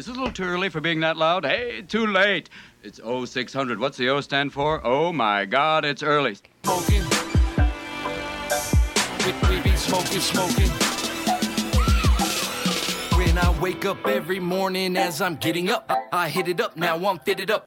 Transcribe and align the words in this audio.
is 0.00 0.08
it 0.08 0.16
a 0.16 0.18
little 0.18 0.32
too 0.32 0.44
early 0.44 0.70
for 0.70 0.80
being 0.80 1.00
that 1.00 1.18
loud? 1.18 1.44
Hey, 1.44 1.82
too 1.82 2.06
late. 2.06 2.48
It's 2.82 2.98
0600. 2.98 3.78
What's 3.78 3.98
the 3.98 4.08
O 4.08 4.22
stand 4.22 4.50
for? 4.50 4.80
Oh 4.82 5.12
my 5.12 5.44
God, 5.44 5.84
it's 5.84 6.02
early. 6.02 6.38
Smoking. 6.64 7.02
We, 9.26 9.56
we 9.56 9.60
be 9.60 9.76
smoking, 9.76 10.20
smoking. 10.20 10.70
When 13.18 13.36
I 13.36 13.54
wake 13.60 13.84
up 13.84 14.06
every 14.06 14.40
morning 14.40 14.96
as 14.96 15.20
I'm 15.20 15.36
getting 15.36 15.68
up, 15.68 15.84
I, 15.90 16.24
I 16.24 16.28
hit 16.30 16.48
it 16.48 16.62
up. 16.62 16.78
Now 16.78 16.96
I'm 17.06 17.18
fitted 17.18 17.50
up. 17.50 17.66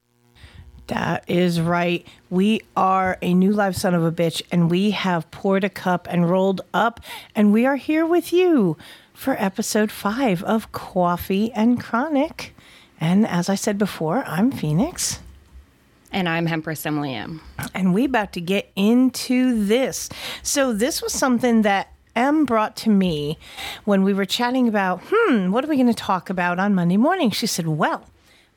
That 0.88 1.26
is 1.27 1.62
right. 1.62 2.05
We 2.31 2.62
are 2.76 3.20
a 3.22 3.36
new 3.36 3.52
live 3.52 3.76
son 3.76 3.94
of 3.94 4.04
a 4.04 4.12
bitch, 4.12 4.41
and 4.52 4.72
we 4.72 4.90
have 4.90 5.30
poured 5.30 5.63
a 5.63 5.70
cup 5.70 6.08
and 6.09 6.27
rolled 6.27 6.62
up, 6.73 7.00
and 7.36 7.54
we 7.54 7.68
are 7.68 7.76
here 7.76 8.08
with 8.08 8.34
you 8.34 8.76
for 9.24 9.42
episode 9.42 9.90
five 9.90 10.44
of 10.44 10.70
Coffee 10.73 11.50
and 11.54 11.80
Chronic. 11.80 12.54
And 13.00 13.26
as 13.26 13.48
I 13.48 13.55
said 13.55 13.77
before, 13.77 14.22
I'm 14.27 14.52
Phoenix. 14.52 15.22
And 16.12 16.27
I'm 16.27 16.46
Empress 16.46 16.86
Emily 16.86 17.16
M. 17.16 17.40
And 17.73 17.94
we 17.94 18.04
about 18.04 18.34
to 18.34 18.41
get 18.41 18.70
into 18.76 19.63
this. 19.63 20.09
So 20.41 20.73
this 20.73 21.02
was 21.02 21.13
something 21.13 21.62
that 21.62 21.94
M 22.18 22.44
brought 22.44 22.76
to 22.77 22.90
me 22.90 23.38
when 23.86 24.04
we 24.04 24.13
were 24.13 24.26
chatting 24.26 24.68
about, 24.68 24.99
hmm, 25.05 25.52
what 25.52 25.63
are 25.63 25.70
we 25.70 25.77
going 25.77 25.88
to 25.88 25.94
talk 25.94 26.30
about 26.30 26.60
on 26.60 26.76
Monday 26.76 26.98
morning? 26.98 27.32
She 27.32 27.48
said, 27.48 27.66
well, 27.66 28.04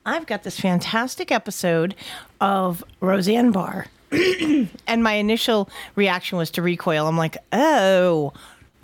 I've 0.05 0.25
got 0.25 0.43
this 0.43 0.59
fantastic 0.59 1.31
episode 1.31 1.95
of 2.41 2.83
Roseanne 2.99 3.53
Barr. 3.53 3.87
and 4.11 5.01
my 5.01 5.13
initial 5.13 5.69
reaction 5.95 6.37
was 6.37 6.51
to 6.51 6.61
recoil. 6.61 7.07
I'm 7.07 7.17
like, 7.17 7.37
oh, 7.53 8.33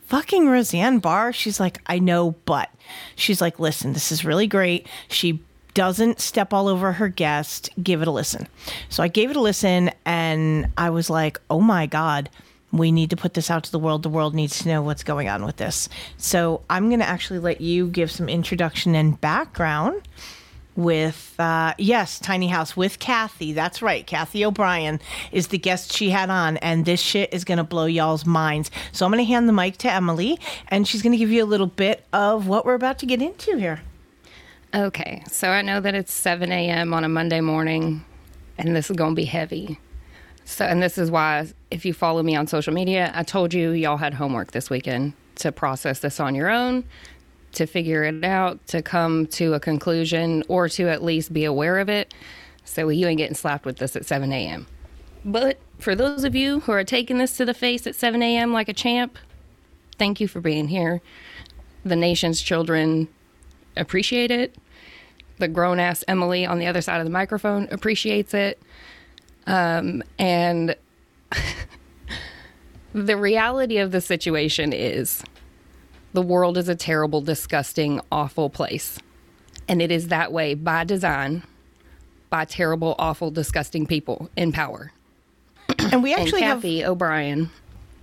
fucking 0.05 0.47
Roseanne 0.47 0.99
Barr. 0.99 1.33
She's 1.33 1.59
like, 1.59 1.79
I 1.87 1.99
know, 1.99 2.31
but 2.45 2.69
she's 3.15 3.41
like, 3.41 3.59
listen, 3.59 3.93
this 3.93 4.11
is 4.11 4.25
really 4.25 4.47
great. 4.47 4.87
She 5.07 5.41
doesn't 5.73 6.19
step 6.19 6.53
all 6.53 6.67
over 6.67 6.93
her 6.93 7.07
guest. 7.07 7.69
Give 7.81 8.01
it 8.01 8.07
a 8.07 8.11
listen. 8.11 8.47
So 8.89 9.03
I 9.03 9.07
gave 9.07 9.31
it 9.31 9.35
a 9.35 9.41
listen 9.41 9.91
and 10.05 10.71
I 10.77 10.89
was 10.91 11.09
like, 11.09 11.39
oh 11.49 11.61
my 11.61 11.85
God, 11.85 12.29
we 12.71 12.91
need 12.91 13.11
to 13.11 13.15
put 13.15 13.33
this 13.33 13.49
out 13.51 13.63
to 13.65 13.71
the 13.71 13.79
world. 13.79 14.03
The 14.03 14.09
world 14.09 14.33
needs 14.33 14.59
to 14.59 14.67
know 14.67 14.81
what's 14.81 15.03
going 15.03 15.29
on 15.29 15.45
with 15.45 15.57
this. 15.57 15.89
So 16.17 16.61
I'm 16.69 16.89
going 16.89 16.99
to 16.99 17.07
actually 17.07 17.39
let 17.39 17.61
you 17.61 17.87
give 17.87 18.11
some 18.11 18.29
introduction 18.29 18.95
and 18.95 19.19
background 19.19 20.01
with 20.75 21.35
uh, 21.39 21.73
yes 21.77 22.19
tiny 22.19 22.47
house 22.47 22.75
with 22.75 22.99
cathy 22.99 23.53
that's 23.53 23.81
right 23.81 24.07
cathy 24.07 24.43
o'brien 24.43 24.99
is 25.31 25.47
the 25.47 25.57
guest 25.57 25.93
she 25.93 26.09
had 26.09 26.29
on 26.29 26.57
and 26.57 26.85
this 26.85 26.99
shit 26.99 27.31
is 27.33 27.43
to 27.57 27.63
blow 27.63 27.85
y'all's 27.85 28.25
minds 28.25 28.71
so 28.91 29.05
i'm 29.05 29.11
to 29.23 29.27
hand 29.27 29.47
the 29.47 29.53
mic 29.53 29.77
to 29.77 29.91
emily 29.91 30.39
and 30.69 30.87
she's 30.87 31.01
to 31.11 31.17
give 31.17 31.29
you 31.29 31.43
a 31.43 31.45
little 31.45 31.67
bit 31.67 32.05
of 32.11 32.47
what 32.47 32.65
we're 32.65 32.73
about 32.73 32.97
to 32.99 33.05
get 33.05 33.21
into 33.21 33.57
here 33.57 33.81
Okay, 34.75 35.21
so 35.29 35.49
I 35.49 35.61
know 35.61 35.79
that 35.81 35.93
it's 35.93 36.11
7 36.11 36.51
a.m. 36.51 36.95
on 36.95 37.03
a 37.03 37.09
Monday 37.09 37.41
morning, 37.41 38.03
and 38.57 38.75
this 38.75 38.89
is 38.89 38.95
to 39.13 39.15
be 39.15 39.25
heavy. 39.25 39.79
So, 40.45 40.65
and 40.65 40.81
this 40.81 40.97
is 40.97 41.11
why, 41.11 41.47
if 41.69 41.85
you 41.85 41.93
follow 41.93 42.23
me 42.23 42.35
on 42.35 42.47
social 42.47 42.73
media, 42.73 43.11
I 43.13 43.21
told 43.21 43.53
you 43.53 43.69
y'all 43.69 43.97
had 43.97 44.15
homework 44.15 44.51
this 44.51 44.71
weekend 44.71 45.13
to 45.35 45.51
process 45.51 45.99
this 45.99 46.19
on 46.19 46.33
your 46.33 46.49
own, 46.49 46.85
to 47.53 47.65
figure 47.65 48.03
it 48.03 48.23
out, 48.23 48.65
to 48.67 48.81
come 48.81 49.27
to 49.27 49.53
a 49.53 49.59
conclusion, 49.59 50.43
or 50.47 50.69
to 50.69 50.89
at 50.89 51.03
least 51.03 51.33
be 51.33 51.45
aware 51.45 51.79
of 51.79 51.89
it. 51.89 52.13
So 52.65 52.89
you 52.89 53.07
ain't 53.07 53.17
getting 53.17 53.35
slapped 53.35 53.65
with 53.65 53.77
this 53.77 53.95
at 53.95 54.05
7 54.05 54.31
a.m. 54.31 54.67
But 55.25 55.57
for 55.79 55.95
those 55.95 56.23
of 56.23 56.35
you 56.35 56.61
who 56.61 56.71
are 56.71 56.83
taking 56.83 57.17
this 57.17 57.37
to 57.37 57.45
the 57.45 57.53
face 57.53 57.87
at 57.87 57.95
7 57.95 58.21
a.m. 58.21 58.53
like 58.53 58.69
a 58.69 58.73
champ, 58.73 59.17
thank 59.97 60.19
you 60.19 60.27
for 60.27 60.41
being 60.41 60.67
here. 60.67 61.01
The 61.85 61.95
nation's 61.95 62.41
children 62.41 63.07
appreciate 63.75 64.31
it. 64.31 64.55
The 65.39 65.47
grown 65.47 65.79
ass 65.79 66.03
Emily 66.07 66.45
on 66.45 66.59
the 66.59 66.67
other 66.67 66.81
side 66.81 66.99
of 66.99 67.05
the 67.05 67.11
microphone 67.11 67.67
appreciates 67.71 68.33
it. 68.33 68.61
Um, 69.47 70.03
and 70.17 70.75
the 72.93 73.17
reality 73.17 73.77
of 73.77 73.91
the 73.91 74.01
situation 74.01 74.71
is 74.71 75.23
the 76.13 76.21
world 76.21 76.57
is 76.57 76.69
a 76.69 76.75
terrible, 76.75 77.21
disgusting, 77.21 77.99
awful 78.11 78.49
place. 78.49 78.99
And 79.67 79.81
it 79.81 79.91
is 79.91 80.09
that 80.09 80.31
way 80.31 80.53
by 80.53 80.83
design 80.83 81.43
by 82.29 82.45
terrible, 82.45 82.95
awful, 82.97 83.29
disgusting 83.29 83.85
people 83.85 84.27
in 84.35 84.51
power. 84.51 84.91
and 85.91 86.01
we 86.01 86.15
actually 86.15 86.41
and 86.41 86.49
have 86.49 86.57
Cathy 86.57 86.83
O'Brien. 86.83 87.51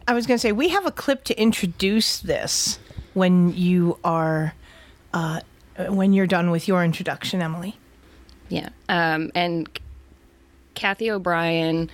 I 0.07 0.13
was 0.13 0.25
going 0.25 0.37
to 0.37 0.41
say 0.41 0.53
we 0.53 0.69
have 0.69 0.87
a 0.87 0.93
clip 0.93 1.25
to 1.25 1.41
introduce 1.41 2.21
this 2.21 2.79
when 3.15 3.53
you 3.55 3.99
are 4.05 4.55
uh, 5.13 5.41
when 5.89 6.13
you're 6.13 6.29
done 6.29 6.53
with 6.53 6.69
your 6.69 6.85
introduction, 6.85 7.43
Emily. 7.43 7.77
Yeah. 8.49 8.69
Um, 8.89 9.33
and 9.35 9.69
Cathy 10.75 11.11
O'Brien 11.11 11.91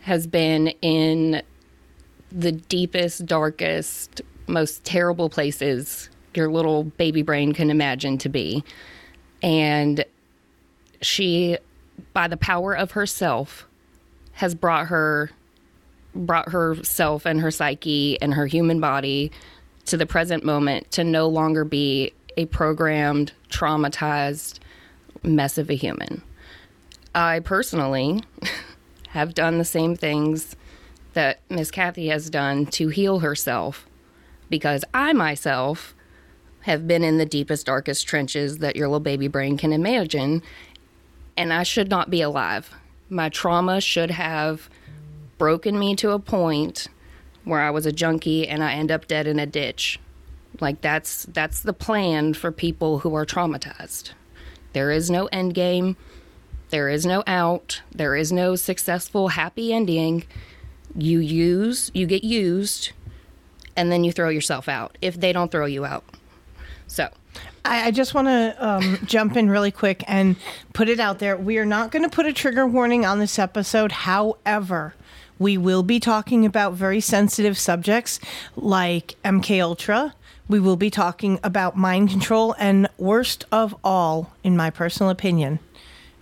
has 0.00 0.26
been 0.26 0.68
in 0.82 1.42
the 2.32 2.50
deepest, 2.52 3.26
darkest, 3.26 4.22
most 4.50 4.84
terrible 4.84 5.30
places 5.30 6.10
your 6.34 6.50
little 6.50 6.84
baby 6.84 7.22
brain 7.22 7.52
can 7.52 7.70
imagine 7.70 8.18
to 8.18 8.28
be. 8.28 8.64
And 9.42 10.04
she, 11.00 11.58
by 12.12 12.28
the 12.28 12.36
power 12.36 12.76
of 12.76 12.92
herself, 12.92 13.66
has 14.32 14.54
brought 14.54 14.88
her 14.88 15.30
brought 16.12 16.48
herself 16.50 17.24
and 17.24 17.40
her 17.40 17.52
psyche 17.52 18.20
and 18.20 18.34
her 18.34 18.46
human 18.46 18.80
body 18.80 19.30
to 19.86 19.96
the 19.96 20.06
present 20.06 20.44
moment 20.44 20.90
to 20.90 21.04
no 21.04 21.28
longer 21.28 21.64
be 21.64 22.12
a 22.36 22.46
programmed, 22.46 23.32
traumatized 23.48 24.58
mess 25.22 25.56
of 25.56 25.70
a 25.70 25.74
human. 25.74 26.22
I 27.14 27.40
personally 27.40 28.24
have 29.08 29.34
done 29.34 29.58
the 29.58 29.64
same 29.64 29.94
things 29.94 30.56
that 31.12 31.40
Miss 31.48 31.70
Cathy 31.70 32.08
has 32.08 32.30
done 32.30 32.66
to 32.66 32.88
heal 32.88 33.20
herself 33.20 33.86
because 34.50 34.84
I 34.92 35.12
myself 35.14 35.94
have 36.62 36.86
been 36.86 37.02
in 37.02 37.16
the 37.16 37.24
deepest, 37.24 37.66
darkest 37.66 38.06
trenches 38.06 38.58
that 38.58 38.76
your 38.76 38.88
little 38.88 39.00
baby 39.00 39.28
brain 39.28 39.56
can 39.56 39.72
imagine, 39.72 40.42
and 41.36 41.52
I 41.52 41.62
should 41.62 41.88
not 41.88 42.10
be 42.10 42.20
alive. 42.20 42.74
My 43.08 43.28
trauma 43.30 43.80
should 43.80 44.10
have 44.10 44.68
broken 45.38 45.78
me 45.78 45.96
to 45.96 46.10
a 46.10 46.18
point 46.18 46.88
where 47.44 47.60
I 47.60 47.70
was 47.70 47.86
a 47.86 47.92
junkie 47.92 48.46
and 48.46 48.62
I 48.62 48.74
end 48.74 48.90
up 48.90 49.08
dead 49.08 49.26
in 49.26 49.38
a 49.38 49.46
ditch. 49.46 49.98
Like 50.60 50.82
that's 50.82 51.24
that's 51.24 51.62
the 51.62 51.72
plan 51.72 52.34
for 52.34 52.52
people 52.52 52.98
who 52.98 53.14
are 53.14 53.24
traumatized. 53.24 54.10
There 54.72 54.90
is 54.90 55.10
no 55.10 55.26
end 55.26 55.54
game. 55.54 55.96
There 56.68 56.88
is 56.88 57.06
no 57.06 57.24
out. 57.26 57.82
There 57.90 58.14
is 58.14 58.30
no 58.30 58.54
successful 58.56 59.28
happy 59.28 59.72
ending. 59.72 60.24
You 60.94 61.20
use, 61.20 61.90
you 61.94 62.06
get 62.06 62.22
used, 62.22 62.92
and 63.80 63.90
then 63.90 64.04
you 64.04 64.12
throw 64.12 64.28
yourself 64.28 64.68
out 64.68 64.98
if 65.00 65.18
they 65.18 65.32
don't 65.32 65.50
throw 65.50 65.64
you 65.64 65.86
out. 65.86 66.04
So, 66.86 67.08
I, 67.64 67.86
I 67.86 67.90
just 67.90 68.12
want 68.12 68.28
to 68.28 68.54
um, 68.58 68.98
jump 69.06 69.38
in 69.38 69.48
really 69.48 69.70
quick 69.70 70.04
and 70.06 70.36
put 70.74 70.90
it 70.90 71.00
out 71.00 71.18
there. 71.18 71.34
We 71.34 71.56
are 71.56 71.64
not 71.64 71.90
going 71.90 72.02
to 72.02 72.10
put 72.10 72.26
a 72.26 72.32
trigger 72.32 72.66
warning 72.66 73.06
on 73.06 73.18
this 73.20 73.38
episode. 73.38 73.90
However, 73.92 74.94
we 75.38 75.56
will 75.56 75.82
be 75.82 75.98
talking 75.98 76.44
about 76.44 76.74
very 76.74 77.00
sensitive 77.00 77.56
subjects 77.56 78.20
like 78.54 79.16
MK 79.24 79.62
Ultra. 79.62 80.14
We 80.46 80.60
will 80.60 80.76
be 80.76 80.90
talking 80.90 81.40
about 81.42 81.74
mind 81.74 82.10
control, 82.10 82.54
and 82.58 82.86
worst 82.98 83.46
of 83.50 83.74
all, 83.82 84.34
in 84.44 84.58
my 84.58 84.68
personal 84.68 85.08
opinion, 85.08 85.58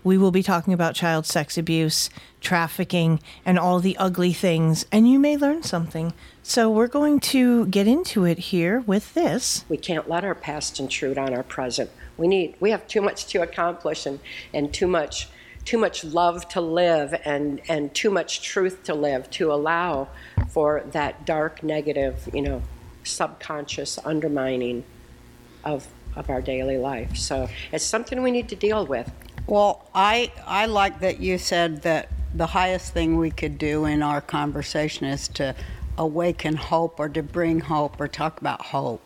we 0.04 0.16
will 0.16 0.30
be 0.30 0.44
talking 0.44 0.72
about 0.72 0.94
child 0.94 1.26
sex 1.26 1.58
abuse, 1.58 2.08
trafficking, 2.41 3.20
and 3.44 3.58
all 3.58 3.80
the 3.80 3.97
ugly 3.97 4.32
things, 4.32 4.86
and 4.92 5.10
you 5.10 5.18
may 5.18 5.36
learn 5.36 5.64
something. 5.64 6.12
So, 6.48 6.70
we're 6.70 6.86
going 6.86 7.20
to 7.20 7.66
get 7.66 7.86
into 7.86 8.25
it 8.25 8.38
here 8.38 8.81
with 8.81 9.12
this. 9.12 9.66
We 9.68 9.77
can't 9.77 10.09
let 10.09 10.24
our 10.24 10.34
past 10.34 10.80
intrude 10.80 11.18
on 11.18 11.34
our 11.34 11.42
present. 11.42 11.91
We 12.16 12.27
need 12.27 12.56
we 12.59 12.71
have 12.71 12.89
too 12.89 13.03
much 13.03 13.27
to 13.27 13.42
accomplish 13.42 14.06
and, 14.06 14.18
and 14.54 14.72
too 14.72 14.86
much 14.86 15.28
too 15.66 15.77
much 15.77 16.04
love 16.04 16.48
to 16.48 16.62
live 16.62 17.15
and, 17.27 17.60
and 17.68 17.95
too 17.95 18.09
much 18.09 18.41
truth 18.41 18.83
to 18.84 18.95
live 18.95 19.28
to 19.33 19.53
allow 19.53 20.09
for 20.48 20.83
that 20.92 21.27
dark 21.27 21.62
negative, 21.62 22.27
you 22.33 22.41
know, 22.41 22.62
subconscious 23.04 23.98
undermining 24.03 24.84
of 25.65 25.86
of 26.16 26.30
our 26.30 26.41
daily 26.41 26.78
life. 26.78 27.15
So 27.18 27.50
it's 27.72 27.84
something 27.84 28.22
we 28.22 28.30
need 28.30 28.48
to 28.48 28.56
deal 28.56 28.86
with. 28.86 29.12
Well, 29.47 29.86
I, 29.95 30.33
I 30.47 30.65
like 30.65 31.00
that 31.00 31.21
you 31.21 31.36
said 31.36 31.83
that 31.83 32.09
the 32.34 32.47
highest 32.47 32.92
thing 32.95 33.18
we 33.18 33.30
could 33.30 33.59
do 33.59 33.84
in 33.84 34.03
our 34.03 34.21
conversation 34.21 35.06
is 35.06 35.28
to 35.28 35.54
awaken 35.98 36.56
hope 36.56 36.98
or 36.98 37.09
to 37.10 37.22
bring 37.22 37.60
hope 37.60 38.00
or 38.00 38.09
talk 38.09 38.41
about 38.41 38.62
hope. 38.62 39.03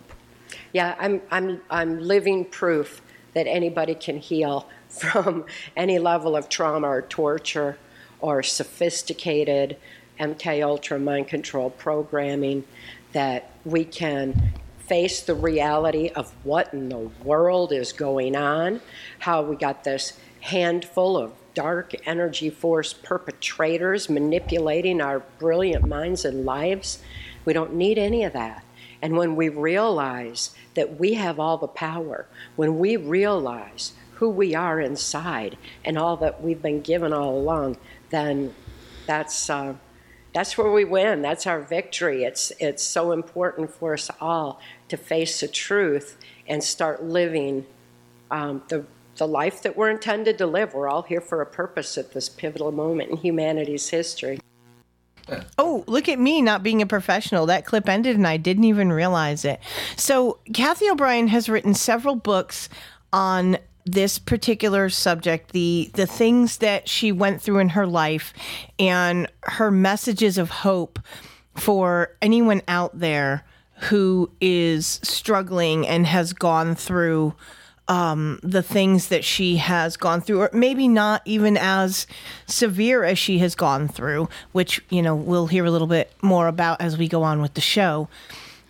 Yeah, 0.73 0.94
I'm 0.99 1.23
I'm 1.31 1.61
I'm 1.71 2.00
living 2.00 2.44
proof 2.44 3.03
that 3.35 3.47
anybody 3.47 3.94
can 3.94 4.19
heal 4.19 4.69
from 4.89 5.47
any 5.77 5.99
level 5.99 6.37
of 6.37 6.49
trauma 6.49 6.87
or 6.87 7.03
torture 7.03 7.79
or 8.21 8.43
sophisticated 8.43 9.77
MK 10.21 10.62
Ultra 10.62 10.99
mind 10.99 11.29
control 11.29 11.71
programming 11.71 12.65
that 13.12 13.50
we 13.65 13.85
can 13.85 14.53
face 14.87 15.23
the 15.23 15.35
reality 15.35 16.09
of 16.09 16.33
what 16.44 16.73
in 16.75 16.89
the 16.89 17.11
world 17.25 17.73
is 17.73 17.93
going 17.93 18.37
on, 18.37 18.81
how 19.21 19.43
we 19.43 19.56
got 19.56 19.85
this 19.85 20.19
handful 20.41 21.17
of 21.17 21.33
dark 21.55 21.95
energy 22.07 22.51
force 22.51 22.93
perpetrators 22.93 24.09
manipulating 24.09 25.01
our 25.01 25.21
brilliant 25.39 25.87
minds 25.87 26.25
and 26.25 26.45
lives. 26.45 26.99
We 27.45 27.53
don't 27.53 27.75
need 27.75 27.99
any 27.99 28.25
of 28.25 28.33
that. 28.33 28.65
And 29.01 29.17
when 29.17 29.35
we 29.35 29.49
realize 29.49 30.55
that 30.75 30.99
we 30.99 31.15
have 31.15 31.41
all 31.41 31.59
the 31.59 31.67
power, 31.67 32.27
when 32.57 32.79
we 32.79 32.97
realize 32.97 33.93
who 34.15 34.29
we 34.29 34.55
are 34.55 34.81
inside 34.81 35.59
and 35.85 35.99
all 35.99 36.17
that 36.19 36.41
we've 36.41 36.63
been 36.63 36.81
given 36.81 37.13
all 37.13 37.37
along, 37.37 37.77
then 38.11 38.55
that's 39.07 39.51
uh, 39.51 39.75
that's 40.33 40.57
where 40.57 40.71
we 40.71 40.85
win. 40.85 41.21
That's 41.21 41.47
our 41.47 41.61
victory. 41.61 42.25
It's 42.25 42.53
it's 42.61 42.83
so 42.83 43.13
important 43.13 43.71
for 43.71 43.95
us 43.95 44.11
all 44.21 44.61
to 44.89 44.97
face 44.97 45.41
the 45.41 45.49
truth 45.49 46.17
and 46.47 46.63
start 46.63 47.03
living 47.03 47.67
um, 48.31 48.63
the 48.69 48.85
the 49.23 49.29
life 49.29 49.63
that 49.63 49.77
we're 49.77 49.89
intended 49.89 50.37
to 50.37 50.47
live. 50.47 50.75
We're 50.75 50.89
all 50.89 51.03
here 51.03 51.21
for 51.21 51.41
a 51.41 51.47
purpose 51.47 51.97
at 51.97 52.13
this 52.13 52.29
pivotal 52.29 52.73
moment 52.73 53.11
in 53.13 53.17
humanity's 53.19 53.89
history. 53.89 54.41
Oh, 55.57 55.85
look 55.87 56.09
at 56.09 56.19
me 56.19 56.43
not 56.43 56.65
being 56.65 56.83
a 56.83 56.87
professional. 56.87 57.47
That 57.47 57.65
clip 57.65 57.89
ended 57.89 58.17
and 58.17 58.27
I 58.27 58.37
didn't 58.37 58.65
even 58.65 58.93
realize 58.93 59.45
it. 59.45 59.61
So, 59.95 60.41
Cathy 60.53 60.91
O'Brien 60.91 61.29
has 61.29 61.49
written 61.49 61.73
several 61.73 62.17
books 62.17 62.69
on 63.13 63.59
this 63.87 64.19
particular 64.19 64.89
subject 64.89 65.53
the 65.53 65.93
the 65.95 66.07
things 66.07 66.59
that 66.59 66.89
she 66.89 67.13
went 67.13 67.41
through 67.41 67.59
in 67.59 67.69
her 67.69 67.87
life 67.87 68.33
and 68.81 69.29
her 69.43 69.71
messages 69.71 70.37
of 70.37 70.51
hope 70.51 70.99
for 71.55 72.17
anyone 72.21 72.63
out 72.67 72.99
there 72.99 73.45
who 73.83 74.33
is 74.41 74.99
struggling 75.05 75.87
and 75.87 76.09
has 76.09 76.33
gone 76.33 76.75
through 76.75 77.35
um, 77.93 78.41
the 78.43 78.62
things 78.62 79.09
that 79.09 79.23
she 79.23 79.59
has 79.59 79.99
gone 79.99 80.23
through, 80.23 80.41
or 80.41 80.50
maybe 80.55 80.89
not 80.89 81.21
even 81.27 81.59
as 81.59 82.06
severe 82.47 83.05
as 83.05 83.19
she 83.19 83.39
has 83.41 83.55
gone 83.55 83.87
through, 83.87 84.31
which, 84.53 84.81
you 84.89 85.03
know, 85.03 85.15
we'll 85.15 85.49
hear 85.49 85.67
a 85.67 85.71
little 85.71 85.87
bit 85.87 86.11
more 86.23 86.49
about 86.49 86.81
as 86.81 86.97
we 86.97 87.06
go 87.06 87.23
on 87.23 87.43
with 87.43 87.53
the 87.53 87.61
show. 87.61 88.09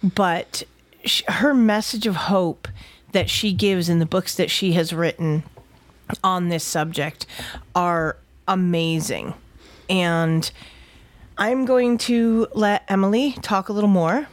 But 0.02 0.64
sh- 1.04 1.22
her 1.28 1.54
message 1.54 2.08
of 2.08 2.16
hope 2.16 2.66
that 3.12 3.30
she 3.30 3.52
gives 3.52 3.88
in 3.88 4.00
the 4.00 4.06
books 4.06 4.34
that 4.34 4.50
she 4.50 4.72
has 4.72 4.92
written 4.92 5.44
on 6.24 6.48
this 6.48 6.64
subject 6.64 7.24
are 7.76 8.16
amazing. 8.48 9.34
And 9.88 10.50
I'm 11.38 11.64
going 11.64 11.96
to 11.98 12.48
let 12.54 12.82
Emily 12.88 13.36
talk 13.40 13.68
a 13.68 13.72
little 13.72 13.88
more 13.88 14.26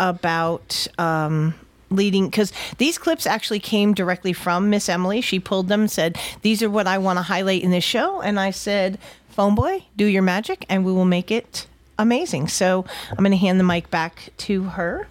about 0.00 0.88
um, 0.98 1.54
leading 1.92 2.26
because 2.26 2.52
these 2.78 2.98
clips 2.98 3.26
actually 3.26 3.60
came 3.60 3.94
directly 3.94 4.32
from 4.32 4.70
Miss 4.70 4.88
Emily. 4.88 5.20
She 5.20 5.38
pulled 5.38 5.68
them, 5.68 5.88
said, 5.88 6.18
These 6.42 6.62
are 6.62 6.70
what 6.70 6.86
I 6.86 6.98
want 6.98 7.18
to 7.18 7.22
highlight 7.22 7.62
in 7.62 7.70
this 7.70 7.84
show. 7.84 8.20
And 8.20 8.40
I 8.40 8.50
said, 8.50 8.98
Phone 9.28 9.54
boy, 9.54 9.84
do 9.96 10.04
your 10.04 10.22
magic 10.22 10.66
and 10.68 10.84
we 10.84 10.92
will 10.92 11.06
make 11.06 11.30
it 11.30 11.66
amazing. 11.98 12.48
So 12.48 12.84
I'm 13.10 13.18
going 13.18 13.30
to 13.30 13.36
hand 13.36 13.58
the 13.58 13.64
mic 13.64 13.90
back 13.90 14.30
to 14.38 14.64
her. 14.64 15.06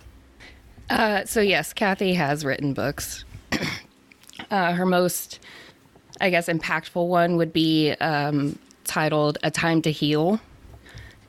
Uh, 0.92 1.26
so 1.26 1.40
yes, 1.42 1.74
Cathy 1.74 2.14
has 2.14 2.44
written 2.44 2.74
books. 2.74 3.24
uh, 4.52 4.74
her 4.74 4.86
most, 4.86 5.40
I 6.20 6.30
guess, 6.30 6.48
impactful 6.48 7.08
one 7.08 7.38
would 7.38 7.54
be 7.54 7.92
um, 7.94 8.60
titled 8.84 9.38
"A 9.42 9.50
Time 9.50 9.82
to 9.84 9.92
Heal," 9.92 10.42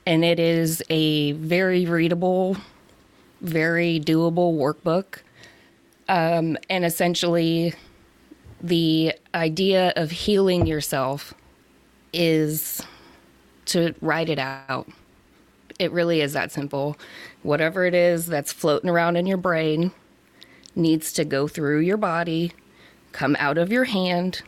and 0.05 0.25
it 0.25 0.41
is 0.41 0.83
a 0.91 1.33
very 1.33 1.87
readable, 1.87 2.57
very 3.41 4.01
doable 4.01 4.57
workbook. 4.59 5.21
Um, 6.09 6.59
and 6.69 6.85
essentially, 6.85 7.75
the 8.61 9.15
idea 9.35 9.93
of 9.97 10.11
healing 10.11 10.67
yourself 10.67 11.35
is 12.13 12.83
to 13.67 13.95
write 14.01 14.29
it 14.29 14.39
out. 14.39 14.89
It 15.79 15.91
really 15.93 16.21
is 16.21 16.33
that 16.35 16.53
simple. 16.53 16.97
Whatever 17.43 17.85
it 17.85 17.95
is 17.95 18.27
that's 18.27 18.53
floating 18.53 18.91
around 18.91 19.17
in 19.17 19.27
your 19.27 19.37
brain 19.39 19.93
needs 20.75 21.13
to 21.15 21.25
go 21.25 21.49
through 21.49 21.81
your 21.81 21.97
body, 21.97 22.53
come 23.13 23.37
out 23.39 23.59
of 23.59 23.73
your 23.73 23.85
hand, 23.85 24.43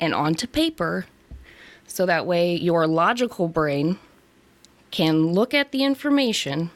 and 0.00 0.14
onto 0.14 0.46
paper. 0.46 1.06
So 1.86 2.06
that 2.06 2.26
way, 2.26 2.54
your 2.54 2.86
logical 2.86 3.48
brain 3.48 3.98
can 4.90 5.32
look 5.32 5.52
at 5.54 5.72
the 5.72 5.84
information, 5.84 6.70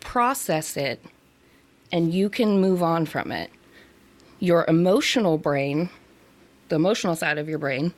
process 0.00 0.76
it, 0.76 1.02
and 1.90 2.12
you 2.12 2.28
can 2.28 2.60
move 2.60 2.82
on 2.82 3.06
from 3.06 3.32
it. 3.32 3.50
Your 4.38 4.64
emotional 4.68 5.38
brain, 5.38 5.90
the 6.68 6.76
emotional 6.76 7.16
side 7.16 7.38
of 7.38 7.48
your 7.48 7.58
brain, 7.58 7.94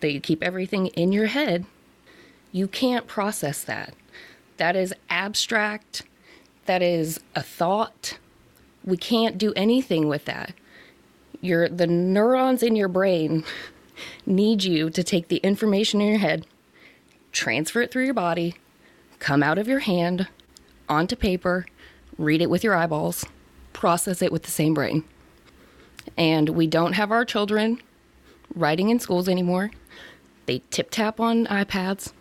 that 0.00 0.12
you 0.12 0.20
keep 0.20 0.42
everything 0.42 0.88
in 0.88 1.12
your 1.12 1.26
head, 1.26 1.64
you 2.50 2.68
can't 2.68 3.06
process 3.06 3.64
that. 3.64 3.94
That 4.58 4.76
is 4.76 4.94
abstract. 5.08 6.02
That 6.66 6.82
is 6.82 7.20
a 7.34 7.42
thought. 7.42 8.18
We 8.84 8.96
can't 8.96 9.38
do 9.38 9.52
anything 9.54 10.08
with 10.08 10.26
that. 10.26 10.54
Your 11.40 11.68
the 11.68 11.86
neurons 11.86 12.62
in 12.62 12.76
your 12.76 12.88
brain 12.88 13.44
need 14.26 14.62
you 14.62 14.90
to 14.90 15.02
take 15.02 15.28
the 15.28 15.38
information 15.38 16.00
in 16.00 16.08
your 16.08 16.18
head, 16.18 16.46
transfer 17.32 17.80
it 17.80 17.90
through 17.90 18.04
your 18.04 18.14
body, 18.14 18.54
come 19.18 19.42
out 19.42 19.58
of 19.58 19.66
your 19.66 19.80
hand, 19.80 20.28
onto 20.88 21.16
paper, 21.16 21.66
read 22.22 22.40
it 22.40 22.48
with 22.50 22.64
your 22.64 22.74
eyeballs, 22.74 23.26
process 23.72 24.22
it 24.22 24.32
with 24.32 24.44
the 24.44 24.50
same 24.50 24.74
brain. 24.74 25.04
And 26.16 26.50
we 26.50 26.66
don't 26.66 26.94
have 26.94 27.10
our 27.10 27.24
children 27.24 27.82
writing 28.54 28.88
in 28.90 29.00
schools 29.00 29.28
anymore. 29.28 29.70
They 30.46 30.62
tip 30.70 30.90
tap 30.90 31.20
on 31.20 31.46
iPads. 31.46 32.12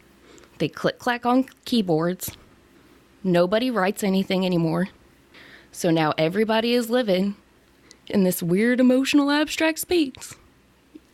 They 0.58 0.68
click 0.68 1.00
clack 1.00 1.26
on 1.26 1.46
keyboards. 1.66 2.32
Nobody 3.24 3.70
writes 3.72 4.04
anything 4.04 4.46
anymore. 4.46 4.90
So 5.72 5.90
now 5.90 6.14
everybody 6.18 6.74
is 6.74 6.90
living 6.90 7.36
in 8.08 8.24
this 8.24 8.44
weird 8.44 8.80
emotional 8.80 9.32
abstract 9.32 9.80
space. 9.80 10.36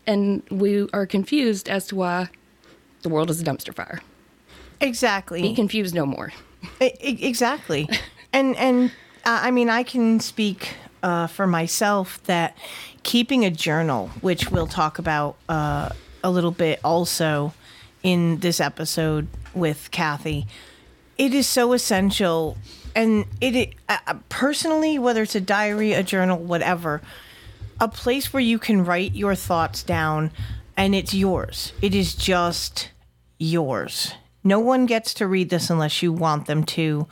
And 0.05 0.41
we 0.49 0.87
are 0.93 1.05
confused 1.05 1.69
as 1.69 1.87
to 1.87 1.95
why 1.95 2.29
the 3.01 3.09
world 3.09 3.29
is 3.29 3.41
a 3.41 3.43
dumpster 3.43 3.73
fire. 3.73 4.01
Exactly. 4.79 5.41
Be 5.41 5.53
confused 5.53 5.93
no 5.93 6.05
more. 6.05 6.31
I- 6.81 6.93
exactly. 6.99 7.89
and 8.37 8.55
and 8.57 8.91
uh, 9.25 9.39
I 9.43 9.51
mean, 9.51 9.69
I 9.69 9.83
can 9.83 10.19
speak 10.19 10.75
uh, 11.01 11.27
for 11.27 11.47
myself 11.47 12.23
that 12.23 12.55
keeping 13.03 13.43
a 13.43 13.51
journal, 13.51 14.09
which 14.21 14.51
we'll 14.51 14.67
talk 14.67 14.99
about 14.99 15.37
uh, 15.49 15.89
a 16.23 16.29
little 16.29 16.51
bit 16.51 16.79
also 16.83 17.53
in 18.03 18.39
this 18.39 18.59
episode 18.59 19.27
with 19.53 19.89
Cathy, 19.91 20.45
it 21.17 21.33
is 21.33 21.47
so 21.47 21.73
essential. 21.73 22.57
And 22.95 23.25
it, 23.41 23.55
it 23.55 23.73
uh, 23.89 24.15
personally, 24.29 24.99
whether 24.99 25.23
it's 25.23 25.35
a 25.35 25.41
diary, 25.41 25.93
a 25.93 26.03
journal, 26.03 26.37
whatever, 26.37 27.01
a 27.79 27.87
place 27.87 28.31
where 28.31 28.41
you 28.41 28.59
can 28.59 28.85
write 28.85 29.13
your 29.13 29.35
thoughts 29.35 29.83
down 29.83 30.31
and 30.75 30.93
it's 30.93 31.13
yours. 31.13 31.73
It 31.81 31.95
is 31.95 32.13
just 32.13 32.91
yours. 33.39 34.13
No 34.43 34.59
one 34.59 34.85
gets 34.85 35.13
to 35.15 35.27
read 35.27 35.49
this 35.49 35.69
unless 35.69 36.01
you 36.01 36.13
want 36.13 36.45
them 36.45 36.63
to 36.65 37.07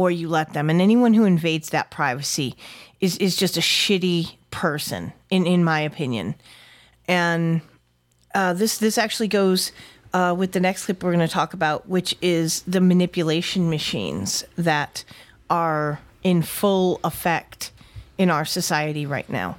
or 0.00 0.10
you 0.10 0.30
let 0.30 0.54
them. 0.54 0.70
And 0.70 0.80
anyone 0.80 1.12
who 1.12 1.26
invades 1.26 1.68
that 1.70 1.90
privacy 1.90 2.56
is, 3.02 3.18
is 3.18 3.36
just 3.36 3.58
a 3.58 3.60
shitty 3.60 4.32
person, 4.50 5.12
in, 5.28 5.46
in 5.46 5.62
my 5.62 5.80
opinion. 5.80 6.36
And 7.06 7.60
uh, 8.34 8.54
this 8.54 8.78
this 8.78 8.96
actually 8.96 9.28
goes 9.28 9.72
uh, 10.14 10.34
with 10.38 10.52
the 10.52 10.60
next 10.60 10.86
clip 10.86 11.04
we're 11.04 11.12
going 11.12 11.28
to 11.28 11.32
talk 11.32 11.52
about, 11.52 11.86
which 11.86 12.16
is 12.22 12.62
the 12.62 12.80
manipulation 12.80 13.68
machines 13.68 14.42
that 14.56 15.04
are 15.50 16.00
in 16.22 16.40
full 16.40 16.98
effect 17.04 17.70
in 18.16 18.30
our 18.30 18.46
society 18.46 19.04
right 19.04 19.28
now. 19.28 19.58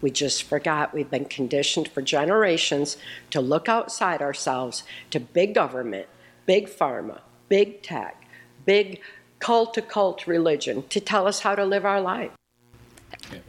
We 0.00 0.10
just 0.10 0.42
forgot 0.42 0.92
we've 0.92 1.10
been 1.10 1.26
conditioned 1.26 1.86
for 1.86 2.02
generations 2.02 2.96
to 3.30 3.40
look 3.40 3.68
outside 3.68 4.22
ourselves 4.22 4.82
to 5.12 5.20
big 5.20 5.54
government, 5.54 6.08
big 6.46 6.68
pharma, 6.68 7.20
big 7.48 7.80
tech, 7.82 8.24
big 8.64 9.00
cult 9.38 9.74
to 9.74 9.82
cult 9.82 10.26
religion 10.26 10.82
to 10.88 11.00
tell 11.00 11.26
us 11.26 11.40
how 11.40 11.54
to 11.54 11.64
live 11.64 11.84
our 11.84 12.00
life. 12.00 12.30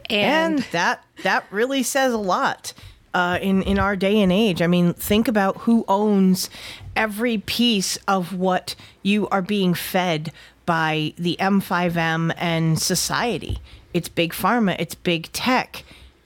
and 0.08 0.60
that 0.72 1.04
that 1.22 1.44
really 1.50 1.82
says 1.82 2.12
a 2.12 2.18
lot 2.18 2.72
uh, 3.14 3.38
in 3.40 3.62
in 3.62 3.78
our 3.78 3.96
day 3.96 4.20
and 4.20 4.32
age. 4.32 4.62
I 4.62 4.66
mean, 4.66 4.92
think 4.94 5.28
about 5.28 5.58
who 5.58 5.84
owns 5.88 6.50
every 6.96 7.38
piece 7.38 7.96
of 8.08 8.34
what 8.34 8.74
you 9.02 9.28
are 9.28 9.42
being 9.42 9.74
fed 9.74 10.32
by 10.66 11.14
the 11.16 11.36
MSM 11.40 12.32
and 12.36 12.78
society. 12.78 13.58
It's 13.92 14.08
big 14.08 14.32
pharma. 14.32 14.76
It's 14.78 14.94
big 14.94 15.32
tech. 15.32 15.82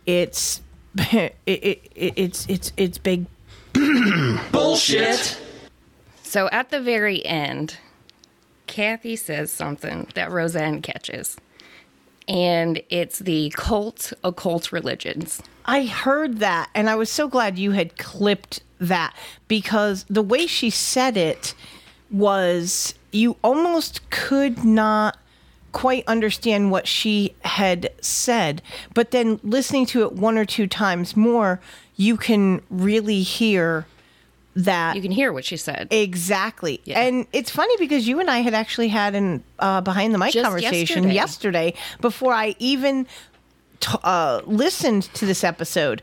It's 0.07 0.61
it, 0.99 1.37
it, 1.47 1.91
it, 1.95 2.13
it's 2.17 2.47
it's 2.49 2.73
it's 2.77 2.99
big. 2.99 3.27
Bullshit. 4.53 5.41
So 6.23 6.49
at 6.51 6.71
the 6.71 6.81
very 6.81 7.25
end, 7.25 7.79
Cathy 8.75 9.15
says 9.15 9.53
something 9.53 10.09
that 10.15 10.33
Roseanne 10.33 10.83
catches. 10.83 11.37
and 12.27 12.83
it's 12.89 13.21
the 13.21 13.53
cult 13.55 14.13
occult 14.25 14.73
religions. 14.73 15.41
I 15.67 15.85
heard 15.85 16.39
that, 16.39 16.71
and 16.75 16.91
I 16.91 16.97
was 16.97 17.09
so 17.11 17.29
glad 17.29 17.57
you 17.59 17.71
had 17.73 17.99
clipped 17.99 18.63
that 18.81 19.15
because 19.47 20.05
the 20.11 20.23
way 20.23 20.47
she 20.49 20.71
said 20.71 21.17
it 21.17 21.55
was 22.11 22.95
you 23.13 23.37
almost 23.45 24.11
could 24.11 24.65
not 24.65 25.19
quite 25.73 26.03
understand 26.09 26.71
what 26.73 26.89
she 26.89 27.35
had 27.45 27.93
said, 28.01 28.61
but 28.93 29.13
then 29.13 29.39
listening 29.45 29.87
to 29.87 30.03
it 30.03 30.13
one 30.15 30.37
or 30.37 30.45
two 30.45 30.67
times 30.67 31.17
more, 31.17 31.61
you 31.95 32.17
can 32.17 32.61
really 32.71 33.23
hear 33.23 33.87
that 34.57 34.95
You 34.97 35.03
can 35.03 35.11
hear 35.11 35.33
what 35.33 35.45
she 35.45 35.57
said. 35.57 35.89
Exactly. 35.91 36.81
Yeah. 36.85 37.01
And 37.01 37.27
it's 37.33 37.51
funny 37.51 37.75
because 37.79 38.07
you 38.07 38.21
and 38.21 38.31
I 38.31 38.39
had 38.39 38.55
actually 38.55 38.89
had 38.89 39.15
an 39.15 39.43
uh, 39.59 39.81
behind 39.81 40.15
the 40.15 40.19
mic 40.19 40.33
Just 40.33 40.45
conversation 40.45 41.11
yesterday. 41.11 41.15
yesterday. 41.15 41.75
before 42.01 42.33
I 42.33 42.55
even 42.59 43.07
t- 43.81 43.99
uh, 44.03 44.43
listened 44.45 45.05
to 45.15 45.27
this 45.27 45.43
episode 45.45 46.03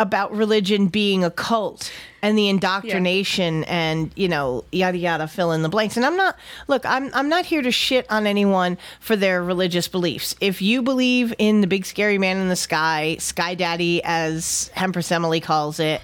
about 0.00 0.34
religion 0.34 0.88
being 0.88 1.22
a 1.22 1.30
cult 1.30 1.92
and 2.22 2.36
the 2.36 2.48
indoctrination 2.48 3.62
and 3.64 4.10
you 4.16 4.26
know 4.26 4.64
yada 4.72 4.98
yada 4.98 5.28
fill 5.28 5.52
in 5.52 5.62
the 5.62 5.68
blanks 5.68 5.96
and 5.96 6.04
i'm 6.04 6.16
not 6.16 6.36
look 6.66 6.84
i'm 6.86 7.08
i'm 7.14 7.28
not 7.28 7.44
here 7.46 7.62
to 7.62 7.70
shit 7.70 8.04
on 8.10 8.26
anyone 8.26 8.76
for 8.98 9.14
their 9.14 9.44
religious 9.44 9.86
beliefs 9.86 10.34
if 10.40 10.60
you 10.60 10.82
believe 10.82 11.32
in 11.38 11.60
the 11.60 11.68
big 11.68 11.84
scary 11.86 12.18
man 12.18 12.36
in 12.38 12.48
the 12.48 12.56
sky 12.56 13.14
sky 13.20 13.54
daddy 13.54 14.00
as 14.02 14.72
Empress 14.74 15.12
Emily 15.12 15.40
calls 15.40 15.78
it 15.78 16.00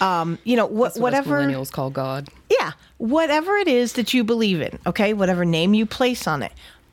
um 0.00 0.38
you 0.44 0.56
know 0.56 0.66
wh- 0.66 0.70
what 0.70 0.96
whatever 0.98 1.40
millennials 1.40 1.70
call 1.72 1.90
God. 1.90 2.28
yeah, 2.48 2.72
whatever 2.98 3.56
it 3.56 3.68
is 3.68 3.94
that 3.94 4.14
you 4.14 4.24
believe 4.24 4.60
in, 4.60 4.78
okay, 4.86 5.12
whatever 5.12 5.44
name 5.44 5.74
you 5.74 5.86
place 5.86 6.26
on 6.26 6.42
it, 6.42 6.52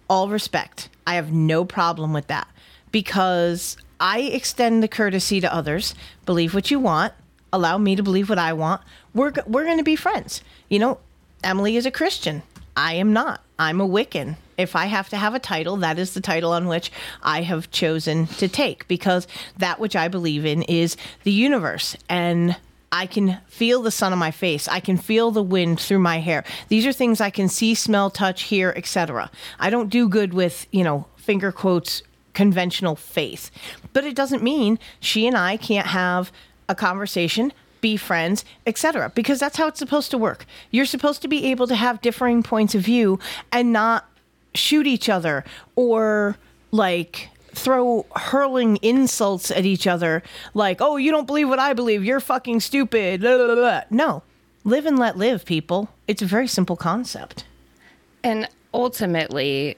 all 0.09 0.29
respect. 0.29 0.89
I 1.05 1.15
have 1.15 1.31
no 1.31 1.63
problem 1.65 2.13
with 2.13 2.27
that 2.27 2.47
because 2.91 3.77
I 3.99 4.19
extend 4.21 4.81
the 4.83 4.87
courtesy 4.87 5.39
to 5.41 5.53
others. 5.53 5.95
Believe 6.25 6.53
what 6.53 6.71
you 6.71 6.79
want. 6.79 7.13
Allow 7.53 7.77
me 7.77 7.95
to 7.95 8.03
believe 8.03 8.29
what 8.29 8.39
I 8.39 8.53
want. 8.53 8.81
We're 9.13 9.31
we're 9.45 9.65
going 9.65 9.77
to 9.77 9.83
be 9.83 9.95
friends. 9.95 10.41
You 10.69 10.79
know, 10.79 10.99
Emily 11.43 11.77
is 11.77 11.85
a 11.85 11.91
Christian. 11.91 12.43
I 12.75 12.93
am 12.93 13.13
not. 13.13 13.41
I'm 13.57 13.81
a 13.81 13.87
Wiccan. 13.87 14.35
If 14.57 14.75
I 14.75 14.85
have 14.85 15.09
to 15.09 15.17
have 15.17 15.33
a 15.33 15.39
title, 15.39 15.77
that 15.77 15.97
is 15.97 16.13
the 16.13 16.21
title 16.21 16.51
on 16.51 16.67
which 16.67 16.91
I 17.23 17.41
have 17.43 17.71
chosen 17.71 18.27
to 18.27 18.47
take 18.47 18.87
because 18.87 19.27
that 19.57 19.79
which 19.79 19.95
I 19.95 20.07
believe 20.07 20.45
in 20.45 20.61
is 20.63 20.97
the 21.23 21.31
universe 21.31 21.95
and 22.09 22.55
I 22.91 23.05
can 23.05 23.39
feel 23.47 23.81
the 23.81 23.91
sun 23.91 24.13
on 24.13 24.19
my 24.19 24.31
face. 24.31 24.67
I 24.67 24.79
can 24.79 24.97
feel 24.97 25.31
the 25.31 25.43
wind 25.43 25.79
through 25.79 25.99
my 25.99 26.19
hair. 26.19 26.43
These 26.69 26.85
are 26.85 26.93
things 26.93 27.19
I 27.19 27.29
can 27.29 27.49
see, 27.49 27.75
smell, 27.75 28.09
touch, 28.09 28.43
hear, 28.43 28.73
etc. 28.75 29.29
I 29.59 29.69
don't 29.69 29.89
do 29.89 30.07
good 30.07 30.33
with, 30.33 30.67
you 30.71 30.83
know, 30.83 31.05
finger 31.17 31.51
quotes 31.51 32.01
conventional 32.33 32.95
faith. 32.95 33.51
But 33.93 34.05
it 34.05 34.15
doesn't 34.15 34.43
mean 34.43 34.79
she 34.99 35.27
and 35.27 35.35
I 35.35 35.57
can't 35.57 35.87
have 35.87 36.31
a 36.69 36.75
conversation, 36.75 37.51
be 37.81 37.97
friends, 37.97 38.45
etc. 38.65 39.11
because 39.15 39.39
that's 39.39 39.57
how 39.57 39.67
it's 39.67 39.79
supposed 39.79 40.11
to 40.11 40.17
work. 40.17 40.45
You're 40.71 40.85
supposed 40.85 41.21
to 41.23 41.27
be 41.27 41.45
able 41.45 41.67
to 41.67 41.75
have 41.75 42.01
differing 42.01 42.43
points 42.43 42.75
of 42.75 42.81
view 42.81 43.19
and 43.51 43.73
not 43.73 44.09
shoot 44.53 44.87
each 44.87 45.09
other 45.09 45.43
or 45.75 46.37
like 46.71 47.29
throw 47.53 48.05
hurling 48.15 48.77
insults 48.81 49.51
at 49.51 49.65
each 49.65 49.87
other 49.87 50.23
like, 50.53 50.81
"Oh, 50.81 50.97
you 50.97 51.11
don't 51.11 51.27
believe 51.27 51.49
what 51.49 51.59
I 51.59 51.73
believe. 51.73 52.03
You're 52.03 52.19
fucking 52.19 52.59
stupid." 52.59 53.21
blah, 53.21 53.37
blah, 53.37 53.55
blah." 53.55 53.81
No. 53.89 54.23
Live 54.63 54.85
and 54.85 54.99
let 54.99 55.17
live, 55.17 55.45
people. 55.45 55.89
It's 56.07 56.21
a 56.21 56.25
very 56.25 56.47
simple 56.47 56.75
concept. 56.75 57.45
And 58.21 58.49
ultimately, 58.73 59.77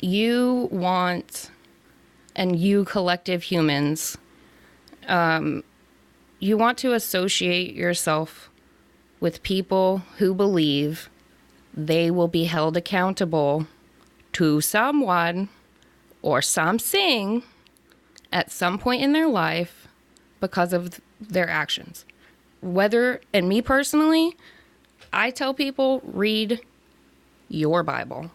you 0.00 0.68
want, 0.70 1.50
and 2.36 2.56
you 2.56 2.84
collective 2.84 3.42
humans, 3.42 4.16
um, 5.08 5.64
you 6.38 6.56
want 6.56 6.78
to 6.78 6.92
associate 6.92 7.74
yourself 7.74 8.50
with 9.18 9.42
people 9.42 10.02
who 10.18 10.34
believe 10.34 11.08
they 11.74 12.10
will 12.10 12.28
be 12.28 12.44
held 12.44 12.76
accountable 12.76 13.66
to 14.32 14.60
someone 14.60 15.48
or 16.22 16.40
something 16.40 17.42
at 18.32 18.50
some 18.50 18.78
point 18.78 19.02
in 19.02 19.12
their 19.12 19.28
life 19.28 19.88
because 20.40 20.72
of 20.72 21.00
their 21.20 21.48
actions. 21.48 22.04
Whether, 22.60 23.20
and 23.32 23.48
me 23.48 23.60
personally, 23.60 24.36
I 25.12 25.30
tell 25.30 25.52
people 25.52 26.00
read 26.04 26.60
your 27.48 27.82
Bible. 27.82 28.30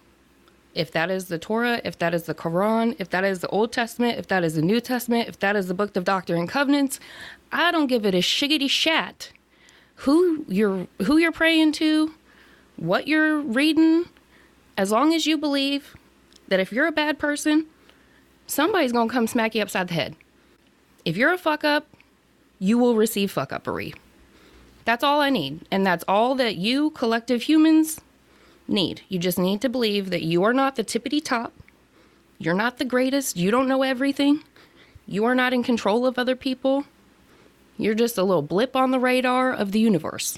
If 0.76 0.92
that 0.92 1.10
is 1.10 1.26
the 1.26 1.40
Torah, 1.40 1.82
if 1.84 1.98
that 1.98 2.14
is 2.14 2.24
the 2.24 2.36
Quran, 2.36 2.96
if 3.00 3.10
that 3.10 3.24
is 3.24 3.40
the 3.40 3.48
Old 3.48 3.72
Testament, 3.72 4.20
if 4.20 4.28
that 4.28 4.44
is 4.44 4.54
the 4.54 4.62
New 4.62 4.80
Testament, 4.80 5.28
if 5.28 5.40
that 5.40 5.56
is 5.56 5.68
the 5.68 5.74
Book 5.74 5.96
of 5.96 6.04
Doctrine 6.04 6.40
and 6.40 6.50
Covenants, 6.50 7.00
I 7.52 7.72
don't 7.72 7.88
give 7.88 8.06
it 8.06 8.14
a 8.14 8.20
shiggity 8.20 8.70
shat 8.70 9.32
who 10.02 10.46
you're 10.48 10.88
who 11.04 11.18
you're 11.18 11.32
praying 11.32 11.72
to, 11.72 12.14
what 12.76 13.08
you're 13.08 13.40
reading, 13.40 14.06
as 14.78 14.92
long 14.92 15.14
as 15.14 15.26
you 15.26 15.38
believe 15.38 15.96
that 16.48 16.60
if 16.60 16.72
you're 16.72 16.86
a 16.86 16.92
bad 16.92 17.18
person, 17.18 17.66
somebody's 18.48 18.92
gonna 18.92 19.10
come 19.12 19.28
smack 19.28 19.54
you 19.54 19.62
upside 19.62 19.90
the 19.90 19.94
head. 19.94 20.16
If 21.06 21.16
you're 21.16 21.34
a 21.34 21.38
fuck 21.38 21.64
up, 21.64 21.88
you 22.60 22.78
will 22.78 22.96
receive 22.96 23.32
fuck 23.32 23.52
uppery. 23.52 23.94
That's 24.86 25.04
all 25.04 25.22
I 25.22 25.30
need. 25.30 25.68
And 25.70 25.86
that's 25.86 26.04
all 26.08 26.34
that 26.36 26.56
you, 26.56 26.90
collective 26.92 27.44
humans, 27.44 28.02
need. 28.68 29.02
You 29.10 29.20
just 29.20 29.38
need 29.38 29.62
to 29.62 29.70
believe 29.70 30.10
that 30.10 30.24
you 30.24 30.44
are 30.44 30.54
not 30.54 30.76
the 30.76 30.84
tippity 30.84 31.24
top. 31.24 31.54
You're 32.40 32.54
not 32.54 32.78
the 32.78 32.86
greatest. 32.86 33.38
You 33.38 33.52
don't 33.52 33.68
know 33.68 33.84
everything. 33.84 34.44
You 35.08 35.26
are 35.26 35.36
not 35.36 35.54
in 35.54 35.64
control 35.64 36.06
of 36.06 36.18
other 36.18 36.36
people. 36.36 36.86
You're 37.78 37.96
just 37.96 38.18
a 38.18 38.24
little 38.24 38.42
blip 38.42 38.76
on 38.76 38.92
the 38.92 39.00
radar 39.00 39.52
of 39.54 39.72
the 39.72 39.80
universe. 39.80 40.38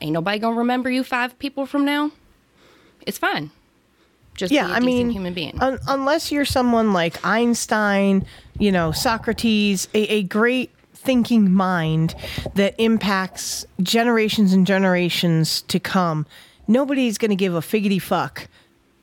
Ain't 0.00 0.12
nobody 0.12 0.38
gonna 0.38 0.56
remember 0.56 0.90
you 0.90 1.02
five 1.04 1.38
people 1.38 1.64
from 1.64 1.84
now. 1.84 2.12
It's 3.06 3.18
fine. 3.18 3.50
Just 4.36 4.52
yeah, 4.52 4.66
I 4.68 4.80
mean, 4.80 5.10
human 5.10 5.34
being. 5.34 5.58
un- 5.60 5.78
unless 5.86 6.30
you're 6.30 6.44
someone 6.44 6.92
like 6.92 7.24
Einstein, 7.24 8.26
you 8.58 8.70
know, 8.70 8.92
Socrates, 8.92 9.88
a, 9.94 10.02
a 10.12 10.22
great 10.24 10.70
thinking 10.94 11.52
mind 11.52 12.14
that 12.54 12.74
impacts 12.78 13.64
generations 13.82 14.52
and 14.52 14.66
generations 14.66 15.62
to 15.62 15.78
come, 15.80 16.26
nobody's 16.66 17.16
going 17.18 17.30
to 17.30 17.36
give 17.36 17.54
a 17.54 17.60
figgity 17.60 18.00
fuck 18.02 18.48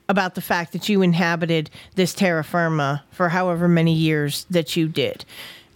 about 0.08 0.34
the 0.34 0.42
fact 0.42 0.72
that 0.72 0.88
you 0.88 1.00
inhabited 1.00 1.70
this 1.94 2.12
terra 2.12 2.44
firma 2.44 3.02
for 3.10 3.30
however 3.30 3.66
many 3.68 3.94
years 3.94 4.44
that 4.50 4.76
you 4.76 4.86
did. 4.86 5.24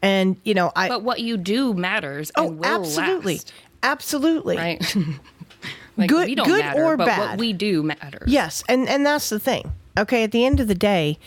And, 0.03 0.37
you 0.45 0.55
know, 0.55 0.71
I. 0.77 0.89
but 0.89 1.03
what 1.03 1.21
you 1.21 1.37
do 1.37 1.73
matters. 1.75 2.31
oh, 2.37 2.49
and 2.49 2.59
will 2.59 2.67
absolutely. 2.67 3.37
last, 3.37 3.53
Absolutely. 3.83 4.57
right? 4.57 4.97
like, 5.99 6.09
Good- 6.09 6.37
good 6.37 6.61
matter, 6.65 6.83
or 6.85 6.97
but 6.97 7.07
bad. 7.07 7.31
what 7.31 7.39
we 7.39 7.53
do 7.53 7.83
matters. 7.83 8.31
Yes, 8.31 8.63
and 8.69 8.89
and 8.89 9.05
that's 9.05 9.29
the 9.29 9.39
thing. 9.39 9.73
Okay, 9.99 10.23
at 10.23 10.33
the 10.33 10.45
end 10.47 10.61
of 10.61 10.69
the 10.69 10.75
day, 10.75 11.19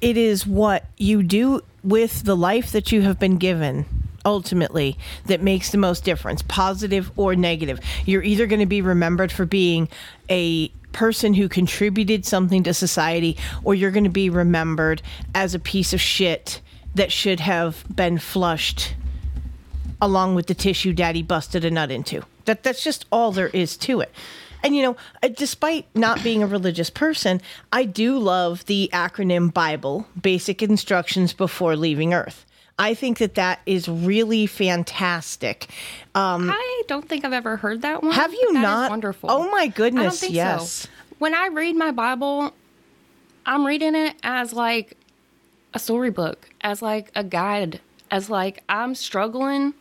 it 0.00 0.16
is 0.16 0.46
what 0.46 0.86
you 0.98 1.22
do 1.22 1.62
with 1.84 2.24
the 2.24 2.36
life 2.36 2.72
that 2.72 2.90
you 2.92 3.02
have 3.02 3.18
been 3.18 3.36
given 3.36 3.86
ultimately 4.24 4.98
that 5.26 5.40
makes 5.40 5.70
the 5.70 5.78
most 5.78 6.02
difference, 6.04 6.42
positive 6.42 7.10
or 7.16 7.36
negative. 7.36 7.78
You're 8.04 8.24
either 8.24 8.46
going 8.46 8.58
to 8.60 8.66
be 8.66 8.82
remembered 8.82 9.30
for 9.30 9.46
being 9.46 9.88
a 10.28 10.68
person 10.90 11.32
who 11.34 11.48
contributed 11.48 12.26
something 12.26 12.64
to 12.64 12.74
society 12.74 13.36
or 13.62 13.74
you're 13.74 13.92
going 13.92 14.04
to 14.04 14.10
be 14.10 14.28
remembered 14.28 15.00
as 15.34 15.54
a 15.54 15.58
piece 15.60 15.92
of 15.92 16.00
shit 16.00 16.60
that 16.96 17.12
should 17.12 17.38
have 17.38 17.84
been 17.94 18.18
flushed 18.18 18.94
along 20.00 20.34
with 20.34 20.46
the 20.46 20.54
tissue 20.54 20.92
daddy 20.92 21.22
busted 21.22 21.64
a 21.64 21.70
nut 21.70 21.90
into. 21.90 22.22
That 22.46 22.62
that's 22.62 22.82
just 22.82 23.04
all 23.12 23.32
there 23.32 23.48
is 23.48 23.76
to 23.78 24.00
it. 24.00 24.12
And 24.62 24.74
you 24.74 24.82
know, 24.82 24.96
uh, 25.22 25.28
despite 25.28 25.86
not 25.94 26.22
being 26.24 26.42
a 26.42 26.46
religious 26.46 26.90
person, 26.90 27.40
I 27.72 27.84
do 27.84 28.18
love 28.18 28.64
the 28.66 28.90
acronym 28.92 29.52
Bible, 29.52 30.06
basic 30.20 30.62
instructions 30.62 31.32
before 31.32 31.76
leaving 31.76 32.14
earth. 32.14 32.44
I 32.78 32.94
think 32.94 33.18
that 33.18 33.36
that 33.36 33.60
is 33.64 33.88
really 33.88 34.46
fantastic. 34.46 35.68
Um, 36.14 36.50
I 36.50 36.82
don't 36.88 37.08
think 37.08 37.24
I've 37.24 37.32
ever 37.32 37.56
heard 37.56 37.82
that 37.82 38.02
one. 38.02 38.12
Have 38.12 38.32
you 38.32 38.48
but 38.48 38.54
that 38.54 38.58
is 38.58 38.62
not? 38.62 38.90
wonderful. 38.90 39.30
Oh 39.30 39.50
my 39.50 39.68
goodness, 39.68 40.28
yes. 40.28 40.70
so. 40.70 40.88
When 41.18 41.34
I 41.34 41.48
read 41.48 41.76
my 41.76 41.90
Bible, 41.90 42.52
I'm 43.46 43.66
reading 43.66 43.94
it 43.94 44.16
as 44.22 44.52
like 44.52 44.96
a 45.72 45.78
storybook, 45.78 46.50
as 46.60 46.82
like 46.82 47.10
a 47.14 47.24
guide, 47.24 47.80
as 48.10 48.28
like 48.28 48.62
I'm 48.68 48.94
struggling. 48.94 49.72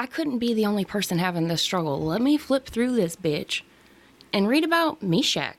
I 0.00 0.06
couldn't 0.06 0.38
be 0.38 0.54
the 0.54 0.64
only 0.64 0.86
person 0.86 1.18
having 1.18 1.48
this 1.48 1.60
struggle. 1.60 2.00
Let 2.00 2.22
me 2.22 2.38
flip 2.38 2.64
through 2.64 2.96
this 2.96 3.16
bitch 3.16 3.60
and 4.32 4.48
read 4.48 4.64
about 4.64 5.02
Meshach. 5.02 5.58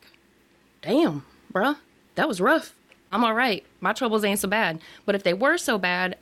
Damn, 0.82 1.24
bruh, 1.54 1.78
that 2.16 2.28
was 2.28 2.42
rough. 2.42 2.74
I'm 3.12 3.24
all 3.24 3.36
right. 3.36 3.64
My 3.82 3.94
troubles 3.94 4.24
ain't 4.24 4.40
so 4.40 4.48
bad. 4.48 4.82
But 5.06 5.14
if 5.14 5.22
they 5.22 5.36
were 5.36 5.60
so 5.60 5.78
bad, 5.78 6.18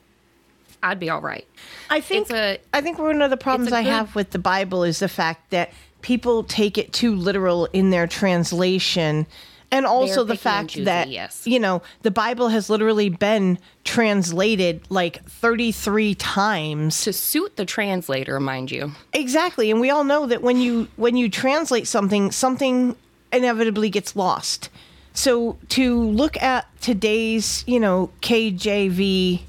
I'd 0.84 1.00
be 1.00 1.10
all 1.10 1.22
right. 1.22 1.48
I 1.90 2.02
think 2.02 2.30
a- 2.30 2.60
I 2.74 2.82
think 2.82 3.00
one 3.00 3.22
of 3.22 3.30
the 3.30 3.38
problems 3.38 3.72
I 3.72 3.84
good- 3.84 3.90
have 3.90 4.16
with 4.16 4.32
the 4.32 4.40
Bible 4.40 4.84
is 4.84 5.00
the 5.00 5.08
fact 5.08 5.52
that 5.52 5.72
people 6.02 6.44
take 6.44 6.78
it 6.78 6.92
too 6.92 7.16
literal 7.16 7.68
in 7.72 7.90
their 7.90 8.06
translation 8.06 9.28
and 9.72 9.86
also 9.86 10.24
the 10.24 10.36
fact 10.36 10.72
choosy, 10.72 10.86
that 10.86 11.10
yes. 11.10 11.46
you 11.46 11.60
know 11.60 11.82
the 12.02 12.12
bible 12.12 12.50
has 12.50 12.70
literally 12.70 13.10
been 13.10 13.58
translated 13.84 14.82
like 14.90 15.24
33 15.26 16.16
times 16.16 17.04
to 17.04 17.14
suit 17.14 17.56
the 17.56 17.66
translator, 17.66 18.40
mind 18.40 18.72
you. 18.72 18.92
exactly 19.14 19.72
and 19.72 19.80
we 19.80 19.90
all 19.90 20.04
know 20.04 20.26
that 20.26 20.42
when 20.42 20.58
you 20.58 20.88
when 20.96 21.16
you 21.16 21.30
translate 21.30 21.88
something 21.88 22.32
something 22.32 22.96
inevitably 23.32 23.90
gets 23.90 24.16
lost 24.16 24.70
so 25.14 25.58
to 25.70 26.02
look 26.02 26.42
at 26.42 26.68
today's 26.82 27.64
you 27.68 27.80
know 27.80 28.10
kjv 28.22 29.42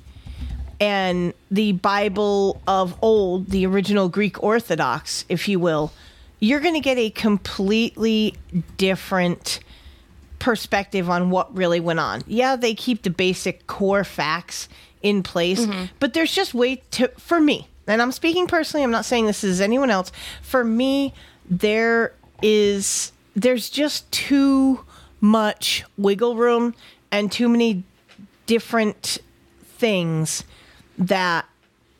and 0.81 1.35
the 1.51 1.73
bible 1.73 2.61
of 2.67 2.97
old 3.03 3.49
the 3.49 3.67
original 3.67 4.09
greek 4.09 4.43
orthodox 4.43 5.25
if 5.29 5.49
you 5.49 5.59
will 5.59 5.93
you're 6.41 6.61
going 6.61 6.75
to 6.75 6.81
get 6.81 6.97
a 6.97 7.11
completely 7.11 8.35
different 8.79 9.61
perspective 10.41 11.09
on 11.09 11.31
what 11.31 11.55
really 11.57 11.79
went 11.79 12.01
on. 12.01 12.23
Yeah, 12.27 12.57
they 12.57 12.75
keep 12.75 13.03
the 13.03 13.11
basic 13.11 13.69
core 13.69 14.03
facts 14.03 14.69
in 15.03 15.23
place, 15.23 15.61
mm-hmm. 15.61 15.85
but 16.01 16.15
there's 16.15 16.35
just 16.35 16.53
way 16.53 16.83
to 16.93 17.09
for 17.17 17.41
me. 17.41 17.69
And 17.87 18.03
I'm 18.03 18.13
speaking 18.13 18.47
personally, 18.47 18.83
I'm 18.83 18.91
not 18.91 19.05
saying 19.05 19.27
this 19.27 19.45
is 19.45 19.61
anyone 19.61 19.91
else. 19.91 20.11
For 20.43 20.65
me, 20.65 21.15
there 21.49 22.15
is 22.43 23.13
there's 23.37 23.71
just 23.71 24.11
too 24.11 24.85
much 25.21 25.85
wiggle 25.97 26.37
room 26.37 26.75
and 27.13 27.31
too 27.31 27.49
many 27.49 27.85
different 28.47 29.19
things 29.63 30.45
that 30.99 31.47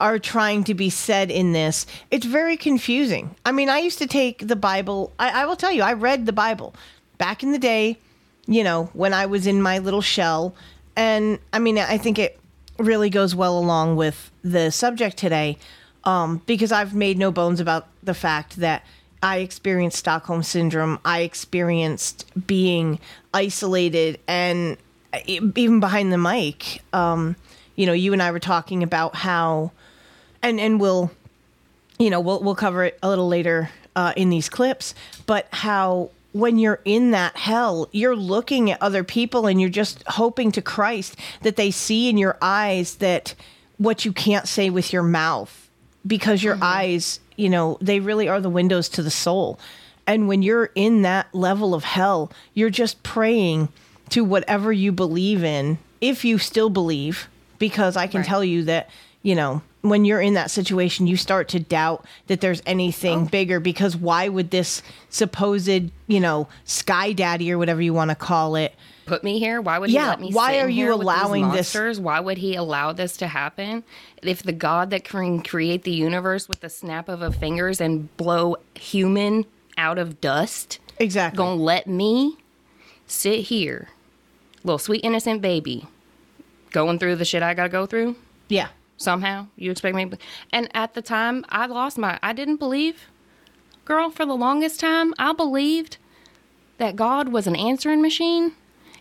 are 0.01 0.19
trying 0.19 0.65
to 0.65 0.75
be 0.75 0.91
said 0.91 1.31
in 1.31 1.53
this. 1.53 1.87
It's 2.11 2.27
very 2.27 2.57
confusing. 2.57 3.37
I 3.45 3.53
mean, 3.53 3.69
I 3.69 3.79
used 3.79 3.99
to 3.99 4.07
take 4.07 4.49
the 4.49 4.57
Bible, 4.57 5.13
I, 5.19 5.43
I 5.43 5.47
will 5.47 5.57
tell 5.57 5.71
you, 5.71 5.83
I 5.83 5.93
read 5.93 6.25
the 6.25 6.33
Bible 6.33 6.75
back 7.19 7.43
in 7.43 7.53
the 7.53 7.59
day, 7.59 7.99
you 8.51 8.65
know, 8.65 8.91
when 8.93 9.15
I 9.15 9.27
was 9.27 9.47
in 9.47 9.63
my 9.63 9.79
little 9.79 10.03
shell. 10.03 10.55
And 10.97 11.39
I 11.53 11.61
mean, 11.61 11.79
I 11.79 11.97
think 11.97 12.19
it 12.19 12.39
really 12.79 13.09
goes 13.09 13.35
well 13.35 13.57
along 13.57 13.95
with 13.95 14.31
the 14.43 14.71
subject 14.73 15.17
today 15.17 15.57
um, 16.03 16.43
because 16.47 16.73
I've 16.73 16.93
made 16.93 17.17
no 17.17 17.31
bones 17.31 17.61
about 17.61 17.87
the 18.03 18.13
fact 18.13 18.57
that 18.57 18.85
I 19.23 19.39
experienced 19.39 19.99
Stockholm 19.99 20.43
syndrome. 20.43 20.99
I 21.05 21.21
experienced 21.21 22.27
being 22.47 22.99
isolated 23.33 24.19
and 24.27 24.77
even 25.27 25.79
behind 25.79 26.13
the 26.13 26.19
mic. 26.19 26.83
Um, 26.93 27.37
you 27.77 27.87
know, 27.87 27.93
you 27.93 28.13
and 28.13 28.21
I 28.21 28.33
were 28.33 28.41
talking 28.41 28.83
about 28.83 29.15
how, 29.15 29.71
and 30.43 30.59
and 30.59 30.81
we'll, 30.81 31.13
you 32.01 32.11
know, 32.11 32.21
we'll 32.21 32.43
we'll 32.43 32.57
cover 32.57 32.85
it 32.85 32.99
a 33.01 33.09
little 33.09 33.29
later 33.29 33.71
uh, 33.95 34.13
in 34.17 34.29
these 34.29 34.49
clips, 34.49 34.95
but 35.27 35.47
how 35.53 36.11
when 36.33 36.59
you're 36.59 36.81
in 36.85 37.11
that 37.11 37.37
hell, 37.37 37.89
you're 37.93 38.17
looking 38.17 38.71
at 38.71 38.81
other 38.81 39.03
people 39.05 39.47
and 39.47 39.61
you're 39.61 39.71
just 39.71 40.03
hoping 40.07 40.53
to 40.53 40.63
Christ 40.63 41.17
that 41.43 41.57
they 41.57 41.71
see 41.71 42.09
in 42.09 42.19
your 42.19 42.39
eyes 42.41 42.97
that 42.97 43.35
what 43.79 44.05
you 44.05 44.13
can't 44.13 44.47
say 44.47 44.71
with 44.71 44.93
your 44.93 45.03
mouth 45.03 45.69
because 46.07 46.43
your 46.43 46.55
mm-hmm. 46.55 46.65
eyes, 46.65 47.21
you 47.37 47.49
know, 47.49 47.79
they 47.81 48.01
really 48.01 48.29
are 48.29 48.41
the 48.41 48.51
windows 48.51 48.89
to 48.91 49.03
the 49.03 49.11
soul. 49.11 49.59
And 50.07 50.29
when 50.29 50.43
you're 50.43 50.71
in 50.75 51.03
that 51.03 51.33
level 51.35 51.75
of 51.75 51.85
hell, 51.85 52.33
you're 52.55 52.71
just 52.71 53.03
praying 53.03 53.69
to 54.11 54.25
whatever 54.25 54.73
you 54.73 54.93
believe 54.93 55.45
in, 55.45 55.79
if 56.01 56.25
you 56.25 56.39
still 56.39 56.71
believe, 56.71 57.29
because 57.59 57.97
I 57.97 58.07
can 58.07 58.21
Right. 58.21 58.27
tell 58.27 58.45
you 58.45 58.65
that, 58.65 58.91
you 59.23 59.35
know, 59.35 59.63
when 59.83 60.05
you're 60.05 60.21
in 60.21 60.35
that 60.35 60.51
situation, 60.51 61.07
you 61.07 61.17
start 61.17 61.49
to 61.49 61.61
doubt 61.61 62.05
that 62.27 62.41
there's 62.41 62.63
anything 62.67 63.23
oh. 63.23 63.25
bigger 63.27 63.61
because 63.61 63.97
why 63.97 64.29
would 64.29 64.51
this 64.51 64.83
supposed, 65.09 65.69
you 66.07 66.21
know, 66.21 66.49
sky 66.65 67.13
daddy 67.13 67.51
or 67.53 67.59
whatever 67.59 67.81
you 67.81 67.95
want 67.95 68.11
to 68.11 68.15
call 68.15 68.57
it, 68.57 68.75
Put 69.11 69.25
me 69.25 69.41
here. 69.41 69.61
Why 69.61 69.77
would 69.77 69.91
Yeah, 69.91 70.03
he 70.03 70.09
let 70.09 70.21
me? 70.21 70.33
why 70.33 70.61
are 70.61 70.69
you 70.69 70.95
allowing 70.95 71.51
this- 71.51 71.99
Why 71.99 72.21
would 72.21 72.39
he 72.39 72.55
allow 72.55 72.93
this 72.93 73.17
to 73.17 73.27
happen? 73.27 73.83
If 74.23 74.45
the 74.45 74.53
God 74.53 74.91
that 74.91 75.03
can 75.03 75.43
create 75.43 75.83
the 75.83 75.91
universe 75.91 76.49
with 76.49 76.61
the 76.61 76.69
snap 76.69 77.09
of 77.09 77.21
a 77.21 77.33
fingers 77.33 77.81
and 77.81 78.17
blow 78.17 78.59
human 78.77 79.47
out 79.77 79.99
of 79.99 80.21
dust, 80.21 80.79
exactly. 81.01 81.39
gonna 81.39 81.61
let 81.61 81.89
me 81.89 82.37
sit 83.09 83.47
here, 83.47 83.89
little 84.63 84.79
sweet 84.79 85.01
innocent 85.03 85.43
baby, 85.43 85.89
going 86.71 87.01
through 87.01 87.17
the 87.17 87.25
shit 87.25 87.43
I 87.43 87.53
gotta 87.55 87.69
go 87.69 87.87
through? 87.87 88.15
yeah. 88.49 88.69
Somehow 89.01 89.47
you 89.57 89.71
expect 89.71 89.97
me 89.97 90.11
and 90.53 90.69
at 90.75 90.95
the 90.95 91.03
time 91.03 91.45
i 91.49 91.67
lost 91.67 91.97
my 91.99 92.19
i 92.23 92.33
didn't 92.33 92.57
believe 92.57 93.07
girl 93.85 94.11
for 94.11 94.27
the 94.27 94.35
longest 94.37 94.79
time 94.79 95.15
i 95.19 95.33
believed 95.33 95.97
that 96.79 96.97
god 96.97 97.29
was 97.29 97.47
an 97.47 97.57
answering 97.57 98.03
machine 98.03 98.53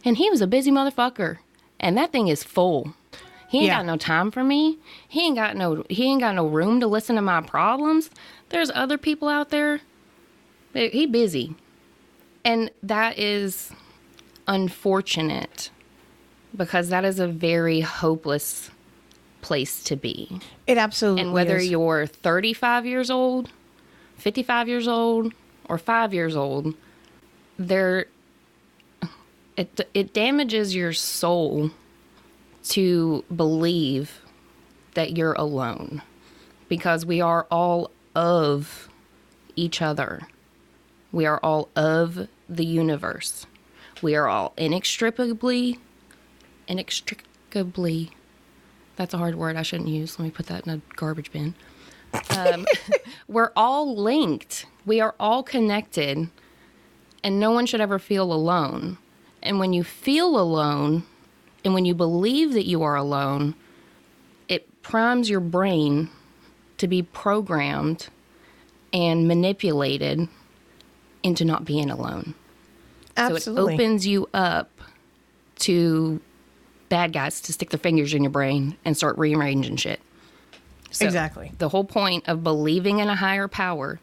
and 0.06 0.18
he 0.18 0.30
was 0.30 0.42
a 0.42 0.48
busy 0.48 0.72
motherfucker 0.72 1.38
and 1.80 1.98
that 1.98 2.12
thing 2.12 2.28
is 2.28 2.44
full. 2.44 2.94
He 3.48 3.60
ain't 3.60 3.68
Yeah. 3.68 3.78
got 3.78 3.86
no 3.86 3.98
time 3.98 4.32
for 4.32 4.44
me. 4.44 4.78
He 5.08 5.26
ain't 5.26 5.36
got 5.36 5.56
no 5.56 5.84
he 5.90 6.06
ain't 6.06 6.22
got 6.22 6.36
no 6.36 6.46
room 6.46 6.80
to 6.82 6.88
listen 6.88 7.16
to 7.16 7.22
my 7.22 7.42
problems. 7.42 8.10
There's 8.50 8.72
other 8.72 8.98
people 8.98 9.28
out 9.28 9.50
there 9.50 9.82
he 10.74 11.06
busy. 11.06 11.56
And 12.46 12.70
that 12.84 13.18
is 13.18 13.72
unfortunate 14.48 15.72
because 16.56 16.90
that 16.90 17.06
is 17.06 17.20
a 17.20 17.28
very 17.28 17.82
hopeless 17.82 18.72
place 19.42 19.84
to 19.86 19.96
be. 19.96 20.40
It 20.68 20.78
absolutely 20.78 21.24
And 21.24 21.34
whether 21.34 21.58
is. 21.58 21.70
you're 21.70 22.06
35 22.06 22.86
years 22.86 23.10
old, 23.10 23.52
55 24.18 24.68
years 24.68 24.88
old, 24.88 25.34
or 25.68 25.78
5 25.78 26.14
years 26.14 26.36
old, 26.36 26.74
there 27.58 28.06
it 29.56 29.82
it 29.94 30.14
damages 30.14 30.74
your 30.74 30.94
soul 30.94 31.72
to 32.64 33.24
believe 33.36 34.22
that 34.94 35.18
you're 35.18 35.34
alone 35.34 36.02
because 36.70 37.06
we 37.06 37.20
are 37.20 37.46
all 37.52 37.92
of 38.16 38.90
each 39.56 39.82
other. 39.82 40.22
We 41.12 41.26
are 41.26 41.40
all 41.44 41.70
of 41.76 42.28
the 42.48 42.66
universe. 42.66 43.46
We 44.02 44.16
are 44.16 44.28
all 44.28 44.54
inextricably 44.58 45.80
inextricably 46.68 48.12
that's 49.00 49.14
a 49.14 49.18
hard 49.18 49.36
word 49.36 49.56
I 49.56 49.62
shouldn't 49.62 49.88
use. 49.88 50.20
Let 50.20 50.26
me 50.26 50.32
put 50.32 50.48
that 50.48 50.68
in 50.68 50.74
a 50.74 50.82
garbage 50.98 51.32
bin. 51.32 51.56
Um, 52.38 52.66
we're 53.30 53.54
all 53.56 53.96
linked. 53.96 54.66
We 54.86 55.00
are 55.00 55.16
all 55.18 55.42
connected, 55.42 56.30
and 57.24 57.40
no 57.40 57.52
one 57.52 57.66
should 57.66 57.80
ever 57.80 57.98
feel 57.98 58.34
alone. 58.34 58.98
And 59.42 59.58
when 59.58 59.72
you 59.72 59.86
feel 59.86 60.38
alone, 60.38 61.04
and 61.64 61.74
when 61.74 61.86
you 61.86 61.96
believe 61.96 62.52
that 62.52 62.66
you 62.66 62.84
are 62.84 62.98
alone, 62.98 63.56
it 64.50 64.82
primes 64.82 65.30
your 65.30 65.40
brain 65.40 66.10
to 66.78 66.86
be 66.86 67.02
programmed 67.02 68.10
and 68.92 69.30
manipulated 69.30 70.28
into 71.24 71.46
not 71.46 71.64
being 71.64 71.90
alone. 71.90 72.36
absolutely. 73.16 73.64
So 73.64 73.70
it 73.70 73.74
opens 73.76 74.06
you 74.06 74.28
up 74.34 74.70
to 75.60 76.20
bad 76.90 77.14
guys 77.14 77.40
to 77.42 77.54
stick 77.54 77.70
their 77.70 77.80
fingers 77.80 78.14
in 78.14 78.24
your 78.24 78.32
brain 78.32 78.78
and 78.84 78.98
start 78.98 79.18
rearranging 79.18 79.78
shit. 79.78 80.02
So 80.92 81.06
Exactly. 81.06 81.52
The 81.58 81.70
whole 81.70 81.84
point 81.84 82.28
of 82.28 82.44
believing 82.44 83.00
in 83.00 83.08
a 83.08 83.16
higher 83.16 83.48
power 83.48 84.00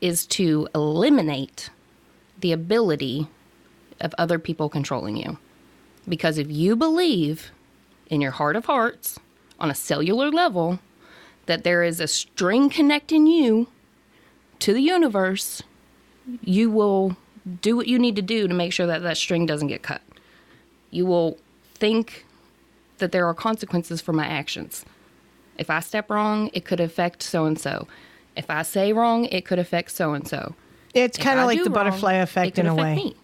is 0.00 0.26
to 0.26 0.66
eliminate 0.74 1.70
the 2.38 2.52
ability 2.52 3.28
of 4.00 4.14
other 4.16 4.38
people 4.38 4.68
controlling 4.68 5.16
you. 5.16 5.38
Because 6.08 6.38
if 6.38 6.50
you 6.50 6.74
believe 6.74 7.50
in 8.08 8.20
your 8.20 8.30
heart 8.30 8.56
of 8.56 8.64
hearts, 8.64 9.18
on 9.60 9.70
a 9.70 9.74
cellular 9.74 10.30
level, 10.30 10.78
that 11.46 11.64
there 11.64 11.82
is 11.82 12.00
a 12.00 12.08
string 12.08 12.70
connecting 12.70 13.26
you 13.26 13.68
to 14.58 14.72
the 14.72 14.80
universe, 14.80 15.62
you 16.40 16.70
will 16.70 17.16
do 17.60 17.76
what 17.76 17.86
you 17.86 17.98
need 17.98 18.16
to 18.16 18.22
do 18.22 18.48
to 18.48 18.54
make 18.54 18.72
sure 18.72 18.86
that 18.86 19.02
that 19.02 19.16
string 19.16 19.46
doesn't 19.46 19.68
get 19.68 19.82
cut. 19.82 20.02
You 20.90 21.06
will 21.06 21.38
think 21.80 22.26
that 22.98 23.12
there 23.12 23.26
are 23.26 23.34
consequences 23.34 24.00
for 24.00 24.12
my 24.12 24.26
actions. 24.26 24.84
If 25.58 25.70
I 25.70 25.80
step 25.80 26.10
wrong, 26.10 26.50
it 26.52 26.64
could 26.64 26.80
affect 26.80 27.22
so 27.22 27.44
and 27.46 27.58
so. 27.58 27.88
If 28.36 28.48
I 28.48 28.62
say 28.62 28.92
wrong, 28.92 29.24
it 29.26 29.44
could 29.44 29.58
affect 29.58 29.90
so 29.90 30.14
and 30.14 30.26
so. 30.26 30.54
It's 30.94 31.18
kind 31.18 31.40
of 31.40 31.46
like 31.46 31.58
the 31.58 31.64
wrong, 31.64 31.74
butterfly 31.74 32.14
effect 32.14 32.58
in 32.58 32.66
a 32.66 32.74
way. 32.74 32.94
me. 32.94 33.16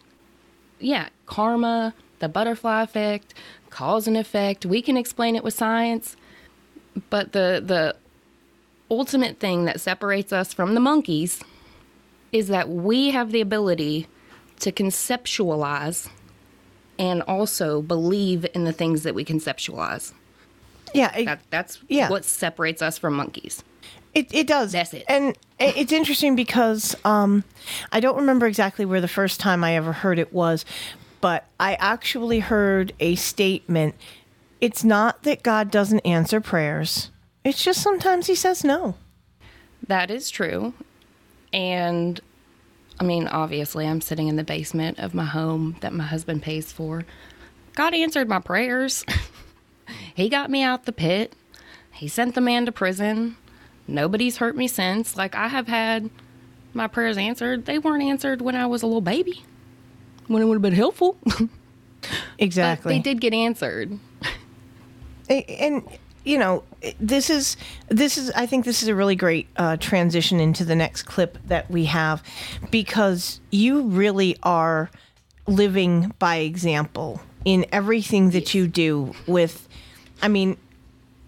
Yeah, 0.78 1.08
karma, 1.26 1.94
the 2.18 2.28
butterfly 2.28 2.82
effect, 2.82 3.34
cause 3.70 4.06
and 4.06 4.16
effect. 4.16 4.66
We 4.66 4.82
can 4.82 4.96
explain 4.96 5.36
it 5.36 5.44
with 5.44 5.54
science, 5.54 6.16
but 7.10 7.32
the 7.32 7.62
the 7.64 7.96
ultimate 8.90 9.38
thing 9.40 9.64
that 9.64 9.80
separates 9.80 10.32
us 10.32 10.52
from 10.52 10.74
the 10.74 10.80
monkeys 10.80 11.42
is 12.32 12.48
that 12.48 12.68
we 12.68 13.10
have 13.10 13.32
the 13.32 13.40
ability 13.40 14.06
to 14.60 14.70
conceptualize 14.70 16.08
and 16.98 17.22
also 17.22 17.82
believe 17.82 18.46
in 18.54 18.64
the 18.64 18.72
things 18.72 19.02
that 19.02 19.14
we 19.14 19.24
conceptualize. 19.24 20.12
Yeah, 20.94 21.14
it, 21.16 21.24
That 21.26 21.40
that's 21.50 21.80
Yeah. 21.88 22.08
what 22.08 22.24
separates 22.24 22.80
us 22.82 22.98
from 22.98 23.14
monkeys. 23.14 23.62
It 24.14 24.32
it 24.32 24.46
does. 24.46 24.72
That's 24.72 24.94
it. 24.94 25.04
And 25.08 25.36
it's 25.58 25.92
interesting 25.92 26.36
because 26.36 26.96
um, 27.04 27.44
I 27.92 28.00
don't 28.00 28.16
remember 28.16 28.46
exactly 28.46 28.84
where 28.84 29.00
the 29.00 29.08
first 29.08 29.40
time 29.40 29.62
I 29.62 29.74
ever 29.76 29.92
heard 29.92 30.18
it 30.18 30.32
was, 30.32 30.64
but 31.20 31.44
I 31.60 31.74
actually 31.74 32.40
heard 32.40 32.92
a 33.00 33.14
statement. 33.16 33.94
It's 34.60 34.84
not 34.84 35.22
that 35.24 35.42
God 35.42 35.70
doesn't 35.70 36.00
answer 36.00 36.40
prayers. 36.40 37.10
It's 37.44 37.62
just 37.62 37.82
sometimes 37.82 38.26
he 38.26 38.34
says 38.34 38.64
no. 38.64 38.94
That 39.86 40.10
is 40.10 40.30
true. 40.30 40.72
And 41.52 42.20
I 42.98 43.04
mean, 43.04 43.28
obviously, 43.28 43.86
I'm 43.86 44.00
sitting 44.00 44.28
in 44.28 44.36
the 44.36 44.44
basement 44.44 44.98
of 44.98 45.14
my 45.14 45.24
home 45.24 45.76
that 45.80 45.92
my 45.92 46.04
husband 46.04 46.42
pays 46.42 46.72
for. 46.72 47.04
God 47.74 47.94
answered 47.94 48.28
my 48.28 48.38
prayers. 48.38 49.04
he 50.14 50.28
got 50.28 50.50
me 50.50 50.62
out 50.62 50.84
the 50.84 50.92
pit. 50.92 51.34
He 51.92 52.08
sent 52.08 52.34
the 52.34 52.40
man 52.40 52.66
to 52.66 52.72
prison. 52.72 53.36
Nobody's 53.86 54.38
hurt 54.38 54.56
me 54.56 54.66
since. 54.66 55.16
Like, 55.16 55.34
I 55.34 55.48
have 55.48 55.68
had 55.68 56.10
my 56.72 56.86
prayers 56.86 57.18
answered. 57.18 57.66
They 57.66 57.78
weren't 57.78 58.02
answered 58.02 58.40
when 58.40 58.56
I 58.56 58.66
was 58.66 58.82
a 58.82 58.86
little 58.86 59.00
baby, 59.00 59.44
when 60.26 60.42
it 60.42 60.46
would 60.46 60.54
have 60.54 60.62
been 60.62 60.72
helpful. 60.72 61.16
Exactly. 62.38 62.82
But 62.84 62.90
they 62.90 62.98
did 62.98 63.20
get 63.20 63.34
answered. 63.34 63.98
And 65.28 65.82
you 66.26 66.36
know 66.36 66.62
this 67.00 67.30
is 67.30 67.56
this 67.88 68.18
is 68.18 68.30
i 68.32 68.44
think 68.44 68.64
this 68.64 68.82
is 68.82 68.88
a 68.88 68.94
really 68.94 69.16
great 69.16 69.48
uh, 69.56 69.76
transition 69.78 70.40
into 70.40 70.64
the 70.64 70.76
next 70.76 71.04
clip 71.04 71.38
that 71.46 71.70
we 71.70 71.86
have 71.86 72.22
because 72.70 73.40
you 73.50 73.82
really 73.82 74.36
are 74.42 74.90
living 75.46 76.12
by 76.18 76.36
example 76.36 77.20
in 77.44 77.64
everything 77.72 78.30
that 78.30 78.52
you 78.54 78.66
do 78.66 79.14
with 79.26 79.68
i 80.20 80.28
mean 80.28 80.56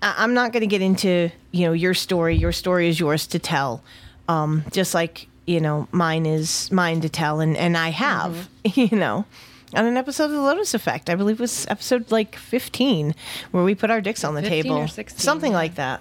i'm 0.03 0.35
not 0.35 0.53
going 0.53 0.61
to 0.61 0.67
get 0.67 0.83
into 0.83 1.31
you 1.53 1.67
know 1.67 1.73
your 1.73 1.95
story. 1.95 2.37
Your 2.37 2.53
story 2.53 2.89
is 2.89 2.99
yours 3.01 3.27
to 3.29 3.39
tell. 3.39 3.83
Um, 4.29 4.65
just 4.73 4.95
like 4.95 5.27
you 5.47 5.61
know 5.61 5.89
mine 5.93 6.27
is 6.27 6.71
mine 6.71 7.01
to 7.01 7.09
tell 7.09 7.41
and 7.41 7.57
and 7.57 7.77
i 7.77 7.89
have 7.89 8.51
you 8.65 8.95
know 8.97 9.25
on 9.75 9.85
an 9.85 9.97
episode 9.97 10.25
of 10.27 10.31
the 10.33 10.41
Lotus 10.41 10.75
Effect. 10.75 11.11
I 11.11 11.15
believe 11.15 11.37
it 11.39 11.41
was 11.43 11.67
episode 11.69 12.11
like 12.11 12.37
15 12.37 13.15
where 13.51 13.65
we 13.65 13.75
put 13.75 13.91
our 13.91 14.01
dicks 14.01 14.25
on 14.25 14.35
the 14.35 14.43
15 14.43 14.63
table. 14.63 14.77
or 14.79 14.87
16, 14.89 15.19
Something 15.19 15.53
yeah. 15.53 15.59
like 15.59 15.75
that. 15.77 16.01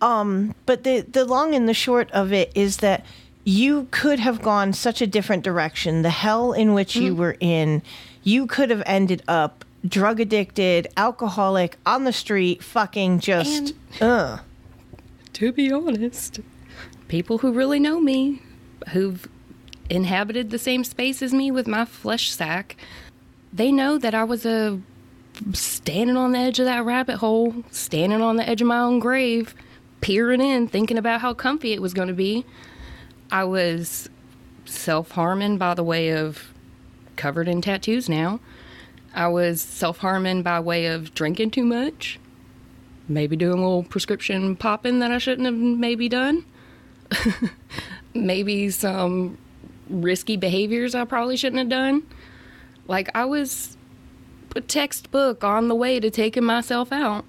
Um, 0.00 0.54
but 0.66 0.82
the 0.84 1.00
the 1.02 1.24
long 1.24 1.54
and 1.54 1.68
the 1.68 1.74
short 1.74 2.10
of 2.10 2.32
it 2.32 2.50
is 2.54 2.78
that 2.78 3.04
you 3.44 3.86
could 3.90 4.18
have 4.20 4.40
gone 4.42 4.72
such 4.72 5.00
a 5.00 5.06
different 5.06 5.42
direction. 5.44 6.02
The 6.02 6.10
hell 6.10 6.52
in 6.52 6.74
which 6.74 6.94
Mm-hmm. 6.94 7.06
you 7.06 7.14
were 7.14 7.36
in, 7.40 7.82
you 8.22 8.46
could 8.46 8.70
have 8.70 8.82
ended 8.86 9.22
up 9.28 9.64
drug 9.86 10.20
addicted, 10.20 10.86
alcoholic, 10.96 11.76
on 11.84 12.04
the 12.04 12.12
street, 12.12 12.62
fucking 12.62 13.18
just 13.20 13.74
ugh. 14.00 14.40
to 15.32 15.50
be 15.52 15.72
honest, 15.72 16.38
people 17.08 17.38
who 17.38 17.52
really 17.52 17.80
know 17.80 18.00
me, 18.00 18.40
who've 18.90 19.28
inhabited 19.90 20.50
the 20.50 20.58
same 20.58 20.84
space 20.84 21.22
as 21.22 21.32
me 21.32 21.50
with 21.50 21.66
my 21.66 21.84
flesh 21.84 22.30
sack, 22.30 22.76
they 23.52 23.70
know 23.70 23.98
that 23.98 24.14
I 24.14 24.24
was 24.24 24.46
a 24.46 24.80
standing 25.52 26.16
on 26.16 26.32
the 26.32 26.38
edge 26.38 26.58
of 26.58 26.66
that 26.66 26.84
rabbit 26.84 27.16
hole, 27.18 27.54
standing 27.70 28.20
on 28.20 28.36
the 28.36 28.48
edge 28.48 28.60
of 28.60 28.66
my 28.66 28.78
own 28.78 28.98
grave, 28.98 29.54
peering 30.00 30.40
in, 30.40 30.68
thinking 30.68 30.98
about 30.98 31.20
how 31.20 31.34
comfy 31.34 31.72
it 31.72 31.82
was 31.82 31.94
going 31.94 32.08
to 32.08 32.14
be. 32.14 32.44
I 33.30 33.44
was 33.44 34.08
self 34.64 35.12
harming 35.12 35.58
by 35.58 35.74
the 35.74 35.84
way 35.84 36.10
of 36.10 36.52
covered 37.16 37.48
in 37.48 37.62
tattoos 37.62 38.08
now. 38.08 38.40
I 39.14 39.28
was 39.28 39.60
self 39.60 39.98
harming 39.98 40.42
by 40.42 40.60
way 40.60 40.86
of 40.86 41.14
drinking 41.14 41.50
too 41.50 41.64
much, 41.64 42.18
maybe 43.08 43.36
doing 43.36 43.58
a 43.58 43.62
little 43.62 43.84
prescription 43.84 44.56
popping 44.56 44.98
that 45.00 45.10
I 45.10 45.18
shouldn't 45.18 45.46
have 45.46 45.54
maybe 45.54 46.08
done. 46.08 46.44
maybe 48.14 48.70
some 48.70 49.38
risky 49.92 50.36
behaviors 50.36 50.94
I 50.94 51.04
probably 51.04 51.36
shouldn't 51.36 51.58
have 51.58 51.68
done. 51.68 52.02
Like 52.86 53.08
I 53.14 53.24
was 53.24 53.76
a 54.56 54.60
textbook 54.60 55.44
on 55.44 55.68
the 55.68 55.74
way 55.74 56.00
to 56.00 56.10
taking 56.10 56.44
myself 56.44 56.92
out. 56.92 57.24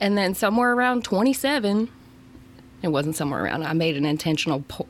And 0.00 0.16
then 0.16 0.34
somewhere 0.34 0.72
around 0.72 1.02
27, 1.04 1.88
it 2.82 2.88
wasn't 2.88 3.16
somewhere 3.16 3.42
around, 3.44 3.64
I 3.64 3.72
made 3.72 3.96
an 3.96 4.04
intentional 4.04 4.60
po- 4.68 4.86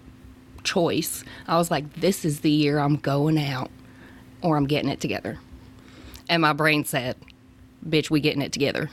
choice. 0.65 1.25
I 1.47 1.57
was 1.57 1.71
like, 1.71 1.91
this 1.95 2.25
is 2.25 2.41
the 2.41 2.51
year 2.51 2.79
I'm 2.79 2.97
going 2.97 3.39
out 3.39 3.71
or 4.43 4.57
I'm 4.59 4.67
getting 4.67 4.91
it 4.91 5.01
together. 5.01 5.39
And 6.29 6.43
my 6.43 6.53
brain 6.53 6.85
said, 6.85 7.17
bitch, 7.89 8.11
we 8.11 8.21
getting 8.21 8.43
it 8.43 8.53
together. 8.53 8.91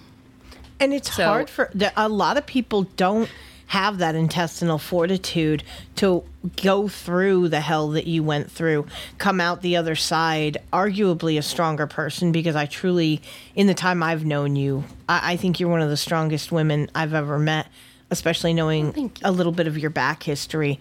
And 0.80 0.94
it's 0.94 1.14
So- 1.14 1.26
hard 1.26 1.50
for 1.50 1.72
a 1.98 2.08
lot 2.08 2.38
of 2.38 2.46
people 2.46 2.84
don't 2.96 3.30
have 3.68 3.98
that 3.98 4.16
intestinal 4.16 4.78
fortitude 4.78 5.64
to 5.96 6.24
go 6.62 6.88
through 6.88 7.50
the 7.50 7.62
hell 7.62 7.90
that 7.90 8.06
you 8.06 8.24
went 8.24 8.52
through, 8.52 8.86
come 9.18 9.42
out 9.42 9.62
the 9.62 9.76
other 9.76 9.96
side, 9.96 10.58
arguably 10.72 11.38
a 11.38 11.42
stronger 11.42 11.88
person. 11.88 12.32
Because 12.32 12.56
I 12.56 12.66
truly, 12.68 13.22
in 13.56 13.68
the 13.68 13.74
time 13.74 14.04
I've 14.04 14.24
known 14.26 14.56
you, 14.56 14.84
I, 15.10 15.34
I 15.34 15.38
think 15.38 15.60
you're 15.60 15.70
one 15.70 15.82
of 15.82 15.90
the 15.90 15.98
strongest 15.98 16.52
women 16.52 16.90
I've 16.94 17.14
ever 17.14 17.40
met, 17.40 17.68
especially 18.12 18.54
knowing 18.54 19.12
a 19.24 19.32
little 19.32 19.52
bit 19.52 19.68
of 19.68 19.78
your 19.78 19.90
back 19.90 20.24
history. 20.24 20.80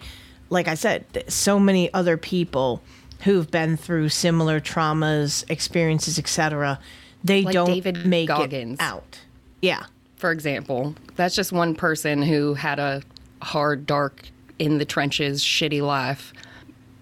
Like 0.49 0.67
I 0.67 0.75
said, 0.75 1.05
so 1.27 1.59
many 1.59 1.91
other 1.93 2.17
people 2.17 2.83
who've 3.23 3.49
been 3.49 3.77
through 3.77 4.09
similar 4.09 4.59
traumas, 4.59 5.43
experiences, 5.49 6.19
etc. 6.19 6.79
They 7.23 7.41
Like 7.41 7.53
don't 7.53 7.67
David 7.67 8.05
make 8.05 8.27
Goggins. 8.27 8.79
it 8.79 8.83
out. 8.83 9.21
Yeah. 9.61 9.85
For 10.25 10.31
example, 10.31 10.95
that's 11.17 11.35
just 11.35 11.51
one 11.51 11.75
person 11.75 12.23
who 12.23 12.55
had 12.55 12.79
a 12.79 13.03
hard, 13.43 13.85
dark, 13.85 14.27
in 14.57 14.79
the 14.79 14.85
trenches, 14.85 15.43
shitty 15.43 15.83
life, 15.83 16.33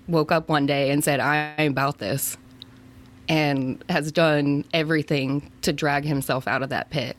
woke 0.09 0.29
up 0.29 0.49
one 0.49 0.65
day 0.65 0.91
and 0.91 1.01
said, 1.01 1.21
I'm 1.21 1.71
about 1.71 1.99
this, 1.99 2.36
and 3.29 3.81
has 3.88 4.12
done 4.12 4.65
everything 4.73 5.49
to 5.62 5.71
drag 5.71 6.03
himself 6.03 6.49
out 6.49 6.63
of 6.63 6.69
that 6.71 6.89
pit. 6.89 7.15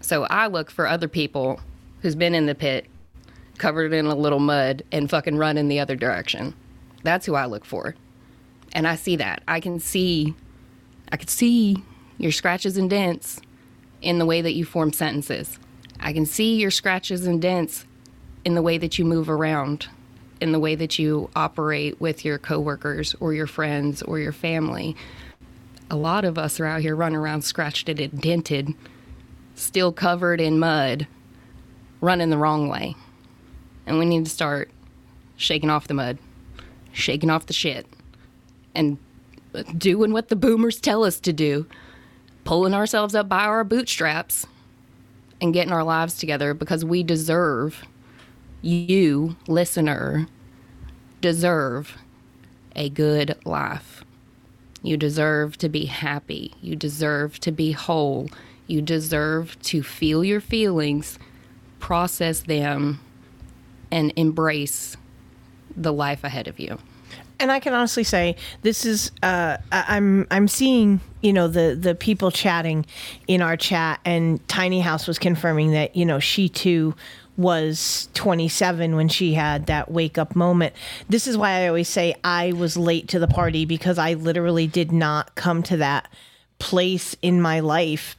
So 0.00 0.24
I 0.24 0.48
look 0.48 0.72
for 0.72 0.88
other 0.88 1.06
people 1.06 1.60
who's 2.02 2.16
been 2.16 2.34
in 2.34 2.46
the 2.46 2.56
pit, 2.56 2.86
covered 3.58 3.92
in 3.92 4.06
a 4.06 4.16
little 4.16 4.40
mud, 4.40 4.82
and 4.90 5.08
fucking 5.08 5.36
run 5.36 5.56
in 5.56 5.68
the 5.68 5.78
other 5.78 5.94
direction. 5.94 6.52
That's 7.04 7.26
who 7.26 7.36
I 7.36 7.46
look 7.46 7.64
for. 7.64 7.94
And 8.72 8.88
I 8.88 8.96
see 8.96 9.14
that. 9.14 9.44
I 9.46 9.60
can 9.60 9.78
see, 9.78 10.34
I 11.12 11.16
can 11.16 11.28
see 11.28 11.80
your 12.16 12.32
scratches 12.32 12.76
and 12.76 12.90
dents 12.90 13.40
in 14.02 14.18
the 14.18 14.26
way 14.26 14.40
that 14.40 14.54
you 14.54 14.64
form 14.64 14.92
sentences. 14.92 15.58
I 16.00 16.12
can 16.12 16.26
see 16.26 16.56
your 16.56 16.70
scratches 16.70 17.26
and 17.26 17.42
dents 17.42 17.84
in 18.44 18.54
the 18.54 18.62
way 18.62 18.78
that 18.78 18.98
you 18.98 19.04
move 19.04 19.28
around, 19.28 19.88
in 20.40 20.52
the 20.52 20.60
way 20.60 20.74
that 20.74 20.98
you 20.98 21.28
operate 21.34 22.00
with 22.00 22.24
your 22.24 22.38
coworkers 22.38 23.14
or 23.20 23.34
your 23.34 23.46
friends 23.46 24.02
or 24.02 24.18
your 24.18 24.32
family. 24.32 24.96
A 25.90 25.96
lot 25.96 26.24
of 26.24 26.38
us 26.38 26.60
are 26.60 26.66
out 26.66 26.82
here 26.82 26.94
running 26.94 27.16
around 27.16 27.42
scratched 27.42 27.88
and 27.88 28.20
dented, 28.20 28.74
still 29.54 29.92
covered 29.92 30.40
in 30.40 30.58
mud, 30.58 31.06
running 32.00 32.30
the 32.30 32.38
wrong 32.38 32.68
way. 32.68 32.94
And 33.86 33.98
we 33.98 34.04
need 34.04 34.24
to 34.24 34.30
start 34.30 34.70
shaking 35.36 35.70
off 35.70 35.88
the 35.88 35.94
mud, 35.94 36.18
shaking 36.92 37.30
off 37.30 37.46
the 37.46 37.52
shit, 37.52 37.86
and 38.74 38.98
doing 39.76 40.12
what 40.12 40.28
the 40.28 40.36
boomers 40.36 40.80
tell 40.80 41.04
us 41.04 41.18
to 41.20 41.32
do 41.32 41.66
pulling 42.48 42.72
ourselves 42.72 43.14
up 43.14 43.28
by 43.28 43.40
our 43.40 43.62
bootstraps 43.62 44.46
and 45.38 45.52
getting 45.52 45.70
our 45.70 45.84
lives 45.84 46.16
together 46.16 46.54
because 46.54 46.82
we 46.82 47.02
deserve, 47.02 47.84
you, 48.62 49.36
listener, 49.46 50.26
deserve 51.20 51.98
a 52.74 52.88
good 52.88 53.36
life. 53.44 54.02
You 54.82 54.96
deserve 54.96 55.58
to 55.58 55.68
be 55.68 55.84
happy. 55.84 56.54
You 56.62 56.74
deserve 56.74 57.38
to 57.40 57.52
be 57.52 57.72
whole. 57.72 58.30
You 58.66 58.80
deserve 58.80 59.60
to 59.64 59.82
feel 59.82 60.24
your 60.24 60.40
feelings, 60.40 61.18
process 61.80 62.40
them, 62.40 62.98
and 63.90 64.10
embrace 64.16 64.96
the 65.76 65.92
life 65.92 66.24
ahead 66.24 66.48
of 66.48 66.58
you. 66.58 66.78
And 67.40 67.52
I 67.52 67.60
can 67.60 67.74
honestly 67.74 68.04
say 68.04 68.36
this 68.62 68.84
is 68.84 69.12
uh, 69.22 69.58
I'm 69.72 70.26
I'm 70.30 70.48
seeing 70.48 71.00
you 71.20 71.32
know 71.32 71.48
the 71.48 71.76
the 71.80 71.94
people 71.94 72.30
chatting 72.30 72.86
in 73.26 73.42
our 73.42 73.56
chat, 73.56 74.00
and 74.04 74.46
Tiny 74.48 74.80
House 74.80 75.06
was 75.06 75.18
confirming 75.18 75.72
that 75.72 75.96
you 75.96 76.04
know 76.04 76.18
she 76.18 76.48
too 76.48 76.94
was 77.36 78.08
27 78.14 78.96
when 78.96 79.08
she 79.08 79.32
had 79.32 79.66
that 79.66 79.88
wake 79.90 80.18
up 80.18 80.34
moment. 80.34 80.74
This 81.08 81.28
is 81.28 81.36
why 81.36 81.62
I 81.62 81.68
always 81.68 81.88
say 81.88 82.16
I 82.24 82.52
was 82.52 82.76
late 82.76 83.06
to 83.08 83.20
the 83.20 83.28
party 83.28 83.64
because 83.64 83.96
I 83.96 84.14
literally 84.14 84.66
did 84.66 84.90
not 84.90 85.36
come 85.36 85.62
to 85.64 85.76
that 85.76 86.10
place 86.58 87.14
in 87.22 87.40
my 87.40 87.60
life 87.60 88.16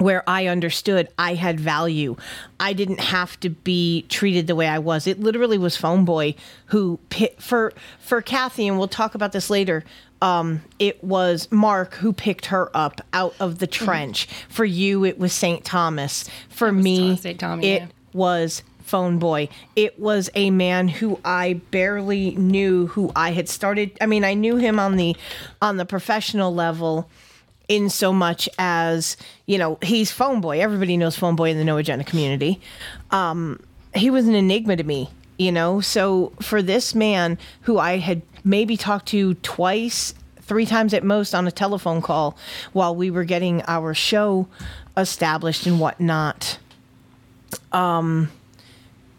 where 0.00 0.28
I 0.28 0.46
understood 0.46 1.08
I 1.18 1.34
had 1.34 1.60
value. 1.60 2.16
I 2.58 2.72
didn't 2.72 3.00
have 3.00 3.38
to 3.40 3.50
be 3.50 4.06
treated 4.08 4.46
the 4.46 4.56
way 4.56 4.66
I 4.66 4.78
was. 4.78 5.06
It 5.06 5.20
literally 5.20 5.58
was 5.58 5.76
Phone 5.76 6.04
Boy 6.04 6.34
who 6.66 6.98
for 7.38 7.72
for 8.00 8.22
Cathy, 8.22 8.66
and 8.66 8.78
we'll 8.78 8.88
talk 8.88 9.14
about 9.14 9.32
this 9.32 9.50
later. 9.50 9.84
Um, 10.22 10.62
it 10.78 11.02
was 11.04 11.48
Mark 11.50 11.94
who 11.94 12.12
picked 12.12 12.46
her 12.46 12.74
up 12.74 13.00
out 13.12 13.34
of 13.40 13.58
the 13.58 13.66
trench. 13.66 14.26
For 14.48 14.64
you, 14.64 15.04
it 15.04 15.18
was 15.18 15.32
St. 15.32 15.64
Thomas. 15.64 16.28
For 16.48 16.72
me, 16.72 17.16
St. 17.16 17.38
Thomas, 17.38 17.64
it 17.64 17.82
yeah. 17.82 17.88
was 18.12 18.62
phone 18.80 19.18
boy. 19.18 19.48
It 19.76 20.00
was 20.00 20.30
a 20.34 20.50
man 20.50 20.88
who 20.88 21.20
I 21.24 21.60
barely 21.70 22.32
knew 22.32 22.86
who 22.88 23.12
I 23.14 23.32
had 23.32 23.48
started 23.48 23.96
I 24.00 24.06
mean 24.06 24.24
I 24.24 24.34
knew 24.34 24.56
him 24.56 24.80
on 24.80 24.96
the 24.96 25.14
on 25.60 25.76
the 25.76 25.84
professional 25.84 26.54
level 26.54 27.08
in 27.70 27.88
so 27.88 28.12
much 28.12 28.48
as, 28.58 29.16
you 29.46 29.56
know, 29.56 29.78
he's 29.80 30.10
phone 30.10 30.40
boy. 30.40 30.60
Everybody 30.60 30.96
knows 30.96 31.16
phone 31.16 31.36
boy 31.36 31.50
in 31.50 31.56
the 31.56 31.64
no 31.64 31.76
agenda 31.76 32.04
community. 32.04 32.60
Um 33.12 33.60
he 33.94 34.10
was 34.10 34.26
an 34.26 34.34
enigma 34.34 34.76
to 34.76 34.84
me, 34.84 35.08
you 35.38 35.52
know. 35.52 35.80
So 35.80 36.32
for 36.42 36.62
this 36.62 36.94
man 36.94 37.38
who 37.62 37.78
I 37.78 37.98
had 37.98 38.22
maybe 38.44 38.76
talked 38.76 39.06
to 39.08 39.34
twice 39.34 40.14
three 40.40 40.66
times 40.66 40.92
at 40.92 41.04
most 41.04 41.32
on 41.32 41.46
a 41.46 41.52
telephone 41.52 42.02
call 42.02 42.36
while 42.72 42.94
we 42.94 43.08
were 43.08 43.24
getting 43.24 43.62
our 43.68 43.94
show 43.94 44.48
established 44.96 45.64
and 45.64 45.78
whatnot. 45.78 46.58
Um, 47.70 48.32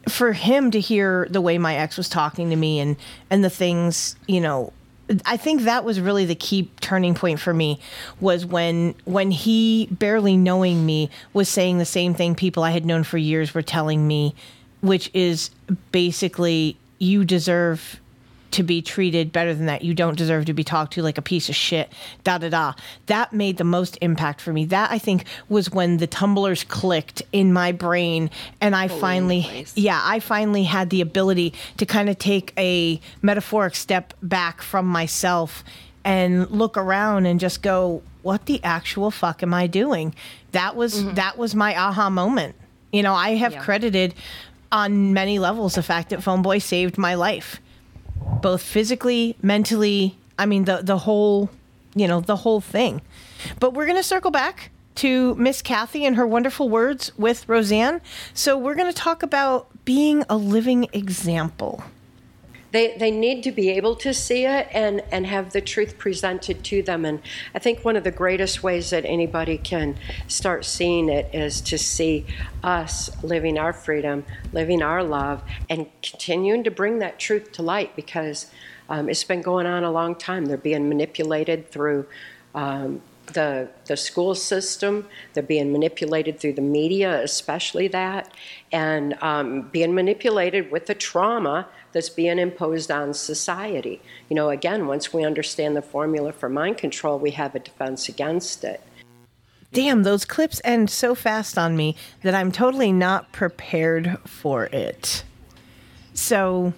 for 0.09 0.33
him 0.33 0.71
to 0.71 0.79
hear 0.81 1.25
the 1.29 1.39
way 1.39 1.57
my 1.57 1.75
ex 1.75 1.95
was 1.95 2.09
talking 2.09 2.49
to 2.49 2.57
me 2.57 2.81
and 2.81 2.97
and 3.29 3.45
the 3.45 3.49
things, 3.49 4.17
you 4.27 4.41
know, 4.41 4.73
I 5.25 5.37
think 5.37 5.63
that 5.63 5.83
was 5.83 5.99
really 5.99 6.25
the 6.25 6.35
key 6.35 6.69
turning 6.81 7.13
point 7.13 7.39
for 7.39 7.53
me 7.53 7.79
was 8.19 8.45
when 8.45 8.95
when 9.05 9.31
he 9.31 9.87
barely 9.91 10.35
knowing 10.35 10.85
me 10.85 11.09
was 11.33 11.47
saying 11.47 11.77
the 11.77 11.85
same 11.85 12.13
thing 12.13 12.35
people 12.35 12.63
I 12.63 12.71
had 12.71 12.85
known 12.85 13.03
for 13.03 13.17
years 13.17 13.53
were 13.53 13.61
telling 13.61 14.07
me, 14.07 14.35
which 14.81 15.09
is 15.13 15.51
basically 15.91 16.77
you 16.99 17.23
deserve 17.23 18.00
to 18.51 18.63
be 18.63 18.81
treated 18.81 19.31
better 19.31 19.53
than 19.53 19.65
that. 19.65 19.83
You 19.83 19.93
don't 19.93 20.17
deserve 20.17 20.45
to 20.45 20.53
be 20.53 20.63
talked 20.63 20.93
to 20.93 21.01
like 21.01 21.17
a 21.17 21.21
piece 21.21 21.49
of 21.49 21.55
shit. 21.55 21.91
Da 22.23 22.37
da 22.37 22.49
da. 22.49 22.73
That 23.07 23.33
made 23.33 23.57
the 23.57 23.63
most 23.63 23.97
impact 24.01 24.41
for 24.41 24.53
me. 24.53 24.65
That 24.65 24.91
I 24.91 24.99
think 24.99 25.25
was 25.49 25.71
when 25.71 25.97
the 25.97 26.07
tumblers 26.07 26.63
clicked 26.63 27.23
in 27.31 27.53
my 27.53 27.71
brain, 27.71 28.29
and 28.59 28.75
I 28.75 28.87
finally, 28.87 29.43
place. 29.43 29.73
yeah, 29.75 30.01
I 30.03 30.19
finally 30.19 30.63
had 30.63 30.89
the 30.89 31.01
ability 31.01 31.53
to 31.77 31.85
kind 31.85 32.09
of 32.09 32.17
take 32.17 32.53
a 32.57 32.99
metaphoric 33.21 33.75
step 33.75 34.13
back 34.21 34.61
from 34.61 34.85
myself 34.85 35.63
and 36.03 36.49
look 36.49 36.77
around 36.77 37.25
and 37.25 37.39
just 37.39 37.61
go, 37.61 38.01
"What 38.21 38.45
the 38.45 38.63
actual 38.63 39.11
fuck 39.11 39.43
am 39.43 39.53
I 39.53 39.67
doing?" 39.67 40.13
That 40.51 40.75
was 40.75 40.95
mm-hmm. 40.95 41.15
that 41.15 41.37
was 41.37 41.55
my 41.55 41.75
aha 41.77 42.09
moment. 42.09 42.55
You 42.91 43.03
know, 43.03 43.13
I 43.13 43.35
have 43.35 43.53
Yeah. 43.53 43.63
credited 43.63 44.13
on 44.71 45.13
many 45.13 45.39
levels 45.39 45.75
the 45.75 45.83
fact 45.83 46.09
that 46.09 46.23
Phone 46.23 46.41
Boy 46.41 46.59
saved 46.59 46.97
my 46.97 47.15
life 47.15 47.61
both 48.41 48.61
physically, 48.61 49.35
mentally, 49.41 50.17
I 50.37 50.45
mean 50.45 50.65
the 50.65 50.81
the 50.81 50.99
whole, 50.99 51.49
you 51.95 52.07
know, 52.07 52.21
the 52.21 52.37
whole 52.37 52.61
thing. 52.61 53.01
But 53.59 53.73
we're 53.73 53.85
going 53.85 53.97
to 53.97 54.03
circle 54.03 54.31
back 54.31 54.71
to 54.95 55.35
Miss 55.35 55.61
Cathy 55.61 56.05
and 56.05 56.15
her 56.15 56.27
wonderful 56.27 56.69
words 56.69 57.11
with 57.17 57.47
Roseanne. 57.47 58.01
So 58.33 58.57
we're 58.57 58.75
going 58.75 58.91
to 58.91 58.97
talk 58.97 59.23
about 59.23 59.67
being 59.85 60.23
a 60.29 60.37
living 60.37 60.87
example. 60.93 61.83
They 62.71 62.95
they 62.97 63.11
need 63.11 63.43
to 63.43 63.51
be 63.51 63.69
able 63.69 63.95
to 63.95 64.13
see 64.13 64.45
it 64.45 64.67
and 64.71 65.01
and 65.11 65.27
have 65.27 65.51
the 65.53 65.61
truth 65.61 65.97
presented 65.97 66.63
to 66.65 66.81
them. 66.81 67.05
And 67.05 67.21
i 67.55 67.59
think 67.59 67.83
one 67.83 67.95
of 67.95 68.03
the 68.03 68.11
greatest 68.11 68.63
ways 68.63 68.89
that 68.89 69.05
anybody 69.05 69.57
can 69.57 69.97
start 70.27 70.65
seeing 70.65 71.09
it 71.09 71.33
is 71.33 71.61
to 71.61 71.77
see 71.77 72.25
us 72.63 73.09
living 73.23 73.57
our 73.57 73.73
freedom 73.73 74.23
living 74.53 74.81
our 74.81 75.03
love 75.03 75.43
and 75.69 75.87
continuing 76.01 76.63
to 76.63 76.71
bring 76.71 76.99
that 76.99 77.19
truth 77.19 77.51
to 77.53 77.61
light 77.61 77.95
because 77.95 78.51
um, 78.91 79.07
it's 79.07 79.23
been 79.23 79.41
going 79.41 79.65
on 79.65 79.85
a 79.85 79.91
long 79.91 80.15
time. 80.15 80.45
They're 80.45 80.57
being 80.57 80.89
manipulated 80.89 81.71
through 81.71 82.07
um, 82.53 83.01
the 83.33 83.69
the 83.85 83.97
school 83.97 84.35
system. 84.35 85.07
They're 85.33 85.43
being 85.43 85.71
manipulated 85.71 86.39
through 86.39 86.53
the 86.53 86.61
media, 86.61 87.21
especially 87.21 87.87
that, 87.89 88.33
and 88.71 89.15
um, 89.21 89.69
being 89.71 89.93
manipulated 89.93 90.71
with 90.71 90.85
the 90.85 90.95
trauma 90.95 91.67
that's 91.91 92.09
being 92.09 92.39
imposed 92.39 92.91
on 92.91 93.13
society. 93.13 94.01
You 94.29 94.35
know, 94.35 94.49
again, 94.49 94.87
once 94.87 95.13
we 95.13 95.23
understand 95.25 95.75
the 95.75 95.81
formula 95.81 96.31
for 96.31 96.49
mind 96.49 96.77
control, 96.77 97.19
we 97.19 97.31
have 97.31 97.55
a 97.55 97.59
defense 97.59 98.07
against 98.09 98.63
it. 98.63 98.81
Damn, 99.73 100.03
those 100.03 100.25
clips 100.25 100.59
end 100.65 100.89
so 100.89 101.15
fast 101.15 101.57
on 101.57 101.77
me 101.77 101.95
that 102.23 102.35
I'm 102.35 102.51
totally 102.51 102.91
not 102.91 103.31
prepared 103.31 104.17
for 104.25 104.65
it. 104.65 105.23
So 106.13 106.73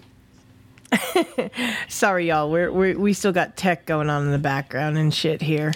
sorry 1.87 2.27
y'all, 2.27 2.51
we're, 2.51 2.71
we're 2.71 2.97
we 2.97 3.13
still 3.13 3.31
got 3.31 3.57
tech 3.57 3.85
going 3.85 4.09
on 4.09 4.25
in 4.25 4.31
the 4.31 4.37
background 4.37 4.97
and 4.97 5.13
shit 5.13 5.41
here. 5.41 5.73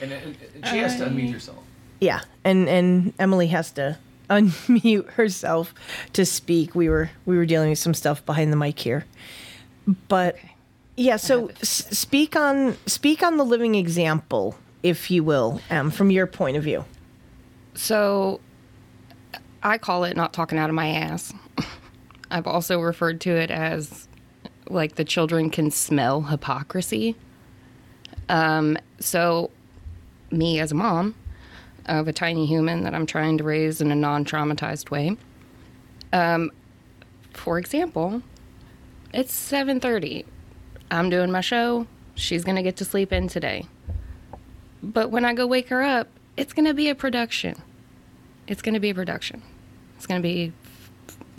And, 0.00 0.12
and, 0.12 0.36
and 0.54 0.66
she 0.66 0.78
has 0.78 0.96
to 0.98 1.04
unmute 1.06 1.32
herself. 1.32 1.62
Yeah, 2.00 2.20
and 2.44 2.68
and 2.68 3.12
Emily 3.18 3.46
has 3.48 3.70
to 3.72 3.98
unmute 4.30 5.10
herself 5.12 5.72
to 6.12 6.26
speak. 6.26 6.74
We 6.74 6.88
were 6.88 7.10
we 7.24 7.36
were 7.36 7.46
dealing 7.46 7.70
with 7.70 7.78
some 7.78 7.94
stuff 7.94 8.24
behind 8.26 8.52
the 8.52 8.56
mic 8.56 8.78
here, 8.78 9.06
but 10.08 10.36
yeah. 10.96 11.16
So 11.16 11.48
s- 11.62 11.86
speak 11.98 12.36
on 12.36 12.76
speak 12.86 13.22
on 13.22 13.36
the 13.38 13.44
living 13.44 13.74
example, 13.74 14.56
if 14.82 15.10
you 15.10 15.24
will, 15.24 15.60
um, 15.70 15.90
from 15.90 16.10
your 16.10 16.26
point 16.26 16.56
of 16.56 16.64
view. 16.64 16.84
So 17.74 18.40
I 19.62 19.78
call 19.78 20.04
it 20.04 20.16
not 20.16 20.32
talking 20.32 20.58
out 20.58 20.68
of 20.68 20.74
my 20.74 20.88
ass. 20.88 21.32
I've 22.30 22.46
also 22.46 22.80
referred 22.80 23.20
to 23.22 23.30
it 23.30 23.50
as 23.50 24.08
like 24.68 24.96
the 24.96 25.04
children 25.04 25.48
can 25.50 25.70
smell 25.70 26.22
hypocrisy. 26.22 27.14
Um, 28.28 28.76
so, 28.98 29.50
me 30.30 30.60
as 30.60 30.72
a 30.72 30.74
mom 30.74 31.14
of 31.86 32.08
a 32.08 32.12
tiny 32.12 32.46
human 32.46 32.82
that 32.82 32.94
I'm 32.94 33.06
trying 33.06 33.38
to 33.38 33.44
raise 33.44 33.80
in 33.80 33.90
a 33.90 33.94
non 33.94 34.24
traumatized 34.24 34.90
way, 34.90 35.16
um, 36.12 36.50
for 37.32 37.58
example, 37.58 38.22
it's 39.12 39.34
7:30. 39.34 40.24
I'm 40.90 41.10
doing 41.10 41.30
my 41.30 41.40
show. 41.40 41.86
She's 42.14 42.44
going 42.44 42.56
to 42.56 42.62
get 42.62 42.76
to 42.76 42.84
sleep 42.84 43.12
in 43.12 43.28
today. 43.28 43.66
But 44.82 45.10
when 45.10 45.24
I 45.24 45.34
go 45.34 45.46
wake 45.46 45.68
her 45.68 45.82
up, 45.82 46.08
it's 46.36 46.52
going 46.52 46.66
to 46.66 46.74
be 46.74 46.88
a 46.88 46.94
production. 46.94 47.56
It's 48.46 48.62
going 48.62 48.74
to 48.74 48.80
be 48.80 48.90
a 48.90 48.94
production. 48.94 49.42
It's 49.96 50.06
going 50.06 50.22
to 50.22 50.26
be 50.26 50.52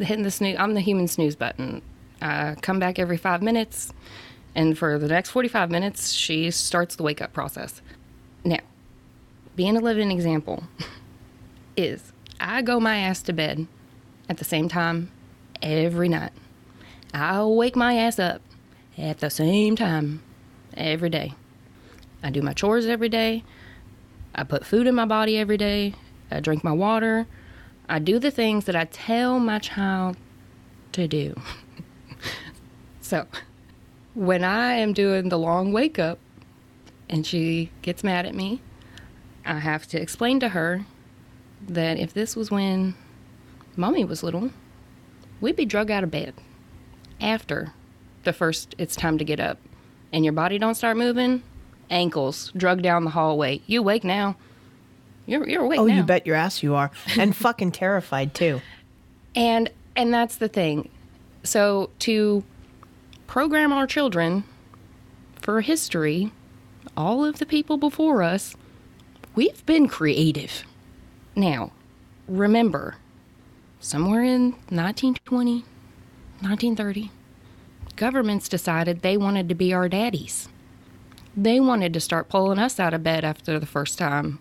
hitting 0.04 0.24
the 0.24 0.32
snooze. 0.32 0.58
I'm 0.60 0.74
the 0.74 0.82
human 0.82 1.08
snooze 1.08 1.36
button. 1.36 1.82
I 2.22 2.56
come 2.62 2.80
back 2.80 3.00
every 3.00 3.18
five 3.18 3.42
minutes, 3.42 3.94
and 4.56 4.78
for 4.78 4.98
the 4.98 5.08
next 5.08 5.30
45 5.30 5.70
minutes, 5.70 6.12
she 6.12 6.52
starts 6.52 6.96
the 6.96 7.04
wake 7.04 7.22
up 7.22 7.34
process. 7.34 7.82
Being 9.58 9.76
a 9.76 9.80
living 9.80 10.12
example 10.12 10.66
is 11.76 12.14
I 12.40 12.62
go 12.62 12.80
my 12.80 12.98
ass 12.98 13.24
to 13.24 13.34
bed 13.34 13.66
at 14.30 14.38
the 14.38 14.46
same 14.46 14.70
time 14.70 15.12
every 15.64 16.08
night. 16.08 16.32
I'll 17.12 17.56
wake 17.56 17.76
my 17.76 17.96
ass 17.98 18.20
up 18.20 18.44
at 19.00 19.18
the 19.18 19.32
same 19.32 19.76
time 19.76 20.22
every 20.76 21.10
day. 21.10 21.34
I 22.22 22.30
do 22.30 22.44
my 22.44 22.54
chores 22.54 22.86
every 22.86 23.10
day. 23.10 23.44
I 24.36 24.44
put 24.44 24.64
food 24.64 24.86
in 24.86 24.94
my 24.94 25.06
body 25.06 25.40
every 25.40 25.58
day. 25.58 25.96
I 26.30 26.40
drink 26.40 26.64
my 26.64 26.72
water. 26.72 27.26
I 27.90 27.98
do 27.98 28.20
the 28.20 28.30
things 28.30 28.66
that 28.66 28.76
I 28.76 28.86
tell 28.86 29.40
my 29.40 29.58
child 29.58 30.18
to 30.92 31.08
do. 31.08 31.34
so, 33.02 33.26
when 34.14 34.44
I 34.44 34.74
am 34.76 34.94
doing 34.94 35.30
the 35.30 35.40
long 35.40 35.74
wake 35.74 35.98
up 35.98 36.20
and 37.10 37.26
she 37.26 37.72
gets 37.82 38.04
mad 38.04 38.28
at 38.28 38.36
me, 38.36 38.62
I 39.48 39.60
have 39.60 39.88
to 39.88 40.02
explain 40.02 40.40
to 40.42 40.50
her 40.50 40.86
that 41.68 41.98
if 41.98 42.14
this 42.14 42.36
was 42.36 42.52
when 42.52 42.96
mommy 43.76 44.04
was 44.06 44.24
little, 44.24 44.52
we'd 45.42 45.56
be 45.56 45.66
drug 45.66 45.90
out 45.90 46.04
of 46.04 46.12
bed 46.12 46.34
after 47.22 47.74
the 48.24 48.34
first 48.34 48.76
it's 48.78 48.96
time 48.96 49.18
to 49.18 49.24
get 49.24 49.40
up 49.40 49.58
and 50.12 50.24
your 50.24 50.34
body 50.34 50.58
don't 50.60 50.76
start 50.76 50.98
moving 50.98 51.42
ankles 51.90 52.52
drug 52.58 52.82
down 52.82 53.04
the 53.06 53.10
hallway. 53.12 53.62
You 53.66 53.80
awake 53.80 54.04
now. 54.04 54.36
You're, 55.26 55.48
you're 55.48 55.64
awake 55.64 55.80
Oh, 55.80 55.86
now. 55.86 55.96
you 55.96 56.04
bet 56.04 56.26
your 56.28 56.36
ass 56.36 56.62
you 56.64 56.76
are, 56.76 56.90
and 57.18 57.36
fucking 57.46 57.72
terrified 57.72 58.34
too. 58.34 58.62
and 59.36 59.70
and 59.96 60.14
that's 60.14 60.36
the 60.38 60.48
thing. 60.48 60.90
So 61.44 61.90
to 62.00 62.44
program 63.26 63.74
our 63.74 63.88
children 63.88 64.44
for 65.42 65.62
history 65.62 66.32
all 66.96 67.24
of 67.26 67.40
the 67.40 67.46
people 67.46 67.78
before 67.78 68.22
us 68.24 68.56
we've 69.38 69.64
been 69.68 69.88
creative. 69.88 70.64
Now 71.36 71.72
remember 72.28 72.96
somewhere 73.80 74.24
in 74.24 74.54
1920 74.70 75.64
1930 76.42 77.12
governments 77.96 78.50
decided 78.50 79.02
they 79.02 79.16
wanted 79.16 79.48
to 79.48 79.56
be 79.56 79.74
our 79.74 79.88
daddies. 79.88 80.50
They 81.36 81.60
wanted 81.60 81.94
to 81.94 82.00
start 82.00 82.30
pulling 82.30 82.58
us 82.58 82.80
out 82.80 82.96
of 82.96 83.04
bed 83.04 83.24
after 83.24 83.60
the 83.60 83.68
first 83.68 84.00
time 84.00 84.40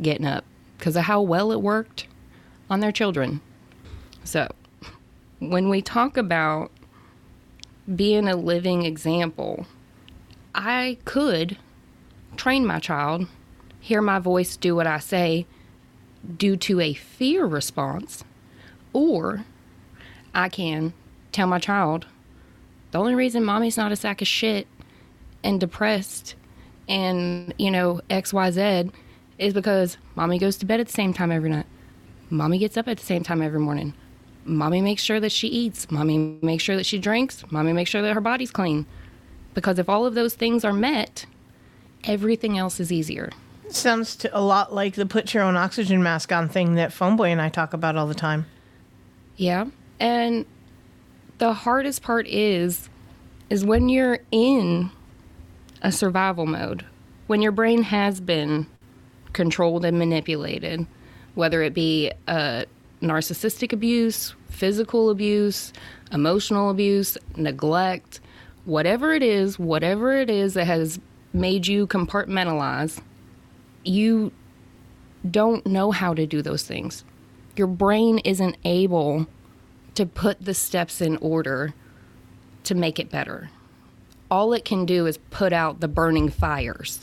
getting 0.00 0.26
up 0.26 0.44
because 0.78 0.96
of 0.96 1.04
how 1.04 1.20
well 1.20 1.52
it 1.52 1.60
worked 1.60 2.06
on 2.70 2.80
their 2.80 2.92
children. 2.92 3.42
So, 4.24 4.48
when 5.38 5.68
we 5.68 5.82
talk 5.82 6.16
about 6.16 6.70
being 7.94 8.26
a 8.26 8.36
living 8.36 8.86
example, 8.86 9.66
I 10.54 10.96
could 11.04 11.58
train 12.36 12.66
my 12.66 12.78
child, 12.78 13.26
hear 13.80 14.02
my 14.02 14.18
voice, 14.18 14.56
do 14.56 14.76
what 14.76 14.86
I 14.86 14.98
say, 14.98 15.46
due 16.36 16.56
to 16.58 16.80
a 16.80 16.94
fear 16.94 17.46
response, 17.46 18.24
or 18.92 19.44
I 20.34 20.48
can 20.48 20.92
tell 21.32 21.46
my 21.46 21.58
child 21.58 22.06
the 22.90 22.98
only 22.98 23.14
reason 23.14 23.44
mommy's 23.44 23.76
not 23.76 23.92
a 23.92 23.96
sack 23.96 24.20
of 24.20 24.28
shit 24.28 24.66
and 25.42 25.60
depressed 25.60 26.34
and, 26.88 27.54
you 27.56 27.70
know, 27.70 28.00
XYZ 28.10 28.92
is 29.38 29.54
because 29.54 29.96
mommy 30.16 30.38
goes 30.38 30.56
to 30.58 30.66
bed 30.66 30.80
at 30.80 30.88
the 30.88 30.92
same 30.92 31.14
time 31.14 31.30
every 31.30 31.48
night. 31.48 31.66
Mommy 32.30 32.58
gets 32.58 32.76
up 32.76 32.88
at 32.88 32.98
the 32.98 33.06
same 33.06 33.22
time 33.22 33.40
every 33.40 33.60
morning. 33.60 33.94
Mommy 34.44 34.80
makes 34.80 35.02
sure 35.02 35.20
that 35.20 35.30
she 35.30 35.46
eats. 35.46 35.90
Mommy 35.90 36.38
makes 36.42 36.64
sure 36.64 36.76
that 36.76 36.86
she 36.86 36.98
drinks. 36.98 37.44
Mommy 37.50 37.72
makes 37.72 37.90
sure 37.90 38.02
that 38.02 38.14
her 38.14 38.20
body's 38.20 38.50
clean. 38.50 38.86
Because 39.54 39.78
if 39.78 39.88
all 39.88 40.04
of 40.04 40.14
those 40.14 40.34
things 40.34 40.64
are 40.64 40.72
met, 40.72 41.26
everything 42.04 42.58
else 42.58 42.80
is 42.80 42.90
easier. 42.90 43.30
Sounds 43.70 44.16
to, 44.16 44.36
a 44.36 44.40
lot 44.40 44.74
like 44.74 44.94
the 44.94 45.06
put 45.06 45.32
your 45.32 45.42
own 45.44 45.56
oxygen 45.56 46.02
mask 46.02 46.32
on 46.32 46.48
thing 46.48 46.74
that 46.74 46.90
Phoneboy 46.90 47.28
and 47.28 47.40
I 47.40 47.48
talk 47.48 47.72
about 47.72 47.96
all 47.96 48.06
the 48.06 48.14
time. 48.14 48.46
Yeah. 49.36 49.66
And 49.98 50.44
the 51.38 51.52
hardest 51.52 52.02
part 52.02 52.26
is 52.26 52.88
is 53.48 53.64
when 53.64 53.88
you're 53.88 54.20
in 54.30 54.90
a 55.82 55.90
survival 55.90 56.46
mode, 56.46 56.84
when 57.26 57.42
your 57.42 57.52
brain 57.52 57.82
has 57.82 58.20
been 58.20 58.66
controlled 59.32 59.84
and 59.84 59.98
manipulated, 59.98 60.86
whether 61.34 61.62
it 61.62 61.74
be 61.74 62.12
uh, 62.28 62.64
narcissistic 63.02 63.72
abuse, 63.72 64.34
physical 64.50 65.10
abuse, 65.10 65.72
emotional 66.12 66.70
abuse, 66.70 67.16
neglect, 67.36 68.20
whatever 68.64 69.12
it 69.12 69.22
is, 69.22 69.58
whatever 69.58 70.12
it 70.12 70.30
is 70.30 70.54
that 70.54 70.66
has 70.66 71.00
made 71.32 71.66
you 71.66 71.86
compartmentalize, 71.86 73.00
you 73.84 74.32
don't 75.28 75.66
know 75.66 75.90
how 75.90 76.14
to 76.14 76.26
do 76.26 76.42
those 76.42 76.64
things. 76.64 77.04
Your 77.56 77.66
brain 77.66 78.18
isn't 78.20 78.56
able 78.64 79.26
to 79.94 80.06
put 80.06 80.44
the 80.44 80.54
steps 80.54 81.00
in 81.00 81.16
order 81.18 81.74
to 82.64 82.74
make 82.74 82.98
it 82.98 83.10
better. 83.10 83.50
All 84.30 84.52
it 84.52 84.64
can 84.64 84.86
do 84.86 85.06
is 85.06 85.18
put 85.30 85.52
out 85.52 85.80
the 85.80 85.88
burning 85.88 86.28
fires. 86.28 87.00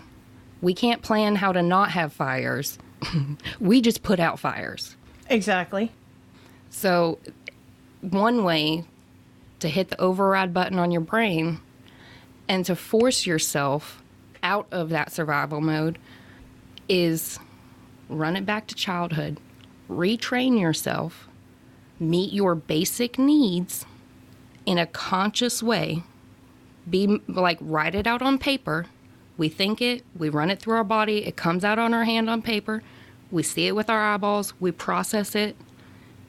We 0.62 0.74
can't 0.74 1.02
plan 1.02 1.36
how 1.36 1.52
to 1.52 1.62
not 1.62 1.92
have 1.92 2.14
fires. 2.14 2.80
we 3.60 3.82
just 3.82 4.02
put 4.02 4.20
out 4.20 4.40
fires. 4.40 4.96
Exactly. 5.30 5.92
So, 6.70 7.20
one 8.02 8.44
way 8.44 8.86
to 9.60 9.70
hit 9.70 9.90
the 9.90 10.00
override 10.00 10.54
button 10.54 10.80
on 10.80 10.92
your 10.92 11.02
brain 11.02 11.60
and 12.48 12.66
to 12.66 12.76
force 12.76 13.26
yourself 13.26 14.02
out 14.42 14.68
of 14.72 14.90
that 14.90 15.12
survival 15.12 15.60
mode 15.60 15.98
is 16.90 17.40
run 18.10 18.36
it 18.36 18.46
back 18.46 18.68
to 18.68 18.76
childhood, 18.76 19.40
retrain 19.90 20.60
yourself, 20.60 21.28
meet 22.00 22.34
your 22.34 22.56
basic 22.56 23.18
needs 23.18 23.86
in 24.66 24.78
a 24.78 24.86
conscious 24.86 25.62
way. 25.64 26.04
Be 26.90 27.22
like, 27.28 27.58
write 27.60 27.96
it 27.96 28.08
out 28.08 28.22
on 28.22 28.38
paper. 28.38 28.86
We 29.38 29.50
think 29.50 29.82
it, 29.82 30.04
we 30.16 30.30
run 30.30 30.50
it 30.50 30.60
through 30.60 30.76
our 30.76 30.84
body, 30.84 31.26
it 31.26 31.36
comes 31.36 31.64
out 31.64 31.78
on 31.80 31.94
our 31.94 32.06
hand 32.06 32.30
on 32.30 32.42
paper. 32.42 32.82
We 33.30 33.44
see 33.44 33.68
it 33.68 33.76
with 33.76 33.90
our 33.90 34.14
eyeballs, 34.14 34.54
we 34.60 34.72
process 34.72 35.36
it, 35.36 35.56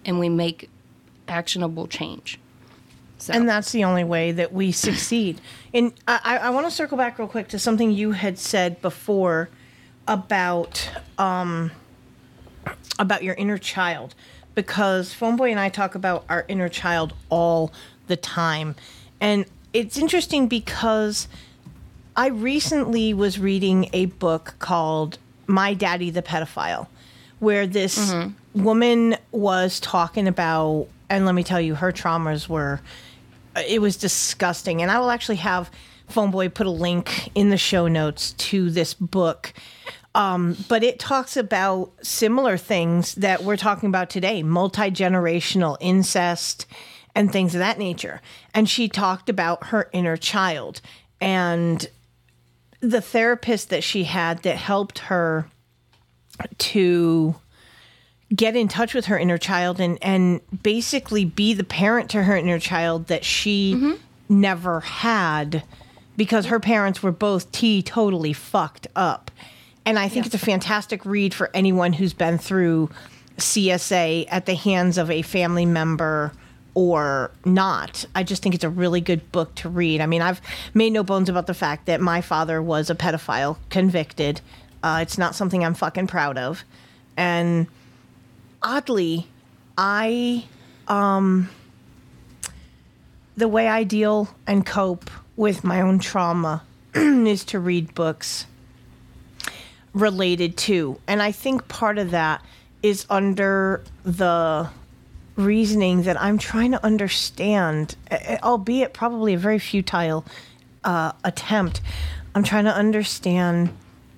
and 0.04 0.18
we 0.18 0.28
make 0.28 0.68
actionable 1.28 1.86
change. 1.86 2.38
So, 3.18 3.32
And 3.32 3.48
that's 3.48 3.72
the 3.72 3.84
only 3.84 4.04
way 4.04 4.32
that 4.32 4.52
we 4.52 4.72
succeed. 4.72 5.40
And 5.74 5.92
I, 6.06 6.38
I 6.42 6.50
want 6.50 6.66
to 6.66 6.70
circle 6.70 6.96
back 6.96 7.18
real 7.18 7.28
quick 7.28 7.48
to 7.48 7.58
something 7.58 7.90
you 7.90 8.12
had 8.12 8.38
said 8.38 8.80
before 8.80 9.48
about 10.08 10.90
um, 11.18 11.70
about 12.98 13.22
your 13.22 13.34
inner 13.34 13.58
child, 13.58 14.14
because 14.56 15.14
Phoneboy 15.14 15.50
and 15.50 15.60
I 15.60 15.68
talk 15.68 15.94
about 15.94 16.24
our 16.28 16.44
inner 16.48 16.68
child 16.68 17.14
all 17.30 17.72
the 18.08 18.16
time, 18.16 18.74
and 19.20 19.44
it's 19.72 19.96
interesting 19.96 20.48
because 20.48 21.28
I 22.16 22.28
recently 22.28 23.14
was 23.14 23.38
reading 23.38 23.90
a 23.92 24.06
book 24.06 24.56
called 24.58 25.18
My 25.46 25.74
Daddy 25.74 26.10
the 26.10 26.22
Pedophile, 26.22 26.88
where 27.38 27.66
this 27.66 28.12
woman 28.54 29.16
was 29.30 29.78
talking 29.78 30.26
about, 30.26 30.88
and 31.08 31.26
let 31.26 31.36
me 31.36 31.44
tell 31.44 31.60
you, 31.60 31.76
her 31.76 31.92
traumas 31.92 32.48
were, 32.48 32.80
it 33.68 33.80
was 33.80 33.96
disgusting. 33.96 34.82
And 34.82 34.90
I 34.90 34.98
will 34.98 35.10
actually 35.10 35.36
have 35.36 35.70
Phoneboy 36.10 36.54
put 36.54 36.66
a 36.66 36.70
link 36.70 37.30
in 37.36 37.50
the 37.50 37.56
show 37.56 37.86
notes 37.86 38.32
to 38.32 38.70
this 38.70 38.94
book. 38.94 39.52
Um, 40.18 40.56
but 40.68 40.82
it 40.82 40.98
talks 40.98 41.36
about 41.36 41.92
similar 42.02 42.56
things 42.56 43.14
that 43.14 43.44
we're 43.44 43.56
talking 43.56 43.88
about 43.88 44.10
today 44.10 44.42
multi 44.42 44.90
generational 44.90 45.76
incest 45.80 46.66
and 47.14 47.32
things 47.32 47.54
of 47.54 47.60
that 47.60 47.78
nature. 47.78 48.20
And 48.52 48.68
she 48.68 48.88
talked 48.88 49.28
about 49.28 49.68
her 49.68 49.88
inner 49.92 50.16
child 50.16 50.80
and 51.20 51.88
the 52.80 53.00
therapist 53.00 53.70
that 53.70 53.84
she 53.84 54.04
had 54.04 54.42
that 54.42 54.56
helped 54.56 54.98
her 54.98 55.46
to 56.58 57.36
get 58.34 58.56
in 58.56 58.66
touch 58.66 58.94
with 58.94 59.06
her 59.06 59.18
inner 59.18 59.38
child 59.38 59.80
and 59.80 59.98
and 60.02 60.40
basically 60.62 61.24
be 61.24 61.54
the 61.54 61.64
parent 61.64 62.10
to 62.10 62.24
her 62.24 62.36
inner 62.36 62.58
child 62.58 63.06
that 63.06 63.24
she 63.24 63.96
never 64.28 64.80
had 64.80 65.62
because 66.16 66.46
her 66.46 66.58
parents 66.58 67.04
were 67.04 67.12
both 67.12 67.52
totally 67.52 68.32
fucked 68.32 68.88
up. 68.96 69.30
And 69.88 69.98
I 69.98 70.10
think 70.10 70.26
it's 70.26 70.34
a 70.34 70.38
fantastic 70.38 71.06
read 71.06 71.32
for 71.32 71.48
anyone 71.54 71.94
who's 71.94 72.12
been 72.12 72.36
through 72.36 72.90
CSA 73.38 74.26
at 74.28 74.44
the 74.44 74.54
hands 74.54 74.98
of 74.98 75.10
a 75.10 75.22
family 75.22 75.64
member 75.64 76.30
or 76.74 77.30
not. 77.46 78.04
I 78.14 78.22
just 78.22 78.42
think 78.42 78.54
it's 78.54 78.64
a 78.64 78.68
really 78.68 79.00
good 79.00 79.32
book 79.32 79.54
to 79.54 79.70
read. 79.70 80.02
I 80.02 80.06
mean, 80.06 80.20
I've 80.20 80.42
made 80.74 80.92
no 80.92 81.02
bones 81.02 81.30
about 81.30 81.46
the 81.46 81.54
fact 81.54 81.86
that 81.86 82.02
my 82.02 82.20
father 82.20 82.60
was 82.60 82.90
a 82.90 82.94
pedophile, 82.94 83.56
convicted. 83.70 84.42
Uh, 84.82 84.98
it's 85.00 85.16
not 85.16 85.34
something 85.34 85.64
I'm 85.64 85.72
fucking 85.72 86.08
proud 86.08 86.36
of. 86.36 86.64
And 87.16 87.66
oddly, 88.62 89.26
I, 89.78 90.44
um, 90.86 91.48
the 93.38 93.48
way 93.48 93.68
I 93.68 93.84
deal 93.84 94.28
and 94.46 94.66
cope 94.66 95.10
with 95.34 95.64
my 95.64 95.80
own 95.80 95.98
trauma 95.98 96.62
is 96.94 97.42
to 97.46 97.58
read 97.58 97.94
books 97.94 98.44
related 99.92 100.56
to. 100.56 101.00
And 101.06 101.22
I 101.22 101.32
think 101.32 101.68
part 101.68 101.98
of 101.98 102.10
that 102.12 102.44
is 102.82 103.06
under 103.10 103.82
the 104.04 104.68
reasoning 105.36 106.02
that 106.02 106.20
I'm 106.20 106.38
trying 106.38 106.72
to 106.72 106.84
understand, 106.84 107.96
albeit 108.42 108.92
probably 108.92 109.34
a 109.34 109.38
very 109.38 109.58
futile 109.58 110.24
uh, 110.84 111.12
attempt. 111.24 111.80
I'm 112.34 112.42
trying 112.42 112.64
to 112.64 112.74
understand 112.74 113.70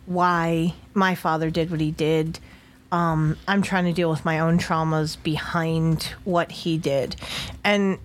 why 0.06 0.74
my 0.94 1.14
father 1.14 1.50
did 1.50 1.70
what 1.70 1.80
he 1.80 1.90
did. 1.90 2.38
Um, 2.90 3.36
I'm 3.46 3.62
trying 3.62 3.84
to 3.84 3.92
deal 3.92 4.10
with 4.10 4.24
my 4.24 4.40
own 4.40 4.58
traumas 4.58 5.22
behind 5.22 6.02
what 6.24 6.50
he 6.50 6.78
did. 6.78 7.16
And 7.62 7.98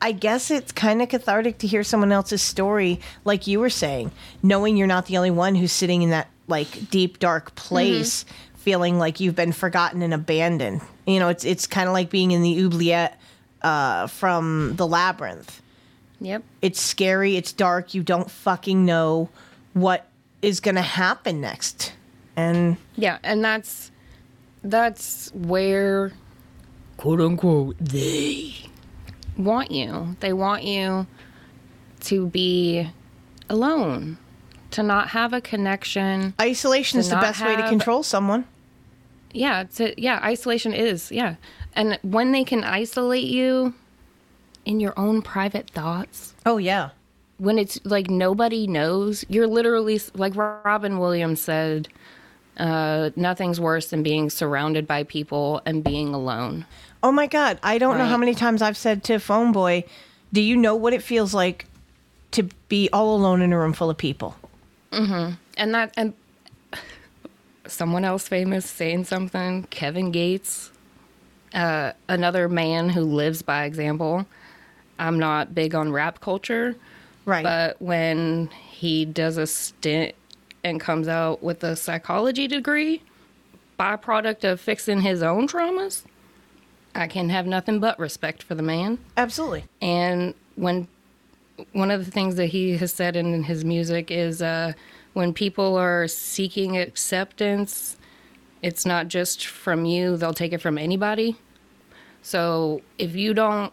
I 0.00 0.12
guess 0.12 0.50
it's 0.50 0.70
kind 0.70 1.00
of 1.00 1.08
cathartic 1.08 1.58
to 1.58 1.66
hear 1.66 1.82
someone 1.82 2.12
else's 2.12 2.42
story, 2.42 3.00
like 3.24 3.46
you 3.46 3.58
were 3.60 3.70
saying, 3.70 4.12
knowing 4.42 4.76
you're 4.76 4.86
not 4.86 5.06
the 5.06 5.16
only 5.16 5.30
one 5.30 5.54
who's 5.54 5.72
sitting 5.72 6.02
in 6.02 6.10
that 6.10 6.28
like 6.48 6.90
deep 6.90 7.18
dark 7.18 7.54
place, 7.54 8.24
feeling 8.56 8.98
like 8.98 9.20
you've 9.20 9.36
been 9.36 9.52
forgotten 9.52 10.02
and 10.02 10.12
abandoned. 10.12 10.80
You 11.06 11.20
know, 11.20 11.28
it's 11.28 11.44
it's 11.44 11.66
kind 11.66 11.88
of 11.88 11.92
like 11.92 12.10
being 12.10 12.32
in 12.32 12.42
the 12.42 12.64
oubliette 12.64 13.20
uh, 13.62 14.06
from 14.08 14.74
the 14.76 14.86
labyrinth. 14.86 15.62
yep. 16.20 16.42
It's 16.62 16.80
scary. 16.80 17.36
It's 17.36 17.52
dark. 17.52 17.94
You 17.94 18.02
don't 18.02 18.30
fucking 18.30 18.84
know 18.84 19.28
what 19.72 20.06
is 20.42 20.60
going 20.60 20.74
to 20.74 20.82
happen 20.82 21.40
next. 21.40 21.92
And 22.36 22.76
Yeah, 22.96 23.18
and 23.22 23.44
that's 23.44 23.90
that's 24.62 25.32
where 25.34 26.12
quote 26.96 27.20
unquote 27.20 27.76
they 27.78 28.54
want 29.36 29.70
you. 29.70 30.16
They 30.20 30.32
want 30.32 30.64
you 30.64 31.06
to 32.00 32.26
be 32.28 32.88
alone, 33.48 34.18
to 34.72 34.82
not 34.82 35.08
have 35.08 35.32
a 35.32 35.40
connection. 35.40 36.34
isolation 36.40 36.98
is 36.98 37.08
the 37.08 37.16
best 37.16 37.42
way 37.44 37.56
to 37.56 37.68
control 37.68 38.02
someone. 38.02 38.44
Yeah, 39.32 39.64
to 39.76 40.00
yeah, 40.00 40.20
isolation 40.22 40.72
is, 40.72 41.10
yeah. 41.12 41.34
And 41.74 41.98
when 42.02 42.32
they 42.32 42.44
can 42.44 42.64
isolate 42.64 43.24
you 43.26 43.74
in 44.64 44.80
your 44.80 44.98
own 44.98 45.22
private 45.22 45.70
thoughts, 45.70 46.34
Oh 46.46 46.56
yeah. 46.58 46.90
when 47.38 47.58
it's 47.58 47.78
like 47.84 48.10
nobody 48.10 48.66
knows, 48.66 49.24
you're 49.28 49.46
literally 49.46 50.00
like 50.14 50.34
Robin 50.34 50.98
Williams 50.98 51.40
said, 51.40 51.88
uh, 52.56 53.10
nothing's 53.16 53.60
worse 53.60 53.88
than 53.88 54.02
being 54.02 54.30
surrounded 54.30 54.86
by 54.86 55.04
people 55.04 55.60
and 55.64 55.84
being 55.84 56.12
alone. 56.14 56.66
Oh 57.02 57.12
my 57.12 57.26
God. 57.26 57.58
I 57.62 57.78
don't 57.78 57.96
know 57.98 58.06
how 58.06 58.16
many 58.16 58.34
times 58.34 58.60
I've 58.62 58.76
said 58.76 59.04
to 59.04 59.18
Phone 59.18 59.52
Boy, 59.52 59.84
do 60.32 60.40
you 60.40 60.56
know 60.56 60.74
what 60.74 60.92
it 60.92 61.02
feels 61.02 61.32
like 61.32 61.66
to 62.32 62.48
be 62.68 62.88
all 62.92 63.14
alone 63.14 63.40
in 63.42 63.52
a 63.52 63.58
room 63.58 63.72
full 63.72 63.88
of 63.90 63.96
people? 63.96 64.34
And 64.92 65.74
that 65.74 65.92
and 65.96 66.14
someone 67.66 68.04
else 68.04 68.28
famous 68.28 68.68
saying 68.68 69.04
something, 69.04 69.64
Kevin 69.64 70.10
Gates 70.10 70.70
uh, 71.54 71.92
another 72.08 72.48
man 72.48 72.90
who 72.90 73.02
lives 73.02 73.42
by 73.42 73.64
example. 73.64 74.26
I'm 74.98 75.18
not 75.18 75.54
big 75.54 75.74
on 75.74 75.92
rap 75.92 76.20
culture, 76.20 76.76
Right. 77.24 77.42
but 77.42 77.80
when 77.80 78.48
he 78.70 79.04
does 79.04 79.36
a 79.38 79.46
stint 79.46 80.14
and 80.64 80.80
comes 80.80 81.08
out 81.08 81.42
with 81.42 81.62
a 81.64 81.76
psychology 81.76 82.48
degree, 82.48 83.02
byproduct 83.78 84.44
of 84.44 84.60
fixing 84.60 85.00
his 85.00 85.22
own 85.22 85.46
traumas, 85.48 86.02
I 86.94 87.06
can 87.06 87.28
have 87.30 87.46
nothing 87.46 87.80
but 87.80 87.98
respect 87.98 88.42
for 88.42 88.54
the 88.54 88.62
man. 88.62 88.98
Absolutely. 89.16 89.64
And 89.80 90.34
when 90.56 90.88
one 91.72 91.90
of 91.90 92.04
the 92.04 92.10
things 92.10 92.36
that 92.36 92.46
he 92.46 92.76
has 92.76 92.92
said 92.92 93.16
in 93.16 93.42
his 93.42 93.64
music 93.64 94.10
is 94.10 94.42
uh, 94.42 94.72
when 95.12 95.32
people 95.32 95.76
are 95.76 96.06
seeking 96.06 96.76
acceptance, 96.76 97.96
it's 98.62 98.86
not 98.86 99.08
just 99.08 99.46
from 99.46 99.84
you, 99.84 100.16
they'll 100.16 100.34
take 100.34 100.52
it 100.52 100.60
from 100.60 100.78
anybody. 100.78 101.36
So 102.22 102.82
if 102.98 103.14
you 103.16 103.34
don't 103.34 103.72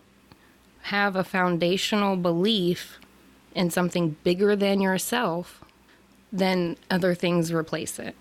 have 0.84 1.16
a 1.16 1.24
foundational 1.24 2.16
belief 2.16 3.00
in 3.54 3.70
something 3.70 4.16
bigger 4.24 4.56
than 4.56 4.82
yourself, 4.82 5.64
then 6.32 6.78
other 6.92 7.16
things 7.16 7.52
replace 7.52 7.98
it. 8.00 8.16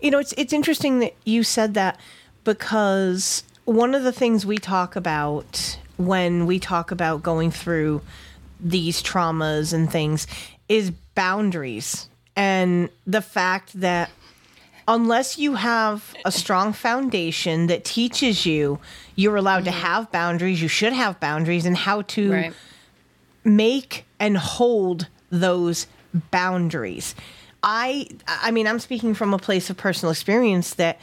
You 0.00 0.10
know, 0.10 0.18
it's 0.18 0.32
it's 0.36 0.52
interesting 0.52 0.98
that 1.00 1.14
you 1.24 1.42
said 1.42 1.74
that 1.74 1.98
because 2.44 3.44
one 3.64 3.94
of 3.94 4.02
the 4.02 4.12
things 4.12 4.44
we 4.44 4.58
talk 4.58 4.96
about 4.96 5.78
when 5.96 6.46
we 6.46 6.58
talk 6.58 6.90
about 6.90 7.22
going 7.22 7.50
through 7.50 8.00
these 8.62 9.02
traumas 9.02 9.72
and 9.72 9.90
things 9.90 10.26
is 10.68 10.90
boundaries 11.14 12.08
and 12.36 12.88
the 13.06 13.20
fact 13.22 13.78
that 13.80 14.10
unless 14.88 15.38
you 15.38 15.54
have 15.54 16.14
a 16.24 16.32
strong 16.32 16.72
foundation 16.72 17.66
that 17.66 17.84
teaches 17.84 18.46
you 18.46 18.78
you're 19.16 19.36
allowed 19.36 19.64
to 19.64 19.70
mm-hmm. 19.70 19.80
have 19.80 20.10
boundaries, 20.12 20.62
you 20.62 20.68
should 20.68 20.92
have 20.92 21.20
boundaries 21.20 21.66
and 21.66 21.76
how 21.76 22.02
to 22.02 22.32
Right. 22.32 22.52
make 23.44 24.04
and 24.18 24.36
hold 24.38 25.08
those 25.30 25.86
boundaries. 26.30 27.14
I 27.62 28.08
I 28.26 28.50
mean 28.50 28.66
I'm 28.66 28.78
speaking 28.80 29.14
from 29.14 29.34
a 29.34 29.38
place 29.38 29.68
of 29.70 29.76
personal 29.76 30.10
experience 30.10 30.74
that 30.74 30.98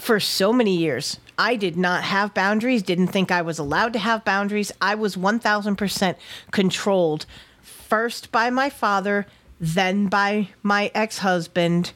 for 0.00 0.18
so 0.20 0.52
many 0.52 0.76
years 0.76 1.18
I 1.40 1.56
did 1.56 1.76
not 1.76 2.04
have 2.04 2.34
boundaries, 2.34 2.82
didn't 2.82 3.06
think 3.08 3.30
I 3.30 3.40
was 3.40 3.58
allowed 3.58 3.94
to 3.94 3.98
have 3.98 4.26
boundaries. 4.26 4.70
I 4.78 4.94
was 4.94 5.16
1000% 5.16 6.16
controlled 6.50 7.24
first 7.62 8.30
by 8.30 8.50
my 8.50 8.68
father, 8.68 9.26
then 9.58 10.08
by 10.08 10.48
my 10.62 10.90
ex-husband, 10.94 11.92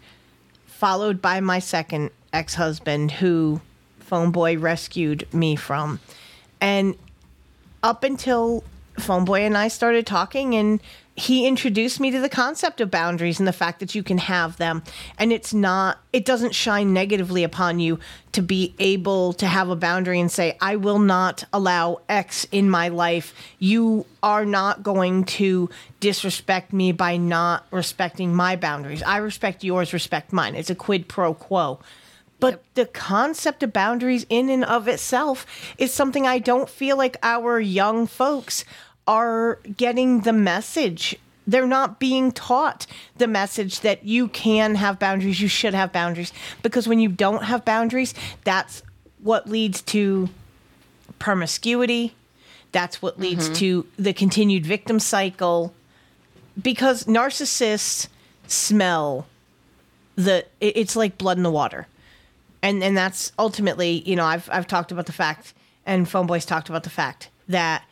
followed 0.65 1.21
by 1.21 1.41
my 1.41 1.59
second 1.59 2.11
ex-husband 2.33 3.11
who 3.11 3.61
phone 4.01 4.31
boy 4.31 4.57
rescued 4.57 5.29
me 5.35 5.57
from. 5.57 6.01
And 6.63 6.97
up 7.83 8.03
until 8.03 8.65
phone 8.99 9.27
boy 9.27 9.43
and 9.43 9.59
I 9.59 9.69
started 9.69 10.07
talking 10.07 10.55
and 10.55 10.81
he 11.17 11.47
introduced 11.47 12.01
me 12.01 12.11
to 12.11 12.21
the 12.21 12.29
concept 12.29 12.81
of 12.81 12.91
boundaries 12.91 13.39
and 13.39 13.47
the 13.47 13.53
fact 13.53 13.79
that 13.81 13.95
you 13.95 14.03
can 14.03 14.19
have 14.19 14.57
them. 14.57 14.83
And 15.17 15.33
it's 15.33 15.55
not 15.55 15.99
it 16.13 16.25
doesn't 16.25 16.55
shine 16.55 16.93
negatively 16.93 17.45
upon 17.45 17.79
you 17.79 17.99
to 18.33 18.43
be 18.43 18.75
able 18.79 19.33
to 19.35 19.47
have 19.47 19.69
a 19.69 19.77
boundary 19.77 20.19
and 20.19 20.31
say 20.31 20.57
I 20.61 20.77
will 20.77 20.99
not 20.99 21.45
allow 21.53 22.01
x 22.09 22.47
in 22.51 22.69
my 22.69 22.89
life. 22.89 23.33
You 23.59 24.07
are 24.23 24.45
not 24.45 24.83
going 24.83 25.25
to 25.25 25.71
disrespect 26.01 26.73
me 26.73 26.91
by 26.91 27.17
not 27.17 27.67
respecting 27.71 28.35
my 28.35 28.57
boundaries. 28.57 29.03
I 29.03 29.19
respect 29.19 29.63
yours 29.63 29.93
respect 29.93 30.33
mine. 30.33 30.57
It's 30.57 30.71
a 30.71 30.75
quid 30.75 31.07
pro 31.07 31.35
quo. 31.35 31.79
But 32.41 32.65
the 32.75 32.87
concept 32.87 33.63
of 33.63 33.73
boundaries 33.73 34.27
in 34.29 34.51
and 34.51 34.65
of 34.65 34.89
itself 34.89 35.47
is 35.79 35.93
something 35.95 36.27
I 36.27 36.41
don't 36.41 36.69
feel 36.69 36.97
like 36.97 37.17
our 37.23 37.61
young 37.61 38.09
folks 38.09 38.65
are 39.07 39.61
getting 39.77 40.21
the 40.21 40.33
message. 40.33 41.17
They're 41.47 41.67
not 41.67 41.99
being 41.99 42.33
taught 42.33 42.87
the 43.17 43.27
message 43.27 43.81
that 43.81 44.05
you 44.05 44.29
can 44.29 44.77
have 44.77 44.99
boundaries, 44.99 45.41
you 45.41 45.49
should 45.49 45.75
have 45.75 45.93
boundaries. 45.93 46.33
Because 46.63 46.89
when 46.89 47.01
you 47.01 47.09
don't 47.09 47.45
have 47.45 47.65
boundaries, 47.65 48.15
that's 48.45 48.83
what 49.19 49.49
leads 49.49 49.83
to 49.83 50.29
promiscuity. 51.19 52.15
That's 52.73 53.01
what 53.01 53.21
leads 53.21 53.45
mm-hmm. 53.45 53.55
to 53.55 53.87
the 53.99 54.13
continued 54.13 54.67
victim 54.67 54.99
cycle. 54.99 55.75
Because 56.61 57.05
narcissists 57.05 58.09
smell 58.47 59.27
the 60.17 60.45
it's 60.61 60.95
like 60.95 61.19
blood 61.19 61.37
in 61.37 61.43
the 61.43 61.51
water 61.51 61.87
and 62.63 62.83
and 62.83 62.97
that's 62.97 63.33
ultimately 63.39 64.03
you 64.07 64.15
know 64.15 64.25
i've 64.25 64.49
i've 64.53 64.67
talked 64.67 64.93
about 64.93 65.07
the 65.07 65.13
fact 65.13 65.55
and 65.87 66.09
phone 66.09 66.27
boys 66.27 66.45
talked 66.45 66.69
about 66.69 66.85
the 66.85 66.91
fact 66.91 67.31
that 67.49 67.85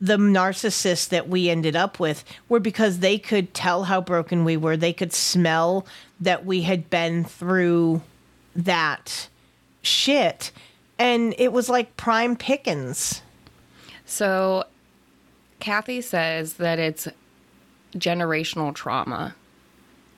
the 0.00 0.16
narcissists 0.16 1.08
that 1.08 1.28
we 1.28 1.48
ended 1.48 1.76
up 1.76 1.98
with 1.98 2.24
were 2.48 2.60
because 2.60 2.98
they 2.98 3.18
could 3.18 3.54
tell 3.54 3.84
how 3.84 4.00
broken 4.00 4.44
we 4.44 4.56
were. 4.56 4.76
They 4.76 4.92
could 4.92 5.12
smell 5.12 5.86
that 6.20 6.44
we 6.44 6.62
had 6.62 6.90
been 6.90 7.24
through 7.24 8.02
that 8.56 9.28
shit. 9.82 10.50
And 10.98 11.34
it 11.38 11.52
was 11.52 11.68
like 11.68 11.96
prime 11.96 12.36
pickings. 12.36 13.22
So, 14.04 14.64
Cathy 15.60 16.00
says 16.00 16.54
that 16.54 16.78
it's 16.78 17.08
generational 17.96 18.74
trauma, 18.74 19.34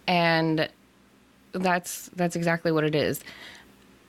and 0.06 0.68
that's 1.52 2.10
that's 2.16 2.34
exactly 2.36 2.72
what 2.72 2.84
it 2.84 2.94
is. 2.94 3.20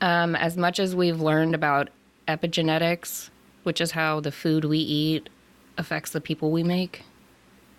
Um, 0.02 0.36
as 0.36 0.58
much 0.58 0.80
as 0.80 0.96
we've 0.96 1.22
learned 1.22 1.54
about 1.54 1.90
epigenetics, 2.28 3.30
which 3.64 3.80
is 3.80 3.92
how 3.92 4.20
the 4.20 4.32
food 4.32 4.66
we 4.66 4.80
eat 4.80 5.30
affects 5.78 6.12
the 6.12 6.22
people 6.22 6.52
we 6.52 6.64
make. 6.64 7.04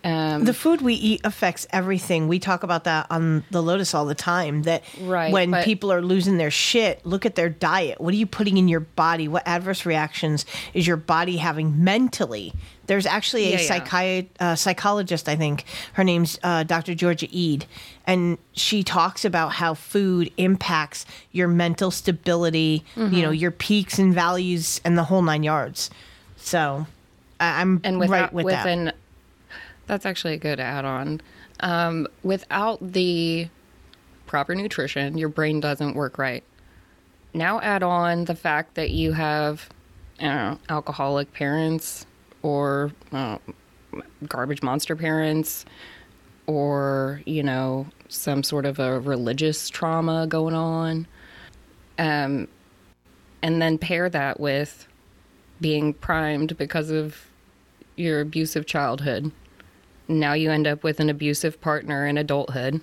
Um, 0.04 0.44
the 0.44 0.54
food 0.54 0.80
we 0.80 0.94
eat 0.94 1.20
affects 1.24 1.66
everything. 1.70 2.28
We 2.28 2.38
talk 2.38 2.62
about 2.62 2.84
that 2.84 3.08
on 3.10 3.42
the 3.50 3.60
Lotus 3.60 3.94
all 3.94 4.06
the 4.06 4.14
time. 4.14 4.62
That 4.62 4.84
Right, 5.00 5.32
when 5.32 5.50
but- 5.50 5.64
people 5.64 5.90
are 5.92 6.00
losing 6.00 6.36
their 6.38 6.52
shit, 6.52 7.04
look 7.04 7.26
at 7.26 7.34
their 7.34 7.48
diet. 7.48 8.00
What 8.00 8.14
are 8.14 8.16
you 8.16 8.24
putting 8.26 8.56
in 8.58 8.68
your 8.68 8.78
body? 8.80 9.26
What 9.26 9.42
adverse 9.46 9.84
reactions 9.84 10.46
is 10.72 10.86
your 10.86 10.96
body 10.96 11.38
having 11.38 11.82
mentally? 11.82 12.52
There's 12.86 13.06
actually 13.06 13.48
a 13.48 13.60
Yeah, 13.60 13.84
yeah. 14.00 14.22
uh, 14.38 14.54
psychologist, 14.54 15.28
I 15.28 15.34
think 15.34 15.64
her 15.94 16.04
name's 16.04 16.38
uh, 16.44 16.62
Dr. 16.62 16.94
Georgia 16.94 17.26
Ede, 17.32 17.66
and 18.06 18.38
she 18.52 18.84
talks 18.84 19.24
about 19.24 19.54
how 19.54 19.74
food 19.74 20.30
impacts 20.36 21.06
your 21.32 21.48
mental 21.48 21.90
stability, 21.90 22.84
Mm-hmm. 22.94 23.14
you 23.14 23.22
know, 23.22 23.30
your 23.30 23.50
peaks 23.50 23.98
and 23.98 24.14
values, 24.14 24.80
and 24.84 24.96
the 24.96 25.04
whole 25.04 25.22
nine 25.22 25.42
yards. 25.42 25.90
So 26.36 26.86
I'm 27.40 27.80
and 27.84 27.98
without 27.98 28.12
right 28.12 28.32
with 28.32 28.44
with 28.46 28.54
that. 28.54 28.66
an 28.66 28.92
that's 29.86 30.04
actually 30.04 30.34
a 30.34 30.38
good 30.38 30.60
add-on. 30.60 31.20
Um, 31.60 32.06
without 32.22 32.92
the 32.92 33.48
proper 34.26 34.54
nutrition 34.54 35.16
your 35.16 35.28
brain 35.28 35.60
doesn't 35.60 35.94
work 35.94 36.18
right. 36.18 36.44
Now 37.34 37.60
add 37.60 37.82
on 37.82 38.26
the 38.26 38.34
fact 38.34 38.74
that 38.74 38.90
you 38.90 39.12
have 39.12 39.68
don't 40.18 40.28
know, 40.28 40.58
alcoholic 40.68 41.32
parents 41.32 42.06
or 42.42 42.92
uh, 43.12 43.38
garbage 44.26 44.62
monster 44.62 44.96
parents 44.96 45.64
or 46.46 47.22
you 47.26 47.42
know 47.42 47.86
some 48.08 48.42
sort 48.42 48.66
of 48.66 48.78
a 48.78 49.00
religious 49.00 49.68
trauma 49.68 50.26
going 50.26 50.54
on. 50.54 51.06
Um, 51.98 52.48
and 53.42 53.60
then 53.60 53.78
pair 53.78 54.08
that 54.08 54.40
with 54.40 54.88
being 55.60 55.94
primed 55.94 56.56
because 56.56 56.90
of 56.90 57.27
your 57.98 58.20
abusive 58.20 58.66
childhood. 58.66 59.32
Now 60.06 60.32
you 60.32 60.50
end 60.50 60.66
up 60.66 60.82
with 60.82 61.00
an 61.00 61.10
abusive 61.10 61.60
partner 61.60 62.06
in 62.06 62.16
adulthood, 62.16 62.80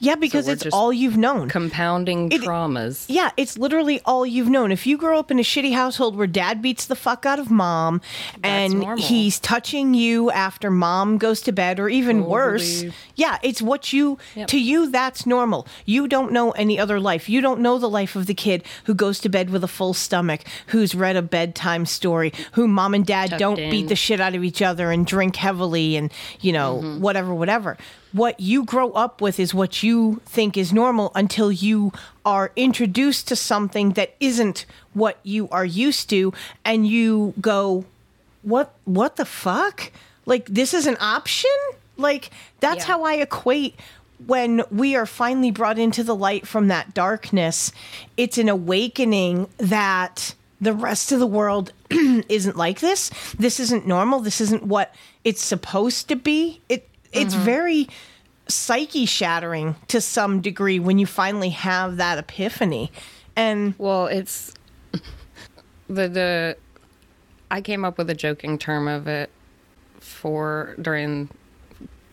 Yeah, 0.00 0.16
because 0.16 0.46
we're 0.46 0.52
it's 0.54 0.66
all 0.72 0.92
you've 0.92 1.16
known. 1.16 1.48
compounding 1.48 2.30
It- 2.32 2.42
traumas. 2.42 3.04
yeah, 3.08 3.30
it's 3.36 3.56
literally 3.56 4.00
all 4.04 4.26
you've 4.26 4.48
known. 4.48 4.72
If 4.72 4.86
you 4.86 4.98
grow 4.98 5.18
up 5.18 5.30
in 5.30 5.38
a 5.38 5.42
shitty 5.42 5.72
household 5.72 6.16
where 6.16 6.26
dad 6.26 6.60
beats 6.60 6.84
the 6.86 6.96
fuck 6.96 7.24
out 7.24 7.38
of 7.38 7.50
mom 7.50 8.00
and 8.42 8.80
normal. 8.80 9.04
he's 9.04 9.38
touching 9.38 9.94
you 9.94 10.30
after 10.30 10.70
mom 10.70 11.18
goes 11.18 11.40
to 11.42 11.52
bed 11.52 11.78
or 11.80 11.88
even 11.88 12.24
worse, 12.26 12.84
yeah, 13.14 13.38
it's 13.42 13.62
what 13.62 13.92
you 13.92 14.18
Yep. 14.34 14.48
to 14.48 14.58
you 14.60 14.90
that's 14.90 15.26
normal. 15.26 15.66
You 15.86 16.08
don't 16.08 16.32
know 16.32 16.50
any 16.52 16.78
other 16.78 16.98
life. 17.00 17.28
You 17.28 17.40
don't 17.40 17.60
know 17.60 17.78
the 17.78 17.88
life 17.88 18.16
of 18.16 18.26
the 18.26 18.34
kid 18.34 18.62
who 18.84 18.94
goes 18.94 19.20
to 19.20 19.28
bed 19.28 19.50
with 19.50 19.62
a 19.64 19.68
full 19.68 19.94
stomach, 19.94 20.40
who's 20.68 20.94
read 20.94 21.16
a 21.16 21.22
bedtime 21.22 21.86
story, 21.86 22.32
who 22.52 22.66
mom 22.68 22.94
and 22.94 23.06
dad 23.06 23.30
Tucked 23.30 23.40
don't 23.40 23.58
in. 23.58 23.70
beat 23.70 23.88
the 23.88 23.96
shit 23.96 24.20
out 24.20 24.34
of 24.34 24.42
each 24.44 24.60
other 24.60 24.90
and 24.90 25.06
drink 25.06 25.36
heavily 25.36 25.96
and, 25.96 26.12
you 26.40 26.52
know, 26.52 26.80
Mm-hmm. 26.82 27.00
whatever 27.00 27.34
whatever 27.34 27.76
what 28.14 28.38
you 28.38 28.64
grow 28.64 28.92
up 28.92 29.20
with 29.20 29.38
is 29.40 29.52
what 29.52 29.82
you 29.82 30.22
think 30.24 30.56
is 30.56 30.72
normal 30.72 31.10
until 31.16 31.50
you 31.50 31.92
are 32.24 32.52
introduced 32.54 33.26
to 33.28 33.36
something 33.36 33.90
that 33.94 34.14
isn't 34.20 34.64
what 34.94 35.18
you 35.24 35.48
are 35.50 35.64
used 35.64 36.08
to 36.08 36.32
and 36.64 36.86
you 36.86 37.34
go 37.40 37.84
what 38.42 38.72
what 38.84 39.16
the 39.16 39.24
fuck 39.24 39.90
like 40.26 40.46
this 40.46 40.72
is 40.72 40.86
an 40.86 40.96
option 41.00 41.50
like 41.96 42.30
that's 42.60 42.86
Yeah. 42.86 42.94
how 42.94 43.02
i 43.02 43.14
equate 43.14 43.74
when 44.26 44.62
we 44.70 44.94
are 44.94 45.06
finally 45.06 45.50
brought 45.50 45.78
into 45.78 46.04
the 46.04 46.14
light 46.14 46.46
from 46.46 46.68
that 46.68 46.94
darkness 46.94 47.72
it's 48.16 48.38
an 48.38 48.48
awakening 48.48 49.48
that 49.58 50.34
the 50.60 50.72
rest 50.72 51.10
of 51.10 51.18
the 51.18 51.26
world 51.26 51.72
isn't 51.90 52.56
like 52.56 52.80
this. 52.80 53.10
This 53.38 53.60
isn't 53.60 53.86
normal. 53.86 54.20
This 54.20 54.40
isn't 54.40 54.62
what 54.62 54.94
it's 55.22 55.42
supposed 55.42 56.08
to 56.08 56.16
be. 56.16 56.62
It 56.70 56.88
it's 57.14 57.34
very 57.34 57.88
psyche 58.48 59.06
shattering 59.06 59.76
to 59.88 60.00
some 60.00 60.40
degree 60.40 60.78
when 60.78 60.98
you 60.98 61.06
finally 61.06 61.50
have 61.50 61.96
that 61.96 62.18
epiphany. 62.18 62.92
And 63.36 63.74
Well, 63.78 64.06
it's 64.06 64.54
the 65.88 66.08
the 66.08 66.56
I 67.50 67.60
came 67.60 67.84
up 67.84 67.98
with 67.98 68.10
a 68.10 68.14
joking 68.14 68.58
term 68.58 68.88
of 68.88 69.06
it 69.06 69.30
for 70.00 70.74
during 70.80 71.30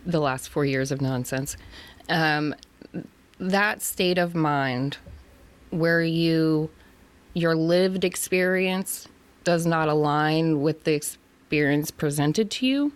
the 0.06 0.20
last 0.20 0.50
four 0.50 0.66
years 0.66 0.92
of 0.92 1.02
nonsense. 1.02 1.58
Um, 2.10 2.56
that 3.40 3.82
state 3.82 4.18
of 4.18 4.36
mind 4.36 4.98
where 5.72 6.04
you 6.04 6.70
your 7.34 7.56
lived 7.56 8.04
experience 8.04 9.08
does 9.44 9.66
not 9.66 9.88
align 9.88 10.62
with 10.62 10.84
the 10.84 10.94
experience 10.94 11.90
presented 11.92 12.52
to 12.52 12.68
you 12.68 12.94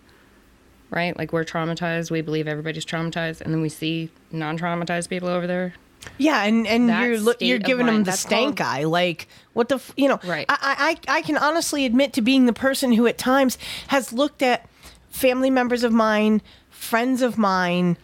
right 0.90 1.16
like 1.18 1.32
we're 1.32 1.44
traumatized 1.44 2.10
we 2.10 2.20
believe 2.20 2.46
everybody's 2.46 2.84
traumatized 2.84 3.40
and 3.40 3.52
then 3.52 3.60
we 3.60 3.68
see 3.68 4.08
non-traumatized 4.32 5.08
people 5.08 5.28
over 5.28 5.46
there 5.46 5.74
Yeah, 6.18 6.44
and 6.44 6.66
and 6.68 6.88
That 6.88 7.02
you're 7.02 7.34
you're 7.40 7.58
giving 7.58 7.86
them 7.86 8.04
the 8.04 8.10
that's 8.10 8.20
stank 8.20 8.58
called- 8.58 8.68
eye. 8.68 8.84
Like 8.84 9.26
what 9.54 9.68
the 9.68 9.76
f- 9.76 9.92
you 9.96 10.08
know? 10.08 10.20
Right. 10.24 10.46
I, 10.48 10.96
I 11.08 11.16
I 11.18 11.22
can 11.22 11.36
honestly 11.36 11.84
admit 11.84 12.12
to 12.12 12.22
being 12.22 12.46
the 12.46 12.52
person 12.52 12.92
who 12.92 13.08
at 13.08 13.18
times 13.18 13.58
has 13.88 14.12
looked 14.12 14.40
at 14.42 14.68
family 15.10 15.50
members 15.50 15.82
of 15.82 15.92
mine, 15.92 16.42
friends 16.70 17.22
of 17.22 17.36
mine, 17.36 17.96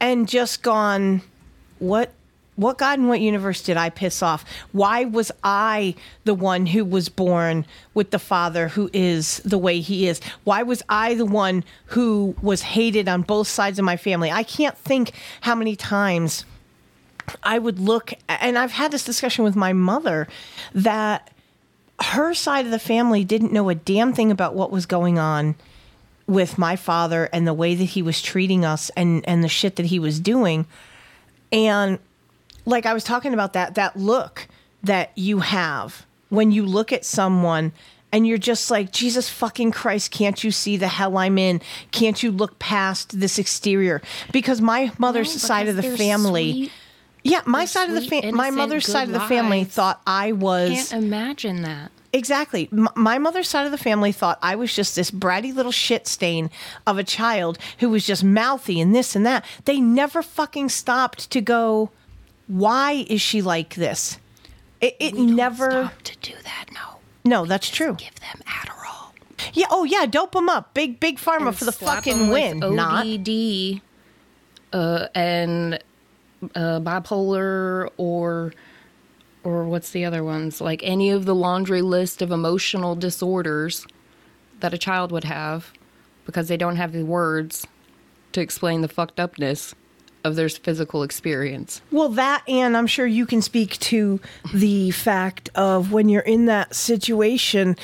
and 0.00 0.26
just 0.28 0.62
gone, 0.62 1.20
what. 1.78 2.12
What 2.62 2.78
God 2.78 2.98
and 2.98 3.08
what 3.08 3.20
universe 3.20 3.60
did 3.62 3.76
I 3.76 3.90
piss 3.90 4.22
off? 4.22 4.44
Why 4.72 5.04
was 5.04 5.32
I 5.42 5.94
the 6.24 6.34
one 6.34 6.66
who 6.66 6.84
was 6.84 7.08
born 7.08 7.66
with 7.92 8.10
the 8.10 8.18
father 8.18 8.68
who 8.68 8.88
is 8.92 9.38
the 9.44 9.58
way 9.58 9.80
he 9.80 10.06
is? 10.06 10.20
Why 10.44 10.62
was 10.62 10.82
I 10.88 11.14
the 11.14 11.26
one 11.26 11.64
who 11.86 12.34
was 12.40 12.62
hated 12.62 13.08
on 13.08 13.22
both 13.22 13.48
sides 13.48 13.78
of 13.78 13.84
my 13.84 13.96
family? 13.96 14.30
I 14.30 14.44
can't 14.44 14.78
think 14.78 15.12
how 15.42 15.54
many 15.54 15.76
times 15.76 16.44
I 17.42 17.58
would 17.58 17.78
look, 17.78 18.12
and 18.28 18.58
I've 18.58 18.72
had 18.72 18.92
this 18.92 19.04
discussion 19.04 19.44
with 19.44 19.56
my 19.56 19.72
mother 19.72 20.28
that 20.74 21.30
her 22.00 22.34
side 22.34 22.64
of 22.64 22.70
the 22.70 22.78
family 22.78 23.24
didn't 23.24 23.52
know 23.52 23.68
a 23.68 23.74
damn 23.74 24.12
thing 24.12 24.30
about 24.30 24.54
what 24.54 24.70
was 24.70 24.86
going 24.86 25.18
on 25.18 25.54
with 26.26 26.58
my 26.58 26.76
father 26.76 27.28
and 27.32 27.46
the 27.46 27.54
way 27.54 27.74
that 27.74 27.84
he 27.84 28.02
was 28.02 28.22
treating 28.22 28.64
us 28.64 28.90
and 28.96 29.26
and 29.28 29.42
the 29.42 29.48
shit 29.48 29.76
that 29.76 29.86
he 29.86 29.98
was 29.98 30.20
doing 30.20 30.66
and 31.52 31.98
like 32.64 32.86
I 32.86 32.94
was 32.94 33.04
talking 33.04 33.34
about 33.34 33.52
that 33.54 33.74
that 33.76 33.96
look 33.96 34.48
that 34.82 35.10
you 35.16 35.40
have 35.40 36.04
when 36.28 36.50
you 36.50 36.64
look 36.64 36.92
at 36.92 37.04
someone 37.04 37.72
and 38.12 38.26
you're 38.26 38.38
just 38.38 38.70
like 38.70 38.92
Jesus 38.92 39.28
fucking 39.28 39.70
Christ 39.72 40.10
can't 40.10 40.42
you 40.44 40.50
see 40.50 40.76
the 40.76 40.88
hell 40.88 41.16
I'm 41.16 41.38
in 41.38 41.60
can't 41.90 42.22
you 42.22 42.30
look 42.30 42.58
past 42.58 43.18
this 43.18 43.38
exterior 43.38 44.02
because 44.32 44.60
my 44.60 44.92
mother's 44.98 45.32
No, 45.34 45.38
side 45.38 45.68
of 45.68 45.76
the 45.76 45.82
family 45.82 46.52
sweet. 46.52 46.72
yeah 47.24 47.42
my 47.46 47.64
side 47.64 47.88
of 47.88 47.94
the 47.94 48.00
sweet, 48.02 48.22
family 48.22 48.36
my 48.36 48.50
mother's 48.50 48.86
side 48.86 49.08
of 49.08 49.14
the 49.14 49.20
family 49.20 49.60
lives. 49.60 49.74
thought 49.74 50.00
I 50.06 50.32
was 50.32 50.70
can't 50.90 50.92
imagine 51.04 51.62
that 51.62 51.90
Exactly. 52.14 52.68
M- 52.70 52.90
my 52.94 53.16
mother's 53.16 53.48
side 53.48 53.64
of 53.64 53.72
the 53.72 53.78
family 53.78 54.12
thought 54.12 54.38
I 54.42 54.54
was 54.54 54.76
just 54.76 54.94
this 54.96 55.10
bratty 55.10 55.54
little 55.54 55.72
shit 55.72 56.06
stain 56.06 56.50
of 56.86 56.98
a 56.98 57.04
child 57.04 57.56
who 57.78 57.88
was 57.88 58.04
just 58.06 58.22
mouthy 58.22 58.82
and 58.82 58.94
this 58.94 59.16
and 59.16 59.24
that. 59.24 59.46
They 59.64 59.80
never 59.80 60.20
fucking 60.20 60.68
stopped 60.68 61.30
to 61.30 61.40
go, 61.40 61.88
why 62.52 63.04
is 63.08 63.20
she 63.20 63.40
like 63.42 63.74
this? 63.74 64.18
It, 64.80 64.96
it 65.00 65.14
never. 65.14 65.70
stop 65.70 66.02
to 66.02 66.16
do 66.18 66.34
that 66.44 66.66
no 66.72 66.98
No, 67.24 67.46
that's 67.46 67.68
true. 67.70 67.94
give 67.94 68.14
them 68.20 68.40
adderall 68.46 69.12
Yeah. 69.54 69.66
Oh, 69.70 69.84
yeah. 69.84 70.06
Dope 70.06 70.32
them 70.32 70.48
up. 70.48 70.74
Big, 70.74 70.98
big 71.00 71.18
pharma 71.18 71.48
and 71.48 71.56
for 71.58 71.64
the 71.64 71.72
slap 71.72 71.96
fucking 71.96 72.14
'em 72.14 72.28
win. 72.28 72.60
with 72.60 72.72
Not. 72.72 73.06
ODD, 73.06 73.80
uh, 74.72 75.06
and 75.14 75.78
uh, 76.54 76.80
bipolar 76.80 77.88
or 77.96 78.52
or 79.44 79.64
what's 79.64 79.90
the 79.90 80.04
other 80.04 80.22
ones? 80.22 80.60
Like 80.60 80.80
any 80.84 81.10
of 81.10 81.24
the 81.24 81.34
laundry 81.34 81.82
list 81.82 82.22
of 82.22 82.30
emotional 82.30 82.94
disorders 82.94 83.86
that 84.60 84.72
a 84.74 84.78
child 84.78 85.10
would 85.12 85.24
have 85.24 85.72
because 86.26 86.46
they 86.48 86.56
don't 86.56 86.76
have 86.76 86.92
the 86.92 87.02
words 87.04 87.66
to 88.32 88.40
explain 88.40 88.80
the 88.82 88.88
fucked 88.88 89.18
upness 89.18 89.74
of 90.24 90.36
their 90.36 90.48
physical 90.48 91.02
experience. 91.02 91.80
Well, 91.90 92.08
that, 92.10 92.42
and 92.48 92.76
I'm 92.76 92.86
sure 92.86 93.06
you 93.06 93.26
can 93.26 93.42
speak 93.42 93.78
to 93.80 94.20
the 94.54 94.90
fact 94.90 95.50
of 95.54 95.92
when 95.92 96.08
you're 96.08 96.22
in 96.22 96.46
that 96.46 96.74
situation, 96.74 97.76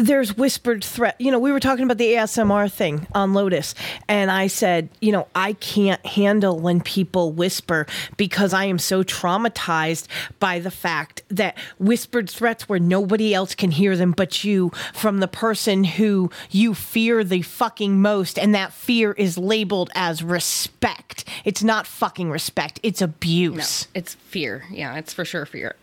there's 0.00 0.36
whispered 0.36 0.82
threat. 0.82 1.16
You 1.20 1.30
know, 1.30 1.38
we 1.38 1.52
were 1.52 1.60
talking 1.60 1.84
about 1.84 1.98
the 1.98 2.12
ASMR 2.14 2.70
thing 2.72 3.06
on 3.14 3.34
Lotus, 3.34 3.74
and 4.08 4.30
I 4.30 4.46
said, 4.46 4.88
you 5.00 5.12
know, 5.12 5.28
I 5.34 5.52
can't 5.54 6.04
handle 6.06 6.58
when 6.58 6.80
people 6.80 7.32
whisper 7.32 7.86
because 8.16 8.52
I 8.52 8.64
am 8.64 8.78
so 8.78 9.02
traumatized 9.04 10.06
by 10.38 10.58
the 10.58 10.70
fact 10.70 11.22
that 11.28 11.56
whispered 11.78 12.28
threats 12.30 12.68
where 12.68 12.78
nobody 12.78 13.34
else 13.34 13.54
can 13.54 13.70
hear 13.70 13.96
them 13.96 14.12
but 14.12 14.42
you 14.44 14.70
from 14.92 15.18
the 15.20 15.28
person 15.28 15.84
who 15.84 16.30
you 16.50 16.74
fear 16.74 17.22
the 17.22 17.42
fucking 17.42 18.00
most, 18.00 18.38
and 18.38 18.54
that 18.54 18.72
fear 18.72 19.12
is 19.12 19.36
labeled 19.38 19.90
as 19.94 20.22
respect. 20.22 21.24
It's 21.44 21.62
not 21.62 21.86
fucking 21.86 22.30
respect, 22.30 22.80
it's 22.82 23.00
No, 23.00 23.04
abuse. 23.06 23.88
it's 23.94 24.14
fear. 24.14 24.64
Yeah, 24.70 24.96
it's 24.96 25.12
for 25.12 25.24
sure 25.24 25.46
fear. 25.46 25.76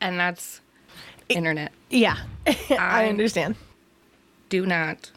And 0.00 0.18
that's 0.18 0.60
internet. 1.28 1.72
Yeah, 1.90 2.16
I 2.78 3.08
understand. 3.08 3.56
do 4.48 4.64
not 4.66 5.10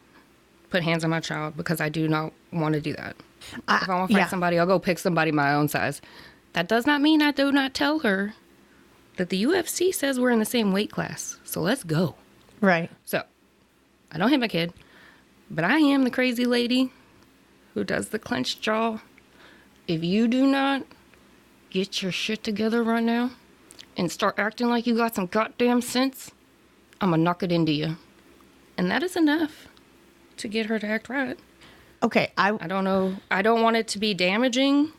put 0.69 0.83
hands 0.83 1.03
on 1.03 1.09
my 1.09 1.19
child 1.19 1.57
because 1.57 1.81
I 1.81 1.89
do 1.89 2.07
not 2.07 2.31
want 2.51 2.73
to 2.73 2.81
do 2.81 2.93
that. 2.93 3.15
I- 3.67 3.77
if 3.83 3.89
I 3.89 3.95
want 3.95 4.09
to 4.09 4.13
fight 4.15 4.21
yeah. 4.21 4.27
somebody, 4.27 4.59
I'll 4.59 4.65
go 4.67 4.79
pick 4.79 4.99
somebody 4.99 5.31
my 5.31 5.53
own 5.53 5.67
size. 5.67 6.01
That 6.53 6.67
does 6.67 6.85
not 6.85 7.01
mean 7.01 7.21
I 7.21 7.31
do 7.31 7.51
not 7.51 7.73
tell 7.73 7.99
her 7.99 8.33
that 9.17 9.29
the 9.29 9.43
UFC 9.43 9.93
says 9.93 10.19
we're 10.19 10.31
in 10.31 10.39
the 10.39 10.45
same 10.45 10.71
weight 10.71 10.91
class. 10.91 11.39
So 11.43 11.61
let's 11.61 11.83
go. 11.83 12.15
Right. 12.61 12.89
So 13.05 13.23
I 14.11 14.17
don't 14.17 14.29
hit 14.29 14.39
my 14.39 14.47
kid, 14.47 14.73
but 15.49 15.63
I 15.63 15.77
am 15.79 16.03
the 16.03 16.09
crazy 16.11 16.45
lady 16.45 16.91
who 17.73 17.83
does 17.83 18.09
the 18.09 18.19
clenched 18.19 18.61
jaw. 18.61 18.99
If 19.87 20.03
you 20.03 20.27
do 20.27 20.45
not 20.45 20.83
get 21.69 22.01
your 22.01 22.11
shit 22.11 22.43
together 22.43 22.83
right 22.83 23.03
now 23.03 23.31
and 23.97 24.11
start 24.11 24.35
acting 24.37 24.69
like 24.69 24.87
you 24.87 24.95
got 24.95 25.15
some 25.15 25.27
goddamn 25.27 25.81
sense, 25.81 26.31
I'm 27.01 27.11
gonna 27.11 27.23
knock 27.23 27.43
it 27.43 27.51
into 27.51 27.71
you. 27.71 27.97
And 28.77 28.89
that 28.89 29.03
is 29.03 29.15
enough 29.15 29.67
to 30.37 30.47
get 30.47 30.67
her 30.67 30.79
to 30.79 30.87
act 30.87 31.09
right. 31.09 31.37
Okay. 32.01 32.31
I 32.37 32.57
I 32.59 32.67
don't 32.67 32.83
know. 32.83 33.17
I 33.29 33.41
don't 33.41 33.61
want 33.61 33.75
it 33.75 33.87
to 33.89 33.99
be 33.99 34.13
damaging 34.13 34.93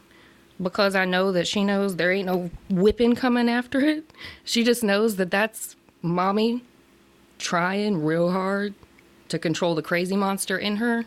because 0.62 0.94
I 0.94 1.04
know 1.06 1.32
that 1.32 1.46
she 1.46 1.64
knows 1.64 1.96
there 1.96 2.12
ain't 2.12 2.26
no 2.26 2.50
whipping 2.68 3.14
coming 3.14 3.48
after 3.48 3.80
it. 3.80 4.10
She 4.44 4.64
just 4.64 4.84
knows 4.84 5.16
that 5.16 5.30
that's 5.30 5.76
mommy 6.02 6.62
trying 7.38 8.04
real 8.04 8.30
hard 8.32 8.74
to 9.28 9.38
control 9.38 9.74
the 9.74 9.82
crazy 9.82 10.16
monster 10.16 10.58
in 10.58 10.76
her 10.76 11.06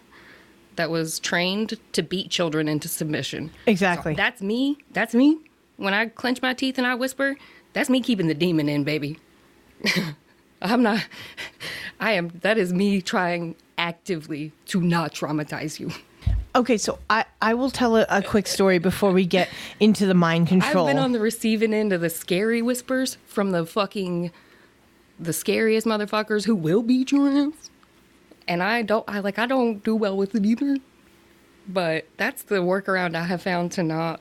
that 0.76 0.90
was 0.90 1.20
trained 1.20 1.80
to 1.92 2.02
beat 2.02 2.32
children 2.32 2.68
into 2.68 2.88
submission. 2.88 3.52
exactly. 3.68 4.16
That's 4.16 4.42
me. 4.42 4.78
That's 4.92 5.14
me. 5.14 5.38
When 5.78 5.94
I 5.94 6.08
clench 6.08 6.42
my 6.42 6.54
teeth 6.54 6.78
and 6.78 6.88
I 6.88 6.96
whisper, 6.96 7.36
that's 7.74 7.90
me 7.90 8.02
keeping 8.02 8.28
the 8.28 8.34
demon 8.34 8.70
in, 8.70 8.84
baby. 8.84 9.20
I'm 10.62 10.82
not. 10.82 11.06
I 12.00 12.14
am. 12.14 12.30
That 12.42 12.58
is 12.58 12.74
me 12.74 13.02
trying 13.02 13.56
actively 13.78 14.52
to 14.68 14.82
not 14.82 15.14
traumatize 15.14 15.80
you. 15.80 15.92
okay. 16.56 16.78
So 16.78 17.00
I 17.10 17.26
I 17.42 17.54
will 17.54 17.70
tell 17.70 17.98
a, 17.98 18.06
a 18.10 18.22
quick 18.22 18.48
story 18.48 18.80
before 18.80 19.12
we 19.12 19.26
get 19.26 19.50
into 19.80 20.06
the 20.06 20.14
mind 20.14 20.48
control. 20.48 20.88
I've 20.88 20.96
been 20.96 21.04
on 21.04 21.12
the 21.12 21.20
receiving 21.20 21.74
end 21.74 21.92
of 21.92 22.02
the 22.02 22.10
scary 22.10 22.62
whispers 22.62 23.18
from 23.26 23.52
the 23.52 23.66
fucking 23.66 24.32
the 25.20 25.34
scariest 25.34 25.86
motherfuckers 25.86 26.46
who 26.46 26.56
will 26.56 26.82
beat 26.82 27.12
your 27.12 27.30
ass. 27.30 27.70
And 28.48 28.64
I 28.64 28.82
don't 28.82 29.06
I 29.08 29.20
like 29.20 29.40
I 29.40 29.46
don't 29.46 29.84
do 29.84 29.96
well 29.96 30.16
with 30.16 30.36
it 30.36 30.46
either. 30.46 30.78
But 31.68 32.06
that's 32.18 32.44
the 32.44 32.56
workaround 32.56 33.16
I 33.16 33.24
have 33.24 33.42
found 33.42 33.72
to 33.74 33.84
not 33.84 34.20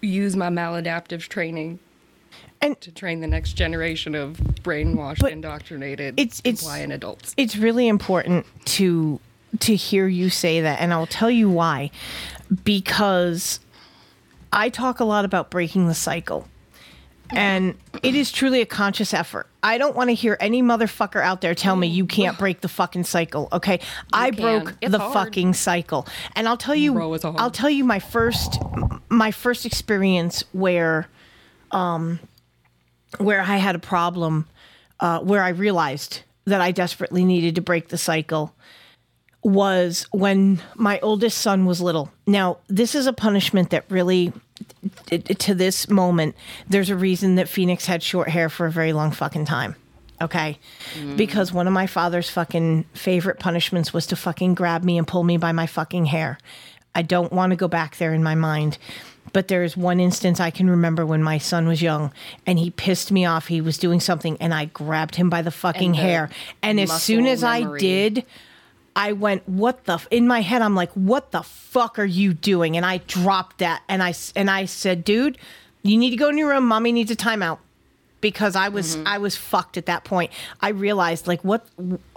use 0.00 0.36
my 0.36 0.48
maladaptive 0.48 1.22
training 1.28 1.80
And- 2.64 2.80
to 2.80 2.90
train 2.92 3.20
the 3.20 3.26
next 3.26 3.52
generation 3.52 4.14
of 4.14 4.36
brainwashed, 4.62 5.28
indoctrinated, 5.28 6.18
it's- 6.18 6.40
it's- 6.44 6.60
compliant 6.62 6.92
adults. 6.92 7.34
it's 7.36 7.56
really 7.56 7.88
important 7.88 8.46
to 8.66 9.20
to 9.60 9.76
hear 9.76 10.08
you 10.08 10.30
say 10.30 10.60
that 10.62 10.80
and 10.80 10.92
I'll 10.92 11.06
tell 11.06 11.30
you 11.30 11.48
why 11.48 11.92
because 12.64 13.60
I 14.52 14.68
talk 14.68 14.98
a 14.98 15.04
lot 15.04 15.24
about 15.24 15.48
breaking 15.48 15.86
the 15.86 15.94
cycle 15.94 16.48
and 17.30 17.74
it 18.02 18.14
is 18.16 18.32
truly 18.32 18.60
a 18.60 18.66
conscious 18.66 19.14
effort. 19.14 19.46
I 19.62 19.78
don't 19.78 19.94
want 19.96 20.10
to 20.10 20.14
hear 20.14 20.36
any 20.40 20.60
motherfucker 20.62 21.22
out 21.22 21.40
there 21.40 21.54
tell 21.54 21.76
me 21.76 21.86
you 21.86 22.04
can't 22.04 22.36
break 22.38 22.60
the 22.62 22.68
fucking 22.68 23.04
cycle, 23.04 23.48
okay? 23.52 23.78
I 24.12 24.30
can. 24.30 24.40
broke 24.64 24.74
It's 24.80 24.90
the 24.92 24.98
hard. 24.98 25.12
fucking 25.12 25.54
cycle. 25.54 26.06
And 26.34 26.48
I'll 26.48 26.56
tell 26.56 26.74
you 26.74 26.92
Bro, 26.92 27.14
it's 27.14 27.22
hard. 27.24 27.36
I'll 27.38 27.50
tell 27.52 27.70
you 27.70 27.84
my 27.84 28.00
first 28.00 28.58
my 29.08 29.30
first 29.30 29.64
experience 29.66 30.42
where 30.52 31.06
um 31.70 32.18
where 33.18 33.40
I 33.40 33.56
had 33.56 33.74
a 33.74 33.78
problem 33.78 34.46
uh, 35.00 35.20
where 35.20 35.42
I 35.42 35.50
realized 35.50 36.20
that 36.46 36.60
I 36.60 36.72
desperately 36.72 37.24
needed 37.24 37.54
to 37.56 37.60
break 37.60 37.88
the 37.88 37.98
cycle 37.98 38.54
was 39.42 40.06
when 40.10 40.60
my 40.74 40.98
oldest 41.00 41.38
son 41.38 41.66
was 41.66 41.80
little. 41.80 42.10
Now, 42.26 42.58
this 42.68 42.94
is 42.94 43.06
a 43.06 43.12
punishment 43.12 43.70
that 43.70 43.84
really, 43.90 44.32
to 45.10 45.54
this 45.54 45.88
moment, 45.88 46.34
there's 46.68 46.88
a 46.88 46.96
reason 46.96 47.34
that 47.34 47.48
Phoenix 47.48 47.84
had 47.86 48.02
short 48.02 48.28
hair 48.28 48.48
for 48.48 48.66
a 48.66 48.70
very 48.70 48.94
long 48.94 49.10
fucking 49.10 49.44
time. 49.44 49.76
Okay. 50.22 50.58
Because 51.16 51.52
one 51.52 51.66
of 51.66 51.72
my 51.72 51.86
father's 51.86 52.30
fucking 52.30 52.84
favorite 52.94 53.38
punishments 53.38 53.92
was 53.92 54.06
to 54.06 54.16
fucking 54.16 54.54
grab 54.54 54.82
me 54.82 54.96
and 54.96 55.06
pull 55.06 55.24
me 55.24 55.36
by 55.36 55.52
my 55.52 55.66
fucking 55.66 56.06
hair. 56.06 56.38
I 56.94 57.02
don't 57.02 57.32
want 57.32 57.50
to 57.50 57.56
go 57.56 57.68
back 57.68 57.98
there 57.98 58.14
in 58.14 58.22
my 58.22 58.34
mind. 58.34 58.78
But 59.34 59.48
there's 59.48 59.76
one 59.76 60.00
instance 60.00 60.40
I 60.40 60.50
can 60.50 60.70
remember 60.70 61.04
when 61.04 61.22
my 61.22 61.36
son 61.36 61.66
was 61.66 61.82
young 61.82 62.12
and 62.46 62.58
he 62.58 62.70
pissed 62.70 63.12
me 63.12 63.26
off. 63.26 63.48
He 63.48 63.60
was 63.60 63.76
doing 63.76 64.00
something 64.00 64.38
and 64.40 64.54
I 64.54 64.66
grabbed 64.66 65.16
him 65.16 65.28
by 65.28 65.42
the 65.42 65.50
fucking 65.50 65.90
And 65.90 65.94
the 65.94 66.00
hair. 66.00 66.30
And 66.62 66.80
as 66.80 67.02
soon 67.02 67.26
as 67.26 67.42
I 67.42 67.76
did, 67.76 68.24
I 68.96 69.12
went, 69.12 69.42
"What 69.48 69.86
the?" 69.86 69.94
F-? 69.94 70.08
In 70.12 70.28
my 70.28 70.40
head, 70.40 70.62
I'm 70.62 70.76
like, 70.76 70.92
"What 70.92 71.32
the 71.32 71.42
fuck 71.42 71.98
are 71.98 72.04
you 72.04 72.32
doing?" 72.32 72.76
And 72.76 72.86
I 72.86 72.98
dropped 72.98 73.58
that, 73.58 73.82
and 73.88 74.04
I 74.04 74.14
and 74.36 74.48
I 74.48 74.66
said, 74.66 75.04
"Dude, 75.04 75.36
you 75.82 75.96
need 75.96 76.10
to 76.10 76.16
go 76.16 76.28
in 76.28 76.38
your 76.38 76.50
room. 76.50 76.68
Mommy 76.68 76.92
needs 76.92 77.10
a 77.10 77.16
timeout." 77.16 77.58
Because 78.24 78.56
I 78.56 78.70
was 78.70 78.96
mm-hmm. 78.96 79.06
I 79.06 79.18
was 79.18 79.36
fucked 79.36 79.76
at 79.76 79.84
that 79.84 80.04
point. 80.04 80.32
I 80.62 80.70
realized 80.70 81.26
like 81.26 81.44
what 81.44 81.66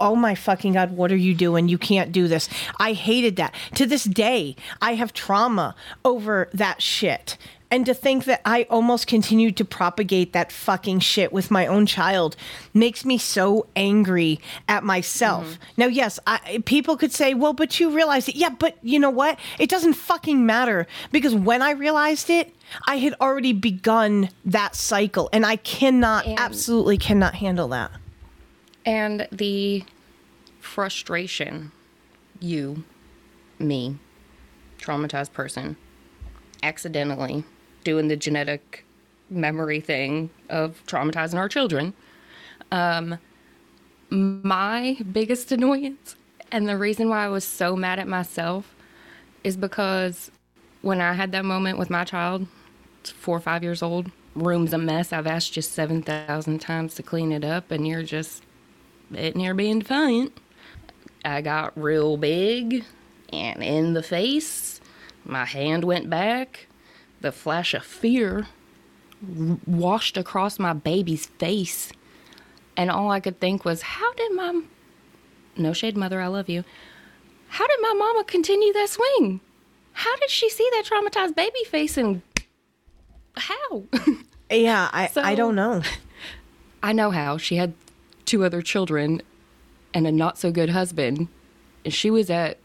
oh 0.00 0.16
my 0.16 0.34
fucking 0.34 0.72
god, 0.72 0.92
what 0.92 1.12
are 1.12 1.16
you 1.16 1.34
doing? 1.34 1.68
You 1.68 1.76
can't 1.76 2.12
do 2.12 2.28
this. 2.28 2.48
I 2.80 2.94
hated 2.94 3.36
that. 3.36 3.54
To 3.74 3.84
this 3.84 4.04
day, 4.04 4.56
I 4.80 4.94
have 4.94 5.12
trauma 5.12 5.74
over 6.06 6.48
that 6.54 6.80
shit. 6.80 7.36
And 7.70 7.84
to 7.84 7.92
think 7.92 8.24
that 8.24 8.40
I 8.46 8.66
almost 8.70 9.06
continued 9.06 9.56
to 9.58 9.64
propagate 9.64 10.32
that 10.32 10.50
fucking 10.50 11.00
shit 11.00 11.32
with 11.32 11.50
my 11.50 11.66
own 11.66 11.84
child 11.84 12.34
makes 12.72 13.04
me 13.04 13.18
so 13.18 13.66
angry 13.76 14.40
at 14.66 14.84
myself. 14.84 15.44
Mm-hmm. 15.44 15.62
Now, 15.76 15.86
yes, 15.86 16.18
I, 16.26 16.62
people 16.64 16.96
could 16.96 17.12
say, 17.12 17.34
well, 17.34 17.52
but 17.52 17.78
you 17.78 17.90
realized 17.90 18.30
it. 18.30 18.36
Yeah, 18.36 18.50
but 18.50 18.78
you 18.82 18.98
know 18.98 19.10
what? 19.10 19.38
It 19.58 19.68
doesn't 19.68 19.94
fucking 19.94 20.46
matter 20.46 20.86
because 21.12 21.34
when 21.34 21.60
I 21.60 21.72
realized 21.72 22.30
it, 22.30 22.54
I 22.86 22.96
had 22.98 23.14
already 23.20 23.52
begun 23.52 24.30
that 24.46 24.74
cycle 24.74 25.28
and 25.32 25.44
I 25.44 25.56
cannot, 25.56 26.26
And- 26.26 26.38
absolutely 26.38 26.96
cannot 26.96 27.34
handle 27.34 27.68
that. 27.68 27.90
And 28.86 29.28
the 29.30 29.84
frustration, 30.58 31.72
you, 32.40 32.84
me, 33.58 33.98
traumatized 34.78 35.34
person, 35.34 35.76
accidentally 36.62 37.44
doing 37.88 38.08
the 38.08 38.16
genetic 38.16 38.84
memory 39.30 39.80
thing 39.80 40.28
of 40.50 40.82
traumatizing 40.86 41.36
our 41.36 41.48
children. 41.48 41.94
Um, 42.70 43.18
my 44.10 44.98
biggest 45.10 45.50
annoyance 45.52 46.16
and 46.52 46.68
the 46.68 46.76
reason 46.76 47.08
why 47.08 47.24
I 47.24 47.28
was 47.28 47.44
so 47.44 47.74
mad 47.74 47.98
at 47.98 48.06
myself 48.06 48.74
is 49.42 49.56
because 49.56 50.30
when 50.82 51.00
I 51.00 51.14
had 51.14 51.32
that 51.32 51.46
moment 51.46 51.78
with 51.78 51.88
my 51.88 52.04
child, 52.04 52.46
four 53.04 53.38
or 53.38 53.40
five 53.40 53.62
years 53.62 53.82
old, 53.82 54.10
room's 54.34 54.74
a 54.74 54.78
mess. 54.78 55.10
I've 55.10 55.26
asked 55.26 55.56
you 55.56 55.62
7,000 55.62 56.58
times 56.58 56.94
to 56.96 57.02
clean 57.02 57.32
it 57.32 57.42
up, 57.42 57.70
and 57.70 57.88
you're 57.88 58.02
just 58.02 58.42
sitting 59.10 59.40
here 59.40 59.54
being 59.54 59.78
defiant. 59.78 60.36
I 61.24 61.40
got 61.40 61.72
real 61.74 62.18
big 62.18 62.84
and 63.32 63.62
in 63.62 63.94
the 63.94 64.02
face. 64.02 64.78
My 65.24 65.46
hand 65.46 65.84
went 65.84 66.10
back. 66.10 66.67
The 67.20 67.32
flash 67.32 67.74
of 67.74 67.84
fear 67.84 68.46
washed 69.66 70.16
across 70.16 70.58
my 70.58 70.72
baby's 70.72 71.26
face. 71.26 71.92
And 72.76 72.90
all 72.90 73.10
I 73.10 73.20
could 73.20 73.40
think 73.40 73.64
was, 73.64 73.82
how 73.82 74.12
did 74.14 74.32
my. 74.34 74.62
No 75.56 75.72
shade, 75.72 75.96
mother, 75.96 76.20
I 76.20 76.28
love 76.28 76.48
you. 76.48 76.64
How 77.48 77.66
did 77.66 77.78
my 77.80 77.94
mama 77.94 78.24
continue 78.24 78.72
that 78.74 78.90
swing? 78.90 79.40
How 79.92 80.14
did 80.16 80.30
she 80.30 80.48
see 80.48 80.68
that 80.72 80.84
traumatized 80.84 81.34
baby 81.34 81.64
face 81.64 81.96
and. 81.96 82.22
How? 83.36 83.84
Yeah, 84.50 84.88
I, 84.92 85.10
I 85.16 85.34
don't 85.34 85.54
know. 85.54 85.82
I 86.82 86.92
know 86.92 87.10
how. 87.10 87.36
She 87.36 87.56
had 87.56 87.74
two 88.24 88.44
other 88.44 88.62
children 88.62 89.20
and 89.92 90.06
a 90.06 90.12
not 90.12 90.38
so 90.38 90.50
good 90.50 90.70
husband. 90.70 91.28
And 91.84 91.92
she 91.92 92.10
was 92.10 92.30
at 92.30 92.58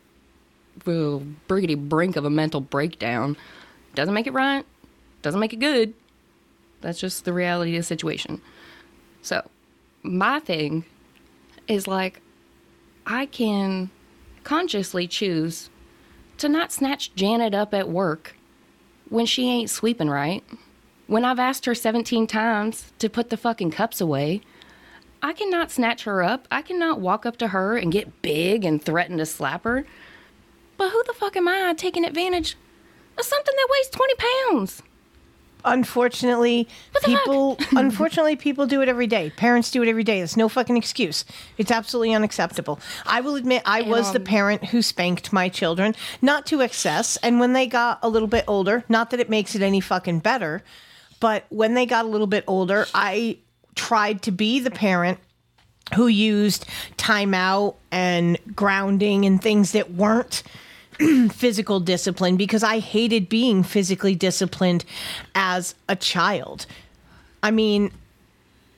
the 0.86 1.22
briggity 1.47 1.76
brink 1.76 2.16
of 2.16 2.26
a 2.26 2.30
mental 2.30 2.62
breakdown. 2.62 3.38
Doesn't 3.96 4.14
make 4.14 4.28
it 4.28 4.34
right, 4.34 4.66
doesn't 5.22 5.39
make 5.39 5.54
it 5.54 5.60
good. 5.60 5.94
That's 6.82 7.00
just 7.00 7.26
the 7.26 7.34
reality 7.34 7.76
of 7.76 7.80
the 7.80 7.84
situation. 7.84 8.41
So, 9.22 9.48
my 10.02 10.39
thing 10.39 10.84
is 11.68 11.88
like, 11.88 12.22
I 13.06 13.26
can 13.26 13.89
consciously 14.44 15.08
choose 15.08 15.70
to 16.38 16.50
not 16.50 16.72
snatch 16.72 17.16
Janet 17.16 17.54
up 17.54 17.74
at 17.74 17.89
work 17.89 18.36
when 19.10 19.26
she 19.26 19.50
ain't 19.50 19.70
sweeping 19.70 20.10
right. 20.10 20.44
When 21.08 21.24
I've 21.24 21.39
asked 21.39 21.66
her 21.66 21.76
17 21.76 22.28
times 22.28 22.91
to 23.00 23.10
put 23.10 23.30
the 23.30 23.38
fucking 23.38 23.72
cups 23.72 24.02
away, 24.02 24.41
I 25.22 25.32
cannot 25.32 25.72
snatch 25.72 26.04
her 26.04 26.22
up. 26.22 26.48
I 26.52 26.62
cannot 26.62 27.00
walk 27.00 27.26
up 27.26 27.38
to 27.38 27.50
her 27.50 27.78
and 27.78 27.91
get 27.91 28.22
big 28.22 28.66
and 28.66 28.82
threaten 28.82 29.18
to 29.18 29.26
slap 29.26 29.64
her. 29.64 29.86
But 30.76 30.89
who 30.89 31.02
the 31.06 31.14
fuck 31.14 31.38
am 31.38 31.48
I 31.48 31.74
taking 31.78 32.04
advantage 32.04 32.58
something 33.22 33.53
that 33.55 33.68
weighs 33.72 33.89
20 33.89 34.14
pounds? 34.16 34.84
Unfortunately, 35.66 36.68
people 37.05 37.57
unfortunately 37.76 38.36
people 38.36 38.66
do 38.66 38.82
it 38.82 38.89
every 38.89 39.07
day. 39.07 39.30
Parents 39.30 39.72
do 39.72 39.82
it 39.82 39.88
every 39.88 40.03
day. 40.03 40.18
There's 40.18 40.38
no 40.38 40.49
fucking 40.49 40.76
excuse. 40.78 41.26
It's 41.57 41.72
absolutely 41.72 42.14
unacceptable. 42.14 42.80
I 43.05 43.22
will 43.22 43.36
admit 43.36 43.61
I 43.66 43.82
was 43.82 44.11
the 44.11 44.20
um, 44.20 44.26
parent 44.26 44.66
who 44.66 44.82
spanked 44.82 45.32
my 45.32 45.49
children, 45.49 45.95
not 46.22 46.45
to 46.47 46.61
excess, 46.61 47.18
and 47.18 47.39
when 47.39 47.53
they 47.53 47.68
got 47.68 47.99
a 48.01 48.09
little 48.09 48.28
bit 48.28 48.43
older, 48.47 48.84
not 48.89 49.11
that 49.11 49.20
it 49.20 49.30
makes 49.30 49.55
it 49.55 49.61
any 49.61 49.80
fucking 49.80 50.20
better, 50.20 50.64
but 51.20 51.45
when 51.49 51.74
they 51.74 51.86
got 51.86 52.05
a 52.05 52.09
little 52.09 52.28
bit 52.28 52.43
older, 52.47 52.86
I 52.93 53.38
tried 53.76 54.22
to 54.24 54.32
be 54.32 54.59
the 54.59 54.72
parent 54.72 55.20
who 55.95 56.07
used 56.07 56.66
timeout 56.97 57.76
and 57.91 58.38
grounding 58.55 59.26
and 59.26 59.41
things 59.41 59.72
that 59.74 59.91
weren't 59.91 60.43
physical 61.32 61.80
discipline 61.80 62.38
because 62.38 62.64
I 62.64 62.80
hated 62.80 63.30
being 63.30 63.64
physically 63.64 64.16
disciplined 64.16 64.86
as 65.36 65.76
a 65.88 65.96
child. 65.96 66.66
I 67.41 67.52
mean, 67.52 67.91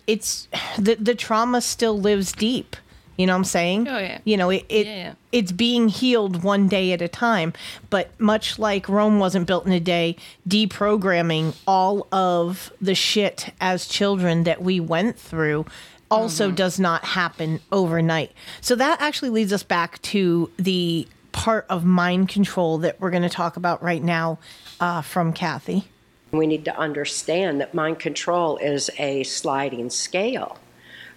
it's 0.07 0.47
the 0.78 0.95
the 0.95 1.16
trauma 1.16 1.61
still 1.61 1.99
lives 1.99 2.32
deep. 2.32 2.76
You 3.18 3.26
know 3.28 3.34
what 3.34 3.38
I'm 3.38 3.43
saying? 3.45 3.88
Oh, 3.88 3.97
yeah. 3.97 4.18
You 4.26 4.36
know, 4.36 4.49
it, 4.49 4.66
it 4.68 4.88
Yeah. 4.88 5.13
it's 5.32 5.53
being 5.53 5.88
healed 5.88 6.43
one 6.43 6.68
day 6.68 6.91
at 6.91 7.01
a 7.01 7.07
time. 7.07 7.53
But 7.89 8.09
much 8.20 8.59
like 8.59 8.89
Rome 8.89 9.20
wasn't 9.20 9.47
built 9.47 9.66
in 9.66 9.72
a 9.72 9.80
day, 9.80 10.18
deprogramming 10.47 11.55
all 11.66 12.07
of 12.11 12.74
the 12.82 12.93
shit 12.93 13.53
as 13.61 13.88
children 13.88 14.43
that 14.43 14.61
we 14.61 14.82
went 14.82 15.18
through 15.18 15.66
also 16.11 16.47
mm-hmm. 16.47 16.55
does 16.55 16.80
not 16.80 17.03
happen 17.05 17.61
overnight. 17.72 18.32
So 18.61 18.76
that 18.76 19.01
actually 19.01 19.30
leads 19.30 19.53
us 19.53 19.63
back 19.63 20.01
to 20.03 20.51
the 20.57 21.07
part 21.36 21.65
of 21.69 21.83
mind 21.83 22.29
control 22.29 22.77
that 22.77 22.99
we're 23.01 23.11
going 23.11 23.21
to 23.21 23.29
talk 23.29 23.57
about 23.57 23.83
right 23.83 24.01
now 24.01 24.39
uh, 24.79 25.01
from 25.01 25.33
Cathy. 25.33 25.83
We 26.31 26.47
need 26.47 26.63
to 26.63 26.77
understand 26.77 27.59
that 27.59 27.73
mind 27.73 27.99
control 27.99 28.55
is 28.57 28.89
a 28.97 29.23
sliding 29.23 29.89
scale 29.89 30.57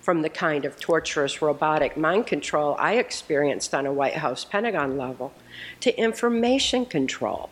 from 0.01 0.23
the 0.23 0.29
kind 0.29 0.65
of 0.65 0.81
torturous 0.81 1.41
robotic 1.41 1.97
mind 1.97 2.27
control 2.27 2.75
I 2.81 2.95
experienced 2.95 3.73
on 3.73 3.87
a 3.87 3.93
White 3.93 4.17
House 4.17 4.45
Pentagon 4.45 4.99
level 4.99 5.33
to 5.81 5.97
information 5.97 6.85
control. 6.85 7.49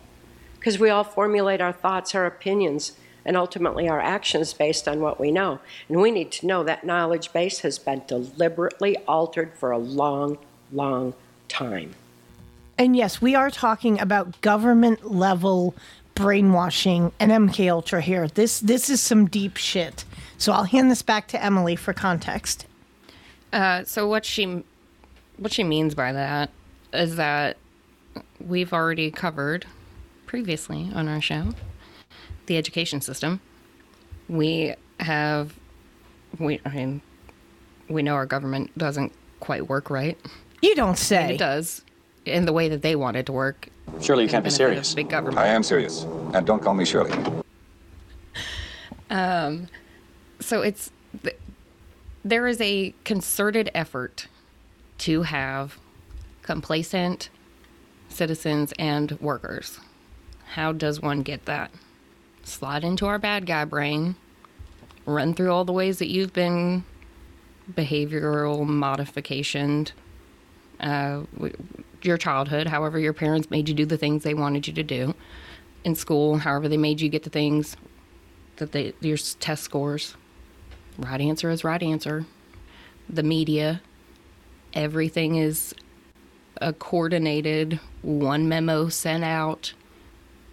Because 0.57 0.81
we 0.81 0.91
all 0.91 1.05
formulate 1.05 1.61
our 1.61 1.73
thoughts, 1.73 2.17
our 2.17 2.27
opinions, 2.27 2.93
and 3.25 3.37
ultimately 3.37 3.89
our 3.89 4.01
actions 4.01 4.53
based 4.53 4.89
on 4.89 5.01
what 5.01 5.21
we 5.21 5.31
know. 5.31 5.61
And 5.89 6.01
we 6.01 6.11
need 6.11 6.33
to 6.33 6.47
know 6.47 6.65
that 6.65 6.85
knowledge 6.85 7.33
base 7.33 7.61
has 7.61 7.79
been 7.79 8.03
deliberately 8.09 8.97
altered 9.07 9.53
for 9.55 9.71
a 9.71 9.79
long, 9.79 10.39
long 10.73 11.15
time. 11.49 11.95
And 12.79 12.97
yes, 12.97 13.23
we 13.23 13.35
are 13.35 13.51
talking 13.51 14.01
about 14.01 14.41
government 14.43 15.11
level 15.11 15.75
brainwashing 16.15 17.13
and 17.21 17.31
MK 17.31 17.71
Ultra 17.71 18.01
here. 18.01 18.29
This 18.29 18.61
this 18.61 18.91
is 18.91 19.01
some 19.01 19.27
deep 19.27 19.57
shit. 19.57 20.05
So 20.39 20.53
I'll 20.53 20.65
hand 20.65 20.91
this 20.91 21.03
back 21.03 21.29
to 21.29 21.43
Emily 21.43 21.77
for 21.77 21.93
context. 21.93 22.67
Uh, 23.53 23.85
so 23.85 24.09
what 24.09 24.25
she 24.25 24.63
what 25.39 25.53
she 25.53 25.65
means 25.65 25.95
by 25.95 26.13
that 26.13 26.51
is 26.93 27.17
that 27.17 27.57
we've 28.41 28.73
already 28.73 29.11
covered 29.11 29.67
previously 30.27 30.91
on 30.95 31.09
our 31.09 31.21
show 31.21 31.53
the 32.47 32.57
education 32.57 33.01
system. 33.01 33.41
We 34.29 34.75
have 35.01 35.55
we 36.39 36.61
I 36.65 36.71
mean 36.71 37.01
we 37.89 38.03
know 38.03 38.15
our 38.15 38.27
government 38.27 38.77
doesn't 38.77 39.13
quite 39.41 39.69
work 39.69 39.89
right. 39.89 40.19
You 40.63 40.75
don't 40.75 40.99
say. 40.99 41.35
It 41.35 41.39
does 41.39 41.83
in 42.27 42.45
the 42.45 42.53
way 42.53 42.69
that 42.69 42.83
they 42.83 42.97
want 42.97 43.17
it 43.17 43.27
to 43.27 43.33
work. 43.33 43.69
Surely 44.01 44.25
you 44.25 44.29
can't 44.29 44.45
be 44.45 44.51
serious. 44.51 44.95
Big 44.95 45.09
government. 45.09 45.39
I 45.39 45.47
am 45.49 45.63
serious. 45.63 46.03
And 46.35 46.47
don't 46.47 46.63
call 46.63 46.75
me 46.75 46.85
Shirley. 46.85 47.13
Um, 49.09 49.69
so 50.41 50.63
it's 50.63 50.91
there 52.25 52.49
is 52.49 52.61
a 52.61 52.93
concerted 53.05 53.71
effort 53.73 54.27
to 54.99 55.23
have 55.23 55.79
complacent 56.43 57.29
citizens 58.09 58.73
and 58.79 59.13
workers. 59.21 59.79
How 60.55 60.73
does 60.73 61.01
one 61.01 61.23
get 61.23 61.45
that? 61.45 61.71
Slide 62.43 62.83
into 62.83 63.07
our 63.07 63.19
bad 63.19 63.47
guy 63.47 63.65
brain, 63.65 64.17
run 65.05 65.35
through 65.35 65.53
all 65.53 65.65
the 65.65 65.73
ways 65.73 65.99
that 66.01 66.09
you've 66.09 66.33
been 66.33 66.85
behavioral 67.73 68.65
modificationed, 68.67 69.93
uh, 70.81 71.23
w- 71.35 71.57
your 72.07 72.17
childhood, 72.17 72.69
however 72.69 72.99
your 72.99 73.13
parents 73.13 73.51
made 73.51 73.69
you 73.69 73.75
do 73.75 73.85
the 73.85 73.99
things 73.99 74.23
they 74.23 74.35
wanted 74.35 74.67
you 74.67 74.73
to 74.75 74.83
do, 74.83 75.15
in 75.85 75.95
school, 75.95 76.39
however 76.39 76.69
they 76.69 76.77
made 76.77 77.01
you 77.01 77.09
get 77.09 77.23
the 77.23 77.31
things 77.31 77.77
that 78.57 78.73
they 78.73 78.93
your 79.01 79.17
test 79.17 79.63
scores. 79.63 80.17
Right 80.99 81.21
answer 81.21 81.51
is 81.51 81.63
right 81.65 81.83
answer. 81.83 82.27
The 83.09 83.23
media, 83.23 83.83
everything 84.73 85.37
is 85.37 85.75
a 86.61 86.73
coordinated 86.73 87.79
one 88.03 88.49
memo 88.49 88.89
sent 88.89 89.25
out. 89.25 89.75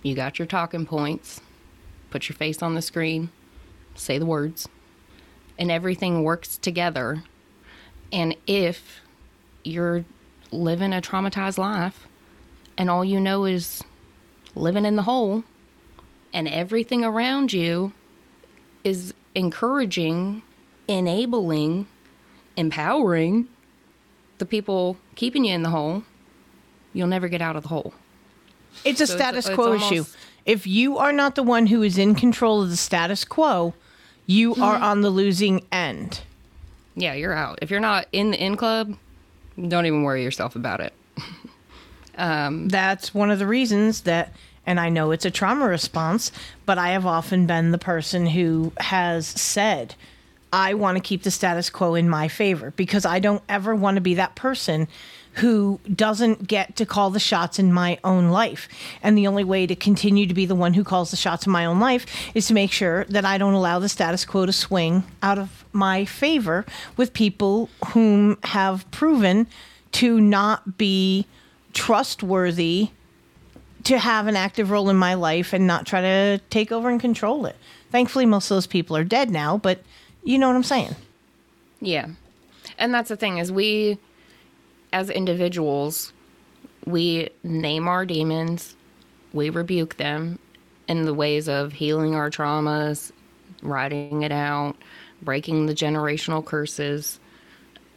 You 0.01 0.15
got 0.15 0.37
your 0.37 0.45
talking 0.45 0.85
points. 0.85 1.41
Put 2.09 2.29
your 2.29 2.35
face 2.35 2.61
on 2.61 2.75
the 2.75 2.81
screen. 2.81 3.29
Say 3.95 4.17
the 4.17 4.25
words. 4.25 4.67
And 5.57 5.71
everything 5.71 6.23
works 6.23 6.57
together. 6.57 7.23
And 8.11 8.35
if 8.45 8.99
you're 9.63 10.05
living 10.53 10.93
a 10.93 11.01
traumatized 11.01 11.57
life 11.57 12.07
and 12.77 12.89
all 12.89 13.03
you 13.03 13.19
know 13.19 13.45
is 13.45 13.83
living 14.55 14.85
in 14.85 14.95
the 14.95 15.03
hole 15.03 15.43
and 16.33 16.47
everything 16.47 17.03
around 17.03 17.51
you 17.53 17.91
is 18.83 19.13
encouraging, 19.35 20.41
enabling, 20.87 21.87
empowering 22.57 23.47
the 24.37 24.45
people 24.45 24.97
keeping 25.15 25.45
you 25.45 25.53
in 25.53 25.63
the 25.63 25.69
hole, 25.69 26.03
you'll 26.93 27.07
never 27.07 27.27
get 27.27 27.41
out 27.41 27.55
of 27.55 27.63
the 27.63 27.69
hole. 27.69 27.93
It's 28.83 28.99
a 29.01 29.07
So 29.07 29.15
status 29.15 29.45
it's 29.47 29.55
quo 29.55 29.73
almost- 29.73 29.91
issue. 29.91 30.05
If 30.45 30.67
you 30.67 30.97
are 30.97 31.13
not 31.13 31.35
the 31.35 31.43
one 31.43 31.67
who 31.67 31.83
is 31.83 31.97
in 31.97 32.15
control 32.15 32.61
of 32.61 32.69
the 32.69 32.75
status 32.75 33.23
quo, 33.23 33.73
you 34.25 34.51
are 34.55 34.75
Mm-hmm. 34.75 34.83
on 34.83 35.01
the 35.01 35.09
losing 35.09 35.65
end. 35.71 36.21
Yeah, 36.95 37.13
you're 37.13 37.33
out. 37.33 37.59
If 37.61 37.71
you're 37.71 37.79
not 37.79 38.07
in 38.11 38.31
the 38.31 38.43
in 38.43 38.57
club, 38.57 38.97
don't 39.67 39.85
even 39.85 40.03
worry 40.03 40.23
yourself 40.23 40.55
about 40.55 40.79
it. 40.79 40.93
Um, 42.15 42.67
that's 42.69 43.13
one 43.13 43.31
of 43.31 43.39
the 43.39 43.47
reasons 43.47 44.01
that, 44.01 44.33
and 44.65 44.79
I 44.79 44.89
know 44.89 45.11
it's 45.11 45.25
a 45.25 45.31
trauma 45.31 45.67
response, 45.67 46.31
but 46.65 46.77
I 46.77 46.89
have 46.89 47.05
often 47.05 47.47
been 47.47 47.71
the 47.71 47.77
person 47.77 48.27
who 48.27 48.71
has 48.77 49.25
said, 49.25 49.95
I 50.51 50.75
want 50.75 50.97
to 50.97 51.01
keep 51.01 51.23
the 51.23 51.31
status 51.31 51.71
quo 51.71 51.95
in 51.95 52.07
my 52.07 52.27
favor 52.27 52.71
because 52.75 53.05
I 53.05 53.19
don't 53.19 53.41
ever 53.49 53.73
want 53.73 53.95
to 53.95 54.01
be 54.01 54.13
that 54.15 54.35
person 54.35 54.87
who 55.35 55.79
doesn't 55.93 56.47
get 56.47 56.75
to 56.75 56.85
call 56.85 57.09
the 57.09 57.19
shots 57.19 57.57
in 57.57 57.73
my 57.73 57.97
own 58.03 58.29
life. 58.29 58.69
And 59.01 59.17
the 59.17 59.27
only 59.27 59.43
way 59.43 59.65
to 59.65 59.75
continue 59.75 60.27
to 60.27 60.33
be 60.33 60.45
the 60.45 60.55
one 60.55 60.73
who 60.73 60.83
calls 60.83 61.11
the 61.11 61.17
shots 61.17 61.45
in 61.45 61.51
my 61.51 61.65
own 61.65 61.79
life 61.79 62.05
is 62.35 62.47
to 62.47 62.53
make 62.53 62.71
sure 62.71 63.05
that 63.05 63.25
I 63.25 63.37
don't 63.37 63.53
allow 63.53 63.79
the 63.79 63.89
status 63.89 64.25
quo 64.25 64.45
to 64.45 64.53
swing 64.53 65.03
out 65.21 65.39
of 65.39 65.65
my 65.71 66.05
favor 66.05 66.65
with 66.97 67.13
people 67.13 67.69
whom 67.93 68.37
have 68.43 68.89
proven 68.91 69.47
to 69.93 70.21
not 70.21 70.77
be 70.77 71.25
trustworthy 71.73 72.89
to 73.83 73.97
have 73.97 74.27
an 74.27 74.35
active 74.35 74.71
role 74.71 74.89
in 74.89 74.95
my 74.95 75.13
life 75.13 75.51
and 75.51 75.67
not 75.67 75.85
try 75.85 76.01
to 76.01 76.41
take 76.49 76.71
over 76.71 76.89
and 76.89 77.01
control 77.01 77.45
it. 77.45 77.55
Thankfully, 77.91 78.25
most 78.25 78.49
of 78.49 78.55
those 78.55 78.67
people 78.67 78.95
are 78.95 79.03
dead 79.03 79.29
now, 79.29 79.57
but 79.57 79.81
you 80.23 80.37
know 80.37 80.47
what 80.47 80.55
I'm 80.55 80.63
saying. 80.63 80.95
Yeah. 81.81 82.07
And 82.77 82.93
that's 82.93 83.09
the 83.09 83.17
thing 83.17 83.39
is 83.39 83.51
we 83.51 83.97
as 84.93 85.09
individuals, 85.09 86.13
we 86.85 87.29
name 87.43 87.87
our 87.87 88.05
demons, 88.05 88.75
we 89.33 89.49
rebuke 89.49 89.97
them 89.97 90.37
in 90.87 91.03
the 91.03 91.13
ways 91.13 91.49
of 91.49 91.73
healing 91.73 92.13
our 92.13 92.29
traumas, 92.29 93.11
writing 93.63 94.21
it 94.21 94.31
out, 94.31 94.75
breaking 95.21 95.65
the 95.65 95.73
generational 95.73 96.45
curses, 96.45 97.19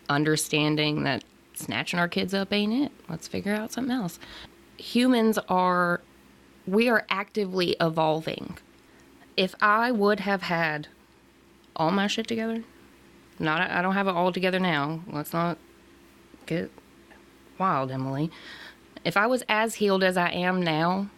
understanding 0.08 1.04
that 1.04 1.22
snatching 1.54 2.00
our 2.00 2.08
kids 2.08 2.32
up 2.32 2.52
ain't 2.52 2.72
it. 2.72 2.92
Let's 3.08 3.28
figure 3.28 3.54
out 3.54 3.72
something 3.72 3.94
else. 3.94 4.18
Humans 4.78 5.38
are 5.48 6.00
we 6.66 6.88
are 6.88 7.04
actively 7.10 7.76
evolving. 7.80 8.56
If 9.36 9.54
I 9.60 9.92
would 9.92 10.20
have 10.20 10.42
had 10.42 10.88
all 11.76 11.90
my 11.90 12.06
shit 12.06 12.26
together, 12.26 12.64
not 13.38 13.60
I 13.70 13.82
don't 13.82 13.94
have 13.94 14.08
it 14.08 14.14
all 14.14 14.32
together 14.32 14.58
now. 14.58 15.00
Let's 15.10 15.32
not 15.34 15.58
get 16.46 16.70
wild, 17.58 17.90
Emily. 17.90 18.30
If 19.04 19.16
I 19.16 19.26
was 19.26 19.44
as 19.48 19.74
healed 19.74 20.02
as 20.02 20.16
I 20.16 20.30
am 20.30 20.62
now, 20.62 21.08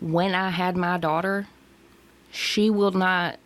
when 0.00 0.34
I 0.34 0.50
had 0.50 0.76
my 0.76 0.98
daughter, 0.98 1.48
she 2.30 2.70
will 2.70 2.92
not 2.92 3.38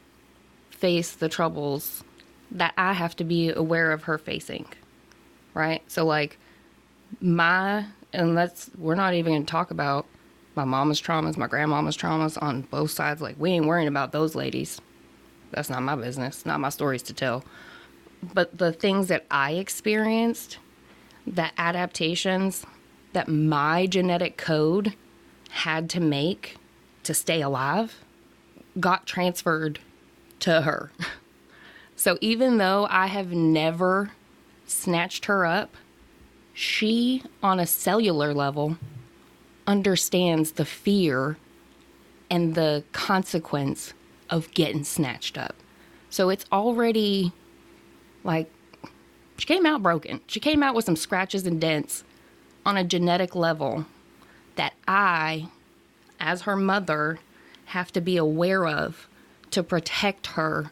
face 0.71 1.13
the 1.13 1.29
troubles 1.29 2.05
that 2.51 2.75
I 2.77 2.93
have 2.93 3.17
to 3.17 3.25
be 3.25 3.51
aware 3.51 3.93
of 3.93 4.05
her 4.05 4.19
facing. 4.19 4.67
Right? 5.55 5.83
So 5.87 6.05
like 6.05 6.39
my 7.21 7.87
and 8.13 8.35
let's 8.35 8.71
we're 8.77 8.95
not 8.95 9.15
even 9.15 9.33
going 9.33 9.47
to 9.47 9.51
talk 9.51 9.71
about 9.71 10.07
my 10.55 10.65
mama's 10.65 11.01
traumas, 11.01 11.37
my 11.37 11.47
grandmama's 11.47 11.97
traumas 11.97 12.41
on 12.43 12.63
both 12.63 12.91
sides 12.91 13.23
like 13.23 13.37
we 13.39 13.51
ain't 13.53 13.67
worrying 13.67 13.89
about 13.89 14.13
those 14.13 14.35
ladies. 14.35 14.81
That's 15.51 15.71
not 15.71 15.83
my 15.83 15.97
business, 15.97 16.45
not 16.45 16.61
my 16.61 16.69
stories 16.69 17.03
to 17.05 17.15
tell. 17.15 17.45
But 18.35 18.57
the 18.57 18.73
things 18.73 19.09
that 19.09 19.27
I 19.31 19.53
experienced, 19.53 20.59
the 21.27 21.51
adaptations 21.59 22.67
that 23.13 23.29
my 23.29 23.87
genetic 23.87 24.37
code 24.37 24.95
had 25.51 25.91
to 25.91 26.01
make 26.01 26.57
to 27.03 27.15
stay 27.15 27.41
alive, 27.41 27.99
got 28.81 29.07
transferred 29.07 29.79
to 30.41 30.63
her. 30.63 30.91
So 32.03 32.19
even 32.21 32.59
though 32.59 32.89
I 32.91 33.07
have 33.07 33.31
never 33.31 34.11
snatched 34.67 35.27
her 35.27 35.47
up, 35.47 35.77
she, 36.53 37.23
on 37.45 37.61
a 37.61 37.67
cellular 37.67 38.35
level, 38.35 38.77
understands 39.69 40.51
the 40.51 40.65
fear 40.65 41.37
and 42.29 42.57
the 42.57 42.83
consequence 42.91 43.95
of 44.31 44.53
getting 44.53 44.83
snatched 44.83 45.39
up. 45.39 45.55
So 46.11 46.29
it's 46.29 46.45
already 46.51 47.31
like 48.25 48.51
she 49.43 49.47
came 49.47 49.67
out 49.67 49.83
broken. 49.83 50.21
She 50.29 50.39
came 50.39 50.63
out 50.63 50.77
with 50.77 50.85
some 50.85 50.95
scratches 50.95 51.49
and 51.49 51.61
dents 51.61 52.05
on 52.65 52.77
a 52.77 52.85
genetic 52.85 53.35
level 53.35 53.87
that 54.55 54.73
I, 54.87 55.49
as 56.21 56.43
her 56.43 56.55
mother, 56.55 57.19
have 57.65 57.93
to 57.95 58.01
be 58.01 58.17
aware 58.17 58.69
of 58.69 59.09
to 59.51 59.65
protect 59.65 60.29
her 60.29 60.71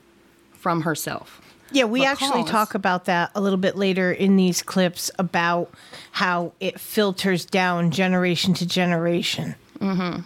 from 0.53 0.83
herself. 0.83 1.43
Yeah, 1.73 1.87
we 1.87 2.05
actually 2.05 2.45
talk 2.45 2.77
about 2.77 3.07
that 3.07 3.33
a 3.35 3.41
little 3.41 3.59
bit 3.59 3.75
later 3.75 4.13
in 4.13 4.37
these 4.37 4.63
clips 4.63 5.11
about 5.19 5.75
how 6.13 6.53
it 6.61 6.79
filters 6.79 7.45
down 7.45 7.91
generation 7.91 8.55
to 8.55 8.67
generation. 8.69 9.57
Mm-hmm. 9.81 10.21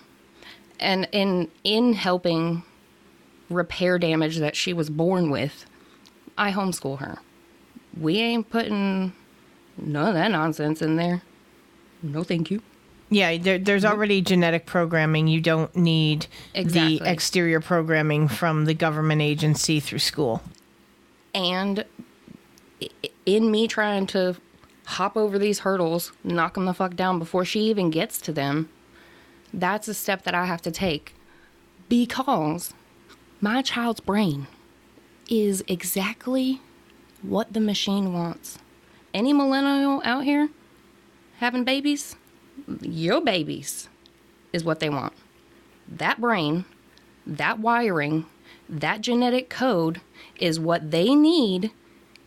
and 0.81 1.09
in 1.13 1.51
in 1.65 1.95
helping 1.95 2.63
repair 3.49 3.99
damage 3.99 4.37
that 4.37 4.55
she 4.55 4.75
was 4.75 4.91
born 4.91 5.31
with, 5.31 5.65
I 6.37 6.53
homeschool 6.53 6.99
her. 6.99 7.21
We 7.99 8.19
ain't 8.19 8.51
putting 8.51 9.13
none 9.79 10.09
of 10.09 10.15
that 10.15 10.31
nonsense 10.31 10.83
in 10.83 10.97
there. 10.97 11.23
No, 12.03 12.23
thank 12.23 12.51
you. 12.51 12.63
Yeah, 13.11 13.37
there, 13.37 13.59
there's 13.59 13.85
already 13.85 14.21
genetic 14.21 14.67
programming. 14.67 15.29
You 15.29 15.41
don't 15.41 15.75
need 15.77 16.27
Exactly. 16.55 16.99
the 16.99 17.11
exterior 17.11 17.61
programming 17.61 18.29
from 18.29 18.65
the 18.65 18.75
government 18.75 19.23
agency 19.23 19.79
through 19.79 20.01
school. 20.01 20.43
And 21.35 21.85
in 23.27 23.51
me 23.51 23.69
trying 23.69 24.07
to 24.09 24.37
hop 24.87 25.17
over 25.17 25.39
these 25.39 25.61
hurdles, 25.61 26.13
knock 26.23 26.55
them 26.55 26.65
the 26.67 26.75
fuck 26.75 26.97
down 26.97 27.19
before 27.19 27.45
she 27.45 27.61
even 27.61 27.91
gets 27.91 28.21
to 28.23 28.33
them, 28.33 28.69
that's 29.53 29.89
a 29.89 29.95
step 29.95 30.25
that 30.25 30.35
I 30.35 30.47
have 30.47 30.63
to 30.63 30.71
take 30.71 31.15
because 31.89 32.75
my 33.41 33.63
child's 33.63 34.01
brain 34.01 34.47
is 35.29 35.63
exactly 35.69 36.61
what 37.25 37.53
the 37.53 37.61
machine 37.61 38.13
wants. 38.13 38.59
Any 39.13 39.33
millennial 39.33 40.03
out 40.05 40.25
here 40.25 40.51
having 41.39 41.65
babies, 41.65 42.17
your 42.81 43.21
babies 43.21 43.89
is 44.53 44.65
what 44.65 44.81
they 44.81 44.91
want. 44.91 45.13
That 45.89 46.21
brain, 46.21 46.65
that 47.27 47.59
wiring, 47.59 48.27
that 48.69 49.01
genetic 49.01 49.49
code 49.51 50.01
is 50.39 50.61
what 50.61 50.91
they 50.91 51.15
need 51.15 51.71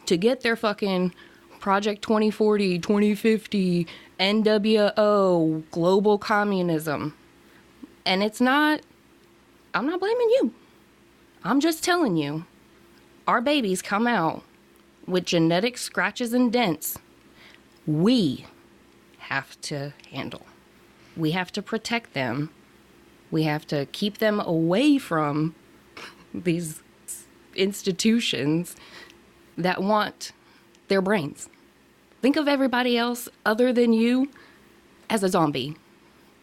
to 0.05 0.17
get 0.17 0.41
their 0.41 0.55
fucking 0.55 1.13
Project 1.59 2.01
2040, 2.03 2.79
2050, 2.79 3.87
NWO, 4.19 5.63
global 5.71 6.17
communism. 6.17 7.15
And 8.05 8.23
it's 8.23 8.39
not, 8.39 8.81
I'm 9.73 9.87
not 9.87 9.99
blaming 9.99 10.29
you. 10.29 10.53
I'm 11.43 11.59
just 11.59 11.83
telling 11.83 12.15
you, 12.15 12.45
our 13.27 13.41
babies 13.41 13.81
come 13.81 14.07
out 14.07 14.43
with 15.07 15.25
genetic 15.25 15.77
scratches 15.77 16.33
and 16.33 16.51
dents, 16.51 16.99
we 17.85 18.45
have 19.19 19.59
to 19.61 19.93
handle. 20.11 20.45
We 21.15 21.31
have 21.31 21.51
to 21.53 21.61
protect 21.61 22.13
them. 22.13 22.49
We 23.31 23.43
have 23.43 23.65
to 23.67 23.87
keep 23.87 24.17
them 24.17 24.39
away 24.39 24.97
from 24.97 25.55
these 26.33 26.81
institutions 27.55 28.75
that 29.57 29.81
want 29.81 30.33
their 30.89 31.01
brains. 31.01 31.49
Think 32.21 32.35
of 32.35 32.47
everybody 32.47 32.97
else 32.97 33.29
other 33.45 33.73
than 33.73 33.93
you 33.93 34.29
as 35.09 35.23
a 35.23 35.29
zombie 35.29 35.75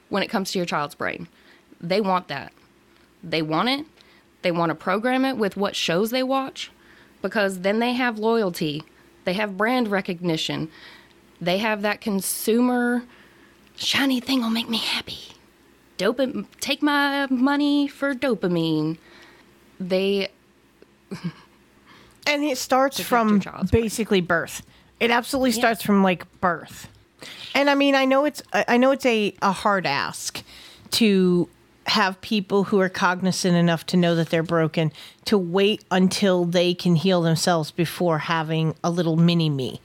when 0.08 0.22
it 0.22 0.28
comes 0.28 0.52
to 0.52 0.58
your 0.58 0.66
child's 0.66 0.94
brain. 0.94 1.28
They 1.80 2.00
want 2.00 2.28
that. 2.28 2.52
They 3.22 3.42
want 3.42 3.68
it. 3.68 3.86
They 4.42 4.50
want 4.50 4.70
to 4.70 4.74
program 4.74 5.24
it 5.24 5.36
with 5.36 5.56
what 5.56 5.76
shows 5.76 6.10
they 6.10 6.22
watch 6.22 6.70
because 7.25 7.61
then 7.61 7.79
they 7.79 7.95
have 7.95 8.18
loyalty. 8.18 8.83
They 9.25 9.33
have 9.33 9.57
brand 9.57 9.89
recognition. 9.89 10.70
They 11.41 11.57
have 11.57 11.81
that 11.81 12.03
consumer 12.03 13.05
shiny 13.77 14.20
thing 14.20 14.43
will 14.43 14.51
make 14.51 14.68
me 14.68 14.77
happy. 14.77 15.33
Dopam 15.97 16.45
take 16.61 16.83
my 16.83 17.27
money 17.31 17.89
for 17.89 18.14
dopamine. 18.14 18.99
They 19.81 20.29
And 22.27 22.45
it 22.45 22.59
starts 22.59 23.01
from 23.01 23.41
child's 23.41 23.70
brain. 23.70 23.83
basically 23.85 24.20
birth. 24.20 24.62
It 25.01 25.11
absolutely 25.11 25.53
starts 25.53 25.83
from 25.83 26.03
like 26.03 26.27
birth. 26.43 26.89
And 27.55 27.70
I 27.70 27.75
mean, 27.75 27.95
I 27.95 28.05
know 28.05 28.27
it's 28.27 28.43
I 28.53 28.66
I 28.68 28.77
know 28.77 28.91
it's 28.91 29.07
a, 29.07 29.35
a 29.41 29.53
hard 29.53 29.87
ask 29.87 30.43
to 30.93 31.49
have 31.87 32.20
people 32.20 32.64
who 32.64 32.80
are 32.80 32.89
cognizant 32.89 33.57
enough 33.57 33.85
to 33.87 33.97
know 33.97 34.14
that 34.14 34.30
they're 34.30 34.43
broken 34.43 34.93
to 35.26 35.37
wait 35.37 35.85
until 35.91 36.45
they 36.45 36.74
can 36.74 36.97
heal 36.97 37.22
themselves 37.22 37.70
before 37.70 38.18
having 38.18 38.74
a 38.82 38.91
little 38.91 39.16
mini 39.16 39.51
me. 39.51 39.80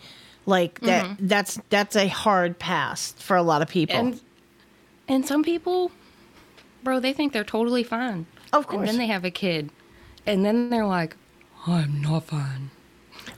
Like 0.46 0.80
that 0.82 1.06
mm-hmm. 1.06 1.28
that's 1.28 1.60
that's 1.70 1.96
a 1.96 2.08
hard 2.08 2.58
pass 2.58 3.12
for 3.14 3.36
a 3.36 3.44
lot 3.44 3.62
of 3.62 3.70
people. 3.70 3.96
and 3.96 4.22
and 5.08 5.26
some 5.26 5.44
people, 5.44 5.92
bro, 6.84 7.00
they 7.00 7.14
think 7.14 7.34
they're 7.34 7.44
totally 7.44 7.84
fine. 7.84 8.26
Of 8.52 8.68
course. 8.68 8.80
And 8.80 8.88
then 8.88 8.98
they 8.98 9.08
have 9.08 9.26
a 9.26 9.32
kid, 9.32 9.70
and 10.26 10.44
then 10.44 10.70
they're 10.70 10.86
like, 10.86 11.16
"I'm 11.68 12.02
not 12.02 12.26
fine." 12.26 12.72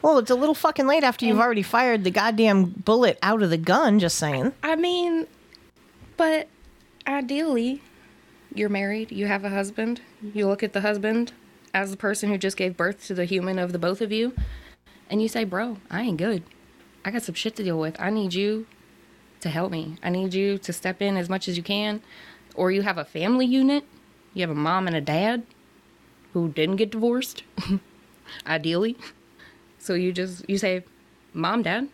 well, 0.01 0.17
it's 0.17 0.31
a 0.31 0.35
little 0.35 0.55
fucking 0.55 0.87
late 0.87 1.03
after 1.03 1.25
you've 1.25 1.39
already 1.39 1.61
fired 1.61 2.03
the 2.03 2.11
goddamn 2.11 2.65
bullet 2.65 3.19
out 3.21 3.43
of 3.43 3.49
the 3.49 3.57
gun, 3.57 3.99
just 3.99 4.17
saying. 4.17 4.53
I 4.63 4.75
mean, 4.75 5.27
but 6.17 6.47
ideally, 7.07 7.81
you're 8.53 8.69
married, 8.69 9.11
you 9.11 9.27
have 9.27 9.43
a 9.43 9.49
husband, 9.49 10.01
you 10.21 10.47
look 10.47 10.63
at 10.63 10.73
the 10.73 10.81
husband 10.81 11.33
as 11.73 11.91
the 11.91 11.97
person 11.97 12.29
who 12.29 12.37
just 12.37 12.57
gave 12.57 12.77
birth 12.77 13.05
to 13.07 13.13
the 13.13 13.25
human 13.25 13.57
of 13.57 13.71
the 13.71 13.79
both 13.79 14.01
of 14.01 14.11
you, 14.11 14.33
and 15.09 15.21
you 15.21 15.27
say, 15.27 15.43
Bro, 15.43 15.77
I 15.89 16.01
ain't 16.01 16.17
good. 16.17 16.43
I 17.03 17.11
got 17.11 17.23
some 17.23 17.35
shit 17.35 17.55
to 17.55 17.63
deal 17.63 17.79
with. 17.79 17.99
I 17.99 18.09
need 18.09 18.33
you 18.33 18.67
to 19.39 19.49
help 19.49 19.71
me. 19.71 19.95
I 20.03 20.09
need 20.09 20.33
you 20.33 20.57
to 20.59 20.73
step 20.73 21.01
in 21.01 21.17
as 21.17 21.29
much 21.29 21.47
as 21.47 21.57
you 21.57 21.63
can. 21.63 22.01
Or 22.55 22.71
you 22.71 22.81
have 22.83 22.97
a 22.97 23.05
family 23.05 23.45
unit, 23.45 23.85
you 24.33 24.41
have 24.41 24.49
a 24.49 24.55
mom 24.55 24.87
and 24.87 24.95
a 24.95 25.01
dad 25.01 25.43
who 26.33 26.49
didn't 26.49 26.75
get 26.77 26.91
divorced, 26.91 27.43
ideally. 28.47 28.97
So 29.79 29.93
you 29.93 30.13
just, 30.13 30.47
you 30.49 30.57
say, 30.57 30.83
Mom, 31.33 31.63
Dad, 31.63 31.89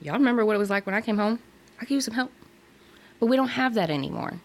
y'all 0.00 0.14
remember 0.14 0.46
what 0.46 0.56
it 0.56 0.58
was 0.58 0.70
like 0.70 0.86
when 0.86 0.94
I 0.94 1.00
came 1.00 1.18
home? 1.18 1.40
I 1.80 1.84
could 1.84 1.90
use 1.90 2.04
some 2.04 2.14
help. 2.14 2.32
But 3.20 3.26
we 3.26 3.36
don't 3.36 3.48
have 3.48 3.74
that 3.74 3.90
anymore. 3.90 4.40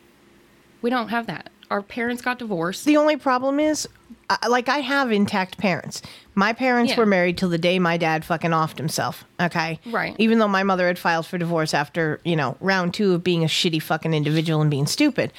We 0.81 0.89
don't 0.89 1.09
have 1.09 1.27
that. 1.27 1.49
Our 1.69 1.81
parents 1.81 2.21
got 2.21 2.39
divorced. 2.39 2.85
The 2.85 2.97
only 2.97 3.17
problem 3.17 3.59
is, 3.59 3.87
I- 4.29 4.47
like, 4.47 4.69
I 4.69 4.77
have 4.79 5.11
intact 5.11 5.57
parents. 5.57 6.01
My 6.33 6.53
parents 6.53 6.91
Yeah. 6.91 6.99
were 6.99 7.05
married 7.05 7.37
till 7.37 7.49
the 7.49 7.57
day 7.57 7.79
my 7.79 7.97
dad 7.97 8.23
fucking 8.23 8.51
offed 8.51 8.77
himself. 8.77 9.25
Okay. 9.39 9.79
Right. 9.85 10.15
Even 10.17 10.39
though 10.39 10.47
my 10.47 10.63
mother 10.63 10.87
had 10.87 10.99
filed 10.99 11.25
for 11.25 11.37
divorce 11.37 11.73
after, 11.73 12.21
you 12.23 12.35
know, 12.35 12.55
round 12.61 12.93
two 12.93 13.13
of 13.13 13.23
being 13.23 13.43
a 13.43 13.47
shitty 13.47 13.81
fucking 13.81 14.13
individual 14.13 14.61
and 14.61 14.71
being 14.71 14.85
stupid. 14.85 15.33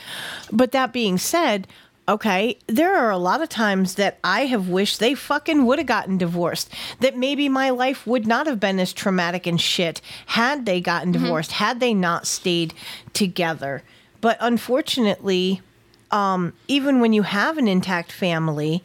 But 0.53 0.72
that 0.72 0.93
being 0.93 1.18
said, 1.18 1.66
okay, 2.09 2.59
there 2.66 2.97
are 2.97 3.11
a 3.11 3.18
lot 3.18 3.43
of 3.43 3.49
times 3.49 3.95
that 3.95 4.18
I 4.24 4.47
have 4.47 4.68
wished 4.68 4.99
they 4.99 5.14
fucking 5.14 5.66
would 5.66 5.78
have 5.78 5.86
gotten 5.86 6.18
divorced. 6.18 6.70
That 7.01 7.16
maybe 7.16 7.49
my 7.49 7.70
life 7.70 8.07
would 8.07 8.26
not 8.26 8.47
have 8.47 8.59
been 8.59 8.80
as 8.80 8.93
traumatic 8.93 9.47
and 9.47 9.61
shit 9.61 10.01
had 10.26 10.66
they 10.66 10.80
gotten 10.80 11.12
mm-hmm. 11.12 11.22
divorced, 11.22 11.53
had 11.53 11.80
they 11.80 11.95
not 11.95 12.26
stayed 12.26 12.74
together. 13.12 13.82
But 14.21 14.37
unfortunately, 14.41 15.62
um, 16.11 16.53
even 16.66 17.01
when 17.01 17.12
you 17.12 17.23
have 17.23 17.59
an 17.59 17.69
intact 17.69 18.11
family, 18.12 18.83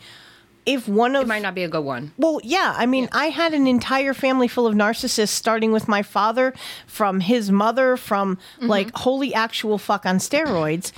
if 0.65 0.87
one 0.87 1.15
of 1.15 1.23
It 1.23 1.27
might 1.27 1.41
not 1.41 1.55
be 1.55 1.63
a 1.63 1.67
good 1.67 1.83
one. 1.83 2.13
well, 2.17 2.39
yeah. 2.43 2.73
I 2.77 2.85
mean, 2.85 3.09
I 3.11 3.25
had 3.27 3.53
an 3.53 3.67
entire 3.67 4.13
family 4.13 4.47
full 4.47 4.65
of 4.65 4.73
narcissists, 4.75 5.29
starting 5.29 5.71
with 5.71 5.87
my 5.87 6.03
father, 6.03 6.53
from 6.87 7.19
his 7.19 7.51
mother, 7.51 7.97
from 7.97 8.37
like 8.61 8.95
holy 8.95 9.33
actual 9.33 9.77
fuck 9.77 10.05
on 10.05 10.17
steroids, 10.19 10.91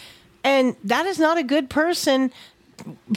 and 0.43 0.75
that 0.83 1.05
is 1.07 1.17
not 1.17 1.37
a 1.37 1.43
good 1.43 1.69
person 1.69 2.31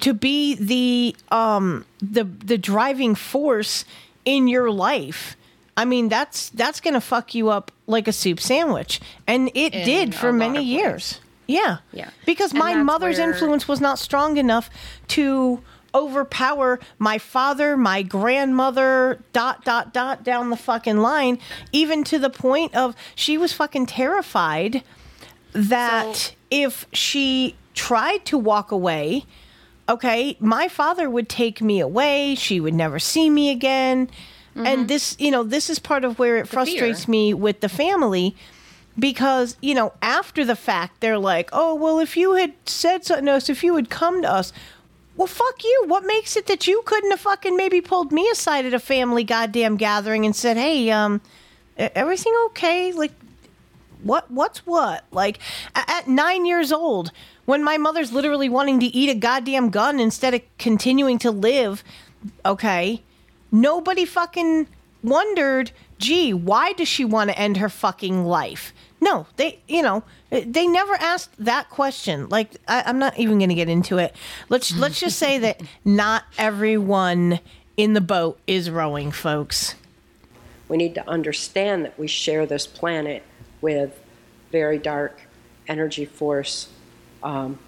to 0.01 0.15
be 0.15 0.55
the 0.55 1.17
um 1.35 1.85
the 2.01 2.25
the 2.25 2.57
driving 2.57 3.15
force 3.15 3.85
in 4.25 4.49
your 4.49 4.71
life. 4.71 5.37
I 5.77 5.85
mean, 5.85 6.09
that's 6.09 6.49
that's 6.51 6.81
gonna 6.81 7.01
fuck 7.01 7.35
you 7.35 7.51
up 7.51 7.71
like 7.89 8.07
a 8.07 8.13
soup 8.13 8.39
sandwich, 8.39 9.01
and 9.27 9.51
it 9.55 9.75
In 9.75 9.85
did 9.85 10.15
for 10.15 10.33
many 10.33 10.63
years. 10.63 11.21
Yeah, 11.49 11.79
Yeah. 11.93 12.11
Because 12.27 12.51
And 12.53 12.59
my 12.61 12.75
mother's 12.75 13.19
where- 13.19 13.31
influence 13.33 13.67
was 13.67 13.81
not 13.81 13.99
strong 13.99 14.37
enough 14.37 14.69
to 15.09 15.63
overpower 15.95 16.79
my 16.99 17.17
father, 17.17 17.75
my 17.75 18.03
grandmother, 18.03 19.19
dot, 19.33 19.65
dot, 19.65 19.95
dot, 19.95 20.23
down 20.23 20.51
the 20.51 20.57
fucking 20.57 20.99
line, 20.99 21.39
even 21.73 22.05
to 22.05 22.19
the 22.19 22.29
point 22.29 22.75
of 22.77 22.95
she 23.15 23.39
was 23.39 23.55
fucking 23.55 23.87
terrified 23.87 24.83
that 25.55 26.15
So- 26.17 26.33
if 26.51 26.87
she 26.93 27.57
tried 27.75 28.27
to 28.27 28.37
walk 28.37 28.71
away, 28.71 29.25
okay, 29.89 30.37
my 30.39 30.69
father 30.69 31.09
would 31.09 31.31
take 31.31 31.63
me 31.63 31.81
away. 31.81 32.35
She 32.35 32.61
would 32.61 32.75
never 32.75 32.99
see 32.99 33.31
me 33.31 33.51
again. 33.51 34.11
And 34.55 34.89
this, 34.89 35.17
you 35.19 35.31
know, 35.31 35.43
this 35.43 35.71
is 35.71 35.79
part 35.79 36.05
of 36.05 36.19
where 36.19 36.37
it 36.37 36.49
frustrates 36.49 37.05
fear. 37.05 37.11
me 37.11 37.35
with 37.35 37.61
the 37.61 37.69
family 37.69 38.35
because, 38.99 39.57
you 39.61 39.75
know, 39.75 39.93
after 40.03 40.45
the 40.45 40.57
fact, 40.57 41.01
they're 41.01 41.19
like, 41.19 41.51
oh, 41.53 41.75
well, 41.75 42.01
if 42.01 42.17
you 42.17 42.35
had 42.35 42.55
said 42.67 43.05
something 43.05 43.27
to 43.27 43.33
us, 43.33 43.49
if 43.49 43.63
you 43.63 43.77
had 43.77 43.89
come 43.89 44.23
to 44.23 44.31
us, 44.31 44.53
well, 45.17 45.29
fuck 45.29 45.63
you. 45.63 45.85
What 45.87 46.05
makes 46.05 46.37
it 46.37 46.47
that 46.47 46.67
you 46.67 46.83
couldn't 46.85 47.11
have 47.11 47.21
fucking 47.21 47.57
maybe 47.57 47.81
pulled 47.81 48.13
me 48.13 48.29
aside 48.31 48.67
at 48.67 48.75
a 48.75 48.81
family 48.81 49.25
goddamn 49.25 49.77
gathering 49.77 50.25
and 50.25 50.35
said, 50.35 50.57
hey, 50.57 50.91
um, 50.91 51.21
everything 51.77 52.33
okay? 52.47 52.93
Like, 52.93 53.13
what 54.03 54.31
what's 54.31 54.65
what 54.65 55.05
like 55.11 55.41
at 55.75 56.07
nine 56.07 56.47
years 56.47 56.71
old 56.73 57.11
when 57.45 57.65
my 57.65 57.77
mother's 57.77 58.13
literally 58.13 58.49
wanting 58.49 58.79
to 58.81 58.87
eat 58.87 59.11
a 59.11 59.15
goddamn 59.15 59.71
gun 59.71 59.99
instead 59.99 60.35
of 60.35 60.43
continuing 60.59 61.19
to 61.19 61.31
live 61.31 61.83
okay 62.47 63.03
nobody 63.51 64.05
fucking 64.05 64.67
wondered 65.03 65.71
gee 65.99 66.35
why 66.35 66.73
does 66.73 66.89
she 66.89 67.05
want 67.05 67.31
to 67.31 67.39
end 67.39 67.57
her 67.57 67.69
fucking 67.69 68.25
life? 68.25 68.73
No 69.01 69.27
they 69.37 69.61
you 69.69 69.83
know 69.83 70.03
they 70.31 70.67
never 70.67 70.95
asked 70.95 71.31
that 71.39 71.71
question. 71.71 72.29
Like 72.29 72.57
I, 72.67 72.83
i'm 72.87 72.99
not 72.99 73.19
even 73.19 73.39
gonna 73.39 73.55
get 73.55 73.69
into 73.69 73.99
it. 73.99 74.15
Let's 74.49 74.75
let's 74.77 75.01
just 75.01 75.19
say 75.19 75.39
that 75.39 75.63
not 75.85 76.25
everyone 76.37 77.41
in 77.77 77.93
the 77.93 78.01
boat 78.01 78.39
is 78.47 78.71
rowing 78.71 79.13
folks. 79.13 79.77
We 80.69 80.77
need 80.77 80.95
to 80.97 81.09
understand 81.09 81.85
that 81.85 81.99
we 81.99 82.09
share 82.09 82.45
this 82.45 82.67
planet 82.67 83.23
with 83.61 83.99
very 84.51 84.79
dark 84.79 85.21
energy 85.69 86.05
force 86.05 86.69
um, 87.23 87.59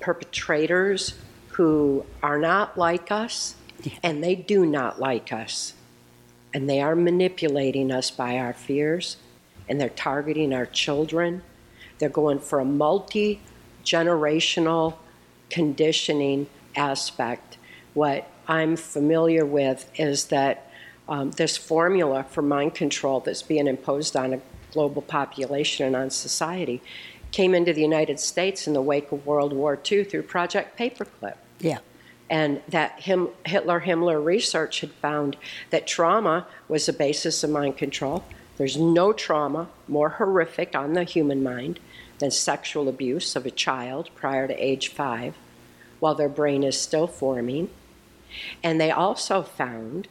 perpetrators 0.00 1.14
who 1.48 2.04
are 2.22 2.38
not 2.38 2.78
like 2.78 3.10
us, 3.10 3.55
and 4.02 4.22
they 4.22 4.34
do 4.34 4.66
not 4.66 5.00
like 5.00 5.32
us. 5.32 5.74
And 6.54 6.68
they 6.68 6.80
are 6.80 6.96
manipulating 6.96 7.90
us 7.90 8.10
by 8.10 8.38
our 8.38 8.52
fears, 8.52 9.16
and 9.68 9.80
they're 9.80 9.88
targeting 9.88 10.52
our 10.52 10.66
children. 10.66 11.42
They're 11.98 12.08
going 12.08 12.38
for 12.38 12.60
a 12.60 12.64
multi 12.64 13.40
generational 13.84 14.94
conditioning 15.50 16.46
aspect. 16.74 17.58
What 17.94 18.28
I'm 18.48 18.76
familiar 18.76 19.44
with 19.44 19.90
is 19.98 20.26
that 20.26 20.70
um, 21.08 21.30
this 21.32 21.56
formula 21.56 22.24
for 22.24 22.42
mind 22.42 22.74
control 22.74 23.20
that's 23.20 23.42
being 23.42 23.66
imposed 23.66 24.16
on 24.16 24.34
a 24.34 24.40
global 24.72 25.02
population 25.02 25.86
and 25.86 25.96
on 25.96 26.10
society 26.10 26.82
came 27.32 27.54
into 27.54 27.72
the 27.72 27.80
United 27.80 28.18
States 28.18 28.66
in 28.66 28.72
the 28.72 28.82
wake 28.82 29.12
of 29.12 29.26
World 29.26 29.52
War 29.52 29.78
II 29.90 30.04
through 30.04 30.22
Project 30.22 30.78
Paperclip. 30.78 31.36
Yeah. 31.60 31.78
And 32.28 32.60
that 32.68 33.00
Him, 33.00 33.28
Hitler 33.44 33.80
Himmler 33.80 34.22
research 34.22 34.80
had 34.80 34.90
found 34.90 35.36
that 35.70 35.86
trauma 35.86 36.46
was 36.68 36.86
the 36.86 36.92
basis 36.92 37.44
of 37.44 37.50
mind 37.50 37.76
control. 37.76 38.24
There's 38.56 38.76
no 38.76 39.12
trauma 39.12 39.68
more 39.86 40.08
horrific 40.08 40.74
on 40.74 40.94
the 40.94 41.04
human 41.04 41.42
mind 41.42 41.78
than 42.18 42.30
sexual 42.30 42.88
abuse 42.88 43.36
of 43.36 43.46
a 43.46 43.50
child 43.50 44.10
prior 44.14 44.48
to 44.48 44.54
age 44.54 44.88
five 44.88 45.34
while 46.00 46.14
their 46.14 46.28
brain 46.28 46.62
is 46.62 46.80
still 46.80 47.06
forming. 47.06 47.70
And 48.62 48.80
they 48.80 48.90
also 48.90 49.42
found 49.42 50.08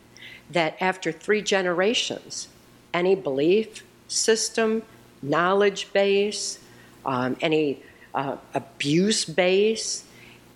that 0.50 0.78
after 0.80 1.12
three 1.12 1.42
generations, 1.42 2.48
any 2.94 3.16
belief 3.16 3.84
system, 4.08 4.84
knowledge 5.22 5.92
base, 5.92 6.60
um, 7.06 7.36
any 7.42 7.82
uh, 8.14 8.38
abuse 8.54 9.26
base 9.26 10.06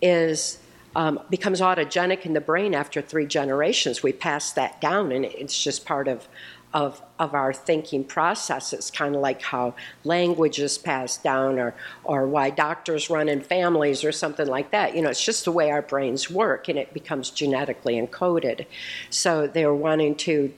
is 0.00 0.58
um, 0.96 1.20
becomes 1.30 1.60
autogenic 1.60 2.26
in 2.26 2.32
the 2.32 2.40
brain 2.40 2.74
after 2.74 3.00
three 3.00 3.26
generations. 3.26 4.02
We 4.02 4.12
pass 4.12 4.52
that 4.52 4.80
down, 4.80 5.12
and 5.12 5.24
it's 5.24 5.62
just 5.62 5.84
part 5.84 6.08
of 6.08 6.28
of, 6.72 7.02
of 7.18 7.34
our 7.34 7.52
thinking 7.52 8.04
process. 8.04 8.72
It's 8.72 8.90
kind 8.90 9.14
of 9.14 9.20
like 9.20 9.42
how 9.42 9.74
language 10.04 10.58
is 10.58 10.78
passed 10.78 11.22
down 11.22 11.58
or, 11.58 11.74
or 12.04 12.26
why 12.26 12.50
doctors 12.50 13.10
run 13.10 13.28
in 13.28 13.40
families 13.40 14.04
or 14.04 14.12
something 14.12 14.46
like 14.46 14.70
that. 14.70 14.94
You 14.94 15.02
know, 15.02 15.10
it's 15.10 15.24
just 15.24 15.44
the 15.44 15.52
way 15.52 15.70
our 15.70 15.82
brains 15.82 16.30
work 16.30 16.68
and 16.68 16.78
it 16.78 16.94
becomes 16.94 17.30
genetically 17.30 18.00
encoded. 18.00 18.66
So 19.10 19.46
they're 19.46 19.74
wanting 19.74 20.14
to 20.16 20.52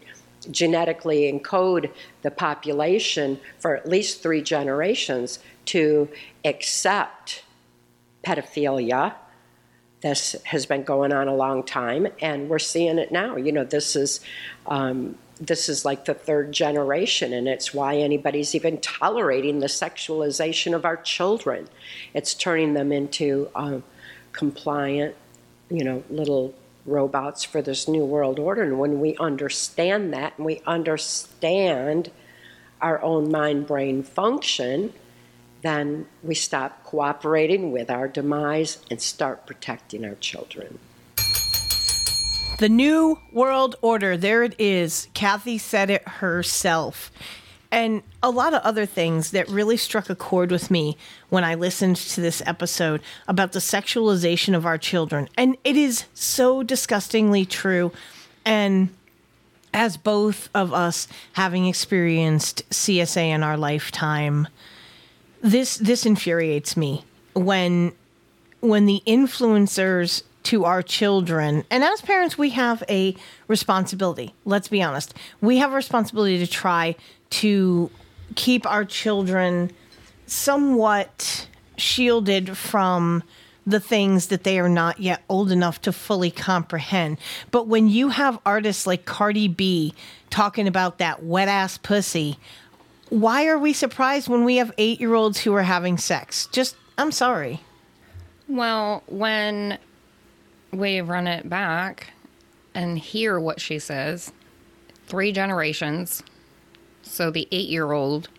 genetically 0.51 1.33
encode 1.33 1.91
the 2.23 2.31
population 2.31 3.41
for 3.59 3.77
at 3.77 3.89
least 3.89 4.23
three 4.23 4.43
generations 4.43 5.39
to 5.67 6.09
accept 6.45 7.45
pedophilia. 8.27 9.15
This 10.03 10.37
has 10.45 10.67
been 10.67 10.83
going 10.83 11.13
on 11.13 11.29
a 11.29 11.35
long 11.35 11.63
time, 11.63 12.09
and 12.21 12.49
we're 12.49 12.59
seeing 12.59 12.99
it 12.99 13.13
now. 13.13 13.37
You 13.37 13.53
know, 13.53 13.65
this 13.65 13.97
is 13.97 14.21
um, 14.67 15.17
this 15.41 15.69
is 15.69 15.85
like 15.85 16.05
the 16.05 16.15
third 16.15 16.53
generation, 16.53 17.33
and 17.33 17.49
it's 17.49 17.73
why 17.73 17.97
anybody's 17.97 18.55
even 18.55 18.79
tolerating 18.79 19.61
the 19.61 19.67
sexualization 19.67 20.75
of 20.75 20.85
our 20.85 20.97
children. 20.97 21.69
It's 22.15 22.35
turning 22.35 22.75
them 22.75 22.93
into 22.93 23.49
um, 23.55 23.83
compliant, 24.33 25.15
you 25.71 25.85
know, 25.85 26.03
little 26.11 26.55
robots 26.85 27.45
for 27.45 27.63
this 27.63 27.87
new 27.87 28.05
world 28.05 28.39
order. 28.39 28.63
And 28.63 28.79
when 28.79 29.01
we 29.01 29.17
understand 29.19 30.13
that 30.15 30.35
and 30.37 30.47
we 30.47 30.61
understand 30.67 32.11
our 32.81 33.01
own 33.03 33.31
mind 33.31 33.67
brain 33.67 34.03
function, 34.03 34.93
then 35.63 36.07
we 36.23 36.35
stop 36.35 36.85
cooperating 36.85 37.73
with 37.73 37.91
our 37.91 38.09
demise 38.09 38.79
and 38.91 39.01
start 39.01 39.47
protecting 39.47 40.05
our 40.05 40.17
children. 40.17 40.79
The 42.59 42.69
New 42.69 43.19
World 43.33 43.77
Order. 43.81 44.17
There 44.17 44.43
it 44.45 44.55
is. 44.59 45.09
Cathy 45.15 45.59
said 45.59 45.91
it 45.91 46.07
herself. 46.07 47.11
And 47.73 48.03
a 48.23 48.31
lot 48.31 48.53
of 48.53 48.63
other 48.63 48.85
things 48.85 49.31
that 49.31 49.49
really 49.49 49.79
struck 49.79 50.11
a 50.11 50.15
chord 50.15 50.51
with 50.51 50.71
me 50.71 50.97
when 51.31 51.43
I 51.43 51.55
listened 51.55 51.97
to 51.97 52.21
this 52.21 52.43
episode 52.45 53.01
about 53.27 53.53
the 53.53 53.61
sexualization 53.61 54.55
of 54.55 54.67
our 54.67 54.77
children. 54.77 55.29
And 55.39 55.57
it 55.65 55.77
is 55.77 56.05
so 56.13 56.63
disgustingly 56.63 57.47
true. 57.47 57.91
And 58.45 58.91
as 59.73 59.97
both 59.97 60.51
of 60.55 60.75
us 60.75 61.09
having 61.33 61.67
experienced 61.67 62.69
CSA 62.71 63.29
in 63.29 63.43
our 63.43 63.57
lifetime, 63.57 64.49
this 65.43 65.77
this 65.77 66.07
infuriates 66.07 66.77
me 66.77 67.05
when 67.35 67.93
when 68.61 68.87
the 68.87 69.03
influencers 69.07 70.23
to 70.45 70.65
our 70.65 70.83
children. 70.83 71.65
And 71.71 71.85
as 71.85 72.01
parents, 72.01 72.37
we 72.37 72.51
have 72.51 72.83
a 72.89 73.15
responsibility. 73.49 74.35
Let's 74.45 74.69
be 74.69 74.83
honest. 74.83 75.15
We 75.41 75.59
have 75.59 75.73
a 75.73 75.77
responsibility 75.77 76.39
to 76.39 76.47
try 76.47 76.97
to 77.31 77.91
keep 78.35 78.67
our 78.67 78.85
children 78.85 79.71
somewhat 80.27 81.49
shielded 81.77 82.57
from 82.57 83.23
the 83.65 83.81
things 83.81 84.27
that 84.29 84.43
they 84.43 84.59
are 84.59 84.69
not 84.69 84.99
yet 84.99 85.23
old 85.29 85.53
enough 85.53 85.81
to 85.83 85.93
fully 85.93 86.31
comprehend. 86.31 87.19
But 87.51 87.69
when 87.69 87.89
you 87.89 88.09
have 88.09 88.41
artists 88.45 88.87
like 88.87 89.05
Cardi 89.05 89.47
B 89.47 89.95
talking 90.31 90.67
about 90.67 90.99
that 90.99 91.23
wet 91.23 91.49
ass 91.49 91.79
pussy, 91.79 92.39
why 93.13 93.47
are 93.47 93.59
we 93.59 93.75
surprised 93.75 94.27
when 94.27 94.43
we 94.43 94.57
have 94.57 94.73
eight 94.79 94.99
year 94.99 95.13
olds 95.13 95.39
who 95.39 95.53
are 95.53 95.63
having 95.63 95.99
sex? 95.99 96.47
Just, 96.47 96.77
I'm 96.97 97.13
sorry. 97.13 97.61
Well, 98.49 99.03
when 99.07 99.77
we 100.73 101.03
run 101.03 101.27
it 101.27 101.47
back 101.47 102.15
and 102.75 102.99
hear 102.99 103.39
what 103.39 103.61
she 103.61 103.79
says, 103.79 104.33
three 105.07 105.31
generations. 105.31 106.23
So 107.03 107.31
the 107.31 107.47
eight 107.53 107.69
year 107.69 107.93
old 107.93 108.31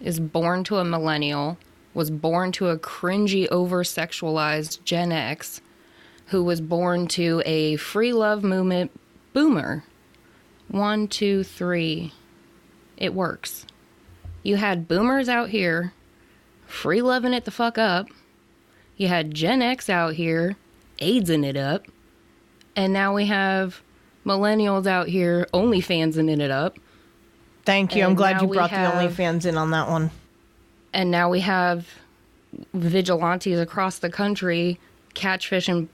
is 0.00 0.20
born 0.20 0.62
to 0.64 0.76
a 0.76 0.84
millennial, 0.84 1.58
was 1.92 2.12
born 2.12 2.52
to 2.52 2.68
a 2.68 2.78
cringy, 2.78 3.48
over 3.48 3.82
sexualized 3.82 4.84
Gen 4.84 5.10
X, 5.10 5.60
who 6.26 6.44
was 6.44 6.60
born 6.60 7.08
to 7.08 7.42
a 7.44 7.74
free 7.74 8.12
love 8.12 8.44
movement 8.44 8.92
boomer. 9.32 9.82
One, 10.68 11.08
two, 11.08 11.42
three. 11.42 12.12
It 12.96 13.14
works. 13.14 13.66
You 14.42 14.56
had 14.56 14.88
boomers 14.88 15.28
out 15.28 15.50
here 15.50 15.92
free 16.66 17.02
loving 17.02 17.32
it 17.34 17.44
the 17.44 17.50
fuck 17.50 17.78
up. 17.78 18.08
You 18.96 19.08
had 19.08 19.34
Gen 19.34 19.62
X 19.62 19.88
out 19.88 20.14
here 20.14 20.56
AIDSing 20.98 21.44
it 21.44 21.56
up. 21.56 21.86
And 22.74 22.92
now 22.92 23.14
we 23.14 23.26
have 23.26 23.82
millennials 24.24 24.86
out 24.86 25.08
here 25.08 25.46
OnlyFansing 25.52 26.40
it 26.40 26.50
up. 26.50 26.78
Thank 27.64 27.94
you. 27.94 28.04
I'm 28.04 28.14
glad 28.14 28.40
you 28.40 28.48
brought 28.48 28.70
have- 28.70 28.94
the 28.94 29.22
OnlyFans 29.22 29.46
in 29.46 29.56
on 29.56 29.70
that 29.70 29.88
one. 29.88 30.10
And 30.92 31.10
now 31.10 31.30
we 31.30 31.40
have 31.40 31.86
vigilantes 32.74 33.58
across 33.58 33.98
the 33.98 34.10
country 34.10 34.78
catfishing 35.14 35.88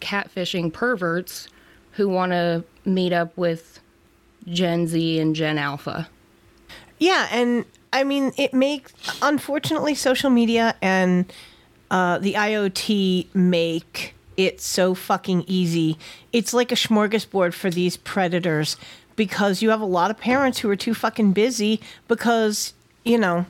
catfishing 0.00 0.72
perverts 0.72 1.48
who 1.92 2.08
want 2.08 2.32
to 2.32 2.64
meet 2.84 3.12
up 3.12 3.36
with 3.36 3.80
Gen 4.48 4.86
Z 4.86 5.18
and 5.20 5.34
Gen 5.36 5.58
Alpha. 5.58 6.08
Yeah, 7.02 7.26
and 7.32 7.64
I 7.92 8.04
mean, 8.04 8.32
it 8.38 8.54
makes 8.54 8.92
unfortunately 9.20 9.96
social 9.96 10.30
media 10.30 10.76
and 10.80 11.32
uh, 11.90 12.18
the 12.18 12.34
IoT 12.34 13.34
make 13.34 14.14
it 14.36 14.60
so 14.60 14.94
fucking 14.94 15.42
easy. 15.48 15.98
It's 16.32 16.54
like 16.54 16.70
a 16.70 16.76
smorgasbord 16.76 17.54
for 17.54 17.70
these 17.70 17.96
predators 17.96 18.76
because 19.16 19.62
you 19.62 19.70
have 19.70 19.80
a 19.80 19.84
lot 19.84 20.12
of 20.12 20.18
parents 20.18 20.60
who 20.60 20.70
are 20.70 20.76
too 20.76 20.94
fucking 20.94 21.32
busy 21.32 21.80
because 22.06 22.72
you 23.04 23.18
know 23.18 23.46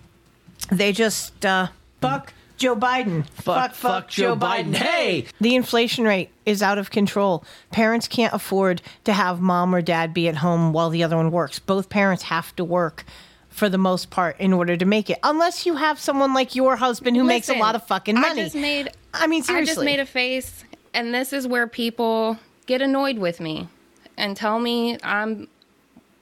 they 0.71 0.91
just 0.91 1.45
uh, 1.45 1.69
fuck 2.01 2.33
Joe 2.57 2.75
Biden. 2.75 3.27
Fuck, 3.29 3.75
fuck, 3.75 4.09
Joe 4.09 4.35
Biden. 4.35 4.75
Hey! 4.75 5.27
The 5.43 5.57
inflation 5.57 6.05
rate 6.05 6.31
is 6.47 6.63
out 6.63 6.79
of 6.79 6.91
control. 6.91 7.45
Parents 7.71 8.09
can't 8.09 8.33
afford 8.33 8.81
to 9.05 9.13
have 9.13 9.43
mom 9.43 9.75
or 9.75 9.83
dad 9.83 10.15
be 10.15 10.27
at 10.27 10.37
home 10.37 10.73
while 10.73 10.89
the 10.89 11.03
other 11.03 11.19
one 11.19 11.31
works. 11.31 11.59
Both 11.59 11.91
parents 11.91 12.23
have 12.23 12.57
to 12.57 12.65
work 12.65 13.05
for 13.53 13.69
the 13.69 13.79
most 13.79 14.11
part 14.11 14.39
in 14.41 14.53
order 14.53 14.77
to 14.77 14.85
make 14.85 15.11
it. 15.11 15.19
Unless 15.23 15.67
you 15.67 15.77
have 15.77 16.01
someone 16.01 16.35
like 16.35 16.55
your 16.55 16.77
husband 16.77 17.17
who 17.17 17.25
makes 17.25 17.49
a 17.49 17.55
lot 17.55 17.75
of 17.75 17.87
fucking 17.87 18.19
money. 18.19 18.41
I 18.41 18.45
just 18.45 18.57
made 18.57 18.91
I 19.15 19.27
mean, 19.27 19.43
seriously. 19.43 19.71
I 19.71 19.75
just 19.75 19.85
made 19.85 20.01
a 20.01 20.07
face, 20.07 20.65
and 20.95 21.15
this 21.15 21.33
is 21.33 21.47
where 21.47 21.67
people 21.67 22.39
get 22.67 22.81
annoyed 22.81 23.19
with 23.19 23.41
me 23.41 23.69
and 24.17 24.37
tell 24.37 24.59
me 24.59 24.99
I'm 25.03 25.49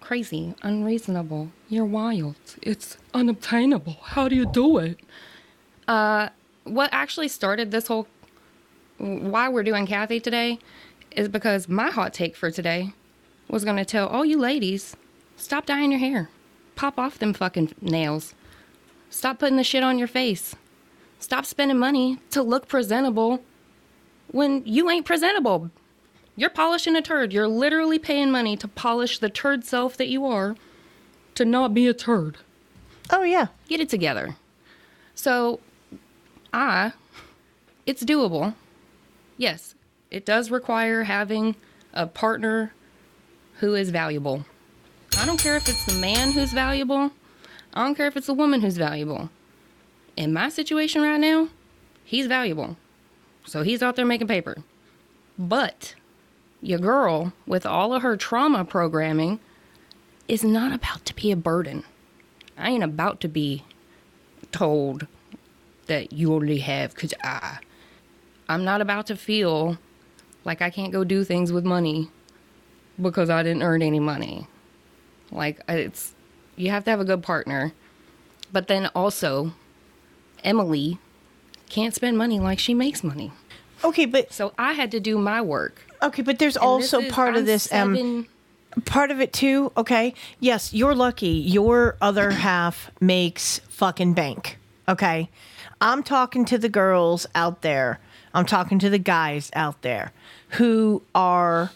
crazy, 0.00 0.54
unreasonable. 0.62 1.50
You're 1.68 1.84
wild. 1.84 2.36
It's 2.62 2.96
unobtainable. 3.14 3.98
How 4.02 4.28
do 4.28 4.34
you 4.34 4.46
do 4.46 4.78
it? 4.78 4.98
Uh, 5.86 6.30
what 6.64 6.90
actually 6.92 7.28
started 7.28 7.70
this 7.70 7.86
whole 7.86 8.06
why 8.98 9.48
we're 9.48 9.62
doing 9.62 9.86
Cathy 9.86 10.20
today 10.20 10.58
is 11.12 11.28
because 11.28 11.68
my 11.68 11.90
hot 11.90 12.12
take 12.12 12.36
for 12.36 12.50
today 12.50 12.92
was 13.48 13.64
going 13.64 13.76
to 13.76 13.84
tell 13.84 14.06
all 14.06 14.24
you 14.24 14.38
ladies 14.38 14.96
stop 15.36 15.64
dyeing 15.66 15.90
your 15.90 16.00
hair, 16.00 16.28
pop 16.80 16.98
off 16.98 17.18
them 17.18 17.34
fucking 17.34 17.74
nails, 17.82 18.32
stop 19.10 19.38
putting 19.38 19.58
the 19.58 19.62
shit 19.62 19.82
on 19.82 19.98
your 19.98 20.08
face. 20.08 20.56
Stop 21.18 21.44
spending 21.44 21.76
money 21.76 22.18
to 22.30 22.42
look 22.42 22.68
presentable 22.68 23.42
when 24.28 24.62
you 24.64 24.88
ain't 24.88 25.04
presentable. 25.04 25.70
You're 26.36 26.48
polishing 26.48 26.96
a 26.96 27.02
turd. 27.02 27.34
You're 27.34 27.46
literally 27.46 27.98
paying 27.98 28.30
money 28.30 28.56
to 28.56 28.66
polish 28.66 29.18
the 29.18 29.28
turd 29.28 29.62
self 29.62 29.98
that 29.98 30.08
you 30.08 30.24
are 30.24 30.56
to 31.34 31.44
not 31.44 31.74
be 31.74 31.86
a 31.86 31.92
turd. 31.92 32.38
oh 33.10 33.24
yeah. 33.24 33.48
Get 33.68 33.80
it 33.80 33.90
together. 33.90 34.36
So, 35.14 35.60
I, 36.50 36.94
it's 37.84 38.02
doable. 38.02 38.54
Yes, 39.36 39.74
it 40.10 40.24
does 40.24 40.50
require 40.50 41.02
having 41.02 41.56
a 41.92 42.06
partner 42.06 42.72
who 43.56 43.74
is 43.74 43.90
valuable. 43.90 44.46
I 45.20 45.26
don't 45.26 45.38
care 45.38 45.58
if 45.58 45.68
it's 45.68 45.84
the 45.84 45.92
man 45.92 46.32
who's 46.32 46.50
valuable. 46.50 47.10
I 47.74 47.84
don't 47.84 47.94
care 47.94 48.06
if 48.06 48.16
it's 48.16 48.28
the 48.28 48.32
woman 48.32 48.62
who's 48.62 48.78
valuable. 48.78 49.28
In 50.16 50.32
my 50.32 50.48
situation 50.48 51.02
right 51.02 51.20
now, 51.20 51.50
he's 52.04 52.26
valuable. 52.26 52.78
So 53.44 53.62
he's 53.62 53.82
out 53.82 53.96
there 53.96 54.06
making 54.06 54.28
paper. 54.28 54.64
But 55.38 55.94
your 56.62 56.78
girl, 56.78 57.34
with 57.46 57.66
all 57.66 57.92
of 57.92 58.00
her 58.00 58.16
trauma 58.16 58.64
programming, 58.64 59.40
is 60.26 60.42
not 60.42 60.72
about 60.72 61.04
to 61.04 61.14
be 61.14 61.30
a 61.30 61.36
burden. 61.36 61.84
I 62.56 62.70
ain't 62.70 62.82
about 62.82 63.20
to 63.20 63.28
be 63.28 63.62
told 64.52 65.06
that 65.84 66.14
you 66.14 66.32
only 66.32 66.60
have 66.60 66.94
because 66.94 67.12
I. 67.22 67.58
I'm 68.48 68.64
not 68.64 68.80
about 68.80 69.06
to 69.08 69.16
feel 69.16 69.76
like 70.46 70.62
I 70.62 70.70
can't 70.70 70.94
go 70.94 71.04
do 71.04 71.24
things 71.24 71.52
with 71.52 71.66
money 71.66 72.08
because 72.98 73.28
I 73.28 73.42
didn't 73.42 73.62
earn 73.62 73.82
any 73.82 74.00
money. 74.00 74.48
Like 75.32 75.60
it's 75.68 76.12
you 76.56 76.70
have 76.70 76.84
to 76.84 76.90
have 76.90 77.00
a 77.00 77.04
good 77.04 77.22
partner. 77.22 77.72
But 78.52 78.66
then 78.68 78.86
also 78.94 79.52
Emily 80.42 80.98
can't 81.68 81.94
spend 81.94 82.18
money 82.18 82.40
like 82.40 82.58
she 82.58 82.74
makes 82.74 83.04
money. 83.04 83.32
Okay, 83.84 84.04
but 84.06 84.32
So 84.32 84.52
I 84.58 84.72
had 84.72 84.90
to 84.90 85.00
do 85.00 85.18
my 85.18 85.40
work. 85.40 85.82
okay, 86.02 86.22
but 86.22 86.38
there's 86.38 86.56
And 86.56 86.64
also 86.64 87.00
is- 87.00 87.12
part 87.12 87.34
of 87.34 87.40
I'm 87.40 87.46
this 87.46 87.72
um 87.72 88.26
part 88.84 89.10
of 89.10 89.20
it 89.20 89.32
too, 89.32 89.72
okay? 89.76 90.14
Yes, 90.38 90.72
you're 90.72 90.94
lucky. 90.94 91.28
Your 91.28 91.96
other 92.00 92.30
half 92.30 92.90
makes 93.00 93.58
fucking 93.68 94.14
bank. 94.14 94.58
Okay? 94.88 95.28
I'm 95.80 96.02
talking 96.02 96.44
to 96.46 96.58
the 96.58 96.68
girls 96.68 97.26
out 97.34 97.62
there. 97.62 97.98
I'm 98.34 98.44
talking 98.46 98.78
to 98.80 98.90
the 98.90 98.98
guys 98.98 99.50
out 99.54 99.82
there 99.82 100.12
who 100.50 101.02
are 101.14 101.70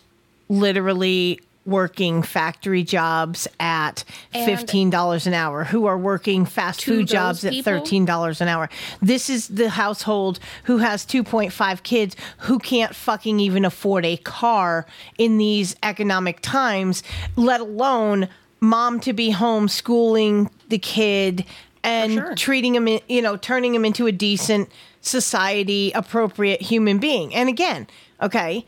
literally 0.49 1.41
working 1.67 2.23
factory 2.23 2.83
jobs 2.83 3.49
at 3.59 4.05
And- 4.33 4.47
$15 4.47 5.27
an 5.27 5.35
hour, 5.35 5.65
who 5.65 5.87
are 5.87 5.99
working 5.99 6.45
fast 6.45 6.85
food 6.85 7.09
jobs 7.09 7.45
at 7.45 7.53
$13 7.53 8.41
an 8.41 8.49
hour. 8.49 8.69
This 9.01 9.31
is 9.31 9.49
the 9.49 9.71
household 9.71 10.39
who 10.65 10.79
has 10.79 11.05
2.5 11.07 11.83
kids 11.83 12.17
who 12.39 12.59
can't 12.59 12.95
fucking 12.95 13.41
even 13.41 13.65
afford 13.65 14.05
a 14.05 14.17
car 14.19 14.87
in 15.19 15.39
these 15.39 15.75
economic 15.83 16.41
times, 16.41 17.03
let 17.37 17.61
alone 17.61 18.29
mom 18.61 19.01
to 19.01 19.13
be 19.13 19.31
home 19.31 19.69
schooling 19.69 20.51
the 20.69 20.79
kid 20.79 21.45
and 21.83 22.13
sure. 22.15 22.35
treating 22.35 22.75
him, 22.75 22.89
in, 22.89 23.01
you 23.09 23.21
know, 23.21 23.37
turning 23.37 23.75
him 23.75 23.85
into 23.85 24.07
a 24.07 24.13
decent 24.13 24.71
society 25.03 25.93
appropriate 25.95 26.63
human 26.63 26.99
being. 26.99 27.35
And 27.35 27.49
again, 27.49 27.87
okay, 28.23 28.65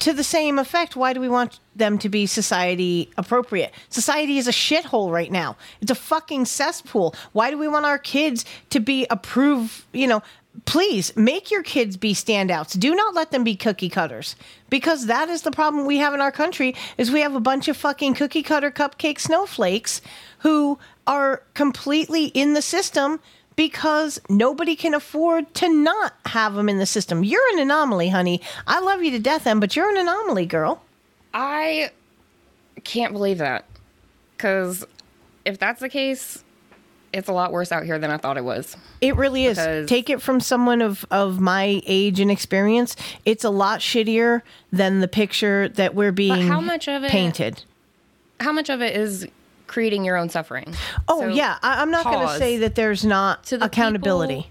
to 0.00 0.12
the 0.12 0.24
same 0.24 0.58
effect, 0.58 0.96
why 0.96 1.12
do 1.12 1.20
we 1.20 1.28
want 1.28 1.60
them 1.74 1.98
to 1.98 2.08
be 2.08 2.26
society 2.26 3.10
appropriate? 3.16 3.72
Society 3.88 4.38
is 4.38 4.46
a 4.46 4.52
shithole 4.52 5.10
right 5.10 5.30
now. 5.30 5.56
It's 5.80 5.90
a 5.90 5.96
fucking 5.96 6.44
cesspool. 6.44 7.14
Why 7.32 7.50
do 7.50 7.58
we 7.58 7.68
want 7.68 7.86
our 7.86 7.98
kids 7.98 8.44
to 8.70 8.80
be 8.80 9.06
approved? 9.10 9.84
You 9.92 10.06
know, 10.06 10.22
please 10.64 11.14
make 11.16 11.50
your 11.50 11.62
kids 11.62 11.96
be 11.96 12.14
standouts. 12.14 12.78
Do 12.78 12.94
not 12.94 13.14
let 13.14 13.30
them 13.30 13.44
be 13.44 13.56
cookie 13.56 13.88
cutters 13.88 14.36
because 14.70 15.06
that 15.06 15.28
is 15.28 15.42
the 15.42 15.50
problem 15.50 15.86
we 15.86 15.98
have 15.98 16.14
in 16.14 16.20
our 16.20 16.32
country 16.32 16.74
is 16.96 17.10
we 17.10 17.20
have 17.20 17.34
a 17.34 17.40
bunch 17.40 17.68
of 17.68 17.76
fucking 17.76 18.14
cookie 18.14 18.42
cutter 18.42 18.70
cupcake 18.70 19.20
snowflakes 19.20 20.00
who 20.38 20.78
are 21.06 21.42
completely 21.54 22.26
in 22.26 22.54
the 22.54 22.62
system 22.62 23.20
because 23.58 24.20
nobody 24.30 24.76
can 24.76 24.94
afford 24.94 25.52
to 25.52 25.68
not 25.68 26.14
have 26.26 26.54
them 26.54 26.68
in 26.68 26.78
the 26.78 26.86
system. 26.86 27.24
You're 27.24 27.42
an 27.54 27.58
anomaly, 27.58 28.08
honey. 28.08 28.40
I 28.68 28.78
love 28.78 29.02
you 29.02 29.10
to 29.10 29.18
death, 29.18 29.48
Em, 29.48 29.58
but 29.58 29.74
you're 29.74 29.90
an 29.90 29.96
anomaly, 29.96 30.46
girl. 30.46 30.80
I 31.34 31.90
can't 32.84 33.12
believe 33.12 33.38
that. 33.38 33.64
Cuz 34.38 34.84
if 35.44 35.58
that's 35.58 35.80
the 35.80 35.88
case, 35.88 36.44
it's 37.12 37.28
a 37.28 37.32
lot 37.32 37.50
worse 37.50 37.72
out 37.72 37.82
here 37.82 37.98
than 37.98 38.12
I 38.12 38.16
thought 38.16 38.36
it 38.36 38.44
was. 38.44 38.76
It 39.00 39.16
really 39.16 39.46
is. 39.46 39.58
Because- 39.58 39.88
Take 39.88 40.08
it 40.08 40.22
from 40.22 40.38
someone 40.38 40.80
of, 40.80 41.04
of 41.10 41.40
my 41.40 41.82
age 41.84 42.20
and 42.20 42.30
experience. 42.30 42.94
It's 43.24 43.42
a 43.42 43.50
lot 43.50 43.80
shittier 43.80 44.42
than 44.70 45.00
the 45.00 45.08
picture 45.08 45.68
that 45.70 45.96
we're 45.96 46.12
being 46.12 46.46
how 46.46 46.60
much 46.60 46.86
of 46.86 47.02
it- 47.02 47.10
painted. 47.10 47.64
How 48.38 48.52
much 48.52 48.70
of 48.70 48.80
it 48.80 48.94
is 48.94 49.26
creating 49.68 50.04
your 50.04 50.16
own 50.16 50.28
suffering? 50.28 50.74
Oh 51.06 51.20
So, 51.20 51.28
yeah, 51.28 51.58
I, 51.62 51.80
I'm 51.82 51.90
not 51.92 52.04
going 52.04 52.26
to 52.26 52.36
say 52.38 52.56
that 52.58 52.74
there's 52.74 53.04
not 53.04 53.44
To 53.44 53.58
the 53.58 53.66
accountability. 53.66 54.34
people- 54.36 54.50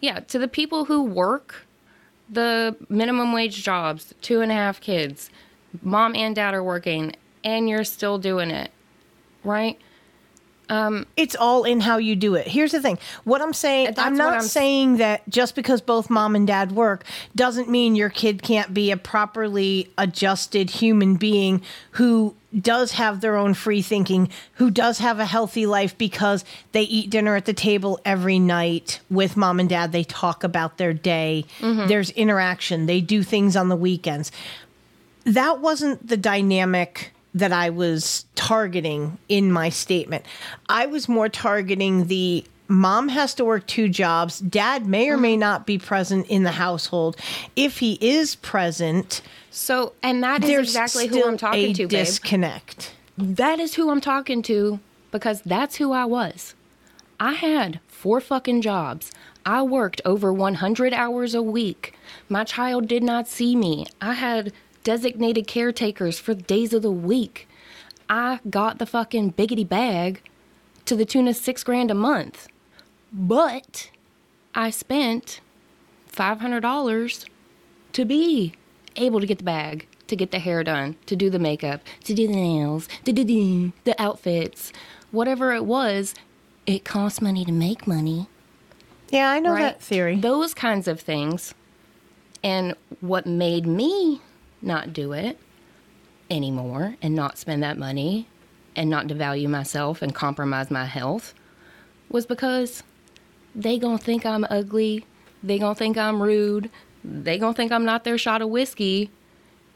Yeah, 0.00 0.20
to 0.20 0.38
the 0.38 0.48
people 0.48 0.86
who 0.86 1.02
work 1.02 1.66
the 2.30 2.76
minimum 2.88 3.32
wage 3.32 3.62
jobs, 3.62 4.14
two 4.22 4.40
and 4.40 4.50
a 4.50 4.54
half 4.54 4.80
kids, 4.80 5.30
mom 5.82 6.14
and 6.14 6.34
dad 6.34 6.54
are 6.54 6.62
working, 6.62 7.14
and 7.44 7.68
you're 7.68 7.84
still 7.84 8.18
doing 8.18 8.50
it, 8.50 8.70
right? 9.44 9.78
It's 11.16 11.34
all 11.36 11.64
in 11.64 11.80
how 11.80 11.96
you 11.98 12.14
do 12.16 12.34
it. 12.34 12.46
Here's 12.46 12.72
the 12.72 12.80
thing. 12.82 12.98
What 13.24 13.40
I'm 13.40 13.52
saying, 13.52 13.94
I'm 13.98 14.16
not 14.16 14.32
I'm- 14.34 14.42
saying 14.42 14.98
that 14.98 15.28
just 15.28 15.54
because 15.54 15.80
both 15.80 16.10
mom 16.10 16.34
and 16.36 16.46
dad 16.46 16.72
work 16.72 17.04
doesn't 17.34 17.68
mean 17.68 17.96
your 17.96 18.10
kid 18.10 18.42
can't 18.42 18.72
be 18.74 18.90
a 18.90 18.96
properly 18.96 19.90
adjusted 19.96 20.70
human 20.70 21.16
being 21.16 21.62
who 21.92 22.34
does 22.58 22.92
have 22.92 23.20
their 23.20 23.36
own 23.36 23.52
free 23.52 23.82
thinking, 23.82 24.30
who 24.54 24.70
does 24.70 24.98
have 24.98 25.18
a 25.18 25.26
healthy 25.26 25.66
life 25.66 25.96
because 25.98 26.44
they 26.72 26.82
eat 26.82 27.10
dinner 27.10 27.36
at 27.36 27.44
the 27.44 27.52
table 27.52 28.00
every 28.06 28.38
night 28.38 29.00
with 29.10 29.36
mom 29.36 29.60
and 29.60 29.68
dad. 29.68 29.92
They 29.92 30.04
talk 30.04 30.42
about 30.44 30.78
their 30.78 30.94
day. 30.94 31.44
There's 31.60 32.10
interaction. 32.10 32.86
They 32.86 33.00
do 33.02 33.22
things 33.22 33.54
on 33.56 33.68
the 33.68 33.76
weekends 33.76 34.32
that 35.24 35.60
wasn't 35.60 36.06
the 36.08 36.16
dynamic 36.16 37.12
that 37.34 37.52
I 37.52 37.70
was 37.70 38.24
targeting 38.34 39.18
in 39.28 39.52
my 39.52 39.68
statement. 39.68 40.24
I 40.68 40.86
was 40.86 41.08
more 41.08 41.28
targeting 41.28 42.06
the 42.06 42.44
mom 42.68 43.08
has 43.08 43.34
to 43.34 43.44
work 43.44 43.66
two 43.66 43.88
jobs. 43.88 44.40
Dad 44.40 44.86
may 44.86 45.08
or 45.08 45.16
may 45.16 45.34
mm-hmm. 45.34 45.40
not 45.40 45.66
be 45.66 45.78
present 45.78 46.26
in 46.28 46.42
the 46.42 46.52
household. 46.52 47.16
If 47.56 47.78
he 47.78 47.98
is 48.00 48.34
present, 48.36 49.22
So, 49.50 49.94
and 50.02 50.22
that 50.22 50.44
is 50.44 50.68
exactly 50.68 51.06
who 51.06 51.24
I'm 51.24 51.38
talking 51.38 51.70
a 51.70 51.74
to, 51.74 51.82
babe. 51.82 51.90
disconnect. 51.90 52.92
That 53.16 53.58
is 53.58 53.74
who 53.74 53.90
I'm 53.90 54.00
talking 54.00 54.42
to 54.42 54.78
because 55.10 55.42
that's 55.42 55.76
who 55.76 55.92
I 55.92 56.04
was. 56.04 56.54
I 57.18 57.32
had 57.32 57.80
four 57.88 58.20
fucking 58.20 58.62
jobs. 58.62 59.10
I 59.44 59.62
worked 59.62 60.00
over 60.04 60.32
100 60.32 60.92
hours 60.92 61.34
a 61.34 61.42
week. 61.42 61.94
My 62.28 62.44
child 62.44 62.86
did 62.86 63.02
not 63.02 63.26
see 63.26 63.56
me. 63.56 63.86
I 64.00 64.12
had 64.12 64.52
designated 64.88 65.46
caretakers 65.46 66.18
for 66.18 66.32
days 66.32 66.72
of 66.72 66.80
the 66.80 66.90
week. 66.90 67.46
I 68.08 68.40
got 68.48 68.78
the 68.78 68.86
fucking 68.86 69.34
biggity 69.34 69.68
bag 69.68 70.22
to 70.86 70.96
the 70.96 71.04
tune 71.04 71.28
of 71.28 71.36
six 71.36 71.62
grand 71.62 71.90
a 71.90 71.94
month. 71.94 72.48
But 73.12 73.90
I 74.54 74.70
spent 74.70 75.42
$500 76.10 77.26
to 77.92 78.04
be 78.06 78.54
able 78.96 79.20
to 79.20 79.26
get 79.26 79.36
the 79.36 79.44
bag, 79.44 79.86
to 80.06 80.16
get 80.16 80.30
the 80.30 80.38
hair 80.38 80.64
done, 80.64 80.96
to 81.04 81.14
do 81.14 81.28
the 81.28 81.38
makeup, 81.38 81.82
to 82.04 82.14
do 82.14 82.26
the 82.26 82.32
nails, 82.32 82.88
to 83.04 83.12
do 83.12 83.24
the, 83.24 83.72
the 83.84 84.00
outfits, 84.00 84.72
whatever 85.10 85.52
it 85.52 85.66
was. 85.66 86.14
It 86.64 86.86
costs 86.86 87.20
money 87.20 87.44
to 87.44 87.52
make 87.52 87.86
money, 87.86 88.26
Yeah, 89.10 89.28
I 89.28 89.38
know 89.38 89.52
right? 89.52 89.60
that 89.64 89.82
theory. 89.82 90.16
Those 90.16 90.54
kinds 90.54 90.88
of 90.88 90.98
things. 90.98 91.52
And 92.42 92.74
what 93.02 93.26
made 93.26 93.66
me 93.66 94.22
not 94.62 94.92
do 94.92 95.12
it 95.12 95.38
anymore 96.30 96.96
and 97.00 97.14
not 97.14 97.38
spend 97.38 97.62
that 97.62 97.78
money 97.78 98.28
and 98.76 98.90
not 98.90 99.06
devalue 99.06 99.48
myself 99.48 100.02
and 100.02 100.14
compromise 100.14 100.70
my 100.70 100.84
health 100.84 101.34
was 102.08 102.26
because 102.26 102.82
they 103.54 103.78
gonna 103.78 103.98
think 103.98 104.24
I'm 104.24 104.46
ugly. 104.50 105.04
They 105.42 105.58
gonna 105.58 105.74
think 105.74 105.96
I'm 105.96 106.22
rude. 106.22 106.70
They 107.04 107.38
gonna 107.38 107.54
think 107.54 107.72
I'm 107.72 107.84
not 107.84 108.04
their 108.04 108.18
shot 108.18 108.42
of 108.42 108.48
whiskey 108.50 109.10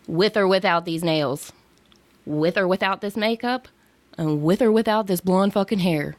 with 0.06 0.36
or 0.36 0.46
without 0.46 0.84
these 0.84 1.02
nails, 1.04 1.52
with 2.26 2.56
or 2.56 2.66
without 2.66 3.00
this 3.00 3.16
makeup, 3.16 3.68
and 4.18 4.42
with 4.42 4.62
or 4.62 4.72
without 4.72 5.06
this 5.06 5.20
blonde 5.20 5.52
fucking 5.52 5.80
hair. 5.80 6.16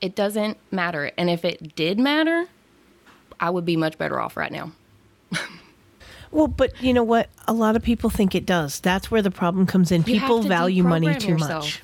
It 0.00 0.14
doesn't 0.14 0.58
matter. 0.70 1.10
And 1.16 1.30
if 1.30 1.44
it 1.44 1.74
did 1.74 1.98
matter, 1.98 2.46
I 3.40 3.50
would 3.50 3.64
be 3.64 3.76
much 3.76 3.96
better 3.98 4.20
off 4.20 4.36
right 4.36 4.52
now. 4.52 4.72
Well, 6.30 6.48
but 6.48 6.80
you 6.82 6.92
know 6.92 7.02
what? 7.04 7.28
A 7.46 7.52
lot 7.52 7.76
of 7.76 7.82
people 7.82 8.10
think 8.10 8.34
it 8.34 8.44
does. 8.46 8.80
That's 8.80 9.10
where 9.10 9.22
the 9.22 9.30
problem 9.30 9.66
comes 9.66 9.92
in. 9.92 10.02
You 10.02 10.20
People 10.20 10.42
value 10.42 10.82
money 10.82 11.14
too 11.14 11.32
yourself. 11.32 11.64
much. 11.64 11.82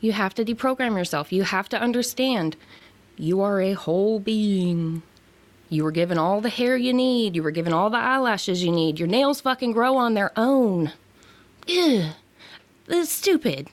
You 0.00 0.12
have 0.12 0.34
to 0.34 0.44
deprogram 0.44 0.96
yourself. 0.96 1.32
You 1.32 1.42
have 1.42 1.68
to 1.70 1.80
understand 1.80 2.56
you 3.16 3.40
are 3.40 3.60
a 3.60 3.72
whole 3.72 4.20
being. 4.20 5.02
You 5.68 5.84
were 5.84 5.90
given 5.90 6.16
all 6.18 6.40
the 6.40 6.48
hair 6.48 6.76
you 6.76 6.92
need. 6.94 7.34
You 7.36 7.42
were 7.42 7.50
given 7.50 7.72
all 7.72 7.90
the 7.90 7.98
eyelashes 7.98 8.62
you 8.62 8.70
need. 8.72 8.98
Your 8.98 9.08
nails 9.08 9.40
fucking 9.40 9.72
grow 9.72 9.96
on 9.96 10.14
their 10.14 10.32
own. 10.36 10.92
Ugh. 11.68 12.12
This 12.86 13.08
is 13.08 13.10
stupid. 13.10 13.68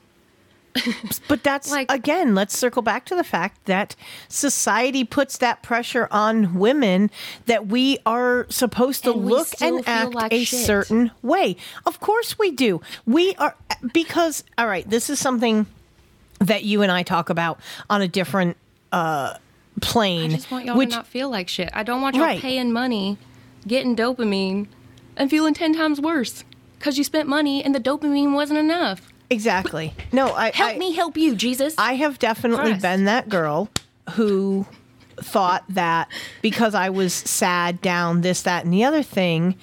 But 1.27 1.43
that's 1.43 1.71
Like- 1.71 1.91
again, 1.91 2.35
let's 2.35 2.57
circle 2.57 2.81
back 2.81 3.05
to 3.05 3.15
the 3.15 3.23
fact 3.23 3.65
that 3.65 3.95
society 4.27 5.03
puts 5.03 5.37
that 5.37 5.63
pressure 5.63 6.07
on 6.11 6.55
women 6.55 7.09
that 7.45 7.67
we 7.67 7.97
are 8.05 8.45
supposed 8.49 9.03
to 9.05 9.11
And 9.13 9.25
look 9.25 9.47
and 9.61 9.87
act 9.87 10.13
like 10.13 10.33
a 10.33 10.43
shit. 10.43 10.65
certain 10.65 11.11
way. 11.21 11.55
Of 11.85 11.99
course 11.99 12.37
we 12.37 12.51
do. 12.51 12.81
We 13.05 13.35
are 13.35 13.55
because 13.93 14.43
all 14.57 14.67
right, 14.67 14.87
this 14.89 15.09
is 15.09 15.19
something 15.19 15.65
that 16.39 16.63
you 16.63 16.81
and 16.81 16.91
I 16.91 17.03
talk 17.03 17.29
about 17.29 17.59
on 17.89 18.01
a 18.01 18.07
different 18.07 18.57
uh 18.91 19.35
plane. 19.81 20.31
I 20.31 20.35
just 20.35 20.51
want 20.51 20.65
y'all 20.65 20.77
which 20.77 20.89
to 20.91 20.97
not 20.97 21.07
feel 21.07 21.29
like 21.29 21.47
shit. 21.49 21.69
I 21.73 21.83
don't 21.83 22.01
want 22.01 22.15
y'all 22.15 22.25
Right. 22.25 22.39
paying 22.41 22.71
money, 22.71 23.17
getting 23.67 23.95
dopamine, 23.95 24.67
and 25.17 25.29
feeling 25.29 25.53
10 25.53 25.73
times 25.75 25.99
worse 26.01 26.43
because 26.77 26.97
you 26.97 27.03
spent 27.03 27.27
money 27.27 27.63
and 27.63 27.73
the 27.73 27.79
dopamine 27.79 28.33
wasn't 28.33 28.59
enough. 28.59 29.01
Exactly. 29.29 29.93
No, 30.11 30.33
I 30.33 30.51
Help 30.51 30.75
I, 30.75 30.77
me 30.77 30.93
help 30.93 31.17
you, 31.17 31.35
Jesus. 31.35 31.75
I 31.77 31.95
have 31.95 32.19
definitely 32.19 32.71
Christ. 32.71 32.81
been 32.81 33.05
that 33.05 33.29
girl 33.29 33.69
who 34.11 34.65
thought 35.17 35.63
that 35.69 36.09
because 36.41 36.75
I 36.75 36.89
was 36.89 37.13
sad, 37.13 37.81
down, 37.81 38.21
this, 38.21 38.41
that, 38.43 38.65
and 38.65 38.73
the 38.73 38.83
other 38.83 39.03
thing, 39.03 39.55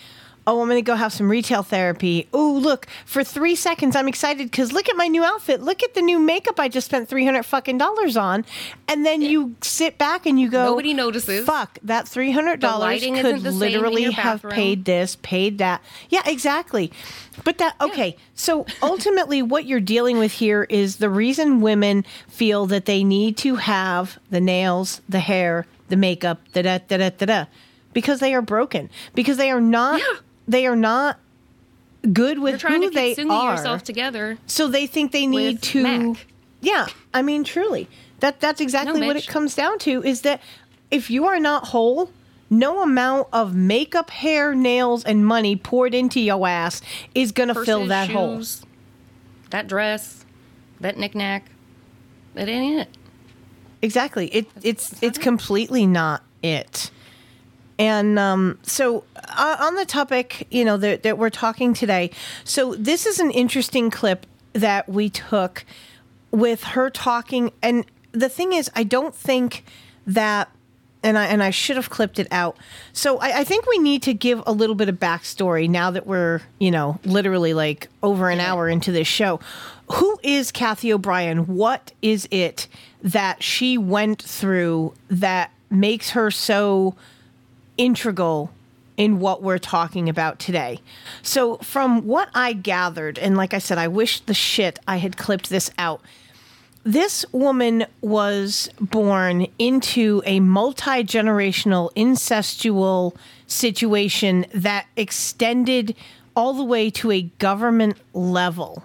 Oh, 0.46 0.60
I'm 0.60 0.68
going 0.68 0.78
to 0.78 0.86
go 0.86 0.96
have 0.96 1.12
some 1.12 1.30
retail 1.30 1.62
therapy. 1.62 2.28
Oh, 2.32 2.52
look, 2.60 2.86
for 3.06 3.22
three 3.22 3.54
seconds, 3.54 3.94
I'm 3.94 4.08
excited 4.08 4.50
because 4.50 4.72
look 4.72 4.88
at 4.88 4.96
my 4.96 5.06
new 5.06 5.22
outfit. 5.22 5.62
Look 5.62 5.82
at 5.82 5.94
the 5.94 6.02
new 6.02 6.18
makeup 6.18 6.58
I 6.58 6.68
just 6.68 6.86
spent 6.86 7.08
300 7.08 7.44
fucking 7.44 7.78
dollars 7.78 8.16
on. 8.16 8.44
And 8.88 9.06
then 9.06 9.22
you 9.22 9.54
sit 9.62 9.98
back 9.98 10.26
and 10.26 10.40
you 10.40 10.50
go, 10.50 10.64
Nobody 10.64 10.94
notices. 10.94 11.46
Fuck, 11.46 11.78
that 11.84 12.06
$300 12.06 12.60
could 12.60 13.02
isn't 13.02 13.42
the 13.42 13.52
same 13.52 13.52
in 13.52 13.58
literally 13.58 14.10
have 14.10 14.42
paid 14.42 14.84
this, 14.84 15.16
paid 15.22 15.58
that. 15.58 15.80
Yeah, 16.08 16.22
exactly. 16.26 16.92
But 17.44 17.58
that, 17.58 17.76
okay. 17.80 18.16
So 18.34 18.66
ultimately, 18.82 19.42
what 19.42 19.64
you're 19.64 19.80
dealing 19.80 20.18
with 20.18 20.32
here 20.32 20.64
is 20.64 20.96
the 20.96 21.08
reason 21.08 21.60
women 21.60 22.04
feel 22.28 22.66
that 22.66 22.86
they 22.86 23.04
need 23.04 23.36
to 23.38 23.56
have 23.56 24.18
the 24.30 24.40
nails, 24.40 25.00
the 25.08 25.20
hair, 25.20 25.66
the 25.88 25.96
makeup, 25.96 26.40
da 26.52 26.62
da 26.62 26.78
da 26.78 26.96
da 26.96 27.10
da 27.10 27.26
da, 27.26 27.44
because 27.92 28.20
they 28.20 28.34
are 28.34 28.42
broken. 28.42 28.90
Because 29.14 29.36
they 29.36 29.50
are 29.50 29.60
not, 29.60 30.00
they 30.46 30.66
are 30.66 30.76
not 30.76 31.18
good 32.12 32.38
with 32.38 32.52
You're 32.52 32.58
trying 32.58 32.82
who 32.82 32.90
to 32.90 32.94
they 32.94 33.16
are. 33.28 33.52
yourself 33.52 33.82
together. 33.84 34.38
So 34.46 34.68
they 34.68 34.86
think 34.86 35.12
they 35.12 35.26
need 35.26 35.62
to. 35.62 35.82
Mac. 35.82 36.26
Yeah, 36.60 36.86
I 37.12 37.22
mean, 37.22 37.44
truly, 37.44 37.88
that 38.20 38.40
that's 38.40 38.60
exactly 38.60 39.06
what 39.06 39.16
it 39.16 39.26
comes 39.26 39.54
down 39.54 39.78
to. 39.80 40.02
Is 40.02 40.22
that 40.22 40.40
if 40.90 41.10
you 41.10 41.26
are 41.26 41.40
not 41.40 41.68
whole, 41.68 42.10
no 42.50 42.82
amount 42.82 43.28
of 43.32 43.54
makeup, 43.54 44.10
hair, 44.10 44.54
nails, 44.54 45.04
and 45.04 45.26
money 45.26 45.56
poured 45.56 45.94
into 45.94 46.20
your 46.20 46.46
ass 46.46 46.80
is 47.14 47.32
gonna 47.32 47.54
fill 47.54 47.86
Purses, 47.86 47.88
that 47.88 48.10
hole. 48.10 48.42
That 49.50 49.66
dress, 49.66 50.24
that 50.80 50.96
knickknack, 50.98 51.46
that 52.34 52.48
ain't 52.48 52.80
it. 52.82 52.88
Exactly. 53.80 54.28
It 54.28 54.46
it's 54.62 55.02
it's 55.02 55.18
completely 55.18 55.86
not 55.86 56.22
it. 56.42 56.90
And 57.78 58.18
um, 58.18 58.58
so, 58.62 59.04
uh, 59.16 59.56
on 59.60 59.74
the 59.76 59.84
topic, 59.84 60.46
you 60.50 60.64
know, 60.64 60.76
that, 60.76 61.02
that 61.02 61.18
we're 61.18 61.30
talking 61.30 61.74
today, 61.74 62.10
so 62.44 62.74
this 62.74 63.06
is 63.06 63.18
an 63.18 63.30
interesting 63.30 63.90
clip 63.90 64.26
that 64.52 64.88
we 64.88 65.08
took 65.08 65.64
with 66.30 66.62
her 66.64 66.90
talking. 66.90 67.52
And 67.62 67.84
the 68.12 68.28
thing 68.28 68.52
is, 68.52 68.70
I 68.74 68.84
don't 68.84 69.14
think 69.14 69.64
that, 70.06 70.50
and 71.02 71.18
I 71.18 71.26
and 71.26 71.42
I 71.42 71.50
should 71.50 71.76
have 71.76 71.90
clipped 71.90 72.18
it 72.18 72.28
out. 72.30 72.56
So 72.92 73.18
I, 73.18 73.40
I 73.40 73.44
think 73.44 73.66
we 73.66 73.78
need 73.78 74.02
to 74.04 74.14
give 74.14 74.42
a 74.46 74.52
little 74.52 74.76
bit 74.76 74.88
of 74.88 74.96
backstory 75.00 75.68
now 75.68 75.90
that 75.90 76.06
we're, 76.06 76.42
you 76.58 76.70
know, 76.70 77.00
literally 77.04 77.54
like 77.54 77.88
over 78.02 78.30
an 78.30 78.38
hour 78.38 78.68
into 78.68 78.92
this 78.92 79.08
show. 79.08 79.40
Who 79.94 80.18
is 80.22 80.52
Cathy 80.52 80.92
O'Brien? 80.92 81.46
What 81.46 81.92
is 82.02 82.28
it 82.30 82.68
that 83.02 83.42
she 83.42 83.76
went 83.76 84.22
through 84.22 84.94
that 85.08 85.50
makes 85.70 86.10
her 86.10 86.30
so 86.30 86.94
integral 87.82 88.52
in 88.96 89.18
what 89.18 89.42
we're 89.42 89.58
talking 89.58 90.08
about 90.08 90.38
today. 90.38 90.78
So, 91.20 91.56
from 91.56 92.06
what 92.06 92.28
I 92.32 92.52
gathered, 92.52 93.18
and 93.18 93.36
like 93.36 93.52
I 93.52 93.58
said, 93.58 93.76
I 93.76 93.88
wish 93.88 94.20
the 94.20 94.34
shit 94.34 94.78
I 94.86 94.98
had 94.98 95.16
clipped 95.16 95.50
this 95.50 95.70
out. 95.78 96.00
This 96.84 97.24
woman 97.32 97.86
was 98.00 98.68
born 98.80 99.48
into 99.58 100.22
a 100.24 100.38
multi 100.38 101.02
generational 101.02 101.92
incestual 101.94 103.16
situation 103.48 104.46
that 104.54 104.86
extended 104.96 105.96
all 106.36 106.54
the 106.54 106.64
way 106.64 106.88
to 106.90 107.10
a 107.10 107.22
government 107.38 107.96
level. 108.12 108.84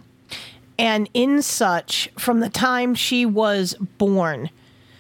And 0.80 1.08
in 1.14 1.44
such, 1.44 2.10
from 2.18 2.40
the 2.40 2.50
time 2.50 2.96
she 2.96 3.26
was 3.26 3.76
born, 3.98 4.50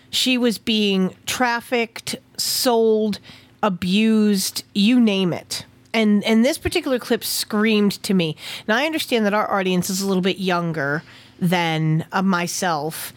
she 0.09 0.37
was 0.37 0.57
being 0.57 1.15
trafficked, 1.25 2.15
sold, 2.37 3.19
abused, 3.67 4.63
you 4.73 4.97
name 4.97 5.33
it. 5.33 5.65
And 5.93 6.23
and 6.23 6.43
this 6.43 6.57
particular 6.57 6.99
clip 6.99 7.23
screamed 7.23 8.01
to 8.03 8.13
me. 8.13 8.37
Now 8.67 8.77
I 8.77 8.85
understand 8.85 9.25
that 9.25 9.33
our 9.33 9.51
audience 9.51 9.89
is 9.89 10.01
a 10.01 10.07
little 10.07 10.21
bit 10.23 10.39
younger 10.39 11.03
than 11.39 12.05
uh, 12.13 12.21
myself, 12.21 13.13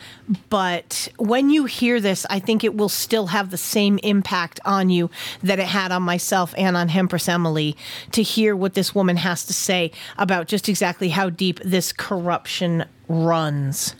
but 0.50 1.08
when 1.18 1.50
you 1.50 1.64
hear 1.64 2.00
this, 2.00 2.26
I 2.28 2.38
think 2.38 2.64
it 2.64 2.74
will 2.74 2.90
still 2.90 3.28
have 3.28 3.50
the 3.50 3.56
same 3.56 3.98
impact 4.02 4.60
on 4.64 4.90
you 4.90 5.08
that 5.42 5.58
it 5.58 5.66
had 5.66 5.90
on 5.90 6.02
myself 6.02 6.52
and 6.58 6.76
on 6.76 6.88
Hempress 6.88 7.28
Emily 7.28 7.76
to 8.12 8.22
hear 8.22 8.54
what 8.54 8.74
this 8.74 8.94
woman 8.94 9.16
has 9.16 9.44
to 9.46 9.54
say 9.54 9.92
about 10.18 10.48
just 10.48 10.68
exactly 10.68 11.10
how 11.10 11.30
deep 11.30 11.60
this 11.60 11.92
corruption 11.92 12.84
runs. 13.08 13.94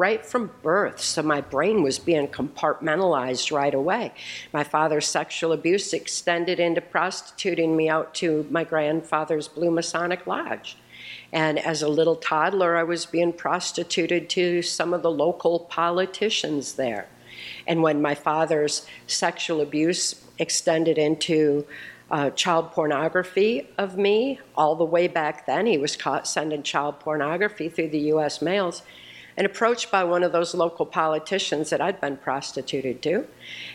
Right 0.00 0.24
from 0.24 0.50
birth. 0.62 0.98
So 0.98 1.22
my 1.22 1.42
brain 1.42 1.82
was 1.82 1.98
being 1.98 2.26
compartmentalized 2.26 3.54
right 3.54 3.74
away. 3.74 4.14
My 4.50 4.64
father's 4.64 5.06
sexual 5.06 5.52
abuse 5.52 5.92
extended 5.92 6.58
into 6.58 6.80
prostituting 6.80 7.76
me 7.76 7.90
out 7.90 8.14
to 8.14 8.46
my 8.50 8.64
grandfather's 8.64 9.46
Blue 9.46 9.70
Masonic 9.70 10.26
Lodge. 10.26 10.78
And 11.34 11.58
as 11.58 11.82
a 11.82 11.88
little 11.88 12.16
toddler, 12.16 12.78
I 12.78 12.82
was 12.82 13.04
being 13.04 13.34
prostituted 13.34 14.30
to 14.30 14.62
some 14.62 14.94
of 14.94 15.02
the 15.02 15.10
local 15.10 15.60
politicians 15.60 16.76
there. 16.76 17.06
And 17.66 17.82
when 17.82 18.00
my 18.00 18.14
father's 18.14 18.86
sexual 19.06 19.60
abuse 19.60 20.14
extended 20.38 20.96
into 20.96 21.66
uh, 22.10 22.30
child 22.30 22.72
pornography 22.72 23.68
of 23.76 23.98
me, 23.98 24.40
all 24.56 24.74
the 24.76 24.84
way 24.84 25.08
back 25.08 25.44
then, 25.44 25.66
he 25.66 25.76
was 25.76 25.94
caught 25.94 26.26
sending 26.26 26.62
child 26.62 27.00
pornography 27.00 27.68
through 27.68 27.90
the 27.90 28.06
U.S. 28.14 28.40
mails 28.40 28.82
and 29.40 29.46
approached 29.46 29.90
by 29.90 30.04
one 30.04 30.22
of 30.22 30.32
those 30.32 30.54
local 30.54 30.84
politicians 30.84 31.70
that 31.70 31.80
I'd 31.80 31.98
been 31.98 32.18
prostituted 32.18 33.00
to 33.04 33.26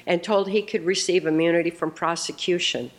and 0.05 0.23
told 0.23 0.47
he 0.47 0.61
could 0.61 0.85
receive 0.85 1.25
immunity 1.25 1.71
from 1.71 1.89
prosecution 1.89 2.91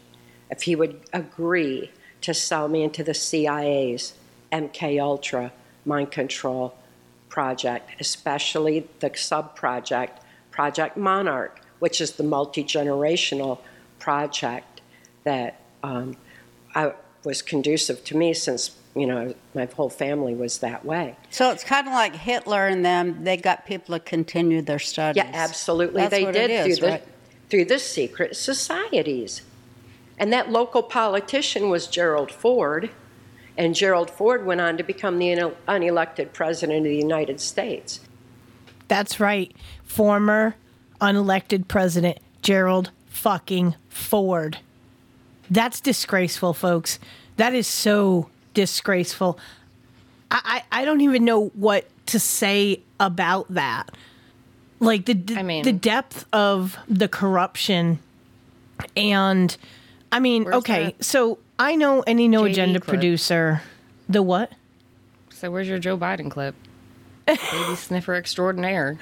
if 0.51 0.63
he 0.63 0.75
would 0.75 1.01
agree 1.13 1.93
to 2.23 2.35
sell 2.35 2.67
me 2.67 2.83
into 2.83 3.05
the 3.05 3.15
CIA's 3.15 4.15
MK 4.51 5.01
Ultra 5.01 5.53
mind 5.85 6.11
control 6.11 6.75
project, 7.29 7.89
especially 8.01 8.89
the 8.99 9.13
sub 9.15 9.55
project, 9.55 10.25
Project 10.51 10.97
Monarch, 10.97 11.61
which 11.79 12.01
is 12.01 12.15
the 12.15 12.25
multi 12.25 12.65
generational 12.65 13.61
project 14.01 14.81
that 15.23 15.61
um, 15.85 16.17
I, 16.75 16.95
was 17.23 17.43
conducive 17.43 18.03
to 18.07 18.17
me 18.17 18.35
since 18.35 18.77
you 18.97 19.07
know 19.07 19.35
my 19.55 19.67
whole 19.67 19.91
family 19.91 20.35
was 20.35 20.59
that 20.59 20.85
way. 20.85 21.17
So 21.31 21.51
it's 21.51 21.63
kind 21.63 21.87
of 21.87 21.93
like 21.93 22.17
Hitler 22.17 22.67
and 22.67 22.85
them. 22.85 23.23
They 23.25 23.37
got 23.37 23.67
people 23.67 23.95
to 23.95 24.01
continue 24.01 24.63
their 24.63 24.79
studies. 24.79 25.23
Yeah, 25.23 25.31
absolutely, 25.33 26.03
That's 26.03 26.11
they 26.11 26.25
what 26.25 26.35
did 26.35 26.51
it 26.51 26.67
is, 26.67 26.79
through 26.79 26.87
the 26.87 26.93
right? 26.93 27.05
through 27.51 27.65
the 27.67 27.79
secret 27.79 28.37
societies, 28.37 29.43
and 30.19 30.33
that 30.33 30.51
local 30.51 30.83
politician 30.83 31.69
was 31.69 31.87
Gerald 31.87 32.33
Ford, 32.33 32.91
and 33.57 33.75
Gerald 33.75 34.11
Ford 34.11 34.47
went 34.47 34.61
on 34.61 34.77
to 34.79 34.83
become 34.83 35.19
the 35.19 35.53
unelected 35.69 36.33
president 36.33 36.79
of 36.79 36.85
the 36.85 36.97
United 36.97 37.41
States. 37.41 38.01
That's 38.89 39.21
right. 39.21 39.55
Former 39.85 40.57
unelected 41.01 41.69
president 41.69 42.19
Gerald 42.43 42.91
fucking 43.09 43.75
Ford. 43.89 44.59
That's 45.51 45.81
disgraceful, 45.81 46.55
folks. 46.55 46.99
That 47.37 47.55
is 47.55 47.67
so 47.67 48.31
disgraceful. 48.57 49.39
I, 50.31 50.63
I, 50.73 50.81
I 50.81 50.85
don't 50.85 51.03
even 51.03 51.25
know 51.25 51.49
what 51.49 51.87
to 52.07 52.19
say 52.19 52.81
about 52.99 53.47
that. 53.55 53.91
Like 54.81 55.05
the 55.05 55.15
the, 55.15 55.39
I 55.39 55.43
mean- 55.43 55.63
the 55.63 55.73
depth 55.73 56.25
of 56.33 56.77
the 56.89 57.07
corruption 57.07 58.01
and 58.97 59.57
I 60.11 60.19
mean, 60.21 60.53
okay, 60.53 60.95
so 61.01 61.39
I 61.59 61.77
know 61.77 62.03
any 62.07 62.29
no 62.29 62.43
JD 62.43 62.51
agenda 62.51 62.81
clip? 62.81 62.89
producer. 62.89 63.63
The 64.09 64.23
what? 64.23 64.53
So 65.31 65.51
where's 65.51 65.69
your 65.69 65.79
Joe 65.79 65.97
Biden 65.99 66.31
clip? 66.31 66.55
Baby 67.27 67.41
sniffer 67.77 68.15
extraordinaire. 68.15 68.99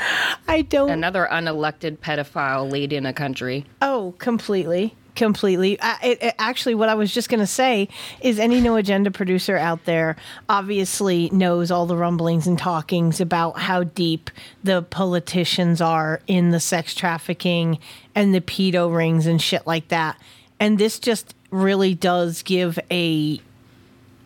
I 0.48 0.62
don't 0.62 0.90
Another 0.90 1.28
unelected 1.30 1.98
pedophile 1.98 2.70
lead 2.70 2.92
in 2.92 3.04
a 3.06 3.12
country. 3.12 3.66
Oh, 3.82 4.14
completely. 4.18 4.94
Completely. 5.14 5.80
I, 5.80 5.98
it, 6.02 6.22
it- 6.22 6.34
actually, 6.38 6.74
what 6.74 6.88
I 6.88 6.94
was 6.94 7.12
just 7.14 7.28
going 7.28 7.40
to 7.40 7.46
say 7.46 7.88
is 8.20 8.38
any 8.40 8.60
no 8.60 8.74
agenda 8.76 9.10
producer 9.12 9.56
out 9.56 9.84
there 9.84 10.16
obviously 10.48 11.30
knows 11.30 11.70
all 11.70 11.86
the 11.86 11.96
rumblings 11.96 12.46
and 12.48 12.58
talkings 12.58 13.20
about 13.20 13.58
how 13.58 13.84
deep 13.84 14.28
the 14.64 14.82
politicians 14.82 15.80
are 15.80 16.20
in 16.26 16.50
the 16.50 16.58
sex 16.58 16.94
trafficking 16.96 17.78
and 18.14 18.34
the 18.34 18.40
pedo 18.40 18.92
rings 18.94 19.26
and 19.26 19.40
shit 19.40 19.66
like 19.66 19.86
that. 19.88 20.18
And 20.58 20.78
this 20.78 20.98
just 20.98 21.34
really 21.50 21.94
does 21.94 22.42
give 22.42 22.78
a 22.90 23.40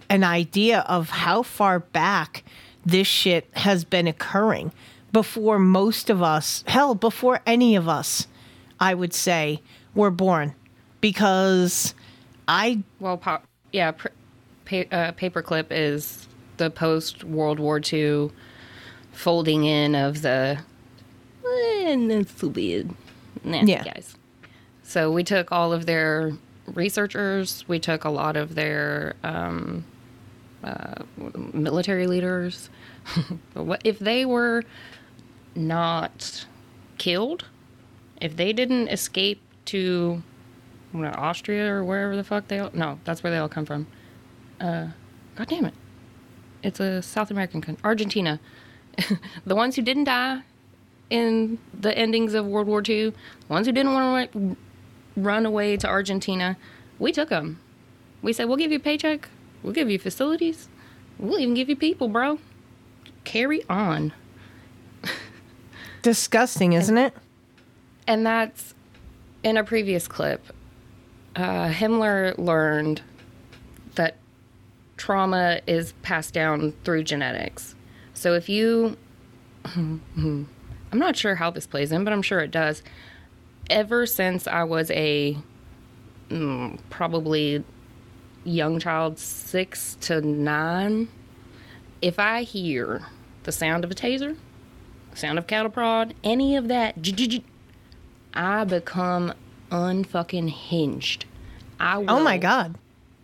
an 0.08 0.24
idea 0.24 0.80
of 0.88 1.10
how 1.10 1.42
far 1.42 1.80
back 1.80 2.42
this 2.86 3.06
shit 3.06 3.46
has 3.52 3.84
been 3.84 4.06
occurring 4.06 4.72
before 5.12 5.58
most 5.58 6.08
of 6.08 6.22
us, 6.22 6.64
hell, 6.66 6.94
before 6.94 7.40
any 7.44 7.76
of 7.76 7.86
us, 7.88 8.26
I 8.80 8.94
would 8.94 9.12
say, 9.12 9.60
were 9.94 10.10
born. 10.10 10.54
Because 11.00 11.94
I, 12.46 12.82
Well, 13.00 13.16
po- 13.18 13.40
yeah, 13.72 13.92
pr- 13.92 14.08
pa- 14.64 14.84
uh, 14.90 15.12
paperclip 15.12 15.66
is 15.70 16.26
the 16.56 16.70
post 16.70 17.24
World 17.24 17.58
War 17.60 17.80
II 17.92 18.30
folding 19.12 19.64
in 19.64 19.94
of 19.94 20.22
the 20.22 20.58
eh, 21.46 21.94
not 21.96 22.28
so 22.28 22.48
bad 22.50 22.90
nasty 23.44 23.72
Yeah. 23.72 23.84
guys. 23.84 24.14
So 24.82 25.12
we 25.12 25.22
took 25.24 25.52
all 25.52 25.72
of 25.72 25.86
their 25.86 26.32
researchers. 26.66 27.64
We 27.68 27.78
took 27.78 28.04
a 28.04 28.10
lot 28.10 28.36
of 28.36 28.54
their 28.54 29.14
um, 29.22 29.84
uh, 30.64 31.02
military 31.52 32.06
leaders. 32.06 32.70
What 33.54 33.80
if 33.84 33.98
they 33.98 34.24
were 34.24 34.64
not 35.54 36.46
killed? 36.98 37.44
If 38.20 38.36
they 38.36 38.52
didn't 38.52 38.88
escape 38.88 39.40
to 39.66 40.22
Austria 40.94 41.72
or 41.72 41.84
wherever 41.84 42.16
the 42.16 42.24
fuck 42.24 42.48
they 42.48 42.58
all, 42.58 42.70
no, 42.72 42.98
that's 43.04 43.22
where 43.22 43.30
they 43.30 43.38
all 43.38 43.48
come 43.48 43.66
from. 43.66 43.86
Uh, 44.60 44.88
God 45.36 45.48
damn 45.48 45.64
it! 45.64 45.74
It's 46.62 46.80
a 46.80 47.02
South 47.02 47.30
American 47.30 47.60
country, 47.60 47.80
Argentina. 47.84 48.40
the 49.46 49.54
ones 49.54 49.76
who 49.76 49.82
didn't 49.82 50.04
die 50.04 50.42
in 51.10 51.58
the 51.78 51.96
endings 51.96 52.34
of 52.34 52.46
World 52.46 52.66
War 52.66 52.82
II, 52.86 53.10
the 53.10 53.14
ones 53.48 53.66
who 53.66 53.72
didn't 53.72 53.92
want 53.92 54.32
to 54.32 54.56
run 55.16 55.46
away 55.46 55.76
to 55.76 55.88
Argentina, 55.88 56.56
we 56.98 57.12
took 57.12 57.28
them. 57.28 57.60
We 58.22 58.32
said, 58.32 58.48
we'll 58.48 58.56
give 58.56 58.72
you 58.72 58.78
a 58.78 58.80
paycheck, 58.80 59.28
we'll 59.62 59.72
give 59.72 59.90
you 59.90 59.98
facilities, 59.98 60.68
we'll 61.18 61.38
even 61.38 61.54
give 61.54 61.68
you 61.68 61.76
people, 61.76 62.08
bro. 62.08 62.38
Carry 63.24 63.62
on. 63.68 64.12
Disgusting, 66.02 66.72
isn't 66.72 66.96
it? 66.96 67.14
And 68.06 68.24
that's 68.26 68.74
in 69.42 69.56
a 69.56 69.64
previous 69.64 70.08
clip. 70.08 70.44
Uh, 71.38 71.68
Himmler 71.68 72.36
learned 72.36 73.00
that 73.94 74.16
trauma 74.96 75.60
is 75.68 75.92
passed 76.02 76.34
down 76.34 76.72
through 76.82 77.04
genetics. 77.04 77.76
So 78.12 78.34
if 78.34 78.48
you, 78.48 78.96
I'm 79.64 80.48
not 80.92 81.16
sure 81.16 81.36
how 81.36 81.52
this 81.52 81.64
plays 81.64 81.92
in, 81.92 82.02
but 82.02 82.12
I'm 82.12 82.22
sure 82.22 82.40
it 82.40 82.50
does. 82.50 82.82
Ever 83.70 84.04
since 84.04 84.48
I 84.48 84.64
was 84.64 84.90
a 84.90 85.38
mm, 86.28 86.80
probably 86.90 87.62
young 88.42 88.80
child, 88.80 89.20
six 89.20 89.96
to 90.00 90.20
nine, 90.20 91.06
if 92.02 92.18
I 92.18 92.42
hear 92.42 93.06
the 93.44 93.52
sound 93.52 93.84
of 93.84 93.92
a 93.92 93.94
taser, 93.94 94.36
sound 95.14 95.38
of 95.38 95.46
cattle 95.46 95.70
prod, 95.70 96.14
any 96.24 96.56
of 96.56 96.66
that, 96.66 96.96
I 98.34 98.64
become 98.64 99.34
unfucking 99.70 100.50
hinged. 100.50 101.26
I 101.80 101.98
will 101.98 102.10
Oh 102.10 102.20
my 102.20 102.38
God. 102.38 102.76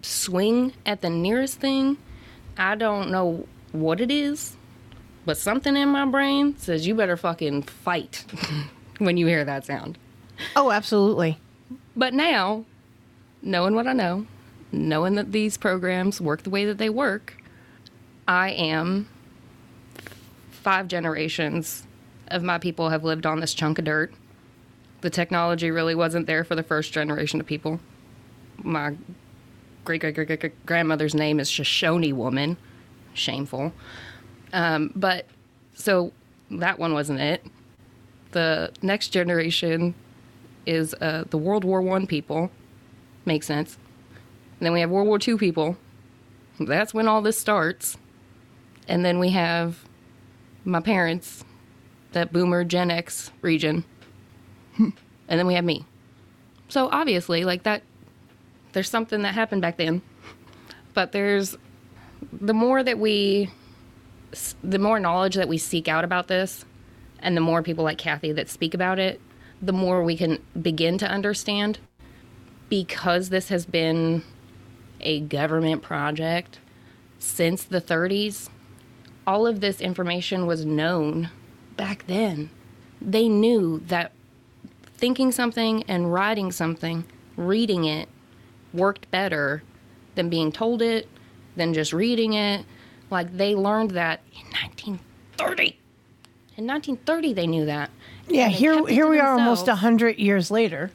swing 0.02 0.72
at 0.86 1.00
the 1.00 1.10
nearest 1.10 1.58
thing. 1.60 1.96
I 2.56 2.74
don't 2.76 3.10
know 3.10 3.46
what 3.72 4.00
it 4.00 4.10
is, 4.10 4.56
but 5.26 5.36
something 5.36 5.76
in 5.76 5.88
my 5.88 6.04
brain 6.06 6.56
says 6.58 6.86
you 6.86 6.94
better 6.94 7.16
fucking 7.16 7.62
fight 7.62 8.24
when 8.98 9.16
you 9.16 9.26
hear 9.26 9.44
that 9.44 9.64
sound. 9.66 9.98
Oh, 10.54 10.70
absolutely. 10.70 11.38
But 11.96 12.14
now, 12.14 12.64
knowing 13.42 13.74
what 13.74 13.86
I 13.86 13.92
know, 13.92 14.26
knowing 14.70 15.14
that 15.16 15.32
these 15.32 15.56
programs 15.56 16.20
work 16.20 16.42
the 16.42 16.50
way 16.50 16.64
that 16.64 16.78
they 16.78 16.90
work, 16.90 17.36
I 18.28 18.50
am 18.50 19.08
five 20.50 20.88
generations 20.88 21.86
of 22.28 22.42
my 22.42 22.58
people 22.58 22.88
have 22.90 23.04
lived 23.04 23.26
on 23.26 23.40
this 23.40 23.54
chunk 23.54 23.78
of 23.78 23.84
dirt. 23.84 24.12
The 25.02 25.10
technology 25.10 25.70
really 25.70 25.94
wasn't 25.94 26.26
there 26.26 26.42
for 26.44 26.54
the 26.54 26.62
first 26.62 26.92
generation 26.92 27.38
of 27.40 27.46
people. 27.46 27.80
My 28.62 28.94
great 29.84 30.00
great 30.00 30.14
great 30.14 30.40
great 30.40 30.66
grandmother's 30.66 31.14
name 31.14 31.40
is 31.40 31.50
Shoshone 31.50 32.12
woman. 32.12 32.56
Shameful. 33.12 33.72
Um, 34.52 34.92
but 34.94 35.26
so 35.74 36.12
that 36.50 36.78
one 36.78 36.94
wasn't 36.94 37.20
it. 37.20 37.44
The 38.32 38.72
next 38.82 39.08
generation 39.08 39.94
is 40.66 40.94
uh, 41.00 41.24
the 41.30 41.38
World 41.38 41.64
War 41.64 41.80
One 41.82 42.06
people. 42.06 42.50
Makes 43.24 43.46
sense. 43.46 43.78
And 44.58 44.66
then 44.66 44.72
we 44.72 44.80
have 44.80 44.90
World 44.90 45.06
War 45.06 45.18
Two 45.18 45.38
people. 45.38 45.76
That's 46.58 46.94
when 46.94 47.08
all 47.08 47.22
this 47.22 47.38
starts. 47.38 47.96
And 48.86 49.04
then 49.04 49.18
we 49.18 49.30
have 49.30 49.84
my 50.64 50.80
parents, 50.80 51.44
that 52.12 52.32
boomer 52.32 52.64
Gen 52.64 52.90
X 52.90 53.30
region. 53.40 53.84
and 54.78 54.92
then 55.28 55.46
we 55.46 55.54
have 55.54 55.64
me. 55.64 55.84
So 56.68 56.88
obviously, 56.90 57.44
like 57.44 57.62
that, 57.64 57.82
there's 58.74 58.90
something 58.90 59.22
that 59.22 59.34
happened 59.34 59.62
back 59.62 59.78
then. 59.78 60.02
But 60.92 61.12
there's 61.12 61.56
the 62.32 62.54
more 62.54 62.82
that 62.82 62.98
we, 62.98 63.50
the 64.62 64.78
more 64.78 65.00
knowledge 65.00 65.34
that 65.36 65.48
we 65.48 65.58
seek 65.58 65.88
out 65.88 66.04
about 66.04 66.28
this, 66.28 66.64
and 67.20 67.36
the 67.36 67.40
more 67.40 67.62
people 67.62 67.84
like 67.84 67.98
Cathy 67.98 68.32
that 68.32 68.50
speak 68.50 68.74
about 68.74 68.98
it, 68.98 69.20
the 69.62 69.72
more 69.72 70.02
we 70.02 70.16
can 70.16 70.38
begin 70.60 70.98
to 70.98 71.08
understand. 71.08 71.78
Because 72.68 73.28
this 73.28 73.48
has 73.48 73.66
been 73.66 74.22
a 75.00 75.20
government 75.20 75.82
project 75.82 76.58
since 77.18 77.64
the 77.64 77.80
30s, 77.80 78.48
all 79.26 79.46
of 79.46 79.60
this 79.60 79.80
information 79.80 80.46
was 80.46 80.66
known 80.66 81.30
back 81.76 82.06
then. 82.06 82.50
They 83.00 83.28
knew 83.28 83.80
that 83.86 84.12
thinking 84.96 85.32
something 85.32 85.82
and 85.84 86.12
writing 86.12 86.52
something, 86.52 87.04
reading 87.36 87.84
it, 87.84 88.08
worked 88.74 89.10
better 89.10 89.62
than 90.14 90.28
being 90.28 90.52
told 90.52 90.82
it, 90.82 91.08
than 91.56 91.72
just 91.72 91.92
reading 91.92 92.34
it. 92.34 92.64
Like 93.10 93.36
they 93.36 93.54
learned 93.54 93.92
that 93.92 94.20
in 94.32 94.46
1930. 94.50 95.78
In 96.56 96.66
1930, 96.66 97.32
they 97.32 97.46
knew 97.46 97.66
that. 97.66 97.90
Yeah, 98.28 98.48
here 98.48 98.86
here 98.86 99.08
we 99.08 99.18
are 99.18 99.38
almost 99.38 99.68
a 99.68 99.76
hundred 99.76 100.18
years 100.18 100.50
later. 100.50 100.90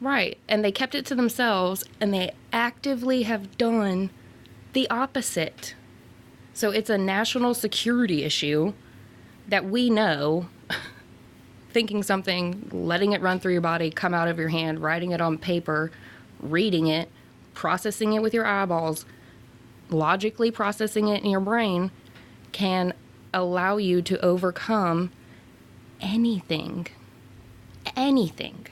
Right. 0.00 0.38
And 0.48 0.64
they 0.64 0.72
kept 0.72 0.94
it 0.94 1.04
to 1.06 1.14
themselves 1.14 1.84
and 2.00 2.12
they 2.14 2.32
actively 2.52 3.24
have 3.24 3.58
done 3.58 4.10
the 4.72 4.88
opposite. 4.88 5.74
So 6.54 6.70
it's 6.70 6.90
a 6.90 6.98
national 6.98 7.54
security 7.54 8.24
issue 8.24 8.72
that 9.48 9.64
we 9.64 9.90
know 9.90 10.48
thinking 11.70 12.02
something, 12.02 12.68
letting 12.72 13.12
it 13.12 13.20
run 13.20 13.40
through 13.40 13.52
your 13.52 13.60
body, 13.60 13.90
come 13.90 14.14
out 14.14 14.28
of 14.28 14.38
your 14.38 14.48
hand, 14.48 14.80
writing 14.80 15.10
it 15.12 15.20
on 15.20 15.36
paper, 15.36 15.90
reading 16.40 16.86
it, 16.86 17.08
processing 17.54 18.12
it 18.12 18.22
with 18.22 18.34
your 18.34 18.46
eyeballs, 18.46 19.04
logically 19.90 20.50
processing 20.50 21.08
it 21.08 21.22
in 21.22 21.30
your 21.30 21.40
brain 21.40 21.90
can 22.52 22.92
allow 23.32 23.76
you 23.76 24.02
to 24.02 24.20
overcome 24.24 25.10
anything. 26.00 26.86
Anything 27.96 28.66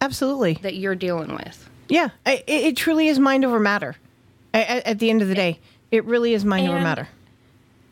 Absolutely. 0.00 0.54
that 0.62 0.74
you're 0.74 0.94
dealing 0.94 1.34
with. 1.34 1.68
Yeah, 1.88 2.10
it, 2.24 2.44
it 2.46 2.76
truly 2.76 3.08
is 3.08 3.18
mind 3.18 3.44
over 3.44 3.60
matter. 3.60 3.96
At, 4.52 4.86
at 4.86 4.98
the 5.00 5.10
end 5.10 5.22
of 5.22 5.28
the 5.28 5.34
day, 5.34 5.60
it 5.90 6.04
really 6.04 6.34
is 6.34 6.44
mind 6.44 6.68
over 6.68 6.80
matter. 6.80 7.08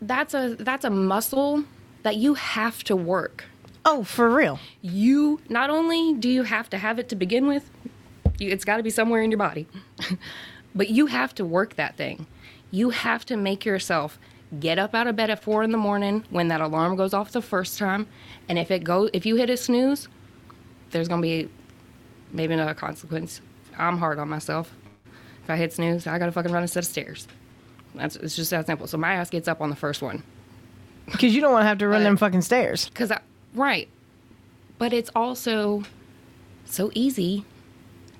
That's 0.01 0.35
a 0.35 0.57
that's 0.59 0.85
a 0.85 0.91
muscle 0.91 1.65
that 2.03 2.17
you 2.17 2.35
have 2.35 2.83
to 2.85 2.97
work. 2.97 3.45
Oh, 3.85 4.05
for 4.05 4.31
real. 4.31 4.61
You 4.81 5.41
not 5.49 5.71
only 5.71 6.15
do 6.15 6.29
you 6.29 6.45
have 6.45 6.71
to 6.71 6.79
have 6.79 6.99
it 6.99 7.09
to 7.11 7.17
begin 7.17 7.47
with, 7.47 7.71
you, 8.39 8.51
it's 8.51 8.65
got 8.65 8.79
to 8.79 8.83
be 8.83 8.91
somewhere 8.91 9.23
in 9.23 9.31
your 9.31 9.39
body, 9.39 9.67
but 10.75 10.91
you 10.91 11.07
have 11.07 11.35
to 11.37 11.45
work 11.45 11.77
that 11.77 11.97
thing. 11.97 12.27
You 12.71 12.91
have 12.91 13.25
to 13.27 13.37
make 13.37 13.65
yourself 13.65 14.19
get 14.61 14.79
up 14.79 14.95
out 14.95 15.07
of 15.07 15.17
bed 15.17 15.31
at 15.31 15.43
four 15.43 15.63
in 15.63 15.73
the 15.73 15.79
morning 15.79 16.25
when 16.31 16.49
that 16.49 16.61
alarm 16.61 16.97
goes 16.97 17.15
off 17.15 17.33
the 17.33 17.43
first 17.43 17.79
time, 17.79 18.07
and 18.49 18.59
if 18.59 18.71
it 18.71 18.85
go 18.85 19.09
if 19.13 19.25
you 19.27 19.37
hit 19.37 19.51
a 19.51 19.57
snooze, 19.57 20.09
there's 20.91 21.09
gonna 21.09 21.23
be 21.23 21.49
maybe 22.33 22.55
another 22.55 22.75
consequence. 22.75 23.41
I'm 23.79 23.99
hard 23.99 24.19
on 24.19 24.29
myself. 24.29 24.75
If 25.43 25.51
I 25.51 25.57
hit 25.57 25.73
snooze, 25.73 26.07
I 26.07 26.19
gotta 26.19 26.33
fucking 26.33 26.53
run 26.53 26.63
a 26.63 26.69
set 26.69 26.85
of 26.85 26.91
stairs. 26.91 27.27
That's 27.95 28.17
it's 28.17 28.37
just 28.37 28.51
that 28.51 28.67
simple. 28.67 28.87
So 28.87 28.99
my 28.99 29.15
ass 29.15 29.31
gets 29.31 29.49
up 29.49 29.61
on 29.61 29.71
the 29.71 29.77
first 29.77 30.03
one. 30.03 30.23
Because 31.07 31.35
you 31.35 31.41
don't 31.41 31.53
want 31.53 31.65
to 31.65 31.67
have 31.67 31.79
to 31.79 31.89
run 31.89 32.05
them 32.05 32.17
fucking 32.17 32.43
stairs. 32.43 32.89
Cause 32.95 33.11
I 33.11 33.21
right, 33.55 33.89
but 34.79 34.93
it's 34.93 35.11
also 35.17 35.83
so 36.65 36.93
easy 36.95 37.45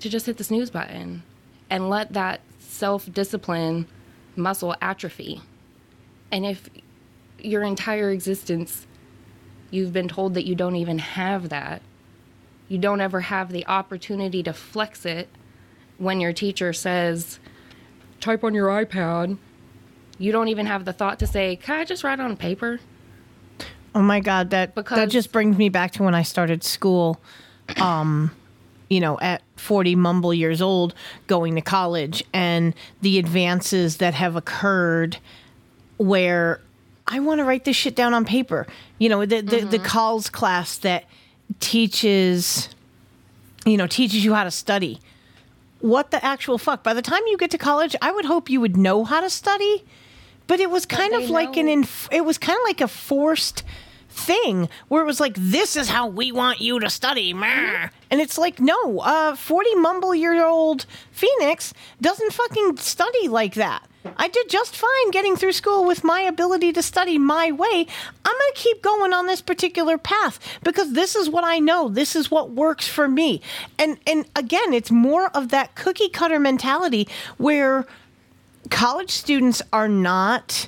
to 0.03 0.09
just 0.09 0.25
hit 0.25 0.37
the 0.37 0.43
snooze 0.43 0.69
button 0.69 1.23
and 1.69 1.89
let 1.89 2.13
that 2.13 2.41
self 2.59 3.11
discipline 3.11 3.87
muscle 4.35 4.75
atrophy. 4.81 5.41
And 6.29 6.45
if 6.45 6.69
your 7.39 7.63
entire 7.63 8.09
existence 8.11 8.85
you've 9.71 9.93
been 9.93 10.07
told 10.07 10.33
that 10.33 10.45
you 10.45 10.55
don't 10.55 10.75
even 10.75 10.99
have 10.99 11.49
that, 11.49 11.81
you 12.67 12.77
don't 12.77 13.01
ever 13.01 13.21
have 13.21 13.51
the 13.51 13.65
opportunity 13.65 14.43
to 14.43 14.53
flex 14.53 15.05
it 15.05 15.29
when 15.97 16.19
your 16.19 16.33
teacher 16.33 16.73
says, 16.73 17.39
type 18.19 18.43
on 18.43 18.53
your 18.53 18.67
iPad. 18.67 19.37
You 20.17 20.31
don't 20.31 20.49
even 20.49 20.65
have 20.65 20.83
the 20.83 20.93
thought 20.93 21.17
to 21.19 21.27
say, 21.27 21.55
can 21.55 21.79
I 21.79 21.85
just 21.85 22.03
write 22.03 22.19
on 22.19 22.35
paper? 22.35 22.79
Oh 23.95 24.01
my 24.01 24.19
god, 24.19 24.49
that 24.49 24.75
that 24.75 25.09
just 25.09 25.31
brings 25.31 25.57
me 25.57 25.69
back 25.69 25.91
to 25.91 26.03
when 26.03 26.15
I 26.15 26.23
started 26.23 26.63
school. 26.63 27.21
Um, 27.77 28.31
you 28.93 28.99
know, 28.99 29.19
at 29.19 29.41
40 29.55 29.95
mumble 29.95 30.35
years 30.35 30.61
old, 30.61 30.93
going 31.25 31.55
to 31.55 31.61
college, 31.61 32.23
and 32.31 32.75
the 33.01 33.17
advances 33.17 33.97
that 33.97 34.13
have 34.13 34.35
occurred, 34.35 35.17
where 35.97 36.61
I 37.07 37.19
want 37.19 37.39
to 37.39 37.43
write 37.43 37.65
this 37.65 37.75
shit 37.75 37.95
down 37.95 38.13
on 38.13 38.23
paper. 38.23 38.67
You 38.99 39.09
know, 39.09 39.25
the 39.25 39.41
the, 39.41 39.61
the 39.61 39.77
mm-hmm. 39.77 39.83
calls 39.83 40.29
class 40.29 40.77
that 40.79 41.05
teaches, 41.59 42.69
you 43.65 43.77
know, 43.77 43.87
teaches 43.87 44.23
you 44.23 44.35
how 44.35 44.43
to 44.43 44.51
study. 44.51 44.99
what 45.79 46.11
the 46.11 46.23
actual 46.23 46.59
fuck. 46.59 46.83
By 46.83 46.93
the 46.93 47.01
time 47.01 47.23
you 47.25 47.35
get 47.37 47.49
to 47.51 47.57
college, 47.57 47.95
I 47.99 48.11
would 48.11 48.25
hope 48.25 48.47
you 48.47 48.61
would 48.61 48.77
know 48.77 49.05
how 49.05 49.21
to 49.21 49.29
study, 49.29 49.83
but 50.45 50.59
it 50.59 50.69
was 50.69 50.85
kind 50.85 51.13
they 51.13 51.23
of 51.23 51.31
like 51.31 51.57
an 51.57 51.67
inf- 51.67 52.09
it 52.11 52.23
was 52.23 52.37
kind 52.37 52.57
of 52.57 52.63
like 52.63 52.79
a 52.79 52.87
forced 52.87 53.63
thing 54.13 54.69
where 54.87 55.01
it 55.01 55.05
was 55.05 55.19
like 55.19 55.35
this 55.37 55.75
is 55.75 55.89
how 55.89 56.07
we 56.07 56.31
want 56.31 56.61
you 56.61 56.79
to 56.79 56.89
study 56.89 57.33
and 58.11 58.21
it's 58.21 58.37
like 58.37 58.59
no 58.59 58.99
uh 58.99 59.35
40 59.35 59.75
mumble 59.75 60.13
year 60.13 60.45
old 60.45 60.85
phoenix 61.11 61.73
doesn't 61.99 62.31
fucking 62.31 62.77
study 62.77 63.27
like 63.27 63.55
that. 63.55 63.87
I 64.17 64.27
did 64.27 64.49
just 64.49 64.75
fine 64.75 65.11
getting 65.11 65.35
through 65.35 65.53
school 65.53 65.85
with 65.85 66.03
my 66.03 66.21
ability 66.21 66.73
to 66.73 66.83
study 66.83 67.17
my 67.17 67.51
way. 67.51 67.87
I'm 68.25 68.37
going 68.37 68.53
to 68.53 68.59
keep 68.61 68.81
going 68.81 69.13
on 69.13 69.27
this 69.27 69.41
particular 69.41 69.97
path 69.97 70.39
because 70.63 70.93
this 70.93 71.15
is 71.15 71.29
what 71.29 71.43
i 71.45 71.59
know. 71.59 71.89
This 71.89 72.15
is 72.15 72.29
what 72.29 72.51
works 72.51 72.87
for 72.87 73.07
me. 73.07 73.41
And 73.79 73.97
and 74.05 74.25
again 74.35 74.73
it's 74.73 74.91
more 74.91 75.29
of 75.29 75.49
that 75.49 75.75
cookie 75.75 76.09
cutter 76.09 76.39
mentality 76.39 77.07
where 77.37 77.85
college 78.69 79.11
students 79.11 79.61
are 79.71 79.87
not 79.87 80.67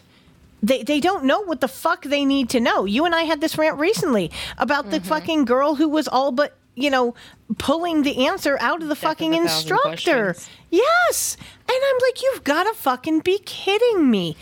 they, 0.63 0.83
they 0.83 0.99
don't 0.99 1.25
know 1.25 1.41
what 1.41 1.61
the 1.61 1.67
fuck 1.67 2.03
they 2.03 2.25
need 2.25 2.49
to 2.49 2.59
know. 2.59 2.85
You 2.85 3.05
and 3.05 3.13
I 3.13 3.23
had 3.23 3.41
this 3.41 3.57
rant 3.57 3.77
recently 3.77 4.31
about 4.57 4.89
the 4.89 4.99
fucking 5.01 5.45
girl 5.45 5.75
who 5.75 5.87
was 5.87 6.07
all 6.07 6.31
but, 6.31 6.55
you 6.75 6.89
know, 6.89 7.13
pulling 7.57 8.01
the 8.01 8.25
answer 8.25 8.57
out 8.59 8.81
of 8.81 8.87
the 8.89 8.95
fucking 8.95 9.33
of 9.35 9.41
instructor. 9.41 10.33
questions. 10.33 10.49
Yes. 10.71 11.37
And 11.67 11.77
I'm 11.77 11.97
like, 12.01 12.21
you've 12.21 12.43
got 12.43 12.63
to 12.63 12.73
fucking 12.73 13.19
be 13.19 13.39
kidding 13.45 14.09
me. 14.09 14.35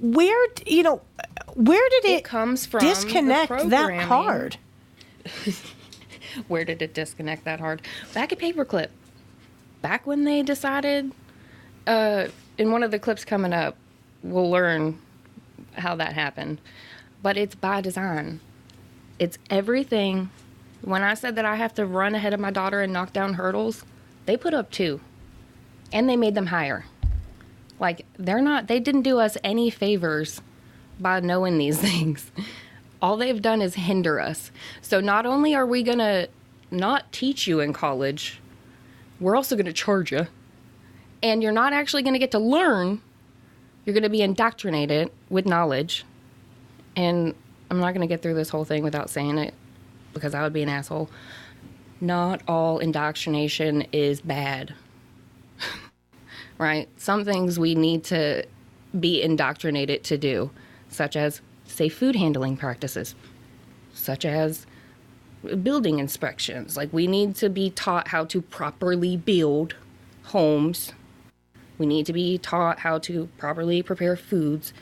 Where, 0.00 0.48
you 0.66 0.82
know, 0.82 1.00
where 1.54 1.88
did 1.90 2.04
it, 2.04 2.18
It 2.18 2.24
comes 2.24 2.66
from 2.66 2.80
disconnect 2.80 3.50
that 3.70 4.02
hard? 4.02 4.56
Where 6.48 6.64
did 6.64 6.80
it 6.82 6.94
disconnect 6.94 7.44
that 7.44 7.60
hard? 7.60 7.82
Back 8.14 8.32
at 8.32 8.38
Paperclip. 8.38 8.88
Back 9.82 10.06
when 10.06 10.24
they 10.24 10.42
decided, 10.42 11.12
uh, 11.86 12.28
in 12.56 12.72
one 12.72 12.82
of 12.82 12.90
the 12.90 12.98
clips 12.98 13.24
coming 13.24 13.52
up, 13.52 13.76
we'll 14.22 14.50
learn 14.50 14.98
how 15.74 15.94
that 15.96 16.14
happened. 16.14 16.60
But 17.22 17.36
it's 17.36 17.54
by 17.54 17.80
design. 17.80 18.40
It's 19.18 19.38
everything. 19.50 20.30
When 20.82 21.02
I 21.02 21.14
said 21.14 21.36
that 21.36 21.44
I 21.44 21.56
have 21.56 21.74
to 21.74 21.86
run 21.86 22.14
ahead 22.14 22.34
of 22.34 22.40
my 22.40 22.50
daughter 22.50 22.80
and 22.80 22.92
knock 22.92 23.12
down 23.12 23.34
hurdles, 23.34 23.84
they 24.26 24.36
put 24.36 24.54
up 24.54 24.70
two. 24.70 25.00
And 25.92 26.08
they 26.08 26.16
made 26.16 26.34
them 26.34 26.46
higher. 26.46 26.86
Like, 27.78 28.06
they're 28.18 28.42
not, 28.42 28.66
they 28.66 28.80
didn't 28.80 29.02
do 29.02 29.18
us 29.18 29.36
any 29.44 29.70
favors 29.70 30.40
by 30.98 31.20
knowing 31.20 31.58
these 31.58 31.78
things. 31.80 32.30
All 33.00 33.16
they've 33.16 33.42
done 33.42 33.62
is 33.62 33.74
hinder 33.74 34.20
us. 34.20 34.50
So 34.80 35.00
not 35.00 35.26
only 35.26 35.54
are 35.54 35.66
we 35.66 35.82
going 35.82 35.98
to 35.98 36.28
not 36.70 37.12
teach 37.12 37.46
you 37.46 37.60
in 37.60 37.72
college, 37.72 38.40
we're 39.20 39.36
also 39.36 39.56
going 39.56 39.66
to 39.66 39.72
charge 39.72 40.12
you. 40.12 40.26
And 41.22 41.42
you're 41.42 41.52
not 41.52 41.72
actually 41.72 42.02
going 42.02 42.14
to 42.14 42.18
get 42.18 42.32
to 42.32 42.38
learn. 42.38 43.00
You're 43.84 43.94
going 43.94 44.02
to 44.02 44.08
be 44.08 44.22
indoctrinated 44.22 45.10
with 45.28 45.46
knowledge. 45.46 46.04
And 46.94 47.34
I'm 47.70 47.80
not 47.80 47.94
going 47.94 48.06
to 48.06 48.12
get 48.12 48.22
through 48.22 48.34
this 48.34 48.48
whole 48.48 48.64
thing 48.64 48.82
without 48.82 49.10
saying 49.10 49.38
it 49.38 49.54
because 50.12 50.34
I 50.34 50.42
would 50.42 50.52
be 50.52 50.62
an 50.62 50.68
asshole. 50.68 51.10
Not 52.00 52.42
all 52.46 52.78
indoctrination 52.78 53.86
is 53.92 54.20
bad. 54.20 54.74
right? 56.58 56.88
Some 56.96 57.24
things 57.24 57.58
we 57.58 57.74
need 57.74 58.04
to 58.04 58.44
be 58.98 59.22
indoctrinated 59.22 60.04
to 60.04 60.18
do, 60.18 60.50
such 60.88 61.16
as 61.16 61.40
safe 61.64 61.96
food 61.96 62.16
handling 62.16 62.56
practices, 62.56 63.14
such 63.94 64.24
as 64.24 64.66
building 65.62 65.98
inspections. 65.98 66.76
Like, 66.76 66.92
we 66.92 67.06
need 67.06 67.34
to 67.36 67.48
be 67.48 67.70
taught 67.70 68.08
how 68.08 68.24
to 68.26 68.42
properly 68.42 69.16
build 69.16 69.74
homes. 70.24 70.92
We 71.82 71.86
need 71.86 72.06
to 72.06 72.12
be 72.12 72.38
taught 72.38 72.78
how 72.78 73.00
to 73.00 73.28
properly 73.38 73.82
prepare 73.82 74.14
foods. 74.14 74.72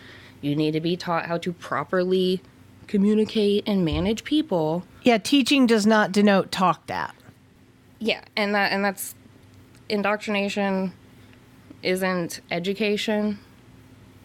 You 0.43 0.55
need 0.55 0.73
to 0.73 0.83
be 0.83 0.99
taught 0.99 1.25
how 1.25 1.39
to 1.39 1.51
properly 1.51 2.43
communicate 2.89 3.67
and 3.67 3.87
manage 3.87 4.23
people. 4.23 4.85
Yeah, 5.03 5.17
teaching 5.17 5.65
does 5.67 5.87
not 5.87 6.13
denote 6.13 6.53
talked 6.53 6.91
at. 6.91 7.15
Yeah, 8.01 8.21
and 8.37 8.55
that 8.55 8.73
and 8.73 8.85
that's 8.85 9.15
indoctrination 9.89 10.93
isn't 11.83 12.41
education 12.51 13.39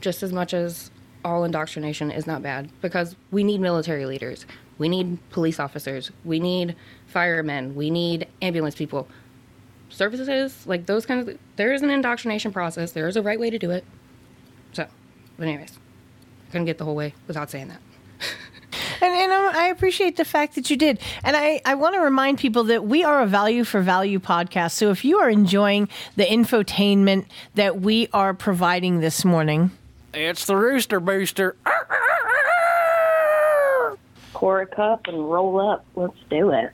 just 0.01 0.21
as 0.21 0.33
much 0.33 0.53
as 0.53 0.91
all 1.23 1.45
indoctrination 1.45 2.11
is 2.11 2.27
not 2.27 2.43
bad 2.43 2.69
because 2.81 3.15
we 3.31 3.45
need 3.45 3.61
military 3.61 4.05
leaders. 4.05 4.45
We 4.79 4.89
need 4.89 5.17
police 5.29 5.61
officers. 5.61 6.11
We 6.25 6.41
need 6.41 6.75
firemen. 7.07 7.73
We 7.73 7.89
need 7.89 8.27
ambulance 8.41 8.75
people. 8.75 9.07
Services, 9.89 10.65
like 10.67 10.85
those 10.85 11.05
kinds 11.05 11.27
of 11.27 11.37
there 11.55 11.73
is 11.73 11.81
an 11.81 11.89
indoctrination 11.89 12.51
process. 12.51 12.91
There 12.91 13.07
is 13.07 13.15
a 13.15 13.21
right 13.21 13.39
way 13.39 13.49
to 13.49 13.57
do 13.59 13.71
it. 13.71 13.83
So, 14.73 14.87
but 15.37 15.47
anyways, 15.47 15.71
I 16.47 16.51
couldn't 16.51 16.65
get 16.65 16.77
the 16.77 16.85
whole 16.85 16.95
way 16.95 17.13
without 17.27 17.49
saying 17.49 17.69
that. 17.69 17.79
And, 19.01 19.13
and 19.13 19.31
um, 19.31 19.51
I 19.55 19.67
appreciate 19.67 20.15
the 20.15 20.23
fact 20.25 20.55
that 20.55 20.69
you 20.69 20.77
did. 20.77 20.99
And 21.23 21.35
I, 21.35 21.61
I 21.65 21.75
want 21.75 21.95
to 21.95 21.99
remind 22.01 22.39
people 22.39 22.63
that 22.65 22.85
we 22.85 23.03
are 23.03 23.21
a 23.21 23.27
value 23.27 23.63
for 23.65 23.81
value 23.81 24.19
podcast. 24.19 24.71
So 24.71 24.89
if 24.89 25.03
you 25.03 25.17
are 25.19 25.29
enjoying 25.29 25.89
the 26.15 26.23
infotainment 26.25 27.25
that 27.55 27.81
we 27.81 28.07
are 28.13 28.33
providing 28.33 29.01
this 29.01 29.25
morning, 29.25 29.71
It's 30.13 30.45
the 30.45 30.55
Rooster 30.55 30.99
Booster. 31.01 31.55
pour 34.33 34.61
a 34.61 34.65
cup 34.65 35.07
and 35.07 35.29
roll 35.29 35.59
up. 35.59 35.85
Let's 35.95 36.17
do 36.29 36.51
it. 36.51 36.71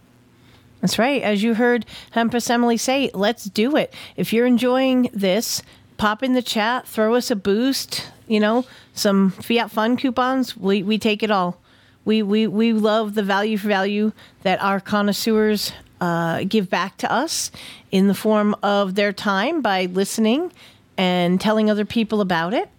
That's 0.81 0.97
right. 0.97 1.21
As 1.21 1.43
you 1.43 1.53
heard 1.53 1.85
Hempress 2.15 2.49
Emily 2.49 2.77
say, 2.77 3.11
let's 3.13 3.45
do 3.45 3.75
it. 3.75 3.93
If 4.15 4.33
you're 4.33 4.47
enjoying 4.47 5.09
this, 5.13 5.61
pop 5.97 6.23
in 6.23 6.33
the 6.33 6.41
chat, 6.41 6.87
throw 6.87 7.13
us 7.13 7.29
a 7.29 7.35
boost, 7.35 8.09
you 8.27 8.39
know, 8.39 8.65
some 8.93 9.29
Fiat 9.29 9.69
Fun 9.69 9.95
coupons. 9.95 10.57
We, 10.57 10.81
we 10.81 10.97
take 10.97 11.21
it 11.21 11.29
all. 11.29 11.59
We, 12.03 12.23
we, 12.23 12.47
we 12.47 12.73
love 12.73 13.13
the 13.13 13.21
value 13.21 13.57
for 13.57 13.67
value 13.67 14.11
that 14.41 14.61
our 14.61 14.79
connoisseurs 14.79 15.71
uh, 16.01 16.43
give 16.45 16.67
back 16.67 16.97
to 16.97 17.11
us 17.11 17.51
in 17.91 18.07
the 18.07 18.15
form 18.15 18.55
of 18.63 18.95
their 18.95 19.13
time 19.13 19.61
by 19.61 19.85
listening 19.85 20.51
and 20.97 21.39
telling 21.39 21.69
other 21.69 21.85
people 21.85 22.21
about 22.21 22.55
it 22.55 22.69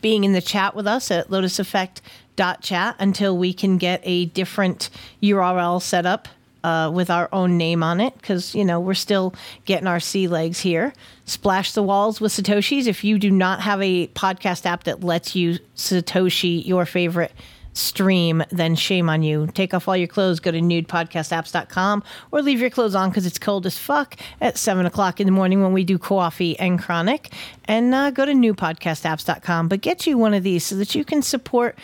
being 0.00 0.24
in 0.24 0.32
the 0.32 0.40
chat 0.40 0.74
with 0.74 0.86
us 0.86 1.10
at 1.10 1.28
lotuseffect.chat 1.28 2.96
until 2.98 3.36
we 3.36 3.52
can 3.52 3.78
get 3.78 4.00
a 4.04 4.26
different 4.26 4.90
URL 5.22 5.80
set 5.82 6.06
up 6.06 6.28
uh, 6.64 6.90
with 6.90 7.10
our 7.10 7.28
own 7.32 7.56
name 7.56 7.82
on 7.82 8.00
it 8.00 8.14
because, 8.16 8.54
you 8.54 8.64
know, 8.64 8.80
we're 8.80 8.94
still 8.94 9.34
getting 9.66 9.86
our 9.86 10.00
sea 10.00 10.26
legs 10.26 10.60
here. 10.60 10.94
Splash 11.26 11.72
the 11.72 11.82
walls 11.82 12.20
with 12.20 12.32
Satoshis. 12.32 12.86
If 12.86 13.04
you 13.04 13.18
do 13.18 13.30
not 13.30 13.60
have 13.60 13.80
a 13.82 14.08
podcast 14.08 14.66
app 14.66 14.84
that 14.84 15.04
lets 15.04 15.36
you 15.36 15.58
Satoshi 15.76 16.66
your 16.66 16.86
favorite 16.86 17.32
stream, 17.74 18.42
then 18.50 18.76
shame 18.76 19.10
on 19.10 19.22
you. 19.22 19.48
Take 19.48 19.74
off 19.74 19.88
all 19.88 19.96
your 19.96 20.08
clothes, 20.08 20.40
go 20.40 20.50
to 20.50 20.60
nudepodcastapps.com, 20.60 22.02
or 22.30 22.40
leave 22.40 22.60
your 22.60 22.70
clothes 22.70 22.94
on 22.94 23.10
because 23.10 23.26
it's 23.26 23.38
cold 23.38 23.66
as 23.66 23.76
fuck 23.76 24.16
at 24.40 24.56
7 24.56 24.86
o'clock 24.86 25.20
in 25.20 25.26
the 25.26 25.32
morning 25.32 25.60
when 25.60 25.72
we 25.72 25.84
do 25.84 25.98
coffee 25.98 26.58
and 26.58 26.80
chronic. 26.80 27.32
And 27.66 27.94
uh, 27.94 28.10
go 28.10 28.24
to 28.24 28.32
newpodcastapps.com. 28.32 29.68
But 29.68 29.80
get 29.80 30.06
you 30.06 30.16
one 30.16 30.34
of 30.34 30.42
these 30.42 30.64
so 30.64 30.76
that 30.76 30.94
you 30.94 31.04
can 31.04 31.20
support 31.20 31.76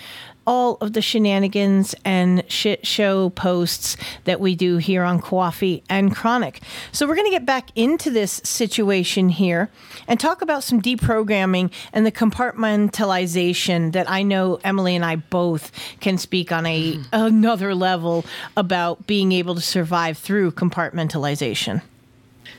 all 0.51 0.78
of 0.81 0.94
the 0.94 1.01
shenanigans 1.01 1.94
and 2.05 2.43
shit 2.51 2.85
show 2.85 3.31
posts 3.31 3.97
that 4.24 4.40
we 4.40 4.56
do 4.56 4.78
here 4.78 5.05
on 5.05 5.20
Coffee 5.20 5.85
and 5.89 6.12
Chronic. 6.12 6.60
So 6.90 7.06
we're 7.06 7.14
going 7.14 7.28
to 7.28 7.31
get 7.31 7.47
back 7.47 7.68
into 7.77 8.10
this 8.10 8.40
situation 8.43 9.28
here 9.28 9.70
and 10.09 10.18
talk 10.18 10.43
about 10.43 10.64
some 10.64 10.82
deprogramming 10.82 11.70
and 11.93 12.05
the 12.05 12.10
compartmentalization 12.10 13.93
that 13.93 14.10
I 14.10 14.24
know 14.24 14.59
Emily 14.64 14.97
and 14.97 15.05
I 15.05 15.14
both 15.14 15.70
can 16.01 16.18
speak 16.18 16.51
on 16.51 16.66
a 16.66 16.94
hmm. 16.94 17.02
another 17.12 17.72
level 17.72 18.24
about 18.56 19.06
being 19.06 19.31
able 19.31 19.55
to 19.55 19.60
survive 19.60 20.18
through 20.18 20.51
compartmentalization. 20.51 21.81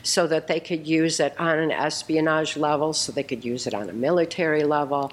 So 0.02 0.26
that 0.26 0.46
they 0.48 0.60
could 0.60 0.86
use 0.86 1.20
it 1.20 1.38
on 1.38 1.58
an 1.58 1.70
espionage 1.70 2.56
level, 2.56 2.92
so 2.92 3.12
they 3.12 3.22
could 3.22 3.44
use 3.44 3.66
it 3.66 3.74
on 3.74 3.88
a 3.88 3.92
military 3.92 4.64
level. 4.64 5.12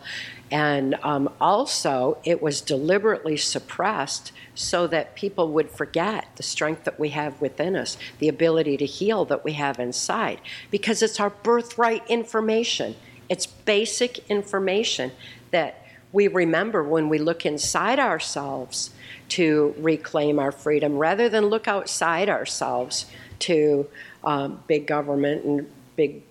And 0.51 0.95
um, 1.03 1.29
also, 1.39 2.17
it 2.23 2.41
was 2.41 2.61
deliberately 2.61 3.37
suppressed 3.37 4.31
so 4.55 4.87
that 4.87 5.15
people 5.15 5.51
would 5.51 5.69
forget 5.69 6.27
the 6.35 6.43
strength 6.43 6.85
that 6.85 6.99
we 6.99 7.09
have 7.09 7.39
within 7.39 7.75
us, 7.75 7.97
the 8.17 8.27
ability 8.27 8.77
to 8.77 8.85
heal 8.85 9.25
that 9.25 9.43
we 9.43 9.53
have 9.53 9.79
inside, 9.79 10.41
because 10.71 11.03
it's 11.03 11.19
our 11.19 11.29
birthright 11.29 12.03
information. 12.09 12.95
It's 13.29 13.45
basic 13.45 14.27
information 14.29 15.11
that 15.51 15.85
we 16.11 16.27
remember 16.27 16.83
when 16.83 17.09
we 17.09 17.19
look 17.19 17.45
inside 17.45 17.99
ourselves 17.99 18.89
to 19.29 19.75
reclaim 19.77 20.39
our 20.39 20.51
freedom 20.51 20.97
rather 20.97 21.29
than 21.29 21.45
look 21.45 21.67
outside 21.67 22.27
ourselves 22.27 23.05
to 23.37 23.87
um, 24.23 24.63
big 24.67 24.87
government 24.87 25.45
and 25.45 25.69
big 25.95 26.23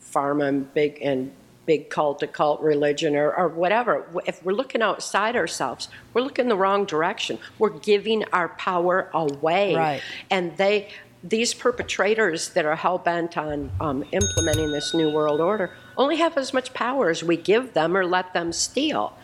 pharma 0.00 0.48
and 0.48 0.74
big 0.74 0.98
and 1.02 1.32
big 1.64 1.90
cult 1.90 2.18
to 2.18 2.26
cult 2.26 2.60
religion 2.60 3.14
or, 3.14 3.32
or 3.32 3.48
whatever. 3.48 4.04
If 4.26 4.44
we're 4.44 4.52
looking 4.52 4.82
outside 4.82 5.36
ourselves, 5.36 5.88
we're 6.12 6.22
looking 6.22 6.48
the 6.48 6.56
wrong 6.56 6.84
direction. 6.84 7.38
We're 7.58 7.70
giving 7.70 8.24
our 8.32 8.48
power 8.48 9.08
away. 9.14 9.74
Right. 9.74 10.02
And 10.30 10.56
they 10.56 10.88
these 11.24 11.54
perpetrators 11.54 12.48
that 12.50 12.64
are 12.64 12.74
hell 12.74 12.98
bent 12.98 13.38
on 13.38 13.70
um, 13.80 14.04
implementing 14.10 14.72
this 14.72 14.92
new 14.92 15.08
world 15.08 15.40
order 15.40 15.72
only 15.96 16.16
have 16.16 16.36
as 16.36 16.52
much 16.52 16.74
power 16.74 17.10
as 17.10 17.22
we 17.22 17.36
give 17.36 17.74
them 17.74 17.96
or 17.96 18.04
let 18.04 18.32
them 18.32 18.52
steal. 18.52 19.16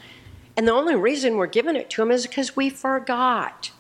And 0.57 0.69
the 0.69 0.73
only 0.73 0.95
reason 0.95 1.37
we're 1.37 1.47
giving 1.47 1.77
it 1.77 1.91
to 1.91 2.03
them 2.03 2.11
is 2.11 2.27
because 2.27 2.55
we 2.55 2.71
forgot. 2.71 3.73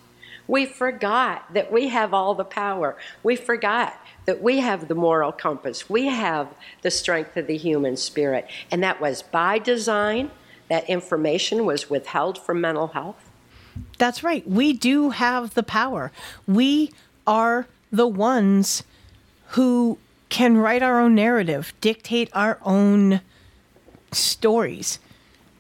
We 0.48 0.66
forgot 0.66 1.52
that 1.54 1.70
we 1.70 1.88
have 1.88 2.12
all 2.12 2.34
the 2.34 2.44
power. 2.44 2.96
We 3.22 3.36
forgot 3.36 4.00
that 4.28 4.42
we 4.42 4.58
have 4.58 4.88
the 4.88 4.94
moral 4.94 5.32
compass. 5.32 5.88
We 5.88 6.04
have 6.04 6.48
the 6.82 6.90
strength 6.90 7.34
of 7.38 7.46
the 7.46 7.56
human 7.56 7.96
spirit. 7.96 8.46
And 8.70 8.82
that 8.82 9.00
was 9.00 9.22
by 9.22 9.58
design. 9.58 10.30
That 10.68 10.86
information 10.86 11.64
was 11.64 11.88
withheld 11.88 12.36
from 12.36 12.60
mental 12.60 12.88
health. 12.88 13.30
That's 13.96 14.22
right. 14.22 14.46
We 14.46 14.74
do 14.74 15.08
have 15.08 15.54
the 15.54 15.62
power. 15.62 16.12
We 16.46 16.92
are 17.26 17.68
the 17.90 18.06
ones 18.06 18.82
who 19.52 19.96
can 20.28 20.58
write 20.58 20.82
our 20.82 21.00
own 21.00 21.14
narrative, 21.14 21.72
dictate 21.80 22.28
our 22.34 22.58
own 22.66 23.22
stories. 24.12 24.98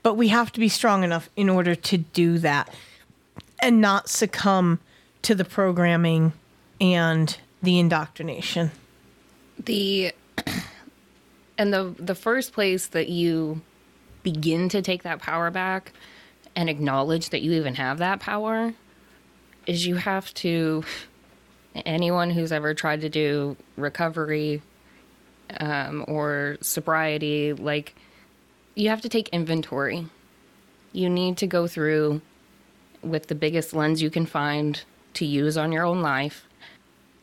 But 0.02 0.18
we 0.18 0.28
have 0.28 0.52
to 0.52 0.60
be 0.60 0.68
strong 0.68 1.04
enough 1.04 1.30
in 1.36 1.48
order 1.48 1.74
to 1.74 1.96
do 1.96 2.36
that 2.40 2.68
and 3.62 3.80
not 3.80 4.10
succumb 4.10 4.78
to 5.22 5.34
the 5.34 5.46
programming 5.46 6.34
and 6.82 7.38
the 7.62 7.78
indoctrination. 7.78 8.70
The 9.64 10.12
and 11.58 11.72
the 11.72 11.94
the 11.98 12.14
first 12.14 12.52
place 12.52 12.88
that 12.88 13.08
you 13.08 13.62
begin 14.22 14.68
to 14.70 14.82
take 14.82 15.02
that 15.04 15.20
power 15.20 15.50
back 15.50 15.92
and 16.54 16.68
acknowledge 16.68 17.30
that 17.30 17.42
you 17.42 17.52
even 17.52 17.74
have 17.76 17.98
that 17.98 18.20
power 18.20 18.74
is 19.66 19.86
you 19.86 19.96
have 19.96 20.32
to 20.34 20.82
anyone 21.86 22.30
who's 22.30 22.52
ever 22.52 22.74
tried 22.74 23.00
to 23.02 23.08
do 23.08 23.56
recovery 23.76 24.62
um, 25.60 26.04
or 26.08 26.56
sobriety, 26.60 27.52
like 27.52 27.94
you 28.74 28.88
have 28.88 29.00
to 29.02 29.08
take 29.08 29.28
inventory. 29.28 30.06
You 30.92 31.08
need 31.08 31.36
to 31.38 31.46
go 31.46 31.66
through 31.66 32.22
with 33.02 33.28
the 33.28 33.34
biggest 33.34 33.72
lens 33.72 34.02
you 34.02 34.10
can 34.10 34.26
find 34.26 34.82
to 35.14 35.24
use 35.24 35.56
on 35.56 35.72
your 35.72 35.84
own 35.84 36.02
life 36.02 36.47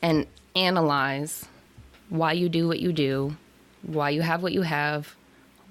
and 0.05 0.27
analyze 0.55 1.47
why 2.09 2.31
you 2.31 2.47
do 2.47 2.67
what 2.67 2.79
you 2.79 2.93
do, 2.93 3.35
why 3.81 4.11
you 4.11 4.21
have 4.21 4.43
what 4.43 4.53
you 4.53 4.61
have, 4.61 5.15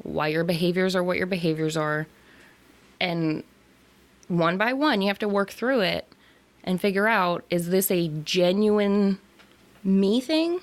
why 0.03 0.27
your 0.27 0.43
behaviors 0.43 0.97
are 0.97 1.05
what 1.05 1.17
your 1.17 1.27
behaviors 1.29 1.77
are. 1.77 2.09
And 3.01 3.45
one 4.27 4.59
by 4.59 4.73
one, 4.73 5.01
you 5.01 5.07
have 5.07 5.21
to 5.21 5.29
work 5.29 5.53
through 5.53 5.83
it 5.83 6.09
and 6.65 6.81
figure 6.81 7.07
out 7.07 7.45
is 7.49 7.69
this 7.69 7.93
a 7.93 8.09
genuine 8.09 9.21
me 9.85 10.21
thing? 10.21 10.59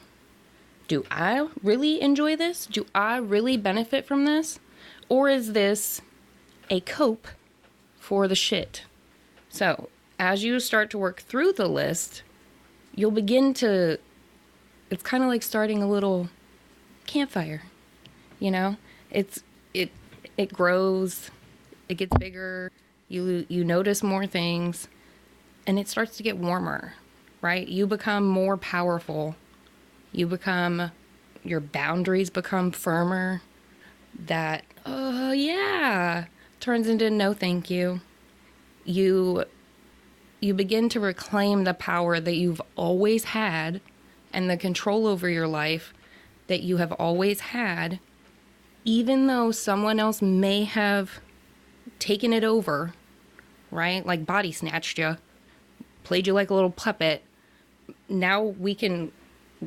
Do 0.89 1.05
I 1.09 1.47
really 1.63 2.01
enjoy 2.01 2.35
this? 2.35 2.65
Do 2.65 2.85
I 2.93 3.15
really 3.15 3.55
benefit 3.55 4.05
from 4.05 4.25
this? 4.25 4.59
Or 5.07 5.29
is 5.29 5.53
this 5.53 6.01
a 6.69 6.81
cope 6.81 7.29
for 8.01 8.27
the 8.27 8.35
shit? 8.35 8.83
So, 9.47 9.87
as 10.19 10.43
you 10.43 10.59
start 10.59 10.89
to 10.89 10.97
work 10.97 11.21
through 11.21 11.53
the 11.53 11.69
list, 11.69 12.23
you'll 12.95 13.11
begin 13.11 13.53
to. 13.55 13.97
It's 14.89 15.03
kind 15.03 15.23
of 15.23 15.29
like 15.29 15.43
starting 15.43 15.81
a 15.81 15.89
little 15.89 16.29
campfire, 17.05 17.63
you 18.39 18.51
know? 18.51 18.77
It's 19.09 19.43
it 19.73 19.91
it 20.37 20.53
grows, 20.53 21.31
it 21.89 21.95
gets 21.95 22.15
bigger. 22.17 22.71
You 23.07 23.45
you 23.49 23.63
notice 23.63 24.03
more 24.03 24.25
things, 24.25 24.87
and 25.67 25.77
it 25.79 25.87
starts 25.87 26.17
to 26.17 26.23
get 26.23 26.37
warmer, 26.37 26.93
right? 27.41 27.67
You 27.67 27.87
become 27.87 28.25
more 28.25 28.57
powerful. 28.57 29.35
You 30.13 30.27
become, 30.27 30.91
your 31.43 31.61
boundaries 31.61 32.29
become 32.29 32.71
firmer. 32.71 33.41
That, 34.25 34.65
oh, 34.85 35.31
yeah, 35.31 36.25
turns 36.59 36.87
into 36.87 37.09
no 37.09 37.33
thank 37.33 37.69
you. 37.69 38.01
You, 38.83 39.45
you 40.41 40.53
begin 40.53 40.89
to 40.89 40.99
reclaim 40.99 41.63
the 41.63 41.73
power 41.73 42.19
that 42.19 42.35
you've 42.35 42.61
always 42.75 43.23
had 43.25 43.79
and 44.33 44.49
the 44.49 44.57
control 44.57 45.07
over 45.07 45.29
your 45.29 45.47
life 45.47 45.93
that 46.47 46.61
you 46.61 46.77
have 46.77 46.91
always 46.93 47.39
had, 47.39 47.99
even 48.83 49.27
though 49.27 49.51
someone 49.51 49.99
else 49.99 50.21
may 50.21 50.65
have 50.65 51.21
taken 51.99 52.33
it 52.33 52.43
over, 52.43 52.93
right? 53.69 54.05
Like 54.05 54.25
body 54.25 54.51
snatched 54.51 54.97
you 54.97 55.15
played 56.03 56.27
you 56.27 56.33
like 56.33 56.49
a 56.49 56.53
little 56.53 56.71
puppet. 56.71 57.23
Now 58.09 58.41
we 58.43 58.75
can 58.75 59.11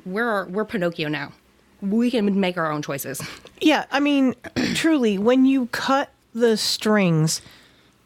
we're 0.04 0.46
we're 0.46 0.64
Pinocchio 0.64 1.08
now. 1.08 1.32
We 1.80 2.10
can 2.10 2.38
make 2.40 2.56
our 2.56 2.70
own 2.70 2.82
choices. 2.82 3.22
Yeah, 3.60 3.84
I 3.90 4.00
mean, 4.00 4.34
truly, 4.74 5.18
when 5.18 5.44
you 5.44 5.66
cut 5.66 6.10
the 6.34 6.56
strings 6.56 7.42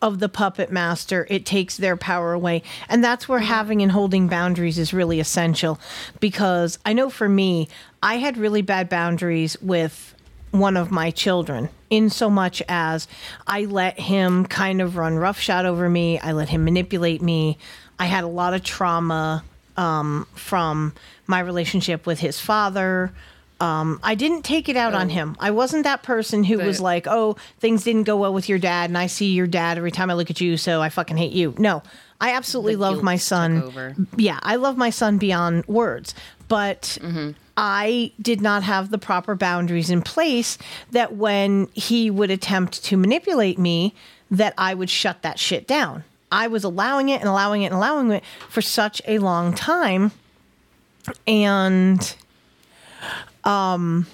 of 0.00 0.20
the 0.20 0.28
puppet 0.28 0.70
master, 0.70 1.26
it 1.28 1.44
takes 1.44 1.76
their 1.76 1.96
power 1.96 2.32
away. 2.32 2.62
And 2.88 3.02
that's 3.02 3.28
where 3.28 3.40
having 3.40 3.82
and 3.82 3.92
holding 3.92 4.28
boundaries 4.28 4.78
is 4.78 4.92
really 4.92 5.20
essential 5.20 5.80
because 6.20 6.78
I 6.84 6.92
know 6.92 7.10
for 7.10 7.28
me, 7.28 7.68
I 8.02 8.18
had 8.18 8.36
really 8.36 8.62
bad 8.62 8.88
boundaries 8.88 9.60
with 9.60 10.14
one 10.50 10.76
of 10.76 10.90
my 10.90 11.10
children 11.10 11.68
in 11.90 12.10
so 12.10 12.30
much 12.30 12.62
as 12.68 13.08
I 13.46 13.64
let 13.64 13.98
him 13.98 14.46
kind 14.46 14.80
of 14.80 14.96
run 14.96 15.16
roughshod 15.16 15.66
over 15.66 15.88
me, 15.88 16.18
I 16.18 16.32
let 16.32 16.48
him 16.48 16.64
manipulate 16.64 17.22
me. 17.22 17.58
I 17.98 18.06
had 18.06 18.24
a 18.24 18.28
lot 18.28 18.54
of 18.54 18.62
trauma 18.62 19.42
um, 19.76 20.26
from 20.34 20.92
my 21.26 21.40
relationship 21.40 22.06
with 22.06 22.20
his 22.20 22.40
father. 22.40 23.12
Um, 23.60 23.98
I 24.04 24.14
didn't 24.14 24.42
take 24.42 24.68
it 24.68 24.76
out 24.76 24.94
on 24.94 25.08
him. 25.08 25.36
I 25.40 25.50
wasn't 25.50 25.82
that 25.84 26.04
person 26.04 26.44
who 26.44 26.58
was 26.58 26.80
like, 26.80 27.06
"Oh, 27.08 27.36
things 27.58 27.82
didn't 27.82 28.04
go 28.04 28.16
well 28.16 28.32
with 28.32 28.48
your 28.48 28.58
dad, 28.58 28.88
and 28.90 28.96
I 28.96 29.08
see 29.08 29.32
your 29.32 29.48
dad 29.48 29.76
every 29.78 29.90
time 29.90 30.10
I 30.10 30.14
look 30.14 30.30
at 30.30 30.40
you, 30.40 30.56
so 30.56 30.80
I 30.80 30.90
fucking 30.90 31.16
hate 31.16 31.32
you." 31.32 31.54
No, 31.58 31.82
I 32.20 32.34
absolutely 32.34 32.76
love 32.76 33.02
my 33.02 33.16
son. 33.16 33.56
Yeah, 34.16 34.38
I 34.42 34.56
love 34.56 34.76
my 34.76 34.90
son 34.90 35.18
beyond 35.18 35.66
words, 35.66 36.14
but 36.46 36.98
I 37.56 38.12
did 38.22 38.40
not 38.40 38.62
have 38.62 38.90
the 38.90 38.98
proper 38.98 39.34
boundaries 39.34 39.90
in 39.90 40.02
place. 40.02 40.56
That 40.92 41.16
when 41.16 41.66
he 41.74 42.10
would 42.10 42.30
attempt 42.30 42.84
to 42.84 42.96
manipulate 42.96 43.58
me, 43.58 43.92
that 44.30 44.54
I 44.56 44.74
would 44.74 44.88
shut 44.90 45.22
that 45.22 45.40
shit 45.40 45.66
down. 45.66 46.04
I 46.30 46.46
was 46.46 46.62
allowing 46.62 47.08
it 47.08 47.20
and 47.20 47.28
allowing 47.28 47.62
it 47.62 47.66
and 47.66 47.74
allowing 47.74 48.12
it 48.12 48.22
for 48.48 48.62
such 48.62 49.02
a 49.08 49.18
long 49.18 49.52
time. 49.52 50.12
And 51.26 52.14
um 53.48 54.06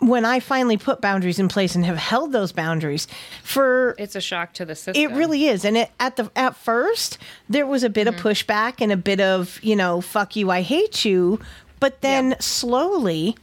when 0.00 0.24
I 0.24 0.38
finally 0.38 0.76
put 0.76 1.00
boundaries 1.00 1.40
in 1.40 1.48
place 1.48 1.74
and 1.74 1.84
have 1.84 1.96
held 1.96 2.30
those 2.30 2.52
boundaries 2.52 3.08
for 3.42 3.96
It's 3.98 4.14
a 4.14 4.20
shock 4.20 4.52
to 4.54 4.64
the 4.64 4.76
system. 4.76 4.94
it 5.02 5.12
really 5.16 5.46
is. 5.46 5.64
And 5.64 5.76
it 5.76 5.90
at 5.98 6.14
the 6.16 6.30
at 6.36 6.56
first 6.56 7.18
there 7.48 7.66
was 7.66 7.82
a 7.82 7.90
bit 7.90 8.06
of 8.06 8.14
pushback 8.14 8.74
and 8.80 8.92
a 8.92 8.96
bit 8.96 9.20
of, 9.20 9.58
you 9.60 9.74
know, 9.74 10.00
fuck 10.00 10.36
you, 10.36 10.50
I 10.52 10.62
hate 10.62 11.04
you. 11.04 11.40
But 11.80 12.00
then 12.00 12.36
slowly, 12.38 13.36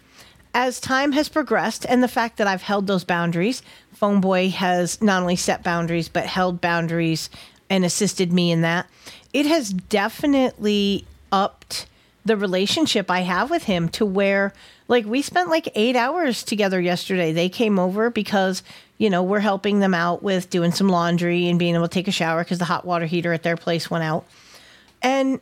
as 0.53 0.79
time 0.79 1.11
has 1.11 1.27
progressed 1.27 1.85
and 1.89 2.01
the 2.01 2.07
fact 2.07 2.37
that 2.37 2.47
I've 2.47 2.61
held 2.63 2.87
those 2.87 3.03
boundaries, 3.03 3.61
Phone 3.93 4.21
Boy 4.21 4.49
has 4.49 5.01
not 5.01 5.21
only 5.21 5.35
set 5.35 5.61
boundaries 5.61 6.07
but 6.07 6.25
held 6.25 6.61
boundaries 6.61 7.29
and 7.69 7.83
assisted 7.83 8.31
me 8.31 8.51
in 8.51 8.61
that. 8.61 8.87
It 9.33 9.45
has 9.45 9.73
definitely 9.73 11.05
upped 11.33 11.85
the 12.25 12.35
relationship 12.35 13.09
I 13.09 13.21
have 13.21 13.49
with 13.49 13.63
him 13.63 13.87
to 13.89 14.05
where 14.05 14.53
like 14.87 15.05
we 15.05 15.21
spent 15.21 15.49
like 15.49 15.69
8 15.75 15.95
hours 15.95 16.43
together 16.43 16.81
yesterday. 16.81 17.31
They 17.31 17.49
came 17.49 17.79
over 17.79 18.09
because 18.09 18.63
you 18.97 19.09
know, 19.09 19.21
we're 19.23 19.41
helping 19.41 19.79
them 19.79 19.93
out 19.93 20.23
with 20.23 20.49
doing 20.49 20.71
some 20.71 20.87
laundry 20.87 21.49
and 21.49 21.59
being 21.59 21.75
able 21.75 21.87
to 21.87 21.93
take 21.93 22.07
a 22.07 22.11
shower 22.11 22.43
cuz 22.43 22.59
the 22.59 22.65
hot 22.65 22.85
water 22.85 23.05
heater 23.05 23.33
at 23.33 23.43
their 23.43 23.57
place 23.57 23.89
went 23.91 24.03
out. 24.03 24.25
And 25.01 25.39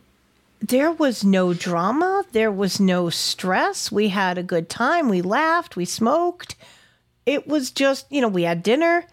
there 0.59 0.91
was 0.91 1.23
no 1.23 1.53
drama, 1.53 2.23
there 2.31 2.51
was 2.51 2.79
no 2.79 3.09
stress. 3.09 3.91
We 3.91 4.09
had 4.09 4.37
a 4.37 4.43
good 4.43 4.69
time, 4.69 5.09
we 5.09 5.21
laughed, 5.21 5.75
we 5.75 5.85
smoked. 5.85 6.55
It 7.25 7.47
was 7.47 7.69
just, 7.69 8.05
you 8.09 8.21
know, 8.21 8.27
we 8.27 8.43
had 8.43 8.63
dinner. 8.63 9.05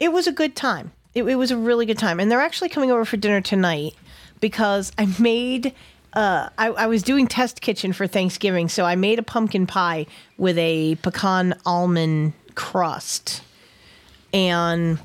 It 0.00 0.12
was 0.12 0.26
a 0.26 0.32
good 0.32 0.56
time. 0.56 0.92
It, 1.14 1.24
it 1.24 1.34
was 1.36 1.50
a 1.50 1.56
really 1.56 1.86
good 1.86 1.98
time. 1.98 2.20
And 2.20 2.30
they're 2.30 2.40
actually 2.40 2.68
coming 2.68 2.90
over 2.90 3.04
for 3.04 3.16
dinner 3.16 3.40
tonight 3.40 3.94
because 4.40 4.92
I 4.98 5.06
made 5.18 5.74
uh, 6.18 6.48
I, 6.58 6.70
I 6.70 6.86
was 6.88 7.04
doing 7.04 7.28
test 7.28 7.60
kitchen 7.60 7.92
for 7.92 8.08
Thanksgiving, 8.08 8.68
so 8.68 8.84
I 8.84 8.96
made 8.96 9.20
a 9.20 9.22
pumpkin 9.22 9.68
pie 9.68 10.06
with 10.36 10.58
a 10.58 10.96
pecan 10.96 11.54
almond 11.64 12.32
crust, 12.56 13.40
and 14.34 14.98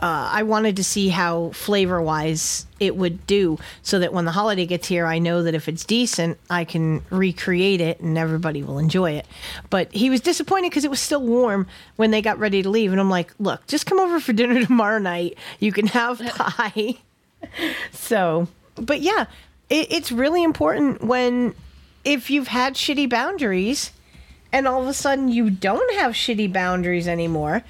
uh, 0.00 0.28
I 0.32 0.42
wanted 0.42 0.74
to 0.74 0.82
see 0.82 1.08
how 1.08 1.50
flavor 1.50 2.02
wise 2.02 2.66
it 2.80 2.96
would 2.96 3.28
do, 3.28 3.60
so 3.82 4.00
that 4.00 4.12
when 4.12 4.24
the 4.24 4.32
holiday 4.32 4.66
gets 4.66 4.88
here, 4.88 5.06
I 5.06 5.20
know 5.20 5.44
that 5.44 5.54
if 5.54 5.68
it's 5.68 5.84
decent, 5.84 6.36
I 6.50 6.64
can 6.64 7.00
recreate 7.10 7.80
it 7.80 8.00
and 8.00 8.18
everybody 8.18 8.64
will 8.64 8.80
enjoy 8.80 9.12
it. 9.12 9.26
But 9.70 9.92
he 9.92 10.10
was 10.10 10.20
disappointed 10.20 10.70
because 10.70 10.84
it 10.84 10.90
was 10.90 10.98
still 10.98 11.22
warm 11.22 11.68
when 11.94 12.10
they 12.10 12.20
got 12.20 12.40
ready 12.40 12.64
to 12.64 12.68
leave, 12.68 12.90
and 12.90 13.00
I'm 13.00 13.08
like, 13.08 13.32
"Look, 13.38 13.64
just 13.68 13.86
come 13.86 14.00
over 14.00 14.18
for 14.18 14.32
dinner 14.32 14.60
tomorrow 14.66 14.98
night. 14.98 15.38
You 15.60 15.70
can 15.70 15.86
have 15.86 16.18
pie." 16.34 16.96
so, 17.92 18.48
but 18.74 19.00
yeah, 19.00 19.26
it, 19.68 19.92
it's 19.92 20.12
really 20.12 20.42
important 20.42 21.02
when 21.02 21.54
if 22.04 22.30
you've 22.30 22.48
had 22.48 22.74
shitty 22.74 23.08
boundaries 23.08 23.92
and 24.52 24.66
all 24.66 24.82
of 24.82 24.88
a 24.88 24.94
sudden 24.94 25.28
you 25.28 25.50
don't 25.50 25.94
have 25.94 26.12
shitty 26.12 26.52
boundaries 26.52 27.08
anymore, 27.08 27.62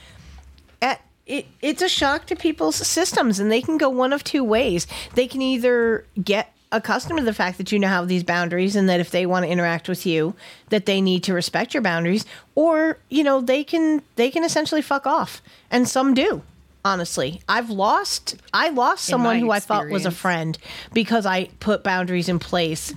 at, 0.82 1.00
it, 1.26 1.46
it's 1.62 1.82
a 1.82 1.88
shock 1.88 2.26
to 2.26 2.36
people's 2.36 2.76
systems 2.76 3.40
and 3.40 3.50
they 3.50 3.62
can 3.62 3.78
go 3.78 3.88
one 3.88 4.12
of 4.12 4.22
two 4.22 4.44
ways. 4.44 4.86
They 5.14 5.26
can 5.26 5.42
either 5.42 6.04
get 6.22 6.52
accustomed 6.72 7.18
to 7.18 7.24
the 7.24 7.32
fact 7.32 7.58
that 7.58 7.70
you 7.72 7.78
now 7.78 7.88
have 7.88 8.08
these 8.08 8.24
boundaries 8.24 8.76
and 8.76 8.88
that 8.88 9.00
if 9.00 9.10
they 9.10 9.24
want 9.24 9.44
to 9.44 9.50
interact 9.50 9.88
with 9.88 10.04
you 10.04 10.34
that 10.68 10.86
they 10.86 11.00
need 11.00 11.22
to 11.22 11.32
respect 11.32 11.72
your 11.72 11.82
boundaries 11.82 12.26
or 12.56 12.98
you 13.08 13.22
know 13.22 13.40
they 13.40 13.62
can 13.62 14.02
they 14.16 14.30
can 14.30 14.42
essentially 14.42 14.82
fuck 14.82 15.06
off 15.06 15.40
and 15.70 15.88
some 15.88 16.12
do 16.12 16.42
honestly 16.92 17.40
i've 17.48 17.70
lost 17.70 18.36
i 18.54 18.68
lost 18.70 19.04
someone 19.04 19.38
who 19.38 19.50
i 19.50 19.60
thought 19.60 19.88
was 19.88 20.06
a 20.06 20.10
friend 20.10 20.58
because 20.92 21.26
i 21.26 21.44
put 21.60 21.82
boundaries 21.82 22.28
in 22.28 22.38
place 22.38 22.94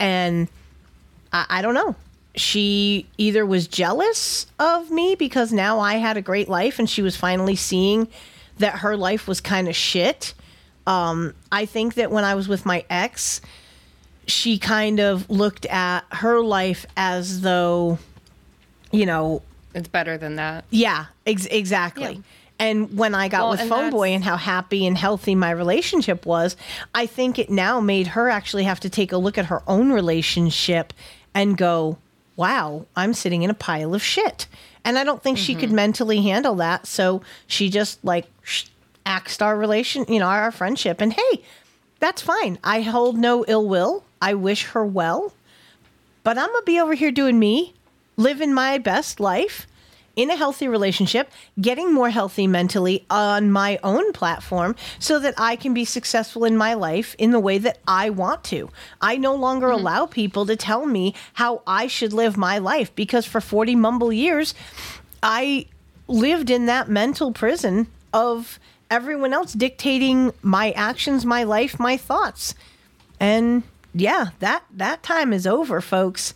and 0.00 0.48
I, 1.32 1.46
I 1.58 1.62
don't 1.62 1.74
know. 1.74 1.94
She 2.34 3.06
either 3.18 3.44
was 3.46 3.66
jealous 3.68 4.46
of 4.58 4.90
me 4.90 5.14
because 5.14 5.52
now 5.52 5.80
I 5.80 5.94
had 5.94 6.16
a 6.16 6.22
great 6.22 6.48
life 6.48 6.78
and 6.78 6.88
she 6.88 7.02
was 7.02 7.14
finally 7.16 7.56
seeing 7.56 8.08
that 8.58 8.78
her 8.80 8.96
life 8.96 9.28
was 9.28 9.40
kind 9.40 9.68
of 9.68 9.76
shit. 9.76 10.34
Um, 10.86 11.34
I 11.50 11.66
think 11.66 11.94
that 11.94 12.10
when 12.10 12.24
I 12.24 12.34
was 12.34 12.48
with 12.48 12.64
my 12.66 12.84
ex, 12.90 13.40
she 14.26 14.58
kind 14.58 14.98
of 14.98 15.28
looked 15.30 15.66
at 15.66 16.04
her 16.10 16.40
life 16.40 16.84
as 16.96 17.42
though, 17.42 17.98
you 18.90 19.06
know, 19.06 19.42
It's 19.74 19.88
better 19.88 20.16
than 20.18 20.36
that. 20.36 20.64
yeah, 20.70 21.06
ex- 21.26 21.46
exactly. 21.46 22.14
Yeah. 22.14 22.20
And 22.62 22.96
when 22.96 23.12
I 23.12 23.26
got 23.26 23.40
Well, 23.40 23.50
with 23.50 23.68
Phone 23.68 23.90
Boy 23.90 24.10
and 24.10 24.22
how 24.22 24.36
happy 24.36 24.86
and 24.86 24.96
healthy 24.96 25.34
my 25.34 25.50
relationship 25.50 26.24
was, 26.24 26.56
I 26.94 27.06
think 27.06 27.36
it 27.36 27.50
now 27.50 27.80
made 27.80 28.06
her 28.06 28.28
actually 28.28 28.62
have 28.62 28.78
to 28.80 28.88
take 28.88 29.10
a 29.10 29.16
look 29.16 29.36
at 29.36 29.46
her 29.46 29.64
own 29.66 29.90
relationship 29.90 30.92
and 31.34 31.58
go, 31.58 31.98
wow, 32.36 32.86
I'm 32.94 33.14
sitting 33.14 33.42
in 33.42 33.50
a 33.50 33.54
pile 33.54 33.96
of 33.96 34.02
shit. 34.02 34.46
And 34.84 34.96
I 34.96 35.02
don't 35.02 35.20
think 35.20 35.38
she 35.38 35.56
could 35.56 35.70
mm-hmm. 35.70 35.74
mentally 35.74 36.22
handle 36.22 36.54
that. 36.54 36.86
So 36.86 37.22
she 37.48 37.68
just 37.68 38.04
like 38.04 38.26
sh- 38.42 38.66
axed 39.04 39.42
our 39.42 39.56
relation, 39.56 40.04
you 40.08 40.20
know, 40.20 40.26
our, 40.26 40.42
our 40.42 40.52
friendship. 40.52 41.00
And 41.00 41.12
hey, 41.12 41.42
that's 41.98 42.22
fine. 42.22 42.58
I 42.62 42.82
hold 42.82 43.18
no 43.18 43.44
ill 43.48 43.68
will. 43.68 44.04
I 44.20 44.34
wish 44.34 44.66
her 44.66 44.86
well. 44.86 45.32
But 46.22 46.38
I'm 46.38 46.48
going 46.48 46.62
to 46.62 46.66
be 46.66 46.78
over 46.78 46.94
here 46.94 47.10
doing 47.10 47.40
me, 47.40 47.74
living 48.16 48.54
my 48.54 48.78
best 48.78 49.18
life 49.18 49.66
in 50.16 50.30
a 50.30 50.36
healthy 50.36 50.68
relationship, 50.68 51.30
getting 51.60 51.92
more 51.92 52.10
healthy 52.10 52.46
mentally 52.46 53.04
on 53.10 53.50
my 53.50 53.78
own 53.82 54.12
platform 54.12 54.76
so 54.98 55.18
that 55.18 55.34
I 55.38 55.56
can 55.56 55.74
be 55.74 55.84
successful 55.84 56.44
in 56.44 56.56
my 56.56 56.74
life 56.74 57.14
in 57.18 57.30
the 57.30 57.40
way 57.40 57.58
that 57.58 57.78
I 57.86 58.10
want 58.10 58.44
to. 58.44 58.70
I 59.00 59.16
no 59.16 59.34
longer 59.34 59.68
mm-hmm. 59.68 59.80
allow 59.80 60.06
people 60.06 60.46
to 60.46 60.56
tell 60.56 60.86
me 60.86 61.14
how 61.34 61.62
I 61.66 61.86
should 61.86 62.12
live 62.12 62.36
my 62.36 62.58
life 62.58 62.94
because 62.94 63.26
for 63.26 63.40
40 63.40 63.74
mumble 63.76 64.12
years, 64.12 64.54
I 65.22 65.66
lived 66.08 66.50
in 66.50 66.66
that 66.66 66.88
mental 66.88 67.32
prison 67.32 67.86
of 68.12 68.58
everyone 68.90 69.32
else 69.32 69.54
dictating 69.54 70.32
my 70.42 70.72
actions, 70.72 71.24
my 71.24 71.44
life, 71.44 71.80
my 71.80 71.96
thoughts. 71.96 72.54
And 73.18 73.62
yeah, 73.94 74.26
that 74.40 74.64
that 74.72 75.02
time 75.02 75.32
is 75.32 75.46
over, 75.46 75.80
folks. 75.80 76.34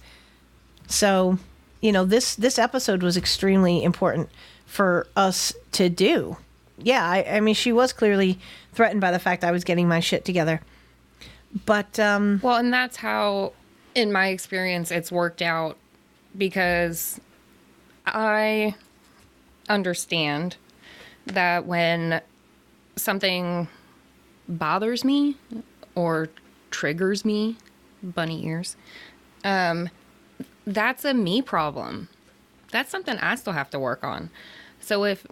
So, 0.86 1.38
you 1.86 1.92
know, 1.92 2.04
this 2.04 2.34
this 2.34 2.58
episode 2.58 3.00
was 3.04 3.16
extremely 3.16 3.84
important 3.84 4.28
for 4.66 5.06
us 5.14 5.54
to 5.70 5.88
do. 5.88 6.36
Yeah, 6.78 7.08
I, 7.08 7.36
I 7.36 7.40
mean, 7.40 7.54
she 7.54 7.70
was 7.70 7.92
clearly 7.92 8.40
threatened 8.72 9.00
by 9.00 9.12
the 9.12 9.20
fact 9.20 9.44
I 9.44 9.52
was 9.52 9.62
getting 9.62 9.86
my 9.86 10.00
shit 10.00 10.24
together. 10.24 10.60
But 11.64 11.98
um, 12.00 12.40
Well, 12.42 12.56
and 12.56 12.72
that's 12.72 12.96
how, 12.96 13.52
in 13.94 14.12
my 14.12 14.28
experience, 14.28 14.90
it's 14.90 15.12
worked 15.12 15.40
out 15.40 15.76
because 16.36 17.20
I 18.04 18.74
understand 19.68 20.56
that 21.26 21.66
when 21.66 22.20
something 22.96 23.68
bothers 24.48 25.04
me 25.04 25.36
or 25.94 26.28
triggers 26.72 27.24
me, 27.24 27.56
bunny 28.02 28.44
ears, 28.44 28.76
um, 29.44 29.88
that's 30.66 31.04
a 31.04 31.14
me 31.14 31.42
problem. 31.42 32.08
That's 32.72 32.90
something 32.90 33.16
I 33.18 33.36
still 33.36 33.52
have 33.52 33.70
to 33.70 33.78
work 33.78 34.04
on. 34.04 34.30
So 34.80 35.04
if 35.04 35.26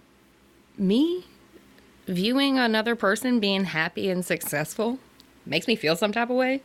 me 0.77 1.25
viewing 2.07 2.57
another 2.57 2.95
person 2.95 3.39
being 3.39 3.65
happy 3.65 4.09
and 4.09 4.23
successful 4.25 4.99
makes 5.45 5.67
me 5.67 5.75
feel 5.75 5.95
some 5.95 6.11
type 6.11 6.29
of 6.29 6.35
way, 6.35 6.61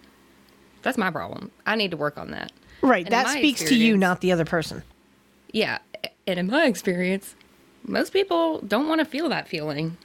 that's 0.83 0.97
my 0.99 1.11
problem. 1.11 1.51
I 1.67 1.77
need 1.77 1.91
to 1.91 1.97
work 1.97 2.17
on 2.17 2.31
that. 2.31 2.53
right, 2.83 3.05
And 3.05 3.13
that 3.13 3.29
speaks 3.29 3.63
to 3.65 3.75
you, 3.75 3.97
not 3.97 4.21
the 4.21 4.33
other 4.33 4.45
person. 4.45 4.83
Yeah, 5.53 5.79
and 6.27 6.39
in 6.39 6.47
my 6.47 6.67
experience, 6.67 7.35
most 7.83 8.13
people 8.13 8.61
don't 8.61 8.89
want 8.89 9.01
to 9.01 9.05
feel 9.05 9.29
that 9.29 9.49
feeling. 9.49 9.97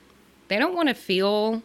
They 0.48 0.58
don't 0.58 0.76
want 0.76 0.90
to 0.90 0.96
feel 0.96 1.62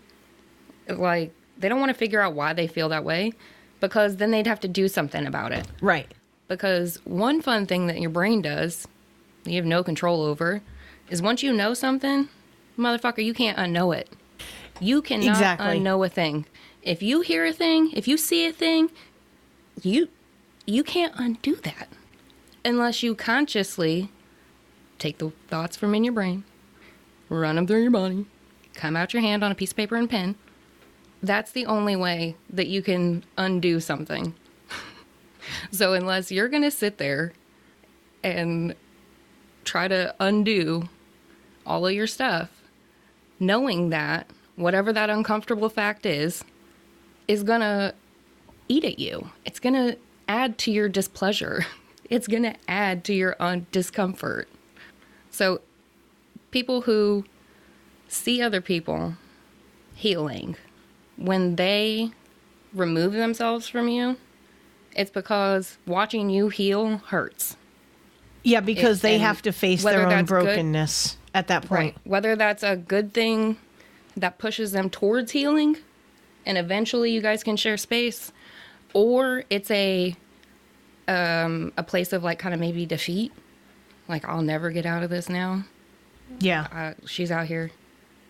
like 0.89 1.33
they 1.59 1.69
don't 1.69 1.81
want 1.81 1.91
to 1.91 1.99
figure 1.99 2.21
out 2.21 2.35
why 2.35 2.53
they 2.53 2.67
feel 2.67 2.89
that 2.91 3.05
way 3.05 3.33
because 3.81 4.17
then 4.17 4.31
they'd 4.31 4.47
have 4.47 4.61
to 4.61 4.69
do 4.69 4.89
something 4.89 5.27
about 5.27 5.53
it. 5.53 5.67
Right. 5.81 6.13
Because 6.51 6.97
one 7.05 7.41
fun 7.41 7.65
thing 7.67 7.87
that 7.87 8.01
your 8.01 8.11
brain 8.11 8.43
does, 8.43 8.89
you 9.45 9.55
have 9.55 9.65
no 9.65 9.85
control 9.85 10.23
over, 10.23 10.63
is 11.09 11.23
once 11.23 11.45
you 11.45 11.53
know 11.53 11.75
something, 11.75 12.29
motherfucker, 12.77 13.25
you 13.25 13.33
can't 13.33 13.57
unknow 13.57 13.97
it. 13.97 14.09
You 14.81 15.01
cannot 15.01 15.29
Exactly. 15.29 15.79
unknow 15.79 16.05
a 16.05 16.09
thing. 16.09 16.47
If 16.83 17.05
you 17.05 17.21
hear 17.21 17.47
a 17.47 17.53
thing, 17.53 17.93
if 17.93 18.09
you 18.09 18.17
see 18.17 18.47
a 18.47 18.53
thing, 18.53 18.91
you 19.81 20.09
you 20.67 20.83
can't 20.83 21.13
undo 21.17 21.55
that 21.55 21.89
unless 22.65 23.01
you 23.05 23.15
consciously 23.15 24.11
take 24.99 25.19
the 25.19 25.31
thoughts 25.47 25.77
from 25.77 25.95
in 25.95 26.03
your 26.03 26.13
brain, 26.13 26.43
run 27.29 27.55
them 27.55 27.67
through 27.69 27.83
your 27.83 27.93
body, 27.93 28.27
come 28.75 28.97
out 28.97 29.13
your 29.13 29.23
hand 29.23 29.45
on 29.45 29.53
a 29.53 29.55
piece 29.55 29.71
of 29.71 29.77
paper 29.77 29.95
and 29.95 30.11
pen. 30.11 30.35
That's 31.23 31.53
the 31.53 31.67
only 31.67 31.95
way 31.95 32.35
that 32.53 32.67
you 32.67 32.83
can 32.83 33.23
undo 33.39 33.79
something. 33.79 34.35
so 35.71 35.93
unless 35.95 36.31
you're 36.31 36.49
going 36.49 36.63
to 36.63 36.71
sit 36.71 36.99
there 36.99 37.33
and 38.23 38.75
try 39.65 39.89
to 39.89 40.15
undo 40.21 40.89
all 41.67 41.87
of 41.87 41.93
your 41.93 42.07
stuff, 42.07 42.63
knowing 43.39 43.91
that 43.91 44.27
whatever 44.57 44.93
that 44.93 45.11
uncomfortable 45.11 45.69
fact 45.69 46.05
is, 46.05 46.45
is 47.29 47.43
going 47.43 47.61
to 47.61 47.95
eat 48.69 48.85
at 48.85 48.99
you. 48.99 49.31
It's 49.45 49.61
going 49.61 49.75
to 49.75 49.97
add 50.29 50.59
to 50.59 50.71
your 50.71 50.89
displeasure. 50.89 51.67
It's 52.11 52.27
going 52.27 52.43
to 52.43 52.57
add 52.67 53.05
to 53.05 53.15
your 53.15 53.37
un- 53.39 53.67
discomfort. 53.71 54.49
So, 55.31 55.61
people 56.51 56.81
who 56.81 57.25
see 58.09 58.43
other 58.43 58.61
people 58.61 59.15
healing, 59.95 60.57
when 61.17 61.55
they 61.55 62.11
remove 62.75 63.13
themselves 63.13 63.69
from 63.69 63.87
you, 63.87 64.17
it's 64.95 65.11
because 65.11 65.79
watching 65.87 66.31
you 66.31 66.49
heal 66.49 66.99
hurts. 67.09 67.57
Yeah, 68.43 68.61
because 68.61 68.99
It- 68.99 69.03
they 69.03 69.19
have 69.19 69.43
to 69.43 69.53
face 69.53 69.83
their 69.83 70.03
own 70.03 70.09
that's 70.09 70.31
good- 70.31 70.45
brokenness 70.45 71.17
at 71.35 71.49
that 71.49 71.63
point. 71.67 71.71
Right. 71.95 71.97
Whether 72.05 72.37
that's 72.37 72.63
a 72.63 72.77
good 72.77 73.13
thing 73.13 73.57
that 74.17 74.39
pushes 74.39 74.73
them 74.73 74.91
towards 74.91 75.33
healing 75.33 75.77
and 76.47 76.57
eventually 76.59 77.13
you 77.13 77.21
guys 77.21 77.45
can 77.45 77.57
share 77.57 77.77
space 77.77 78.33
or 78.93 79.45
it's 79.51 79.71
a 79.71 80.17
um 81.09 81.73
a 81.77 81.83
place 81.83 82.13
of 82.13 82.23
like 82.25 82.39
kind 82.39 82.55
of 82.55 82.61
maybe 82.61 82.87
defeat. 82.87 83.33
Like 84.09 84.25
I'll 84.29 84.43
never 84.43 84.71
get 84.71 84.87
out 84.87 85.03
of 85.03 85.11
this 85.11 85.29
now. 85.29 85.65
Yeah. 86.41 86.67
Uh, 86.73 86.95
she's 87.07 87.31
out 87.31 87.47
here. 87.47 87.71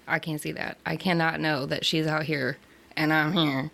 I 0.08 0.18
can't 0.18 0.40
see 0.40 0.52
that. 0.52 0.76
I 0.84 0.96
cannot 0.96 1.40
know 1.40 1.66
that 1.66 1.84
she's 1.84 2.06
out 2.06 2.24
here 2.24 2.58
and 2.96 3.12
I'm 3.12 3.32
here. 3.32 3.70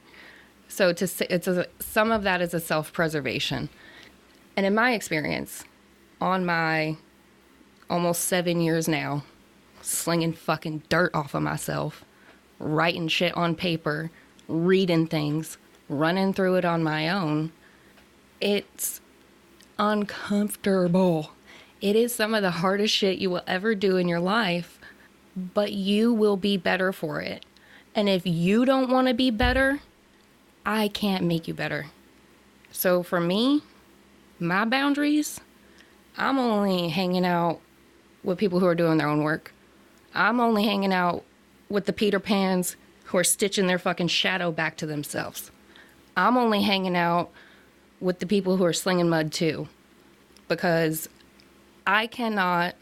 So 0.69 0.93
to 0.93 1.35
it's 1.35 1.49
a, 1.49 1.67
some 1.79 2.11
of 2.11 2.23
that 2.25 2.41
is 2.41 2.53
a 2.55 2.61
self-preservation. 2.61 3.69
And 4.57 4.67
in 4.67 4.75
my 4.75 4.93
experience, 4.93 5.65
on 6.21 6.45
my 6.45 6.97
almost 7.89 8.25
7 8.25 8.61
years 8.61 8.89
now, 8.89 9.25
slinging 9.83 10.33
fucking 10.33 10.83
dirt 10.89 11.15
off 11.15 11.35
of 11.35 11.43
myself, 11.43 12.05
writing 12.59 13.09
shit 13.09 13.37
on 13.37 13.55
paper, 13.55 14.11
reading 14.49 15.07
things, 15.07 15.59
running 15.89 16.33
through 16.33 16.57
it 16.57 16.65
on 16.65 16.83
my 16.83 17.09
own, 17.09 17.53
it's 18.41 19.01
uncomfortable. 19.79 21.33
It 21.81 21.95
is 21.97 22.15
some 22.15 22.35
of 22.35 22.43
the 22.43 22.51
hardest 22.51 22.95
shit 22.95 23.19
you 23.19 23.31
will 23.31 23.45
ever 23.47 23.75
do 23.75 23.97
in 23.97 24.09
your 24.09 24.21
life, 24.21 24.79
but 25.37 25.73
you 25.73 26.13
will 26.13 26.37
be 26.37 26.57
better 26.57 26.93
for 26.93 27.21
it. 27.21 27.45
And 27.95 28.09
if 28.09 28.27
you 28.27 28.65
don't 28.65 28.91
want 28.91 29.09
to 29.09 29.15
be 29.15 29.31
better, 29.31 29.81
I 30.69 30.89
can't 30.89 31.25
make 31.25 31.47
you 31.47 31.55
better. 31.55 31.87
So 32.73 33.05
for 33.05 33.21
me, 33.21 33.63
my 34.41 34.65
boundaries, 34.65 35.41
I'm 36.19 36.39
only 36.39 36.89
hanging 36.89 37.25
out 37.25 37.61
with 38.25 38.39
people 38.39 38.59
who 38.59 38.67
are 38.67 38.75
doing 38.75 38.99
their 38.99 39.09
own 39.09 39.23
work. 39.23 39.55
I'm 40.13 40.41
only 40.41 40.65
hanging 40.65 40.93
out 40.93 41.23
with 41.69 41.87
the 41.87 41.93
Peter 41.93 42.19
Pans 42.19 42.77
who 43.05 43.19
are 43.19 43.25
stitching 43.25 43.69
their 43.69 43.79
fucking 43.79 44.09
shadow 44.09 44.51
back 44.51 44.77
to 44.79 44.87
themselves. 44.87 45.53
I'm 46.17 46.37
only 46.37 46.63
hanging 46.63 46.97
out 46.97 47.31
with 48.01 48.19
the 48.19 48.27
people 48.27 48.57
who 48.57 48.65
are 48.65 48.73
slinging 48.73 49.09
mud 49.09 49.33
too, 49.33 49.69
because 50.49 51.09
I 51.87 52.09
cannot, 52.09 52.75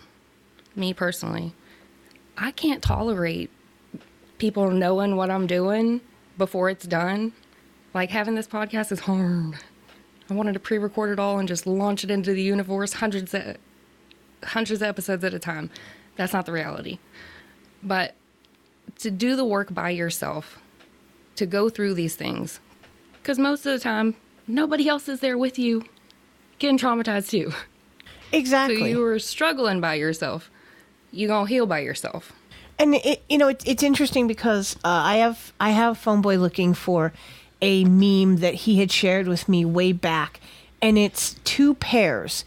me 0.75 0.95
personally, 0.95 1.53
I 2.39 2.51
can't 2.51 2.83
tolerate 2.83 3.51
people 4.39 4.71
knowing 4.71 5.17
what 5.17 5.31
I'm 5.31 5.47
doing 5.47 6.01
before 6.39 6.71
it's 6.71 6.87
done. 6.87 7.33
Like 7.95 8.11
having 8.11 8.35
this 8.35 8.49
podcast 8.49 8.91
is 8.91 9.01
hard. 9.01 9.55
I 10.29 10.35
wanted 10.35 10.55
to 10.55 10.61
pre-record 10.61 11.11
it 11.11 11.21
all 11.21 11.39
and 11.39 11.47
just 11.47 11.67
launch 11.67 12.03
it 12.03 12.11
into 12.11 12.33
the 12.33 12.43
universe, 12.43 12.95
hundreds 12.95 13.33
of 13.33 13.57
hundreds 14.43 14.83
of 14.83 14.89
episodes 14.89 15.23
at 15.25 15.33
a 15.33 15.39
time. 15.39 15.71
That's 16.17 16.33
not 16.33 16.45
the 16.45 16.53
reality. 16.53 16.99
But 17.83 18.15
to 18.99 19.11
do 19.11 19.37
the 19.37 19.45
work 19.45 19.73
by 19.73 19.91
yourself, 19.91 20.59
to 21.37 21.47
go 21.47 21.69
through 21.69 21.95
these 21.95 22.17
things, 22.17 22.61
because 23.23 23.39
most 23.39 23.65
of 23.65 23.73
the 23.73 23.79
time 23.79 24.17
nobody 24.47 24.89
else 24.89 25.09
is 25.09 25.21
there 25.21 25.39
with 25.39 25.59
you, 25.59 25.85
getting 26.59 26.79
traumatized 26.79 27.31
too. 27.31 27.53
Exactly. 28.33 28.79
So 28.81 28.87
you 28.87 28.99
were 28.99 29.19
struggling 29.19 29.81
by 29.81 29.95
yourself. 29.95 30.51
You 31.13 31.29
gonna 31.29 31.49
heal 31.49 31.67
by 31.67 31.81
yourself. 31.81 32.33
And 32.79 32.97
it, 32.97 33.23
you 33.29 33.39
know, 33.39 33.49
it, 33.49 33.63
it's 33.65 33.85
interesting 33.85 34.27
because 34.27 34.75
uh, 34.77 34.89
I 34.89 35.17
have 35.17 35.53
I 35.61 35.71
have 35.71 35.97
phone 35.97 36.23
boy 36.23 36.39
looking 36.39 36.75
for 36.75 37.13
a 37.65 37.85
meme 37.85 38.37
that 38.37 38.55
he 38.55 38.79
had 38.79 38.93
shared 38.93 39.27
with 39.27 39.49
me 39.49 39.65
way 39.65 39.93
back, 39.93 40.41
and 40.83 40.99
it's 40.99 41.35
two 41.45 41.75
pears, 41.75 42.45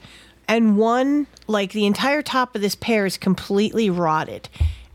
and 0.48 0.78
one 0.78 1.28
like 1.48 1.72
the 1.72 1.86
entire 1.86 2.22
top 2.22 2.56
of 2.56 2.62
this 2.62 2.76
pear 2.76 3.06
is 3.06 3.18
completely 3.18 3.90
rotted, 3.90 4.48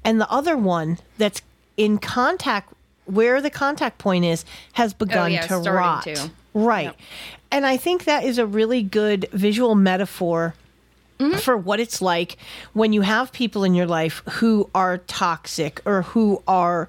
and 0.05 0.21
the 0.21 0.31
other 0.31 0.57
one 0.57 0.99
that's 1.19 1.43
in 1.77 1.99
contact 1.99 2.73
where 3.05 3.41
the 3.41 3.51
contact 3.51 3.99
point 3.99 4.25
is 4.25 4.45
has 4.75 4.93
oh, 4.93 4.97
begun 5.05 5.33
Oh, 5.33 5.35
yeah, 5.35 5.47
to 5.47 5.59
rot. 5.71 6.05
to. 6.05 6.31
Right. 6.55 6.85
Yep. 6.85 6.97
And 7.51 7.67
I 7.67 7.77
think 7.77 8.05
that 8.05 8.25
is 8.25 8.39
a 8.39 8.47
really 8.47 8.83
good 8.83 9.29
visual 9.33 9.75
metaphor 9.75 10.55
mm-hmm. 11.19 11.39
for 11.39 11.57
what 11.57 11.81
it's 11.81 12.01
like 12.01 12.37
when 12.73 12.93
you 12.93 13.03
have 13.03 13.33
people 13.33 13.65
in 13.65 13.75
your 13.75 13.87
life 13.87 14.23
who 14.33 14.71
are 14.75 14.99
toxic 14.99 15.81
or 15.85 16.03
who 16.03 16.43
are 16.47 16.89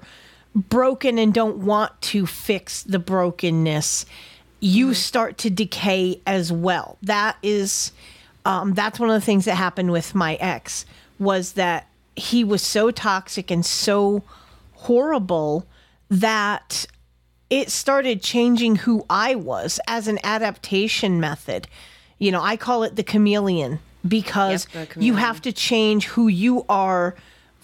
broken 0.54 1.18
and 1.18 1.34
don't 1.34 1.58
want 1.58 2.00
to 2.00 2.26
fix 2.26 2.82
the 2.82 2.98
brokenness 2.98 4.06
you 4.64 4.94
start 4.94 5.36
to 5.36 5.50
decay 5.50 6.22
as 6.26 6.50
well. 6.50 6.96
That 7.02 7.36
is 7.42 7.92
um, 8.46 8.72
that's 8.72 8.98
one 8.98 9.10
of 9.10 9.14
the 9.14 9.24
things 9.24 9.44
that 9.44 9.56
happened 9.56 9.92
with 9.92 10.14
my 10.14 10.36
ex 10.36 10.86
was 11.18 11.52
that 11.52 11.86
he 12.16 12.44
was 12.44 12.62
so 12.62 12.90
toxic 12.90 13.50
and 13.50 13.64
so 13.64 14.22
horrible 14.72 15.66
that 16.08 16.86
it 17.50 17.70
started 17.70 18.22
changing 18.22 18.76
who 18.76 19.04
I 19.10 19.34
was 19.34 19.80
as 19.86 20.08
an 20.08 20.18
adaptation 20.24 21.20
method. 21.20 21.68
You 22.18 22.32
know, 22.32 22.42
I 22.42 22.56
call 22.56 22.84
it 22.84 22.96
the 22.96 23.02
chameleon 23.02 23.80
because 24.06 24.66
Yep, 24.72 24.94
the 24.94 25.04
you 25.04 25.14
have 25.16 25.42
to 25.42 25.52
change 25.52 26.06
who 26.06 26.28
you 26.28 26.64
are 26.70 27.14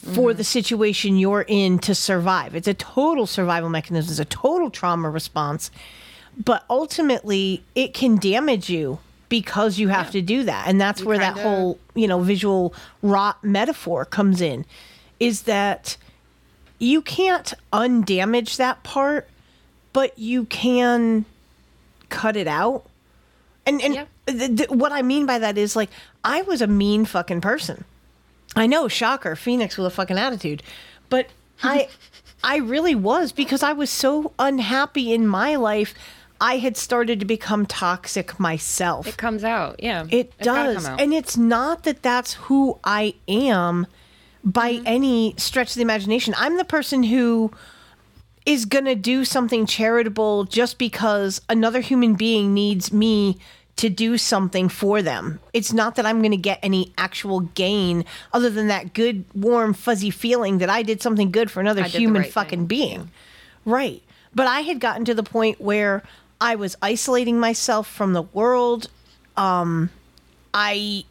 for 0.02 0.30
mm-hmm. 0.30 0.38
the 0.38 0.44
situation 0.44 1.18
you're 1.18 1.44
in 1.46 1.78
to 1.80 1.94
survive. 1.94 2.54
It's 2.54 2.68
a 2.68 2.74
total 2.74 3.26
survival 3.26 3.68
mechanism, 3.68 4.10
it's 4.10 4.18
a 4.18 4.24
total 4.24 4.70
trauma 4.70 5.10
response. 5.10 5.70
But 6.42 6.64
ultimately, 6.70 7.62
it 7.74 7.92
can 7.92 8.16
damage 8.16 8.70
you 8.70 8.98
because 9.28 9.78
you 9.78 9.88
have 9.88 10.10
to 10.12 10.22
do 10.22 10.44
that. 10.44 10.66
And 10.66 10.80
that's 10.80 11.02
where 11.02 11.18
that 11.18 11.34
kinda- 11.34 11.42
whole, 11.42 11.78
you 11.94 12.08
know, 12.08 12.20
visual 12.20 12.74
rot 13.02 13.42
metaphor 13.44 14.04
comes 14.04 14.40
in 14.40 14.64
is 15.18 15.42
that 15.42 15.96
you 16.78 17.02
can't 17.02 17.52
undamage 17.72 18.56
that 18.56 18.82
part, 18.82 19.28
but 19.92 20.18
you 20.18 20.46
can 20.46 21.26
cut 22.08 22.36
it 22.36 22.48
out. 22.48 22.84
And 23.66 23.82
and 23.82 23.94
Yeah. 23.94 24.04
th- 24.26 24.56
th- 24.56 24.70
what 24.70 24.92
I 24.92 25.02
mean 25.02 25.26
by 25.26 25.38
that 25.38 25.58
is 25.58 25.76
like 25.76 25.90
I 26.24 26.42
was 26.42 26.62
a 26.62 26.66
mean 26.66 27.04
fucking 27.04 27.42
person. 27.42 27.84
I 28.56 28.66
know, 28.66 28.88
shocker, 28.88 29.36
Phoenix 29.36 29.76
with 29.76 29.86
a 29.86 29.90
fucking 29.90 30.18
attitude, 30.18 30.62
but 31.08 31.28
I 31.62 31.88
I 32.44 32.56
really 32.56 32.94
was 32.94 33.32
because 33.32 33.62
I 33.62 33.72
was 33.72 33.90
so 33.90 34.32
unhappy 34.38 35.12
in 35.12 35.26
my 35.26 35.56
life. 35.56 35.94
I 36.42 36.56
had 36.56 36.76
started 36.78 37.20
to 37.20 37.26
become 37.26 37.66
toxic 37.66 38.40
myself. 38.40 39.06
It 39.06 39.18
comes 39.18 39.44
out, 39.44 39.82
yeah. 39.82 40.04
It 40.10 40.32
It's 40.38 40.44
does. 40.46 40.86
And 40.88 41.12
it's 41.12 41.36
not 41.36 41.82
that 41.82 42.02
that's 42.02 42.32
who 42.34 42.78
I 42.82 43.14
am 43.28 43.86
by 44.42 44.72
Mm-hmm. 44.76 44.86
any 44.86 45.34
stretch 45.36 45.68
of 45.68 45.74
the 45.74 45.82
imagination. 45.82 46.34
I'm 46.38 46.56
the 46.56 46.64
person 46.64 47.02
who 47.02 47.52
is 48.46 48.64
going 48.64 48.86
to 48.86 48.94
do 48.94 49.26
something 49.26 49.66
charitable 49.66 50.44
just 50.44 50.78
because 50.78 51.42
another 51.50 51.80
human 51.82 52.14
being 52.14 52.54
needs 52.54 52.90
me 52.90 53.36
to 53.80 53.88
do 53.88 54.18
something 54.18 54.68
for 54.68 55.00
them. 55.00 55.40
It's 55.54 55.72
not 55.72 55.94
that 55.94 56.04
I'm 56.04 56.18
going 56.18 56.32
to 56.32 56.36
get 56.36 56.58
any 56.62 56.92
actual 56.98 57.40
gain 57.40 58.04
other 58.30 58.50
than 58.50 58.68
that 58.68 58.92
good, 58.92 59.24
warm, 59.34 59.72
fuzzy 59.72 60.10
feeling 60.10 60.58
that 60.58 60.68
I 60.68 60.82
did 60.82 61.00
something 61.00 61.30
good 61.30 61.50
for 61.50 61.60
another 61.60 61.84
human 61.84 62.20
right 62.20 62.30
fucking 62.30 62.58
thing. 62.58 62.66
being. 62.66 63.10
Right. 63.64 64.02
But 64.34 64.48
I 64.48 64.60
had 64.60 64.80
gotten 64.80 65.06
to 65.06 65.14
the 65.14 65.22
point 65.22 65.62
where 65.62 66.02
I 66.42 66.56
was 66.56 66.76
isolating 66.82 67.40
myself 67.40 67.88
from 67.88 68.12
the 68.12 68.20
world. 68.20 68.90
Um, 69.38 69.88
I 70.52 71.06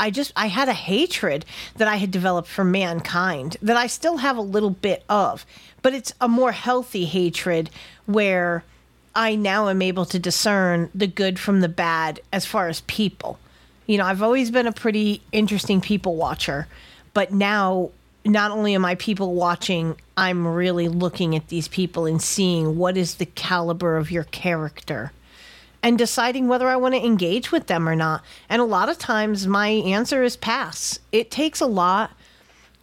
I 0.00 0.10
just 0.10 0.32
I 0.34 0.48
had 0.48 0.68
a 0.68 0.72
hatred 0.72 1.44
that 1.76 1.86
I 1.86 1.94
had 1.94 2.10
developed 2.10 2.48
for 2.48 2.64
mankind 2.64 3.56
that 3.62 3.76
I 3.76 3.86
still 3.86 4.16
have 4.16 4.36
a 4.36 4.42
little 4.42 4.70
bit 4.70 5.04
of, 5.08 5.46
but 5.80 5.94
it's 5.94 6.12
a 6.20 6.26
more 6.26 6.50
healthy 6.50 7.04
hatred 7.04 7.70
where 8.06 8.64
I 9.14 9.34
now 9.34 9.68
am 9.68 9.82
able 9.82 10.04
to 10.06 10.18
discern 10.18 10.90
the 10.94 11.06
good 11.06 11.38
from 11.38 11.60
the 11.60 11.68
bad 11.68 12.20
as 12.32 12.46
far 12.46 12.68
as 12.68 12.82
people. 12.82 13.38
You 13.86 13.98
know, 13.98 14.04
I've 14.04 14.22
always 14.22 14.50
been 14.50 14.66
a 14.66 14.72
pretty 14.72 15.22
interesting 15.32 15.80
people 15.80 16.16
watcher, 16.16 16.68
but 17.12 17.32
now 17.32 17.90
not 18.24 18.50
only 18.50 18.74
am 18.74 18.84
I 18.84 18.94
people 18.94 19.34
watching, 19.34 19.96
I'm 20.16 20.46
really 20.46 20.88
looking 20.88 21.34
at 21.34 21.48
these 21.48 21.68
people 21.68 22.06
and 22.06 22.22
seeing 22.22 22.76
what 22.76 22.96
is 22.96 23.16
the 23.16 23.26
caliber 23.26 23.96
of 23.96 24.10
your 24.10 24.24
character 24.24 25.12
and 25.82 25.96
deciding 25.96 26.46
whether 26.46 26.68
I 26.68 26.76
want 26.76 26.94
to 26.94 27.04
engage 27.04 27.50
with 27.50 27.66
them 27.66 27.88
or 27.88 27.96
not. 27.96 28.22
And 28.48 28.60
a 28.60 28.66
lot 28.66 28.88
of 28.88 28.98
times 28.98 29.46
my 29.46 29.68
answer 29.68 30.22
is 30.22 30.36
pass. 30.36 30.98
It 31.10 31.30
takes 31.30 31.60
a 31.60 31.66
lot. 31.66 32.12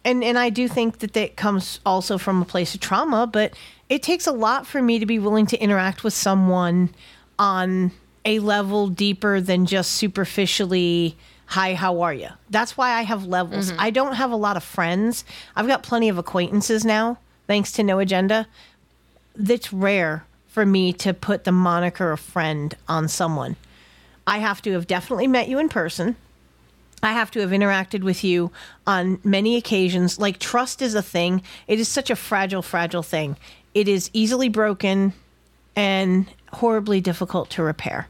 And 0.04 0.22
and 0.24 0.38
I 0.38 0.50
do 0.50 0.68
think 0.68 0.98
that 0.98 1.12
that 1.14 1.36
comes 1.36 1.80
also 1.84 2.18
from 2.18 2.40
a 2.42 2.44
place 2.44 2.74
of 2.74 2.80
trauma, 2.80 3.26
but 3.26 3.54
it 3.88 4.02
takes 4.02 4.26
a 4.26 4.32
lot 4.32 4.66
for 4.66 4.82
me 4.82 4.98
to 4.98 5.06
be 5.06 5.18
willing 5.18 5.46
to 5.46 5.58
interact 5.58 6.04
with 6.04 6.14
someone 6.14 6.90
on 7.38 7.92
a 8.24 8.38
level 8.38 8.88
deeper 8.88 9.40
than 9.40 9.64
just 9.64 9.92
superficially 9.92 11.16
hi 11.46 11.72
how 11.72 12.02
are 12.02 12.12
you 12.12 12.28
that's 12.50 12.76
why 12.76 12.90
i 12.90 13.02
have 13.02 13.24
levels 13.24 13.70
mm-hmm. 13.70 13.80
i 13.80 13.88
don't 13.88 14.16
have 14.16 14.30
a 14.30 14.36
lot 14.36 14.56
of 14.56 14.62
friends 14.62 15.24
i've 15.56 15.68
got 15.68 15.82
plenty 15.82 16.08
of 16.08 16.18
acquaintances 16.18 16.84
now 16.84 17.16
thanks 17.46 17.72
to 17.72 17.82
no 17.82 18.00
agenda 18.00 18.46
that's 19.38 19.72
rare 19.72 20.26
for 20.58 20.66
me 20.66 20.92
to 20.92 21.14
put 21.14 21.44
the 21.44 21.52
moniker 21.52 22.10
of 22.10 22.18
friend 22.18 22.76
on 22.88 23.06
someone. 23.06 23.54
I 24.26 24.38
have 24.38 24.60
to 24.62 24.72
have 24.72 24.88
definitely 24.88 25.28
met 25.28 25.48
you 25.48 25.60
in 25.60 25.68
person. 25.68 26.16
I 27.02 27.12
have 27.12 27.30
to 27.32 27.40
have 27.40 27.50
interacted 27.50 28.02
with 28.02 28.24
you 28.24 28.50
on 28.86 29.20
many 29.22 29.56
occasions. 29.56 30.18
Like, 30.18 30.38
trust 30.38 30.82
is 30.82 30.94
a 30.94 31.02
thing, 31.02 31.42
it 31.66 31.78
is 31.78 31.88
such 31.88 32.10
a 32.10 32.16
fragile, 32.16 32.62
fragile 32.62 33.02
thing. 33.02 33.36
It 33.74 33.88
is 33.88 34.10
easily 34.12 34.48
broken 34.48 35.12
and 35.76 36.26
horribly 36.52 37.00
difficult 37.00 37.50
to 37.50 37.62
repair. 37.62 38.08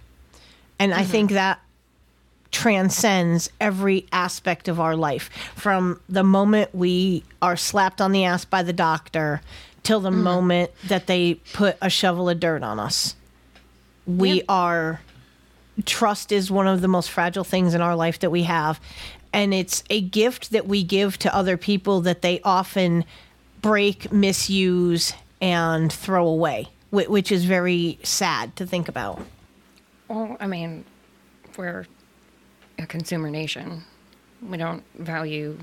And 0.79 0.95
I 0.95 1.03
mm-hmm. 1.03 1.11
think 1.11 1.31
that 1.33 1.61
transcends 2.51 3.51
every 3.61 4.07
aspect 4.11 4.69
of 4.69 4.81
our 4.81 4.97
life 4.97 5.29
from 5.55 6.01
the 6.09 6.25
moment 6.25 6.75
we 6.75 7.23
are 7.43 7.57
slapped 7.57 8.01
on 8.01 8.13
the 8.13 8.25
ass 8.25 8.45
by 8.45 8.63
the 8.63 8.73
doctor 8.73 9.43
till 9.83 10.01
the 10.01 10.11
mm-hmm. 10.11 10.23
moment 10.23 10.71
that 10.87 11.07
they 11.07 11.35
put 11.53 11.77
a 11.83 11.91
shovel 11.91 12.29
of 12.29 12.41
dirt 12.41 12.63
on 12.63 12.81
us. 12.81 13.15
We 14.07 14.43
are 14.49 15.01
trust 15.85 16.33
is 16.33 16.51
one 16.51 16.67
of 16.67 16.81
the 16.81 16.89
most 16.89 17.11
fragile 17.11 17.45
things 17.45 17.75
in 17.75 17.81
our 17.81 17.97
life 17.97 18.19
that 18.21 18.31
we 18.31 18.45
have. 18.45 18.81
And 19.33 19.53
it's 19.53 19.85
a 19.91 20.01
gift 20.01 20.51
that 20.51 20.67
we 20.67 20.83
give 20.83 21.19
to 21.19 21.35
other 21.35 21.57
people 21.57 22.01
that 22.03 22.23
they 22.23 22.41
often 22.43 23.05
break, 23.61 24.11
misuse, 24.11 25.13
and 25.41 25.93
throw 25.93 26.27
away, 26.27 26.69
which 26.91 27.31
is 27.31 27.45
very 27.45 27.99
sad 28.03 28.57
to 28.57 28.67
think 28.67 28.89
about. 28.89 29.21
Well, 30.09 30.37
I 30.41 30.47
mean, 30.47 30.85
we're 31.57 31.87
a 32.79 32.87
consumer 32.87 33.31
nation. 33.31 33.85
We 34.43 34.57
don't 34.57 34.83
value 34.97 35.59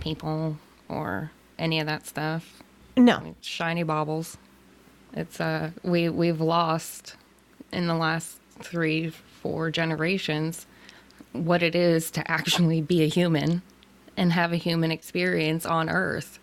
people 0.00 0.56
or 0.88 1.30
any 1.58 1.78
of 1.80 1.86
that 1.86 2.06
stuff. 2.06 2.62
No. 2.96 3.16
I 3.16 3.22
mean, 3.22 3.36
shiny 3.40 3.82
baubles. 3.82 4.36
It's 5.12 5.40
uh 5.40 5.70
we 5.82 6.08
we've 6.08 6.40
lost 6.40 7.16
in 7.72 7.86
the 7.86 7.94
last 7.94 8.38
3 8.62 9.12
for 9.42 9.70
generations 9.70 10.66
what 11.32 11.62
it 11.62 11.74
is 11.74 12.10
to 12.10 12.30
actually 12.30 12.82
be 12.82 13.02
a 13.02 13.06
human 13.06 13.62
and 14.16 14.32
have 14.32 14.52
a 14.52 14.56
human 14.56 14.90
experience 14.90 15.64
on 15.64 15.88
earth. 15.88 16.38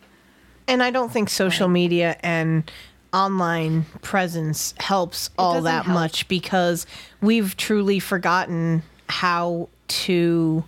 And 0.68 0.82
I 0.82 0.92
don't 0.92 1.12
think 1.12 1.30
social 1.30 1.68
media 1.68 2.18
and 2.22 2.70
online 3.14 3.86
presence 4.02 4.74
helps 4.80 5.30
all 5.38 5.62
that 5.62 5.86
help. 5.86 5.94
much 5.94 6.28
because 6.28 6.86
we've 7.22 7.56
truly 7.56 8.00
forgotten 8.00 8.84
how 9.10 9.70
to 9.88 10.64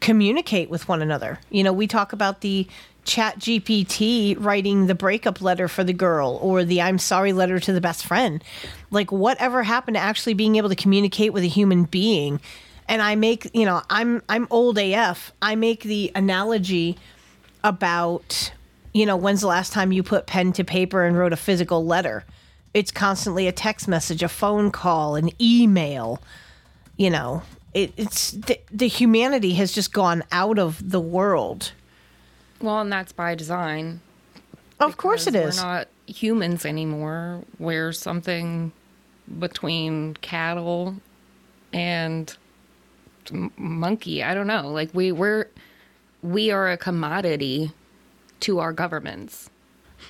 communicate 0.00 0.70
with 0.70 0.88
one 0.88 1.02
another. 1.02 1.38
You 1.50 1.64
know, 1.64 1.72
we 1.72 1.86
talk 1.86 2.12
about 2.12 2.40
the 2.40 2.66
ChatGPT 3.08 4.36
writing 4.38 4.86
the 4.86 4.94
breakup 4.94 5.40
letter 5.40 5.66
for 5.66 5.82
the 5.82 5.94
girl 5.94 6.38
or 6.42 6.62
the 6.62 6.82
I'm 6.82 6.98
sorry 6.98 7.32
letter 7.32 7.58
to 7.58 7.72
the 7.72 7.80
best 7.80 8.04
friend. 8.04 8.44
Like 8.90 9.10
whatever 9.10 9.62
happened 9.62 9.94
to 9.96 10.00
actually 10.00 10.34
being 10.34 10.56
able 10.56 10.68
to 10.68 10.76
communicate 10.76 11.32
with 11.32 11.42
a 11.42 11.48
human 11.48 11.84
being. 11.84 12.38
And 12.86 13.00
I 13.00 13.14
make, 13.14 13.50
you 13.54 13.64
know, 13.64 13.82
I'm 13.88 14.22
I'm 14.28 14.46
old 14.50 14.78
AF. 14.78 15.32
I 15.40 15.54
make 15.54 15.84
the 15.84 16.12
analogy 16.14 16.98
about, 17.64 18.52
you 18.92 19.06
know, 19.06 19.16
when's 19.16 19.40
the 19.40 19.46
last 19.46 19.72
time 19.72 19.90
you 19.90 20.02
put 20.02 20.26
pen 20.26 20.52
to 20.52 20.64
paper 20.64 21.04
and 21.04 21.16
wrote 21.16 21.32
a 21.32 21.36
physical 21.36 21.86
letter? 21.86 22.24
It's 22.74 22.90
constantly 22.90 23.48
a 23.48 23.52
text 23.52 23.88
message, 23.88 24.22
a 24.22 24.28
phone 24.28 24.70
call, 24.70 25.16
an 25.16 25.30
email. 25.40 26.22
You 26.98 27.08
know, 27.08 27.42
it, 27.72 27.94
it's 27.96 28.32
the, 28.32 28.60
the 28.70 28.88
humanity 28.88 29.54
has 29.54 29.72
just 29.72 29.94
gone 29.94 30.24
out 30.30 30.58
of 30.58 30.90
the 30.90 31.00
world. 31.00 31.72
Well, 32.60 32.80
and 32.80 32.92
that's 32.92 33.12
by 33.12 33.34
design. 33.34 34.00
Of 34.80 34.96
course 34.96 35.26
it 35.26 35.34
is. 35.34 35.56
We're 35.56 35.62
not 35.62 35.88
humans 36.06 36.64
anymore. 36.64 37.42
We're 37.58 37.92
something 37.92 38.72
between 39.38 40.14
cattle 40.14 40.96
and 41.72 42.36
monkey. 43.56 44.22
I 44.22 44.34
don't 44.34 44.46
know. 44.46 44.68
Like 44.70 44.90
we 44.94 45.12
we're 45.12 45.48
we 46.22 46.50
are 46.50 46.70
a 46.70 46.76
commodity 46.76 47.72
to 48.40 48.58
our 48.60 48.72
governments. 48.72 49.50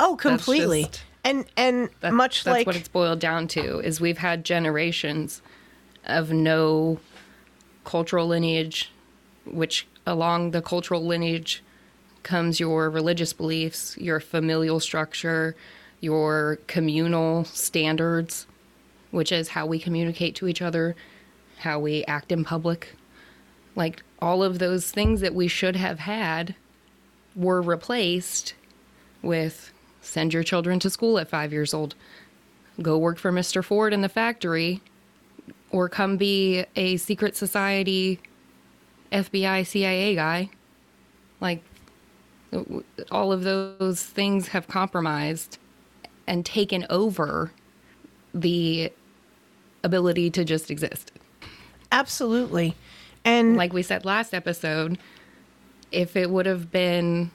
oh, 0.01 0.17
completely. 0.17 0.85
just- 0.85 1.03
and 1.25 1.45
and 1.57 1.91
That- 2.01 2.13
much 2.15 2.45
that's 2.45 2.59
like 2.59 2.67
what 2.67 2.77
it's 2.77 2.89
boiled 2.89 3.19
down 3.19 3.49
to 3.49 3.81
is 3.81 4.01
we've 4.01 4.19
had 4.19 4.45
generations 4.45 5.43
of 6.05 6.31
no 6.31 7.01
cultural 7.85 8.27
lineage 8.29 8.93
which 9.45 9.87
along 10.07 10.53
the 10.53 10.63
cultural 10.63 11.05
lineage 11.05 11.63
comes 12.29 12.61
your 12.61 12.91
religious 12.91 13.33
beliefs 13.33 13.97
your 13.99 14.21
familial 14.21 14.79
structure 14.79 15.57
your 16.01 16.59
communal 16.67 17.45
standards 17.45 18.47
which 19.11 19.33
is 19.33 19.49
how 19.49 19.67
we 19.67 19.79
communicate 19.79 20.35
to 20.35 20.47
each 20.47 20.63
other 20.63 20.95
how 21.59 21.79
we 21.79 22.05
act 22.05 22.31
in 22.31 22.45
public 22.45 22.95
like 23.75 24.03
all 24.21 24.43
of 24.43 24.59
those 24.59 24.91
things 24.91 25.21
that 25.21 25.35
we 25.35 25.49
should 25.49 25.77
have 25.77 26.01
had 26.01 26.55
were 27.37 27.63
replaced 27.63 28.55
with 29.23 29.73
send 30.01 30.33
your 30.33 30.43
children 30.43 30.81
to 30.81 30.91
school 30.91 31.19
at 31.19 31.29
five 31.29 31.53
years 31.53 31.73
old, 31.73 31.95
go 32.83 32.99
work 32.99 33.19
for 33.19 33.31
Mr. 33.31 33.63
Ford 33.63 33.93
in 33.93 34.01
the 34.01 34.09
factory, 34.09 34.83
or 35.71 35.89
come 35.89 36.17
be 36.17 36.65
a 36.77 36.97
secret 36.97 37.37
society 37.37 38.21
FBI, 39.13 39.67
CIA 39.67 40.15
guy. 40.15 40.51
Like, 41.41 41.63
all 43.11 43.33
of 43.33 43.43
those 43.43 44.03
things 44.03 44.49
have 44.49 44.69
compromised 44.69 45.59
and 46.27 46.45
taken 46.45 46.87
over 46.91 47.53
the 48.35 48.93
ability 49.85 50.31
to 50.31 50.45
just 50.45 50.71
exist. 50.71 51.13
absolutely. 51.93 52.75
And 53.25 53.57
like 53.57 53.73
we 53.73 53.83
said 53.83 54.05
last 54.05 54.33
episode, 54.33 54.99
if 55.93 56.17
it 56.17 56.31
would 56.31 56.47
have 56.47 56.71
been 56.71 57.31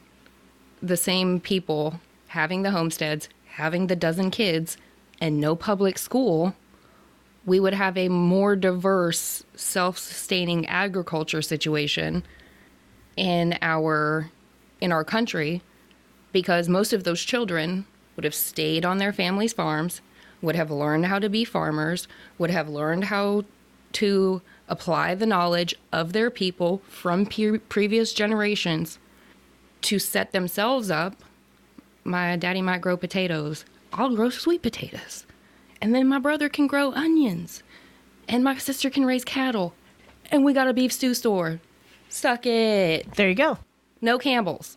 the 0.82 0.96
same 0.96 1.40
people 1.40 2.00
having 2.28 2.62
the 2.62 2.70
homesteads, 2.70 3.28
having 3.46 3.86
the 3.86 3.96
dozen 3.96 4.30
kids, 4.30 4.76
and 5.20 5.40
no 5.40 5.54
public 5.54 5.98
school, 5.98 6.54
we 7.46 7.60
would 7.60 7.74
have 7.74 7.96
a 7.96 8.08
more 8.08 8.56
diverse, 8.56 9.44
self 9.54 9.98
sustaining 9.98 10.66
agriculture 10.66 11.42
situation 11.42 12.24
in 13.16 13.56
our 13.62 14.30
in 14.84 14.92
our 14.92 15.02
country 15.02 15.62
because 16.30 16.68
most 16.68 16.92
of 16.92 17.04
those 17.04 17.22
children 17.22 17.86
would 18.14 18.24
have 18.24 18.34
stayed 18.34 18.84
on 18.84 18.98
their 18.98 19.14
families' 19.14 19.54
farms, 19.54 20.02
would 20.42 20.54
have 20.54 20.70
learned 20.70 21.06
how 21.06 21.18
to 21.18 21.30
be 21.30 21.42
farmers, 21.42 22.06
would 22.36 22.50
have 22.50 22.68
learned 22.68 23.04
how 23.04 23.44
to 23.92 24.42
apply 24.68 25.14
the 25.14 25.24
knowledge 25.24 25.74
of 25.90 26.12
their 26.12 26.28
people 26.30 26.82
from 26.86 27.24
pe- 27.24 27.58
previous 27.58 28.12
generations 28.12 28.98
to 29.80 29.98
set 29.98 30.32
themselves 30.32 30.90
up. 30.90 31.14
My 32.04 32.36
daddy 32.36 32.60
might 32.60 32.82
grow 32.82 32.96
potatoes. 32.96 33.64
I'll 33.92 34.14
grow 34.14 34.28
sweet 34.28 34.60
potatoes. 34.60 35.24
And 35.80 35.94
then 35.94 36.08
my 36.08 36.18
brother 36.18 36.48
can 36.48 36.66
grow 36.66 36.92
onions. 36.92 37.62
And 38.28 38.44
my 38.44 38.58
sister 38.58 38.90
can 38.90 39.06
raise 39.06 39.24
cattle. 39.24 39.74
And 40.30 40.44
we 40.44 40.52
got 40.52 40.68
a 40.68 40.74
beef 40.74 40.92
stew 40.92 41.14
store. 41.14 41.60
Suck 42.08 42.44
it. 42.44 43.14
there 43.14 43.28
you 43.28 43.34
go. 43.34 43.58
No 44.00 44.18
Campbell's. 44.18 44.76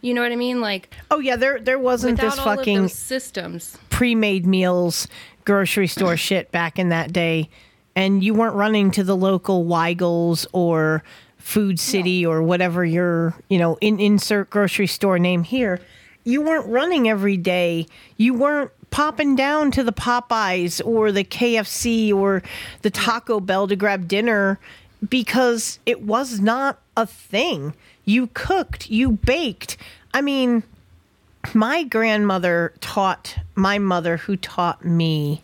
You 0.00 0.14
know 0.14 0.22
what 0.22 0.32
I 0.32 0.36
mean? 0.36 0.60
Like 0.60 0.94
Oh 1.10 1.18
yeah, 1.18 1.36
there 1.36 1.58
there 1.58 1.78
wasn't 1.78 2.20
this 2.20 2.38
all 2.38 2.44
fucking 2.44 2.88
systems. 2.88 3.76
pre-made 3.90 4.46
meals 4.46 5.08
grocery 5.44 5.86
store 5.88 6.16
shit 6.28 6.52
back 6.52 6.78
in 6.78 6.88
that 6.90 7.12
day 7.12 7.48
and 7.96 8.22
you 8.22 8.32
weren't 8.32 8.54
running 8.54 8.92
to 8.92 9.02
the 9.02 9.16
local 9.16 9.64
Weigel's 9.64 10.46
or 10.52 11.02
Food 11.38 11.80
City 11.80 12.24
or 12.24 12.42
whatever 12.42 12.84
your, 12.84 13.34
you 13.48 13.58
know, 13.58 13.76
in 13.80 13.98
insert 13.98 14.50
grocery 14.50 14.86
store 14.86 15.18
name 15.18 15.42
here. 15.42 15.80
You 16.22 16.42
weren't 16.42 16.66
running 16.66 17.08
every 17.08 17.36
day. 17.36 17.86
You 18.16 18.34
weren't 18.34 18.70
popping 18.90 19.34
down 19.34 19.70
to 19.72 19.82
the 19.82 19.92
Popeyes 19.92 20.80
or 20.84 21.10
the 21.10 21.24
KFC 21.24 22.12
or 22.14 22.42
the 22.82 22.90
Taco 22.90 23.40
Bell 23.40 23.66
to 23.66 23.74
grab 23.74 24.06
dinner 24.06 24.60
because 25.08 25.78
it 25.86 26.02
was 26.02 26.38
not 26.38 26.78
a 26.96 27.06
thing. 27.06 27.74
You 28.08 28.28
cooked, 28.28 28.88
you 28.88 29.12
baked. 29.12 29.76
I 30.14 30.22
mean, 30.22 30.62
my 31.52 31.84
grandmother 31.84 32.72
taught 32.80 33.36
my 33.54 33.78
mother 33.78 34.16
who 34.16 34.38
taught 34.38 34.82
me 34.82 35.42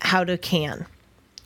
how 0.00 0.24
to 0.24 0.38
can 0.38 0.86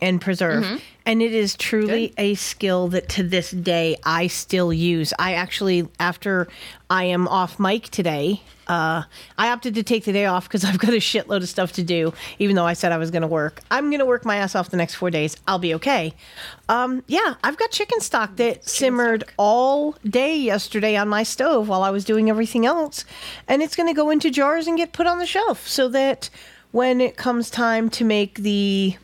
and 0.01 0.21
preserve. 0.21 0.81
And 1.07 1.23
it 1.23 1.33
is 1.33 1.57
truly 1.57 2.13
a 2.19 2.35
skill 2.35 2.89
that 2.89 3.09
to 3.11 3.23
this 3.23 3.51
day 3.51 3.97
i 4.05 4.27
still 4.27 4.73
use. 4.73 5.13
I 5.19 5.35
actually 5.35 5.89
after 5.99 6.49
i 6.89 7.05
am 7.05 7.27
off 7.29 7.59
mic 7.59 7.85
today 7.89 8.43
uh, 8.69 9.03
i 9.39 9.51
opted 9.51 9.75
to 9.75 9.83
take 9.83 10.05
the 10.05 10.13
day 10.13 10.27
off 10.27 10.45
because 10.49 10.65
i've 10.69 10.79
got 10.79 10.91
a 10.91 10.99
shitload 10.99 11.39
of 11.39 11.49
stuff 11.49 11.73
to 11.73 11.83
do 11.83 12.13
even 12.39 12.55
though 12.55 12.67
i 12.67 12.75
said 12.75 12.93
i 12.93 12.99
was 12.99 13.11
going 13.11 13.23
to 13.23 13.29
work. 13.29 13.61
I'm 13.71 13.91
going 13.91 14.01
to 14.01 14.07
work 14.07 14.25
my 14.25 14.37
ass 14.37 14.55
off 14.55 14.71
the 14.71 14.77
next 14.77 14.95
four 14.95 15.11
days. 15.11 15.37
I'll 15.49 15.59
be 15.59 15.75
okay. 15.75 16.15
Um, 16.69 17.03
yeah 17.07 17.35
i've 17.43 17.57
got 17.57 17.71
chicken 17.71 18.01
stock 18.01 18.37
that 18.37 18.69
simmered 18.69 19.25
all 19.37 19.93
day 20.05 20.37
yesterday 20.37 20.97
on 20.97 21.09
my 21.09 21.23
stove 21.23 21.69
while 21.69 21.83
i 21.83 21.91
was 21.91 22.05
doing 22.05 22.31
everything 22.31 22.67
else. 22.67 23.05
And 23.49 23.63
it's 23.63 23.75
going 23.75 23.89
to 23.89 23.95
go 23.95 24.11
into 24.11 24.31
jars 24.31 24.67
and 24.67 24.77
get 24.77 24.93
put 24.93 25.07
on 25.07 25.19
the 25.19 25.27
shelf 25.27 25.67
so 25.67 25.89
that 25.89 26.31
when 26.73 27.01
it 27.01 27.17
comes 27.17 27.51
time 27.51 27.91
to 27.91 28.05
make 28.05 28.37
the 28.39 28.97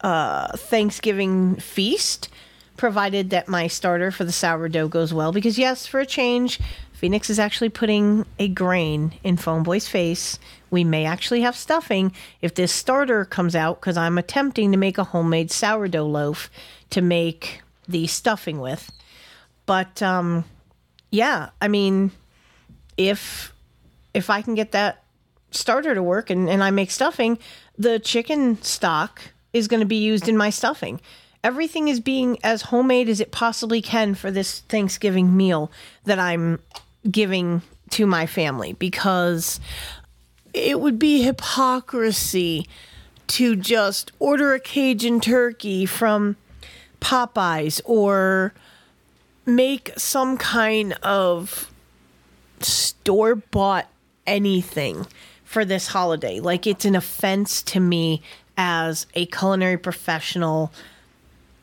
uh, 0.00 0.56
Thanksgiving 0.56 1.56
feast, 1.56 2.28
provided 2.76 3.30
that 3.30 3.46
my 3.46 3.66
starter 3.66 4.10
for 4.10 4.24
the 4.24 4.32
sourdough 4.32 4.88
goes 4.88 5.12
well. 5.12 5.32
Because, 5.32 5.58
yes, 5.58 5.86
for 5.86 6.00
a 6.00 6.06
change, 6.06 6.58
Phoenix 6.92 7.28
is 7.30 7.38
actually 7.38 7.68
putting 7.68 8.24
a 8.38 8.48
grain 8.48 9.12
in 9.22 9.36
Phone 9.36 9.62
Boy's 9.62 9.88
face. 9.88 10.38
We 10.70 10.84
may 10.84 11.04
actually 11.04 11.42
have 11.42 11.56
stuffing 11.56 12.12
if 12.40 12.54
this 12.54 12.72
starter 12.72 13.24
comes 13.24 13.54
out, 13.54 13.80
because 13.80 13.96
I'm 13.96 14.18
attempting 14.18 14.72
to 14.72 14.78
make 14.78 14.98
a 14.98 15.04
homemade 15.04 15.50
sourdough 15.50 16.06
loaf 16.06 16.50
to 16.90 17.02
make 17.02 17.62
the 17.86 18.06
stuffing 18.06 18.60
with. 18.60 18.90
But, 19.66 20.02
um, 20.02 20.44
yeah, 21.10 21.50
I 21.60 21.68
mean, 21.68 22.12
if 22.96 23.52
if 24.12 24.30
I 24.30 24.42
can 24.42 24.54
get 24.54 24.72
that 24.72 25.04
starter 25.50 25.94
to 25.94 26.02
work 26.02 26.30
and, 26.30 26.48
and 26.48 26.62
I 26.62 26.70
make 26.70 26.90
stuffing, 26.90 27.38
the 27.78 27.98
chicken 27.98 28.60
stock 28.62 29.20
is 29.52 29.68
going 29.68 29.80
to 29.80 29.86
be 29.86 29.96
used 29.96 30.28
in 30.28 30.36
my 30.36 30.50
stuffing. 30.50 31.00
Everything 31.42 31.88
is 31.88 32.00
being 32.00 32.38
as 32.44 32.62
homemade 32.62 33.08
as 33.08 33.20
it 33.20 33.32
possibly 33.32 33.80
can 33.80 34.14
for 34.14 34.30
this 34.30 34.60
Thanksgiving 34.60 35.36
meal 35.36 35.70
that 36.04 36.18
I'm 36.18 36.60
giving 37.10 37.62
to 37.90 38.06
my 38.06 38.26
family 38.26 38.74
because 38.74 39.58
it 40.52 40.80
would 40.80 40.98
be 40.98 41.22
hypocrisy 41.22 42.66
to 43.28 43.56
just 43.56 44.12
order 44.18 44.54
a 44.54 44.60
Cajun 44.60 45.20
turkey 45.20 45.86
from 45.86 46.36
Popeyes 47.00 47.80
or 47.84 48.52
make 49.46 49.92
some 49.96 50.36
kind 50.36 50.92
of 51.02 51.72
store 52.60 53.34
bought 53.34 53.88
anything 54.26 55.06
for 55.44 55.64
this 55.64 55.88
holiday. 55.88 56.40
Like 56.40 56.66
it's 56.66 56.84
an 56.84 56.94
offense 56.94 57.62
to 57.62 57.80
me 57.80 58.22
as 58.62 59.06
a 59.14 59.24
culinary 59.24 59.78
professional 59.78 60.70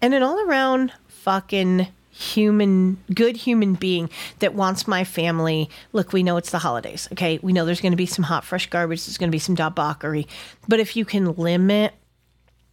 and 0.01 0.15
an 0.15 0.23
all 0.23 0.39
around 0.39 0.91
fucking 1.07 1.85
human 2.09 2.97
good 3.13 3.37
human 3.37 3.75
being 3.75 4.09
that 4.39 4.55
wants 4.55 4.87
my 4.87 5.03
family. 5.03 5.69
Look 5.93 6.11
we 6.11 6.23
know 6.23 6.37
it's 6.37 6.49
the 6.49 6.57
holidays 6.57 7.07
okay? 7.11 7.37
We 7.43 7.53
know 7.53 7.65
there's 7.65 7.81
going 7.81 7.91
to 7.91 7.97
be 7.97 8.07
some 8.07 8.23
hot 8.23 8.43
fresh 8.43 8.67
garbage 8.71 9.05
there's 9.05 9.19
going 9.19 9.29
to 9.29 9.35
be 9.35 9.37
some 9.37 9.53
debauchery. 9.53 10.27
But 10.67 10.79
if 10.79 10.95
you 10.95 11.05
can 11.05 11.33
limit 11.33 11.93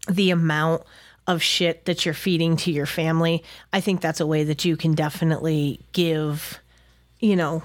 the 0.08 0.30
amount 0.30 0.84
of 1.26 1.42
shit 1.42 1.84
that 1.84 2.06
you're 2.06 2.14
feeding 2.14 2.54
to 2.54 2.70
your 2.70 2.84
family 2.84 3.42
i 3.72 3.80
think 3.80 4.02
that's 4.02 4.20
a 4.20 4.26
way 4.26 4.44
that 4.44 4.62
you 4.62 4.76
can 4.76 4.92
definitely 4.92 5.80
give 5.92 6.60
you 7.18 7.34
know 7.34 7.62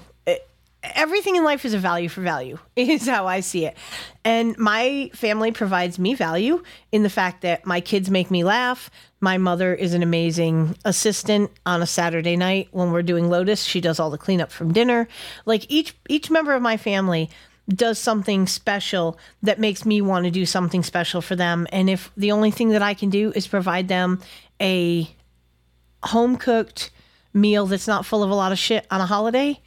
everything 0.82 1.36
in 1.36 1.44
life 1.44 1.64
is 1.64 1.74
a 1.74 1.78
value 1.78 2.08
for 2.08 2.22
value 2.22 2.58
is 2.76 3.06
how 3.06 3.26
i 3.26 3.40
see 3.40 3.66
it. 3.66 3.76
And 4.24 4.56
my 4.58 5.10
family 5.14 5.50
provides 5.52 5.98
me 5.98 6.14
value 6.14 6.62
in 6.92 7.02
the 7.02 7.10
fact 7.10 7.42
that 7.42 7.66
my 7.66 7.80
kids 7.80 8.10
make 8.10 8.30
me 8.30 8.44
laugh. 8.44 8.90
My 9.20 9.38
mother 9.38 9.74
is 9.74 9.94
an 9.94 10.02
amazing 10.02 10.76
assistant 10.84 11.50
on 11.64 11.82
a 11.82 11.86
saturday 11.86 12.36
night 12.36 12.68
when 12.70 12.92
we're 12.92 13.02
doing 13.02 13.28
lotus. 13.28 13.62
She 13.62 13.80
does 13.80 14.00
all 14.00 14.10
the 14.10 14.18
cleanup 14.18 14.50
from 14.50 14.72
dinner. 14.72 15.08
Like 15.46 15.66
each 15.70 15.96
each 16.08 16.30
member 16.30 16.54
of 16.54 16.62
my 16.62 16.76
family 16.76 17.30
does 17.68 17.98
something 17.98 18.46
special 18.46 19.18
that 19.42 19.60
makes 19.60 19.86
me 19.86 20.00
want 20.00 20.24
to 20.24 20.30
do 20.30 20.44
something 20.44 20.82
special 20.82 21.22
for 21.22 21.36
them. 21.36 21.66
And 21.70 21.88
if 21.88 22.10
the 22.16 22.32
only 22.32 22.50
thing 22.50 22.70
that 22.70 22.82
i 22.82 22.94
can 22.94 23.10
do 23.10 23.32
is 23.34 23.46
provide 23.46 23.88
them 23.88 24.20
a 24.60 25.10
home 26.02 26.36
cooked 26.36 26.90
meal 27.32 27.66
that's 27.66 27.86
not 27.86 28.04
full 28.06 28.22
of 28.22 28.30
a 28.30 28.34
lot 28.34 28.52
of 28.52 28.58
shit 28.58 28.86
on 28.90 29.00
a 29.00 29.06
holiday 29.06 29.60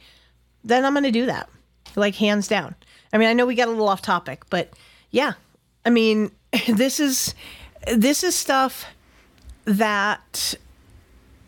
then 0.64 0.84
I'm 0.84 0.92
going 0.92 1.04
to 1.04 1.10
do 1.10 1.26
that. 1.26 1.48
Like 1.96 2.16
hands 2.16 2.48
down. 2.48 2.74
I 3.12 3.18
mean, 3.18 3.28
I 3.28 3.32
know 3.34 3.46
we 3.46 3.54
got 3.54 3.68
a 3.68 3.70
little 3.70 3.88
off 3.88 4.02
topic, 4.02 4.42
but 4.50 4.72
yeah. 5.10 5.34
I 5.84 5.90
mean, 5.90 6.30
this 6.68 6.98
is 6.98 7.34
this 7.94 8.24
is 8.24 8.34
stuff 8.34 8.86
that 9.66 10.54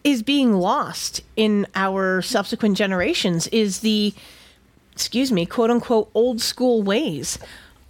is 0.04 0.22
being 0.22 0.52
lost 0.52 1.22
in 1.34 1.66
our 1.74 2.22
subsequent 2.22 2.76
generations 2.76 3.48
is 3.48 3.80
the 3.80 4.14
excuse 4.92 5.32
me, 5.32 5.44
quote 5.44 5.70
unquote 5.70 6.10
old 6.14 6.40
school 6.40 6.82
ways 6.82 7.38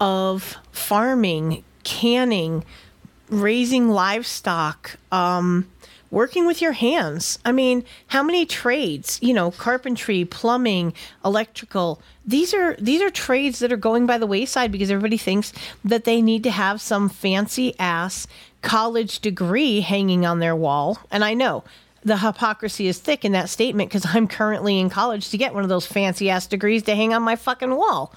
of 0.01 0.57
farming, 0.71 1.63
canning, 1.83 2.65
raising 3.29 3.89
livestock, 3.89 4.97
um, 5.11 5.67
working 6.11 6.45
with 6.45 6.61
your 6.61 6.71
hands. 6.73 7.39
I 7.43 7.51
mean, 7.51 7.83
how 8.07 8.23
many 8.23 8.45
trades, 8.45 9.19
you 9.21 9.33
know, 9.33 9.51
carpentry, 9.51 10.25
plumbing, 10.25 10.93
electrical, 11.23 12.01
these 12.25 12.53
are 12.53 12.75
these 12.79 13.01
are 13.01 13.09
trades 13.09 13.59
that 13.59 13.71
are 13.71 13.77
going 13.77 14.05
by 14.05 14.17
the 14.17 14.27
wayside 14.27 14.71
because 14.71 14.91
everybody 14.91 15.17
thinks 15.17 15.53
that 15.83 16.05
they 16.05 16.21
need 16.21 16.43
to 16.43 16.51
have 16.51 16.81
some 16.81 17.09
fancy 17.09 17.77
ass 17.79 18.27
college 18.61 19.19
degree 19.19 19.81
hanging 19.81 20.25
on 20.25 20.39
their 20.39 20.55
wall. 20.55 20.99
And 21.11 21.23
I 21.23 21.33
know 21.33 21.63
the 22.03 22.17
hypocrisy 22.17 22.87
is 22.87 22.99
thick 22.99 23.25
in 23.25 23.33
that 23.33 23.49
statement 23.49 23.89
because 23.89 24.15
I'm 24.15 24.27
currently 24.27 24.79
in 24.79 24.89
college 24.89 25.29
to 25.29 25.37
get 25.37 25.53
one 25.53 25.63
of 25.63 25.69
those 25.69 25.85
fancy 25.85 26.29
ass 26.29 26.47
degrees 26.47 26.83
to 26.83 26.95
hang 26.95 27.13
on 27.13 27.21
my 27.21 27.35
fucking 27.35 27.75
wall. 27.75 28.13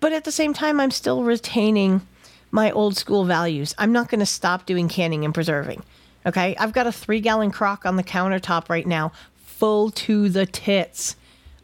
But 0.00 0.12
at 0.12 0.24
the 0.24 0.32
same 0.32 0.54
time, 0.54 0.80
I'm 0.80 0.90
still 0.90 1.24
retaining 1.24 2.06
my 2.50 2.70
old 2.70 2.96
school 2.96 3.24
values. 3.24 3.74
I'm 3.78 3.92
not 3.92 4.08
going 4.08 4.20
to 4.20 4.26
stop 4.26 4.66
doing 4.66 4.88
canning 4.88 5.24
and 5.24 5.34
preserving. 5.34 5.82
Okay. 6.26 6.56
I've 6.58 6.72
got 6.72 6.86
a 6.86 6.92
three 6.92 7.20
gallon 7.20 7.50
crock 7.50 7.86
on 7.86 7.96
the 7.96 8.04
countertop 8.04 8.68
right 8.68 8.86
now, 8.86 9.12
full 9.36 9.90
to 9.90 10.28
the 10.28 10.46
tits 10.46 11.16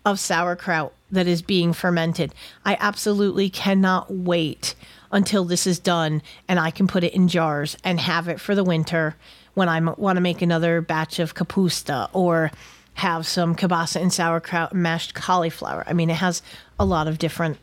of 0.05 0.20
sauerkraut 0.20 0.93
that 1.11 1.27
is 1.27 1.43
being 1.43 1.73
fermented. 1.73 2.35
I 2.65 2.77
absolutely 2.81 3.51
cannot 3.51 4.12
wait 4.12 4.74
until 5.12 5.45
this 5.45 5.66
is 5.66 5.78
done 5.78 6.23
and 6.49 6.59
I 6.59 6.70
can 6.70 6.87
put 6.87 7.05
it 7.05 7.15
in 7.15 7.28
jars 7.28 7.77
and 7.85 8.01
have 8.01 8.28
it 8.28 8.41
for 8.41 8.55
the 8.55 8.65
winter 8.65 9.16
when 9.55 9.69
I 9.69 9.81
want 9.81 10.16
to 10.16 10.20
make 10.20 10.43
another 10.43 10.81
batch 10.81 11.19
of 11.19 11.35
kapusta 11.35 12.09
or 12.12 12.51
have 12.95 13.27
some 13.27 13.55
kielbasa 13.55 14.01
and 14.01 14.12
sauerkraut 14.12 14.73
and 14.73 14.83
mashed 14.83 15.15
cauliflower. 15.15 15.85
I 15.87 15.93
mean, 15.93 16.11
it 16.11 16.16
has 16.16 16.43
a 16.78 16.85
lot 16.85 17.09
of 17.09 17.19
different 17.19 17.59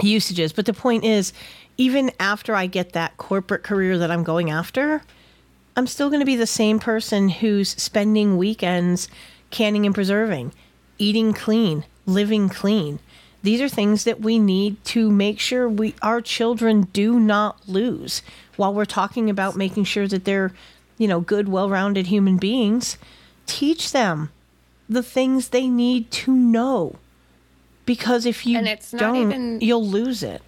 usages. 0.00 0.52
But 0.52 0.66
the 0.66 0.72
point 0.72 1.04
is, 1.04 1.32
even 1.76 2.10
after 2.20 2.54
I 2.54 2.66
get 2.66 2.92
that 2.92 3.16
corporate 3.16 3.62
career 3.62 3.98
that 3.98 4.10
I'm 4.10 4.24
going 4.24 4.50
after, 4.50 5.02
I'm 5.76 5.86
still 5.86 6.08
going 6.08 6.20
to 6.20 6.26
be 6.26 6.36
the 6.36 6.46
same 6.46 6.78
person 6.78 7.28
who's 7.28 7.70
spending 7.70 8.36
weekends 8.36 9.08
canning 9.50 9.86
and 9.86 9.94
preserving, 9.94 10.52
eating 10.98 11.32
clean, 11.32 11.84
living 12.06 12.48
clean. 12.48 12.98
These 13.42 13.60
are 13.60 13.68
things 13.68 14.04
that 14.04 14.20
we 14.20 14.38
need 14.38 14.82
to 14.86 15.10
make 15.10 15.40
sure 15.40 15.68
we 15.68 15.94
our 16.02 16.20
children 16.20 16.82
do 16.92 17.18
not 17.18 17.66
lose 17.68 18.22
while 18.56 18.74
we're 18.74 18.84
talking 18.84 19.30
about 19.30 19.56
making 19.56 19.84
sure 19.84 20.06
that 20.08 20.24
they're, 20.24 20.52
you 20.98 21.08
know, 21.08 21.20
good, 21.20 21.48
well-rounded 21.48 22.08
human 22.08 22.36
beings. 22.36 22.98
Teach 23.46 23.92
them 23.92 24.30
the 24.88 25.02
things 25.02 25.48
they 25.48 25.68
need 25.68 26.10
to 26.10 26.32
know. 26.34 26.96
Because 27.86 28.26
if 28.26 28.44
you 28.44 28.58
And 28.58 28.68
it's 28.68 28.92
not 28.92 29.00
don't, 29.00 29.16
even- 29.16 29.60
you'll 29.62 29.86
lose 29.86 30.22
it. 30.22 30.42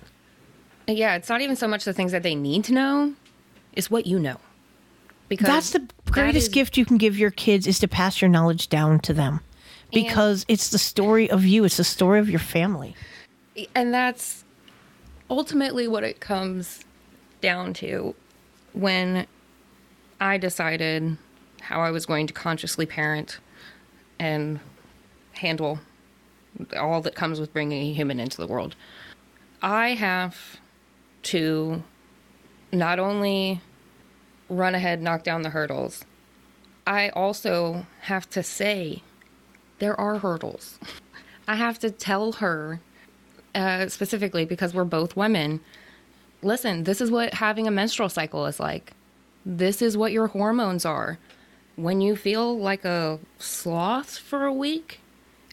Yeah, 0.86 1.14
it's 1.14 1.28
not 1.28 1.40
even 1.40 1.56
so 1.56 1.66
much 1.66 1.84
the 1.84 1.92
things 1.94 2.12
that 2.12 2.22
they 2.22 2.34
need 2.34 2.64
to 2.64 2.72
know, 2.72 3.14
it's 3.72 3.90
what 3.90 4.06
you 4.06 4.18
know. 4.18 4.36
Because 5.32 5.46
That's 5.46 5.70
the 5.70 5.88
greatest 6.10 6.48
is- 6.48 6.52
gift 6.52 6.76
you 6.76 6.84
can 6.84 6.98
give 6.98 7.16
your 7.16 7.30
kids 7.30 7.66
is 7.66 7.78
to 7.78 7.88
pass 7.88 8.20
your 8.20 8.28
knowledge 8.28 8.68
down 8.68 9.00
to 9.00 9.14
them. 9.14 9.40
Because 9.90 10.44
it's 10.46 10.68
the 10.68 10.76
story 10.78 11.30
of 11.30 11.42
you, 11.46 11.64
it's 11.64 11.78
the 11.78 11.84
story 11.84 12.20
of 12.20 12.28
your 12.28 12.38
family. 12.38 12.94
and 13.74 13.94
that's 13.94 14.44
ultimately 15.30 15.88
what 15.88 16.04
it 16.04 16.20
comes 16.20 16.84
down 17.40 17.72
to 17.72 18.14
when 18.74 19.26
I 20.20 20.36
decided 20.36 21.16
how 21.62 21.80
I 21.80 21.90
was 21.90 22.04
going 22.04 22.26
to 22.26 22.34
consciously 22.34 22.84
parent 22.84 23.38
and 24.18 24.60
handle 25.32 25.80
all 26.78 27.00
that 27.00 27.14
comes 27.14 27.40
with 27.40 27.54
bringing 27.54 27.90
a 27.90 27.94
human 27.94 28.20
into 28.20 28.36
the 28.36 28.46
world. 28.46 28.76
I 29.62 29.94
have 29.94 30.59
to 31.24 31.82
not 32.70 32.98
only 32.98 33.62
run 34.48 34.74
ahead, 34.74 35.02
knock 35.02 35.23
down 35.24 35.43
the 35.43 35.51
hurdles, 35.51 36.05
I 36.86 37.10
also 37.10 37.86
have 38.02 38.28
to 38.31 38.43
say 38.43 39.02
there 39.78 39.98
are 40.01 40.19
hurdles. 40.19 40.78
I 41.48 41.56
have 41.56 41.78
to 41.81 41.90
tell 41.90 42.32
her 42.32 42.81
uh, 43.55 43.89
specifically 43.89 44.44
because 44.44 44.74
we're 44.74 44.85
both 44.85 45.16
women. 45.16 45.60
Listen, 46.43 46.85
this 46.85 47.01
is 47.01 47.10
what 47.10 47.35
having 47.35 47.66
a 47.66 47.70
menstrual 47.70 48.09
cycle 48.09 48.47
is 48.47 48.59
like. 48.60 48.93
This 49.44 49.82
is 49.82 49.97
what 49.97 50.12
your 50.12 50.28
hormones 50.28 50.85
are. 50.85 51.19
When 51.77 52.01
you 52.01 52.16
feel 52.16 52.59
like 52.59 52.85
a 52.85 53.19
sloth 53.39 54.19
for 54.19 54.44
a 54.44 54.52
week, 54.52 55.01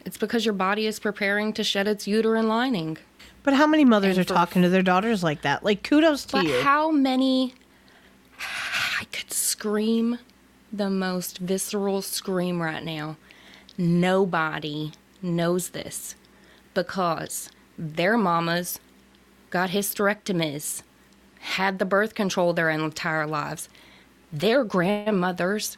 it's 0.04 0.16
because 0.16 0.44
your 0.44 0.54
body 0.54 0.86
is 0.86 0.98
preparing 1.00 1.52
to 1.54 1.64
shed 1.64 1.88
its 1.88 2.06
uterine 2.06 2.46
lining. 2.48 2.98
But 3.42 3.54
how 3.54 3.66
many 3.66 3.84
mothers 3.84 4.16
And 4.16 4.24
are 4.26 4.28
for- 4.28 4.34
talking 4.34 4.62
to 4.62 4.68
their 4.68 4.82
daughters 4.82 5.22
like 5.24 5.42
that? 5.42 5.64
Like 5.64 5.82
kudos 5.82 6.24
to 6.26 6.32
But 6.32 6.44
you. 6.46 6.60
how 6.62 6.90
many? 6.90 7.54
Could 9.12 9.32
scream 9.32 10.18
the 10.72 10.90
most 10.90 11.38
visceral 11.38 12.02
scream 12.02 12.62
right 12.62 12.84
now. 12.84 13.16
Nobody 13.76 14.92
knows 15.22 15.70
this 15.70 16.14
because 16.74 17.50
their 17.78 18.16
mamas 18.16 18.78
got 19.50 19.70
hysterectomies, 19.70 20.82
had 21.40 21.78
the 21.78 21.84
birth 21.84 22.14
control 22.14 22.52
their 22.52 22.70
entire 22.70 23.26
lives. 23.26 23.68
Their 24.32 24.64
grandmothers 24.64 25.76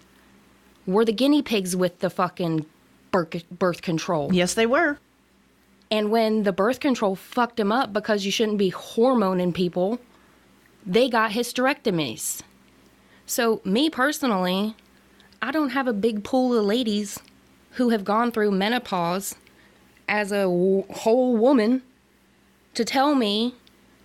were 0.87 1.05
the 1.05 1.13
guinea 1.13 1.43
pigs 1.43 1.75
with 1.75 2.01
the 2.01 2.11
fucking 2.11 2.67
birth, 3.11 3.49
birth 3.51 3.83
control. 3.83 4.33
yes, 4.33 4.55
they 4.55 4.67
were. 4.67 4.99
And 5.91 6.11
when 6.11 6.43
the 6.43 6.53
birth 6.53 6.81
control 6.81 7.15
fucked 7.15 7.57
them 7.57 7.71
up 7.71 7.93
because 7.93 8.25
you 8.25 8.33
shouldn't 8.33 8.59
be 8.59 8.71
hormoning 8.71 9.53
people, 9.53 9.99
they 10.87 11.09
got 11.09 11.33
hysterectomies. 11.33 12.43
So, 13.27 13.61
me 13.65 13.89
personally, 13.89 14.77
I 15.40 15.51
don't 15.51 15.70
have 15.70 15.86
a 15.86 15.93
big 15.93 16.24
pool 16.24 16.59
of 16.59 16.65
ladies 16.65 17.19
who 17.73 17.90
have 17.90 18.05
gone 18.05 18.31
through 18.31 18.51
menopause 18.51 19.36
as 20.09 20.32
a 20.32 20.43
w- 20.43 20.85
whole 20.90 21.36
woman 21.36 21.82
to 22.74 22.85
tell 22.85 23.15
me 23.15 23.55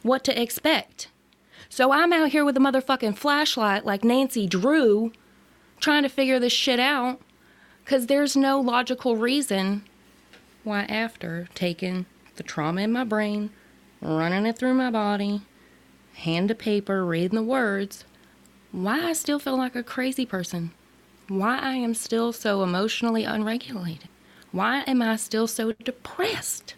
what 0.04 0.24
to 0.26 0.42
expect. 0.42 1.10
So, 1.70 1.92
I'm 1.92 2.14
out 2.14 2.30
here 2.30 2.46
with 2.46 2.58
a 2.58 2.62
motherfucking 2.62 3.18
flashlight 3.18 3.86
like 3.86 4.04
Nancy 4.04 4.48
Drew 4.48 5.12
trying 5.80 6.04
to 6.04 6.10
figure 6.10 6.40
this 6.40 6.54
shit 6.54 6.80
out 6.80 7.20
because 7.84 8.08
there's 8.08 8.36
no 8.36 8.60
logical 8.60 9.16
reason 9.16 9.84
why, 10.64 10.84
after 10.84 11.48
taking 11.56 12.06
the 12.36 12.44
trauma 12.44 12.82
in 12.82 12.92
my 12.92 13.04
brain, 13.04 13.50
running 14.02 14.46
it 14.46 14.58
through 14.58 14.74
my 14.74 14.92
body, 14.92 15.42
hand 16.16 16.50
to 16.50 16.56
paper, 16.56 17.06
reading 17.06 17.36
the 17.36 17.44
words, 17.44 18.04
why 18.72 19.02
I 19.06 19.14
still 19.14 19.40
feel 19.40 19.58
like 19.58 19.76
a 19.76 19.84
crazy 19.84 20.26
person. 20.26 20.72
Why 21.28 21.58
I 21.60 21.74
am 21.76 21.94
still 21.94 22.32
so 22.34 22.64
emotionally 22.64 23.24
unregulated. 23.24 24.08
Why 24.52 24.82
am 24.88 25.02
I 25.02 25.16
still 25.18 25.48
so 25.48 25.74
depressed? 25.74 26.76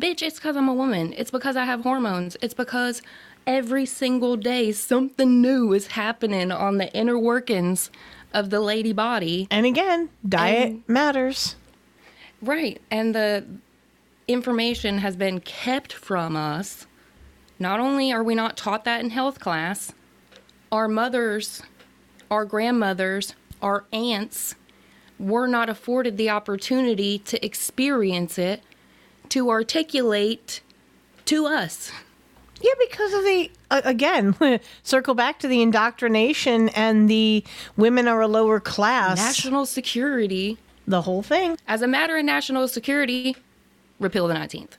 Bitch, 0.00 0.22
it's 0.22 0.36
because 0.38 0.56
I'm 0.56 0.68
a 0.68 0.74
woman. 0.74 1.14
It's 1.16 1.30
because 1.30 1.56
I 1.56 1.64
have 1.64 1.82
hormones. 1.82 2.36
It's 2.42 2.54
because 2.54 3.02
every 3.46 3.86
single 3.86 4.36
day 4.36 4.72
something 4.72 5.40
new 5.40 5.72
is 5.72 5.88
happening 5.88 6.50
on 6.50 6.78
the 6.78 6.92
inner 6.92 7.18
workings 7.18 7.90
of 8.32 8.50
the 8.50 8.60
lady 8.60 8.92
body. 8.92 9.46
And 9.50 9.64
again, 9.66 10.10
diet 10.26 10.68
And- 10.68 10.82
matters. 10.88 11.56
Right. 12.42 12.80
And 12.90 13.14
the 13.14 13.44
information 14.28 14.98
has 14.98 15.16
been 15.16 15.40
kept 15.40 15.92
from 15.92 16.36
us. 16.36 16.86
Not 17.58 17.80
only 17.80 18.12
are 18.12 18.22
we 18.22 18.34
not 18.34 18.56
taught 18.56 18.84
that 18.84 19.02
in 19.02 19.10
health 19.10 19.40
class, 19.40 19.92
our 20.76 20.88
mothers, 20.88 21.62
our 22.30 22.44
grandmothers, 22.44 23.34
our 23.62 23.86
aunts 23.94 24.56
were 25.18 25.46
not 25.46 25.70
afforded 25.70 26.18
the 26.18 26.28
opportunity 26.28 27.18
to 27.18 27.42
experience 27.44 28.36
it, 28.38 28.62
to 29.30 29.48
articulate 29.48 30.60
to 31.24 31.46
us. 31.46 31.90
Yeah, 32.60 32.72
because 32.78 33.14
of 33.14 33.24
the 33.24 33.50
uh, 33.70 33.80
again, 33.84 34.36
circle 34.82 35.14
back 35.14 35.38
to 35.38 35.48
the 35.48 35.62
indoctrination 35.62 36.68
and 36.70 37.08
the 37.08 37.42
women 37.78 38.06
are 38.06 38.20
a 38.20 38.28
lower 38.28 38.60
class. 38.60 39.16
National 39.16 39.64
security. 39.64 40.58
the 40.86 41.00
whole 41.00 41.22
thing. 41.22 41.56
As 41.66 41.80
a 41.80 41.86
matter 41.86 42.18
of 42.18 42.24
national 42.26 42.68
security, 42.68 43.34
repeal 43.98 44.28
the 44.28 44.34
19th. 44.34 44.72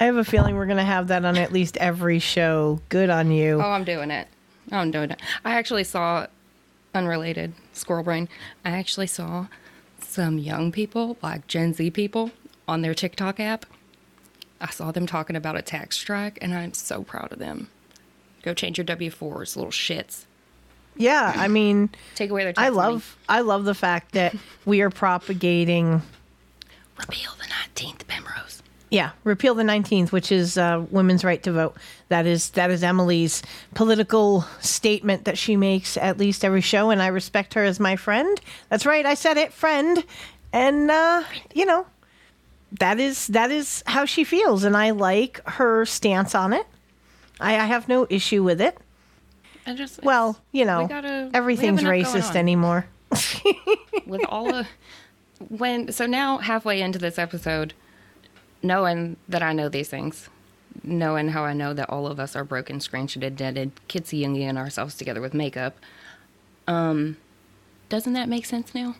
I 0.00 0.04
have 0.04 0.16
a 0.16 0.24
feeling 0.24 0.56
we're 0.56 0.64
going 0.66 0.78
to 0.78 0.82
have 0.82 1.08
that 1.08 1.24
on 1.26 1.36
at 1.36 1.52
least 1.52 1.76
every 1.76 2.18
show. 2.18 2.80
Good 2.88 3.10
on 3.10 3.30
you. 3.30 3.60
Oh, 3.62 3.70
I'm 3.70 3.84
doing 3.84 4.10
it. 4.10 4.28
I'm 4.72 4.90
doing 4.90 5.10
it. 5.10 5.20
I 5.44 5.52
actually 5.58 5.84
saw, 5.84 6.26
unrelated, 6.94 7.52
squirrel 7.74 8.02
brain. 8.02 8.28
I 8.64 8.70
actually 8.70 9.06
saw 9.08 9.46
some 10.00 10.38
young 10.38 10.72
people, 10.72 11.18
like 11.22 11.46
Gen 11.46 11.74
Z 11.74 11.90
people, 11.90 12.30
on 12.66 12.80
their 12.80 12.94
TikTok 12.94 13.38
app. 13.40 13.66
I 14.60 14.70
saw 14.70 14.90
them 14.90 15.06
talking 15.06 15.36
about 15.36 15.56
a 15.56 15.62
tax 15.62 15.96
strike, 15.98 16.38
and 16.40 16.54
I'm 16.54 16.72
so 16.72 17.02
proud 17.02 17.32
of 17.32 17.38
them. 17.38 17.68
Go 18.42 18.54
change 18.54 18.78
your 18.78 18.84
W 18.86 19.10
4s, 19.10 19.54
little 19.56 19.70
shits. 19.70 20.24
Yeah, 20.96 21.32
I 21.36 21.48
mean, 21.48 21.90
Take 22.14 22.30
away 22.30 22.44
their 22.44 22.54
I 22.56 22.70
money. 22.70 22.76
love 22.76 23.16
I 23.28 23.40
love 23.40 23.64
the 23.64 23.74
fact 23.74 24.12
that 24.12 24.34
we 24.64 24.80
are 24.80 24.90
propagating 24.90 26.02
Repeal 26.98 27.30
the 27.38 27.44
19th, 27.44 28.06
Penrose. 28.06 28.59
Yeah, 28.90 29.10
repeal 29.22 29.54
the 29.54 29.62
19th, 29.62 30.10
which 30.10 30.32
is 30.32 30.58
uh, 30.58 30.84
women's 30.90 31.22
right 31.22 31.40
to 31.44 31.52
vote. 31.52 31.76
That 32.08 32.26
is 32.26 32.50
that 32.50 32.70
is 32.70 32.82
Emily's 32.82 33.40
political 33.74 34.44
statement 34.60 35.24
that 35.26 35.38
she 35.38 35.56
makes 35.56 35.96
at 35.96 36.18
least 36.18 36.44
every 36.44 36.60
show, 36.60 36.90
and 36.90 37.00
I 37.00 37.06
respect 37.06 37.54
her 37.54 37.62
as 37.64 37.78
my 37.78 37.94
friend. 37.94 38.40
That's 38.68 38.84
right, 38.84 39.06
I 39.06 39.14
said 39.14 39.36
it, 39.36 39.52
friend. 39.52 40.04
And 40.52 40.90
uh, 40.90 41.22
you 41.54 41.66
know, 41.66 41.86
that 42.80 42.98
is 42.98 43.28
that 43.28 43.52
is 43.52 43.84
how 43.86 44.04
she 44.06 44.24
feels, 44.24 44.64
and 44.64 44.76
I 44.76 44.90
like 44.90 45.40
her 45.46 45.86
stance 45.86 46.34
on 46.34 46.52
it. 46.52 46.66
I, 47.38 47.54
I 47.54 47.66
have 47.66 47.88
no 47.88 48.08
issue 48.10 48.42
with 48.42 48.60
it. 48.60 48.76
I 49.66 49.74
just, 49.74 50.02
Well, 50.02 50.36
you 50.50 50.64
know, 50.64 50.88
gotta- 50.88 51.30
everything's 51.32 51.82
racist 51.82 52.34
anymore. 52.34 52.86
with 54.06 54.24
all 54.28 54.52
of 54.52 54.66
when 55.48 55.90
so 55.92 56.06
now 56.06 56.38
halfway 56.38 56.80
into 56.80 56.98
this 56.98 57.18
episode 57.18 57.72
knowing 58.62 59.16
that 59.28 59.42
i 59.42 59.52
know 59.52 59.68
these 59.68 59.88
things 59.88 60.28
knowing 60.82 61.28
how 61.28 61.44
i 61.44 61.52
know 61.52 61.74
that 61.74 61.88
all 61.90 62.06
of 62.06 62.20
us 62.20 62.34
are 62.36 62.44
broken 62.44 62.80
scratched 62.80 63.16
and 63.16 63.36
dented 63.36 63.72
kintsugi-ing 63.88 64.56
ourselves 64.56 64.94
together 64.94 65.20
with 65.20 65.34
makeup 65.34 65.76
um 66.66 67.16
doesn't 67.90 68.12
that 68.14 68.28
make 68.28 68.46
sense 68.46 68.72
now? 68.74 68.94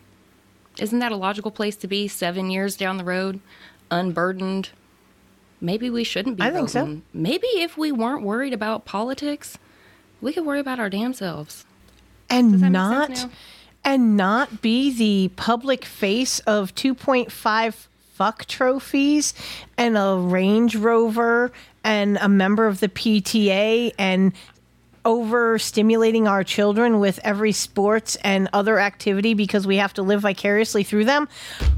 Isn't 0.77 0.99
that 0.99 1.11
a 1.11 1.15
logical 1.15 1.49
place 1.49 1.75
to 1.77 1.87
be 1.87 2.07
seven 2.07 2.51
years 2.51 2.75
down 2.75 2.97
the 2.97 3.03
road 3.03 3.39
unburdened? 3.89 4.69
Maybe 5.59 5.89
we 5.89 6.03
shouldn't 6.03 6.37
be 6.37 6.43
I 6.43 6.51
think 6.51 6.69
so. 6.69 7.01
maybe 7.13 7.47
if 7.47 7.77
we 7.77 7.91
weren't 7.91 8.23
worried 8.23 8.53
about 8.53 8.85
politics 8.85 9.57
we 10.19 10.33
could 10.33 10.45
worry 10.45 10.59
about 10.59 10.79
our 10.79 10.89
damn 10.89 11.13
selves. 11.13 11.65
And 12.29 12.53
that 12.55 12.69
make 12.69 13.07
sense 13.07 13.23
not 13.23 13.31
and 13.83 14.15
not 14.15 14.61
be 14.61 14.91
the 14.93 15.29
public 15.35 15.85
face 15.85 16.39
of 16.41 16.75
2.5 16.75 17.87
fuck 18.21 18.45
trophies 18.45 19.33
and 19.79 19.97
a 19.97 20.15
Range 20.15 20.75
Rover 20.75 21.51
and 21.83 22.19
a 22.21 22.29
member 22.29 22.67
of 22.67 22.79
the 22.79 22.87
PTA 22.87 23.95
and 23.97 24.33
overstimulating 25.03 26.29
our 26.29 26.43
children 26.43 26.99
with 26.99 27.19
every 27.23 27.51
sports 27.51 28.17
and 28.17 28.47
other 28.53 28.77
activity 28.77 29.33
because 29.33 29.65
we 29.65 29.77
have 29.77 29.91
to 29.91 30.03
live 30.03 30.21
vicariously 30.21 30.83
through 30.83 31.05
them. 31.05 31.27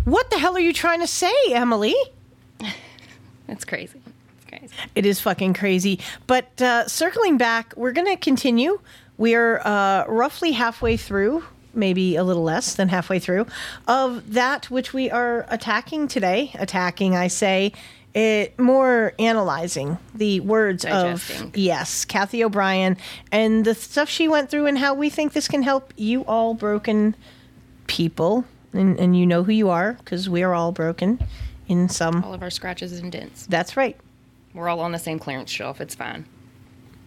What 0.03 0.29
the 0.31 0.37
hell 0.37 0.57
are 0.57 0.59
you 0.59 0.73
trying 0.73 0.99
to 0.99 1.07
say, 1.07 1.33
Emily? 1.51 1.95
it's 3.47 3.63
crazy 3.63 4.01
it's 4.35 4.45
crazy 4.49 4.75
It 4.95 5.05
is 5.05 5.21
fucking 5.21 5.53
crazy. 5.53 6.01
But 6.27 6.61
uh, 6.61 6.89
circling 6.89 7.37
back, 7.37 7.73
we're 7.77 7.93
going 7.93 8.07
to 8.07 8.17
continue. 8.17 8.81
We're 9.17 9.59
uh, 9.59 10.03
roughly 10.09 10.51
halfway 10.51 10.97
through, 10.97 11.45
maybe 11.73 12.15
a 12.15 12.23
little 12.23 12.43
less 12.43 12.75
than 12.75 12.89
halfway 12.89 13.19
through, 13.19 13.47
of 13.87 14.33
that 14.33 14.69
which 14.69 14.93
we 14.93 15.09
are 15.09 15.45
attacking 15.49 16.07
today. 16.07 16.51
Attacking, 16.55 17.15
I 17.15 17.27
say, 17.27 17.73
it 18.13 18.57
more 18.59 19.13
analyzing 19.17 19.97
the 20.13 20.39
words 20.41 20.83
Digesting. 20.83 21.47
of 21.47 21.57
yes, 21.57 22.05
Cathy 22.05 22.43
O'Brien 22.43 22.97
and 23.31 23.65
the 23.65 23.73
stuff 23.73 24.07
she 24.07 24.27
went 24.27 24.49
through 24.49 24.67
and 24.67 24.77
how 24.77 24.93
we 24.93 25.09
think 25.09 25.33
this 25.33 25.47
can 25.47 25.63
help 25.63 25.93
you 25.97 26.21
all 26.25 26.53
broken 26.53 27.15
people. 27.87 28.45
And, 28.71 28.99
and 28.99 29.17
you 29.17 29.27
know 29.27 29.43
who 29.43 29.51
you 29.51 29.69
are 29.69 29.93
because 29.93 30.27
we 30.29 30.41
are 30.41 30.53
all 30.53 30.71
broken 30.71 31.23
in 31.67 31.89
some. 31.89 32.23
all 32.23 32.33
of 32.33 32.41
our 32.41 32.49
scratches 32.49 32.91
and 32.99 33.11
dents 33.11 33.45
That's 33.45 33.77
right. 33.77 33.95
We're 34.53 34.67
all 34.67 34.79
on 34.79 34.91
the 34.91 34.99
same 34.99 35.19
clearance 35.19 35.51
shelf. 35.51 35.79
It's 35.81 35.95
fine. 35.95 36.25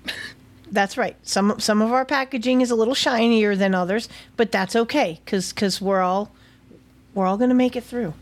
That's 0.70 0.97
right. 0.98 1.16
Some 1.22 1.59
some 1.60 1.80
of 1.80 1.93
our 1.93 2.05
packaging 2.05 2.60
is 2.60 2.70
a 2.70 2.74
little 2.74 2.94
shinier 2.94 3.55
than 3.55 3.74
others, 3.74 4.09
but 4.36 4.51
that's 4.51 4.74
okay 4.74 5.20
because 5.24 5.52
because 5.52 5.80
we're 5.80 6.01
all 6.02 6.32
we're 7.14 7.26
all 7.26 7.36
gonna 7.36 7.55
make 7.55 7.76
it 7.76 7.84
through. 7.84 8.14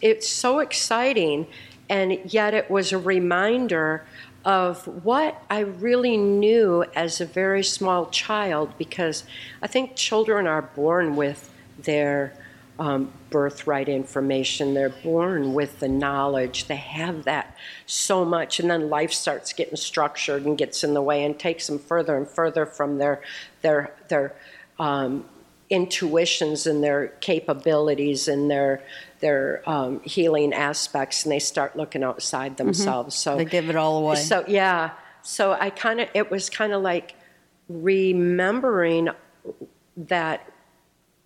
it's 0.00 0.28
so 0.28 0.60
exciting 0.60 1.46
and 1.88 2.18
yet 2.32 2.54
it 2.54 2.70
was 2.70 2.92
a 2.92 2.98
reminder 2.98 4.04
of 4.44 4.86
what 5.04 5.42
I 5.50 5.60
really 5.60 6.16
knew 6.16 6.84
as 6.94 7.20
a 7.20 7.26
very 7.26 7.62
small 7.62 8.06
child 8.06 8.72
because 8.78 9.24
I 9.60 9.66
think 9.66 9.96
children 9.96 10.46
are 10.46 10.62
born 10.62 11.16
with 11.16 11.52
their 11.78 12.32
um, 12.78 13.12
birthright 13.30 13.88
information. 13.88 14.74
They're 14.74 14.88
born 14.88 15.54
with 15.54 15.80
the 15.80 15.88
knowledge. 15.88 16.66
They 16.66 16.76
have 16.76 17.24
that 17.24 17.56
so 17.86 18.24
much, 18.24 18.60
and 18.60 18.70
then 18.70 18.90
life 18.90 19.12
starts 19.12 19.52
getting 19.52 19.76
structured 19.76 20.44
and 20.44 20.58
gets 20.58 20.84
in 20.84 20.94
the 20.94 21.02
way 21.02 21.24
and 21.24 21.38
takes 21.38 21.66
them 21.66 21.78
further 21.78 22.16
and 22.16 22.28
further 22.28 22.66
from 22.66 22.98
their 22.98 23.22
their 23.62 23.94
their 24.08 24.34
um, 24.78 25.24
intuitions 25.70 26.66
and 26.66 26.82
their 26.82 27.08
capabilities 27.20 28.28
and 28.28 28.50
their 28.50 28.82
their 29.20 29.62
um, 29.66 30.00
healing 30.00 30.52
aspects, 30.52 31.24
and 31.24 31.32
they 31.32 31.38
start 31.38 31.76
looking 31.76 32.02
outside 32.02 32.56
themselves. 32.56 33.14
So 33.14 33.36
They 33.36 33.44
give 33.44 33.70
it 33.70 33.76
all 33.76 33.98
away. 33.98 34.16
So 34.16 34.44
yeah, 34.48 34.90
so 35.22 35.52
I 35.52 35.70
kind 35.70 36.00
of 36.00 36.08
it 36.14 36.30
was 36.30 36.50
kind 36.50 36.72
of 36.72 36.82
like 36.82 37.14
remembering 37.68 39.10
that 39.96 40.49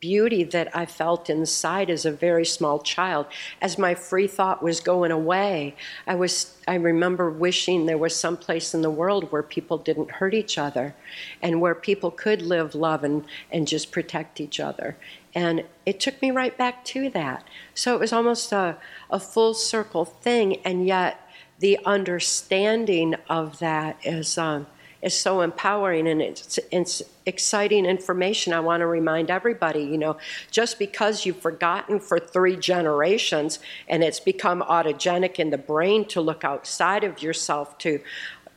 beauty 0.05 0.45
that 0.45 0.69
I 0.77 0.85
felt 0.85 1.31
inside 1.31 1.89
as 1.89 2.05
a 2.05 2.13
very 2.13 2.45
small 2.45 2.79
child. 2.79 3.25
As 3.63 3.79
my 3.79 3.95
free 3.95 4.27
thought 4.27 4.63
was 4.63 4.79
going 4.81 5.11
away, 5.11 5.77
I 6.07 6.15
was 6.15 6.59
I 6.69 6.75
remember 6.75 7.31
wishing 7.31 7.87
there 7.87 7.97
was 7.97 8.15
some 8.15 8.37
place 8.37 8.75
in 8.75 8.83
the 8.83 8.91
world 8.91 9.33
where 9.33 9.43
people 9.43 9.79
didn't 9.79 10.11
hurt 10.11 10.35
each 10.35 10.59
other 10.59 10.95
and 11.41 11.63
where 11.63 11.75
people 11.75 12.11
could 12.11 12.43
live, 12.43 12.75
love 12.75 13.03
and 13.03 13.25
and 13.51 13.67
just 13.67 13.93
protect 13.93 14.43
each 14.43 14.61
other. 14.61 14.99
And 15.35 15.65
it 15.87 16.01
took 16.01 16.21
me 16.21 16.31
right 16.31 16.55
back 16.55 16.85
to 16.93 17.09
that. 17.11 17.49
So 17.75 17.95
it 17.95 18.01
was 18.01 18.13
almost 18.13 18.53
a, 18.53 18.77
a 19.09 19.19
full 19.19 19.55
circle 19.55 20.05
thing 20.05 20.57
and 20.67 20.87
yet 20.87 21.19
the 21.61 21.79
understanding 21.87 23.15
of 23.31 23.59
that 23.61 23.97
is 24.05 24.37
um, 24.37 24.67
is 25.05 25.17
so 25.17 25.43
empowering 25.43 26.09
and 26.09 26.23
it's, 26.23 26.59
it's 26.73 27.03
exciting 27.27 27.85
information. 27.85 28.53
I 28.53 28.61
want 28.61 28.81
to 28.81 28.87
remind 28.87 29.31
everybody, 29.31 29.83
you 29.83 29.99
know, 29.99 30.17
just 30.51 30.79
because 30.79 31.27
you've 31.27 31.41
forgotten 31.41 32.01
for 32.01 32.19
three 32.19 32.57
generations 32.57 33.59
and 33.87 34.03
it's 34.03 34.19
become 34.19 34.63
autogenic 34.63 35.39
in 35.39 35.51
the 35.51 35.59
brain 35.59 36.07
to 36.07 36.21
look 36.21 36.43
outside 36.45 37.05
of 37.05 37.23
yourself 37.23 37.77
to 37.79 38.01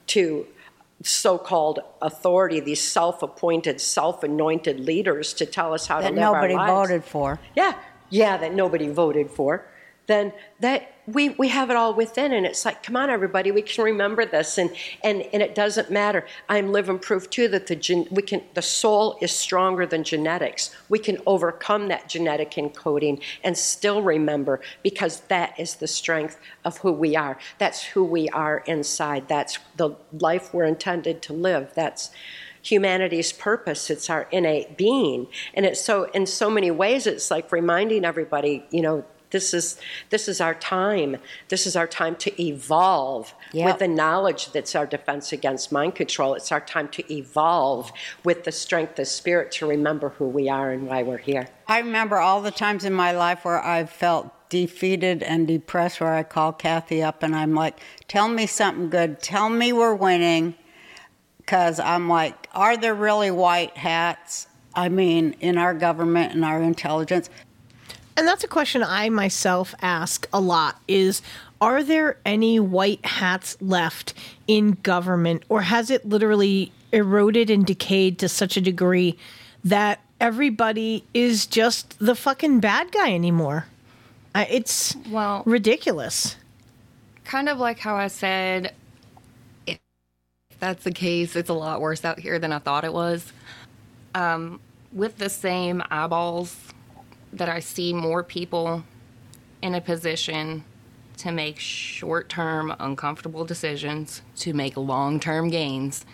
to 0.08 0.48
so-called 1.04 1.80
authority, 2.02 2.60
these 2.60 2.82
self-appointed, 2.82 3.80
self-anointed 3.80 4.80
leaders 4.80 5.34
to 5.34 5.46
tell 5.46 5.74
us 5.74 5.86
how 5.86 6.02
that 6.02 6.10
to 6.10 6.16
live 6.16 6.22
nobody 6.22 6.54
our 6.56 6.68
lives. 6.68 6.90
voted 6.90 7.04
for. 7.04 7.40
Yeah, 7.56 7.74
yeah, 8.10 8.38
that 8.38 8.56
nobody 8.56 8.88
voted 8.88 9.30
for. 9.30 9.66
Then 10.08 10.34
that 10.60 10.94
we, 11.06 11.30
we 11.30 11.48
have 11.48 11.70
it 11.70 11.78
all 11.78 11.94
within 11.94 12.34
and 12.34 12.46
it's 12.46 12.66
like 12.66 12.84
come 12.84 12.98
on 12.98 13.10
everybody 13.10 13.52
we 13.52 13.62
can 13.62 13.84
remember 13.84 14.26
this 14.26 14.58
and 14.58 14.70
and, 15.04 15.22
and 15.32 15.42
it 15.42 15.56
doesn't 15.56 15.90
matter. 15.90 16.26
I'm 16.50 16.72
living 16.72 17.00
proof 17.00 17.30
too 17.30 17.48
that 17.50 17.68
the 17.68 17.76
gen, 17.76 18.08
we 18.12 18.22
can 18.22 18.42
the 18.54 18.62
soul 18.62 19.18
is 19.22 19.32
stronger 19.32 19.86
than 19.86 20.04
genetics. 20.04 20.76
We 20.90 21.00
can 21.00 21.18
overcome 21.26 21.88
that 21.90 22.10
genetic 22.10 22.52
encoding 22.52 23.22
and 23.44 23.58
still 23.58 24.02
remember 24.02 24.60
because 24.84 25.22
that 25.28 25.58
is 25.60 25.76
the 25.76 25.88
strength 25.88 26.40
of 26.66 26.80
who 26.80 26.92
we 26.92 27.16
are. 27.16 27.38
That's 27.58 27.84
who 27.84 28.04
we 28.04 28.28
are 28.30 28.64
inside. 28.66 29.28
That's 29.28 29.60
the 29.78 29.92
life 30.12 30.54
we're 30.54 30.66
intended 30.66 31.22
to 31.24 31.34
live. 31.34 31.72
That's 31.74 32.12
humanity's 32.62 33.32
purpose. 33.32 33.90
It's 33.90 34.10
our 34.10 34.28
innate 34.32 34.78
being. 34.78 35.28
And 35.54 35.66
it's 35.66 35.82
so 35.82 36.06
in 36.12 36.26
so 36.26 36.50
many 36.50 36.72
ways 36.72 37.08
it's 37.08 37.32
like 37.32 37.52
reminding 37.52 38.04
everybody 38.04 38.66
you 38.72 38.82
know 38.82 39.06
this 39.32 39.54
is 39.54 39.80
this 40.10 40.28
is 40.28 40.40
our 40.42 40.54
time 40.54 41.18
this 41.50 41.68
is 41.68 41.76
our 41.76 41.88
time 41.88 42.16
to 42.16 42.42
evolve 42.42 43.34
Yep. 43.54 43.66
with 43.66 43.80
the 43.80 43.88
knowledge 43.88 44.52
that's 44.52 44.76
our 44.76 44.86
defense 44.86 45.32
against 45.32 45.72
mind 45.72 45.96
control 45.96 46.34
it's 46.34 46.52
our 46.52 46.62
time 46.62 46.90
to 46.90 47.14
evolve 47.14 47.92
with 48.24 48.44
the 48.44 48.52
strength 48.52 49.00
of 49.00 49.08
spirit 49.08 49.52
to 49.54 49.68
remember 49.68 50.10
who 50.10 50.26
we 50.26 50.50
are 50.50 50.72
and 50.72 50.88
why 50.88 51.04
we're 51.04 51.18
here 51.18 51.48
I 51.68 51.80
remember 51.80 52.18
all 52.18 52.42
the 52.42 52.52
times 52.52 52.86
in 52.86 52.94
my 52.94 53.12
life 53.12 53.44
where 53.44 53.62
I've 53.62 53.90
felt 53.90 54.32
defeated 54.50 55.22
and 55.24 55.48
depressed 55.48 56.00
where 56.00 56.14
I 56.14 56.24
call 56.24 56.54
Cathy 56.54 57.04
up 57.04 57.24
and 57.24 57.36
I'm 57.36 57.54
like, 57.54 57.78
tell 58.08 58.30
me 58.30 58.48
something 58.48 58.90
good. 58.90 59.20
Tell 59.22 59.50
me 59.50 59.74
we're 59.74 59.94
winning. 59.94 60.56
Because 61.40 61.80
I'm 61.80 62.08
like, 62.10 62.48
are 62.54 62.78
there 62.78 62.96
really 62.96 63.32
white 63.32 63.76
hats? 63.78 64.48
I 64.74 64.90
mean, 64.90 65.36
in 65.40 65.58
our 65.58 65.74
government 65.74 66.34
and 66.34 66.46
our 66.46 66.62
intelligence. 66.62 67.30
And 68.18 68.28
that's 68.28 68.44
a 68.44 68.48
question 68.48 68.82
I 68.84 69.10
myself 69.10 69.76
ask 69.82 70.28
a 70.34 70.40
lot 70.42 70.82
is 70.88 71.22
are 71.62 71.84
there 71.84 72.18
any 72.26 72.60
white 72.60 73.06
hats 73.06 73.58
left 73.62 74.14
in 74.48 74.72
government 74.84 75.44
or 75.50 75.62
has 75.62 75.90
it 75.92 76.04
literally 76.08 76.72
eroded 76.92 77.50
and 77.50 77.66
decayed 77.66 78.18
to 78.20 78.28
such 78.30 78.58
a 78.58 78.62
degree 78.62 79.18
that 79.64 80.00
everybody 80.20 81.04
is 81.14 81.46
just 81.46 81.98
the 82.00 82.16
fucking 82.16 82.60
bad 82.60 82.92
guy 82.92 83.14
anymore? 83.14 83.66
Uh, 84.34 84.46
it's 84.50 84.96
Well- 85.10 85.44
ridiculous. 85.46 86.36
kind 87.24 87.50
of 87.50 87.60
like 87.60 87.80
how 87.80 87.96
I 87.96 88.08
said, 88.08 88.74
if 89.68 89.78
that's 90.60 90.84
the 90.84 90.92
case, 90.92 91.36
it's 91.36 91.50
a 91.50 91.54
lot 91.54 91.82
worse 91.82 92.06
out 92.06 92.20
here 92.20 92.40
than 92.40 92.52
I 92.52 92.60
thought 92.60 92.84
it 92.86 92.94
was. 92.94 93.32
Um, 94.16 94.60
with 94.94 95.18
the 95.18 95.30
same 95.30 95.84
eyeballs 95.92 96.56
that 97.34 97.50
I 97.50 97.60
see 97.60 97.94
more 97.94 98.24
people 98.24 98.84
in 99.62 99.76
a 99.76 99.82
position 99.82 100.64
to 101.18 101.32
make 101.32 101.60
short 101.60 102.30
term, 102.30 102.74
uncomfortable 102.80 103.44
decisions, 103.44 104.22
to 104.38 104.54
make 104.54 104.78
long 104.78 105.20
term 105.20 105.50
gains, 105.50 106.06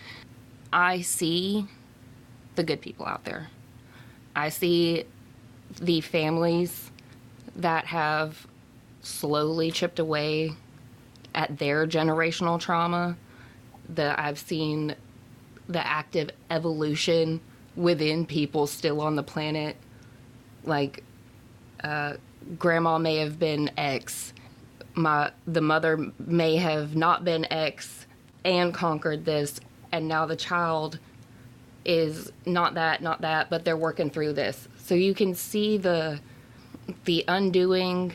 I 0.71 1.01
see 1.01 1.67
the 2.55 2.63
good 2.63 2.81
people 2.81 3.05
out 3.05 3.25
there. 3.25 3.49
I 4.35 4.49
see 4.49 5.05
the 5.79 6.01
families 6.01 6.91
that 7.55 7.85
have 7.85 8.47
slowly 9.01 9.71
chipped 9.71 9.99
away 9.99 10.53
at 11.35 11.57
their 11.57 11.85
generational 11.85 12.59
trauma 12.59 13.17
that 13.89 14.17
I've 14.19 14.39
seen 14.39 14.95
the 15.67 15.85
active 15.85 16.29
evolution 16.49 17.41
within 17.75 18.25
people 18.25 18.67
still 18.67 19.01
on 19.01 19.15
the 19.15 19.23
planet. 19.23 19.75
Like, 20.63 21.03
uh, 21.83 22.13
grandma 22.57 22.97
may 22.97 23.17
have 23.17 23.39
been 23.39 23.71
X, 23.77 24.33
my 24.95 25.31
the 25.47 25.61
mother 25.61 26.11
may 26.19 26.55
have 26.57 26.95
not 26.95 27.23
been 27.23 27.51
X 27.51 28.05
and 28.45 28.73
conquered 28.73 29.25
this, 29.25 29.59
and 29.91 30.07
now 30.07 30.25
the 30.25 30.35
child 30.35 30.99
is 31.85 32.31
not 32.45 32.75
that, 32.75 33.01
not 33.01 33.21
that, 33.21 33.49
but 33.49 33.65
they're 33.65 33.77
working 33.77 34.09
through 34.09 34.33
this. 34.33 34.67
So 34.77 34.95
you 34.95 35.13
can 35.13 35.35
see 35.35 35.77
the 35.77 36.19
the 37.05 37.23
undoing 37.27 38.13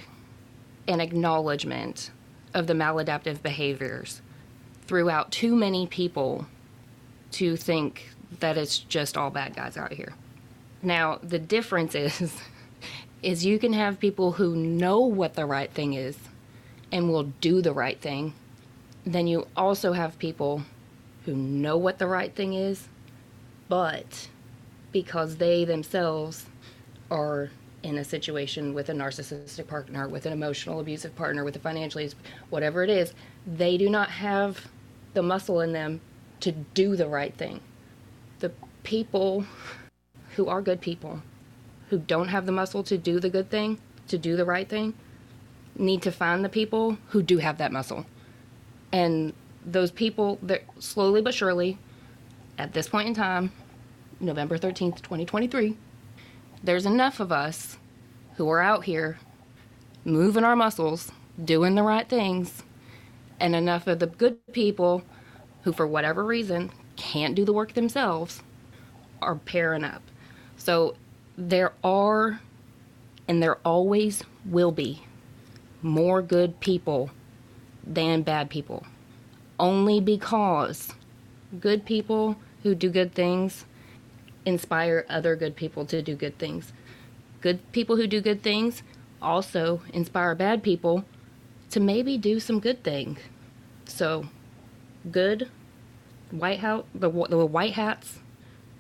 and 0.87 1.01
acknowledgement 1.01 2.11
of 2.55 2.67
the 2.67 2.75
maladaptive 2.75 3.43
behaviors 3.43 4.21
throughout 4.87 5.31
too 5.31 5.55
many 5.55 5.87
people 5.87 6.47
to 7.31 7.57
think 7.57 8.11
that 8.41 8.57
it's 8.57 8.79
just 8.79 9.17
all 9.17 9.31
bad 9.31 9.55
guys 9.55 9.77
out 9.77 9.93
here. 9.93 10.15
Now, 10.83 11.19
the 11.23 11.39
difference 11.39 11.95
is 11.95 12.41
is 13.23 13.45
you 13.45 13.59
can 13.59 13.73
have 13.73 13.99
people 13.99 14.33
who 14.33 14.55
know 14.55 15.01
what 15.01 15.35
the 15.35 15.45
right 15.45 15.73
thing 15.73 15.95
is 15.95 16.17
and 16.93 17.11
will 17.11 17.25
do 17.41 17.61
the 17.61 17.73
right 17.73 18.01
thing. 18.01 18.33
Then 19.05 19.27
you 19.27 19.47
also 19.57 19.93
have 19.93 20.19
people 20.19 20.63
who 21.25 21.35
know 21.35 21.77
what 21.77 21.99
the 21.99 22.07
right 22.07 22.35
thing 22.35 22.55
is, 22.55 22.89
but 23.69 24.29
because 24.93 25.37
they 25.37 25.65
themselves 25.65 26.47
are 27.11 27.51
in 27.83 27.99
a 27.99 28.05
situation 28.05 28.75
with 28.75 28.89
a 28.89 28.93
narcissistic 28.93 29.67
partner, 29.67 30.09
with 30.09 30.27
an 30.27 30.33
emotional 30.33 30.81
abusive 30.81 31.15
partner, 31.17 31.45
with 31.45 31.57
a 31.57 31.59
financially, 31.59 32.11
whatever 32.51 32.83
it 32.83 32.91
is, 32.91 33.15
they 33.47 33.77
do 33.77 33.89
not 33.89 34.11
have 34.11 34.69
the 35.15 35.23
muscle 35.23 35.61
in 35.61 35.73
them 35.73 36.01
to 36.41 36.53
do 36.53 36.97
the 36.97 37.07
right 37.07 37.35
thing. 37.37 37.61
The 38.41 38.53
people 38.83 39.45
who 40.39 40.47
are 40.47 40.63
good 40.63 40.81
people, 40.81 41.21
who 41.91 41.99
don't 41.99 42.29
have 42.29 42.47
the 42.47 42.53
muscle 42.53 42.85
to 42.85 42.97
do 42.97 43.19
the 43.19 43.29
good 43.29 43.51
thing, 43.51 43.77
to 44.07 44.17
do 44.17 44.37
the 44.37 44.45
right 44.45 44.69
thing, 44.69 44.95
need 45.75 46.01
to 46.01 46.13
find 46.13 46.45
the 46.45 46.49
people 46.49 46.97
who 47.09 47.23
do 47.23 47.39
have 47.39 47.59
that 47.59 47.73
muscle. 47.73 48.07
And 48.93 49.33
those 49.67 49.91
people, 49.91 50.39
that 50.43 50.63
slowly 50.79 51.21
but 51.21 51.35
surely, 51.35 51.77
at 52.57 52.73
this 52.73 52.89
point 52.89 53.09
in 53.09 53.15
time, 53.15 53.51
November 54.21 54.57
13th, 54.57 55.03
2023, 55.03 55.77
there's 56.63 56.87
enough 56.87 57.19
of 57.19 57.33
us 57.33 57.77
who 58.37 58.49
are 58.49 58.61
out 58.61 58.85
here 58.85 59.19
moving 60.05 60.45
our 60.45 60.55
muscles, 60.55 61.11
doing 61.45 61.75
the 61.75 61.83
right 61.83 62.09
things, 62.09 62.63
and 63.41 63.57
enough 63.57 63.89
of 63.89 63.99
the 63.99 64.07
good 64.07 64.39
people 64.53 65.03
who, 65.63 65.73
for 65.73 65.87
whatever 65.87 66.25
reason, 66.25 66.71
can't 66.95 67.35
do 67.35 67.45
the 67.45 67.53
work 67.53 67.73
themselves 67.73 68.43
are 69.21 69.35
pairing 69.35 69.83
up. 69.83 70.03
So 70.69 70.97
there 71.39 71.73
are, 71.83 72.41
and 73.27 73.43
there 73.43 73.57
always 73.65 74.23
will 74.45 74.71
be, 74.71 75.03
more 75.81 76.21
good 76.21 76.61
people 76.61 77.09
than 77.83 78.21
bad 78.21 78.51
people. 78.51 78.85
Only 79.59 79.99
because 79.99 80.93
good 81.59 81.87
people 81.87 82.37
who 82.65 82.75
do 82.75 82.91
good 82.91 83.15
things 83.15 83.65
inspire 84.45 85.07
other 85.09 85.37
good 85.37 85.57
people 85.57 85.87
to 85.87 86.03
do 86.03 86.15
good 86.15 86.37
things. 86.39 86.75
Good 87.41 87.73
people 87.73 87.97
who 87.97 88.07
do 88.07 88.21
good 88.21 88.43
things 88.43 88.83
also 89.23 89.81
inspire 89.95 90.35
bad 90.35 90.63
people 90.63 91.07
to 91.71 91.81
maybe 91.81 92.19
do 92.19 92.39
some 92.39 92.61
good 92.61 92.85
thing. 92.85 93.17
So, 93.87 94.27
good 95.11 95.49
white 96.31 96.59
hat, 96.59 96.85
the, 96.95 97.09
the 97.11 97.47
white 97.47 97.73
hats, 97.73 98.19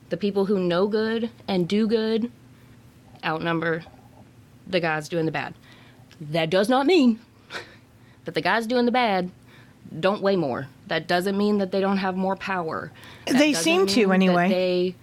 the 0.09 0.16
people 0.16 0.47
who 0.47 0.59
know 0.59 0.86
good 0.86 1.30
and 1.47 1.68
do 1.68 1.86
good 1.86 2.30
outnumber 3.24 3.85
the 4.66 4.80
guys 4.80 5.09
doing 5.09 5.26
the 5.26 5.32
bad. 5.32 5.55
That 6.20 6.51
does 6.51 6.68
not 6.68 6.86
mean 6.86 7.20
that 8.24 8.35
the 8.35 8.40
guys 8.40 8.66
doing 8.66 8.86
the 8.86 8.93
bad 8.93 9.30
don't 9.98 10.22
weigh 10.22 10.36
more. 10.36 10.68
That 10.86 11.06
doesn't 11.06 11.36
mean 11.36 11.59
that 11.59 11.72
they 11.72 11.80
don't 11.80 11.98
have 11.98 12.16
more 12.16 12.36
power. 12.36 12.93
That 13.26 13.39
They 13.39 13.55
seem 13.55 13.86
to, 13.89 14.12
anyway. 14.12 14.48
They, 14.48 14.94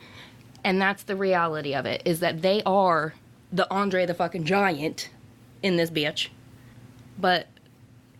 and 0.64 0.82
that's 0.82 1.04
the 1.04 1.16
reality 1.16 1.74
of 1.74 1.86
it 1.86 2.02
is 2.06 2.20
that 2.20 2.42
they 2.42 2.62
are 2.66 3.14
the 3.52 3.70
Andre 3.72 4.06
the 4.06 4.14
fucking 4.14 4.44
giant 4.44 5.10
in 5.64 5.78
this 5.78 5.90
bitch. 5.90 6.30
But 7.18 7.48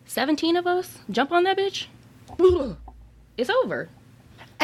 17 0.06 0.56
of 0.56 0.66
us 0.66 1.00
jump 1.10 1.32
on 1.32 1.44
that 1.44 1.58
bitch. 1.58 1.88
It's 3.38 3.50
over. 3.50 3.90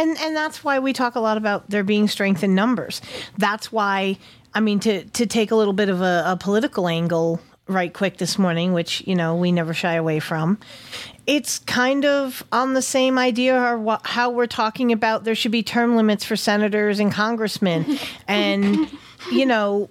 And 0.01 0.17
and 0.19 0.35
that's 0.35 0.63
why 0.63 0.79
we 0.79 0.93
talk 0.93 1.15
a 1.15 1.19
lot 1.19 1.37
about 1.37 1.69
there 1.69 1.83
being 1.83 2.07
strength 2.07 2.43
in 2.43 2.55
numbers. 2.55 3.01
That's 3.37 3.71
why 3.71 4.17
I 4.53 4.59
mean 4.59 4.79
to 4.81 5.05
to 5.05 5.27
take 5.27 5.51
a 5.51 5.55
little 5.55 5.73
bit 5.73 5.89
of 5.89 6.01
a, 6.01 6.23
a 6.25 6.37
political 6.37 6.87
angle 6.87 7.39
right 7.67 7.93
quick 7.93 8.17
this 8.17 8.39
morning, 8.39 8.73
which 8.73 9.03
you 9.05 9.13
know 9.15 9.35
we 9.35 9.51
never 9.51 9.75
shy 9.75 9.93
away 9.93 10.19
from. 10.19 10.57
It's 11.27 11.59
kind 11.59 12.03
of 12.03 12.43
on 12.51 12.73
the 12.73 12.81
same 12.81 13.19
idea 13.19 13.55
or 13.55 13.99
how 14.03 14.31
we're 14.31 14.47
talking 14.47 14.91
about 14.91 15.23
there 15.23 15.35
should 15.35 15.51
be 15.51 15.61
term 15.61 15.95
limits 15.95 16.25
for 16.25 16.35
senators 16.35 16.99
and 16.99 17.11
congressmen, 17.11 17.99
and 18.27 18.89
you 19.31 19.45
know 19.45 19.87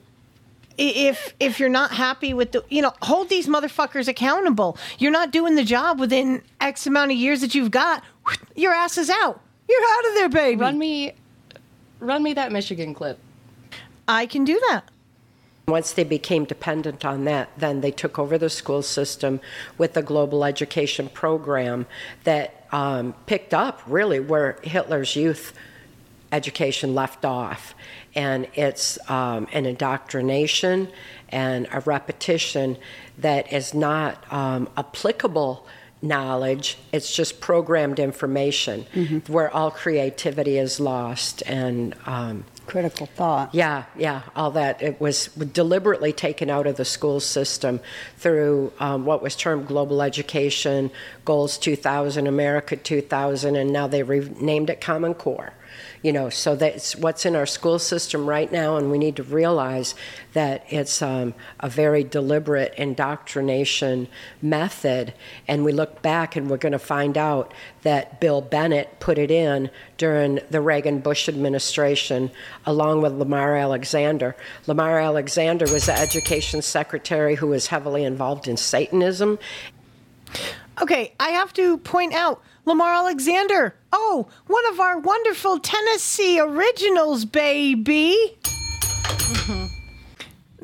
if 0.77 1.35
if 1.39 1.61
you're 1.61 1.69
not 1.69 1.93
happy 1.93 2.35
with 2.35 2.51
the 2.51 2.65
you 2.69 2.83
know 2.83 2.93
hold 3.03 3.29
these 3.29 3.47
motherfuckers 3.47 4.09
accountable 4.09 4.79
you're 4.99 5.11
not 5.11 5.31
doing 5.31 5.55
the 5.55 5.65
job 5.65 6.01
within 6.01 6.41
x 6.59 6.87
amount 6.87 7.11
of 7.11 7.19
years 7.19 7.43
that 7.43 7.55
you've 7.55 7.71
got 7.71 8.03
your 8.57 8.73
ass 8.73 8.97
is 8.97 9.11
out 9.11 9.43
you're 9.71 9.83
out 9.99 10.07
of 10.09 10.15
there 10.15 10.29
baby 10.29 10.61
Run 10.61 10.79
me 10.79 11.13
run 12.01 12.23
me 12.23 12.35
that 12.35 12.51
Michigan 12.53 12.95
clip. 12.95 13.19
i 14.09 14.27
can 14.27 14.45
do 14.45 14.61
that 14.69 14.85
Once 15.69 15.93
they 15.93 16.05
became 16.05 16.45
dependent 16.45 17.05
on 17.05 17.25
that, 17.25 17.49
then 17.57 17.81
they 17.81 17.93
took 17.93 18.19
over 18.19 18.37
the 18.37 18.51
school 18.51 18.83
system 18.83 19.41
with 19.79 19.93
the 19.95 20.03
global 20.03 20.45
education 20.45 21.09
program 21.09 21.87
that 22.25 22.67
um, 22.73 23.15
picked 23.27 23.55
up 23.55 23.81
really 23.87 24.19
where 24.19 24.59
Hitler's 24.63 25.15
youth 25.15 25.53
education 26.33 26.95
left 26.95 27.25
off. 27.25 27.75
And 28.17 28.49
it's 28.55 28.99
um, 29.09 29.47
an 29.53 29.65
indoctrination 29.67 30.89
and 31.29 31.69
a 31.73 31.81
repetition 31.81 32.77
that 33.19 33.53
is 33.53 33.73
not 33.73 34.25
um, 34.33 34.69
applicable 34.77 35.67
knowledge, 36.03 36.79
it's 36.93 37.15
just 37.15 37.41
programmed 37.41 37.99
information 37.99 38.87
where 39.27 39.55
all 39.55 39.71
creativity 39.71 40.57
is 40.59 40.81
lost 40.81 41.43
and 41.47 41.95
um, 42.07 42.45
Critical 42.67 43.07
thought. 43.07 43.53
yeah, 43.53 43.85
yeah, 43.97 44.23
all 44.37 44.53
that. 44.53 44.81
It 44.81 45.01
was 45.01 45.27
deliberately 45.27 46.13
taken 46.13 46.49
out 46.49 46.69
of 46.69 46.77
the 46.77 46.85
school 46.85 47.19
system 47.19 47.81
through 48.17 48.73
um, 48.79 49.05
what 49.05 49.23
was 49.23 49.35
termed 49.35 49.67
global 49.67 50.03
education, 50.03 50.93
Goals 51.25 51.59
2000, 51.59 52.29
America 52.29 52.77
2000, 52.77 53.57
and 53.57 53.73
now 53.73 53.89
they 53.89 54.05
renamed 54.05 54.71
it 54.71 54.81
Common 54.81 55.15
Core. 55.15 55.53
You 56.03 56.15
know, 56.15 56.31
so 56.31 56.57
that's 56.57 56.97
what's 56.97 57.27
in 57.27 57.37
our 57.37 57.45
school 57.45 57.79
system 57.79 58.27
right 58.27 58.51
now, 58.51 58.79
and 58.79 58.91
we 58.91 58.97
need 58.97 59.17
to 59.17 59.23
realize 59.23 59.95
that 60.33 60.65
it's 60.71 61.03
um, 61.03 61.35
a 61.59 61.69
very 61.69 62.05
deliberate 62.05 62.73
indoctrination 62.79 64.09
method. 64.41 65.13
And 65.47 65.63
we 65.63 65.73
look 65.73 66.01
back 66.01 66.37
and 66.37 66.49
we're 66.49 66.57
going 66.57 66.73
to 66.73 66.79
find 66.79 67.19
out 67.19 67.53
that 67.83 68.19
Bill 68.19 68.41
Bennett 68.41 68.99
put 68.99 69.19
it 69.19 69.31
in 69.31 69.69
during 69.99 70.41
the 70.49 70.63
Reagan 70.63 71.01
Bush 71.01 71.29
administration, 71.29 72.31
along 72.65 73.03
with 73.03 73.13
Lamar 73.13 73.57
Alexander. 73.57 74.35
Lamar 74.67 74.99
Alexander 75.01 75.71
was 75.71 75.85
the 75.85 75.99
education 75.99 76.63
secretary 76.63 77.35
who 77.35 77.49
was 77.49 77.67
heavily 77.67 78.05
involved 78.05 78.49
in 78.49 78.57
Satanism. 78.57 79.39
Okay, 80.81 81.13
I 81.21 81.31
have 81.31 81.53
to 81.55 81.77
point 81.77 82.15
out 82.15 82.43
Lamar 82.65 82.93
Alexander. 82.95 83.75
Oh, 83.93 84.29
one 84.47 84.67
of 84.67 84.81
our 84.81 84.99
wonderful 84.99 85.59
Tennessee 85.59 86.39
originals, 86.41 87.25
baby. 87.25 88.17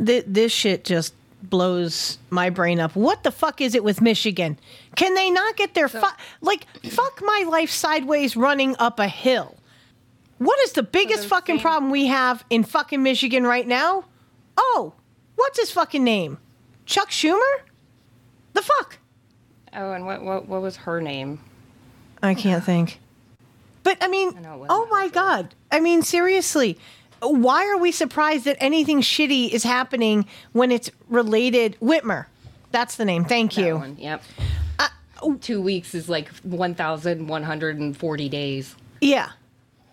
Th- 0.04 0.24
this 0.26 0.52
shit 0.52 0.84
just 0.84 1.14
blows 1.42 2.18
my 2.30 2.50
brain 2.50 2.80
up. 2.80 2.94
What 2.96 3.22
the 3.22 3.30
fuck 3.30 3.60
is 3.60 3.74
it 3.74 3.82
with 3.84 4.00
Michigan? 4.00 4.58
Can 4.96 5.14
they 5.14 5.30
not 5.30 5.56
get 5.56 5.74
their 5.74 5.88
fu- 5.88 6.00
like 6.40 6.66
fuck 6.84 7.20
my 7.22 7.44
life 7.48 7.70
sideways 7.70 8.36
running 8.36 8.76
up 8.78 8.98
a 8.98 9.08
hill? 9.08 9.56
What 10.38 10.58
is 10.60 10.72
the 10.72 10.82
biggest 10.82 11.26
fucking 11.28 11.60
problem 11.60 11.90
we 11.90 12.06
have 12.06 12.44
in 12.50 12.62
fucking 12.62 13.02
Michigan 13.02 13.44
right 13.44 13.66
now? 13.66 14.04
Oh, 14.56 14.92
what's 15.36 15.58
his 15.58 15.70
fucking 15.70 16.04
name? 16.04 16.38
Chuck 16.84 17.10
Schumer? 17.10 17.60
The 18.52 18.62
fuck? 18.62 18.98
Oh, 19.72 19.92
and 19.92 20.04
what 20.06 20.22
what 20.22 20.46
what 20.48 20.60
was 20.62 20.76
her 20.76 21.00
name? 21.00 21.40
I 22.26 22.34
can't 22.34 22.62
think. 22.64 23.00
But 23.82 23.98
I 24.02 24.08
mean, 24.08 24.36
I 24.36 24.40
know 24.40 24.66
oh 24.68 24.86
my 24.90 25.08
god. 25.08 25.54
I 25.70 25.80
mean, 25.80 26.02
seriously. 26.02 26.78
Why 27.22 27.66
are 27.68 27.78
we 27.78 27.92
surprised 27.92 28.44
that 28.44 28.56
anything 28.60 29.00
shitty 29.00 29.48
is 29.50 29.62
happening 29.62 30.26
when 30.52 30.70
it's 30.70 30.90
related 31.08 31.76
Whitmer? 31.80 32.26
That's 32.72 32.96
the 32.96 33.06
name. 33.06 33.24
Thank 33.24 33.54
That 33.54 33.62
you. 33.62 33.76
one, 33.76 33.96
Yep. 33.98 34.22
Uh, 34.78 34.88
Two 35.40 35.62
weeks 35.62 35.94
is 35.94 36.10
like 36.10 36.28
1,140 36.44 38.28
days. 38.28 38.76
Yeah. 39.00 39.30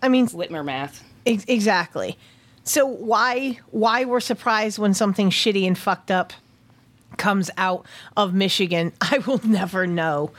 I 0.02 0.08
mean, 0.08 0.26
Whitmer 0.28 0.64
math. 0.64 1.02
ex- 1.24 1.44
exactly. 1.48 2.18
So 2.64 2.84
why 2.86 3.58
why 3.70 4.04
we're 4.04 4.20
surprised 4.20 4.78
when 4.78 4.92
something 4.94 5.30
shitty 5.30 5.66
and 5.66 5.76
fucked 5.78 6.10
up 6.10 6.32
comes 7.16 7.50
out 7.56 7.86
of 8.16 8.34
Michigan, 8.34 8.92
I 9.00 9.18
will 9.18 9.40
never 9.46 9.86
know. 9.86 10.30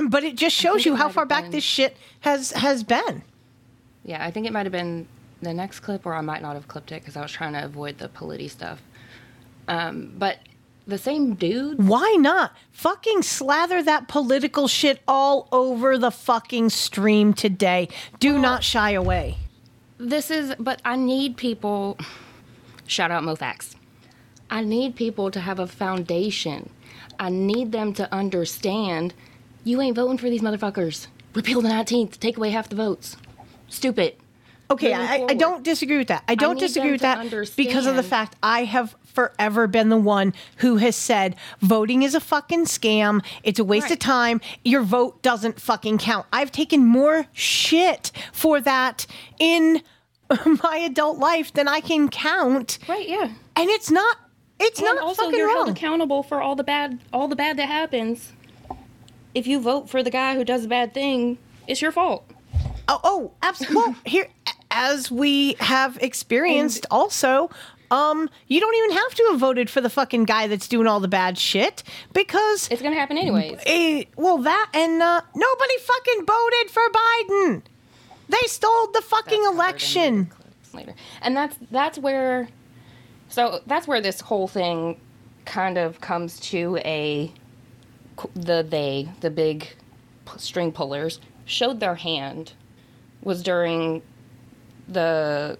But 0.00 0.24
it 0.24 0.36
just 0.36 0.56
shows 0.56 0.84
you 0.86 0.96
how 0.96 1.08
far 1.08 1.26
back 1.26 1.44
been- 1.44 1.52
this 1.52 1.64
shit 1.64 1.96
has 2.20 2.52
has 2.52 2.82
been. 2.82 3.22
Yeah, 4.04 4.24
I 4.24 4.30
think 4.30 4.46
it 4.46 4.52
might 4.52 4.66
have 4.66 4.72
been 4.72 5.06
the 5.42 5.52
next 5.52 5.80
clip, 5.80 6.06
or 6.06 6.14
I 6.14 6.20
might 6.20 6.42
not 6.42 6.54
have 6.54 6.66
clipped 6.68 6.92
it 6.92 7.02
because 7.02 7.16
I 7.16 7.22
was 7.22 7.30
trying 7.30 7.52
to 7.52 7.64
avoid 7.64 7.98
the 7.98 8.08
polity 8.08 8.48
stuff. 8.48 8.80
Um, 9.68 10.12
but 10.18 10.38
the 10.86 10.98
same 10.98 11.34
dude. 11.34 11.86
Why 11.86 12.16
not? 12.18 12.56
Fucking 12.72 13.22
slather 13.22 13.82
that 13.82 14.08
political 14.08 14.66
shit 14.66 15.00
all 15.06 15.48
over 15.52 15.98
the 15.98 16.10
fucking 16.10 16.70
stream 16.70 17.34
today. 17.34 17.88
Do 18.18 18.38
not 18.38 18.64
shy 18.64 18.90
away. 18.90 19.36
This 19.98 20.30
is, 20.30 20.54
but 20.58 20.82
I 20.84 20.96
need 20.96 21.36
people. 21.36 21.98
Shout 22.86 23.10
out 23.10 23.22
MoFax. 23.22 23.76
I 24.50 24.62
need 24.62 24.96
people 24.96 25.30
to 25.30 25.40
have 25.40 25.58
a 25.58 25.66
foundation. 25.66 26.68
I 27.18 27.28
need 27.30 27.72
them 27.72 27.92
to 27.94 28.12
understand 28.12 29.14
you 29.64 29.80
ain't 29.80 29.96
voting 29.96 30.18
for 30.18 30.28
these 30.28 30.42
motherfuckers. 30.42 31.06
Repeal 31.34 31.62
the 31.62 31.68
19th, 31.68 32.18
take 32.18 32.36
away 32.36 32.50
half 32.50 32.68
the 32.68 32.76
votes. 32.76 33.16
Stupid. 33.68 34.16
Okay, 34.70 34.94
I, 34.94 35.26
I 35.28 35.34
don't 35.34 35.62
disagree 35.62 35.98
with 35.98 36.08
that. 36.08 36.24
I 36.28 36.34
don't 36.34 36.54
need 36.54 36.60
disagree 36.60 36.92
with 36.92 37.02
that 37.02 37.30
because 37.56 37.84
of 37.86 37.94
the 37.94 38.02
fact 38.02 38.36
I 38.42 38.64
have 38.64 38.96
forever 39.04 39.66
been 39.66 39.90
the 39.90 39.98
one 39.98 40.32
who 40.56 40.78
has 40.78 40.96
said 40.96 41.36
voting 41.60 42.02
is 42.02 42.14
a 42.14 42.20
fucking 42.20 42.64
scam. 42.64 43.22
It's 43.42 43.58
a 43.58 43.64
waste 43.64 43.90
of 43.90 43.98
time. 43.98 44.40
Your 44.64 44.82
vote 44.82 45.22
doesn't 45.22 45.60
fucking 45.60 45.98
count. 45.98 46.26
I've 46.32 46.50
taken 46.52 46.86
more 46.86 47.26
shit 47.32 48.12
for 48.32 48.60
that 48.62 49.06
in 49.38 49.82
my 50.62 50.76
adult 50.78 51.18
life 51.18 51.52
than 51.52 51.68
I 51.68 51.80
can 51.80 52.08
count, 52.08 52.78
Right, 52.88 53.06
yeah. 53.06 53.28
and 53.56 53.68
it's 53.68 53.90
not. 53.90 54.16
It's 54.58 54.78
and 54.78 54.86
not 54.86 54.98
also 54.98 55.24
fucking 55.24 55.38
you're 55.38 55.50
held 55.50 55.68
accountable 55.68 56.22
for 56.22 56.40
all 56.40 56.54
the 56.56 56.64
bad 56.64 56.98
all 57.12 57.28
the 57.28 57.36
bad 57.36 57.58
that 57.58 57.66
happens. 57.66 58.32
If 59.34 59.46
you 59.46 59.60
vote 59.60 59.88
for 59.88 60.02
the 60.02 60.10
guy 60.10 60.34
who 60.34 60.44
does 60.44 60.64
a 60.64 60.68
bad 60.68 60.92
thing, 60.94 61.38
it's 61.66 61.80
your 61.80 61.92
fault. 61.92 62.24
Oh, 62.88 63.00
oh, 63.04 63.30
absolutely. 63.42 63.76
well, 63.76 63.96
here, 64.04 64.28
as 64.70 65.10
we 65.10 65.54
have 65.60 65.96
experienced, 66.02 66.84
also, 66.90 67.48
um, 67.90 68.28
you 68.48 68.60
don't 68.60 68.74
even 68.74 68.90
have 68.92 69.14
to 69.14 69.28
have 69.30 69.40
voted 69.40 69.70
for 69.70 69.80
the 69.80 69.88
fucking 69.90 70.24
guy 70.24 70.46
that's 70.48 70.68
doing 70.68 70.86
all 70.86 71.00
the 71.00 71.08
bad 71.08 71.38
shit 71.38 71.82
because, 72.12 72.68
It's 72.70 72.82
gonna 72.82 72.96
happen 72.96 73.16
anyways. 73.18 73.60
eh, 73.66 74.04
well, 74.16 74.38
that 74.38 74.70
and 74.74 75.00
uh, 75.00 75.20
nobody 75.34 75.78
fucking 75.78 76.26
voted 76.26 76.70
for 76.70 76.82
Biden. 76.90 77.62
They 78.28 78.46
stole 78.46 78.88
the 78.92 79.02
fucking 79.02 79.42
That's 79.42 79.54
election. 79.54 80.16
later 80.16 80.36
later. 80.74 80.94
And 81.20 81.36
that's 81.36 81.56
that's 81.70 81.98
where 81.98 82.48
so 83.28 83.60
that's 83.66 83.86
where 83.86 84.00
this 84.00 84.20
whole 84.20 84.48
thing 84.48 84.98
kind 85.44 85.76
of 85.78 86.00
comes 86.00 86.40
to 86.40 86.78
a 86.78 87.32
the 88.34 88.66
they 88.68 89.08
the 89.20 89.30
big 89.30 89.68
string 90.36 90.72
pullers 90.72 91.20
showed 91.44 91.80
their 91.80 91.96
hand 91.96 92.52
was 93.22 93.42
during 93.42 94.02
the 94.88 95.58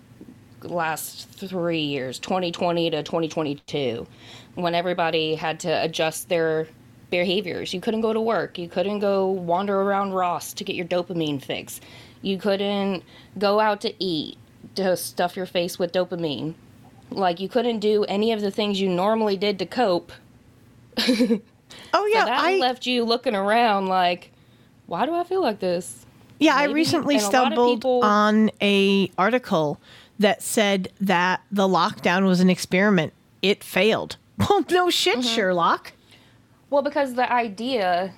last 0.63 1.29
3 1.31 1.81
years 1.81 2.19
2020 2.19 2.91
to 2.91 3.03
2022 3.03 4.07
when 4.55 4.75
everybody 4.75 5.35
had 5.35 5.59
to 5.61 5.83
adjust 5.83 6.29
their 6.29 6.69
behaviors. 7.13 7.73
You 7.73 7.81
couldn't 7.81 8.01
go 8.01 8.13
to 8.13 8.21
work. 8.21 8.59
You 8.59 8.69
couldn't 8.69 8.99
go 8.99 9.29
wander 9.29 9.81
around 9.81 10.13
Ross 10.13 10.53
to 10.55 10.65
get 10.65 10.75
your 10.75 10.87
dopamine 10.87 11.41
fix. 11.41 11.81
You 12.23 12.39
couldn't 12.39 13.05
go 13.39 13.61
out 13.61 13.81
to 13.83 13.95
eat 14.03 14.39
to 14.75 14.97
stuff 14.97 15.37
your 15.37 15.47
face 15.47 15.79
with 15.79 15.93
dopamine. 15.93 16.55
Like 17.11 17.39
you 17.39 17.49
couldn't 17.49 17.81
do 17.81 18.05
any 18.05 18.33
of 18.33 18.41
the 18.41 18.51
things 18.51 18.81
you 18.81 18.89
normally 18.89 19.37
did 19.37 19.59
to 19.61 19.67
cope 19.67 20.13
Oh 21.95 22.07
yeah, 22.07 22.21
so 22.21 22.27
that 22.27 22.39
I 22.41 22.57
left 22.57 22.87
you 22.87 23.05
looking 23.05 23.35
around 23.35 23.87
like, 23.87 24.31
why 24.87 25.07
do 25.07 25.15
I 25.15 25.25
feel 25.25 25.43
like 25.43 25.59
this? 25.61 26.07
Yeah, 26.39 26.57
I 26.57 26.65
recently 26.65 27.15
and 27.17 27.23
stumbled 27.25 27.79
people- 27.81 28.01
on 28.03 28.51
a 28.61 29.11
article 29.19 29.79
that 30.19 30.43
said 30.43 30.89
that 31.01 31.43
the 31.51 31.69
lockdown 31.69 32.27
was 32.27 32.41
an 32.41 32.51
experiment. 32.51 33.13
It 33.43 33.63
failed. 33.65 34.17
Well, 34.49 34.65
no 34.71 34.91
shit, 34.91 35.19
Mm-hmm. 35.19 35.29
Sherlock. 35.29 35.93
Well, 36.71 36.83
because 36.83 37.15
the 37.15 37.31
idea, 37.31 38.13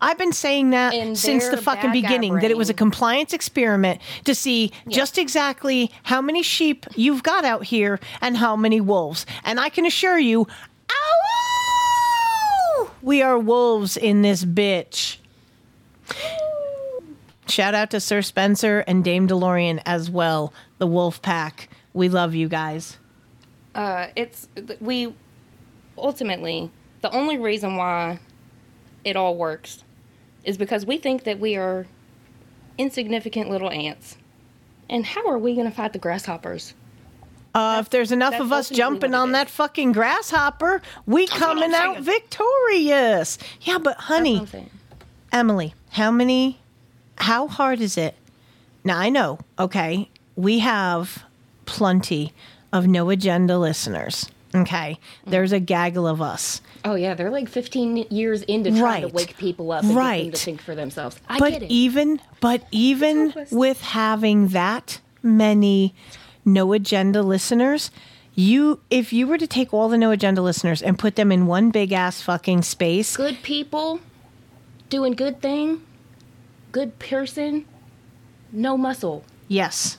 I've 0.00 0.16
been 0.18 0.32
saying 0.32 0.70
that 0.70 0.94
In 0.94 1.14
since 1.14 1.46
the 1.48 1.56
fucking 1.58 1.90
bad 1.90 1.94
guy 1.94 2.00
beginning 2.00 2.34
that 2.36 2.50
it 2.50 2.56
was 2.56 2.70
a 2.70 2.74
compliance 2.74 3.32
experiment 3.32 4.00
to 4.24 4.34
see 4.34 4.72
just 4.88 5.18
exactly 5.18 5.92
how 6.04 6.20
many 6.22 6.42
sheep 6.42 6.86
you've 6.96 7.22
got 7.22 7.44
out 7.44 7.64
here 7.64 8.00
and 8.20 8.38
how 8.38 8.56
many 8.56 8.80
wolves. 8.80 9.26
And 9.44 9.60
I 9.60 9.68
can 9.68 9.84
assure 9.86 10.18
you, 10.18 10.46
ow, 10.90 11.37
we 13.08 13.22
are 13.22 13.38
wolves 13.38 13.96
in 13.96 14.20
this 14.20 14.44
bitch. 14.44 15.16
Shout 17.48 17.74
out 17.74 17.90
to 17.92 18.00
Sir 18.00 18.20
Spencer 18.20 18.80
and 18.80 19.02
Dame 19.02 19.26
DeLorean 19.26 19.80
as 19.86 20.10
well, 20.10 20.52
the 20.76 20.86
wolf 20.86 21.22
pack. 21.22 21.70
We 21.94 22.10
love 22.10 22.34
you 22.34 22.50
guys. 22.50 22.98
uh, 23.74 24.08
it's 24.14 24.46
we 24.80 25.14
ultimately 25.96 26.70
the 27.00 27.10
only 27.10 27.38
reason 27.38 27.76
why 27.76 28.18
it 29.04 29.16
all 29.16 29.36
works 29.36 29.84
is 30.44 30.58
because 30.58 30.84
we 30.84 30.98
think 30.98 31.24
that 31.24 31.38
we 31.40 31.56
are 31.56 31.86
insignificant 32.76 33.48
little 33.48 33.70
ants. 33.70 34.18
And 34.90 35.06
how 35.06 35.26
are 35.28 35.38
we 35.38 35.54
going 35.54 35.68
to 35.68 35.74
fight 35.74 35.94
the 35.94 35.98
grasshoppers? 35.98 36.74
Uh, 37.54 37.78
if 37.80 37.90
there's 37.90 38.12
enough 38.12 38.38
of 38.38 38.52
us 38.52 38.68
jumping 38.68 39.14
on 39.14 39.30
is. 39.30 39.32
that 39.32 39.50
fucking 39.50 39.92
grasshopper, 39.92 40.80
we 41.06 41.26
coming 41.26 41.72
out 41.74 42.00
victorious. 42.00 43.38
Yeah, 43.62 43.78
but 43.78 43.96
honey, 43.96 44.34
what 44.34 44.40
I'm 44.42 44.46
saying. 44.48 44.70
Emily, 45.32 45.74
how 45.90 46.10
many, 46.10 46.58
how 47.16 47.48
hard 47.48 47.80
is 47.80 47.96
it? 47.96 48.14
Now, 48.84 48.98
I 48.98 49.08
know, 49.08 49.38
okay, 49.58 50.08
we 50.36 50.60
have 50.60 51.24
plenty 51.66 52.32
of 52.72 52.86
no 52.86 53.10
agenda 53.10 53.58
listeners, 53.58 54.28
okay? 54.54 54.98
There's 55.26 55.52
a 55.52 55.60
gaggle 55.60 56.06
of 56.06 56.22
us. 56.22 56.60
Oh 56.84 56.94
yeah, 56.94 57.14
they're 57.14 57.30
like 57.30 57.48
15 57.48 58.06
years 58.10 58.42
into 58.42 58.70
trying 58.70 59.02
to 59.02 59.08
wake 59.08 59.36
people 59.36 59.72
up 59.72 59.82
and 59.82 59.88
get 59.90 59.94
them 59.94 59.98
Right. 59.98 60.32
to 60.34 60.38
think 60.40 60.62
for 60.62 60.74
themselves. 60.74 61.20
I 61.28 61.38
but 61.38 61.52
get 61.52 61.62
it. 61.64 61.70
even, 61.70 62.20
but 62.40 62.62
even 62.70 63.34
with 63.50 63.80
having 63.80 64.48
that 64.48 65.00
many 65.22 65.94
no 66.52 66.72
agenda 66.72 67.22
listeners, 67.22 67.90
you, 68.34 68.80
if 68.90 69.12
you 69.12 69.26
were 69.26 69.38
to 69.38 69.46
take 69.46 69.72
all 69.74 69.88
the 69.88 69.98
no 69.98 70.10
agenda 70.10 70.40
listeners 70.42 70.82
and 70.82 70.98
put 70.98 71.16
them 71.16 71.30
in 71.32 71.46
one 71.46 71.70
big 71.70 71.92
ass 71.92 72.20
fucking 72.22 72.62
space, 72.62 73.16
good 73.16 73.42
people 73.42 74.00
doing 74.88 75.12
good 75.12 75.40
thing, 75.40 75.82
good 76.72 76.98
person, 76.98 77.64
no 78.52 78.76
muscle. 78.76 79.24
yes, 79.48 79.98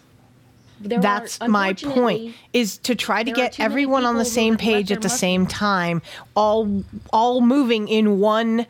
There 0.82 1.00
That's 1.00 1.40
are, 1.42 1.50
my 1.50 1.74
point 1.74 2.34
is 2.54 2.78
to 2.80 2.96
try 2.96 3.24
to 3.24 3.32
get 3.32 3.60
everyone 3.60 4.06
on 4.06 4.18
the 4.18 4.26
same 4.26 4.56
page 4.58 4.92
at 4.92 5.02
the 5.02 5.06
muscle- 5.08 5.18
same 5.18 5.46
time, 5.46 6.02
all 6.36 6.84
all 7.12 7.42
moving 7.42 7.88
in 7.90 8.20
one 8.20 8.66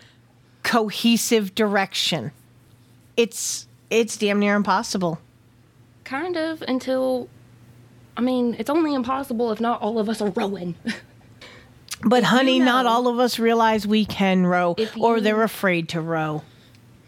cohesive 0.63 1.53
direction. 1.55 2.31
It's 3.15 3.67
it's 3.91 4.17
damn 4.17 4.39
near 4.39 4.55
impossible. 4.55 5.19
Kind 6.03 6.35
of 6.37 6.63
until, 6.63 7.29
I 8.19 8.21
mean, 8.21 8.53
it's 8.59 8.69
only 8.69 8.93
impossible 8.93 9.49
if 9.53 9.61
not 9.61 9.81
all 9.81 9.97
of 9.97 10.09
us 10.09 10.21
are 10.21 10.29
rowing. 10.31 10.75
But 12.03 12.25
honey, 12.25 12.59
not 12.59 12.83
know- 12.83 12.91
all 12.91 13.07
of 13.07 13.17
us 13.17 13.39
realize 13.39 13.87
we 13.87 14.03
can 14.03 14.45
row 14.45 14.75
If 14.77 14.97
or 14.97 15.15
you- 15.17 15.23
they're 15.23 15.41
afraid 15.41 15.87
to 15.89 16.01
row. 16.01 16.41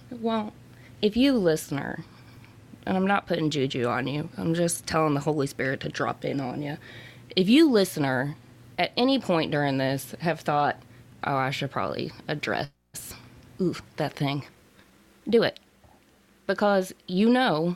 well, 0.10 0.54
if 1.02 1.18
you 1.18 1.34
listener, 1.34 2.06
and 2.86 2.96
I'm 2.96 3.06
not 3.06 3.28
putting 3.28 3.50
juju 3.50 3.88
on 3.88 4.08
you, 4.08 4.30
I'm 4.38 4.54
just 4.54 4.88
telling 4.88 5.14
the 5.14 5.20
Holy 5.20 5.48
Spirit 5.48 5.82
to 5.82 5.90
drop 5.90 6.24
in 6.24 6.40
on 6.40 6.62
you. 6.62 6.78
If 7.36 7.50
you 7.50 7.70
listener 7.70 8.38
at 8.80 8.94
any 8.96 9.20
point 9.20 9.52
during 9.52 9.80
this 9.80 10.16
have 10.22 10.40
thought, 10.40 10.78
oh, 11.26 11.36
I 11.36 11.50
should 11.52 11.72
probably 11.72 12.14
address, 12.30 12.70
ooh, 13.60 13.76
that 13.98 14.14
thing, 14.14 14.46
do 15.28 15.44
it. 15.44 15.60
Because 16.48 16.94
you 17.06 17.28
know 17.28 17.76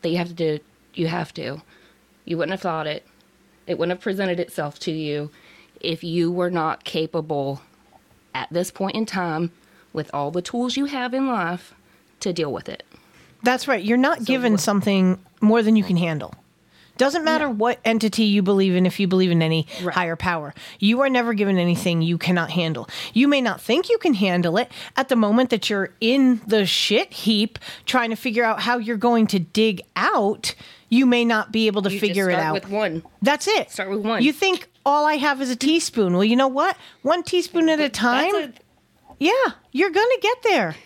that 0.00 0.08
you 0.08 0.16
have 0.16 0.28
to 0.28 0.34
do, 0.34 0.58
you 0.94 1.08
have 1.08 1.34
to. 1.34 1.60
You 2.24 2.36
wouldn't 2.36 2.52
have 2.52 2.60
thought 2.60 2.86
it. 2.86 3.06
It 3.66 3.78
wouldn't 3.78 3.98
have 3.98 4.02
presented 4.02 4.40
itself 4.40 4.78
to 4.80 4.90
you 4.92 5.30
if 5.80 6.04
you 6.04 6.30
were 6.30 6.50
not 6.50 6.84
capable 6.84 7.62
at 8.34 8.48
this 8.50 8.70
point 8.70 8.96
in 8.96 9.06
time 9.06 9.52
with 9.92 10.10
all 10.14 10.30
the 10.30 10.42
tools 10.42 10.76
you 10.76 10.86
have 10.86 11.14
in 11.14 11.26
life 11.26 11.74
to 12.20 12.32
deal 12.32 12.52
with 12.52 12.68
it. 12.68 12.84
That's 13.42 13.66
right. 13.66 13.82
You're 13.82 13.96
not 13.96 14.24
given 14.24 14.58
something 14.58 15.18
more 15.40 15.62
than 15.62 15.76
you 15.76 15.84
can 15.84 15.96
handle. 15.96 16.34
Doesn't 17.00 17.24
matter 17.24 17.48
what 17.48 17.80
entity 17.82 18.24
you 18.24 18.42
believe 18.42 18.74
in, 18.76 18.84
if 18.84 19.00
you 19.00 19.08
believe 19.08 19.30
in 19.30 19.40
any 19.40 19.62
higher 19.90 20.16
power. 20.16 20.52
You 20.78 21.00
are 21.00 21.08
never 21.08 21.32
given 21.32 21.56
anything 21.56 22.02
you 22.02 22.18
cannot 22.18 22.50
handle. 22.50 22.90
You 23.14 23.26
may 23.26 23.40
not 23.40 23.58
think 23.58 23.88
you 23.88 23.96
can 23.96 24.12
handle 24.12 24.58
it 24.58 24.70
at 24.98 25.08
the 25.08 25.16
moment 25.16 25.48
that 25.48 25.70
you're 25.70 25.94
in 26.02 26.42
the 26.46 26.66
shit 26.66 27.10
heap 27.10 27.58
trying 27.86 28.10
to 28.10 28.16
figure 28.16 28.44
out 28.44 28.60
how 28.60 28.76
you're 28.76 28.98
going 28.98 29.28
to 29.28 29.38
dig 29.38 29.80
out. 29.96 30.54
You 30.90 31.06
may 31.06 31.24
not 31.24 31.50
be 31.50 31.68
able 31.68 31.80
to 31.80 31.90
You 31.90 31.98
figure 31.98 32.28
it 32.28 32.34
start 32.34 32.44
out. 32.44 32.52
with 32.52 32.68
one. 32.68 33.02
That's 33.22 33.48
it. 33.48 33.70
Start 33.70 33.88
with 33.88 34.00
one. 34.04 34.22
You 34.22 34.34
think 34.34 34.68
all 34.84 35.06
I 35.06 35.14
have 35.14 35.40
is 35.40 35.48
a 35.48 35.56
teaspoon. 35.56 36.12
Well, 36.12 36.24
you 36.24 36.36
know 36.36 36.48
what? 36.48 36.76
One 37.00 37.22
teaspoon 37.22 37.70
at 37.70 37.80
a 37.80 37.88
time. 37.88 38.34
A- 38.34 38.52
yeah, 39.18 39.52
you're 39.72 39.88
going 39.88 40.10
to 40.16 40.18
get 40.20 40.42
there. 40.42 40.76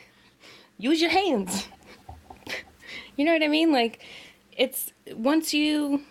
use 0.78 1.01
your 1.01 1.11
hands. 1.11 1.66
you 3.16 3.24
know 3.24 3.32
what 3.32 3.43
I 3.43 3.49
mean? 3.49 3.73
Like, 3.73 4.01
it's 4.57 4.93
once 5.13 5.53
you, 5.53 6.03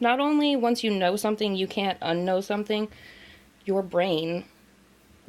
not 0.00 0.20
only 0.20 0.56
once 0.56 0.82
you 0.82 0.90
know 0.90 1.16
something, 1.16 1.54
you 1.54 1.66
can't 1.66 1.98
unknow 2.00 2.42
something, 2.42 2.88
your 3.64 3.82
brain 3.82 4.44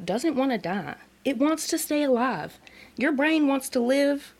doesn't 0.04 0.34
want 0.34 0.52
to 0.52 0.58
die. 0.58 0.96
It 1.24 1.38
wants 1.38 1.68
to 1.68 1.78
stay 1.78 2.02
alive. 2.02 2.58
Your 2.96 3.12
brain 3.12 3.46
wants 3.46 3.68
to 3.70 3.80
live 3.80 4.34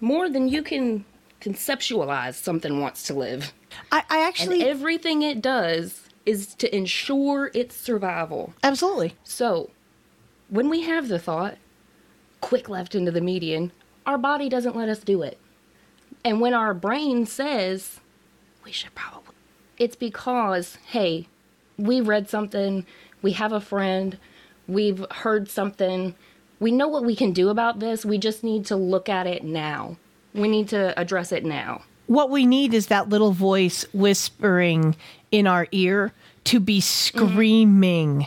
more 0.00 0.28
than 0.28 0.48
you 0.48 0.62
can 0.62 1.04
conceptualize 1.40 2.34
something 2.34 2.80
wants 2.80 3.04
to 3.04 3.14
live. 3.14 3.52
I, 3.92 4.02
I 4.10 4.26
actually. 4.26 4.60
and 4.60 4.70
everything 4.70 5.22
it 5.22 5.40
does 5.40 6.08
is 6.26 6.54
to 6.56 6.74
ensure 6.74 7.50
its 7.54 7.76
survival. 7.76 8.54
absolutely. 8.62 9.14
So, 9.24 9.70
when 10.48 10.68
we 10.68 10.82
have 10.82 11.08
the 11.08 11.18
thought, 11.18 11.56
quick 12.40 12.68
left 12.68 12.94
into 12.94 13.10
the 13.10 13.20
median, 13.20 13.72
our 14.06 14.18
body 14.18 14.48
doesn't 14.48 14.76
let 14.76 14.88
us 14.88 14.98
do 14.98 15.22
it. 15.22 15.38
And 16.24 16.40
when 16.40 16.54
our 16.54 16.74
brain 16.74 17.26
says, 17.26 18.00
we 18.64 18.72
should 18.72 18.94
probably, 18.94 19.34
it's 19.78 19.96
because, 19.96 20.76
hey, 20.88 21.26
we 21.76 22.00
read 22.00 22.28
something, 22.28 22.84
we 23.22 23.32
have 23.32 23.52
a 23.52 23.60
friend, 23.60 24.18
we've 24.66 25.04
heard 25.10 25.48
something, 25.48 26.14
we 26.60 26.72
know 26.72 26.88
what 26.88 27.04
we 27.04 27.14
can 27.16 27.32
do 27.32 27.48
about 27.50 27.78
this, 27.78 28.04
we 28.04 28.18
just 28.18 28.42
need 28.42 28.66
to 28.66 28.76
look 28.76 29.08
at 29.08 29.26
it 29.26 29.44
now. 29.44 29.96
We 30.34 30.48
need 30.48 30.68
to 30.70 30.98
address 30.98 31.32
it 31.32 31.44
now. 31.44 31.82
what 32.06 32.30
we 32.30 32.46
need 32.46 32.72
is 32.72 32.86
that 32.86 33.08
little 33.10 33.32
voice 33.32 33.84
whispering 33.92 34.96
in 35.30 35.46
our 35.46 35.68
ear 35.72 36.10
to 36.44 36.58
be 36.58 36.80
screaming. 36.80 38.26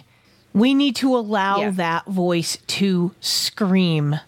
We 0.54 0.74
need 0.76 0.96
to 0.98 1.16
allow 1.18 1.62
Yeah. 1.62 1.72
that 1.72 2.06
voice 2.06 2.58
to 2.68 3.12
scream 3.22 4.20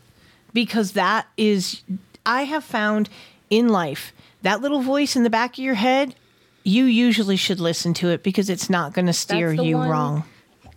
because 0.53 0.93
that 0.93 1.27
is, 1.37 1.83
I 2.25 2.43
have 2.43 2.63
found 2.63 3.09
in 3.57 3.69
life, 3.69 4.13
that 4.41 4.61
little 4.61 4.81
voice 4.81 5.15
in 5.15 5.23
the 5.23 5.29
back 5.29 5.53
of 5.53 5.63
your 5.63 5.75
head, 5.75 6.15
you 6.63 6.85
usually 6.85 7.35
should 7.35 7.59
listen 7.59 7.93
to 7.95 8.09
it 8.09 8.23
because 8.23 8.49
it's 8.49 8.69
not 8.69 8.93
going 8.93 9.05
to 9.05 9.13
steer 9.13 9.53
you 9.53 9.77
one- 9.77 9.89
wrong. 9.89 10.23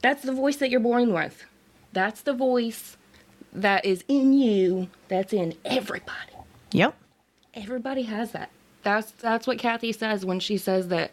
That's 0.02 0.22
the 0.22 0.32
voice 0.32 0.56
that 0.56 0.70
you're 0.70 0.80
born 0.80 1.12
with. 1.12 1.44
That's 1.92 2.20
the 2.20 2.34
voice 2.34 2.96
that 3.52 3.84
is 3.84 4.04
in 4.08 4.34
you, 4.34 4.88
that's 5.08 5.32
in 5.32 5.54
everybody. 5.64 6.32
Yep. 6.72 6.94
Everybody 7.54 8.02
has 8.02 8.32
that. 8.32 8.50
That's 8.82 9.10
that's 9.12 9.46
what 9.46 9.58
Cathy 9.58 9.92
says 9.92 10.24
when 10.24 10.38
she 10.38 10.58
says 10.58 10.88
that 10.88 11.10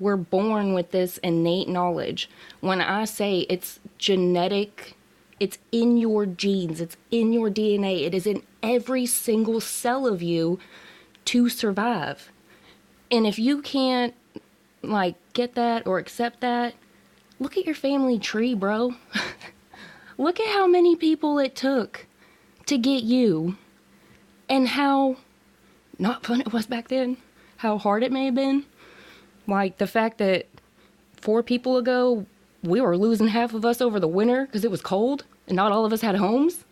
we're 0.00 0.16
born 0.16 0.72
with 0.72 0.90
this 0.90 1.18
innate 1.18 1.68
knowledge. 1.68 2.30
When 2.60 2.80
I 2.80 3.04
say 3.04 3.40
it's 3.50 3.78
genetic, 3.98 4.96
it's 5.38 5.58
in 5.70 5.98
your 5.98 6.24
genes, 6.26 6.80
it's 6.80 6.96
in 7.10 7.32
your 7.32 7.50
DNA, 7.50 8.04
it 8.06 8.14
is 8.14 8.26
in 8.26 8.42
every 8.62 9.06
single 9.06 9.60
cell 9.60 10.06
of 10.06 10.22
you 10.22 10.58
to 11.26 11.48
survive. 11.48 12.30
And 13.10 13.26
if 13.26 13.38
you 13.38 13.62
can't 13.62 14.14
like 14.82 15.16
get 15.32 15.54
that 15.54 15.86
or 15.86 15.98
accept 15.98 16.40
that, 16.40 16.74
look 17.38 17.56
at 17.56 17.66
your 17.66 17.74
family 17.74 18.18
tree, 18.18 18.54
bro. 18.54 18.94
look 20.18 20.40
at 20.40 20.48
how 20.48 20.66
many 20.66 20.96
people 20.96 21.38
it 21.38 21.54
took 21.54 22.06
to 22.66 22.78
get 22.78 23.02
you 23.02 23.56
and 24.48 24.68
how 24.68 25.16
not 25.98 26.24
fun 26.24 26.40
it 26.40 26.52
was 26.52 26.66
back 26.66 26.88
then, 26.88 27.16
how 27.58 27.78
hard 27.78 28.02
it 28.02 28.12
may 28.12 28.26
have 28.26 28.34
been. 28.34 28.64
Like 29.46 29.78
the 29.78 29.86
fact 29.86 30.18
that 30.18 30.46
four 31.20 31.42
people 31.42 31.76
ago, 31.76 32.26
we 32.62 32.80
were 32.80 32.96
losing 32.96 33.28
half 33.28 33.54
of 33.54 33.64
us 33.64 33.80
over 33.80 34.00
the 34.00 34.08
winter 34.08 34.46
because 34.46 34.64
it 34.64 34.70
was 34.70 34.80
cold 34.80 35.24
and 35.46 35.56
not 35.56 35.72
all 35.72 35.84
of 35.84 35.92
us 35.92 36.00
had 36.00 36.16
homes. 36.16 36.64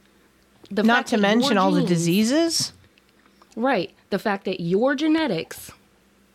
The 0.70 0.82
Not 0.82 1.06
to 1.08 1.18
mention 1.18 1.58
all 1.58 1.70
the 1.70 1.84
diseases. 1.84 2.72
Right. 3.56 3.92
The 4.12 4.18
fact 4.18 4.44
that 4.44 4.60
your 4.60 4.94
genetics 4.94 5.70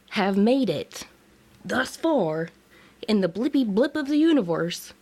have 0.10 0.36
made 0.36 0.68
it 0.68 1.06
thus 1.64 1.96
far 1.96 2.50
in 3.08 3.22
the 3.22 3.30
blippy 3.30 3.64
blip 3.68 3.96
of 3.96 4.08
the 4.08 4.18
universe. 4.18 4.94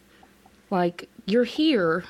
Like, 0.69 1.07
you're 1.25 1.45
here 1.45 2.03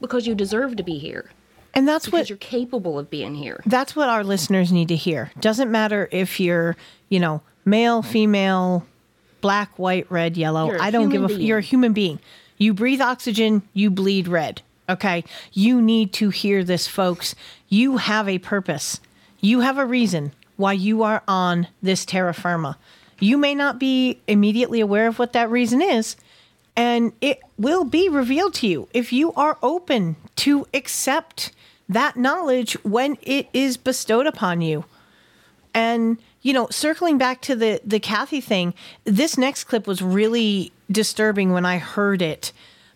because 0.00 0.26
you 0.26 0.34
deserve 0.34 0.76
to 0.76 0.82
be 0.82 0.96
here. 0.96 1.30
And 1.74 1.86
that's 1.86 2.06
Because 2.06 2.20
what 2.20 2.30
you're 2.30 2.38
capable 2.38 2.98
of 2.98 3.10
being 3.10 3.34
here. 3.34 3.62
that's 3.66 3.94
what 3.94 4.08
our 4.08 4.24
listeners 4.24 4.72
need 4.72 4.88
to 4.88 4.96
hear. 4.96 5.30
Doesn't 5.40 5.70
matter 5.70 6.08
if 6.10 6.40
you're, 6.40 6.74
you 7.10 7.20
know, 7.20 7.42
male, 7.66 8.00
female, 8.00 8.86
black, 9.42 9.78
white, 9.78 10.10
red, 10.10 10.38
yellow. 10.38 10.74
I 10.78 10.90
don't 10.90 11.10
give 11.10 11.22
a 11.22 11.28
being. 11.28 11.42
you're 11.42 11.58
a 11.58 11.60
human 11.60 11.92
being. 11.92 12.18
You 12.56 12.72
breathe 12.72 13.02
oxygen, 13.02 13.60
you 13.74 13.90
bleed 13.90 14.26
red. 14.26 14.62
Okay? 14.88 15.22
You 15.52 15.82
need 15.82 16.14
to 16.14 16.30
hear 16.30 16.64
this 16.64 16.88
folks. 16.88 17.34
You 17.68 17.98
have 17.98 18.26
a 18.26 18.38
purpose. 18.38 19.00
You 19.40 19.60
have 19.60 19.78
a 19.78 19.86
reason 19.86 20.32
why 20.56 20.72
you 20.72 21.02
are 21.02 21.22
on 21.28 21.68
this 21.82 22.04
terra 22.04 22.34
firma. 22.34 22.76
You 23.20 23.38
may 23.38 23.54
not 23.54 23.78
be 23.78 24.20
immediately 24.26 24.80
aware 24.80 25.06
of 25.06 25.18
what 25.18 25.32
that 25.32 25.50
reason 25.50 25.80
is, 25.80 26.16
and 26.76 27.12
it 27.20 27.40
will 27.56 27.84
be 27.84 28.08
revealed 28.08 28.54
to 28.54 28.66
you 28.66 28.88
if 28.92 29.12
you 29.12 29.32
are 29.32 29.58
open 29.62 30.16
to 30.36 30.66
accept 30.72 31.52
that 31.88 32.16
knowledge 32.16 32.74
when 32.84 33.16
it 33.22 33.48
is 33.52 33.76
bestowed 33.76 34.26
upon 34.26 34.60
you. 34.60 34.84
And 35.74 36.18
you 36.42 36.52
know, 36.52 36.68
circling 36.70 37.18
back 37.18 37.40
to 37.42 37.56
the 37.56 37.80
the 37.84 38.00
Cathy 38.00 38.40
thing, 38.40 38.74
this 39.04 39.36
next 39.36 39.64
clip 39.64 39.86
was 39.86 40.02
really 40.02 40.72
disturbing 40.90 41.52
when 41.52 41.66
I 41.66 41.78
heard 41.78 42.22
it 42.22 42.52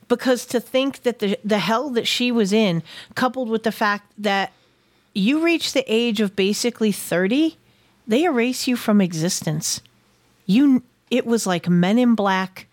because 0.08 0.46
to 0.46 0.60
think 0.60 1.02
that 1.02 1.18
the 1.18 1.38
the 1.44 1.58
hell 1.58 1.90
that 1.90 2.06
she 2.06 2.30
was 2.30 2.52
in, 2.52 2.82
coupled 3.14 3.48
with 3.48 3.62
the 3.62 3.72
fact 3.72 4.12
that 4.18 4.52
you 5.14 5.44
reach 5.44 5.72
the 5.72 5.84
age 5.86 6.20
of 6.20 6.36
basically 6.36 6.92
30, 6.92 7.56
they 8.06 8.24
erase 8.24 8.66
you 8.66 8.76
from 8.76 9.00
existence. 9.00 9.80
You 10.46 10.82
it 11.10 11.26
was 11.26 11.46
like 11.46 11.68
Men 11.68 11.98
in 11.98 12.14
Black 12.14 12.66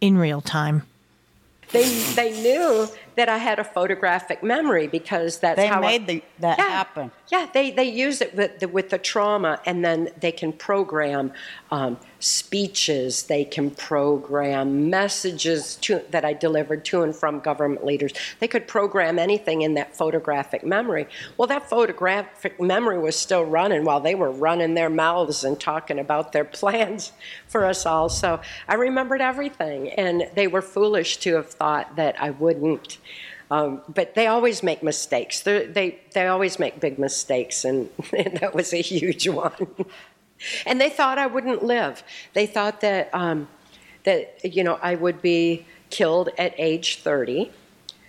in 0.00 0.16
real 0.16 0.40
time. 0.40 0.84
They 1.72 1.88
they 2.14 2.42
knew 2.42 2.88
that 3.16 3.28
I 3.28 3.38
had 3.38 3.58
a 3.58 3.64
photographic 3.64 4.42
memory 4.42 4.86
because 4.86 5.38
that's 5.38 5.58
how 5.58 5.62
They 5.62 5.68
how 5.68 5.80
made 5.80 6.02
I, 6.02 6.04
the, 6.04 6.22
that 6.40 6.58
yeah, 6.58 6.68
happen. 6.68 7.10
Yeah, 7.30 7.46
they 7.52 7.70
they 7.70 7.84
use 7.84 8.20
it 8.20 8.34
with 8.34 8.58
the, 8.60 8.68
with 8.68 8.90
the 8.90 8.98
trauma, 8.98 9.60
and 9.66 9.84
then 9.84 10.10
they 10.18 10.32
can 10.32 10.52
program 10.52 11.32
um, 11.70 11.98
speeches. 12.20 13.24
They 13.24 13.44
can 13.44 13.70
program 13.70 14.90
messages 14.90 15.76
to, 15.76 16.02
that 16.10 16.24
I 16.24 16.32
delivered 16.32 16.84
to 16.86 17.02
and 17.02 17.14
from 17.14 17.40
government 17.40 17.84
leaders. 17.84 18.12
They 18.38 18.48
could 18.48 18.68
program 18.68 19.18
anything 19.18 19.62
in 19.62 19.74
that 19.74 19.96
photographic 19.96 20.64
memory. 20.64 21.06
Well, 21.36 21.48
that 21.48 21.68
photographic 21.68 22.60
memory 22.60 22.98
was 22.98 23.16
still 23.16 23.44
running 23.44 23.84
while 23.84 24.00
they 24.00 24.14
were 24.14 24.30
running 24.30 24.74
their 24.74 24.90
mouths 24.90 25.44
and 25.44 25.58
talking 25.58 25.98
about 25.98 26.32
their 26.32 26.44
plans 26.60 27.12
for 27.48 27.64
us 27.64 27.86
all. 27.86 28.08
So 28.08 28.40
I 28.68 28.74
remembered 28.74 29.20
everything, 29.20 29.90
and 29.90 30.28
they 30.34 30.46
were 30.46 30.62
foolish 30.62 31.16
to 31.18 31.34
have 31.36 31.48
thought 31.48 31.96
that 31.96 32.20
I 32.20 32.30
wouldn't. 32.30 32.98
Um, 33.50 33.82
but 33.88 34.14
they 34.14 34.28
always 34.28 34.62
make 34.62 34.82
mistakes. 34.82 35.40
They're, 35.40 35.66
they 35.66 35.98
they 36.14 36.28
always 36.28 36.60
make 36.60 36.78
big 36.78 36.98
mistakes, 37.00 37.64
and, 37.64 37.90
and 38.16 38.36
that 38.40 38.54
was 38.54 38.72
a 38.72 38.80
huge 38.80 39.28
one. 39.28 39.52
and 40.66 40.80
they 40.80 40.90
thought 40.90 41.18
I 41.18 41.26
wouldn't 41.26 41.62
live. 41.62 42.02
They 42.34 42.46
thought 42.46 42.80
that 42.80 43.10
um, 43.14 43.48
that 44.04 44.40
you 44.44 44.64
know 44.64 44.78
I 44.82 44.94
would 44.94 45.20
be 45.22 45.66
killed 45.90 46.30
at 46.38 46.54
age 46.56 46.98
30 47.00 47.50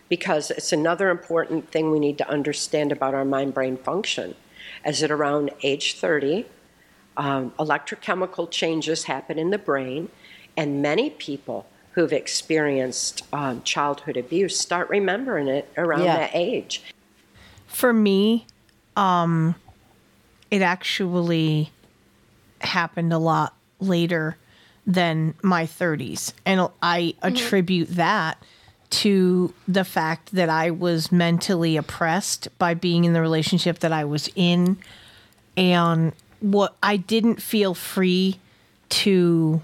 because 0.09 0.51
it's 0.51 0.71
another 0.71 1.09
important 1.09 1.71
thing 1.71 1.89
we 1.91 1.99
need 1.99 2.17
to 2.17 2.29
understand 2.29 2.91
about 2.91 3.13
our 3.13 3.25
mind-brain 3.25 3.77
function. 3.77 4.35
As 4.83 5.01
at 5.01 5.09
around 5.11 5.51
age 5.63 5.95
30, 5.95 6.45
um, 7.17 7.51
electrochemical 7.51 8.49
changes 8.51 9.05
happen 9.05 9.39
in 9.39 9.51
the 9.51 9.57
brain, 9.57 10.09
and 10.57 10.81
many 10.81 11.09
people 11.09 11.65
who've 11.93 12.13
experienced 12.13 13.23
um, 13.33 13.61
childhood 13.63 14.17
abuse 14.17 14.59
start 14.59 14.89
remembering 14.89 15.47
it 15.47 15.69
around 15.77 16.03
Yeah. 16.03 16.17
that 16.17 16.31
age. 16.33 16.83
For 17.67 17.93
me, 17.93 18.45
um, 18.95 19.55
it 20.49 20.61
actually 20.61 21.71
happened 22.63 23.13
a 23.13 23.17
lot 23.17 23.55
later 23.79 24.37
than 24.85 25.33
my 25.41 25.65
30s. 25.65 26.33
And 26.45 26.67
I 26.81 27.01
mm-hmm. 27.01 27.27
attribute 27.27 27.89
that 27.95 28.37
to 28.91 29.53
the 29.67 29.85
fact 29.85 30.33
that 30.33 30.49
I 30.49 30.71
was 30.71 31.11
mentally 31.11 31.77
oppressed 31.77 32.47
by 32.57 32.73
being 32.73 33.05
in 33.05 33.13
the 33.13 33.21
relationship 33.21 33.79
that 33.79 33.93
I 33.93 34.03
was 34.03 34.29
in. 34.35 34.77
And 35.55 36.13
what 36.41 36.75
I 36.83 36.97
didn't 36.97 37.41
feel 37.41 37.73
free 37.73 38.39
to, 38.89 39.61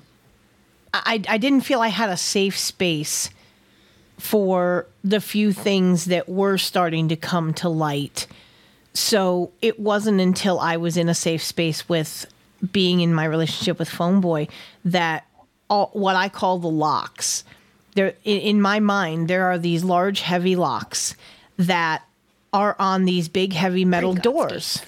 I, 0.93 1.21
I 1.27 1.37
didn't 1.37 1.61
feel 1.61 1.81
I 1.81 1.89
had 1.89 2.09
a 2.09 2.17
safe 2.17 2.57
space 2.57 3.29
for 4.17 4.87
the 5.03 5.21
few 5.21 5.51
things 5.51 6.05
that 6.05 6.29
were 6.29 6.57
starting 6.57 7.09
to 7.09 7.15
come 7.15 7.53
to 7.55 7.69
light. 7.69 8.27
So 8.93 9.51
it 9.61 9.79
wasn't 9.79 10.21
until 10.21 10.59
I 10.59 10.77
was 10.77 10.97
in 10.97 11.09
a 11.09 11.13
safe 11.13 11.43
space 11.43 11.87
with 11.87 12.25
being 12.71 13.01
in 13.01 13.13
my 13.13 13.25
relationship 13.25 13.79
with 13.79 13.89
Phone 13.89 14.21
Boy 14.21 14.47
that 14.85 15.25
all, 15.69 15.89
what 15.93 16.15
I 16.15 16.29
call 16.29 16.59
the 16.59 16.69
locks. 16.69 17.43
There, 17.95 18.13
in, 18.23 18.39
in 18.39 18.61
my 18.61 18.79
mind, 18.79 19.27
there 19.27 19.45
are 19.45 19.57
these 19.57 19.83
large, 19.83 20.21
heavy 20.21 20.55
locks 20.55 21.15
that 21.57 22.03
are 22.53 22.75
on 22.79 23.05
these 23.05 23.27
big, 23.27 23.53
heavy 23.53 23.85
metal 23.85 24.13
doors. 24.13 24.81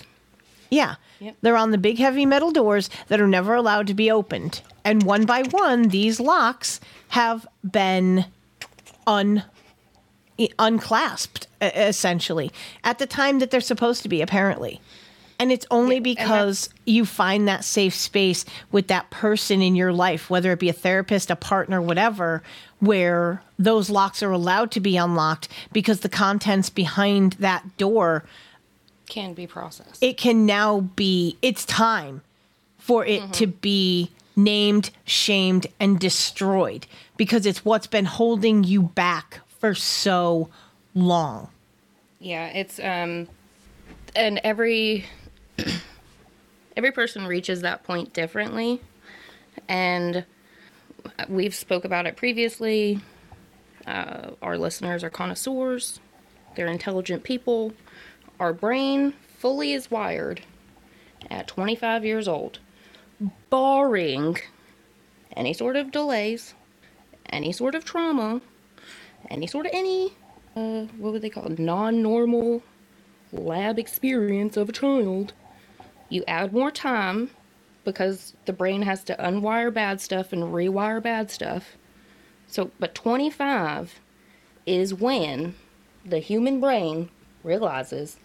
Yeah. 0.70 0.96
They're 1.42 1.58
on 1.58 1.72
the 1.72 1.78
big 1.78 1.98
heavy 1.98 2.26
metal 2.26 2.52
doors 2.52 2.90
that 3.08 3.20
are 3.20 3.28
never 3.28 3.54
allowed 3.54 3.88
to 3.88 3.94
be 3.94 4.10
opened. 4.10 4.62
And 4.86 5.04
one 5.04 5.26
by 5.26 5.44
one, 5.44 5.90
these 5.90 6.20
locks 6.20 6.80
have 7.10 7.46
been 7.70 8.26
un 9.06 9.44
unclasped 10.58 11.48
essentially 11.60 12.50
at 12.86 12.98
the 12.98 13.06
time 13.06 13.40
that 13.40 13.52
they're 13.52 13.60
supposed 13.60 14.04
to 14.04 14.10
be 14.10 14.22
apparently. 14.22 14.80
And 15.40 15.54
it's 15.54 15.66
only 15.72 16.02
because 16.02 16.70
you 16.86 17.06
find 17.06 17.48
that 17.48 17.64
safe 17.64 17.96
space 17.96 18.44
with 18.74 18.88
that 18.88 19.10
person 19.10 19.62
in 19.62 19.74
your 19.76 19.94
life, 19.94 20.30
whether 20.30 20.52
it 20.52 20.60
be 20.60 20.68
a 20.68 20.74
therapist, 20.74 21.32
a 21.32 21.36
partner, 21.38 21.82
whatever, 21.82 22.44
where 22.80 23.42
those 23.58 23.90
locks 23.90 24.22
are 24.22 24.32
allowed 24.32 24.70
to 24.72 24.82
be 24.82 24.98
unlocked 24.98 25.48
because 25.72 26.02
the 26.02 26.10
contents 26.10 26.70
behind 26.70 27.34
that 27.34 27.78
door 27.78 28.26
Can 29.08 29.34
be 29.34 29.48
processed. 29.48 30.04
it 30.04 30.18
can 30.18 30.46
now 30.46 30.82
be 30.82 31.38
it's 31.42 31.66
time 31.66 32.22
for 32.78 33.06
it 33.06 33.32
to 33.34 33.48
be 33.48 34.12
named, 34.36 34.90
shamed, 35.06 35.68
and 35.80 36.00
destroyed 36.00 36.86
because 37.18 37.46
it's 37.46 37.64
what's 37.64 37.88
been 37.88 38.06
holding 38.06 38.64
you 38.64 38.82
back 38.82 39.40
for 39.60 39.74
so 39.76 40.50
long. 40.94 41.50
Yeah, 42.20 42.48
it's 42.48 42.80
um 42.80 43.28
and 44.16 44.40
every 44.44 45.06
every 46.78 46.92
person 46.92 47.26
reaches 47.28 47.62
that 47.62 47.84
point 47.84 48.14
differently 48.14 48.82
and 49.68 50.26
we've 51.28 51.56
spoke 51.56 51.86
about 51.86 52.06
it 52.06 52.16
previously. 52.16 53.00
Uh, 53.86 54.32
our 54.42 54.58
listeners 54.58 55.04
are 55.04 55.10
connoisseurs. 55.10 56.00
They're 56.56 56.68
intelligent 56.68 57.24
people. 57.24 57.74
Our 58.40 58.54
brain 58.54 59.14
fully 59.38 59.74
is 59.74 59.92
wired 59.92 60.42
at 61.30 61.48
25 61.48 62.06
years 62.06 62.28
old, 62.28 62.60
barring 63.50 64.38
any 65.36 65.54
sort 65.54 65.76
of 65.76 65.92
delays, 65.92 66.54
any 67.30 67.52
sort 67.52 67.76
of 67.76 67.84
trauma, 67.84 68.42
any 69.30 69.48
sort 69.48 69.66
of 69.66 69.72
any 69.74 70.14
uh, 70.56 70.86
what 70.98 71.14
would 71.14 71.22
they 71.22 71.30
call 71.30 71.46
it? 71.46 71.60
Non-normal 71.60 72.64
lab 73.32 73.78
experience 73.78 74.58
of 74.58 74.70
a 74.70 74.72
child. 74.72 75.34
You 76.10 76.24
add 76.28 76.54
more 76.54 76.72
time 76.72 77.30
because 77.84 78.34
the 78.46 78.54
brain 78.54 78.82
has 78.82 79.04
to 79.06 79.16
unwire 79.16 79.74
bad 79.74 80.02
stuff 80.02 80.34
and 80.34 80.44
rewire 80.44 81.02
bad 81.02 81.32
stuff. 81.32 81.78
So, 82.48 82.72
but 82.80 82.96
25 82.96 84.00
is 84.66 84.94
when 84.94 85.56
the 86.04 86.20
human 86.20 86.60
brain 86.60 87.10
realizes, 87.44 88.18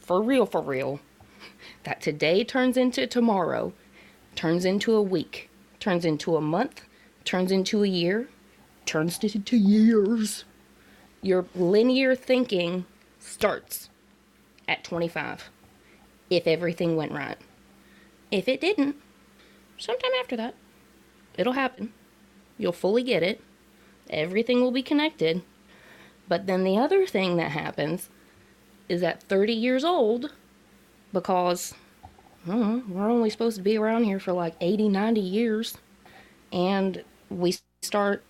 for 0.00 0.22
real, 0.22 0.46
for 0.46 0.60
real, 0.60 1.00
that 1.84 2.00
today 2.00 2.44
turns 2.44 2.76
into 2.76 3.06
tomorrow, 3.06 3.72
turns 4.36 4.64
into 4.64 4.94
a 4.94 5.02
week, 5.02 5.50
turns 5.80 6.04
into 6.04 6.36
a 6.36 6.40
month, 6.40 6.82
turns 7.24 7.50
into 7.50 7.82
a 7.82 7.88
year, 7.88 8.28
turns 8.84 9.18
into 9.22 9.56
years. 9.56 10.44
Your 11.22 11.46
linear 11.56 12.14
thinking 12.14 12.84
starts 13.18 13.88
at 14.68 14.84
25 14.84 15.50
if 16.30 16.46
everything 16.46 16.96
went 16.96 17.12
right. 17.12 17.38
If 18.30 18.48
it 18.48 18.60
didn't, 18.60 18.96
sometime 19.78 20.10
after 20.20 20.36
that, 20.36 20.54
it'll 21.36 21.52
happen. 21.52 21.92
You'll 22.58 22.72
fully 22.72 23.02
get 23.02 23.22
it. 23.22 23.40
Everything 24.10 24.60
will 24.60 24.72
be 24.72 24.82
connected. 24.82 25.42
But 26.28 26.46
then 26.46 26.64
the 26.64 26.78
other 26.78 27.06
thing 27.06 27.36
that 27.36 27.52
happens 27.52 28.08
is 28.88 29.02
at 29.02 29.22
30 29.22 29.52
years 29.52 29.84
old, 29.84 30.32
because 31.12 31.74
know, 32.46 32.82
we're 32.88 33.10
only 33.10 33.30
supposed 33.30 33.56
to 33.56 33.62
be 33.62 33.76
around 33.76 34.04
here 34.04 34.20
for 34.20 34.32
like 34.32 34.54
80, 34.60 34.88
90 34.88 35.20
years, 35.20 35.78
and 36.52 37.02
we 37.28 37.56
start 37.82 38.22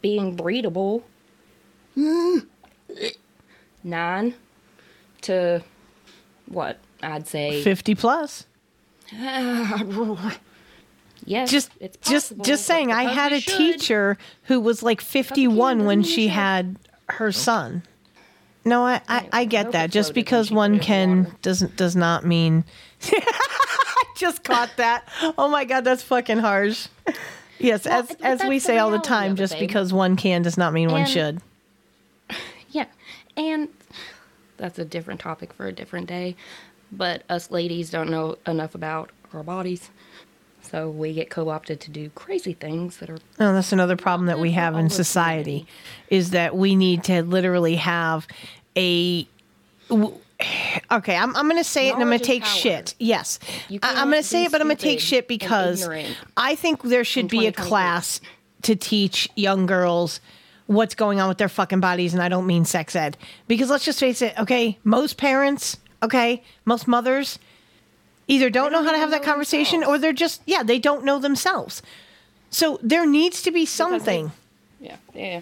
being 0.00 0.36
breedable 0.36 1.02
hmm, 1.94 2.38
nine 3.82 4.34
to 5.22 5.62
what 6.46 6.78
I'd 7.02 7.26
say 7.28 7.62
50 7.62 7.94
plus. 7.94 8.46
yes 11.24 11.50
Just 11.50 11.70
it's 11.80 11.96
just 12.08 12.28
possible, 12.30 12.44
just 12.44 12.62
but 12.68 12.72
saying 12.74 12.92
I 12.92 13.04
had 13.04 13.32
a 13.32 13.40
should- 13.40 13.56
teacher 13.56 14.18
who 14.44 14.60
was 14.60 14.82
like 14.82 15.00
51 15.00 15.84
when 15.84 16.02
she 16.02 16.24
you 16.24 16.28
had 16.30 16.76
her 17.08 17.32
son. 17.32 17.82
No, 18.64 18.84
I, 18.84 19.00
I, 19.08 19.28
I 19.32 19.44
get 19.46 19.66
Nope, 19.66 19.72
that. 19.72 19.90
Just 19.90 20.12
because 20.12 20.50
one 20.50 20.78
put 20.78 20.88
it 20.90 20.92
in 20.92 21.22
the 21.22 21.30
can 21.30 21.36
doesn't 21.40 21.76
does 21.76 21.96
not 21.96 22.24
mean 22.26 22.64
I 23.02 24.04
just 24.16 24.44
caught 24.44 24.70
that. 24.76 25.08
Oh 25.38 25.48
my 25.48 25.64
god, 25.64 25.84
that's 25.84 26.02
fucking 26.02 26.38
harsh. 26.38 26.88
Yes, 27.58 27.86
Well, 27.86 28.00
as 28.00 28.16
as 28.20 28.48
we 28.48 28.58
say 28.58 28.76
all 28.78 28.90
the 28.90 28.98
time, 28.98 29.36
just 29.36 29.54
babe. 29.54 29.60
because 29.60 29.92
one 29.92 30.16
can 30.16 30.42
does 30.42 30.58
not 30.58 30.72
mean 30.74 30.90
one 30.90 31.06
should. 31.06 31.40
yeah 32.70 32.84
and 33.36 33.68
that's 34.58 34.78
a 34.78 34.84
different 34.84 35.20
topic 35.20 35.52
for 35.54 35.66
a 35.66 35.72
different 35.72 36.06
day 36.06 36.36
but 36.92 37.22
us 37.28 37.50
ladies 37.50 37.90
don't 37.90 38.10
know 38.10 38.36
enough 38.46 38.74
about 38.74 39.10
our 39.32 39.42
bodies. 39.42 39.90
So 40.62 40.90
we 40.90 41.14
get 41.14 41.30
co-opted 41.30 41.80
to 41.80 41.90
do 41.90 42.10
crazy 42.10 42.52
things 42.52 42.98
that 42.98 43.08
are 43.08 43.18
Oh, 43.40 43.52
that's 43.54 43.72
another 43.72 43.96
problem 43.96 44.26
that 44.26 44.38
we 44.38 44.50
have 44.52 44.76
in 44.76 44.90
society 44.90 45.66
is 46.10 46.30
that 46.30 46.56
we 46.56 46.76
need 46.76 47.04
to 47.04 47.22
literally 47.22 47.76
have 47.76 48.26
a. 48.76 49.26
w- 49.88 50.14
Okay, 50.92 51.16
I'm, 51.16 51.34
I'm 51.34 51.48
going 51.48 51.60
to 51.60 51.64
say 51.68 51.88
it 51.88 51.94
and 51.94 52.02
I'm 52.02 52.06
going 52.08 52.20
to 52.20 52.24
take 52.24 52.44
power. 52.44 52.52
shit. 52.58 52.94
Yes. 53.00 53.40
I, 53.70 53.78
I'm 53.82 54.08
going 54.08 54.22
to 54.22 54.28
say 54.28 54.44
it, 54.44 54.52
but 54.52 54.60
I'm 54.60 54.68
going 54.68 54.76
to 54.76 54.82
take 54.82 55.00
shit 55.00 55.26
because 55.26 55.88
I 56.36 56.54
think 56.54 56.82
there 56.84 57.02
should 57.02 57.26
be 57.28 57.48
a 57.48 57.52
class 57.52 58.20
to 58.62 58.76
teach 58.76 59.28
young 59.34 59.66
girls 59.66 60.20
what's 60.66 60.94
going 60.94 61.18
on 61.20 61.28
with 61.28 61.38
their 61.38 61.48
fucking 61.48 61.80
bodies. 61.80 62.14
And 62.14 62.22
I 62.22 62.28
don't 62.28 62.46
mean 62.46 62.64
sex 62.64 62.94
ed. 62.94 63.16
Because 63.48 63.68
let's 63.68 63.84
just 63.84 63.98
face 63.98 64.22
it, 64.22 64.38
okay, 64.38 64.78
most 64.84 65.16
parents, 65.16 65.76
okay, 66.02 66.42
most 66.64 66.86
mothers 66.86 67.38
either 68.26 68.50
don't 68.50 68.72
know 68.72 68.82
how 68.82 68.92
to 68.92 68.98
have 68.98 69.10
that 69.10 69.22
conversation 69.22 69.82
or 69.82 69.98
they're 69.98 70.12
just, 70.12 70.42
yeah, 70.46 70.62
they 70.62 70.78
don't 70.78 71.04
know 71.04 71.18
themselves. 71.18 71.82
So 72.50 72.78
there 72.82 73.06
needs 73.06 73.42
to 73.42 73.50
be 73.50 73.66
something. 73.66 74.32
yeah, 74.80 74.96
yeah. 75.14 75.40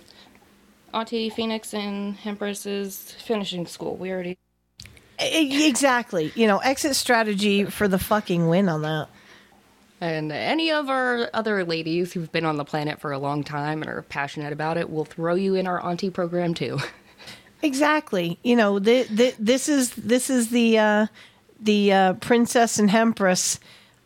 Auntie 0.95 1.29
Phoenix 1.31 1.75
and 1.75 2.17
Hempress's 2.17 3.13
finishing 3.13 3.67
school. 3.67 3.97
We 3.97 4.11
already 4.11 4.39
Exactly. 5.19 6.33
You 6.35 6.47
know, 6.47 6.59
exit 6.59 6.95
strategy 6.97 7.65
for 7.65 7.89
the 7.89 7.99
fucking 7.99 8.49
win 8.49 8.69
on 8.69 8.83
that. 8.83 9.09
and 10.01 10.31
any 10.31 10.71
of 10.71 10.91
our 10.91 11.31
other 11.33 11.65
ladies 11.65 12.13
who've 12.13 12.31
been 12.31 12.45
on 12.45 12.57
the 12.57 12.65
planet 12.65 13.01
for 13.01 13.13
a 13.13 13.19
long 13.19 13.43
time 13.43 13.83
and 13.83 13.91
are 13.91 14.03
passionate 14.03 14.53
about 14.53 14.77
it 14.77 14.91
will 14.91 15.07
throw 15.07 15.35
you 15.35 15.55
in 15.55 15.67
our 15.67 15.83
auntie 15.83 16.11
program 16.11 16.55
too. 16.55 16.79
Exactly. 17.67 18.39
You 18.45 18.55
know, 18.55 18.79
the, 18.79 19.03
the, 19.05 19.35
this 19.41 19.69
is 19.69 19.91
this 19.91 20.31
is 20.31 20.51
the 20.51 20.79
uh, 20.79 21.07
the 21.61 21.93
uh, 21.93 22.13
princess 22.15 22.79
and 22.79 22.89
empress 22.89 23.59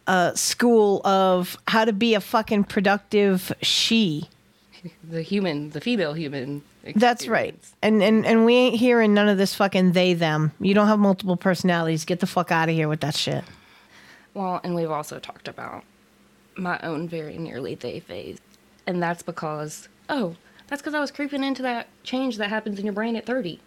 uh, 0.07 0.35
school 0.35 1.07
of 1.07 1.59
how 1.69 1.85
to 1.85 1.93
be 1.93 2.15
a 2.15 2.21
fucking 2.21 2.65
productive 2.65 3.53
she. 3.61 4.29
the 5.05 5.21
human, 5.21 5.71
the 5.71 5.81
female 5.81 6.15
human. 6.15 6.63
That's 6.97 7.29
right. 7.29 7.55
And 7.83 8.03
and 8.03 8.25
and 8.25 8.47
we 8.47 8.55
ain't 8.55 8.77
hearing 8.77 9.13
none 9.13 9.29
of 9.29 9.37
this 9.37 9.55
fucking 9.55 9.93
they 9.93 10.15
them. 10.15 10.53
You 10.59 10.73
don't 10.73 10.87
have 10.87 10.99
multiple 10.99 11.37
personalities. 11.37 12.07
Get 12.07 12.21
the 12.21 12.27
fuck 12.27 12.51
out 12.51 12.71
of 12.71 12.75
here 12.75 12.89
with 12.89 13.01
that 13.01 13.15
shit. 13.15 13.45
Well, 14.33 14.61
and 14.65 14.75
we've 14.75 14.91
also 14.91 15.19
talked 15.19 15.49
about 15.49 15.85
my 16.57 16.81
own 16.83 17.09
very 17.09 17.37
nearly 17.37 17.75
they 17.75 18.01
phase. 18.01 18.39
And 18.87 19.03
that's 19.03 19.23
because, 19.23 19.89
oh, 20.09 20.37
that's 20.71 20.81
because 20.81 20.95
I 20.95 21.01
was 21.01 21.11
creeping 21.11 21.45
into 21.45 21.63
that 21.63 21.89
change 22.05 22.39
that 22.39 22.49
happens 22.49 22.79
in 22.79 22.87
your 22.87 22.95
brain 22.95 23.17
at 23.17 23.27
30. 23.27 23.61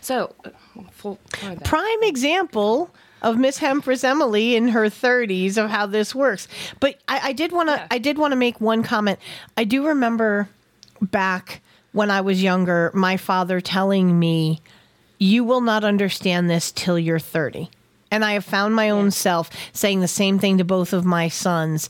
So, 0.00 0.34
uh, 0.44 0.50
full, 0.90 1.18
prime 1.64 2.02
example 2.02 2.90
of 3.22 3.38
Miss 3.38 3.58
Hempress 3.58 4.02
Emily 4.04 4.56
in 4.56 4.68
her 4.68 4.86
30s 4.86 5.56
of 5.56 5.70
how 5.70 5.86
this 5.86 6.14
works. 6.14 6.48
But 6.80 6.98
I, 7.08 7.20
I 7.28 7.32
did 7.32 7.52
want 7.52 7.68
to 7.68 7.76
Yeah. 7.76 7.86
I 7.90 7.98
did 7.98 8.18
want 8.18 8.32
to 8.32 8.36
make 8.36 8.60
one 8.60 8.82
comment. 8.82 9.18
I 9.56 9.64
do 9.64 9.86
remember 9.86 10.48
back 11.00 11.60
when 11.92 12.10
I 12.10 12.20
was 12.20 12.42
younger, 12.42 12.90
my 12.94 13.16
father 13.16 13.60
telling 13.60 14.18
me, 14.18 14.60
"You 15.18 15.44
will 15.44 15.62
not 15.62 15.82
understand 15.84 16.48
this 16.50 16.70
till 16.72 16.98
you're 16.98 17.18
30." 17.18 17.70
And 18.10 18.24
I 18.24 18.32
have 18.32 18.44
found 18.44 18.74
my 18.74 18.90
own 18.90 19.10
self 19.10 19.50
saying 19.72 20.00
the 20.00 20.08
same 20.08 20.38
thing 20.38 20.58
to 20.58 20.64
both 20.64 20.92
of 20.92 21.04
my 21.04 21.28
sons. 21.28 21.88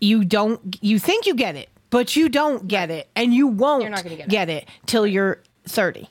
You 0.00 0.24
don't 0.24 0.78
you 0.80 0.98
think 0.98 1.26
you 1.26 1.34
get 1.34 1.56
it, 1.56 1.68
but 1.92 2.16
you 2.16 2.28
don't 2.28 2.66
get 2.66 2.90
it 2.90 3.08
and 3.14 3.32
you 3.34 3.46
won't 3.46 3.82
You're 3.82 3.90
not 3.90 4.02
gonna 4.02 4.16
get 4.16 4.26
it. 4.26 4.30
get 4.30 4.48
it 4.48 4.68
till 4.86 5.06
you're 5.06 5.38
30 5.68 6.08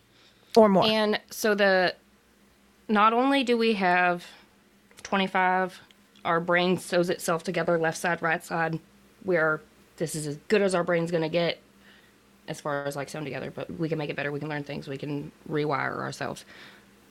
or 0.55 0.69
more. 0.69 0.85
And 0.85 1.19
so 1.31 1.55
the 1.55 1.95
not 2.87 3.13
only 3.13 3.43
do 3.43 3.57
we 3.57 3.73
have 3.73 4.25
25, 5.03 5.81
our 6.23 6.39
brain 6.39 6.77
sews 6.77 7.09
itself 7.09 7.43
together 7.43 7.77
left 7.79 7.97
side, 7.97 8.21
right 8.21 8.45
side. 8.45 8.79
We 9.25 9.37
are 9.37 9.59
this 9.97 10.15
is 10.15 10.27
as 10.27 10.37
good 10.47 10.61
as 10.61 10.73
our 10.75 10.83
brain's 10.83 11.11
gonna 11.11 11.29
get 11.29 11.59
as 12.47 12.61
far 12.61 12.85
as 12.85 12.95
like 12.95 13.09
sewn 13.09 13.23
together, 13.23 13.49
but 13.51 13.69
we 13.79 13.89
can 13.89 13.97
make 13.97 14.09
it 14.11 14.15
better. 14.15 14.31
We 14.31 14.39
can 14.39 14.49
learn 14.49 14.63
things. 14.63 14.87
We 14.87 14.97
can 14.97 15.31
rewire 15.49 15.97
ourselves. 15.97 16.45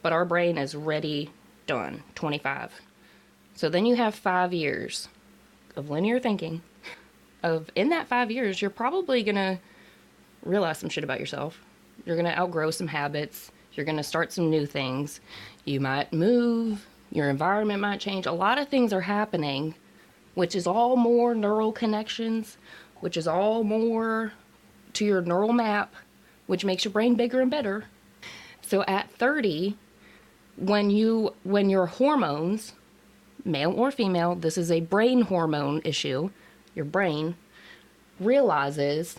But 0.02 0.12
our 0.12 0.24
brain 0.24 0.56
is 0.58 0.74
ready, 0.76 1.30
done. 1.66 2.04
25. 2.14 2.72
So 3.54 3.68
then 3.68 3.84
you 3.84 3.96
have 3.96 4.14
five 4.14 4.54
years 4.54 5.08
of 5.76 5.90
linear 5.90 6.20
thinking. 6.20 6.62
Of 7.42 7.70
in 7.74 7.88
that 7.90 8.06
five 8.06 8.30
years, 8.30 8.60
you're 8.60 8.70
probably 8.70 9.22
gonna 9.22 9.60
realize 10.42 10.78
some 10.78 10.88
shit 10.88 11.04
about 11.04 11.20
yourself. 11.20 11.60
You're 12.04 12.16
going 12.16 12.26
to 12.26 12.38
outgrow 12.38 12.70
some 12.70 12.86
habits. 12.86 13.50
You're 13.74 13.86
going 13.86 13.96
to 13.96 14.02
start 14.02 14.32
some 14.32 14.50
new 14.50 14.66
things. 14.66 15.20
You 15.64 15.80
might 15.80 16.12
move. 16.12 16.86
Your 17.12 17.28
environment 17.28 17.80
might 17.80 18.00
change. 18.00 18.26
A 18.26 18.32
lot 18.32 18.58
of 18.58 18.68
things 18.68 18.92
are 18.92 19.00
happening, 19.00 19.74
which 20.34 20.54
is 20.54 20.66
all 20.66 20.96
more 20.96 21.34
neural 21.34 21.72
connections, 21.72 22.56
which 23.00 23.16
is 23.16 23.26
all 23.26 23.64
more 23.64 24.32
to 24.94 25.04
your 25.04 25.22
neural 25.22 25.52
map, 25.52 25.94
which 26.46 26.64
makes 26.64 26.84
your 26.84 26.92
brain 26.92 27.14
bigger 27.14 27.40
and 27.40 27.50
better. 27.50 27.84
So 28.62 28.82
at 28.84 29.10
30, 29.10 29.76
when 30.56 30.90
you 30.90 31.34
when 31.42 31.70
your 31.70 31.86
hormones, 31.86 32.74
male 33.44 33.72
or 33.72 33.90
female, 33.90 34.34
this 34.34 34.56
is 34.56 34.70
a 34.70 34.80
brain 34.80 35.22
hormone 35.22 35.80
issue, 35.84 36.30
your 36.74 36.84
brain 36.84 37.36
realizes 38.18 39.18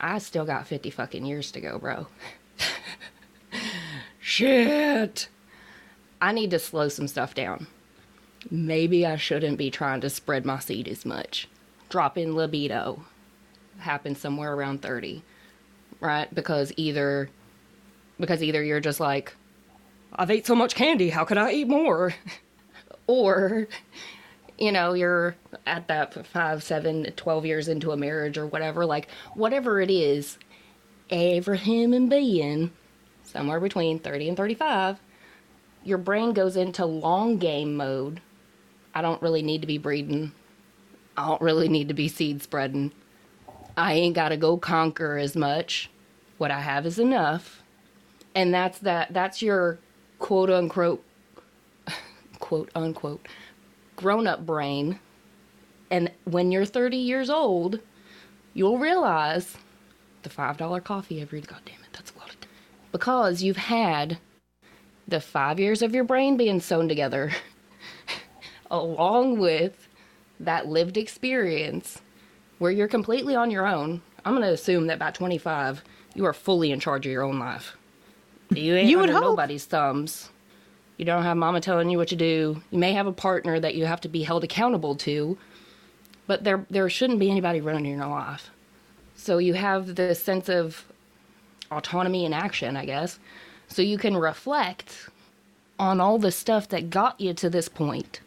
I 0.00 0.18
still 0.18 0.44
got 0.44 0.66
50 0.66 0.90
fucking 0.90 1.24
years 1.24 1.50
to 1.52 1.60
go, 1.60 1.78
bro. 1.78 2.06
Shit. 4.20 5.28
I 6.20 6.32
need 6.32 6.50
to 6.50 6.58
slow 6.58 6.88
some 6.88 7.08
stuff 7.08 7.34
down. 7.34 7.66
Maybe 8.50 9.04
I 9.04 9.16
shouldn't 9.16 9.58
be 9.58 9.70
trying 9.70 10.00
to 10.00 10.10
spread 10.10 10.46
my 10.46 10.58
seed 10.58 10.88
as 10.88 11.04
much. 11.04 11.48
Drop 11.88 12.16
in 12.16 12.34
libido 12.34 13.04
happens 13.78 14.18
somewhere 14.18 14.54
around 14.54 14.82
30, 14.82 15.22
right? 16.00 16.32
Because 16.34 16.72
either 16.76 17.30
because 18.18 18.42
either 18.42 18.62
you're 18.62 18.80
just 18.80 19.00
like 19.00 19.34
I've 20.14 20.30
ate 20.30 20.46
so 20.46 20.54
much 20.54 20.74
candy, 20.74 21.10
how 21.10 21.24
could 21.24 21.38
I 21.38 21.52
eat 21.52 21.68
more? 21.68 22.14
or 23.06 23.68
you 24.60 24.70
know, 24.70 24.92
you're 24.92 25.34
at 25.66 25.88
that 25.88 26.26
five, 26.26 26.62
seven, 26.62 27.10
12 27.16 27.46
years 27.46 27.66
into 27.66 27.92
a 27.92 27.96
marriage 27.96 28.36
or 28.36 28.46
whatever, 28.46 28.84
like 28.84 29.08
whatever 29.34 29.80
it 29.80 29.90
is, 29.90 30.38
every 31.08 31.56
human 31.58 32.08
being, 32.10 32.70
somewhere 33.24 33.58
between 33.58 33.98
30 33.98 34.28
and 34.28 34.36
35, 34.36 35.00
your 35.82 35.96
brain 35.96 36.34
goes 36.34 36.56
into 36.56 36.84
long 36.84 37.38
game 37.38 37.74
mode. 37.74 38.20
I 38.94 39.00
don't 39.00 39.22
really 39.22 39.42
need 39.42 39.62
to 39.62 39.66
be 39.66 39.78
breeding. 39.78 40.32
I 41.16 41.26
don't 41.26 41.40
really 41.40 41.68
need 41.68 41.88
to 41.88 41.94
be 41.94 42.08
seed 42.08 42.42
spreading. 42.42 42.92
I 43.78 43.94
ain't 43.94 44.14
got 44.14 44.28
to 44.28 44.36
go 44.36 44.58
conquer 44.58 45.16
as 45.16 45.34
much. 45.34 45.90
What 46.36 46.50
I 46.50 46.60
have 46.60 46.84
is 46.84 46.98
enough. 46.98 47.62
And 48.34 48.52
that's 48.52 48.78
that 48.80 49.12
that's 49.12 49.42
your 49.42 49.78
quote 50.18 50.50
unquote 50.50 51.02
quote 52.38 52.70
unquote 52.74 53.26
grown 54.00 54.26
up 54.26 54.44
brain. 54.46 54.98
And 55.90 56.10
when 56.24 56.50
you're 56.50 56.64
30 56.64 56.96
years 56.96 57.28
old, 57.30 57.80
you'll 58.54 58.78
realize 58.78 59.56
the 60.22 60.30
$5 60.30 60.84
coffee 60.84 61.20
every 61.20 61.40
god 61.40 61.60
damn 61.64 61.76
it, 61.76 61.92
that's 61.92 62.12
a 62.14 62.18
lot 62.18 62.30
of 62.30 62.36
because 62.92 63.42
you've 63.42 63.56
had 63.56 64.18
the 65.06 65.20
5 65.20 65.58
years 65.60 65.82
of 65.82 65.94
your 65.94 66.04
brain 66.04 66.36
being 66.36 66.60
sewn 66.60 66.88
together 66.88 67.32
along 68.70 69.38
with 69.38 69.88
that 70.38 70.66
lived 70.66 70.96
experience 70.96 72.00
where 72.58 72.70
you're 72.70 72.88
completely 72.88 73.34
on 73.34 73.50
your 73.50 73.66
own. 73.66 74.02
I'm 74.24 74.34
going 74.34 74.46
to 74.46 74.52
assume 74.52 74.86
that 74.88 74.98
by 74.98 75.10
25, 75.10 75.82
you 76.14 76.24
are 76.26 76.32
fully 76.32 76.70
in 76.72 76.80
charge 76.80 77.06
of 77.06 77.12
your 77.12 77.22
own 77.22 77.38
life. 77.38 77.76
You 78.50 78.76
ain't 78.76 78.88
You 78.88 78.98
would 78.98 79.08
under 79.10 79.20
hope. 79.20 79.30
nobody's 79.30 79.64
thumbs. 79.64 80.30
You 81.00 81.06
don't 81.06 81.22
have 81.22 81.38
mama 81.38 81.62
telling 81.62 81.88
you 81.88 81.96
what 81.96 82.08
to 82.08 82.14
do. 82.14 82.60
You 82.70 82.78
may 82.78 82.92
have 82.92 83.06
a 83.06 83.12
partner 83.12 83.58
that 83.58 83.74
you 83.74 83.86
have 83.86 84.02
to 84.02 84.08
be 84.10 84.22
held 84.22 84.44
accountable 84.44 84.94
to, 84.96 85.38
but 86.26 86.44
there 86.44 86.66
there 86.68 86.90
shouldn't 86.90 87.20
be 87.20 87.30
anybody 87.30 87.62
running 87.62 87.86
your 87.86 88.06
life. 88.06 88.50
So 89.14 89.38
you 89.38 89.54
have 89.54 89.94
this 89.94 90.22
sense 90.22 90.50
of 90.50 90.84
autonomy 91.70 92.26
and 92.26 92.34
action, 92.34 92.76
I 92.76 92.84
guess. 92.84 93.18
So 93.66 93.80
you 93.80 93.96
can 93.96 94.14
reflect 94.14 95.08
on 95.78 96.02
all 96.02 96.18
the 96.18 96.30
stuff 96.30 96.68
that 96.68 96.90
got 96.90 97.18
you 97.18 97.32
to 97.32 97.48
this 97.48 97.66
point. 97.66 98.20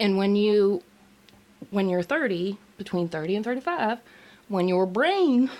And 0.00 0.18
when 0.18 0.34
you 0.34 0.82
when 1.70 1.88
you're 1.88 2.02
30, 2.02 2.58
between 2.78 3.06
30 3.08 3.36
and 3.36 3.44
35, 3.44 4.00
when 4.48 4.66
your 4.66 4.86
brain 4.86 5.52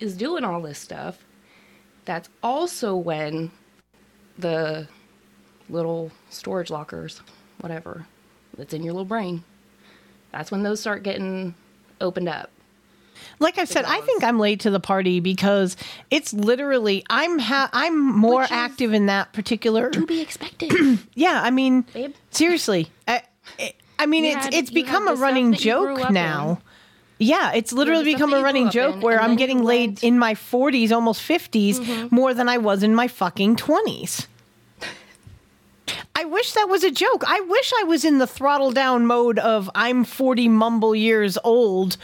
is 0.00 0.16
doing 0.16 0.42
all 0.42 0.60
this 0.60 0.80
stuff, 0.80 1.18
that's 2.04 2.28
also 2.42 2.96
when 2.96 3.52
the 4.36 4.88
little 5.68 6.10
storage 6.30 6.70
lockers, 6.70 7.20
whatever, 7.60 8.06
that's 8.56 8.72
in 8.74 8.82
your 8.82 8.92
little 8.94 9.04
brain, 9.04 9.44
that's 10.32 10.50
when 10.50 10.62
those 10.62 10.80
start 10.80 11.02
getting 11.02 11.54
opened 12.00 12.28
up. 12.28 12.50
Like 13.40 13.58
I 13.58 13.64
said, 13.64 13.84
I 13.84 14.00
think 14.02 14.22
I'm 14.22 14.38
late 14.38 14.60
to 14.60 14.70
the 14.70 14.78
party 14.80 15.18
because 15.20 15.76
it's 16.10 16.32
literally 16.32 17.04
I'm 17.10 17.38
ha- 17.40 17.68
I'm 17.72 17.98
more 18.16 18.46
active 18.48 18.92
in 18.94 19.06
that 19.06 19.32
particular. 19.32 19.90
To 19.90 20.06
be 20.06 20.20
expected. 20.20 20.72
Yeah, 21.14 21.40
I 21.42 21.50
mean, 21.50 21.82
Babe. 21.92 22.14
seriously, 22.30 22.90
I, 23.08 23.22
I- 23.98 24.06
mean, 24.06 24.24
You 24.24 24.32
it's 24.36 24.44
had- 24.44 24.54
it's 24.54 24.70
become 24.70 25.08
a 25.08 25.14
running 25.14 25.50
that 25.50 25.64
you 25.64 25.78
grew 25.78 25.96
joke 25.98 26.10
now. 26.10 26.50
in. 26.50 26.58
Yeah, 27.26 27.52
it's 27.54 27.72
literally 27.72 28.04
become 28.04 28.32
a 28.32 28.40
running 28.40 28.70
joke 28.70 28.94
in, 28.96 29.00
where 29.00 29.20
I'm 29.20 29.34
getting 29.34 29.64
laid 29.64 29.88
went- 29.90 30.04
in 30.04 30.18
my 30.20 30.34
40s, 30.34 30.92
almost 30.92 31.20
50s, 31.20 31.80
Mhm. 31.80 32.12
more 32.12 32.32
than 32.32 32.48
I 32.48 32.58
was 32.58 32.84
in 32.84 32.94
my 32.94 33.08
fucking 33.08 33.56
20s. 33.56 34.28
I 36.18 36.24
wish 36.24 36.50
that 36.54 36.68
was 36.68 36.82
a 36.82 36.90
joke. 36.90 37.22
I 37.28 37.38
wish 37.42 37.72
I 37.80 37.84
was 37.84 38.04
in 38.04 38.18
the 38.18 38.26
throttle 38.26 38.72
down 38.72 39.06
mode 39.06 39.38
of 39.38 39.70
I'm 39.72 40.02
40 40.02 40.48
mumble 40.48 40.92
years 40.92 41.38
old. 41.44 41.96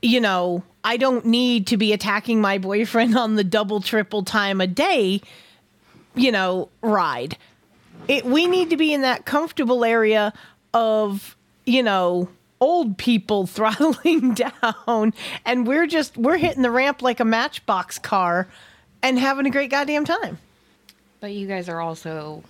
You 0.00 0.18
know, 0.18 0.62
I 0.82 0.96
don't 0.96 1.26
need 1.26 1.66
to 1.66 1.76
be 1.76 1.92
attacking 1.92 2.40
my 2.40 2.56
boyfriend 2.56 3.18
on 3.18 3.36
the 3.36 3.44
double, 3.44 3.82
triple 3.82 4.22
time 4.22 4.62
a 4.62 4.66
day, 4.66 5.20
you 6.14 6.32
know, 6.32 6.70
ride. 6.80 7.36
It, 8.08 8.24
we 8.24 8.46
need 8.46 8.70
to 8.70 8.78
be 8.78 8.94
in 8.94 9.02
that 9.02 9.26
comfortable 9.26 9.84
area 9.84 10.32
of, 10.72 11.36
you 11.66 11.82
know, 11.82 12.30
old 12.62 12.96
people 12.96 13.46
throttling 13.46 14.32
down 14.72 15.12
and 15.44 15.66
we're 15.66 15.86
just 15.86 16.16
we're 16.16 16.38
hitting 16.38 16.62
the 16.62 16.70
ramp 16.70 17.02
like 17.02 17.20
a 17.20 17.26
matchbox 17.26 17.98
car 17.98 18.48
and 19.02 19.18
having 19.18 19.44
a 19.44 19.50
great 19.50 19.70
goddamn 19.70 20.06
time. 20.06 20.38
But 21.20 21.32
you 21.32 21.46
guys 21.46 21.68
are 21.68 21.82
also 21.82 22.42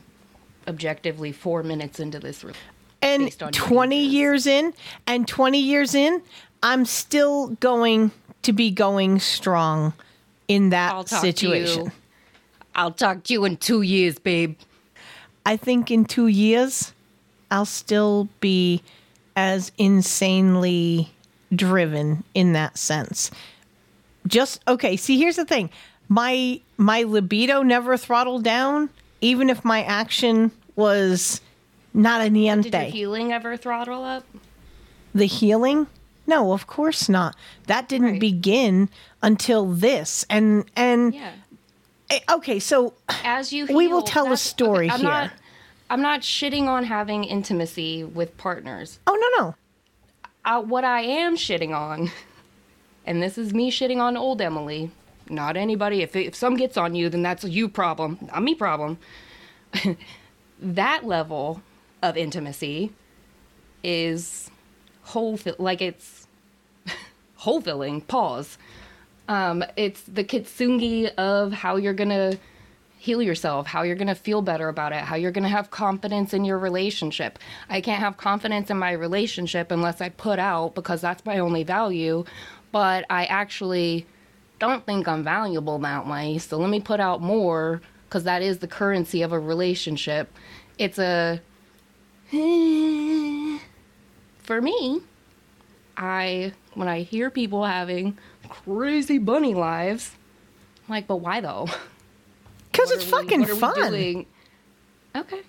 objectively 0.71 1.33
four 1.33 1.63
minutes 1.63 2.01
into 2.01 2.19
this. 2.19 2.43
re- 2.43 2.55
And 3.03 3.25
based 3.25 3.43
on 3.43 3.53
your 3.53 3.67
20 3.67 4.03
years 4.03 4.47
in, 4.47 4.73
and 5.07 5.29
20 5.29 5.61
years 5.61 5.95
in, 5.95 6.23
I'm 6.63 6.87
still 6.87 7.49
going 7.49 8.11
to 8.43 8.53
be 8.55 8.71
going 8.71 9.19
strong 9.19 9.93
in 10.49 10.71
that 10.71 10.95
I'll 10.95 11.05
situation. 11.05 11.93
I'll 12.75 12.93
talk 12.93 13.25
to 13.25 13.33
you 13.35 13.45
in 13.45 13.59
two 13.59 13.83
years, 13.83 14.19
babe. 14.19 14.57
I 15.45 15.57
think 15.57 15.91
in 15.91 16.05
two 16.05 16.29
years, 16.29 16.93
I'll 17.51 17.67
still 17.67 18.29
be 18.41 18.83
as 19.37 19.73
insanely 19.79 21.11
driven 21.55 22.25
in 22.35 22.53
that 22.53 22.79
sense. 22.79 23.31
Just 24.27 24.61
okay. 24.69 24.97
See, 24.97 25.19
here's 25.19 25.37
the 25.37 25.45
thing: 25.45 25.71
my 26.09 26.61
my 26.77 27.03
libido 27.03 27.63
never 27.63 27.97
throttled 27.97 28.45
down, 28.45 28.91
even 29.21 29.51
if 29.51 29.65
my 29.65 29.83
action 29.83 30.53
was 30.81 31.41
not 31.95 32.21
a 32.21 32.31
Did 32.31 32.37
your 32.37 32.57
niente. 32.57 32.91
healing 32.91 33.33
ever 33.33 33.57
throttle 33.57 34.03
up? 34.05 34.25
The 35.15 35.27
healing? 35.27 35.87
No, 36.27 36.53
of 36.53 36.67
course 36.67 37.09
not. 37.09 37.35
That 37.67 37.89
didn't 37.89 38.19
begin 38.21 38.89
until 39.23 39.67
this, 39.67 40.25
and 40.31 40.65
and 40.77 41.13
Yeah. 41.15 41.33
eh, 42.11 42.21
okay. 42.31 42.59
So 42.61 42.95
As 43.25 43.53
you 43.53 43.67
We 43.67 43.89
will 43.89 44.03
tell 44.03 44.33
a 44.33 44.37
story 44.37 44.87
okay, 44.87 44.95
I'm 44.95 45.01
here. 45.01 45.09
Not, 45.11 45.31
I'm 45.91 46.03
not 46.03 46.21
shitting 46.21 46.69
on 46.69 46.85
having 46.85 47.25
intimacy 47.25 48.05
with 48.05 48.37
partners. 48.37 49.01
Oh 49.07 49.15
no 49.15 49.43
no. 49.45 49.55
Uh, 50.45 50.63
what 50.63 50.85
I 50.85 51.01
am 51.03 51.37
shitting 51.37 51.75
on, 51.77 52.11
and 53.05 53.21
this 53.21 53.37
is 53.37 53.53
me 53.53 53.71
shitting 53.71 53.99
on 53.99 54.17
old 54.17 54.41
Emily, 54.41 54.91
not 55.29 55.57
anybody. 55.57 56.03
If 56.03 56.15
if 56.15 56.35
some 56.37 56.57
gets 56.57 56.77
on 56.77 56.95
you, 56.95 57.09
then 57.09 57.23
that's 57.23 57.43
a 57.45 57.51
you 57.51 57.69
problem, 57.69 58.19
not 58.33 58.43
me 58.43 58.55
problem. 58.55 58.99
that 60.61 61.05
level 61.05 61.63
of 62.03 62.17
intimacy 62.17 62.93
is 63.83 64.51
whole 65.03 65.39
like 65.59 65.81
it's 65.83 66.27
whole 67.37 67.61
filling. 67.61 68.01
Pause. 68.03 68.59
Um, 69.29 69.65
it's 69.77 70.03
the 70.03 70.25
kintsugi 70.25 71.15
of 71.15 71.53
how 71.53 71.77
you're 71.77 71.95
gonna 71.95 72.39
heal 72.99 73.23
yourself, 73.23 73.67
how 73.67 73.83
you're 73.83 73.97
gonna 73.97 74.15
feel 74.15 74.43
better 74.43 74.69
about 74.69 74.93
it, 74.93 75.01
how 75.01 75.17
you're 75.17 75.31
gonna 75.31 75.49
have 75.49 75.71
confidence 75.71 76.35
in 76.35 76.45
your 76.45 76.59
relationship. 76.59 77.39
I 77.69 77.81
can't 77.81 78.01
have 78.03 78.17
confidence 78.17 78.71
in 78.71 78.77
my 78.77 78.93
relationship 78.93 79.71
unless 79.71 80.01
I 80.01 80.11
put 80.11 80.39
out 80.39 80.75
because 80.75 81.01
that's 81.01 81.25
my 81.25 81.39
only 81.39 81.63
value. 81.63 82.25
But 82.73 83.05
I 83.09 83.25
actually 83.27 84.07
don't 84.59 84.85
think 84.85 85.09
I'm 85.09 85.25
valuable 85.25 85.79
that 85.79 86.07
way. 86.07 86.39
So 86.39 86.59
let 86.59 86.69
me 86.69 86.81
put 86.81 87.01
out 87.01 87.23
more 87.23 87.81
because 88.11 88.25
that 88.25 88.43
is 88.43 88.59
the 88.59 88.67
currency 88.67 89.23
of 89.23 89.31
a 89.31 89.39
relationship. 89.39 90.29
It's 90.79 90.99
a 90.99 91.41
for 94.43 94.61
me, 94.61 95.01
I 95.97 96.53
when 96.75 96.89
I 96.89 97.03
hear 97.03 97.31
people 97.31 97.65
having 97.65 98.19
crazy 98.49 99.19
bunny 99.19 99.55
lives, 99.55 100.11
I'm 100.89 100.95
like, 100.95 101.07
but 101.07 101.17
why 101.17 101.41
though? 101.41 101.69
Because 102.73 102.93
it's 102.93 103.05
we- 103.05 103.11
fucking 103.11 103.41
what 103.41 103.51
are 103.51 103.55
we 103.55 103.61
fun. 103.61 103.91
doing? 103.91 104.27
Okay, 105.17 105.41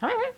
all 0.00 0.08
right. 0.08 0.32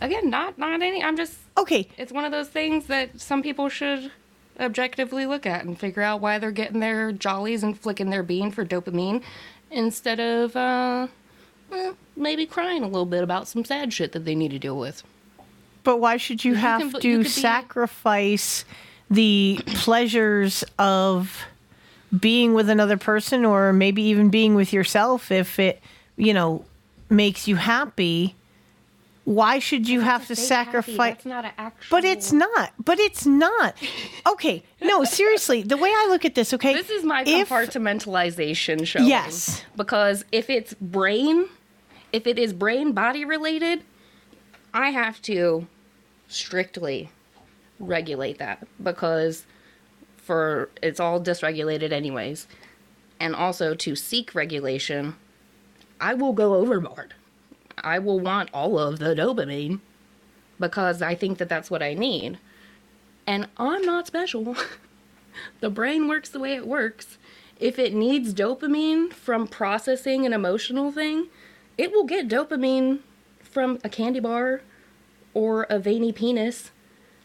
Again, 0.00 0.30
not 0.30 0.56
not 0.56 0.80
any. 0.80 1.02
I'm 1.02 1.14
just 1.16 1.38
okay. 1.58 1.86
It's 1.98 2.10
one 2.10 2.24
of 2.24 2.32
those 2.32 2.48
things 2.48 2.86
that 2.86 3.20
some 3.20 3.42
people 3.42 3.68
should 3.68 4.10
objectively 4.58 5.26
look 5.26 5.44
at 5.44 5.66
and 5.66 5.78
figure 5.78 6.02
out 6.02 6.22
why 6.22 6.38
they're 6.38 6.50
getting 6.52 6.80
their 6.80 7.12
jollies 7.12 7.62
and 7.62 7.78
flicking 7.78 8.08
their 8.08 8.22
bean 8.22 8.50
for 8.50 8.64
dopamine 8.64 9.22
instead 9.70 10.20
of 10.20 10.54
uh, 10.56 11.06
well, 11.70 11.96
maybe 12.16 12.46
crying 12.46 12.82
a 12.82 12.86
little 12.86 13.06
bit 13.06 13.22
about 13.22 13.48
some 13.48 13.64
sad 13.64 13.92
shit 13.92 14.12
that 14.12 14.24
they 14.24 14.34
need 14.34 14.50
to 14.50 14.58
deal 14.58 14.78
with. 14.78 15.02
But 15.84 15.98
why 15.98 16.16
should 16.16 16.44
you 16.44 16.52
You 16.52 16.58
have 16.58 16.80
can- 16.80 16.90
you 17.02 17.18
to 17.18 17.22
be- 17.24 17.28
sacrifice 17.28 18.64
the 19.10 19.60
pleasures 19.68 20.64
of 20.78 21.44
being 22.18 22.54
with 22.54 22.68
another 22.70 22.96
person 22.96 23.44
or 23.44 23.72
maybe 23.72 24.02
even 24.02 24.28
being 24.30 24.54
with 24.54 24.72
yourself 24.72 25.30
if 25.30 25.58
it, 25.58 25.80
you 26.16 26.32
know, 26.34 26.64
makes 27.10 27.46
you 27.48 27.56
happy? 27.56 28.34
Why 29.28 29.58
should 29.58 29.86
you 29.86 30.00
have 30.00 30.26
to 30.28 30.34
sacrifice? 30.34 31.16
That's 31.16 31.26
not 31.26 31.44
an 31.44 31.50
actual. 31.58 31.88
But 31.90 32.04
it's 32.06 32.32
not. 32.32 32.72
But 32.82 32.98
it's 32.98 33.26
not. 33.26 33.76
Okay. 34.26 34.62
No, 34.80 35.04
seriously. 35.20 35.62
The 35.62 35.76
way 35.76 35.90
I 35.90 36.06
look 36.08 36.24
at 36.24 36.34
this, 36.34 36.54
okay? 36.54 36.72
This 36.72 36.88
is 36.88 37.04
my 37.04 37.24
if- 37.26 37.50
compartmentalization 37.50 38.86
show. 38.86 39.00
Yes. 39.00 39.66
Because 39.76 40.24
if 40.32 40.48
it's 40.48 40.72
brain, 40.80 41.46
if 42.10 42.26
it 42.26 42.38
is 42.38 42.54
brain 42.54 42.92
body 42.92 43.26
related, 43.26 43.82
I 44.72 44.92
have 44.92 45.20
to 45.22 45.66
strictly 46.28 47.10
regulate 47.78 48.38
that 48.38 48.66
because 48.82 49.44
for 50.16 50.70
it's 50.82 51.00
all 51.00 51.20
dysregulated 51.20 51.92
anyways. 51.92 52.46
And 53.20 53.34
also 53.34 53.74
to 53.74 53.94
seek 53.94 54.34
regulation, 54.34 55.16
I 56.00 56.14
will 56.14 56.32
go 56.32 56.54
overboard. 56.54 57.12
I 57.84 57.98
will 57.98 58.20
want 58.20 58.50
all 58.52 58.78
of 58.78 58.98
the 58.98 59.14
dopamine 59.14 59.80
because 60.58 61.02
I 61.02 61.14
think 61.14 61.38
that 61.38 61.48
that's 61.48 61.70
what 61.70 61.82
I 61.82 61.94
need. 61.94 62.38
And 63.26 63.48
I'm 63.56 63.82
not 63.82 64.06
special. 64.06 64.56
the 65.60 65.70
brain 65.70 66.08
works 66.08 66.28
the 66.28 66.40
way 66.40 66.54
it 66.54 66.66
works. 66.66 67.18
If 67.60 67.78
it 67.78 67.92
needs 67.92 68.32
dopamine 68.32 69.12
from 69.12 69.46
processing 69.46 70.24
an 70.24 70.32
emotional 70.32 70.92
thing, 70.92 71.28
it 71.76 71.92
will 71.92 72.04
get 72.04 72.28
dopamine 72.28 73.00
from 73.40 73.78
a 73.82 73.88
candy 73.88 74.20
bar 74.20 74.62
or 75.34 75.64
a 75.68 75.78
veiny 75.78 76.12
penis. 76.12 76.70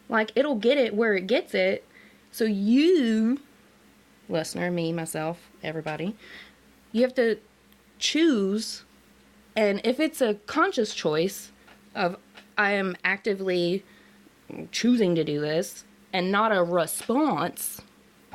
Like, 0.08 0.32
it'll 0.34 0.56
get 0.56 0.78
it 0.78 0.94
where 0.94 1.14
it 1.14 1.26
gets 1.26 1.54
it. 1.54 1.86
So, 2.30 2.44
you, 2.44 3.40
listener, 4.28 4.70
me, 4.70 4.92
myself, 4.92 5.50
everybody, 5.62 6.16
you 6.92 7.02
have 7.02 7.14
to 7.14 7.38
choose. 7.98 8.84
And 9.56 9.80
if 9.84 10.00
it's 10.00 10.20
a 10.20 10.34
conscious 10.46 10.94
choice 10.94 11.52
of 11.94 12.16
I 12.56 12.72
am 12.72 12.96
actively 13.04 13.84
choosing 14.70 15.14
to 15.14 15.24
do 15.24 15.40
this 15.40 15.84
and 16.12 16.30
not 16.30 16.54
a 16.54 16.62
response, 16.62 17.80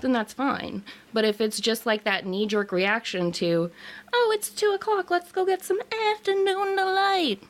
then 0.01 0.11
that's 0.11 0.33
fine. 0.33 0.83
But 1.13 1.25
if 1.25 1.41
it's 1.41 1.59
just 1.59 1.85
like 1.85 2.03
that 2.03 2.25
knee 2.25 2.45
jerk 2.45 2.71
reaction 2.71 3.31
to, 3.33 3.71
oh, 4.13 4.31
it's 4.35 4.49
two 4.49 4.71
o'clock, 4.71 5.09
let's 5.09 5.31
go 5.31 5.45
get 5.45 5.63
some 5.63 5.79
afternoon 6.11 6.75
delight. 6.75 7.43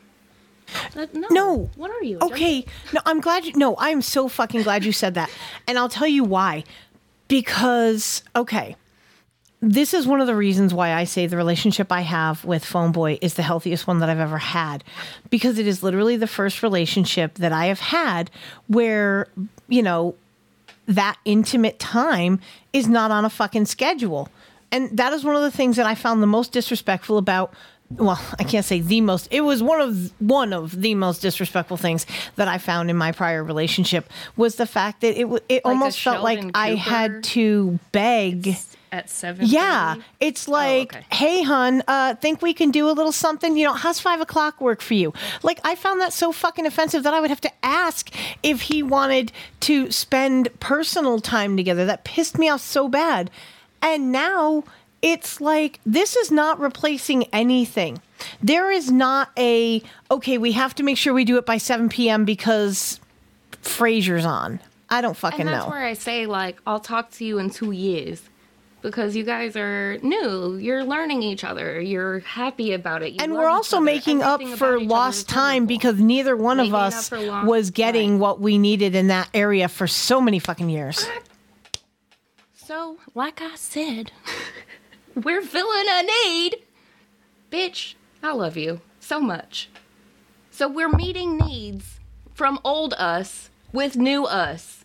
That, 0.93 1.13
no. 1.15 1.27
No. 1.31 1.69
What 1.75 1.91
are 1.91 2.03
you? 2.03 2.19
Okay. 2.21 2.65
No, 2.93 3.01
I'm 3.05 3.21
glad 3.21 3.45
you. 3.45 3.53
No, 3.55 3.75
I'm 3.79 4.01
so 4.01 4.27
fucking 4.27 4.63
glad 4.63 4.85
you 4.85 4.91
said 4.91 5.15
that. 5.15 5.29
And 5.67 5.77
I'll 5.77 5.89
tell 5.89 6.07
you 6.07 6.23
why. 6.23 6.63
Because, 7.27 8.23
okay, 8.35 8.75
this 9.61 9.93
is 9.93 10.07
one 10.07 10.21
of 10.21 10.27
the 10.27 10.35
reasons 10.35 10.73
why 10.73 10.93
I 10.93 11.03
say 11.03 11.27
the 11.27 11.35
relationship 11.35 11.91
I 11.91 12.01
have 12.01 12.45
with 12.45 12.63
Phone 12.63 12.91
Boy 12.91 13.19
is 13.21 13.33
the 13.33 13.43
healthiest 13.43 13.87
one 13.87 13.99
that 13.99 14.09
I've 14.09 14.19
ever 14.19 14.37
had. 14.37 14.83
Because 15.29 15.59
it 15.59 15.67
is 15.67 15.83
literally 15.83 16.15
the 16.15 16.27
first 16.27 16.63
relationship 16.63 17.35
that 17.35 17.51
I 17.51 17.65
have 17.65 17.79
had 17.79 18.31
where, 18.67 19.27
you 19.67 19.83
know, 19.83 20.15
that 20.87 21.17
intimate 21.25 21.77
time 21.77 22.39
is 22.73 22.87
not 22.87 23.11
on 23.11 23.25
a 23.25 23.29
fucking 23.29 23.65
schedule. 23.65 24.29
And 24.71 24.95
that 24.97 25.13
is 25.13 25.23
one 25.23 25.35
of 25.35 25.41
the 25.41 25.51
things 25.51 25.75
that 25.75 25.85
I 25.85 25.95
found 25.95 26.23
the 26.23 26.27
most 26.27 26.51
disrespectful 26.51 27.17
about 27.17 27.53
well, 27.97 28.21
I 28.37 28.43
can't 28.43 28.65
say 28.65 28.81
the 28.81 29.01
most. 29.01 29.27
It 29.31 29.41
was 29.41 29.63
one 29.63 29.81
of 29.81 30.13
one 30.21 30.53
of 30.53 30.79
the 30.79 30.93
most 30.93 31.23
disrespectful 31.23 31.75
things 31.75 32.05
that 32.35 32.47
I 32.47 32.59
found 32.59 32.91
in 32.91 32.95
my 32.95 33.11
prior 33.11 33.43
relationship 33.43 34.07
was 34.37 34.57
the 34.57 34.67
fact 34.67 35.01
that 35.01 35.19
it 35.19 35.25
it 35.49 35.65
Like 35.65 35.65
almost 35.65 35.99
felt 35.99 36.23
like 36.23 36.37
Sheldon 36.37 36.51
I 36.53 36.75
had 36.75 37.23
to 37.23 37.79
beg. 37.91 38.55
At 38.91 39.09
seven. 39.09 39.45
Yeah, 39.45 39.97
it's 40.19 40.47
like, 40.47 40.95
okay. 40.95 41.05
hey, 41.11 41.43
hun, 41.43 41.83
uh, 41.87 42.15
think 42.15 42.41
we 42.41 42.53
can 42.55 42.71
do 42.71 42.89
a 42.89 42.93
little 42.93 43.11
something? 43.11 43.55
You 43.55 43.65
know, 43.65 43.73
how's 43.73 43.99
five 43.99 44.19
o'clock 44.19 44.59
work 44.59 44.81
for 44.81 44.95
you? 44.95 45.13
Like, 45.43 45.59
I 45.63 45.75
found 45.75 46.01
that 46.01 46.11
so 46.11 46.31
fucking 46.31 46.65
offensive 46.65 47.03
that 47.03 47.13
I 47.13 47.19
would 47.19 47.29
have 47.29 47.41
to 47.41 47.51
ask 47.61 48.09
if 48.41 48.61
he 48.61 48.81
wanted 48.81 49.31
to 49.61 49.91
spend 49.91 50.49
personal 50.59 51.19
time 51.19 51.55
together. 51.55 51.85
That 51.85 52.03
pissed 52.03 52.39
me 52.39 52.49
off 52.49 52.61
so 52.61 52.87
bad. 52.87 53.29
And 53.81 54.11
now 54.11 54.63
it's 55.01 55.39
like, 55.39 55.79
this 55.85 56.15
is 56.15 56.31
not 56.31 56.59
replacing 56.59 57.25
anything. 57.25 58.01
There 58.41 58.71
is 58.71 58.91
not 58.91 59.29
a, 59.37 59.81
okay, 60.09 60.37
we 60.37 60.53
have 60.53 60.75
to 60.75 60.83
make 60.83 60.97
sure 60.97 61.13
we 61.13 61.25
do 61.25 61.37
it 61.37 61.45
by 61.45 61.57
7 61.57 61.89
p.m. 61.89 62.25
because 62.25 62.99
Frasier's 63.61 64.25
on. 64.25 64.59
I 64.89 65.01
don't 65.01 65.15
fucking 65.15 65.41
And 65.41 65.49
that's 65.49 65.65
know. 65.65 65.71
where 65.71 65.85
I 65.85 65.93
say, 65.93 66.25
like, 66.25 66.59
I'll 66.65 66.79
talk 66.79 67.11
to 67.11 67.25
you 67.25 67.37
in 67.37 67.51
two 67.51 67.71
years 67.71 68.21
because 68.81 69.15
you 69.15 69.23
guys 69.23 69.55
are 69.55 69.97
new. 69.99 70.55
You're 70.55 70.83
learning 70.83 71.23
each 71.23 71.43
other. 71.43 71.79
You're 71.81 72.19
happy 72.19 72.73
about 72.73 73.03
it. 73.03 73.13
You 73.13 73.17
and 73.19 73.33
we're 73.33 73.47
also 73.47 73.79
making 73.79 74.21
up 74.21 74.41
for 74.41 74.45
about 74.45 74.81
each 74.81 74.85
other 74.85 74.85
lost 74.85 75.29
time 75.29 75.65
because 75.65 75.99
neither 75.99 76.35
one 76.35 76.59
of 76.59 76.65
Making 76.65 76.75
up 76.75 76.81
us 76.83 77.11
was 77.11 77.71
getting 77.71 78.13
right. 78.13 78.19
what 78.19 78.39
we 78.39 78.57
needed 78.57 78.95
in 78.95 79.07
that 79.07 79.29
area 79.33 79.67
for 79.67 79.87
so 79.87 80.21
many 80.21 80.39
fucking 80.39 80.69
years. 80.69 81.07
So, 82.55 82.97
like 83.15 83.41
I 83.41 83.55
said, 83.55 84.11
we're 85.15 85.41
filling 85.41 85.87
a 85.89 86.03
need. 86.03 86.57
Bitch, 87.51 87.95
I 88.21 88.33
love 88.33 88.57
you 88.57 88.81
so 88.99 89.19
much. 89.19 89.69
So, 90.51 90.67
we're 90.67 90.89
meeting 90.89 91.37
needs 91.37 91.99
from 92.33 92.59
old 92.63 92.93
us 92.93 93.49
with 93.73 93.97
new 93.97 94.25
us. 94.25 94.78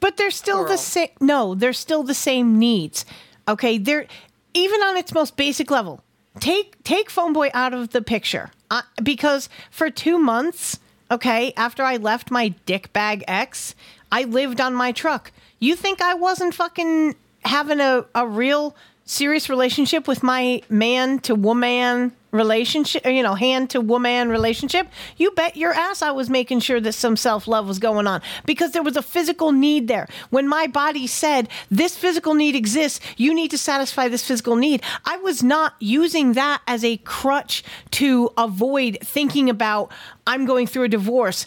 But 0.00 0.16
they're 0.16 0.30
still 0.30 0.64
the 0.64 0.78
same. 0.78 1.08
No, 1.20 1.54
they're 1.54 1.72
still 1.72 2.02
the 2.02 2.14
same 2.14 2.58
needs. 2.58 3.04
Okay, 3.46 3.78
they're 3.78 4.06
even 4.54 4.80
on 4.80 4.96
its 4.96 5.12
most 5.12 5.36
basic 5.36 5.70
level. 5.70 6.02
Take 6.38 6.82
take 6.84 7.10
phone 7.10 7.32
boy 7.32 7.50
out 7.52 7.74
of 7.74 7.90
the 7.90 8.02
picture 8.02 8.50
uh, 8.70 8.82
because 9.02 9.48
for 9.70 9.90
two 9.90 10.18
months, 10.18 10.78
okay, 11.10 11.52
after 11.56 11.82
I 11.82 11.96
left 11.96 12.30
my 12.30 12.48
dick 12.66 12.92
bag 12.92 13.24
ex, 13.28 13.74
I 14.10 14.24
lived 14.24 14.60
on 14.60 14.74
my 14.74 14.92
truck. 14.92 15.32
You 15.58 15.76
think 15.76 16.00
I 16.00 16.14
wasn't 16.14 16.54
fucking 16.54 17.16
having 17.44 17.80
a, 17.80 18.06
a 18.14 18.26
real 18.26 18.74
serious 19.04 19.48
relationship 19.48 20.06
with 20.06 20.22
my 20.22 20.62
man 20.68 21.18
to 21.20 21.34
woman 21.34 22.12
relationship, 22.32 23.04
you 23.06 23.22
know, 23.22 23.34
hand 23.34 23.70
to 23.70 23.80
woman 23.80 24.28
relationship? 24.28 24.88
You 25.16 25.30
bet 25.32 25.56
your 25.56 25.72
ass 25.72 26.02
I 26.02 26.10
was 26.10 26.30
making 26.30 26.60
sure 26.60 26.80
that 26.80 26.92
some 26.92 27.16
self 27.16 27.48
love 27.48 27.66
was 27.66 27.78
going 27.78 28.06
on 28.06 28.22
because 28.46 28.72
there 28.72 28.82
was 28.82 28.96
a 28.96 29.02
physical 29.02 29.52
need 29.52 29.88
there. 29.88 30.08
When 30.30 30.48
my 30.48 30.66
body 30.66 31.06
said, 31.06 31.48
this 31.70 31.96
physical 31.96 32.34
need 32.34 32.54
exists, 32.54 33.00
you 33.16 33.34
need 33.34 33.50
to 33.50 33.58
satisfy 33.58 34.08
this 34.08 34.24
physical 34.24 34.56
need, 34.56 34.82
I 35.04 35.16
was 35.18 35.42
not 35.42 35.74
using 35.78 36.34
that 36.34 36.62
as 36.66 36.84
a 36.84 36.96
crutch 36.98 37.62
to 37.92 38.30
avoid 38.36 38.98
thinking 39.02 39.50
about, 39.50 39.90
I'm 40.26 40.46
going 40.46 40.66
through 40.66 40.84
a 40.84 40.88
divorce 40.88 41.46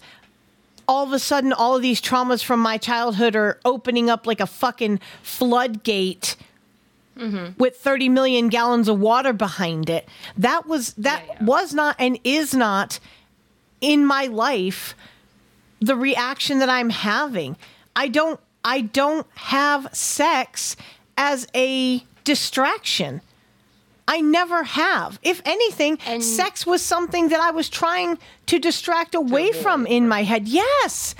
all 0.87 1.05
of 1.05 1.13
a 1.13 1.19
sudden 1.19 1.53
all 1.53 1.75
of 1.75 1.81
these 1.81 2.01
traumas 2.01 2.43
from 2.43 2.59
my 2.59 2.77
childhood 2.77 3.35
are 3.35 3.59
opening 3.63 4.09
up 4.09 4.27
like 4.27 4.39
a 4.39 4.45
fucking 4.45 4.99
floodgate 5.21 6.35
Mm-hmm. 7.17 7.59
with 7.59 7.77
30 7.77 8.09
million 8.09 8.49
gallons 8.49 8.87
of 8.87 8.99
water 8.99 9.33
behind 9.33 9.87
it 9.89 10.09
that 10.37 10.65
was 10.65 10.93
that 10.93 11.23
Yeah, 11.27 11.33
yeah. 11.39 11.45
was 11.45 11.73
not 11.73 11.95
and 11.99 12.17
is 12.23 12.55
not 12.55 12.99
in 13.81 14.03
my 14.05 14.25
life 14.25 14.95
the 15.79 15.95
reaction 15.95 16.57
that 16.59 16.69
i'm 16.69 16.89
having 16.89 17.55
i 17.95 18.07
don't 18.07 18.39
i 18.65 18.81
don't 18.81 19.27
have 19.35 19.87
sex 19.95 20.75
as 21.17 21.47
a 21.55 22.03
distraction 22.23 23.21
I 24.05 24.19
never 24.19 24.63
have. 24.65 25.17
If 25.23 25.41
anything, 25.45 25.97
And- 26.05 26.21
sex 26.21 26.65
was 26.65 26.81
something 26.81 27.29
that 27.29 27.39
I 27.39 27.51
was 27.51 27.69
trying 27.69 28.17
to 28.47 28.59
distract 28.59 29.15
away 29.15 29.53
from 29.53 29.87
in 29.87 30.09
my 30.09 30.23
head. 30.23 30.45
Yes. 30.45 31.15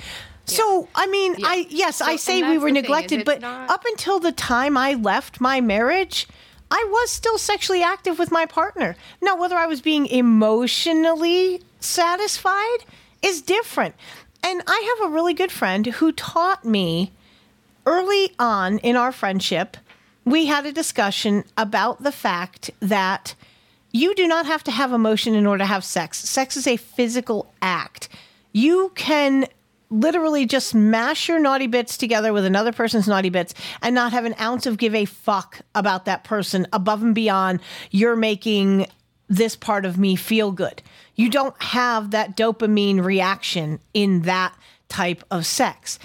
So, 0.46 0.88
I 0.94 1.06
mean, 1.06 1.36
I 1.44 1.66
yes, 1.70 2.00
I 2.00 2.16
say 2.16 2.42
we 2.42 2.58
were 2.58 2.68
the 2.70 2.74
thing, 2.74 2.76
is 2.76 2.82
neglected, 2.82 3.24
but 3.24 3.40
not- 3.40 3.70
up 3.70 3.84
until 3.86 4.20
the 4.20 4.32
time 4.32 4.76
I 4.76 4.94
left 4.94 5.40
my 5.40 5.60
marriage, 5.60 6.28
I 6.70 6.84
was 6.90 7.10
still 7.10 7.38
sexually 7.38 7.82
active 7.82 8.18
with 8.18 8.30
my 8.30 8.46
partner. 8.46 8.96
Now, 9.22 9.36
whether 9.36 9.56
I 9.56 9.66
was 9.66 9.80
being 9.80 10.06
emotionally 10.06 11.62
satisfied 11.80 12.78
is 13.22 13.40
different. 13.42 13.94
And 14.42 14.62
I 14.66 14.96
have 14.98 15.08
a 15.08 15.12
really 15.12 15.34
good 15.34 15.52
friend 15.52 15.86
who 15.86 16.12
taught 16.12 16.64
me 16.64 17.12
early 17.86 18.32
on 18.38 18.78
in 18.78 18.96
our 18.96 19.12
friendship, 19.12 19.76
we 20.24 20.46
had 20.46 20.66
a 20.66 20.72
discussion 20.72 21.44
about 21.56 22.02
the 22.02 22.12
fact 22.12 22.70
that 22.80 23.34
you 23.92 24.14
do 24.14 24.26
not 24.26 24.44
have 24.46 24.64
to 24.64 24.70
have 24.70 24.92
emotion 24.92 25.34
in 25.34 25.46
order 25.46 25.62
to 25.62 25.66
have 25.66 25.84
sex. 25.84 26.18
Sex 26.18 26.56
is 26.56 26.66
a 26.66 26.76
physical 26.76 27.52
act. 27.62 28.08
You 28.52 28.92
can 28.94 29.46
literally 30.00 30.46
just 30.46 30.74
mash 30.74 31.28
your 31.28 31.38
naughty 31.38 31.66
bits 31.66 31.96
together 31.96 32.32
with 32.32 32.44
another 32.44 32.72
person's 32.72 33.08
naughty 33.08 33.30
bits 33.30 33.54
and 33.82 33.94
not 33.94 34.12
have 34.12 34.24
an 34.24 34.34
ounce 34.40 34.66
of 34.66 34.78
give 34.78 34.94
a 34.94 35.04
fuck 35.04 35.60
about 35.74 36.04
that 36.04 36.24
person 36.24 36.66
above 36.72 37.02
and 37.02 37.14
beyond 37.14 37.60
you're 37.90 38.16
making 38.16 38.86
this 39.28 39.56
part 39.56 39.84
of 39.84 39.98
me 39.98 40.16
feel 40.16 40.52
good. 40.52 40.82
You 41.14 41.30
don't 41.30 41.60
have 41.62 42.10
that 42.10 42.36
dopamine 42.36 43.02
reaction 43.02 43.80
in 43.94 44.22
that 44.22 44.54
type 44.88 45.24
of 45.30 45.46
sex 45.46 45.98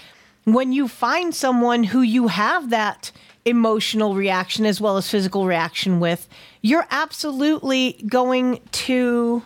when 0.53 0.71
you 0.71 0.87
find 0.87 1.33
someone 1.33 1.83
who 1.83 2.01
you 2.01 2.27
have 2.27 2.69
that 2.69 3.11
emotional 3.45 4.15
reaction 4.15 4.65
as 4.65 4.79
well 4.81 4.97
as 4.97 5.09
physical 5.09 5.45
reaction 5.45 5.99
with, 5.99 6.27
you're 6.61 6.87
absolutely 6.91 8.03
going 8.07 8.59
to 8.71 9.43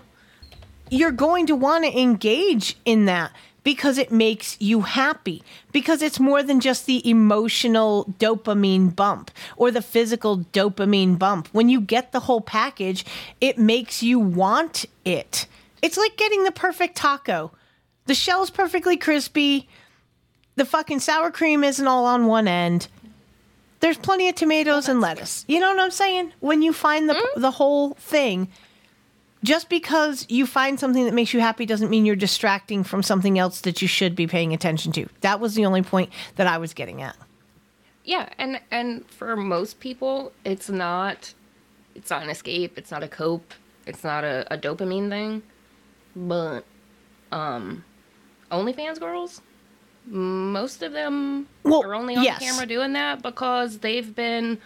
you're 0.90 1.12
going 1.12 1.48
to 1.48 1.56
want 1.56 1.84
to 1.86 2.00
engage 2.00 2.78
in 2.86 3.06
that 3.06 3.32
because 3.64 3.98
it 3.98 4.12
makes 4.12 4.58
you 4.60 4.82
happy 4.82 5.42
because 5.72 6.02
it's 6.02 6.20
more 6.20 6.44
than 6.44 6.60
just 6.60 6.86
the 6.86 7.08
emotional 7.10 8.06
dopamine 8.20 8.96
bump 8.96 9.32
or 9.58 9.72
the 9.72 9.82
physical 9.82 10.40
dopamine 10.54 11.18
bump 11.18 11.48
when 11.52 11.70
you 11.70 11.80
get 11.80 12.12
the 12.12 12.22
whole 12.22 12.42
package 12.42 13.06
it 13.42 13.58
makes 13.58 14.04
you 14.04 14.20
want 14.20 14.86
it 15.06 15.48
it's 15.82 15.98
like 15.98 16.18
getting 16.18 16.44
the 16.44 16.52
perfect 16.52 16.96
taco 16.96 17.52
the 18.06 18.16
shell's 18.16 18.50
perfectly 18.50 18.98
crispy 18.98 19.68
the 20.56 20.66
fucking 20.66 21.00
sour 21.00 21.32
cream 21.32 21.64
isn't 21.64 21.88
all 21.88 22.06
on 22.06 22.28
one 22.28 22.48
end. 22.48 22.88
There's 23.80 23.98
plenty 23.98 24.30
of 24.30 24.36
tomatoes 24.36 24.88
and 24.88 25.02
lettuce. 25.02 25.44
You 25.48 25.60
know 25.60 25.70
what 25.70 25.80
I'm 25.80 25.92
saying? 25.92 26.32
When 26.40 26.62
you 26.62 26.72
find 26.74 27.10
the 27.10 27.16
hmm? 27.18 27.42
the 27.42 27.52
whole 27.52 27.96
thing, 27.96 28.48
just 29.44 29.70
because 29.70 30.26
you 30.30 30.46
find 30.46 30.80
something 30.80 31.06
that 31.06 31.14
makes 31.14 31.34
you 31.34 31.40
happy 31.40 31.66
doesn't 31.66 31.90
mean 31.90 32.06
you're 32.06 32.16
distracting 32.16 32.84
from 32.84 33.04
something 33.04 33.38
else 33.38 33.62
that 33.62 33.82
you 33.82 33.88
should 33.88 34.16
be 34.16 34.26
paying 34.26 34.54
attention 34.54 34.92
to. 34.94 35.08
That 35.22 35.40
was 35.40 35.56
the 35.56 35.66
only 35.66 35.82
point 35.82 36.12
that 36.36 36.48
I 36.48 36.58
was 36.58 36.74
getting 36.74 37.02
at. 37.02 37.16
Yeah, 38.06 38.30
and 38.38 38.60
and 38.72 39.10
for 39.10 39.36
most 39.36 39.80
people, 39.80 40.32
it's 40.44 40.70
not 40.70 41.34
it's 41.96 42.10
not 42.10 42.24
an 42.24 42.30
escape, 42.30 42.78
it's 42.78 42.92
not 42.92 43.04
a 43.04 43.08
cope, 43.08 43.54
it's 43.86 44.04
not 44.04 44.24
a, 44.24 44.46
a 44.54 44.58
dopamine 44.58 45.10
thing. 45.10 45.44
But 46.16 46.66
um 47.32 47.84
OnlyFans 48.52 49.00
girls, 49.00 49.42
most 50.06 50.84
of 50.84 50.92
them 50.92 51.48
Well, 51.64 51.84
are 51.84 51.96
only 51.96 52.16
on 52.16 52.24
yes. 52.24 52.40
camera 52.40 52.66
doing 52.66 52.94
that 52.94 53.22
because 53.22 53.80
they've 53.80 54.14
been 54.14 54.60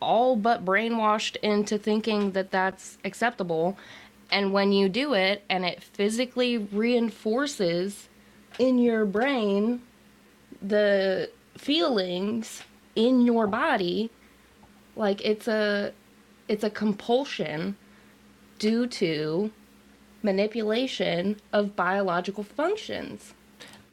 all 0.00 0.36
but 0.36 0.64
brainwashed 0.64 1.36
into 1.36 1.78
thinking 1.78 2.32
that 2.32 2.50
that's 2.50 2.98
acceptable. 3.04 3.76
And 4.30 4.52
when 4.52 4.72
you 4.72 4.88
do 4.88 5.14
it 5.14 5.42
and 5.48 5.64
it 5.64 5.82
physically 5.82 6.58
reinforces 6.58 8.08
in 8.58 8.78
your 8.78 9.04
brain 9.04 9.82
the 10.60 11.30
feelings 11.56 12.62
in 12.94 13.20
your 13.22 13.46
body 13.46 14.10
like 14.96 15.20
it's 15.24 15.46
a 15.46 15.92
it's 16.48 16.64
a 16.64 16.70
compulsion 16.70 17.76
due 18.58 18.86
to 18.86 19.50
manipulation 20.22 21.36
of 21.52 21.76
biological 21.76 22.42
functions. 22.42 23.34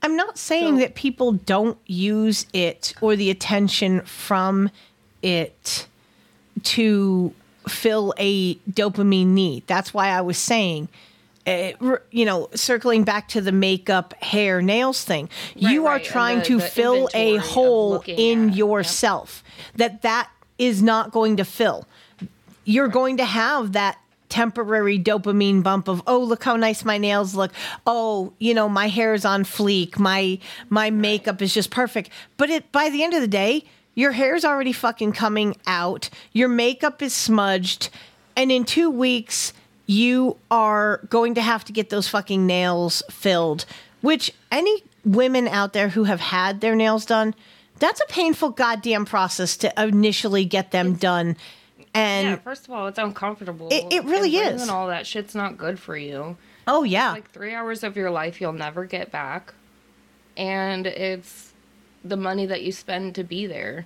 I'm 0.01 0.15
not 0.15 0.37
saying 0.37 0.75
So- 0.75 0.79
that 0.81 0.95
people 0.95 1.33
don't 1.33 1.77
use 1.85 2.47
it 2.53 2.93
or 3.01 3.15
the 3.15 3.29
attention 3.29 4.01
from 4.01 4.71
it 5.21 5.87
to 6.63 7.33
fill 7.67 8.13
a 8.17 8.55
dopamine 8.69 9.27
need. 9.27 9.67
That's 9.67 9.93
why 9.93 10.09
I 10.09 10.21
was 10.21 10.37
saying, 10.37 10.89
uh, 11.47 11.71
you 12.11 12.25
know, 12.25 12.49
circling 12.55 13.03
back 13.03 13.27
to 13.29 13.41
the 13.41 13.51
makeup, 13.51 14.13
hair, 14.21 14.61
nails 14.61 15.03
thing. 15.03 15.29
you 15.55 15.85
right, 15.85 16.01
are 16.01 16.03
trying 16.03 16.39
the- 16.39 16.45
to 16.45 16.57
the 16.57 16.63
fill 16.63 17.09
a 17.13 17.37
hole 17.37 18.03
in 18.07 18.49
at, 18.49 18.55
yourself 18.55 19.43
that 19.75 20.01
that 20.01 20.29
is 20.57 20.81
not 20.81 21.11
going 21.11 21.37
to 21.37 21.45
fill. 21.45 21.85
You're 22.63 22.87
going 22.87 23.17
to 23.17 23.25
have 23.25 23.73
that 23.73 23.97
temporary 24.27 24.99
dopamine 24.99 25.61
bump 25.61 25.87
of 25.87 26.01
oh 26.07 26.19
look 26.19 26.43
how 26.43 26.55
nice 26.55 26.83
my 26.83 26.97
nails 26.97 27.35
look 27.35 27.51
oh 27.85 28.33
you 28.39 28.53
know 28.55 28.67
my 28.67 28.87
hair 28.87 29.13
is 29.13 29.23
on 29.23 29.43
fleek 29.43 29.99
my 29.99 30.37
my 30.67 30.89
makeup 30.89 31.41
is 31.43 31.53
just 31.53 31.69
perfect 31.69 32.09
but 32.35 32.49
it 32.49 32.69
by 32.71 32.89
the 32.89 33.03
end 33.03 33.13
of 33.13 33.21
the 33.21 33.27
day 33.27 33.63
your 33.95 34.11
hair's 34.11 34.43
already 34.45 34.73
fucking 34.73 35.11
coming 35.13 35.55
out 35.65 36.09
your 36.33 36.49
makeup 36.49 37.01
is 37.01 37.13
smudged 37.13 37.89
and 38.35 38.51
in 38.51 38.63
2 38.65 38.89
weeks 38.89 39.53
you 39.87 40.35
are 40.51 40.97
going 41.09 41.33
to 41.35 41.41
have 41.41 41.63
to 41.65 41.71
get 41.73 41.89
those 41.89 42.07
fucking 42.07 42.45
nails 42.45 43.01
filled 43.09 43.65
which 44.01 44.31
any 44.51 44.83
women 45.03 45.47
out 45.47 45.73
there 45.73 45.89
who 45.89 46.03
have 46.05 46.19
had 46.19 46.61
their 46.61 46.75
nails 46.75 47.05
done 47.05 47.33
that's 47.79 48.01
a 48.01 48.05
painful 48.07 48.49
goddamn 48.49 49.05
process 49.05 49.57
to 49.57 49.71
initially 49.81 50.45
get 50.45 50.71
them 50.71 50.93
done 50.95 51.35
and 51.93 52.27
yeah, 52.27 52.35
first 52.35 52.65
of 52.65 52.71
all, 52.73 52.87
it's 52.87 52.99
uncomfortable. 52.99 53.69
It- 53.71 53.85
it 53.89 54.03
really 54.03 54.37
and 54.37 54.55
is. 54.57 54.61
And 54.63 54.69
all 54.69 54.87
that 54.87 55.07
shit's 55.07 55.33
not 55.33 55.57
good 55.57 55.79
for 55.79 55.95
you. 55.95 56.35
oh 56.67 56.83
yeah 56.83 57.11
Like 57.13 57.31
three 57.31 57.53
hours 57.55 57.83
of 57.85 57.95
your 57.95 58.11
life 58.11 58.41
you'll 58.41 58.51
never 58.51 58.83
get 58.83 59.11
back, 59.13 59.53
and 60.35 60.87
it's 60.87 61.44
the 62.05 62.15
money 62.15 62.45
that 62.45 62.61
you 62.61 62.71
spend 62.71 63.15
to 63.15 63.23
be 63.23 63.47
there. 63.47 63.85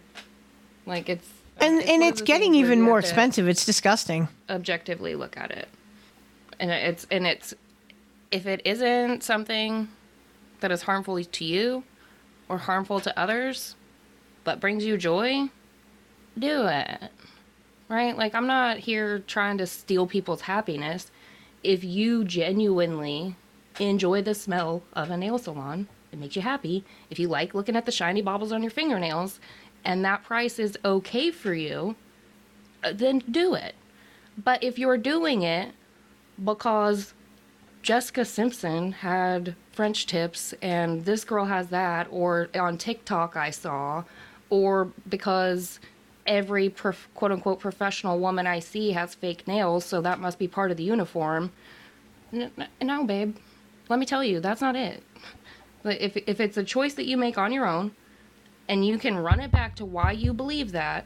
Like 0.85 1.09
it's 1.09 1.27
and 1.59 1.79
it's 1.79 1.89
and 1.89 2.03
it's 2.03 2.21
getting 2.21 2.53
even 2.53 2.81
more 2.81 2.99
expensive 2.99 3.47
it's 3.47 3.65
disgusting 3.65 4.27
Objectively 4.49 5.15
look 5.15 5.37
at 5.37 5.51
it, 5.51 5.67
and 6.59 6.69
it's 6.69 7.07
and 7.09 7.25
it's 7.25 7.53
if 8.31 8.45
it 8.45 8.61
isn't 8.65 9.23
something 9.23 9.87
that 10.59 10.71
is 10.71 10.83
harmful 10.83 11.23
to 11.23 11.45
you 11.45 11.83
or 12.47 12.57
harmful 12.57 12.99
to 12.99 13.17
others, 13.19 13.75
but 14.43 14.59
brings 14.59 14.85
you 14.85 14.97
joy, 14.97 15.49
do 16.37 16.67
it. 16.67 17.11
Right? 17.87 18.15
Like, 18.15 18.35
I'm 18.35 18.47
not 18.47 18.77
here 18.77 19.19
trying 19.19 19.57
to 19.59 19.65
steal 19.65 20.05
people's 20.05 20.41
happiness. 20.41 21.09
If 21.63 21.83
you 21.83 22.23
genuinely 22.23 23.35
enjoy 23.79 24.21
the 24.21 24.35
smell 24.35 24.83
of 24.93 25.09
a 25.09 25.17
nail 25.17 25.37
salon, 25.37 25.87
it 26.11 26.19
makes 26.19 26.35
you 26.35 26.41
happy. 26.41 26.83
If 27.09 27.19
you 27.19 27.27
like 27.27 27.53
looking 27.53 27.75
at 27.75 27.85
the 27.85 27.91
shiny 27.91 28.21
baubles 28.21 28.51
on 28.51 28.61
your 28.63 28.71
fingernails 28.71 29.39
and 29.85 30.03
that 30.05 30.23
price 30.23 30.59
is 30.59 30.77
okay 30.83 31.31
for 31.31 31.53
you, 31.53 31.95
uh, 32.83 32.93
then 32.93 33.19
do 33.29 33.53
it. 33.53 33.75
But 34.37 34.63
if 34.63 34.79
you're 34.79 34.97
doing 34.97 35.41
it 35.43 35.73
because 36.43 37.13
Jessica 37.81 38.25
Simpson 38.25 38.91
had 38.91 39.55
French 39.71 40.05
tips 40.05 40.53
and 40.61 41.05
this 41.05 41.23
girl 41.23 41.45
has 41.45 41.67
that, 41.69 42.07
or 42.11 42.49
on 42.55 42.77
TikTok 42.77 43.35
I 43.35 43.49
saw, 43.51 44.03
or 44.49 44.91
because 45.07 45.79
every 46.25 46.69
prof- 46.69 47.07
quote 47.15 47.31
unquote 47.31 47.59
professional 47.59 48.19
woman 48.19 48.47
I 48.47 48.59
see 48.59 48.91
has 48.91 49.15
fake 49.15 49.47
nails, 49.47 49.85
so 49.85 50.01
that 50.01 50.19
must 50.19 50.39
be 50.39 50.47
part 50.47 50.71
of 50.71 50.77
the 50.77 50.83
uniform. 50.83 51.51
No, 52.31 53.03
babe. 53.05 53.35
Let 53.89 53.99
me 53.99 54.05
tell 54.05 54.23
you, 54.23 54.39
that's 54.39 54.61
not 54.61 54.75
it. 54.75 55.03
But 55.83 56.01
if, 56.01 56.17
if 56.17 56.39
it's 56.39 56.57
a 56.57 56.63
choice 56.63 56.93
that 56.95 57.05
you 57.05 57.17
make 57.17 57.37
on 57.37 57.51
your 57.51 57.65
own, 57.65 57.91
and 58.67 58.85
you 58.85 58.97
can 58.97 59.17
run 59.17 59.39
it 59.39 59.51
back 59.51 59.75
to 59.75 59.85
why 59.85 60.11
you 60.11 60.33
believe 60.33 60.71
that, 60.73 61.05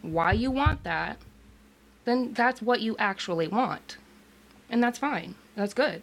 why 0.00 0.32
you 0.32 0.50
want 0.50 0.84
that, 0.84 1.18
then 2.04 2.32
that's 2.32 2.62
what 2.62 2.80
you 2.80 2.96
actually 2.98 3.48
want. 3.48 3.98
And 4.70 4.82
that's 4.82 4.98
fine. 4.98 5.34
That's 5.54 5.74
good. 5.74 6.02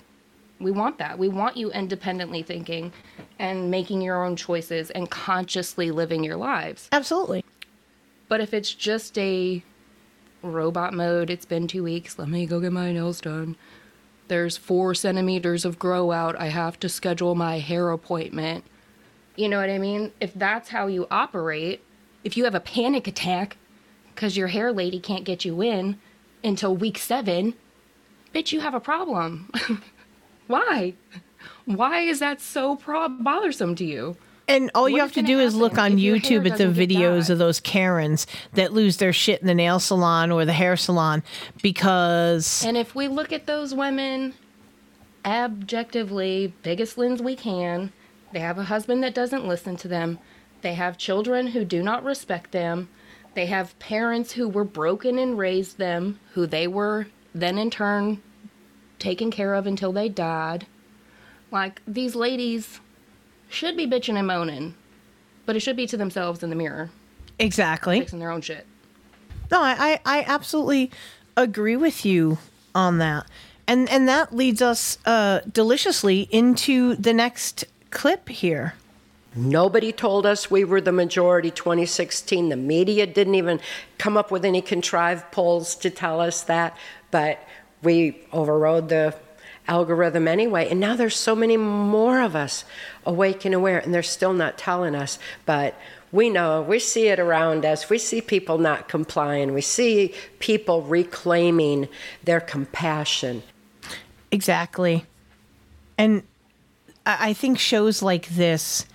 We 0.60 0.72
want 0.72 1.00
that. 1.00 1.18
We 1.18 1.28
want 1.28 1.58
you 1.58 1.72
independently 1.72 2.44
thinking 2.44 2.94
and 3.40 3.72
making 3.72 4.02
your 4.02 4.24
own 4.24 4.36
choices 4.36 4.92
and 4.92 5.10
consciously 5.10 5.90
living 5.90 6.24
your 6.24 6.38
lives. 6.38 6.88
absolutely 6.92 7.44
But 8.28 8.42
if 8.42 8.54
it's 8.54 8.74
just 8.74 9.18
a 9.18 9.64
robot 10.44 10.94
mode, 10.94 11.32
it's 11.32 11.46
been 11.46 11.68
two 11.68 11.84
weeks, 11.84 12.20
let 12.20 12.30
me 12.30 12.46
go 12.46 12.60
get 12.60 12.72
my 12.72 12.92
nails 12.92 13.22
done. 13.22 13.56
There's 14.32 14.56
four 14.56 14.96
centimeters 14.96 15.66
of 15.66 15.78
grow 15.78 16.14
out. 16.14 16.40
I 16.40 16.46
have 16.46 16.80
to 16.80 16.88
schedule 16.88 17.36
my 17.36 17.60
hair 17.60 17.90
appointment. 17.90 18.64
You 19.36 19.50
know 19.50 19.60
what 19.60 19.70
I 19.70 19.78
mean? 19.78 20.14
If 20.22 20.34
that's 20.34 20.70
how 20.70 20.88
you 20.88 21.06
operate, 21.12 21.84
if 22.24 22.38
you 22.38 22.46
have 22.46 22.56
a 22.56 22.62
panic 22.62 23.08
attack 23.08 23.58
because 24.16 24.38
your 24.38 24.48
hair 24.48 24.72
lady 24.72 25.02
can't 25.02 25.26
get 25.26 25.44
you 25.44 25.62
in 25.62 26.00
until 26.46 26.74
week 26.74 26.98
seven, 26.98 27.56
bitch, 28.34 28.54
you 28.54 28.62
have 28.62 28.74
a 28.74 28.80
problem. 28.80 29.52
Why? 30.48 30.94
Why 31.66 32.00
is 32.00 32.20
that 32.20 32.40
so 32.40 32.78
pro- 32.78 33.10
bothersome 33.10 33.76
to 33.76 33.84
you? 33.84 34.16
And 34.52 34.72
all 34.76 34.90
you 34.90 35.00
have 35.00 35.14
to 35.14 35.22
do 35.22 35.40
is 35.40 35.56
look 35.56 35.78
on 35.78 35.94
if 35.94 36.00
your 36.00 36.18
hair 36.18 36.40
youtube 36.40 36.52
at 36.52 36.58
the 36.58 36.66
videos 36.66 37.30
of 37.30 37.38
those 37.38 37.60
karens 37.60 38.28
that 38.54 38.74
lose 38.74 38.98
their 38.98 39.14
shit 39.14 39.42
in 39.42 39.48
the 39.48 39.56
nail 39.56 39.80
salon 39.80 40.32
or 40.32 40.46
the 40.46 40.54
hair 40.54 40.76
salon 40.76 41.24
because 41.62 42.64
And 42.66 42.78
if 42.78 42.96
we 42.96 43.08
look 43.08 43.32
at 43.32 43.46
those 43.46 43.74
women 43.74 44.34
objectively, 45.26 46.54
biggest 46.64 46.98
lens 46.98 47.22
we 47.22 47.36
can, 47.36 47.92
they 48.32 48.40
have 48.40 48.58
a 48.58 48.64
husband 48.64 49.04
that 49.04 49.14
doesn't 49.14 49.48
listen 49.48 49.76
to 49.78 49.88
them. 49.88 50.20
They 50.62 50.76
have 50.76 50.98
children 50.98 51.48
who 51.48 51.66
do 51.66 51.84
not 51.84 52.04
respect 52.04 52.52
them. 52.52 52.90
They 53.34 53.46
have 53.48 53.78
parents 53.80 54.34
who 54.34 54.50
were 54.50 54.64
broken 54.64 55.18
and 55.18 55.38
raised 55.38 55.78
them, 55.78 56.20
who 56.34 56.46
they 56.46 56.68
were 56.68 57.08
then 57.34 57.58
in 57.58 57.70
turn 57.70 58.22
taken 59.00 59.32
care 59.32 59.56
of 59.56 59.66
until 59.66 59.92
they 59.92 60.10
died. 60.10 60.68
Like, 61.50 61.82
these 61.88 62.16
ladies 62.16 62.80
should 63.52 63.78
be 63.78 63.88
bitching 63.88 64.18
and 64.18 64.28
moaning, 64.28 64.76
but 65.46 65.56
it 65.56 65.60
should 65.60 65.76
be 65.76 65.88
to 65.88 65.98
themselves 65.98 66.44
in 66.44 66.50
the 66.50 66.56
mirror, 66.56 66.90
exactly 67.40 68.00
fixing 68.00 68.20
their 68.20 68.32
own 68.32 68.42
shit. 68.42 68.66
No, 69.52 69.62
I, 69.62 70.00
I, 70.06 70.20
I 70.20 70.24
absolutely 70.28 70.92
agree 71.36 71.76
with 71.76 72.06
you 72.06 72.38
on 72.74 73.00
that. 73.00 73.28
And 73.68 73.90
and 73.90 74.08
that 74.08 74.36
leads 74.36 74.62
us 74.62 74.98
uh, 75.06 75.42
deliciously 75.52 76.28
into 76.32 76.96
the 76.96 77.14
next 77.14 77.66
clip 77.90 78.30
here. 78.30 78.74
Nobody 79.34 79.94
told 79.94 80.26
us 80.26 80.52
we 80.52 80.66
were 80.66 80.82
the 80.82 80.92
majority 80.92 81.52
2016. 81.52 82.50
The 82.50 82.58
media 82.58 83.08
didn't 83.08 83.36
even 83.36 83.62
come 83.98 84.18
up 84.18 84.30
with 84.30 84.44
any 84.44 84.62
contrived 84.62 85.32
polls 85.32 85.76
to 85.76 85.90
tell 85.90 86.20
us 86.20 86.44
that, 86.44 86.76
but 87.12 87.40
we 87.82 88.20
overrode 88.34 88.90
the 88.90 89.16
algorithm 89.72 90.28
anyway. 90.28 90.68
And 90.70 90.80
now 90.80 90.96
there's 90.98 91.16
so 91.16 91.34
many 91.34 91.56
more 91.56 92.20
of 92.22 92.36
us 92.36 92.66
awake 93.06 93.46
and 93.46 93.56
aware, 93.56 93.80
and 93.80 93.94
they're 93.94 94.04
still 94.04 94.34
not 94.34 94.58
telling 94.58 94.96
us. 94.96 95.18
But 95.46 95.76
we 96.12 96.30
know, 96.30 96.62
we 96.62 96.78
see 96.78 97.08
it 97.08 97.20
around 97.20 97.66
us. 97.66 97.90
We 97.90 97.98
see 97.98 98.20
people 98.20 98.58
not 98.58 98.90
complying. 98.90 99.54
We 99.54 99.62
see 99.62 100.14
people 100.40 100.82
reclaiming 100.82 101.88
their 102.24 102.42
compassion. 102.42 103.44
Exactly. 104.30 105.06
And 105.98 106.24
I 107.06 107.32
think 107.34 107.58
shows 107.58 108.02
like 108.02 108.28
this 108.28 108.86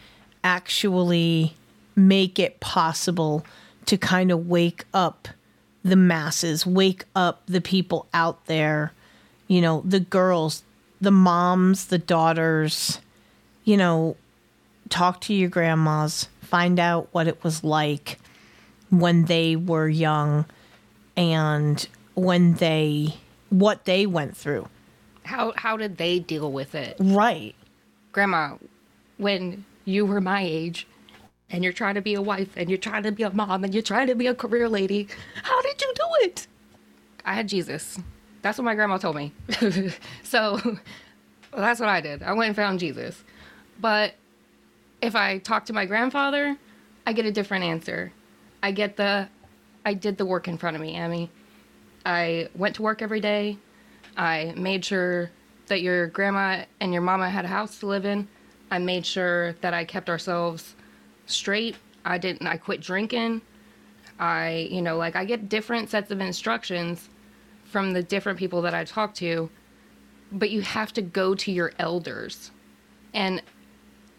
actually 0.45 1.55
make 1.97 2.39
it 2.39 2.61
possible 2.61 3.45
to 3.87 3.97
kind 3.97 4.31
of 4.31 4.47
wake 4.47 4.85
up 4.93 5.29
the 5.83 5.97
masses, 5.97 6.67
wake 6.67 7.05
up 7.15 7.43
the 7.47 7.61
people 7.61 8.07
out 8.13 8.45
there, 8.47 8.93
you 9.49 9.61
know, 9.61 9.83
the 9.85 10.01
girls, 10.01 10.63
the 11.01 11.11
moms, 11.11 11.87
the 11.87 11.99
daughters, 11.99 13.01
you 13.65 13.77
know, 13.77 14.17
talk 14.89 15.21
to 15.23 15.35
your 15.35 15.49
grandmas, 15.49 16.29
find 16.41 16.79
out 16.79 17.09
what 17.13 17.27
it 17.27 17.43
was 17.43 17.65
like 17.65 18.19
when 18.91 19.25
they 19.25 19.57
were 19.57 19.89
young 19.89 20.47
and 21.17 21.89
when 22.15 22.55
they 22.55 23.15
what 23.51 23.85
they 23.85 24.07
went 24.07 24.37
through. 24.37 24.69
How, 25.25 25.53
how 25.57 25.77
did 25.77 25.97
they 25.97 26.19
deal 26.19 26.53
with 26.53 26.75
it? 26.75 26.97
Right. 27.01 27.55
Grandma, 28.13 28.57
when 29.19 29.65
you 29.85 30.07
were 30.07 30.21
my 30.21 30.43
age 30.43 30.87
and 31.51 31.65
you're 31.65 31.73
trying 31.73 31.97
to 31.97 32.01
be 32.01 32.15
a 32.15 32.23
wife 32.23 32.51
and 32.57 32.69
you're 32.69 32.79
trying 32.79 33.03
to 33.03 33.13
be 33.13 33.23
a 33.23 33.31
mom 33.31 33.65
and 33.65 33.75
you're 33.75 33.83
trying 33.83 34.07
to 34.07 34.15
be 34.15 34.27
a 34.27 34.35
career 34.35 34.69
lady, 34.69 35.09
how 35.43 35.61
did 35.63 35.81
you 35.81 35.93
do 35.95 36.05
it? 36.27 36.47
I 37.25 37.35
had 37.35 37.49
Jesus. 37.49 37.99
That's 38.47 38.59
what 38.59 38.65
my 38.65 38.77
grandma 38.77 38.97
told 38.97 39.17
me. 39.17 39.33
so 40.23 40.61
that's 41.53 41.81
what 41.81 41.89
I 41.89 42.01
did. 42.01 42.23
I 42.23 42.33
went 42.33 42.47
and 42.47 42.55
found 42.55 42.79
Jesus. 42.79 43.25
But 43.81 44.15
if 45.03 45.17
I 45.17 45.39
talk 45.39 45.65
to 45.65 45.73
my 45.73 45.85
grandfather, 45.85 46.57
I 47.05 47.13
get 47.13 47.27
a 47.27 47.33
different 47.33 47.65
answer. 47.65 48.13
I 48.63 48.71
get 48.71 48.97
the, 48.97 49.29
I 49.85 49.95
did 49.95 50.17
the 50.17 50.25
work 50.25 50.47
in 50.47 50.59
front 50.59 50.77
of 50.77 50.81
me, 50.81 50.95
Amy. 50.95 51.29
I 52.05 52.49
went 52.55 52.77
to 52.77 52.83
work 52.83 53.03
every 53.03 53.19
day. 53.19 53.59
I 54.17 54.55
made 54.57 54.85
sure 54.85 55.33
that 55.67 55.83
your 55.83 56.07
grandma 56.07 56.67
and 56.79 56.93
your 56.93 57.03
mama 57.03 57.29
had 57.29 57.45
a 57.45 57.49
house 57.49 57.81
to 57.81 57.87
live 57.87 58.05
in. 58.05 58.29
I 58.71 58.79
made 58.79 59.05
sure 59.05 59.55
that 59.55 59.75
I 59.75 59.85
kept 59.85 60.09
ourselves 60.09 60.77
straight. 61.27 61.75
I 62.05 62.19
didn't, 62.19 62.47
I 62.47 62.59
quit 62.59 62.81
drinking. 62.81 63.43
I, 64.21 64.69
you 64.71 64.83
know, 64.83 64.97
like 64.99 65.17
I 65.17 65.25
get 65.25 65.49
different 65.49 65.91
sets 65.91 66.13
of 66.13 66.21
instructions 66.21 67.09
from 67.67 67.93
the 67.93 68.03
different 68.03 68.39
people 68.39 68.63
that 68.63 68.75
I 68.75 68.85
talk 68.85 69.15
to, 69.17 69.51
but 70.33 70.51
you 70.51 70.63
have 70.63 70.93
to 70.95 71.03
go 71.03 71.35
to 71.35 71.53
your 71.53 71.73
elders. 71.79 72.51
And 73.13 73.43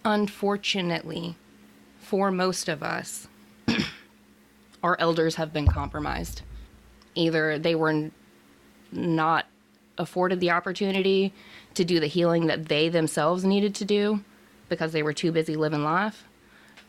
unfortunately, 0.03 1.35
for 1.99 2.31
most 2.31 2.69
of 2.69 2.83
us, 2.83 3.27
our 4.83 4.97
elders 4.99 5.35
have 5.35 5.53
been 5.53 5.67
compromised. 5.67 6.41
Either 7.15 7.57
they 7.57 7.75
were 7.75 8.11
not 8.91 9.45
afforded 9.97 10.39
the 10.39 10.51
opportunity 10.51 11.33
to 11.73 11.83
do 11.83 11.99
the 11.99 12.07
healing 12.07 12.47
that 12.47 12.67
they 12.67 12.89
themselves 12.89 13.43
needed 13.43 13.75
to 13.75 13.85
do 13.85 14.23
because 14.69 14.91
they 14.91 15.03
were 15.03 15.13
too 15.13 15.31
busy 15.31 15.55
living 15.55 15.83
life. 15.83 16.23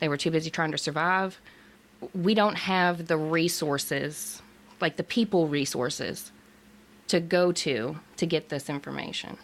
They 0.00 0.08
were 0.08 0.16
too 0.16 0.30
busy 0.30 0.50
trying 0.50 0.72
to 0.72 0.78
survive. 0.78 1.40
We 2.14 2.34
don't 2.34 2.56
have 2.56 3.06
the 3.06 3.16
resources, 3.16 4.42
like 4.80 4.96
the 4.96 5.02
people 5.02 5.48
resources, 5.48 6.30
to 7.08 7.20
go 7.20 7.52
to 7.52 7.98
to 8.16 8.26
get 8.26 8.48
this 8.48 8.68
information. 8.70 9.38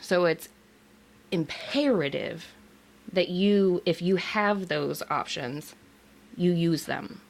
So 0.00 0.24
it's 0.24 0.48
imperative 1.30 2.46
that 3.12 3.28
you, 3.28 3.82
if 3.86 4.00
you 4.00 4.16
have 4.16 4.68
those 4.68 5.02
options, 5.10 5.74
you 6.36 6.52
use 6.52 6.84
them. 6.84 7.20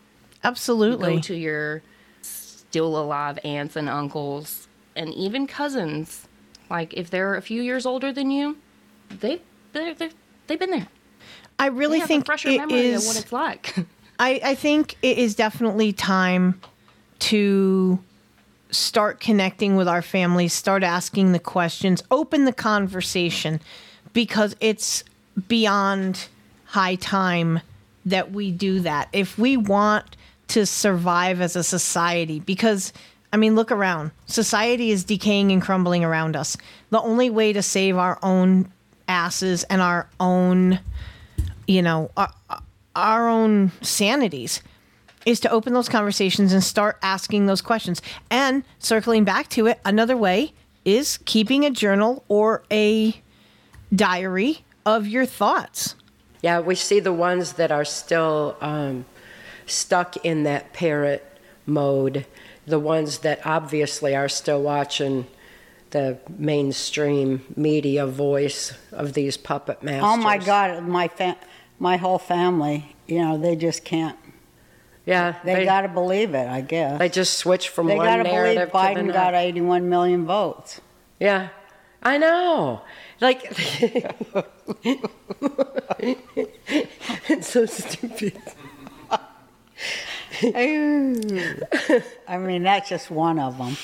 Absolutely. 0.43 1.17
Go 1.17 1.21
to 1.23 1.35
your 1.35 1.83
still 2.23 2.97
alive 2.97 3.39
aunts 3.45 3.77
and 3.77 3.89
uncles 3.89 4.69
and 4.95 5.13
even 5.15 5.47
cousins. 5.47 6.29
Like 6.69 6.95
if 6.95 7.11
they're 7.11 7.35
a 7.35 7.43
few 7.43 7.63
years 7.63 7.85
older 7.85 8.13
than 8.13 8.31
you, 8.31 8.57
they 9.09 9.43
they 9.73 9.93
they 9.93 10.11
they've 10.47 10.59
been 10.59 10.71
there. 10.71 10.89
I 11.59 11.67
really 11.67 12.01
think 12.01 12.23
a 12.23 12.27
fresher 12.27 12.49
it 12.51 12.59
memory 12.59 12.93
of 12.93 13.05
what 13.05 13.19
it's 13.21 13.33
like. 13.33 13.75
I, 14.19 14.41
I 14.45 14.55
think 14.55 14.97
it 15.03 15.19
is 15.19 15.35
definitely 15.35 15.93
time 15.93 16.61
to 17.21 17.99
start 18.71 19.21
connecting 19.21 19.77
with 19.77 19.89
our 19.89 20.03
families, 20.03 20.53
start 20.53 20.83
asking 20.83 21.33
the 21.33 21.39
questions, 21.39 22.03
open 22.11 22.45
the 22.45 22.53
conversation 22.53 23.61
because 24.13 24.57
it's 24.61 25.05
beyond 25.49 26.29
high 26.67 26.95
time 26.97 27.61
that 28.07 28.33
we 28.33 28.51
do 28.51 28.81
that. 28.81 29.09
If 29.13 29.39
we 29.39 29.57
want 29.57 30.17
to 30.49 30.67
survive 30.67 31.41
as 31.41 31.57
a 31.57 31.63
society, 31.63 32.41
because 32.41 32.93
I 33.33 33.37
mean, 33.37 33.55
look 33.55 33.71
around. 33.71 34.11
Society 34.27 34.91
is 34.91 35.05
decaying 35.05 35.53
and 35.53 35.63
crumbling 35.63 36.05
around 36.05 36.35
us. 36.35 36.57
The 36.91 37.01
only 37.01 37.31
way 37.31 37.53
to 37.53 37.63
save 37.63 37.97
our 37.97 38.19
own 38.23 38.73
asses 39.07 39.63
and 39.65 39.81
our 39.81 40.09
own, 40.19 40.81
you 41.69 41.83
know, 41.83 42.11
our, 42.17 42.33
our 42.97 43.29
own 43.29 43.71
sanities 43.83 44.63
is 45.27 45.41
to 45.41 45.51
open 45.51 45.75
those 45.75 45.89
conversations 45.89 46.53
and 46.53 46.63
start 46.63 46.99
asking 47.03 47.47
those 47.47 47.61
questions. 47.61 48.01
And 48.31 48.65
circling 48.79 49.25
back 49.25 49.49
to 49.51 49.67
it, 49.67 49.81
another 49.85 50.17
way 50.17 50.53
is 50.85 51.19
keeping 51.25 51.65
a 51.65 51.71
journal 51.71 52.25
or 52.29 52.63
a 52.71 53.21
diary 53.95 54.65
of 54.87 55.07
your 55.07 55.27
thoughts. 55.27 55.95
Yeah, 56.43 56.61
we 56.61 56.75
see 56.75 57.01
the 57.01 57.13
ones 57.13 57.55
that 57.55 57.71
are 57.71 57.85
still 57.85 58.57
um, 58.61 59.05
stuck 59.67 60.17
in 60.25 60.45
that 60.45 60.73
parrot 60.73 61.27
mode, 61.67 62.27
the 62.67 62.79
ones 62.79 63.19
that 63.19 63.45
obviously 63.45 64.17
are 64.17 64.29
still 64.29 64.63
watching 64.63 65.27
the 65.91 66.19
mainstream 66.39 67.45
media 67.57 68.07
voice 68.07 68.73
of 68.93 69.13
these 69.13 69.37
puppet 69.37 69.83
masters. 69.83 70.05
Oh 70.05 70.17
my 70.17 70.39
God, 70.39 70.83
my 70.85 71.09
fam- 71.09 71.37
my 71.79 71.97
whole 71.97 72.19
family, 72.19 72.95
you 73.07 73.19
know, 73.19 73.37
they 73.37 73.57
just 73.57 73.85
can't. 73.85 74.17
Yeah, 75.11 75.35
They, 75.45 75.55
they- 75.57 75.65
got 75.65 75.83
to 75.83 75.89
believe 75.89 76.35
it, 76.35 76.47
I 76.49 76.61
guess. 76.61 76.99
They 76.99 77.09
just 77.09 77.37
switch 77.37 77.69
from 77.69 77.89
they 77.89 77.97
one 77.97 78.07
gotta 78.07 78.23
believe 78.23 78.35
narrative 78.35 78.69
to 78.69 78.73
the 78.73 78.79
Biden 78.79 79.13
got 79.13 79.35
81 79.35 79.89
million 79.89 80.25
votes. 80.25 80.81
Yeah, 81.19 81.49
I 82.03 82.17
know. 82.17 82.83
Like, 83.21 83.45
it's 87.29 87.49
so 87.49 87.67
stupid. 87.67 88.41
I 92.29 92.39
mean, 92.39 92.63
that's 92.63 92.89
just 92.89 93.11
one 93.11 93.39
of 93.39 93.59
them. 93.59 93.77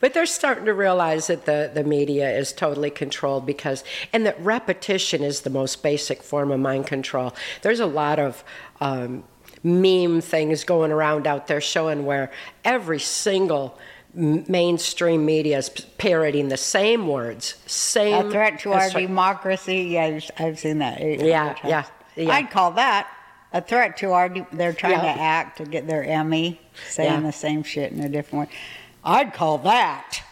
But 0.00 0.14
they're 0.14 0.24
starting 0.26 0.64
to 0.64 0.72
realize 0.74 1.26
that 1.26 1.44
the, 1.44 1.70
the 1.72 1.84
media 1.84 2.30
is 2.30 2.52
totally 2.52 2.88
controlled 2.90 3.44
because, 3.44 3.84
and 4.14 4.24
that 4.24 4.40
repetition 4.40 5.22
is 5.22 5.42
the 5.42 5.50
most 5.50 5.82
basic 5.82 6.22
form 6.22 6.50
of 6.50 6.58
mind 6.58 6.86
control. 6.86 7.34
There's 7.60 7.80
a 7.80 7.86
lot 7.86 8.18
of 8.18 8.42
um, 8.80 9.24
meme 9.62 10.20
things 10.20 10.64
going 10.64 10.90
around 10.92 11.26
out 11.26 11.46
there 11.46 11.60
showing 11.60 12.04
where 12.06 12.30
every 12.64 12.98
single 13.00 13.78
mainstream 14.14 15.24
media 15.24 15.58
is 15.58 15.68
parroting 15.98 16.48
the 16.48 16.56
same 16.56 17.06
words, 17.06 17.54
same. 17.66 18.26
A 18.26 18.30
threat 18.30 18.58
to 18.60 18.72
our 18.72 18.90
democracy. 18.90 19.82
Yeah, 19.82 20.04
I've- 20.04 20.28
I've 20.38 20.58
seen 20.58 20.78
that. 20.78 21.00
Yeah, 21.00 21.54
yeah, 21.64 21.84
yeah. 22.16 22.32
I'd 22.34 22.50
call 22.50 22.72
that 22.72 23.06
a 23.52 23.60
threat 23.60 23.96
to 23.98 24.12
our. 24.12 24.28
De- 24.28 24.46
they're 24.52 24.72
trying 24.72 24.92
Yeah. 25.04 25.14
to 25.14 25.20
act 25.20 25.58
to 25.58 25.64
get 25.64 25.86
their 25.86 26.02
Emmy, 26.02 26.60
saying 26.88 27.12
Yeah. 27.12 27.20
the 27.20 27.32
same 27.32 27.62
shit 27.62 27.92
in 27.92 28.00
a 28.00 28.08
different 28.08 28.48
way. 28.50 28.56
I'd 29.04 29.32
call 29.32 29.58
that. 29.58 30.22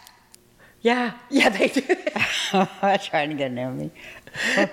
Yeah, 0.80 1.12
yeah, 1.30 1.48
they 1.48 1.68
do. 1.68 1.82
I'm 2.82 2.98
trying 2.98 3.30
to 3.30 3.36
get 3.36 3.50
an 3.52 3.58
Emmy. 3.58 3.90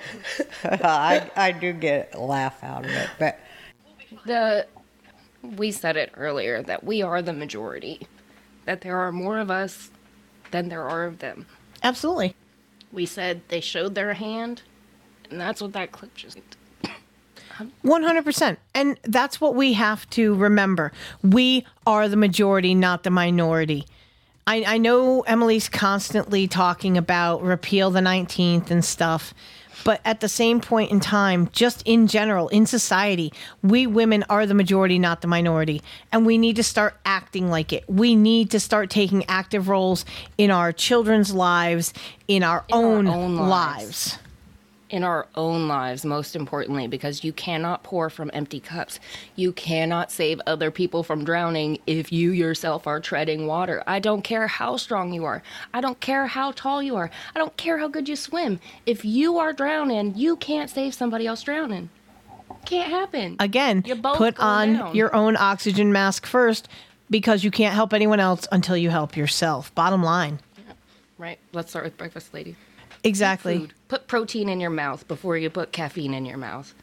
I 0.64 1.30
I 1.36 1.52
do 1.52 1.72
get 1.72 2.10
a 2.14 2.20
laugh 2.20 2.62
out 2.64 2.84
of 2.84 2.90
it, 2.90 3.08
but 3.18 3.38
the 4.26 4.66
we 5.42 5.70
said 5.70 5.96
it 5.96 6.10
earlier 6.16 6.62
that 6.62 6.84
we 6.84 7.02
are 7.02 7.22
the 7.22 7.32
majority. 7.32 8.06
That 8.64 8.80
there 8.80 8.96
are 8.98 9.12
more 9.12 9.38
of 9.38 9.50
us 9.50 9.90
than 10.50 10.68
there 10.68 10.82
are 10.82 11.04
of 11.04 11.20
them. 11.20 11.46
Absolutely. 11.82 12.34
We 12.92 13.06
said 13.06 13.42
they 13.48 13.60
showed 13.60 13.94
their 13.94 14.14
hand, 14.14 14.62
and 15.30 15.40
that's 15.40 15.60
what 15.60 15.72
that 15.74 15.92
clip 15.92 16.14
just 16.14 16.38
100%. 17.84 18.56
And 18.74 18.98
that's 19.02 19.40
what 19.40 19.54
we 19.54 19.72
have 19.74 20.08
to 20.10 20.34
remember. 20.34 20.92
We 21.22 21.66
are 21.86 22.08
the 22.08 22.16
majority, 22.16 22.74
not 22.74 23.02
the 23.02 23.10
minority. 23.10 23.86
I, 24.46 24.64
I 24.66 24.78
know 24.78 25.22
Emily's 25.22 25.68
constantly 25.68 26.46
talking 26.46 26.96
about 26.96 27.42
repeal 27.42 27.90
the 27.90 28.00
19th 28.00 28.70
and 28.70 28.84
stuff, 28.84 29.34
but 29.84 30.00
at 30.04 30.20
the 30.20 30.28
same 30.28 30.60
point 30.60 30.90
in 30.90 31.00
time, 31.00 31.48
just 31.52 31.82
in 31.86 32.06
general, 32.06 32.48
in 32.48 32.66
society, 32.66 33.32
we 33.62 33.86
women 33.86 34.24
are 34.28 34.46
the 34.46 34.54
majority, 34.54 34.98
not 34.98 35.20
the 35.20 35.28
minority. 35.28 35.82
And 36.12 36.26
we 36.26 36.38
need 36.38 36.56
to 36.56 36.62
start 36.62 36.96
acting 37.04 37.50
like 37.50 37.72
it. 37.72 37.84
We 37.88 38.14
need 38.16 38.50
to 38.52 38.60
start 38.60 38.90
taking 38.90 39.24
active 39.28 39.68
roles 39.68 40.04
in 40.38 40.50
our 40.50 40.72
children's 40.72 41.32
lives, 41.34 41.92
in 42.28 42.42
our, 42.42 42.64
In 42.68 42.74
our 42.76 42.82
own, 42.84 43.06
own 43.06 43.36
lives. 43.36 44.16
lives. 44.16 44.18
In 44.90 45.02
our 45.02 45.26
own 45.34 45.68
lives, 45.68 46.04
most 46.04 46.36
importantly, 46.36 46.86
because 46.86 47.24
you 47.24 47.32
cannot 47.32 47.82
pour 47.82 48.08
from 48.08 48.30
empty 48.32 48.60
cups. 48.60 49.00
You 49.34 49.52
cannot 49.52 50.12
save 50.12 50.40
other 50.46 50.70
people 50.70 51.02
from 51.02 51.24
drowning 51.24 51.78
if 51.86 52.12
you 52.12 52.30
yourself 52.30 52.86
are 52.86 53.00
treading 53.00 53.46
water. 53.46 53.82
I 53.86 53.98
don't 53.98 54.22
care 54.22 54.46
how 54.46 54.76
strong 54.76 55.12
you 55.12 55.24
are. 55.24 55.42
I 55.74 55.80
don't 55.80 56.00
care 56.00 56.26
how 56.26 56.52
tall 56.52 56.82
you 56.82 56.96
are. 56.96 57.10
I 57.34 57.38
don't 57.38 57.56
care 57.56 57.78
how 57.78 57.88
good 57.88 58.08
you 58.08 58.16
swim. 58.16 58.60
If 58.84 59.04
you 59.04 59.38
are 59.38 59.52
drowning, 59.52 60.14
you 60.16 60.36
can't 60.36 60.70
save 60.70 60.94
somebody 60.94 61.26
else 61.26 61.42
drowning. 61.42 61.90
Can't 62.64 62.90
happen. 62.90 63.36
Again, 63.38 63.82
put 63.82 64.38
on 64.38 64.74
down. 64.74 64.94
your 64.94 65.14
own 65.14 65.36
oxygen 65.36 65.92
mask 65.92 66.26
first 66.26 66.68
because 67.10 67.44
you 67.44 67.50
can't 67.50 67.74
help 67.74 67.92
anyone 67.92 68.20
else 68.20 68.46
until 68.50 68.76
you 68.76 68.90
help 68.90 69.16
yourself. 69.16 69.74
Bottom 69.74 70.02
line. 70.02 70.40
Right. 71.18 71.38
Let's 71.52 71.70
start 71.70 71.84
with 71.84 71.96
breakfast, 71.96 72.34
lady. 72.34 72.56
Exactly. 73.06 73.68
Put 73.88 74.08
protein 74.08 74.48
in 74.48 74.60
your 74.60 74.70
mouth 74.70 75.06
before 75.06 75.36
you 75.36 75.48
put 75.50 75.72
caffeine 75.72 76.14
in 76.14 76.26
your 76.26 76.38
mouth. 76.38 76.74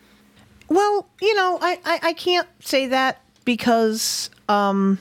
Well, 0.69 1.07
you 1.21 1.35
know, 1.35 1.59
I, 1.61 1.79
I, 1.85 1.99
I 2.03 2.13
can't 2.13 2.47
say 2.59 2.87
that 2.87 3.21
because 3.45 4.29
um, 4.47 4.99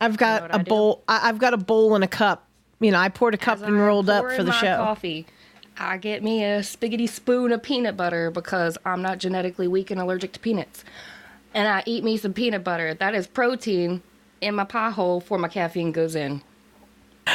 I've 0.00 0.16
got 0.16 0.42
what 0.42 0.50
a 0.54 0.58
I 0.60 0.62
bowl. 0.62 1.02
I, 1.08 1.28
I've 1.28 1.38
got 1.38 1.54
a 1.54 1.58
bowl 1.58 1.94
and 1.94 2.04
a 2.04 2.08
cup. 2.08 2.46
You 2.80 2.92
know, 2.92 2.98
I 2.98 3.08
poured 3.08 3.34
a 3.34 3.38
cup 3.38 3.56
As 3.56 3.62
and 3.62 3.74
I'm 3.74 3.80
rolled 3.80 4.08
up 4.08 4.30
for 4.30 4.44
the 4.44 4.52
show. 4.52 4.76
Coffee. 4.76 5.26
I 5.76 5.96
get 5.96 6.22
me 6.22 6.44
a 6.44 6.60
spiggity 6.60 7.08
spoon 7.08 7.52
of 7.52 7.62
peanut 7.62 7.96
butter 7.96 8.30
because 8.30 8.78
I'm 8.84 9.02
not 9.02 9.18
genetically 9.18 9.68
weak 9.68 9.90
and 9.90 10.00
allergic 10.00 10.32
to 10.32 10.40
peanuts. 10.40 10.84
And 11.54 11.68
I 11.68 11.82
eat 11.86 12.04
me 12.04 12.16
some 12.16 12.32
peanut 12.32 12.64
butter. 12.64 12.94
That 12.94 13.14
is 13.14 13.26
protein 13.26 14.02
in 14.40 14.54
my 14.54 14.64
pie 14.64 14.90
hole 14.90 15.20
before 15.20 15.38
my 15.38 15.48
caffeine 15.48 15.92
goes 15.92 16.14
in. 16.14 16.42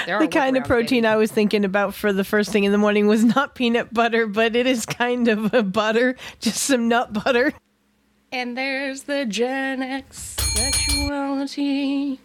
There 0.06 0.20
The 0.20 0.28
kind 0.28 0.58
of 0.58 0.64
protein 0.66 1.04
baby. 1.04 1.14
I 1.14 1.16
was 1.16 1.32
thinking 1.32 1.66
about 1.66 1.94
for 1.94 2.12
the 2.14 2.24
first 2.24 2.52
thing 2.52 2.64
in 2.64 2.72
the 2.72 2.78
morning 2.78 3.08
was 3.08 3.24
not 3.24 3.56
peanut 3.56 3.94
butter, 3.94 4.28
but 4.28 4.56
it 4.56 4.68
is 4.68 4.86
kind 4.86 5.28
of 5.28 5.54
a 5.54 5.64
butter, 5.64 6.16
just 6.40 6.64
some 6.64 6.88
nut 6.88 7.14
butter. 7.14 7.54
And 8.32 8.58
there's 8.58 9.04
the 9.04 9.26
Gen 9.26 9.82
X 9.84 10.36
sexuality. 10.40 12.20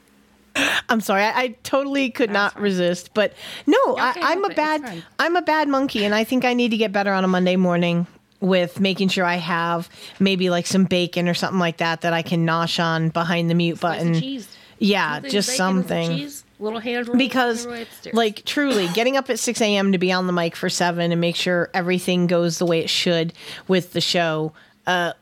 I'm 0.88 1.00
sorry, 1.00 1.22
I, 1.22 1.40
I 1.40 1.48
totally 1.62 2.10
could 2.10 2.30
not 2.30 2.58
resist, 2.58 3.14
but 3.14 3.32
no, 3.66 3.76
I, 3.96 4.14
I'm 4.16 4.40
help 4.40 4.52
a 4.52 4.54
bad. 4.54 5.04
I'm 5.18 5.36
a 5.36 5.42
bad 5.42 5.68
monkey, 5.68 6.04
and 6.04 6.14
I 6.14 6.24
think 6.24 6.44
I 6.44 6.54
need 6.54 6.70
to 6.70 6.76
get 6.76 6.92
better 6.92 7.12
on 7.12 7.24
a 7.24 7.28
Monday 7.28 7.56
morning 7.56 8.06
with 8.40 8.80
making 8.80 9.08
sure 9.08 9.24
I 9.24 9.36
have 9.36 9.88
maybe 10.18 10.50
like 10.50 10.66
some 10.66 10.84
bacon 10.84 11.28
or 11.28 11.34
something 11.34 11.58
like 11.58 11.78
that 11.78 12.00
that 12.02 12.12
I 12.12 12.22
can 12.22 12.46
nosh 12.46 12.82
on 12.82 13.10
behind 13.10 13.50
the 13.50 13.54
mute 13.54 13.78
Slice 13.78 13.98
button. 13.98 14.20
cheese. 14.20 14.48
Yeah, 14.78 15.16
Two 15.16 15.22
things, 15.22 15.32
just 15.32 15.48
bacon, 15.50 15.56
something. 15.56 16.30
Little 16.60 16.80
hand 16.80 17.06
roll 17.08 17.16
because 17.16 17.64
on 17.66 17.70
your 17.72 17.78
way 17.78 17.82
upstairs. 17.82 18.14
like 18.14 18.44
truly 18.44 18.88
getting 18.88 19.16
up 19.16 19.30
at 19.30 19.38
6 19.38 19.60
a.m 19.60 19.92
to 19.92 19.98
be 19.98 20.10
on 20.12 20.26
the 20.26 20.32
mic 20.32 20.56
for 20.56 20.68
7 20.68 21.12
and 21.12 21.20
make 21.20 21.36
sure 21.36 21.70
everything 21.72 22.26
goes 22.26 22.58
the 22.58 22.66
way 22.66 22.80
it 22.80 22.90
should 22.90 23.32
with 23.68 23.92
the 23.92 24.00
show 24.00 24.52
uh 24.86 25.12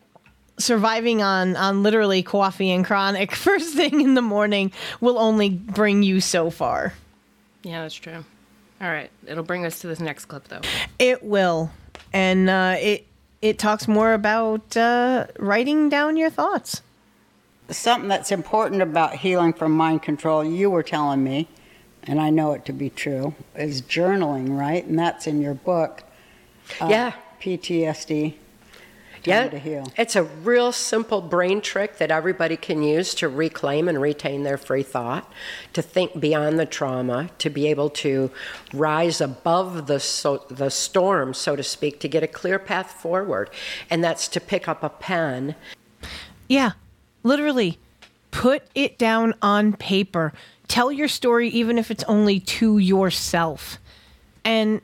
surviving 0.59 1.23
on 1.23 1.55
on 1.57 1.83
literally 1.83 2.23
coffee 2.23 2.71
and 2.71 2.85
chronic 2.87 3.35
first 3.35 3.75
thing 3.75 4.01
in 4.01 4.15
the 4.15 4.23
morning 4.23 4.73
will 5.01 5.19
only 5.19 5.51
bring 5.51 6.03
you 6.03 6.21
so 6.21 6.49
far 6.51 6.95
yeah, 7.63 7.83
that's 7.83 7.97
true. 7.97 8.25
All 8.81 8.89
right, 8.89 9.11
it'll 9.27 9.43
bring 9.43 9.67
us 9.67 9.81
to 9.81 9.89
this 9.89 9.99
next 9.99 10.27
clip 10.27 10.47
though. 10.47 10.61
It 11.01 11.25
will, 11.25 11.73
and 12.13 12.49
uh, 12.49 12.77
it 12.79 13.09
it 13.43 13.59
talks 13.59 13.89
more 13.89 14.13
about 14.13 14.77
uh, 14.77 15.27
writing 15.41 15.89
down 15.89 16.17
your 16.17 16.31
thoughts. 16.31 16.83
Something 17.69 18.09
that's 18.09 18.31
important 18.31 18.81
about 18.81 19.17
healing 19.17 19.53
from 19.53 19.73
mind 19.73 20.03
control, 20.03 20.45
you 20.45 20.71
were 20.71 20.85
telling 20.85 21.25
me, 21.25 21.49
and 22.05 22.21
I 22.21 22.31
know 22.31 22.53
it 22.53 22.65
to 22.67 22.73
be 22.73 22.91
true, 22.91 23.35
is 23.57 23.83
journaling, 23.83 24.57
right? 24.57 24.85
And 24.85 24.99
that's 24.99 25.27
in 25.27 25.41
your 25.41 25.55
book. 25.55 26.05
uh, 26.81 26.87
Yeah. 26.89 27.13
PTSD. 27.41 28.35
Yeah, 29.25 29.49
to 29.49 29.59
heal. 29.59 29.93
it's 29.97 30.15
a 30.15 30.23
real 30.23 30.71
simple 30.71 31.21
brain 31.21 31.61
trick 31.61 31.99
that 31.99 32.13
everybody 32.13 32.57
can 32.57 32.85
use 32.85 33.13
to 33.17 33.29
reclaim 33.29 33.89
and 33.89 34.01
retain 34.01 34.45
their 34.45 34.57
free 34.57 34.85
thought, 34.85 35.29
to 35.73 35.83
think 35.83 36.21
beyond 36.21 36.61
the 36.61 36.67
trauma, 36.67 37.31
to 37.39 37.51
be 37.51 37.67
able 37.67 37.91
to 37.91 38.31
rise 38.73 39.21
above 39.21 39.89
the 39.89 39.99
so, 39.99 40.45
the 40.49 40.71
storm, 40.71 41.35
so 41.35 41.57
to 41.57 41.63
speak, 41.65 41.99
to 42.01 42.09
get 42.09 42.23
a 42.23 42.29
clear 42.29 42.61
path 42.61 42.93
forward, 42.93 43.51
and 43.91 44.05
that's 44.05 44.29
to 44.29 44.41
pick 44.41 44.69
up 44.69 44.85
a 44.85 44.89
pen 44.89 45.57
Yeah, 46.49 46.73
literally, 47.27 47.79
put 48.31 48.63
it 48.75 48.99
down 48.99 49.35
on 49.43 49.73
paper. 49.75 50.33
Tell 50.69 50.91
your 50.91 51.09
story, 51.09 51.49
even 51.49 51.79
if 51.79 51.91
it's 51.91 52.05
only 52.05 52.41
to 52.41 52.79
yourself. 52.79 53.79
And 54.45 54.81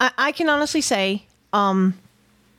I, 0.00 0.10
I 0.18 0.32
can 0.32 0.48
honestly 0.48 0.80
say, 0.80 1.26
um, 1.52 1.98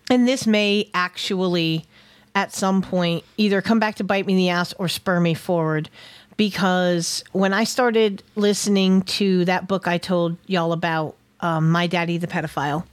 and 0.09 0.27
this 0.27 0.45
may 0.45 0.89
actually 0.93 1.85
at 2.33 2.53
some 2.53 2.81
point 2.81 3.23
either 3.37 3.61
come 3.61 3.79
back 3.79 3.95
to 3.95 4.03
bite 4.03 4.25
me 4.25 4.33
in 4.33 4.37
the 4.37 4.49
ass 4.49 4.73
or 4.77 4.87
spur 4.87 5.19
me 5.19 5.33
forward 5.33 5.89
because 6.37 7.23
when 7.33 7.53
I 7.53 7.65
started 7.65 8.23
listening 8.35 9.01
to 9.03 9.45
that 9.45 9.67
book 9.67 9.87
I 9.87 9.97
told 9.97 10.37
y'all 10.47 10.71
about, 10.71 11.15
um, 11.41 11.71
My 11.71 11.87
Daddy 11.87 12.17
the 12.17 12.27
Pedophile, 12.27 12.85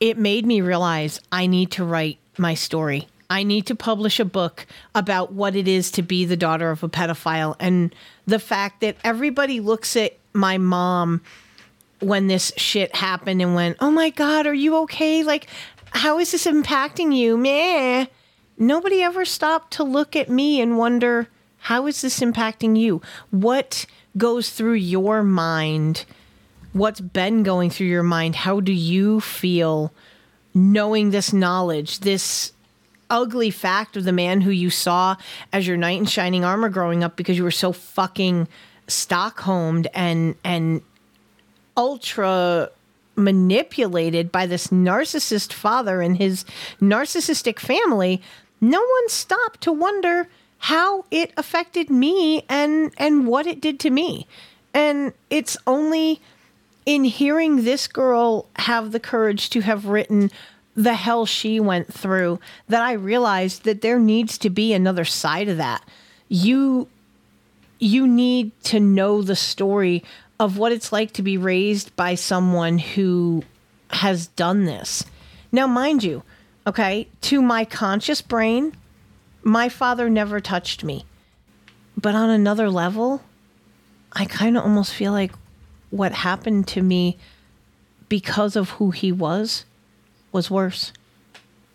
it 0.00 0.16
made 0.16 0.46
me 0.46 0.60
realize 0.60 1.20
I 1.30 1.46
need 1.46 1.72
to 1.72 1.84
write 1.84 2.18
my 2.38 2.54
story. 2.54 3.08
I 3.32 3.44
need 3.44 3.64
to 3.66 3.74
publish 3.74 4.20
a 4.20 4.26
book 4.26 4.66
about 4.94 5.32
what 5.32 5.56
it 5.56 5.66
is 5.66 5.90
to 5.92 6.02
be 6.02 6.26
the 6.26 6.36
daughter 6.36 6.70
of 6.70 6.82
a 6.82 6.88
pedophile 6.88 7.56
and 7.58 7.94
the 8.26 8.38
fact 8.38 8.82
that 8.82 8.98
everybody 9.02 9.58
looks 9.58 9.96
at 9.96 10.18
my 10.34 10.58
mom 10.58 11.22
when 12.00 12.26
this 12.26 12.52
shit 12.58 12.94
happened 12.94 13.40
and 13.40 13.54
went, 13.54 13.78
"Oh 13.80 13.90
my 13.90 14.10
god, 14.10 14.46
are 14.46 14.52
you 14.52 14.76
okay? 14.80 15.22
Like 15.22 15.46
how 15.92 16.18
is 16.18 16.32
this 16.32 16.46
impacting 16.46 17.16
you?" 17.16 17.38
Meh. 17.38 18.04
Nobody 18.58 19.02
ever 19.02 19.24
stopped 19.24 19.72
to 19.74 19.82
look 19.82 20.14
at 20.14 20.28
me 20.28 20.60
and 20.60 20.76
wonder, 20.76 21.28
"How 21.70 21.86
is 21.86 22.02
this 22.02 22.20
impacting 22.20 22.78
you? 22.78 23.00
What 23.30 23.86
goes 24.18 24.50
through 24.50 24.74
your 24.74 25.22
mind?" 25.22 26.04
what's 26.72 27.00
been 27.00 27.42
going 27.42 27.68
through 27.70 27.86
your 27.86 28.02
mind. 28.02 28.34
How 28.34 28.60
do 28.60 28.72
you 28.72 29.20
feel 29.20 29.92
knowing 30.54 31.10
this 31.10 31.32
knowledge, 31.32 32.00
this 32.00 32.52
ugly 33.12 33.50
fact 33.50 33.96
of 33.96 34.04
the 34.04 34.12
man 34.12 34.40
who 34.40 34.50
you 34.50 34.70
saw 34.70 35.14
as 35.52 35.68
your 35.68 35.76
knight 35.76 35.98
in 35.98 36.06
shining 36.06 36.44
armor 36.44 36.70
growing 36.70 37.04
up 37.04 37.14
because 37.14 37.36
you 37.36 37.44
were 37.44 37.50
so 37.52 37.70
fucking 37.70 38.48
Stockholmed 38.88 39.86
and 39.94 40.34
and 40.42 40.82
ultra 41.76 42.68
manipulated 43.14 44.32
by 44.32 44.46
this 44.46 44.68
narcissist 44.68 45.52
father 45.52 46.00
and 46.00 46.16
his 46.16 46.44
narcissistic 46.80 47.58
family, 47.58 48.20
no 48.60 48.80
one 48.80 49.08
stopped 49.08 49.60
to 49.60 49.72
wonder 49.72 50.28
how 50.58 51.04
it 51.10 51.32
affected 51.36 51.90
me 51.90 52.44
and 52.48 52.92
and 52.96 53.26
what 53.26 53.46
it 53.46 53.60
did 53.60 53.78
to 53.80 53.90
me. 53.90 54.26
And 54.74 55.12
it's 55.30 55.56
only 55.66 56.20
in 56.86 57.04
hearing 57.04 57.64
this 57.64 57.86
girl 57.86 58.48
have 58.56 58.92
the 58.92 59.00
courage 59.00 59.50
to 59.50 59.60
have 59.60 59.86
written 59.86 60.30
the 60.74 60.94
hell 60.94 61.26
she 61.26 61.60
went 61.60 61.92
through 61.92 62.40
that 62.68 62.82
I 62.82 62.92
realized 62.92 63.64
that 63.64 63.82
there 63.82 63.98
needs 63.98 64.38
to 64.38 64.50
be 64.50 64.72
another 64.72 65.04
side 65.04 65.48
of 65.48 65.58
that. 65.58 65.86
You 66.28 66.88
you 67.78 68.06
need 68.06 68.52
to 68.64 68.78
know 68.78 69.22
the 69.22 69.36
story 69.36 70.04
of 70.38 70.56
what 70.56 70.72
it's 70.72 70.92
like 70.92 71.12
to 71.12 71.22
be 71.22 71.36
raised 71.36 71.94
by 71.96 72.14
someone 72.14 72.78
who 72.78 73.42
has 73.90 74.28
done 74.28 74.64
this. 74.64 75.04
Now, 75.50 75.66
mind 75.66 76.04
you, 76.04 76.22
okay, 76.66 77.08
to 77.22 77.42
my 77.42 77.64
conscious 77.64 78.22
brain, 78.22 78.76
my 79.42 79.68
father 79.68 80.08
never 80.08 80.40
touched 80.40 80.84
me. 80.84 81.04
But 81.96 82.14
on 82.14 82.30
another 82.30 82.70
level, 82.70 83.22
I 84.12 84.24
kind 84.26 84.56
of 84.56 84.62
almost 84.62 84.94
feel 84.94 85.12
like 85.12 85.32
what 85.90 86.12
happened 86.12 86.68
to 86.68 86.82
me 86.82 87.18
because 88.08 88.56
of 88.56 88.70
who 88.70 88.92
he 88.92 89.10
was 89.10 89.64
was 90.32 90.50
worse. 90.50 90.92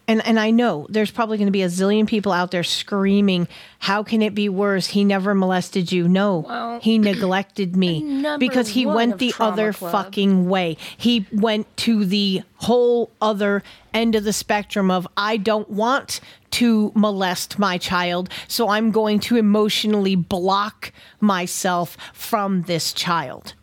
And 0.10 0.26
and 0.26 0.40
I 0.40 0.52
know 0.52 0.88
there's 0.90 1.12
probably 1.12 1.38
going 1.38 1.48
to 1.48 1.52
be 1.52 1.64
a 1.64 1.68
zillion 1.68 2.08
people 2.08 2.32
out 2.32 2.50
there 2.52 2.64
screaming, 2.64 3.46
"How 3.80 4.04
can 4.04 4.22
it 4.22 4.34
be 4.34 4.48
worse? 4.48 4.88
He 4.88 5.04
never 5.04 5.36
molested 5.36 5.92
you." 5.92 6.08
No, 6.08 6.46
Well, 6.48 6.80
he 6.80 6.98
neglected 7.12 7.76
me 7.76 8.24
because 8.40 8.70
he 8.70 8.86
went 8.86 9.18
the 9.20 9.34
other 9.38 9.74
Club. 9.74 9.92
fucking 9.92 10.48
way. 10.48 10.78
He 10.96 11.26
went 11.34 11.68
to 11.78 12.06
the 12.06 12.44
whole 12.56 13.12
other 13.22 13.64
end 13.94 14.16
of 14.16 14.24
the 14.24 14.32
spectrum 14.32 14.90
of 14.90 15.06
I 15.18 15.36
don't 15.36 15.70
want 15.70 16.22
to 16.52 16.94
molest 16.96 17.60
my 17.60 17.78
child, 17.78 18.30
so 18.48 18.70
I'm 18.70 18.92
going 18.92 19.20
to 19.20 19.36
emotionally 19.36 20.16
block 20.16 20.94
myself 21.20 21.98
from 22.14 22.62
this 22.62 22.94
child. 22.94 23.56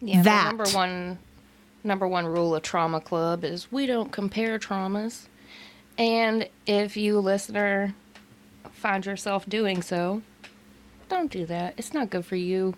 Yeah, 0.00 0.22
That. 0.22 0.46
number 0.56 0.68
one 0.70 1.18
number 1.82 2.06
one 2.06 2.26
rule 2.26 2.54
of 2.54 2.62
trauma 2.62 3.00
club 3.00 3.44
is 3.44 3.70
we 3.72 3.86
don't 3.86 4.12
compare 4.12 4.58
traumas. 4.58 5.26
And 5.98 6.48
if 6.66 6.96
you 6.96 7.18
listener 7.20 7.94
find 8.72 9.04
yourself 9.04 9.46
doing 9.48 9.82
so, 9.82 10.22
don't 11.08 11.30
do 11.30 11.44
that. 11.46 11.74
It's 11.76 11.92
not 11.92 12.10
good 12.10 12.24
for 12.24 12.36
you. 12.36 12.74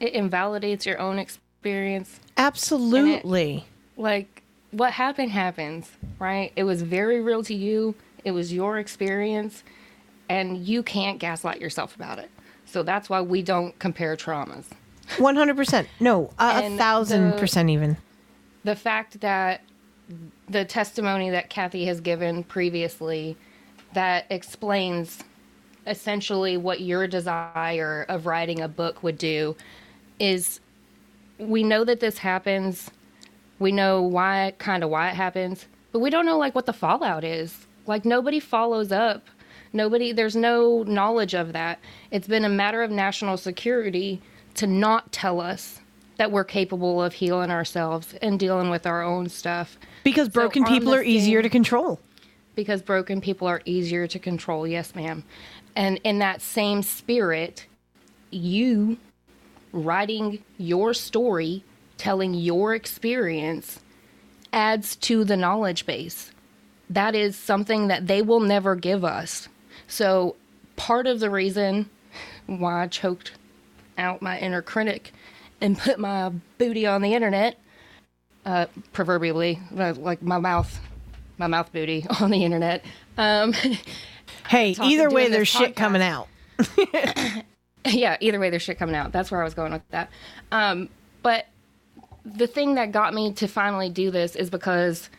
It 0.00 0.12
invalidates 0.12 0.84
your 0.84 0.98
own 0.98 1.18
experience. 1.18 2.20
Absolutely. 2.36 3.64
Like 3.96 4.42
what 4.72 4.92
happened 4.92 5.30
happens, 5.30 5.90
right? 6.18 6.52
It 6.56 6.64
was 6.64 6.82
very 6.82 7.20
real 7.20 7.42
to 7.44 7.54
you. 7.54 7.94
It 8.24 8.32
was 8.32 8.52
your 8.52 8.78
experience 8.78 9.62
and 10.28 10.66
you 10.66 10.82
can't 10.82 11.18
gaslight 11.18 11.60
yourself 11.60 11.94
about 11.94 12.18
it. 12.18 12.30
So 12.66 12.82
that's 12.82 13.08
why 13.08 13.20
we 13.20 13.42
don't 13.42 13.78
compare 13.78 14.16
traumas. 14.16 14.64
One 15.18 15.36
hundred 15.36 15.56
percent. 15.56 15.88
No, 16.00 16.30
a, 16.38 16.66
a 16.66 16.76
thousand 16.76 17.30
the- 17.30 17.38
percent 17.38 17.70
even. 17.70 17.96
The 18.66 18.74
fact 18.74 19.20
that 19.20 19.60
the 20.48 20.64
testimony 20.64 21.30
that 21.30 21.50
Cathy 21.50 21.84
has 21.84 22.00
given 22.00 22.42
previously 22.42 23.36
that 23.94 24.26
explains 24.28 25.22
essentially 25.86 26.56
what 26.56 26.80
your 26.80 27.06
desire 27.06 28.04
of 28.08 28.26
writing 28.26 28.60
a 28.60 28.66
book 28.66 29.04
would 29.04 29.18
do 29.18 29.54
is 30.18 30.58
we 31.38 31.62
know 31.62 31.84
that 31.84 32.00
this 32.00 32.18
happens. 32.18 32.90
We 33.60 33.70
know 33.70 34.02
why 34.02 34.54
kind 34.58 34.82
of 34.82 34.90
why 34.90 35.10
it 35.10 35.14
happens 35.14 35.66
but 35.92 36.00
we 36.00 36.10
don't 36.10 36.26
know 36.26 36.36
like 36.36 36.56
what 36.56 36.66
the 36.66 36.72
fallout 36.72 37.22
is. 37.22 37.68
Like 37.86 38.04
nobody 38.04 38.40
follows 38.40 38.90
up. 38.90 39.28
Nobody 39.72 40.10
there's 40.10 40.34
no 40.34 40.82
knowledge 40.82 41.34
of 41.34 41.52
that. 41.52 41.78
It's 42.10 42.26
been 42.26 42.44
a 42.44 42.48
matter 42.48 42.82
of 42.82 42.90
national 42.90 43.36
security 43.36 44.20
to 44.54 44.66
not 44.66 45.12
tell 45.12 45.40
us 45.40 45.82
that 46.16 46.32
we're 46.32 46.44
capable 46.44 47.02
of 47.02 47.12
healing 47.14 47.50
ourselves 47.50 48.14
and 48.22 48.38
dealing 48.38 48.70
with 48.70 48.86
our 48.86 49.02
own 49.02 49.28
stuff 49.28 49.78
Because 50.04 50.28
broken 50.28 50.64
on 50.64 50.68
people 50.68 50.94
are 50.94 51.02
easier 51.02 51.42
to 51.42 51.48
control. 51.48 52.00
because 52.54 52.80
broken 52.82 53.20
people 53.20 53.46
are 53.46 53.60
easier 53.64 54.06
to 54.06 54.18
control. 54.18 54.66
Yes, 54.66 54.94
ma'am. 54.94 55.24
And 55.74 56.00
in 56.04 56.18
that 56.20 56.40
same 56.40 56.82
spirit, 56.82 57.66
you 58.30 58.96
writing 59.72 60.42
your 60.56 60.94
story, 60.94 61.62
telling 61.98 62.32
your 62.32 62.74
experience, 62.74 63.80
adds 64.52 64.96
to 64.96 65.22
the 65.24 65.36
knowledge 65.36 65.84
base. 65.84 66.30
That 66.88 67.14
is 67.14 67.36
something 67.36 67.88
that 67.88 68.06
they 68.06 68.22
will 68.22 68.40
never 68.40 68.74
give 68.74 69.04
us. 69.04 69.48
So, 69.86 70.36
part 70.76 71.06
of 71.06 71.20
the 71.20 71.28
reason 71.30 71.90
why 72.46 72.84
I 72.84 72.86
choked 72.86 73.32
out 73.98 74.22
my 74.22 74.38
inner 74.38 74.62
critic 74.62 75.12
and 75.60 75.78
put 75.78 75.98
my 75.98 76.30
booty 76.58 76.86
on 76.86 77.02
the 77.02 77.14
internet, 77.14 77.58
uh, 78.44 78.66
proverbially, 78.92 79.60
uh, 79.76 79.94
like 79.96 80.22
my 80.22 80.38
mouth, 80.38 80.78
my 81.38 81.46
mouth 81.46 81.72
booty 81.72 82.06
on 82.20 82.30
the 82.30 82.44
internet. 82.44 82.84
Um, 83.18 83.54
Hey, 84.48 84.74
Talking- 84.74 84.92
either 84.92 85.10
way, 85.10 85.28
there's 85.28 85.52
this 85.52 85.60
shit 85.60 85.76
coming 85.76 86.02
out. 86.02 86.28
yeah, 87.84 88.16
either 88.20 88.38
way, 88.38 88.50
there's 88.50 88.62
shit 88.62 88.78
coming 88.78 88.94
out. 88.94 89.12
That's 89.12 89.30
where 89.30 89.40
I 89.40 89.44
was 89.44 89.54
going 89.54 89.72
with 89.72 89.82
that. 89.90 90.10
Um, 90.52 90.88
but 91.22 91.46
the 92.24 92.46
thing 92.46 92.74
that 92.74 92.92
got 92.92 93.14
me 93.14 93.32
to 93.34 93.48
finally 93.48 93.88
do 93.88 94.10
this 94.10 94.36
is 94.36 94.50
because 94.50 95.10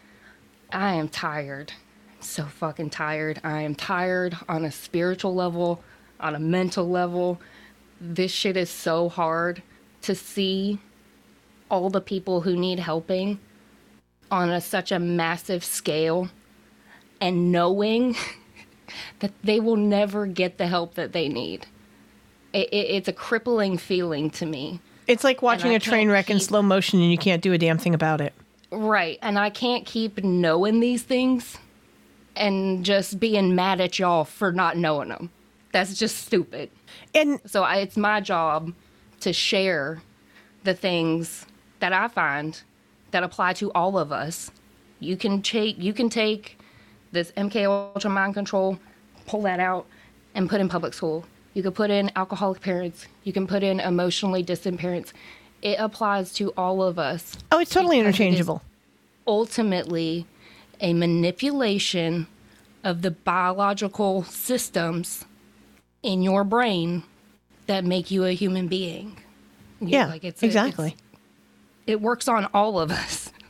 I 0.71 0.93
am 0.95 1.09
tired. 1.09 1.73
So 2.19 2.45
fucking 2.45 2.89
tired. 2.89 3.39
I 3.43 3.61
am 3.61 3.75
tired 3.75 4.37
on 4.49 4.65
a 4.65 4.71
spiritual 4.71 5.35
level, 5.35 5.83
on 6.19 6.35
a 6.35 6.39
mental 6.39 6.89
level. 6.89 7.39
This 7.99 8.31
shit 8.31 8.57
is 8.57 8.69
so 8.69 9.09
hard 9.09 9.61
to 10.07 10.15
see 10.15 10.79
all 11.69 11.89
the 11.89 12.01
people 12.01 12.41
who 12.41 12.55
need 12.55 12.79
helping 12.79 13.39
on 14.31 14.49
a, 14.49 14.61
such 14.61 14.91
a 14.91 14.99
massive 14.99 15.63
scale 15.63 16.29
and 17.19 17.51
knowing 17.51 18.15
that 19.19 19.33
they 19.43 19.59
will 19.59 19.75
never 19.75 20.25
get 20.25 20.57
the 20.57 20.67
help 20.67 20.95
that 20.95 21.11
they 21.11 21.27
need. 21.27 21.67
It, 22.53 22.69
it, 22.69 22.87
it's 22.95 23.07
a 23.07 23.13
crippling 23.13 23.77
feeling 23.77 24.29
to 24.31 24.45
me. 24.45 24.79
It's 25.07 25.23
like 25.23 25.41
watching 25.41 25.75
a 25.75 25.79
train 25.79 26.09
wreck 26.09 26.29
in 26.29 26.39
slow 26.39 26.61
motion 26.61 27.01
and 27.01 27.11
you 27.11 27.17
can't 27.17 27.41
do 27.41 27.53
a 27.53 27.57
damn 27.57 27.77
thing 27.77 27.93
about 27.93 28.21
it. 28.21 28.33
Right. 28.71 29.19
And 29.21 29.37
I 29.37 29.49
can't 29.49 29.85
keep 29.85 30.23
knowing 30.23 30.79
these 30.79 31.03
things 31.03 31.57
and 32.35 32.83
just 32.83 33.19
being 33.19 33.55
mad 33.55 33.81
at 33.81 33.99
y'all 33.99 34.23
for 34.23 34.51
not 34.51 34.77
knowing 34.77 35.09
them. 35.09 35.31
That's 35.73 35.97
just 35.97 36.17
stupid. 36.25 36.71
And 37.13 37.39
So 37.45 37.63
I, 37.63 37.77
it's 37.77 37.97
my 37.97 38.21
job 38.21 38.73
to 39.21 39.33
share 39.33 40.01
the 40.63 40.73
things 40.73 41.45
that 41.79 41.93
I 41.93 42.07
find 42.07 42.61
that 43.11 43.23
apply 43.23 43.53
to 43.53 43.71
all 43.73 43.97
of 43.97 44.11
us. 44.11 44.51
You 44.99 45.15
can 45.17 45.41
take 45.41 45.77
you 45.77 45.93
can 45.93 46.09
take 46.09 46.57
this 47.11 47.31
MK 47.37 47.65
Ultra 47.67 48.09
mind 48.09 48.33
control, 48.33 48.77
pull 49.27 49.41
that 49.43 49.59
out, 49.59 49.85
and 50.35 50.49
put 50.49 50.59
in 50.59 50.67
public 50.69 50.93
school. 50.93 51.25
You 51.53 51.63
could 51.63 51.75
put 51.75 51.89
in 51.89 52.11
alcoholic 52.15 52.61
parents. 52.61 53.07
You 53.23 53.33
can 53.33 53.47
put 53.47 53.63
in 53.63 53.79
emotionally 53.79 54.43
distant 54.43 54.79
parents. 54.79 55.13
It 55.61 55.77
applies 55.79 56.33
to 56.33 56.49
all 56.57 56.83
of 56.83 56.99
us 56.99 57.35
oh, 57.51 57.59
it's 57.59 57.71
totally 57.71 57.97
Because 57.99 58.07
it 58.07 58.15
is- 58.15 58.19
interchangeable. 58.19 58.61
ultimately 59.25 60.25
a 60.81 60.93
manipulation 60.93 62.27
of 62.83 63.01
the 63.01 63.11
biological 63.11 64.23
systems 64.23 65.25
in 66.03 66.21
your 66.21 66.43
brain 66.43 67.03
that 67.67 67.85
make 67.85 68.09
you 68.11 68.25
a 68.25 68.31
human 68.33 68.67
being. 68.67 69.17
You- 69.79 69.87
Yeah, 69.89 70.07
like 70.07 70.23
it's- 70.23 70.41
exactly. 70.43 70.87
it's- 70.89 71.03
it 71.85 72.01
works 72.01 72.27
on 72.27 72.45
all 72.53 72.79
of 72.79 72.91
us. 72.91 73.31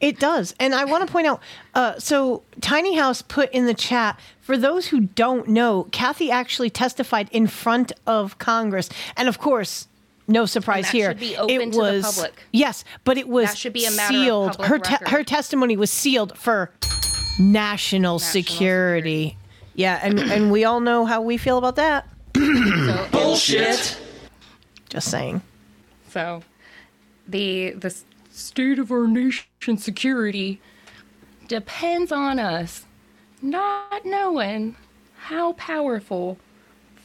It 0.00 0.18
does. 0.18 0.52
And 0.58 0.74
I 0.74 0.84
want 0.84 1.06
to 1.06 1.12
point 1.12 1.28
out 1.28 1.40
uh, 1.76 1.96
so 1.96 2.42
Tiny 2.60 2.96
House 2.96 3.22
put 3.22 3.52
in 3.52 3.66
the 3.66 3.72
chat 3.74 4.18
for 4.40 4.56
those 4.56 4.88
who 4.88 5.02
don't 5.02 5.46
know, 5.46 5.84
Cathy 5.92 6.28
actually 6.28 6.70
testified 6.70 7.28
in 7.30 7.46
front 7.46 7.92
of 8.04 8.36
Congress. 8.38 8.88
And 9.16 9.28
of 9.28 9.38
course, 9.38 9.86
no 10.26 10.44
surprise 10.44 10.90
here. 10.90 11.10
should 11.10 11.20
be 11.20 11.36
open 11.36 11.54
it 11.54 11.64
to 11.66 11.70
the 11.70 11.78
was 11.78 12.16
public. 12.16 12.32
Yes, 12.52 12.84
but 13.04 13.16
it 13.16 13.28
was 13.28 13.50
That 13.50 13.58
should 13.58 13.72
be 13.74 13.84
a 13.84 13.90
sealed. 13.92 14.56
her 14.64 14.80
te- 14.80 15.04
her 15.06 15.22
testimony 15.22 15.76
was 15.76 15.92
sealed 15.92 16.36
for 16.36 16.72
national, 17.38 18.18
security. 18.18 19.36
Yeah, 19.76 20.00
and 20.02 20.18
and 20.18 20.50
we 20.50 20.64
all 20.64 20.80
know 20.80 21.04
how 21.06 21.20
we 21.22 21.36
feel 21.36 21.58
about 21.58 21.76
that. 21.76 22.08
So 22.34 23.08
Bullshit. 23.12 23.98
Just 24.88 25.10
saying. 25.10 25.42
So, 26.08 26.42
the 27.26 27.70
the 27.70 27.94
state 28.30 28.78
of 28.78 28.90
our 28.90 29.06
nation 29.06 29.76
security 29.76 30.60
depends 31.48 32.12
on 32.12 32.38
us 32.38 32.86
not 33.40 34.04
knowing 34.04 34.76
how 35.16 35.52
powerful 35.54 36.38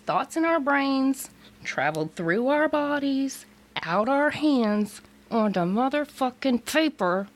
thoughts 0.05 0.37
in 0.37 0.45
our 0.45 0.59
brains 0.59 1.29
traveled 1.63 2.13
through 2.15 2.47
our 2.47 2.69
bodies, 2.69 3.45
out 3.83 4.07
our 4.07 4.29
hands, 4.29 5.01
onto 5.29 5.59
motherfucking 5.61 6.65
paper, 6.65 7.27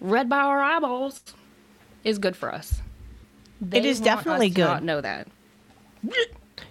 read 0.00 0.28
by 0.28 0.38
our 0.38 0.60
eyeballs, 0.62 1.22
is 2.04 2.18
good 2.18 2.36
for 2.36 2.52
us. 2.52 2.82
They 3.60 3.78
It 3.78 3.84
is 3.84 4.00
want 4.00 4.04
definitely 4.04 4.46
us 4.48 4.52
to 4.52 4.56
good. 4.56 4.64
Not 4.64 4.82
know 4.84 5.00
that. 5.00 5.28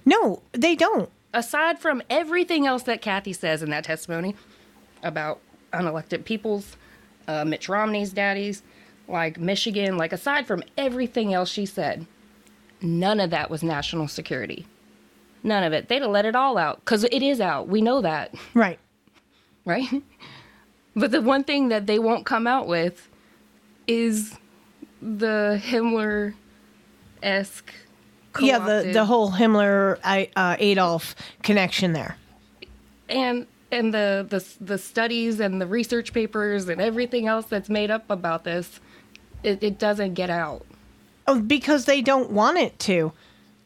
No, 0.05 0.41
they 0.53 0.75
don't. 0.75 1.09
aside 1.33 1.79
from 1.79 2.01
everything 2.09 2.65
else 2.67 2.83
that 2.83 3.01
Cathy 3.01 3.31
says 3.33 3.63
in 3.63 3.69
that 3.69 3.83
testimony 3.85 4.35
about 5.03 5.39
unelected 5.71 6.25
peoples, 6.25 6.75
uh, 7.27 7.45
Mitt 7.45 7.69
Romney's 7.69 8.11
daddies, 8.11 8.63
like 9.07 9.39
Michigan, 9.39 9.97
like 9.97 10.11
aside 10.11 10.45
from 10.47 10.61
everything 10.77 11.33
else 11.33 11.49
she 11.49 11.65
said, 11.65 12.05
none 12.81 13.19
of 13.19 13.29
that 13.29 13.49
was 13.49 13.63
national 13.63 14.07
security. 14.09 14.65
None 15.43 15.63
of 15.63 15.73
it. 15.73 15.87
They'd 15.87 16.01
have 16.01 16.11
let 16.11 16.25
it 16.25 16.35
all 16.35 16.57
out 16.57 16.79
because 16.81 17.03
it 17.05 17.21
is 17.23 17.39
out. 17.41 17.67
We 17.67 17.81
know 17.81 18.01
that, 18.01 18.33
Right. 18.53 18.79
right? 19.65 19.87
But 20.93 21.11
the 21.11 21.21
one 21.21 21.45
thing 21.45 21.69
that 21.69 21.87
they 21.87 21.99
won't 21.99 22.25
come 22.25 22.45
out 22.45 22.67
with 22.67 23.07
is 23.87 24.35
the 25.01 25.57
Himmler 25.63 26.33
esque. 27.23 27.71
Yeah, 28.39 28.59
the 28.59 28.91
the 28.93 29.05
whole 29.05 29.31
Himmler 29.31 29.99
uh, 30.35 30.55
Adolf 30.59 31.15
connection 31.43 31.93
there. 31.93 32.17
and 33.09 33.47
and 33.71 33.93
the, 33.93 34.25
the 34.29 34.45
the 34.63 34.77
studies 34.77 35.39
and 35.39 35.61
the 35.61 35.67
research 35.67 36.13
papers 36.13 36.67
and 36.67 36.81
everything 36.81 37.27
else 37.27 37.45
that's 37.45 37.69
made 37.69 37.89
up 37.89 38.09
about 38.09 38.43
this 38.43 38.79
it, 39.43 39.63
it 39.63 39.79
doesn't 39.79 40.13
get 40.13 40.29
out 40.29 40.65
Oh, 41.27 41.39
because 41.39 41.85
they 41.85 42.01
don't 42.01 42.31
want 42.31 42.57
it 42.57 42.77
to. 42.79 43.13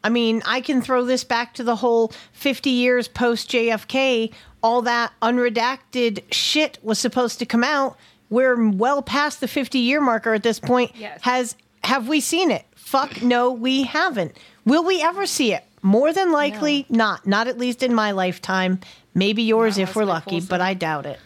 I 0.04 0.10
mean, 0.10 0.42
I 0.46 0.60
can 0.60 0.82
throw 0.82 1.04
this 1.06 1.24
back 1.24 1.54
to 1.54 1.64
the 1.64 1.74
whole 1.76 2.12
50 2.32 2.68
years 2.70 3.08
post 3.08 3.50
JFK. 3.50 4.30
All 4.62 4.82
that 4.82 5.12
unredacted 5.22 6.22
shit 6.30 6.78
was 6.82 6.98
supposed 6.98 7.38
to 7.38 7.46
come 7.46 7.64
out. 7.64 7.96
We're 8.30 8.70
well 8.70 9.00
past 9.02 9.40
the 9.40 9.48
50 9.48 9.78
year 9.78 10.00
marker 10.00 10.34
at 10.34 10.42
this 10.42 10.60
point. 10.60 10.92
Yes. 10.96 11.20
Has 11.22 11.56
have 11.82 12.08
we 12.08 12.20
seen 12.20 12.50
it? 12.50 12.64
Fuck 12.76 13.22
no, 13.22 13.50
we 13.50 13.82
haven't. 13.84 14.36
Will 14.66 14.84
we 14.84 15.00
ever 15.00 15.24
see 15.24 15.54
it? 15.54 15.64
More 15.80 16.12
than 16.12 16.32
likely 16.32 16.84
not. 16.90 17.26
Not 17.26 17.46
at 17.46 17.56
least 17.56 17.82
in 17.82 17.94
my 17.94 18.10
lifetime. 18.10 18.80
Maybe 19.14 19.42
yours 19.42 19.78
Not 19.78 19.88
if 19.88 19.96
we're 19.96 20.04
lucky, 20.04 20.40
but 20.40 20.60
I 20.60 20.74
doubt 20.74 21.06
it. 21.06 21.18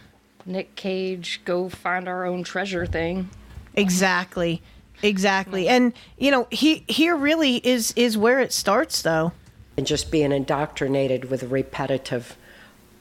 nick 0.45 0.75
cage 0.75 1.41
go 1.43 1.69
find 1.69 2.07
our 2.07 2.25
own 2.25 2.43
treasure 2.43 2.85
thing 2.85 3.29
Exactly. 3.75 4.61
Exactly. 5.03 5.67
And 5.67 5.93
you 6.17 6.31
know, 6.31 6.47
he 6.51 6.83
here 6.87 7.15
really 7.15 7.55
is 7.57 7.93
is 7.95 8.17
where 8.17 8.39
it 8.39 8.53
starts 8.53 9.01
though. 9.01 9.33
and 9.77 9.87
just 9.87 10.11
being 10.11 10.31
indoctrinated 10.31 11.29
with 11.29 11.43
repetitive 11.43 12.35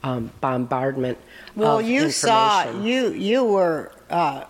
um, 0.02 0.30
bombardment. 0.40 1.18
Well, 1.54 1.80
of 1.80 1.86
you 1.86 2.10
saw 2.10 2.70
you 2.80 3.12
you 3.12 3.44
were 3.44 3.92
uh, 4.08 4.44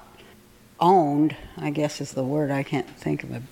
owned. 0.78 1.34
I 1.56 1.70
guess 1.70 2.00
is 2.00 2.12
the 2.12 2.22
word. 2.22 2.50
I 2.50 2.62
can't 2.62 2.88
think 2.88 3.24
of 3.24 3.32
a, 3.32 3.42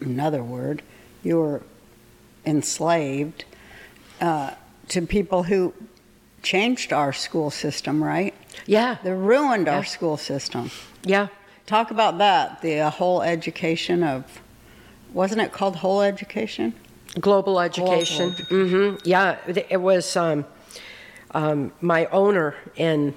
another 0.00 0.42
word. 0.42 0.82
You 1.22 1.38
were 1.38 1.62
enslaved 2.48 3.44
uh, 4.20 4.50
to 4.88 5.02
people 5.02 5.42
who 5.44 5.72
changed 6.42 6.92
our 6.92 7.12
school 7.12 7.50
system. 7.50 8.02
Right? 8.02 8.34
Yeah, 8.66 8.96
They 9.04 9.12
ruined 9.12 9.66
Yeah. 9.66 9.76
our 9.76 9.84
school 9.84 10.16
system. 10.16 10.70
yeah. 11.04 11.28
Talk 11.66 11.90
about 11.90 12.16
that. 12.18 12.62
The 12.62 12.88
whole 12.90 13.20
education 13.22 14.02
of 14.02 14.24
wasn't 15.12 15.40
it 15.42 15.52
called 15.52 15.76
whole 15.76 16.00
education? 16.02 16.72
Global 17.20 17.60
education. 17.60 18.32
hmm 18.48 18.94
Yeah, 19.04 19.36
it 19.46 19.66
it 19.70 19.80
was 19.80 20.16
um, 20.16 20.44
um, 21.34 21.72
my 21.80 22.06
owner 22.06 22.54
in 22.76 23.14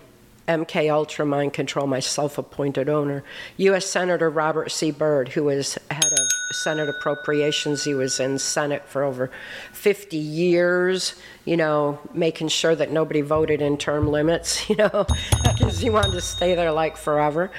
MK 0.52 0.92
Ultra 0.92 1.26
Mind 1.26 1.54
Control, 1.54 1.88
my 1.88 2.02
self-appointed 2.02 2.90
owner, 2.90 3.24
U.S. 3.56 3.86
Senator 3.86 4.30
Robert 4.30 4.70
C. 4.70 4.92
Byrd, 4.92 5.30
who 5.30 5.46
was 5.46 5.78
head 5.90 6.12
of 6.12 6.56
Senate 6.56 6.90
Appropriations. 6.90 7.86
He 7.86 7.94
was 7.94 8.20
in 8.20 8.38
Senate 8.38 8.86
for 8.86 9.04
over 9.04 9.32
50 9.72 10.18
years. 10.18 11.16
You 11.46 11.56
know, 11.56 12.00
making 12.14 12.50
sure 12.50 12.76
that 12.76 12.92
nobody 12.92 13.22
voted 13.22 13.62
in 13.62 13.78
term 13.78 14.10
limits. 14.10 14.62
You 14.72 14.78
know, 14.78 15.06
because 15.44 15.80
he 15.80 15.90
wanted 15.90 16.14
to 16.14 16.22
stay 16.22 16.56
there 16.56 16.72
like 16.72 16.96
forever. 16.96 17.52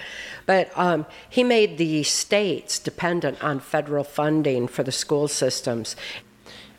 But 0.47 0.71
um, 0.77 1.05
he 1.29 1.45
made 1.45 1.77
the 1.77 2.05
states 2.05 2.79
dependent 2.79 3.43
on 3.45 3.61
federal 3.61 4.03
funding 4.03 4.67
for 4.67 4.83
the 4.83 4.93
school 4.93 5.29
systems. 5.29 5.95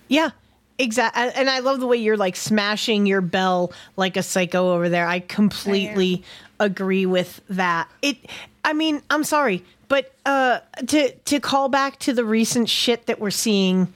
Yeah. 0.08 0.32
Exactly. 0.80 1.30
And 1.36 1.50
I 1.50 1.60
love 1.60 1.80
the 1.80 1.88
way 1.88 1.98
you're 1.98 2.18
like 2.18 2.36
smashing 2.36 3.06
your 3.06 3.22
bell 3.22 3.72
like 3.96 4.18
a 4.18 4.24
psycho 4.24 4.74
over 4.74 4.90
there. 4.90 5.06
I 5.06 5.20
completely 5.20 6.24
agree 6.60 7.06
with 7.06 7.42
that. 7.50 7.90
It 8.02 8.18
I 8.66 8.74
mean, 8.74 9.02
I'm 9.10 9.24
sorry, 9.24 9.64
but 9.88 10.14
uh 10.26 10.60
to 10.88 11.12
to 11.12 11.40
call 11.40 11.70
back 11.70 12.00
to 12.00 12.14
the 12.14 12.26
recent 12.26 12.70
shit 12.70 13.06
that 13.06 13.20
we're 13.20 13.32
seeing, 13.32 13.94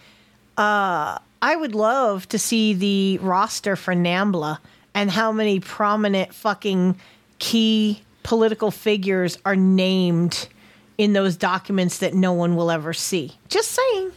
uh 0.57 1.17
I 1.41 1.55
would 1.55 1.75
love 1.75 2.27
to 2.29 2.39
see 2.39 2.73
the 2.73 3.19
roster 3.19 3.75
for 3.75 3.93
NAMBLA 3.93 4.59
and 4.93 5.11
how 5.11 5.31
many 5.31 5.59
prominent 5.59 6.33
fucking 6.33 6.99
key 7.39 8.01
political 8.23 8.71
figures 8.71 9.37
are 9.45 9.55
named 9.55 10.47
in 10.97 11.13
those 11.13 11.37
documents 11.37 11.99
that 11.99 12.13
no 12.13 12.33
one 12.33 12.55
will 12.55 12.71
ever 12.71 12.93
see. 12.93 13.33
Just 13.49 13.71
saying. 13.71 14.11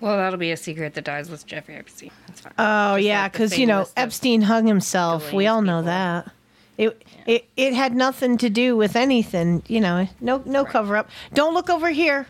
Well 0.00 0.16
that'll 0.16 0.38
be 0.38 0.50
a 0.50 0.56
secret 0.56 0.94
that 0.94 1.04
dies 1.04 1.30
with 1.30 1.46
jeffrey 1.46 1.76
epstein 1.76 2.10
that's 2.26 2.40
fine 2.40 2.52
Oh 2.58 2.96
Just 2.96 3.06
yeah, 3.06 3.22
like 3.22 3.32
because 3.32 3.58
you 3.58 3.66
know 3.66 3.86
Epstein 3.96 4.42
hung 4.42 4.66
himself. 4.66 5.32
We 5.32 5.46
all 5.46 5.62
know 5.62 5.78
people. 5.80 5.84
that. 5.92 6.30
It, 6.78 7.02
it 7.26 7.44
it 7.56 7.74
had 7.74 7.94
nothing 7.94 8.38
to 8.38 8.48
do 8.48 8.76
with 8.76 8.96
anything. 8.96 9.62
You 9.68 9.80
know, 9.80 10.08
no 10.20 10.42
no 10.46 10.64
cover 10.64 10.96
up. 10.96 11.10
Don't 11.34 11.52
look 11.54 11.68
over 11.68 11.90
here. 11.90 12.26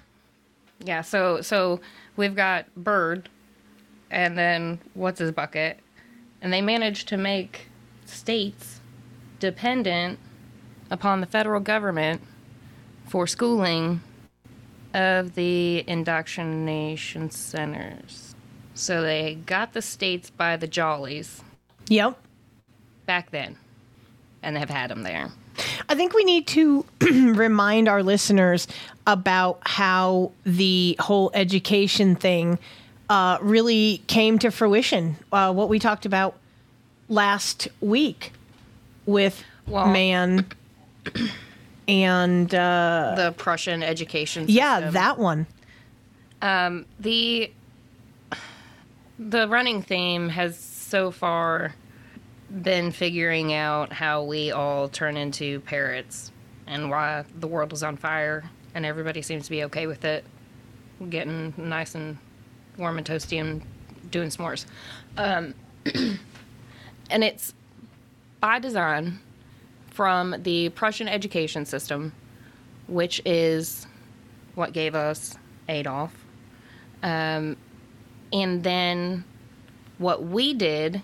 yeah 0.84 1.02
so 1.02 1.40
so 1.42 1.80
we've 2.16 2.34
got 2.34 2.66
Byrd 2.76 3.28
and 4.10 4.36
then 4.36 4.80
what's 4.94 5.20
his 5.20 5.30
bucket 5.30 5.78
and 6.42 6.52
they 6.52 6.60
managed 6.60 7.06
to 7.08 7.16
make 7.16 7.68
states 8.06 8.80
dependent 9.38 10.18
upon 10.90 11.20
the 11.20 11.26
federal 11.26 11.60
government 11.60 12.20
for 13.06 13.26
schooling 13.28 14.00
of 14.94 15.34
the 15.34 15.84
indoctrination 15.88 17.30
centers. 17.30 18.34
So 18.74 19.02
they 19.02 19.34
got 19.46 19.72
the 19.72 19.82
states 19.82 20.30
by 20.30 20.56
the 20.56 20.66
jollies 20.66 21.42
Yep. 21.88 22.16
back 23.06 23.30
then, 23.30 23.56
and 24.42 24.56
have 24.56 24.70
had 24.70 24.90
them 24.90 25.02
there. 25.02 25.30
I 25.88 25.94
think 25.94 26.14
we 26.14 26.24
need 26.24 26.46
to 26.48 26.84
remind 27.00 27.88
our 27.88 28.02
listeners 28.02 28.66
about 29.06 29.58
how 29.66 30.32
the 30.44 30.96
whole 31.00 31.30
education 31.34 32.14
thing 32.16 32.58
uh, 33.08 33.38
really 33.42 34.02
came 34.06 34.38
to 34.38 34.50
fruition. 34.50 35.16
Uh, 35.32 35.52
what 35.52 35.68
we 35.68 35.78
talked 35.78 36.06
about 36.06 36.36
last 37.08 37.68
week 37.80 38.32
with 39.04 39.42
Well- 39.66 39.88
man 39.88 40.46
and 41.90 42.54
uh, 42.54 43.14
The 43.16 43.32
Prussian 43.36 43.82
education. 43.82 44.46
yeah, 44.48 44.90
that 44.90 45.18
one. 45.18 45.46
Um, 46.40 46.86
the 46.98 47.50
the 49.18 49.46
running 49.48 49.82
theme 49.82 50.30
has 50.30 50.58
so 50.58 51.10
far 51.10 51.74
been 52.62 52.90
figuring 52.90 53.52
out 53.52 53.92
how 53.92 54.22
we 54.22 54.50
all 54.50 54.88
turn 54.88 55.16
into 55.16 55.60
parrots 55.60 56.32
and 56.66 56.90
why 56.90 57.24
the 57.38 57.46
world 57.46 57.72
is 57.72 57.82
on 57.82 57.96
fire 57.96 58.48
and 58.74 58.86
everybody 58.86 59.20
seems 59.22 59.44
to 59.44 59.50
be 59.50 59.62
okay 59.64 59.86
with 59.86 60.04
it 60.04 60.24
getting 61.10 61.52
nice 61.56 61.94
and 61.94 62.16
warm 62.76 62.98
and 62.98 63.06
toasty 63.06 63.40
and 63.40 63.62
doing 64.10 64.30
s'mores 64.30 64.64
um, 65.16 65.54
and 67.10 67.22
it's 67.22 67.54
by 68.40 68.58
design 68.58 69.18
from 70.00 70.34
the 70.44 70.70
prussian 70.70 71.08
education 71.08 71.66
system 71.66 72.12
which 72.86 73.20
is 73.26 73.86
what 74.54 74.72
gave 74.72 74.94
us 74.94 75.36
adolf 75.68 76.24
um, 77.02 77.56
and 78.32 78.62
then 78.62 79.24
what 79.98 80.24
we 80.24 80.54
did 80.54 81.02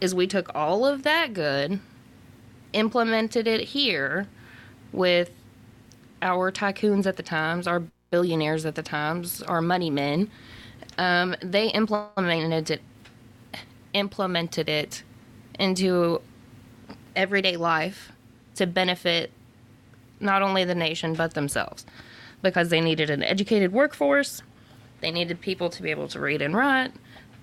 is 0.00 0.14
we 0.14 0.26
took 0.26 0.54
all 0.54 0.84
of 0.84 1.02
that 1.02 1.32
good, 1.32 1.80
implemented 2.72 3.46
it 3.46 3.60
here 3.60 4.28
with 4.92 5.30
our 6.20 6.52
tycoons 6.52 7.06
at 7.06 7.16
the 7.16 7.22
times, 7.22 7.66
our 7.66 7.82
billionaires 8.10 8.66
at 8.66 8.74
the 8.74 8.82
times, 8.82 9.42
our 9.42 9.62
money 9.62 9.90
men. 9.90 10.30
Um, 10.98 11.34
they 11.40 11.68
implemented 11.68 12.70
it, 12.70 12.82
implemented 13.94 14.68
it 14.68 15.02
into 15.58 16.20
everyday 17.16 17.56
life 17.56 18.12
to 18.56 18.66
benefit 18.66 19.30
not 20.20 20.42
only 20.42 20.64
the 20.64 20.74
nation 20.74 21.14
but 21.14 21.34
themselves, 21.34 21.84
because 22.42 22.68
they 22.68 22.80
needed 22.80 23.10
an 23.10 23.22
educated 23.22 23.72
workforce. 23.72 24.42
They 25.00 25.10
needed 25.10 25.40
people 25.40 25.70
to 25.70 25.82
be 25.82 25.90
able 25.90 26.08
to 26.08 26.20
read 26.20 26.40
and 26.40 26.54
write. 26.54 26.92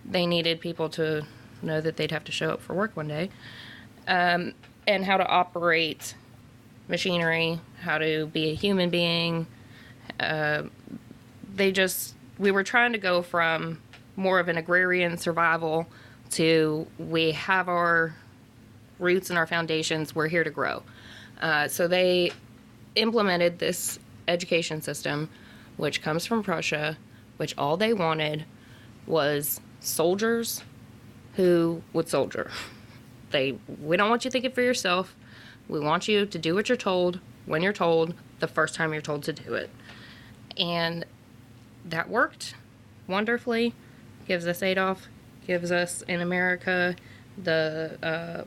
They 0.06 0.25
needed 0.25 0.59
people 0.59 0.90
to 0.90 1.25
know 1.61 1.81
that 1.81 1.98
they'd 1.98 2.11
have 2.11 2.23
to 2.25 2.31
show 2.31 2.51
up 2.51 2.61
for 2.61 2.73
work 2.73 2.95
one 2.95 3.07
day. 3.07 3.30
Um, 4.07 4.53
and 4.88 5.06
how 5.06 5.17
to 5.17 5.27
operate 5.27 6.15
machinery, 6.88 7.59
how 7.81 7.98
to 7.98 8.27
be 8.27 8.49
a 8.49 8.56
human 8.56 8.90
being. 8.90 9.45
Uh, 10.19 10.64
they 11.53 11.72
just, 11.72 12.15
we 12.40 12.51
were 12.51 12.64
trying 12.64 12.93
to 12.93 12.98
go 12.98 13.22
from 13.22 13.80
more 14.15 14.40
of 14.40 14.48
an 14.48 14.57
agrarian 14.57 15.17
survival 15.17 15.88
to 16.31 16.88
we 16.98 17.31
have 17.31 17.69
our 17.69 18.15
roots 18.99 19.30
and 19.30 19.38
our 19.38 19.48
foundations, 19.48 20.15
we're 20.15 20.27
here 20.27 20.43
to 20.43 20.49
grow. 20.49 20.83
Uh, 21.41 21.67
so 21.67 21.87
they 21.87 22.31
implemented 22.95 23.59
this 23.59 23.99
education 24.27 24.81
system, 24.81 25.29
which 25.77 26.01
comes 26.01 26.25
from 26.25 26.43
Prussia, 26.43 26.97
which 27.37 27.57
all 27.57 27.77
they 27.77 27.93
wanted 27.93 28.45
was 29.07 29.59
soldiers 29.79 30.63
who 31.35 31.81
would 31.93 32.07
soldier. 32.07 32.51
They 33.31 33.57
we 33.81 33.97
don't 33.97 34.09
want 34.09 34.25
you 34.25 34.31
thinking 34.31 34.51
for 34.51 34.61
yourself. 34.61 35.15
We 35.67 35.79
want 35.79 36.07
you 36.07 36.25
to 36.25 36.37
do 36.37 36.53
what 36.53 36.69
you're 36.69 36.77
told 36.77 37.19
when 37.45 37.63
you're 37.63 37.73
told 37.73 38.13
the 38.39 38.47
first 38.47 38.75
time 38.75 38.93
you're 38.93 39.01
told 39.01 39.23
to 39.23 39.33
do 39.33 39.53
it. 39.53 39.69
And 40.57 41.05
that 41.85 42.09
worked 42.09 42.55
wonderfully. 43.07 43.73
Gives 44.27 44.45
us 44.45 44.61
Adolf, 44.61 45.07
gives 45.47 45.71
us 45.71 46.03
in 46.03 46.21
America 46.21 46.95
the 47.41 47.97
uh, 48.03 48.43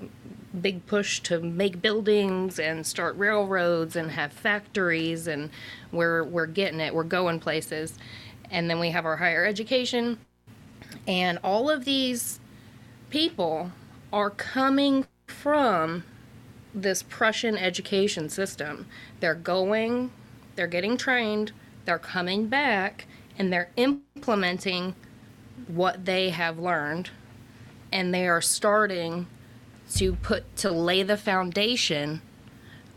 big 0.60 0.86
push 0.86 1.20
to 1.20 1.40
make 1.40 1.82
buildings 1.82 2.58
and 2.58 2.86
start 2.86 3.16
railroads 3.16 3.96
and 3.96 4.12
have 4.12 4.32
factories, 4.32 5.26
and 5.26 5.50
we're 5.92 6.24
we're 6.24 6.46
getting 6.46 6.80
it. 6.80 6.94
We're 6.94 7.04
going 7.04 7.40
places, 7.40 7.98
and 8.50 8.70
then 8.70 8.78
we 8.80 8.90
have 8.90 9.04
our 9.04 9.16
higher 9.16 9.44
education, 9.44 10.18
and 11.06 11.38
all 11.42 11.70
of 11.70 11.84
these 11.84 12.40
people 13.10 13.72
are 14.12 14.30
coming 14.30 15.06
from 15.26 16.04
this 16.74 17.02
Prussian 17.02 17.56
education 17.56 18.28
system. 18.28 18.86
They're 19.20 19.34
going, 19.34 20.10
they're 20.56 20.66
getting 20.66 20.96
trained, 20.96 21.52
they're 21.84 21.98
coming 21.98 22.48
back, 22.48 23.06
and 23.38 23.52
they're 23.52 23.70
implementing 23.76 24.94
what 25.68 26.04
they 26.04 26.30
have 26.30 26.58
learned, 26.58 27.10
and 27.92 28.12
they 28.12 28.26
are 28.26 28.40
starting 28.40 29.26
to 29.94 30.14
put 30.16 30.56
to 30.56 30.70
lay 30.70 31.02
the 31.02 31.16
foundation 31.16 32.22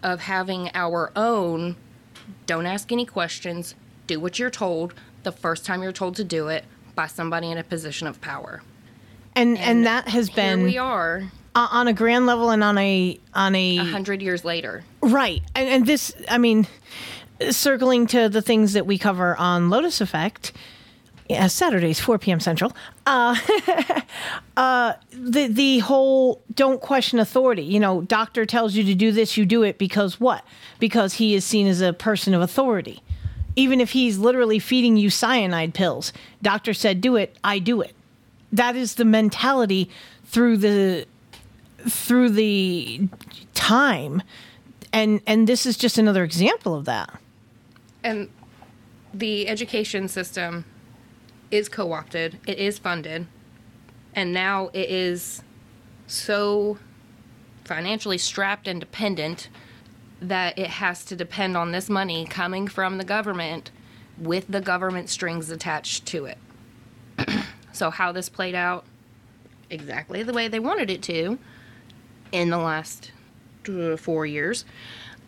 of 0.04 0.22
having 0.22 0.70
our 0.74 1.12
own 1.16 1.76
don't 2.46 2.66
ask 2.66 2.92
any 2.92 3.06
questions, 3.06 3.76
do 4.06 4.20
what 4.20 4.40
you're 4.40 4.50
told 4.50 4.94
the 5.24 5.32
first 5.32 5.66
time 5.66 5.84
you're 5.84 5.92
told 5.92 6.16
to 6.16 6.24
do 6.24 6.48
it 6.48 6.66
by 6.96 7.08
somebody 7.08 7.52
in 7.52 7.58
a 7.58 7.64
position 7.64 8.08
of 8.08 8.20
power. 8.22 8.64
And 9.36 9.58
and, 9.58 9.86
that 9.86 10.08
has 10.08 10.30
Here 10.30 10.36
been 10.36 10.64
we 10.64 10.78
are 10.78 11.32
on 11.56 11.88
a 11.88 11.94
grand 11.94 12.26
level 12.26 12.50
and 12.50 12.64
on 12.64 12.78
a 12.78 13.20
on 13.34 13.56
a 13.56 13.78
a 13.78 13.84
hundred 13.84 14.22
years 14.22 14.44
later. 14.44 14.84
Right. 15.02 15.42
And, 15.56 15.68
and 15.70 15.86
this, 15.86 16.14
I 16.30 16.38
mean, 16.38 16.68
circling 17.52 18.08
to 18.08 18.30
the 18.30 18.42
things 18.42 18.74
that 18.74 18.86
we 18.86 18.98
cover 18.98 19.36
on 19.38 19.70
Lotus 19.70 20.02
Effect, 20.02 20.54
yeah, 21.30 21.48
Saturdays, 21.48 22.00
4 22.00 22.18
p.m. 22.20 22.40
Central, 22.40 22.74
uh, 23.06 23.36
uh, 24.58 24.94
the, 25.12 25.48
the 25.48 25.80
whole 25.80 26.42
don't 26.54 26.80
question 26.80 27.20
authority. 27.20 27.64
You 27.64 27.80
know, 27.80 28.02
doctor 28.02 28.46
tells 28.46 28.76
you 28.76 28.84
to 28.86 28.96
do 28.96 29.12
this, 29.12 29.36
you 29.36 29.46
do 29.46 29.64
it 29.64 29.78
because 29.78 30.20
what? 30.20 30.44
Because 30.80 31.16
he 31.16 31.36
is 31.36 31.44
seen 31.44 31.68
as 31.68 31.82
a 31.82 31.92
person 31.92 32.34
of 32.34 32.42
authority. 32.42 33.02
Even 33.56 33.82
if 33.82 33.92
he's 33.92 34.18
literally 34.18 34.60
feeding 34.60 34.98
you 34.98 35.10
cyanide 35.10 35.74
pills, 35.74 36.14
doctor 36.42 36.74
said 36.74 37.02
do 37.02 37.16
it, 37.16 37.38
I 37.44 37.60
do 37.60 37.82
it. 37.82 37.94
That 38.52 38.76
is 38.76 38.96
the 38.96 39.06
mentality 39.06 39.90
through 40.26 40.58
the 40.58 41.06
through 41.90 42.30
the 42.30 43.08
time 43.54 44.22
and 44.92 45.22
and 45.26 45.48
this 45.48 45.66
is 45.66 45.78
just 45.78 45.98
another 45.98 46.24
example 46.24 46.76
of 46.76 46.86
that 46.86 47.20
and 48.04 48.30
the 49.14 49.48
education 49.48 50.08
system 50.08 50.66
is 51.52 51.70
co-opted 51.70 52.40
it 52.46 52.58
is 52.58 52.78
funded 52.78 53.28
and 54.14 54.34
now 54.34 54.70
it 54.74 54.90
is 54.90 55.44
so 56.08 56.78
financially 57.66 58.18
strapped 58.18 58.68
and 58.68 58.80
dependent 58.80 59.50
that 60.20 60.58
it 60.58 60.68
has 60.68 61.06
to 61.06 61.16
depend 61.16 61.56
on 61.56 61.72
this 61.72 61.90
money 61.90 62.26
coming 62.26 62.68
from 62.68 62.98
the 62.98 63.04
government 63.04 63.70
with 64.18 64.48
the 64.48 64.62
government 64.62 65.10
strings 65.10 65.52
attached 65.52 66.06
to 66.08 66.26
it. 66.26 66.38
So 67.74 67.92
how 67.92 68.12
this 68.12 68.28
played 68.28 68.56
out 68.56 68.86
exactly 69.70 70.24
the 70.24 70.34
way 70.34 70.48
they 70.48 70.58
wanted 70.58 70.90
it 70.90 71.04
to 71.04 71.38
in 72.32 72.50
the 72.50 72.58
last 72.58 73.12
uh, 73.70 73.96
four 73.96 74.26
years 74.26 74.66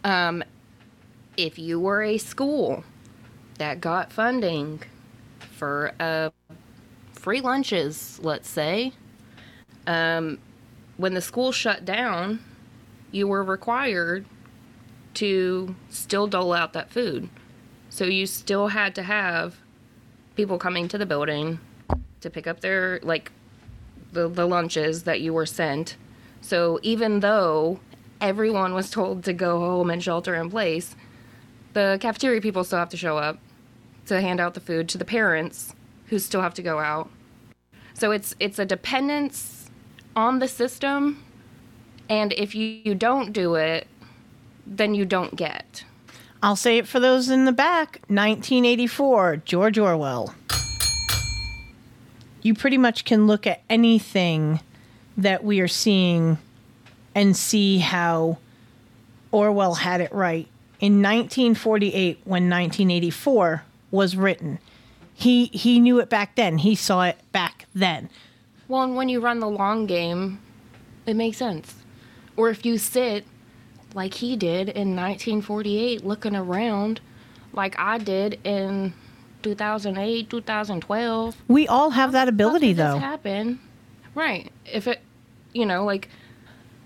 um, 0.04 0.44
if 1.38 1.60
you 1.60 1.80
were 1.80 2.02
a 2.02 2.18
school 2.18 2.84
that 3.60 3.80
got 3.80 4.12
funding 4.12 4.82
for 5.60 5.92
uh, 6.00 6.30
free 7.12 7.42
lunches, 7.42 8.18
let's 8.24 8.50
say, 8.50 8.94
um, 9.86 10.40
when 10.96 11.14
the 11.14 11.22
school 11.22 11.52
shut 11.52 11.84
down, 11.84 12.40
you 13.12 13.28
were 13.28 13.44
required 13.44 14.26
to 15.16 15.76
still 15.90 16.28
dole 16.28 16.54
out 16.54 16.72
that 16.74 16.90
food. 16.90 17.30
So 17.90 18.06
you 18.06 18.26
still 18.26 18.70
had 18.70 18.96
to 18.96 19.04
have 19.04 19.58
people 20.36 20.58
coming 20.58 20.88
to 20.88 20.98
the 20.98 21.06
building 21.06 21.60
to 22.22 22.30
pick 22.30 22.48
up 22.48 22.62
their, 22.62 23.00
like, 23.04 23.32
the, 24.14 24.30
the 24.30 24.46
lunches 24.46 25.04
that 25.04 25.20
you 25.20 25.34
were 25.34 25.46
sent. 25.46 25.98
So 26.42 26.80
even 26.84 27.20
though 27.20 27.82
everyone 28.22 28.74
was 28.74 28.90
told 28.90 29.26
to 29.26 29.34
go 29.34 29.60
home 29.60 29.90
and 29.90 30.02
shelter 30.02 30.36
in 30.36 30.50
place, 30.50 30.96
the 31.74 31.98
cafeteria 32.00 32.40
people 32.40 32.64
still 32.64 32.80
have 32.80 32.90
to 32.90 32.98
show 32.98 33.18
up 33.18 33.40
to 34.10 34.22
hand 34.22 34.40
out 34.40 34.54
the 34.54 34.60
food 34.60 34.90
to 34.90 34.98
the 34.98 35.06
parents 35.06 35.74
who 36.08 36.20
still 36.20 36.42
have 36.42 36.54
to 36.56 36.62
go 36.62 36.80
out. 36.80 37.10
So 37.94 38.12
it's 38.12 38.36
it's 38.40 38.60
a 38.60 38.66
dependence 38.66 39.70
on 40.16 40.40
the 40.40 40.48
system 40.48 41.24
and 42.10 42.34
if 42.34 42.56
you, 42.56 42.82
you 42.84 42.96
don't 42.96 43.32
do 43.32 43.56
it, 43.56 43.88
then 44.66 44.96
you 44.96 45.06
don't 45.06 45.36
get. 45.36 45.84
I'll 46.42 46.56
say 46.56 46.78
it 46.78 46.88
for 46.88 47.00
those 47.00 47.30
in 47.30 47.46
the 47.46 47.52
back 47.52 48.02
1984, 48.08 49.38
George 49.46 49.78
Orwell. 49.78 50.34
You 52.42 52.54
pretty 52.56 52.78
much 52.78 53.06
can 53.06 53.28
look 53.28 53.46
at 53.46 53.62
anything 53.70 54.62
that 55.18 55.44
we 55.44 55.60
are 55.60 55.68
seeing 55.68 56.38
and 57.14 57.36
see 57.36 57.78
how 57.80 58.38
Orwell 59.32 59.76
had 59.76 60.02
it 60.02 60.12
right. 60.14 60.48
In 60.80 61.02
1948, 61.02 62.22
when 62.24 62.50
1984 62.50 63.64
was 63.92 64.16
written, 64.16 64.60
he, 65.14 65.46
he 65.46 65.80
knew 65.80 66.00
it 66.00 66.10
back 66.10 66.36
then. 66.36 66.60
He 66.60 66.76
saw 66.76 67.04
it 67.04 67.20
back 67.32 67.66
then. 67.74 68.10
Well, 68.68 68.84
and 68.84 68.96
when 68.96 69.10
you 69.10 69.20
run 69.20 69.40
the 69.40 69.50
long 69.50 69.86
game, 69.86 70.40
it 71.06 71.16
makes 71.16 71.38
sense. 71.38 71.76
Or 72.38 72.50
if 72.50 72.66
you 72.66 72.78
sit 72.78 73.26
like 73.94 74.14
he 74.16 74.36
did 74.36 74.70
in 74.70 74.96
1948 74.96 76.06
looking 76.06 76.36
around 76.36 77.02
like 77.54 77.78
I 77.80 77.98
did 77.98 78.40
in 78.44 78.94
2008, 79.42 80.30
2012. 80.30 81.36
We 81.48 81.68
all 81.68 81.90
have 81.92 82.10
oh, 82.10 82.14
that 82.14 82.28
ability, 82.28 82.74
though. 82.74 82.98
happen. 82.98 83.60
Right. 84.16 84.52
If 84.66 84.88
it 84.88 85.02
you 85.54 85.66
know, 85.66 85.84
like 85.84 86.10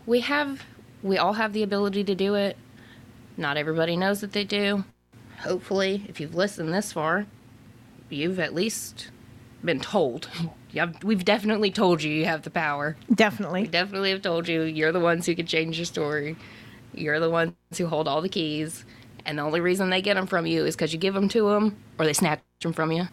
we 0.06 0.22
have 0.22 0.64
we 1.02 1.18
all 1.18 1.34
have 1.34 1.54
the 1.54 1.64
ability 1.64 2.04
to 2.06 2.16
do 2.16 2.36
it. 2.36 2.58
Not 3.36 3.58
everybody 3.58 3.98
knows 3.98 4.22
that 4.22 4.32
they 4.32 4.44
do. 4.44 4.84
Hopefully, 5.44 6.06
if 6.08 6.20
you've 6.20 6.36
listened 6.36 6.74
this 6.74 6.94
far, 6.94 7.26
you've 8.10 8.40
at 8.40 8.54
least 8.54 9.10
been 9.64 9.80
told. 9.80 10.30
Yeah, 10.74 10.92
we've 11.04 11.24
definitely 11.24 11.70
told 11.70 12.02
you 12.02 12.12
you 12.12 12.26
have 12.26 12.42
the 12.42 12.50
power. 12.50 12.98
Definitely. 13.14 13.62
We 13.62 13.68
definitely 13.68 14.10
have 14.10 14.24
told 14.24 14.48
you 14.48 14.64
you're 14.64 14.92
the 14.92 15.00
ones 15.00 15.28
who 15.28 15.36
can 15.36 15.46
change 15.46 15.78
your 15.78 15.86
story. 15.86 16.36
You're 16.96 17.20
the 17.20 17.30
ones 17.30 17.54
who 17.78 17.86
hold 17.86 18.08
all 18.08 18.22
the 18.22 18.30
keys, 18.30 18.84
and 19.24 19.38
the 19.38 19.44
only 19.44 19.60
reason 19.60 19.92
they 19.92 20.02
get 20.02 20.16
them 20.16 20.26
from 20.26 20.48
you 20.48 20.66
is 20.66 20.76
because 20.76 20.92
you 20.92 20.98
give 20.98 21.14
them 21.14 21.30
to 21.30 21.50
them, 21.50 21.78
or 22.00 22.06
they 22.06 22.14
snatch 22.14 22.40
them 22.64 22.74
from 22.74 22.92
you, 22.92 23.08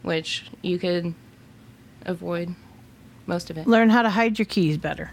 which 0.00 0.50
you 0.62 0.78
could 0.78 1.14
avoid 2.06 2.54
most 3.26 3.50
of 3.50 3.58
it. 3.58 3.66
Learn 3.66 3.90
how 3.90 4.00
to 4.00 4.08
hide 4.08 4.38
your 4.38 4.46
keys 4.46 4.78
better. 4.78 5.10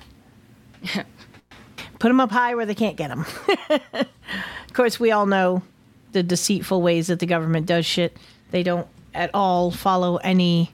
Put 1.99 2.07
them 2.07 2.22
up 2.22 2.32
high 2.32 2.56
where 2.56 2.66
they 2.66 2.75
can't 2.75 2.95
get 2.95 3.09
them. 3.09 3.25
of 3.69 4.74
course, 4.74 5.01
we 5.01 5.11
all 5.11 5.25
know 5.25 5.64
the 6.18 6.24
deceitful 6.24 6.82
ways 6.82 7.08
that 7.08 7.20
the 7.20 7.28
government 7.28 7.68
does 7.68 7.86
shit. 7.86 8.18
They 8.50 8.64
don't 8.64 8.88
at 9.14 9.30
all 9.36 9.70
follow 9.70 10.18
any 10.18 10.72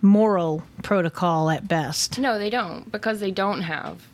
moral 0.00 0.62
protocol 0.84 1.50
at 1.50 1.66
best. 1.66 2.16
No, 2.16 2.38
they 2.38 2.48
don't 2.48 2.92
because 2.92 3.18
they 3.18 3.32
don't 3.32 3.62
have. 3.62 4.06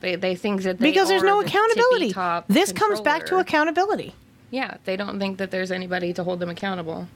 They 0.00 0.16
they 0.16 0.34
think 0.34 0.62
that 0.62 0.78
they 0.78 0.90
Because 0.90 1.08
there's 1.08 1.22
no 1.22 1.42
the 1.42 1.48
accountability. 1.48 2.14
This 2.48 2.72
comes 2.72 3.02
back 3.02 3.26
to 3.26 3.36
accountability. 3.36 4.14
Yeah, 4.50 4.78
they 4.86 4.96
don't 4.96 5.18
think 5.18 5.36
that 5.38 5.50
there's 5.50 5.70
anybody 5.70 6.14
to 6.14 6.24
hold 6.24 6.40
them 6.40 6.48
accountable 6.48 7.06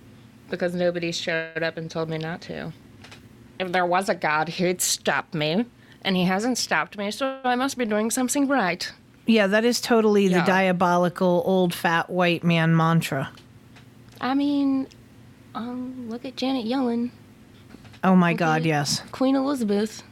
because 0.51 0.75
nobody 0.75 1.11
showed 1.11 1.63
up 1.63 1.79
and 1.79 1.91
told 1.91 2.11
me 2.11 2.19
not 2.19 2.43
to. 2.43 2.73
If 3.59 3.73
there 3.73 3.87
was 3.87 4.11
a 4.11 4.15
God, 4.15 4.49
he'd 4.49 4.83
stop 4.83 5.33
me, 5.33 5.65
and 6.03 6.15
he 6.15 6.25
hasn't 6.25 6.59
stopped 6.59 6.99
me, 6.99 7.11
so 7.11 7.39
I 7.43 7.55
must 7.55 7.79
be 7.79 7.87
doing 7.87 8.11
something 8.11 8.47
right. 8.49 8.93
Yeah, 9.29 9.47
that 9.47 9.65
is 9.65 9.81
totally 9.81 10.27
the 10.29 10.41
diabolical 10.41 11.43
old 11.45 11.73
fat 11.73 12.11
white 12.11 12.43
man 12.43 12.75
mantra. 12.75 13.31
I 14.21 14.35
mean, 14.35 14.89
um, 15.55 16.09
look 16.09 16.25
at 16.25 16.35
Janet 16.35 16.67
Yellen, 16.67 17.11
Oh 18.05 18.15
my 18.15 18.33
God, 18.33 18.65
yes. 18.65 19.03
Queen 19.13 19.35
Elizabeth. 19.35 20.03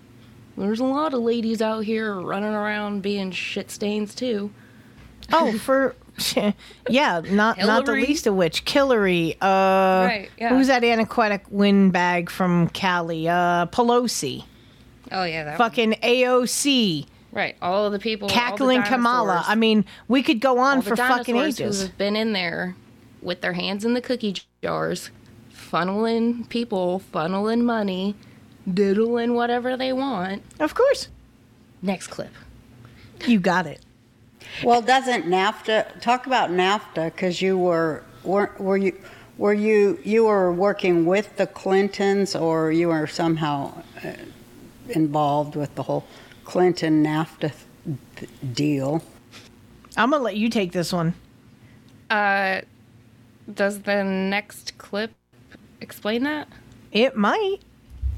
There's 0.57 0.81
a 0.81 0.85
lot 0.85 1.15
of 1.15 1.21
ladies 1.21 1.61
out 1.61 1.81
here 1.85 2.15
running 2.15 2.53
around 2.53 3.03
being 3.03 3.31
shit 3.31 3.71
stains 3.71 4.15
too. 4.15 4.51
Oh, 5.33 5.57
for 5.59 5.95
yeah, 6.89 7.21
not 7.25 7.59
not 7.59 7.85
the 7.85 7.93
least 7.93 8.27
of 8.27 8.35
which 8.35 8.65
Killary. 8.65 9.37
Uh, 9.41 10.07
Right, 10.07 10.31
yeah. 10.39 10.49
Who's 10.49 10.69
that 10.69 10.83
anaquetic 10.83 11.45
windbag 11.51 12.31
from 12.31 12.69
Cali? 12.71 13.29
Uh, 13.29 13.67
Pelosi. 13.67 14.45
Oh 15.13 15.25
yeah, 15.25 15.45
that 15.45 15.59
Fucking 15.59 15.93
AOC. 16.03 17.07
Right. 17.37 17.57
All 17.63 17.87
of 17.87 17.93
the 17.93 17.99
people, 17.99 18.27
all 18.27 18.35
the 18.35 18.41
Cackling 18.41 18.83
Kamala. 18.83 19.45
I 19.47 19.55
mean, 19.55 19.85
we 20.09 20.23
could 20.23 20.41
go 20.41 20.59
on 20.59 20.77
all 20.77 20.83
the 20.83 20.91
for 20.91 20.97
fucking 20.97 21.35
dinosaurs 21.35 21.61
ages. 21.61 21.81
Who 21.81 21.87
have 21.87 21.99
been 21.99 22.17
in 22.17 22.33
there 22.33 22.75
with 23.23 23.41
their 23.43 23.53
hands 23.53 23.85
in 23.85 23.95
the 23.95 24.01
cookie 24.01 24.35
jars, 24.63 25.11
funneling 25.53 26.49
people, 26.49 27.03
funneling 27.13 27.63
money, 27.63 28.15
diddling 28.73 29.35
whatever 29.35 29.77
they 29.77 29.93
want. 29.93 30.43
Of 30.59 30.75
course. 30.75 31.09
Next 31.83 32.09
clip. 32.09 32.33
You 33.27 33.39
got 33.39 33.67
it. 33.67 33.81
Well, 34.65 34.81
doesn't 34.81 35.25
NAFTA 35.25 36.01
talk 36.01 36.27
about 36.27 36.51
NAFTA? 36.51 37.07
Because 37.07 37.43
you 37.43 37.59
were 37.59 38.03
were 38.25 38.53
were 38.59 38.77
you 38.77 38.99
were 39.39 39.53
you 39.53 39.99
you 40.05 40.25
were 40.25 40.53
working 40.53 41.05
with 41.05 41.37
the 41.37 41.47
Clintons, 41.47 42.35
or 42.35 42.73
you 42.73 42.89
were 42.89 43.07
somehow 43.07 43.73
uh, 44.05 44.13
involved 44.89 45.57
with 45.57 45.75
the 45.75 45.83
whole 45.83 46.05
Clinton 46.47 47.05
NAFTA 47.05 47.53
th- 48.17 48.31
deal? 48.55 49.05
I'm 49.97 50.11
gonna 50.11 50.23
let 50.23 50.37
you 50.37 50.49
take 50.49 50.73
this 50.73 50.93
one. 50.93 51.15
Uh, 52.09 52.61
does 53.53 53.81
the 53.81 54.05
next 54.05 54.79
clip 54.79 55.11
explain 55.81 56.23
that? 56.23 56.49
It 56.93 57.17
might. 57.17 57.59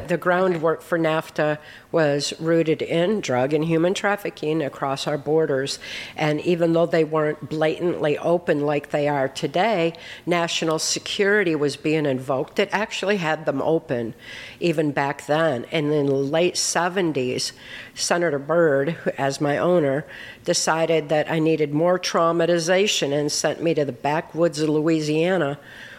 The 0.07 0.17
groundwork 0.17 0.81
for 0.81 0.97
NAFTA 0.97 1.59
was 1.91 2.33
rooted 2.39 2.83
in 2.83 3.21
drug 3.21 3.53
and 3.53 3.65
human 3.65 3.95
trafficking 3.95 4.63
across 4.63 5.09
our 5.09 5.19
borders. 5.19 5.81
And 6.17 6.41
even 6.43 6.73
though 6.73 6.87
they 6.87 7.03
weren't 7.03 7.49
blatantly 7.49 8.17
open 8.19 8.61
like 8.61 8.91
they 8.91 9.09
are 9.09 9.29
today, 9.29 9.95
national 10.25 10.79
security 10.79 11.57
was 11.57 11.77
being 11.77 12.07
invoked. 12.07 12.61
It 12.61 12.69
actually 12.71 13.17
had 13.17 13.45
them 13.45 13.61
open 13.61 14.15
even 14.61 14.93
back 14.93 15.27
then. 15.27 15.67
And 15.73 15.93
in 15.93 16.07
the 16.07 16.15
late 16.15 16.55
70s, 16.55 17.53
Senator 17.95 18.39
Byrd, 18.39 18.97
as 19.19 19.41
my 19.41 19.59
owner, 19.59 20.07
decided 20.45 21.09
that 21.09 21.29
I 21.29 21.41
needed 21.41 21.75
more 21.75 21.99
traumatization 21.99 23.13
and 23.13 23.33
sent 23.33 23.61
me 23.61 23.75
to 23.75 23.85
the 23.85 23.93
backwoods 23.93 24.61
of 24.61 24.69
Louisiana 24.69 25.59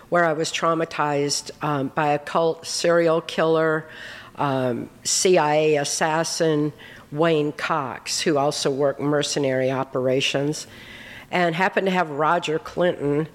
where 0.10 0.26
I 0.26 0.34
was 0.34 0.52
traumatized 0.52 1.52
um, 1.64 1.90
by 1.90 2.10
a 2.10 2.20
cult 2.20 2.66
serial 2.66 3.22
killer, 3.22 3.88
um, 4.36 4.90
CIA 5.04 5.76
assassin, 5.78 6.74
Wayne 7.12 7.52
Cox, 7.52 8.22
who 8.22 8.38
also 8.38 8.70
worked 8.70 9.00
mercenary 9.00 9.72
operations, 9.72 10.68
and 11.32 11.56
happened 11.56 11.88
to 11.88 11.92
have 11.92 12.10
Roger 12.10 12.60
Clinton, 12.60 13.28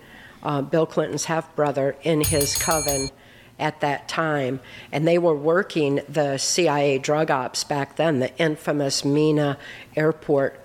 uh, 0.43 0.62
Bill 0.62 0.86
Clinton's 0.86 1.25
half 1.25 1.55
brother, 1.55 1.97
in 2.03 2.20
his 2.20 2.57
coven 2.57 3.11
at 3.59 3.81
that 3.81 4.09
time. 4.09 4.61
And 4.91 5.07
they 5.07 5.19
were 5.19 5.35
working 5.35 6.01
the 6.09 6.39
CIA 6.39 6.99
drug 6.99 7.31
ops 7.31 7.65
back 7.65 7.97
then, 7.97 8.19
the 8.19 8.36
infamous 8.36 9.05
Mena 9.05 9.59
airport 9.97 10.64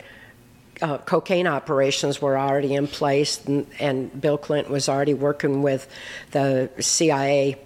uh, 0.82 0.98
cocaine 1.00 1.48
operations 1.48 2.22
were 2.22 2.38
already 2.38 2.74
in 2.74 2.88
place, 2.88 3.44
and, 3.46 3.68
and 3.80 4.22
Bill 4.22 4.38
Clinton 4.38 4.72
was 4.72 4.90
already 4.90 5.14
working 5.14 5.62
with 5.62 5.88
the 6.32 6.70
CIA 6.80 7.58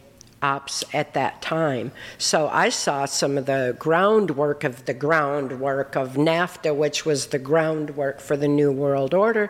ops 0.41 0.83
at 0.93 1.13
that 1.13 1.41
time. 1.41 1.91
So 2.17 2.49
I 2.49 2.69
saw 2.69 3.05
some 3.05 3.37
of 3.37 3.45
the 3.45 3.75
groundwork 3.79 4.63
of 4.63 4.85
the 4.85 4.93
groundwork 4.93 5.95
of 5.95 6.13
NAFTA, 6.13 6.75
which 6.75 7.05
was 7.05 7.27
the 7.27 7.39
groundwork 7.39 8.19
for 8.19 8.35
the 8.35 8.49
New 8.49 8.71
World 8.71 9.13
Order, 9.13 9.49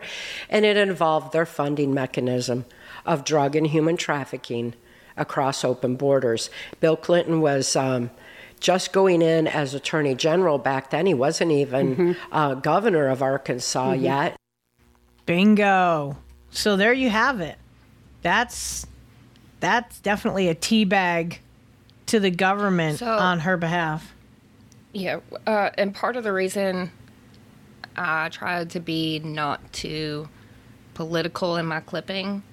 and 0.50 0.66
it 0.66 0.78
involved 0.78 1.34
their 1.34 1.48
funding 1.48 1.94
mechanism 1.94 2.66
of 3.06 3.26
drug 3.26 3.56
and 3.56 3.68
human 3.68 3.98
trafficking 3.98 4.76
across 5.18 5.64
open 5.64 5.96
borders. 5.96 6.50
Bill 6.80 6.96
Clinton 6.96 7.42
was. 7.42 7.76
Um, 7.76 8.12
just 8.64 8.94
going 8.94 9.22
in 9.22 9.46
as 9.46 9.74
attorney 9.74 10.16
general 10.16 10.58
back 10.58 10.90
then. 10.90 11.06
He 11.06 11.14
wasn't 11.14 11.52
even 11.52 12.16
uh, 12.32 12.56
governor 12.56 13.10
of 13.10 13.22
Arkansas 13.22 13.92
yet. 13.92 14.38
Bingo. 15.26 16.18
So 16.50 16.78
there 16.78 16.94
you 16.94 17.10
have 17.10 17.42
it. 17.42 17.58
That's 18.24 18.88
that's 19.60 20.00
definitely 20.00 20.48
a 20.48 20.56
teabag 20.56 21.38
to 22.08 22.20
the 22.20 22.32
government 22.32 23.00
So- 23.00 23.12
on 23.18 23.42
her 23.42 23.58
behalf. 23.58 24.10
Yeah, 24.96 25.22
uh, 25.48 25.72
and 25.76 25.94
part 25.94 26.16
of 26.18 26.24
the 26.24 26.32
reason 26.32 26.92
I 27.98 28.30
tried 28.30 28.70
to 28.72 28.80
be 28.80 29.18
not 29.20 29.74
too 29.74 30.30
political 30.94 31.58
in 31.58 31.66
my 31.66 31.80
clipping 31.80 32.44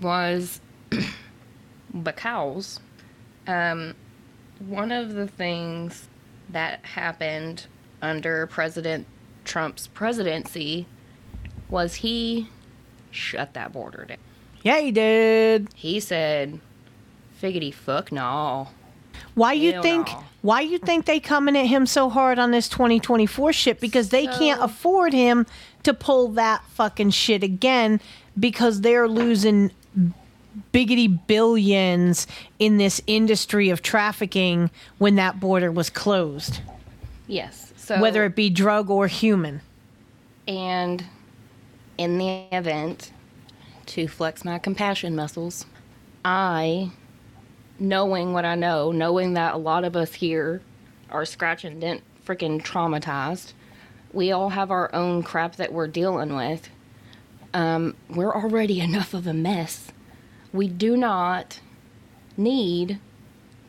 was 0.00 0.60
because 2.02 2.80
um, 3.46 3.94
one 4.60 4.92
of 4.92 5.14
the 5.14 5.26
things 5.26 6.08
that 6.50 6.84
happened 6.84 7.66
under 8.02 8.46
President 8.46 9.06
Trump's 9.44 9.86
presidency 9.88 10.86
was 11.68 11.96
he 11.96 12.48
shut 13.10 13.54
that 13.54 13.72
border 13.72 14.04
down. 14.04 14.18
Yeah, 14.62 14.80
he 14.80 14.90
did. 14.90 15.68
He 15.74 16.00
said, 16.00 16.60
"Figgity 17.40 17.72
fuck 17.72 18.12
no." 18.12 18.68
Why 19.34 19.52
you 19.52 19.72
Hell 19.72 19.82
think 19.82 20.08
no. 20.08 20.24
Why 20.42 20.60
you 20.60 20.78
think 20.78 21.04
they 21.04 21.20
coming 21.20 21.56
at 21.56 21.66
him 21.66 21.86
so 21.86 22.08
hard 22.08 22.38
on 22.38 22.50
this 22.50 22.68
2024 22.68 23.52
shit? 23.52 23.80
Because 23.80 24.08
they 24.08 24.26
can't 24.26 24.62
afford 24.62 25.12
him 25.12 25.46
to 25.82 25.92
pull 25.92 26.28
that 26.28 26.64
fucking 26.70 27.10
shit 27.10 27.42
again 27.42 28.00
because 28.38 28.80
they're 28.80 29.08
losing 29.08 29.70
biggity 30.72 31.18
billions 31.26 32.26
in 32.58 32.76
this 32.78 33.00
industry 33.06 33.70
of 33.70 33.82
trafficking 33.82 34.70
when 34.98 35.16
that 35.16 35.40
border 35.40 35.70
was 35.72 35.90
closed, 35.90 36.60
Yes. 37.26 37.72
So 37.76 38.00
whether 38.00 38.24
it 38.24 38.36
be 38.36 38.50
drug 38.50 38.88
or 38.90 39.06
human. 39.08 39.62
and 40.46 41.04
in 41.98 42.18
the 42.18 42.46
event 42.52 43.12
to 43.86 44.06
flex 44.08 44.44
my 44.44 44.58
compassion 44.58 45.14
muscles, 45.16 45.66
I, 46.24 46.90
knowing 47.78 48.32
what 48.32 48.44
I 48.44 48.54
know, 48.54 48.92
knowing 48.92 49.34
that 49.34 49.54
a 49.54 49.58
lot 49.58 49.84
of 49.84 49.96
us 49.96 50.14
here 50.14 50.62
are 51.10 51.24
scratch 51.24 51.64
and 51.64 51.80
dent 51.80 52.02
freaking 52.24 52.62
traumatized, 52.62 53.52
we 54.12 54.32
all 54.32 54.50
have 54.50 54.70
our 54.70 54.94
own 54.94 55.22
crap 55.22 55.56
that 55.56 55.72
we're 55.72 55.88
dealing 55.88 56.34
with. 56.34 56.68
Um, 57.52 57.96
we're 58.08 58.34
already 58.34 58.80
enough 58.80 59.12
of 59.14 59.26
a 59.26 59.34
mess. 59.34 59.90
We 60.52 60.68
do 60.68 60.96
not 60.96 61.60
need 62.36 62.98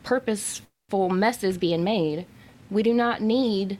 purposeful 0.02 1.10
messes 1.10 1.58
being 1.58 1.84
made. 1.84 2.26
We 2.70 2.82
do 2.82 2.92
not 2.94 3.20
need 3.20 3.78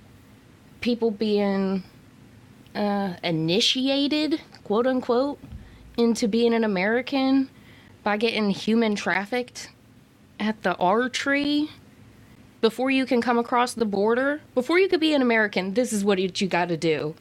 people 0.81 1.10
being 1.10 1.82
uh, 2.74 3.14
initiated, 3.22 4.40
quote 4.64 4.86
unquote, 4.86 5.39
into 5.97 6.28
being 6.28 6.55
an 6.55 6.64
American 6.64 7.50
by 8.02 8.16
getting 8.16 8.50
human 8.50 8.94
trafficked 8.94 9.70
at 10.40 10.62
the 10.62 10.76
R 10.76 11.08
tree 11.08 11.70
before 12.60 12.90
you 12.90 13.06
can 13.06 13.20
come 13.20 13.39
across 13.39 13.74
the 13.74 13.84
border. 13.84 14.40
Before 14.55 14.78
you 14.78 14.89
could 14.89 15.00
be 15.00 15.14
an 15.14 15.22
American, 15.22 15.74
this 15.74 15.92
is 15.92 16.05
what 16.05 16.18
you 16.40 16.48
got 16.48 16.68
to 16.68 16.76
do. 16.76 17.14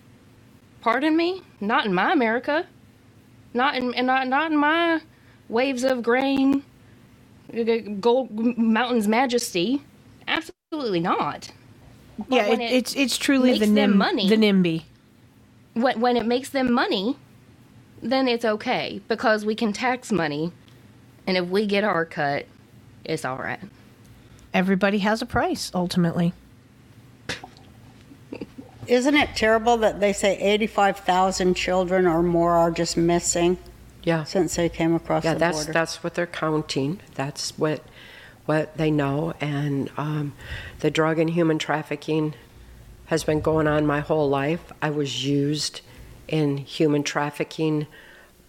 Pardon 0.82 1.16
me? 1.18 1.42
Not 1.60 1.86
in 1.86 1.94
my 1.94 2.12
America. 2.12 2.68
Not 3.54 3.76
in 3.76 4.06
not 4.06 4.28
not 4.28 4.52
in 4.52 4.58
my 4.58 5.02
waves 5.52 5.84
of 5.84 6.02
grain, 6.02 6.64
gold 8.00 8.32
mountains 8.58 9.08
majesty. 9.08 9.84
Absolutely 10.28 11.00
not. 11.00 11.52
But 12.18 12.36
yeah, 12.36 12.50
when 12.50 12.62
it, 12.62 12.72
it's 12.72 12.96
it's 12.96 13.18
truly 13.18 13.58
the 13.58 13.68
nim, 13.68 13.98
money- 13.98 14.30
the 14.30 14.38
NIMBY. 14.38 14.84
when, 15.74 16.00
when 16.00 16.18
it 16.18 16.26
makes 16.26 16.50
them 16.50 16.72
money, 16.74 17.18
then 18.02 18.28
it's 18.28 18.46
okay 18.46 19.02
because 19.08 19.46
we 19.46 19.56
can 19.56 19.74
tax 19.74 20.12
money, 20.12 20.52
and 21.28 21.38
if 21.38 21.48
we 21.48 21.66
get 21.66 21.84
our 21.84 22.06
cut, 22.06 22.46
it's 23.04 23.26
all 23.26 23.38
right. 23.38 23.60
Everybody 24.54 25.00
has 25.00 25.22
a 25.22 25.26
price 25.26 25.72
ultimately. 25.74 26.34
Isn't 28.88 29.16
it 29.16 29.36
terrible 29.36 29.78
that 29.78 30.00
they 30.00 30.12
say 30.12 30.38
85,000 30.38 31.54
children 31.54 32.06
or 32.08 32.22
more 32.22 32.54
are 32.54 32.72
just 32.72 32.98
missing 32.98 33.58
Yeah. 34.04 34.24
since 34.24 34.56
they 34.56 34.70
came 34.70 34.96
across 34.96 35.24
the 35.24 35.30
border. 35.30 35.34
Yeah, 35.34 35.34
the 35.34 35.40
that's 35.40 35.58
border? 35.58 35.74
that's 35.74 36.04
what 36.04 36.14
they're 36.16 36.28
counting. 36.28 37.00
That's 37.16 37.58
what 37.58 37.84
what 38.46 38.76
they 38.78 38.90
know, 38.90 39.34
and 39.40 39.90
um, 39.98 40.34
the 40.80 40.90
drug 40.90 41.20
and 41.20 41.30
human 41.30 41.60
trafficking 41.60 42.34
has 43.06 43.24
been 43.24 43.42
going 43.42 43.68
on 43.68 43.86
my 43.86 44.00
whole 44.00 44.30
life. 44.30 44.72
I 44.82 44.90
was 44.90 45.26
used 45.26 45.82
in 46.28 46.58
human 46.58 47.04
trafficking, 47.04 47.86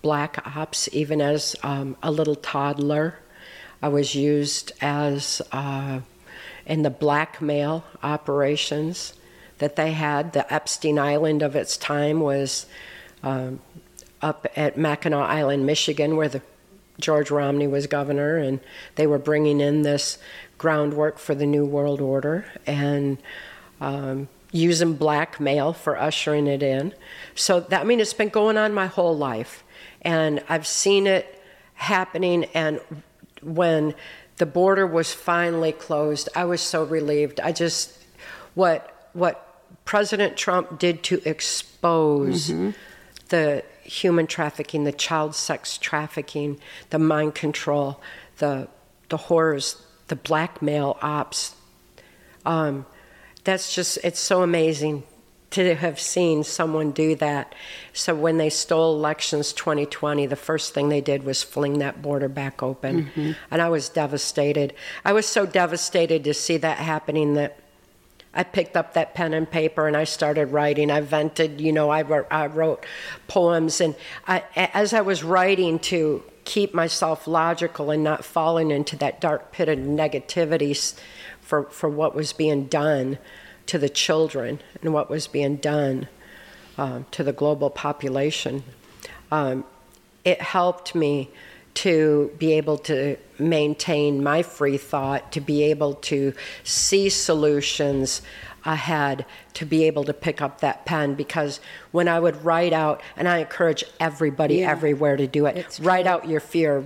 black 0.00 0.40
ops, 0.56 0.88
even 0.92 1.20
as 1.20 1.56
um, 1.62 1.96
a 2.02 2.10
little 2.10 2.36
toddler. 2.36 3.16
I 3.82 3.88
was 3.88 4.14
used 4.14 4.72
as 4.80 5.42
uh, 5.50 6.00
in 6.64 6.82
the 6.82 6.90
blackmail 6.90 7.84
operations 8.02 9.14
that 9.58 9.76
they 9.76 9.92
had. 9.92 10.32
The 10.32 10.52
Epstein 10.52 10.98
Island 10.98 11.42
of 11.42 11.56
its 11.56 11.76
time 11.76 12.20
was 12.20 12.66
um, 13.22 13.60
up 14.22 14.46
at 14.56 14.76
Mackinac 14.76 15.28
Island, 15.28 15.66
Michigan, 15.66 16.16
where 16.16 16.28
the 16.28 16.42
George 17.00 17.30
Romney 17.30 17.66
was 17.66 17.86
governor, 17.86 18.36
and 18.36 18.60
they 18.94 19.06
were 19.06 19.18
bringing 19.18 19.60
in 19.60 19.82
this 19.82 20.18
groundwork 20.58 21.18
for 21.18 21.34
the 21.34 21.46
New 21.46 21.64
World 21.64 22.00
Order 22.00 22.44
and 22.66 23.18
um, 23.80 24.28
using 24.52 24.94
blackmail 24.94 25.72
for 25.72 25.98
ushering 25.98 26.46
it 26.46 26.62
in. 26.62 26.94
So 27.34 27.60
that 27.60 27.80
I 27.80 27.84
mean, 27.84 28.00
it's 28.00 28.14
been 28.14 28.28
going 28.28 28.56
on 28.56 28.72
my 28.72 28.86
whole 28.86 29.16
life, 29.16 29.64
and 30.02 30.42
I've 30.48 30.66
seen 30.66 31.06
it 31.06 31.42
happening. 31.74 32.44
And 32.54 32.80
when 33.42 33.94
the 34.36 34.46
border 34.46 34.86
was 34.86 35.12
finally 35.12 35.72
closed, 35.72 36.28
I 36.36 36.44
was 36.44 36.60
so 36.60 36.84
relieved. 36.84 37.40
I 37.40 37.52
just 37.52 37.98
what 38.54 39.08
what 39.14 39.48
President 39.84 40.36
Trump 40.36 40.78
did 40.78 41.02
to 41.04 41.20
expose 41.24 42.48
the 43.30 43.64
human 43.84 44.26
trafficking, 44.26 44.84
the 44.84 44.92
child 44.92 45.34
sex 45.34 45.78
trafficking, 45.78 46.60
the 46.90 46.98
mind 46.98 47.34
control, 47.34 48.00
the 48.38 48.68
the 49.08 49.16
horrors, 49.16 49.84
the 50.08 50.16
blackmail 50.16 50.96
ops. 51.02 51.54
Um, 52.44 52.86
that's 53.44 53.74
just 53.74 53.98
it's 54.02 54.20
so 54.20 54.42
amazing 54.42 55.04
to 55.50 55.74
have 55.74 56.00
seen 56.00 56.42
someone 56.44 56.92
do 56.92 57.14
that. 57.16 57.54
So 57.92 58.14
when 58.14 58.38
they 58.38 58.48
stole 58.48 58.94
elections 58.94 59.52
2020, 59.52 60.26
the 60.26 60.36
first 60.36 60.72
thing 60.72 60.88
they 60.88 61.02
did 61.02 61.24
was 61.24 61.42
fling 61.42 61.78
that 61.78 62.00
border 62.00 62.28
back 62.28 62.62
open, 62.62 63.10
and 63.50 63.62
I 63.62 63.68
was 63.68 63.88
devastated. 63.90 64.74
I 65.04 65.12
was 65.12 65.26
so 65.26 65.44
devastated 65.44 66.24
to 66.24 66.34
see 66.34 66.56
that 66.56 66.78
happening 66.78 67.34
that 67.34 67.58
I 68.34 68.44
picked 68.44 68.76
up 68.76 68.94
that 68.94 69.14
pen 69.14 69.34
and 69.34 69.50
paper 69.50 69.86
and 69.86 69.96
I 69.96 70.04
started 70.04 70.46
writing. 70.46 70.90
I 70.90 71.00
vented, 71.00 71.60
you 71.60 71.72
know, 71.72 71.90
I 71.90 72.02
wrote, 72.02 72.26
I 72.30 72.46
wrote 72.46 72.84
poems. 73.28 73.80
And 73.80 73.94
I, 74.26 74.42
as 74.56 74.94
I 74.94 75.02
was 75.02 75.22
writing 75.22 75.78
to 75.80 76.22
keep 76.44 76.74
myself 76.74 77.26
logical 77.26 77.90
and 77.90 78.02
not 78.02 78.24
falling 78.24 78.70
into 78.70 78.96
that 78.96 79.20
dark 79.20 79.52
pit 79.52 79.68
of 79.68 79.78
negativity 79.78 80.94
for, 81.40 81.64
for 81.64 81.88
what 81.88 82.14
was 82.14 82.32
being 82.32 82.66
done 82.66 83.18
to 83.66 83.78
the 83.78 83.88
children 83.88 84.60
and 84.80 84.92
what 84.92 85.10
was 85.10 85.26
being 85.26 85.56
done 85.56 86.08
um, 86.78 87.06
to 87.10 87.22
the 87.22 87.32
global 87.32 87.68
population, 87.68 88.64
um, 89.30 89.64
it 90.24 90.40
helped 90.40 90.94
me 90.94 91.30
to 91.74 92.30
be 92.38 92.52
able 92.52 92.78
to 92.78 93.16
maintain 93.38 94.22
my 94.22 94.42
free 94.42 94.76
thought, 94.76 95.32
to 95.32 95.40
be 95.40 95.62
able 95.64 95.94
to 95.94 96.32
see 96.64 97.08
solutions 97.08 98.22
ahead, 98.64 99.24
to 99.54 99.64
be 99.66 99.84
able 99.84 100.04
to 100.04 100.12
pick 100.12 100.40
up 100.40 100.60
that 100.60 100.84
pen. 100.84 101.14
Because 101.14 101.60
when 101.90 102.08
I 102.08 102.20
would 102.20 102.44
write 102.44 102.72
out, 102.72 103.02
and 103.16 103.28
I 103.28 103.38
encourage 103.38 103.84
everybody 103.98 104.56
Yeah. 104.56 104.70
everywhere 104.70 105.16
to 105.16 105.26
do 105.26 105.46
it, 105.46 105.78
write 105.82 106.06
out 106.06 106.28
your 106.28 106.40
fear. 106.40 106.84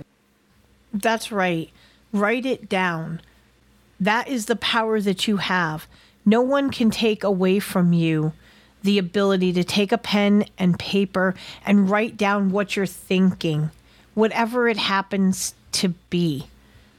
That's 0.93 1.31
right. 1.31 1.69
Write 2.11 2.45
it 2.45 2.69
down. 2.69 3.21
That 3.99 4.27
is 4.27 4.45
the 4.45 4.55
power 4.55 5.01
that 5.01 5.27
you 5.27 5.37
have. 5.37 5.87
No 6.25 6.41
one 6.41 6.71
can 6.71 6.89
take 6.89 7.23
away 7.23 7.59
from 7.59 7.93
you 7.93 8.33
the 8.83 8.97
ability 8.97 9.51
to 9.53 9.63
take 9.63 9.91
a 9.91 9.97
pen 9.97 10.45
and 10.57 10.79
paper 10.79 11.35
and 11.65 11.89
write 11.89 12.15
down 12.15 12.51
what 12.51 12.75
you're 12.75 12.85
thinking, 12.85 13.69
whatever 14.17 14.67
it 14.67 14.77
happens 14.77 15.53
to 15.71 15.89
be. 16.09 16.47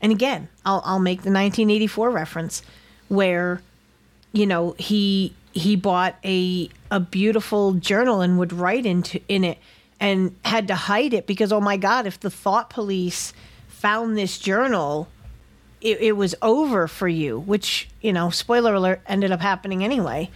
And 0.01 0.13
again, 0.13 0.49
I'll, 0.65 0.81
I'll 0.85 1.01
make 1.01 1.23
the 1.23 1.33
1984 1.33 2.11
reference 2.11 2.63
where, 3.09 3.61
you 4.33 4.47
know, 4.47 4.77
he 4.79 5.35
he 5.51 5.75
bought 5.75 6.15
a 6.25 6.71
a 6.93 7.01
beautiful 7.01 7.73
journal 7.73 8.21
and 8.21 8.39
would 8.39 8.53
write 8.53 8.87
into 8.87 9.21
in 9.27 9.43
it 9.43 9.59
and 9.99 10.37
had 10.45 10.69
to 10.69 10.77
hide 10.77 11.13
it 11.13 11.27
because 11.27 11.53
oh 11.53 11.61
my 11.61 11.77
god, 11.77 12.07
if 12.07 12.21
the 12.21 12.31
thought 12.31 12.71
police 12.71 13.33
found 13.67 14.17
this 14.17 14.39
journal, 14.39 15.09
it, 15.81 16.01
it 16.01 16.13
was 16.13 16.37
over 16.41 16.87
for 16.87 17.09
you, 17.09 17.41
which, 17.41 17.89
you 18.01 18.13
know, 18.13 18.31
spoiler 18.31 18.75
alert, 18.75 19.01
ended 19.09 19.33
up 19.33 19.41
happening 19.41 19.83
anyway. 19.83 20.31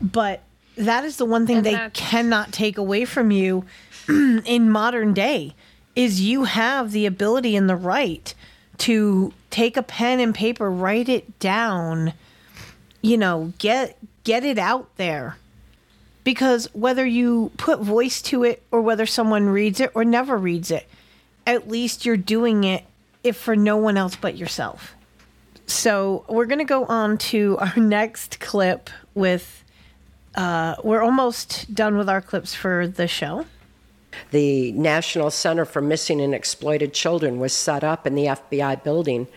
But 0.00 0.42
that 0.76 1.04
is 1.04 1.18
the 1.18 1.24
one 1.24 1.46
thing 1.46 1.58
And 1.58 1.66
they 1.66 1.90
cannot 1.92 2.50
take 2.50 2.78
away 2.78 3.04
from 3.04 3.30
you 3.30 3.64
in 4.08 4.70
modern 4.70 5.14
day 5.14 5.54
is 5.96 6.20
you 6.20 6.44
have 6.44 6.92
the 6.92 7.06
ability 7.06 7.56
and 7.56 7.68
the 7.68 7.74
right 7.74 8.34
to 8.78 9.32
take 9.50 9.78
a 9.78 9.82
pen 9.82 10.20
and 10.20 10.34
paper, 10.34 10.70
write 10.70 11.08
it 11.08 11.38
down, 11.38 12.12
you 13.00 13.16
know, 13.16 13.52
get 13.58 13.96
get 14.22 14.44
it 14.44 14.58
out 14.58 14.94
there. 14.96 15.38
Because 16.22 16.68
whether 16.74 17.06
you 17.06 17.52
put 17.56 17.80
voice 17.80 18.20
to 18.22 18.44
it 18.44 18.62
or 18.70 18.82
whether 18.82 19.06
someone 19.06 19.48
reads 19.48 19.80
it 19.80 19.92
or 19.94 20.04
never 20.04 20.36
reads 20.36 20.70
it, 20.70 20.86
at 21.46 21.68
least 21.68 22.04
you're 22.04 22.16
doing 22.16 22.64
it 22.64 22.84
if 23.24 23.36
for 23.36 23.56
no 23.56 23.76
one 23.76 23.96
else 23.96 24.16
but 24.16 24.36
yourself. 24.36 24.94
So 25.66 26.24
we're 26.28 26.46
going 26.46 26.58
to 26.58 26.64
go 26.64 26.84
on 26.84 27.16
to 27.18 27.56
our 27.58 27.76
next 27.80 28.40
clip 28.40 28.90
with. 29.14 29.62
Uh, 30.34 30.74
we're 30.84 31.00
almost 31.00 31.74
done 31.74 31.96
with 31.96 32.10
our 32.10 32.20
clips 32.20 32.54
for 32.54 32.86
the 32.86 33.08
show. 33.08 33.46
The 34.30 34.72
National 34.72 35.30
Center 35.30 35.64
for 35.64 35.80
Missing 35.80 36.20
and 36.20 36.34
Exploited 36.34 36.92
Children 36.92 37.38
was 37.38 37.52
set 37.52 37.84
up 37.84 38.06
in 38.06 38.14
the 38.14 38.26
FBI 38.26 38.82
building 38.82 39.28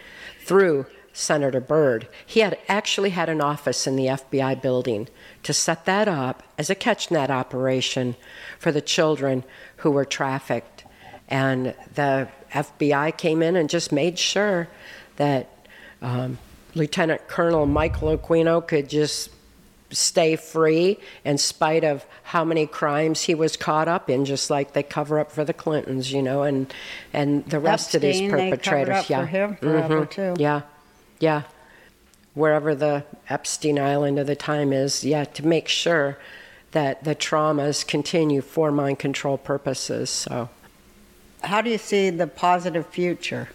through 0.43 0.85
Senator 1.14 1.59
Byrd. 1.59 2.08
He 2.25 2.40
had 2.40 2.58
actually 2.67 3.09
had 3.09 3.30
an 3.30 3.41
office 3.41 3.85
in 3.85 3.95
the 3.95 4.06
FBI 4.06 4.61
building 4.61 5.08
to 5.43 5.53
set 5.53 5.85
that 5.85 6.08
up 6.08 6.43
as 6.58 6.69
a 6.69 6.75
catch-net 6.75 7.30
operation 7.30 8.16
for 8.58 8.72
the 8.72 8.82
children 8.82 9.43
who 9.77 9.91
were 9.91 10.06
trafficked. 10.06 10.85
And 11.27 11.75
the 11.93 12.30
FBI 12.51 13.17
came 13.17 13.41
in 13.41 13.56
and 13.56 13.69
just 13.69 13.91
made 13.91 14.17
sure 14.17 14.67
that 15.17 15.49
um, 16.01 16.38
Lieutenant 16.74 17.27
Colonel 17.27 17.66
Michael 17.66 18.17
Aquino 18.17 18.66
could 18.66 18.90
just 18.90 19.30
stay 19.92 20.35
free 20.35 20.98
in 21.26 21.38
spite 21.38 21.84
of 21.84 22.06
how 22.24 22.45
many 22.45 22.68
crimes 22.68 23.24
he 23.24 23.34
was 23.35 23.58
caught 23.58 23.88
up 23.88 24.09
in, 24.09 24.24
just 24.26 24.50
like 24.50 24.74
they 24.74 24.84
cover 24.84 25.19
up 25.19 25.32
for 25.32 25.43
the 25.43 25.53
Clintons, 25.53 26.11
you 26.11 26.22
know, 26.22 26.43
and 26.43 26.72
and 27.14 27.45
the 27.50 27.59
rest 27.59 27.95
of 27.95 28.01
these 28.01 28.22
Epstein, 28.22 28.51
perpetrators. 28.51 29.09
yeah, 29.09 29.22
for 29.22 29.26
him 29.27 29.56
forever, 29.56 30.06
Mhm. 30.06 30.09
too. 30.11 30.35
Yeah, 30.38 30.61
yeah. 31.19 31.43
Wherever 32.35 32.76
the 32.76 33.03
Epstein 33.30 33.80
Island 33.80 34.19
of 34.19 34.27
the 34.27 34.35
time 34.35 34.72
is, 34.72 35.03
yeah, 35.03 35.24
to 35.26 35.45
make 35.45 35.68
sure 35.68 36.18
that 36.72 37.03
the 37.03 37.16
traumas 37.16 37.85
continue 37.85 38.42
for 38.42 38.72
mind 38.72 39.00
control 39.00 39.38
purposes. 39.38 40.09
So 40.11 40.50
How 41.42 41.61
do 41.61 41.69
you 41.69 41.77
see 41.80 42.09
the 42.11 42.27
positive 42.27 42.85
future? 42.88 43.50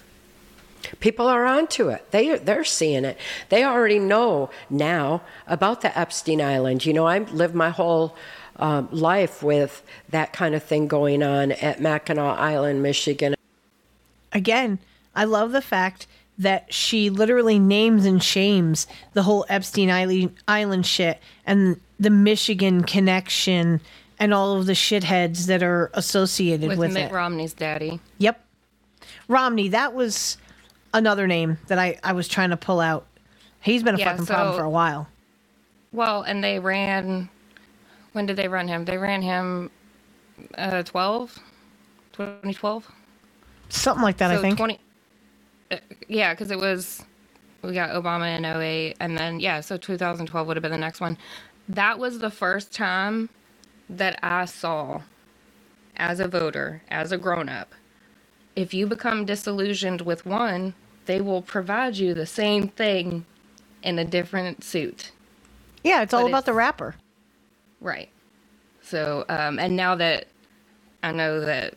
People 1.00 1.26
are 1.28 1.46
onto 1.46 1.88
it. 1.88 2.10
They 2.10 2.36
they're 2.36 2.64
seeing 2.64 3.04
it. 3.04 3.18
They 3.48 3.64
already 3.64 3.98
know 3.98 4.50
now 4.70 5.22
about 5.46 5.80
the 5.80 5.96
Epstein 5.98 6.40
Island. 6.40 6.84
You 6.84 6.92
know, 6.92 7.06
I've 7.06 7.32
lived 7.32 7.54
my 7.54 7.70
whole 7.70 8.16
um, 8.56 8.88
life 8.92 9.42
with 9.42 9.82
that 10.10 10.32
kind 10.32 10.54
of 10.54 10.62
thing 10.62 10.86
going 10.86 11.22
on 11.22 11.52
at 11.52 11.80
Mackinac 11.80 12.38
Island, 12.38 12.82
Michigan. 12.82 13.34
Again, 14.32 14.78
I 15.14 15.24
love 15.24 15.52
the 15.52 15.62
fact 15.62 16.06
that 16.38 16.72
she 16.72 17.10
literally 17.10 17.58
names 17.58 18.04
and 18.04 18.22
shames 18.22 18.86
the 19.12 19.22
whole 19.22 19.46
Epstein 19.48 19.90
Island, 19.90 20.34
Island 20.48 20.86
shit 20.86 21.20
and 21.46 21.80
the 22.00 22.10
Michigan 22.10 22.82
connection 22.82 23.80
and 24.18 24.34
all 24.34 24.56
of 24.56 24.66
the 24.66 24.72
shitheads 24.72 25.46
that 25.46 25.62
are 25.62 25.90
associated 25.94 26.68
with, 26.68 26.78
with, 26.78 26.92
Mitt 26.92 27.10
it. 27.10 27.12
Romney's 27.12 27.52
daddy. 27.52 28.00
Yep. 28.18 28.40
Romney, 29.28 29.68
that 29.68 29.94
was 29.94 30.36
another 30.94 31.28
name 31.28 31.58
that 31.68 31.78
I, 31.81 31.98
I 32.05 32.14
was 32.14 32.28
trying 32.28 32.50
to 32.52 32.58
pull 32.58 32.81
out. 32.81 33.08
He's 33.62 33.84
been 33.84 33.97
a 33.97 33.98
Yeah, 33.98 34.06
fucking 34.12 34.26
problem 34.26 34.55
for 34.55 34.64
a 34.64 34.70
while. 34.70 35.08
Well, 35.92 36.23
and 36.23 36.44
they 36.44 36.58
ran. 36.60 37.31
When 38.12 38.26
did 38.26 38.36
they 38.36 38.48
run 38.48 38.68
him? 38.68 38.84
They 38.86 38.98
ran 38.98 39.23
him 39.23 39.70
uh, 40.58 40.82
12? 40.84 41.39
2012? 42.14 42.92
Something 43.68 44.02
like 44.02 44.18
that, 44.18 44.31
I 44.31 44.39
think. 44.39 44.58
20, 44.58 44.81
uh, 45.73 45.76
yeah, 46.08 46.34
because 46.34 46.50
it 46.50 46.58
was, 46.58 47.05
we 47.62 47.73
got 47.74 47.90
Obama 47.90 48.36
in 48.36 48.44
08, 48.44 48.97
and 49.00 49.18
then, 49.18 49.40
yeah, 49.40 49.60
so 49.60 49.76
2012 49.76 50.47
would 50.47 50.56
have 50.56 50.62
been 50.62 50.73
the 50.73 50.78
next 50.78 51.00
one. 51.00 51.18
That 51.68 51.98
was 51.98 52.20
the 52.20 52.31
first 52.31 52.73
time 52.73 53.31
that 53.90 54.18
I 54.23 54.47
saw, 54.47 55.02
as 55.97 56.20
a 56.20 56.28
voter, 56.28 56.82
as 56.89 57.12
a 57.12 57.18
grown 57.18 57.48
up, 57.48 57.74
if 58.56 58.74
you 58.74 58.86
become 58.86 59.24
disillusioned 59.26 60.02
with 60.02 60.26
one, 60.26 60.74
they 61.07 61.20
will 61.20 61.42
provide 61.42 61.97
you 61.97 62.15
the 62.15 62.26
same 62.26 62.68
thing 62.68 63.26
in 63.83 63.99
a 63.99 64.05
different 64.05 64.65
suit. 64.65 65.12
yeah, 65.84 66.02
it's 66.02 66.15
all 66.15 66.23
but 66.23 66.28
about 66.28 66.39
it's- 66.39 66.47
the 66.47 66.55
wrapper. 66.55 66.97
Right. 67.81 68.10
So, 68.83 69.24
um, 69.28 69.58
and 69.58 69.76
now 69.76 69.94
that 69.97 70.26
I 71.02 71.12
know 71.12 71.41
that 71.41 71.74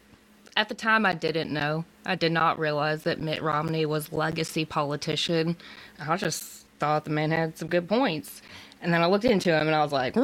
at 0.58 0.70
the 0.70 0.76
time 0.76 1.06
I 1.06 1.14
didn't 1.14 1.52
know, 1.52 1.86
I 2.06 2.16
did 2.16 2.32
not 2.32 2.60
realize 2.60 3.04
that 3.04 3.20
Mitt 3.20 3.42
Romney 3.42 3.86
was 3.86 4.12
legacy 4.14 4.66
politician. 4.66 5.58
I 6.00 6.18
just 6.18 6.66
thought 6.80 7.06
the 7.06 7.12
man 7.12 7.32
had 7.32 7.58
some 7.58 7.68
good 7.70 7.88
points. 7.90 8.42
And 8.82 8.94
then 8.94 9.02
I 9.04 9.08
looked 9.08 9.26
into 9.26 9.52
him 9.54 9.68
and 9.68 9.76
I 9.76 9.84
was 9.84 9.92
like, 9.94 10.16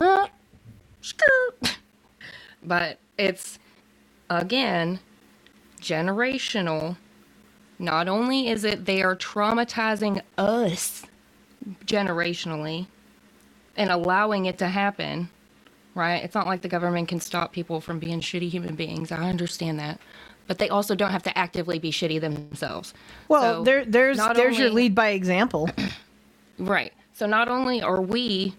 skirt. 1.01 1.77
But 2.63 2.99
it's, 3.17 3.59
again, 4.29 4.99
generational. 5.81 6.97
Not 7.83 8.09
only 8.09 8.49
is 8.49 8.65
it 8.65 8.85
they 8.85 9.03
are 9.03 9.17
traumatizing 9.17 10.21
us 10.39 11.05
generationally 11.85 12.87
and 13.77 13.91
allowing 13.91 14.45
it 14.45 14.57
to 14.59 14.67
happen, 14.69 15.29
right? 15.95 16.23
It's 16.23 16.35
not 16.35 16.47
like 16.47 16.61
the 16.61 16.69
government 16.69 17.09
can 17.09 17.19
stop 17.21 17.53
people 17.53 17.81
from 17.81 17.99
being 17.99 18.21
shitty 18.21 18.49
human 18.49 18.75
beings. 18.75 19.11
I 19.11 19.29
understand 19.29 19.79
that. 19.79 19.99
But 20.47 20.59
they 20.59 20.69
also 20.69 20.95
don't 20.95 21.11
have 21.11 21.23
to 21.23 21.37
actively 21.37 21.79
be 21.79 21.91
shitty 21.91 22.21
themselves. 22.21 22.93
Well, 23.29 23.41
So, 23.41 23.63
there, 23.63 23.85
there's 23.85 24.17
there's 24.37 24.59
your 24.59 24.69
lead 24.71 24.95
by 24.95 25.09
example. 25.09 25.69
Right. 26.59 26.93
So 27.13 27.25
not 27.27 27.49
only 27.49 27.81
are 27.81 28.01
we 28.01 28.55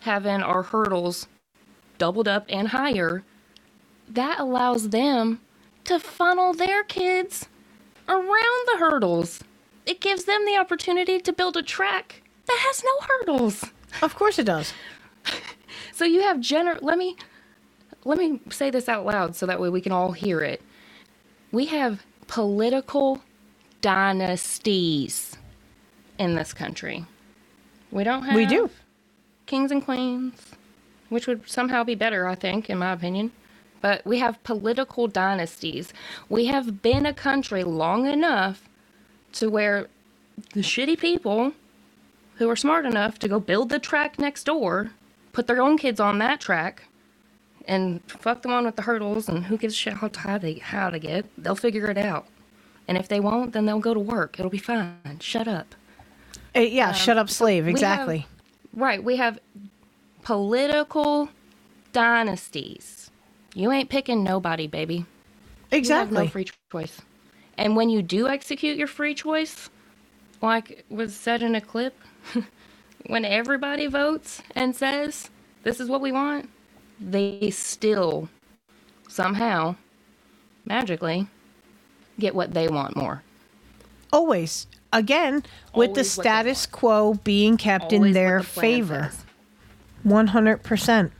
having 0.00 0.42
our 0.42 0.62
hurdles 0.64 1.28
doubled 1.98 2.28
up 2.28 2.46
and 2.48 2.68
higher, 2.68 3.24
that 4.08 4.40
allows 4.40 4.90
them 4.90 5.40
to 5.84 6.00
funnel 6.00 6.54
their 6.54 6.84
kids 6.84 7.48
around 8.08 8.68
the 8.72 8.78
hurdles. 8.78 9.42
It 9.86 10.00
gives 10.00 10.24
them 10.24 10.44
the 10.46 10.56
opportunity 10.56 11.20
to 11.20 11.32
build 11.32 11.56
a 11.56 11.62
track 11.62 12.22
that 12.46 12.58
has 12.66 12.82
no 12.84 13.06
hurdles. 13.08 13.64
of 14.02 14.14
course 14.14 14.38
it 14.38 14.44
does. 14.44 14.72
So 15.92 16.04
you 16.04 16.22
have 16.22 16.38
gener 16.38 16.78
let 16.82 16.98
me 16.98 17.16
let 18.04 18.18
me 18.18 18.40
say 18.50 18.70
this 18.70 18.88
out 18.88 19.06
loud 19.06 19.36
so 19.36 19.46
that 19.46 19.60
way 19.60 19.68
we 19.70 19.80
can 19.80 19.92
all 19.92 20.12
hear 20.12 20.40
it. 20.40 20.60
We 21.52 21.66
have 21.66 22.04
political 22.26 23.22
dynasties 23.80 25.36
in 26.18 26.34
this 26.34 26.52
country. 26.52 27.06
We 27.90 28.04
don't 28.04 28.24
have 28.24 28.34
We 28.36 28.46
do. 28.46 28.70
kings 29.46 29.70
and 29.70 29.84
queens, 29.84 30.34
which 31.10 31.26
would 31.26 31.48
somehow 31.48 31.84
be 31.84 31.94
better, 31.94 32.26
I 32.28 32.34
think, 32.34 32.70
in 32.70 32.78
my 32.78 32.92
opinion. 32.92 33.32
But 33.84 34.00
we 34.06 34.18
have 34.20 34.42
political 34.44 35.08
dynasties. 35.08 35.92
We 36.30 36.46
have 36.46 36.80
been 36.80 37.04
a 37.04 37.12
country 37.12 37.62
long 37.64 38.06
enough 38.06 38.66
to 39.34 39.50
where 39.50 39.88
the 40.54 40.60
shitty 40.62 40.98
people 40.98 41.52
who 42.36 42.48
are 42.48 42.56
smart 42.56 42.86
enough 42.86 43.18
to 43.18 43.28
go 43.28 43.38
build 43.38 43.68
the 43.68 43.78
track 43.78 44.18
next 44.18 44.44
door, 44.44 44.92
put 45.34 45.46
their 45.46 45.60
own 45.60 45.76
kids 45.76 46.00
on 46.00 46.16
that 46.20 46.40
track, 46.40 46.84
and 47.68 48.00
fuck 48.06 48.40
them 48.40 48.54
on 48.54 48.64
with 48.64 48.76
the 48.76 48.82
hurdles 48.82 49.28
and 49.28 49.44
who 49.44 49.58
gives 49.58 49.74
a 49.74 49.76
shit 49.76 49.92
how 49.92 50.10
high 50.16 50.38
they 50.38 50.54
how 50.54 50.88
to 50.88 50.98
get, 50.98 51.26
they'll 51.36 51.54
figure 51.54 51.90
it 51.90 51.98
out. 51.98 52.26
And 52.88 52.96
if 52.96 53.08
they 53.08 53.20
won't, 53.20 53.52
then 53.52 53.66
they'll 53.66 53.80
go 53.80 53.92
to 53.92 54.00
work. 54.00 54.38
It'll 54.38 54.50
be 54.50 54.56
fine. 54.56 55.18
Shut 55.20 55.46
up. 55.46 55.74
Uh, 56.56 56.60
yeah, 56.60 56.92
shut 56.92 57.18
up, 57.18 57.28
slave. 57.28 57.64
We 57.66 57.72
have- 57.72 57.76
Exactly. 57.76 58.26
right. 58.72 59.04
We 59.04 59.16
have 59.16 59.38
political 60.22 61.28
dynasties. 61.92 63.03
You 63.54 63.72
ain't 63.72 63.90
picking 63.90 64.24
nobody, 64.24 64.66
baby. 64.66 65.06
You 65.80 65.94
have 65.94 66.12
exactly. 66.12 66.24
no 66.24 66.28
free 66.28 66.46
choice. 66.72 67.00
And 67.56 67.76
when 67.76 67.88
you 67.88 68.02
do 68.02 68.28
execute 68.28 68.76
your 68.76 68.88
free 68.88 69.14
choice, 69.14 69.70
like 70.42 70.84
was 70.90 71.14
said 71.16 71.42
in 71.42 71.54
a 71.54 71.60
clip, 71.60 71.96
when 73.06 73.24
everybody 73.24 73.86
votes 73.86 74.42
and 74.56 74.74
says, 74.76 75.30
this 75.62 75.80
is 75.80 75.88
what 75.88 76.02
we 76.02 76.12
want, 76.12 76.50
they 77.00 77.50
still 77.50 78.28
somehow, 79.08 79.76
magically, 80.64 81.28
get 82.18 82.34
what 82.34 82.54
they 82.54 82.68
want 82.68 82.96
more. 82.96 83.22
Always. 84.12 84.66
Again, 84.92 85.44
with 85.74 85.94
the 85.94 86.04
Always 86.04 86.16
what 86.16 86.30
they 86.32 86.42
status 86.42 86.66
quo 86.66 87.14
being 87.24 87.56
kept 87.56 87.92
in 87.92 88.08
Always 88.08 88.20
what 88.22 88.24
their 88.24 88.38
the 88.38 88.44
favor. 88.44 89.12
says. 89.12 89.24
100%. 90.06 91.10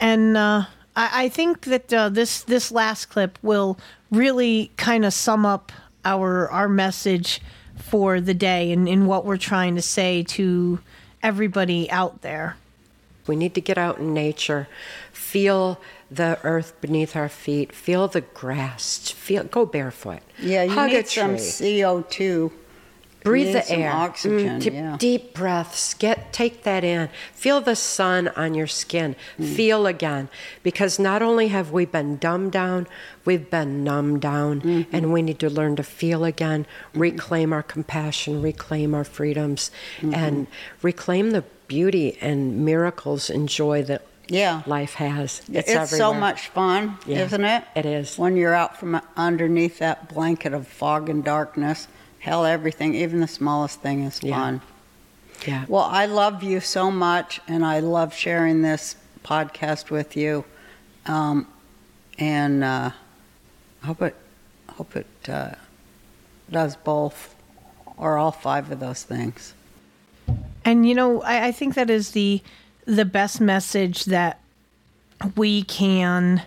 And 0.00 0.36
uh, 0.36 0.64
I, 1.00 1.24
I 1.24 1.28
think 1.30 1.62
that 1.62 1.92
uh, 1.92 2.08
this 2.10 2.42
this 2.42 2.70
last 2.70 3.06
clip 3.06 3.38
will 3.42 3.78
really 4.10 4.70
kind 4.76 5.04
of 5.04 5.14
sum 5.14 5.46
up 5.46 5.72
our 6.04 6.50
our 6.50 6.68
message 6.68 7.40
for 7.76 8.20
the 8.20 8.34
day 8.34 8.70
and 8.72 8.86
in 8.86 9.06
what 9.06 9.24
we're 9.24 9.38
trying 9.38 9.74
to 9.76 9.82
say 9.82 10.22
to 10.24 10.80
everybody 11.22 11.90
out 11.90 12.20
there. 12.20 12.56
We 13.26 13.36
need 13.36 13.54
to 13.54 13.60
get 13.60 13.78
out 13.78 13.98
in 13.98 14.12
nature, 14.12 14.68
feel 15.12 15.80
the 16.10 16.38
earth 16.42 16.78
beneath 16.80 17.14
our 17.16 17.28
feet, 17.28 17.72
feel 17.72 18.08
the 18.08 18.22
grass, 18.22 19.10
feel 19.10 19.44
go 19.44 19.64
barefoot. 19.64 20.20
Yeah, 20.38 20.64
you 20.64 20.72
Hug 20.72 20.90
need 20.90 21.08
some. 21.08 21.36
CO2. 21.36 22.52
Breathe 23.22 23.52
the 23.52 23.70
air. 23.70 23.92
oxygen, 23.92 24.60
Mm, 24.60 24.72
yeah. 24.72 24.96
Deep 24.98 25.34
breaths. 25.34 25.94
Get 25.94 26.32
take 26.32 26.62
that 26.62 26.84
in. 26.84 27.08
Feel 27.34 27.60
the 27.60 27.76
sun 27.76 28.28
on 28.28 28.54
your 28.54 28.66
skin. 28.66 29.14
Mm. 29.38 29.54
Feel 29.54 29.86
again, 29.86 30.28
because 30.62 30.98
not 30.98 31.20
only 31.22 31.48
have 31.48 31.70
we 31.70 31.84
been 31.84 32.16
dumbed 32.16 32.52
down, 32.52 32.86
we've 33.24 33.50
been 33.50 33.84
numbed 33.84 34.22
down, 34.22 34.60
Mm-hmm. 34.62 34.94
and 34.96 35.12
we 35.12 35.22
need 35.22 35.38
to 35.40 35.50
learn 35.50 35.76
to 35.76 35.82
feel 35.82 36.24
again, 36.24 36.66
reclaim 36.94 37.52
our 37.52 37.62
compassion, 37.62 38.40
reclaim 38.42 38.94
our 38.94 39.04
freedoms, 39.04 39.70
Mm-hmm. 40.00 40.14
and 40.14 40.46
reclaim 40.82 41.30
the 41.32 41.44
beauty 41.68 42.16
and 42.20 42.64
miracles 42.64 43.28
and 43.30 43.48
joy 43.48 43.82
that 43.82 44.02
Yeah. 44.28 44.62
life 44.66 44.94
has. 44.94 45.42
It's, 45.52 45.68
It's, 45.70 45.96
so 45.96 46.14
much 46.14 46.48
fun, 46.48 46.96
Yeah, 47.06 47.24
isn't 47.24 47.44
it? 47.44 47.64
it 47.76 47.84
is. 47.86 48.16
When 48.18 48.36
you're 48.36 48.54
out 48.54 48.76
from 48.78 49.00
underneath 49.16 49.78
that 49.80 50.12
blanket 50.14 50.52
of 50.54 50.66
fog 50.66 51.08
and 51.08 51.22
darkness 51.24 51.86
Hell, 52.20 52.44
everything, 52.44 52.94
even 52.94 53.20
the 53.20 53.26
smallest 53.28 53.80
thing 53.80 54.04
is 54.04 54.20
Yeah. 54.22 54.36
fun. 54.36 54.60
Yeah. 55.46 55.64
Well, 55.68 55.84
I 55.84 56.06
love 56.06 56.42
you 56.42 56.60
so 56.60 56.90
much, 56.90 57.40
and 57.48 57.64
I 57.64 57.80
love 57.80 58.14
sharing 58.14 58.62
this 58.62 58.96
podcast 59.24 59.90
with 59.90 60.16
you. 60.16 60.44
Um, 61.06 61.46
and 62.18 62.62
uh, 62.62 62.90
hope 63.82 64.02
it 64.02 64.14
hope 64.76 64.94
it 64.96 65.06
uh, 65.28 65.52
does 66.50 66.76
both 66.76 67.34
or 67.96 68.18
all 68.18 68.32
five 68.32 68.70
of 68.70 68.80
those 68.80 69.02
things. 69.02 69.54
And 70.64 70.86
you 70.86 70.94
know, 70.94 71.22
I, 71.22 71.46
I 71.48 71.52
think 71.52 71.74
that 71.74 71.88
is 71.88 72.10
the 72.10 72.42
the 72.84 73.06
best 73.06 73.40
message 73.40 74.04
that 74.06 74.40
we 75.36 75.62
can 75.62 76.42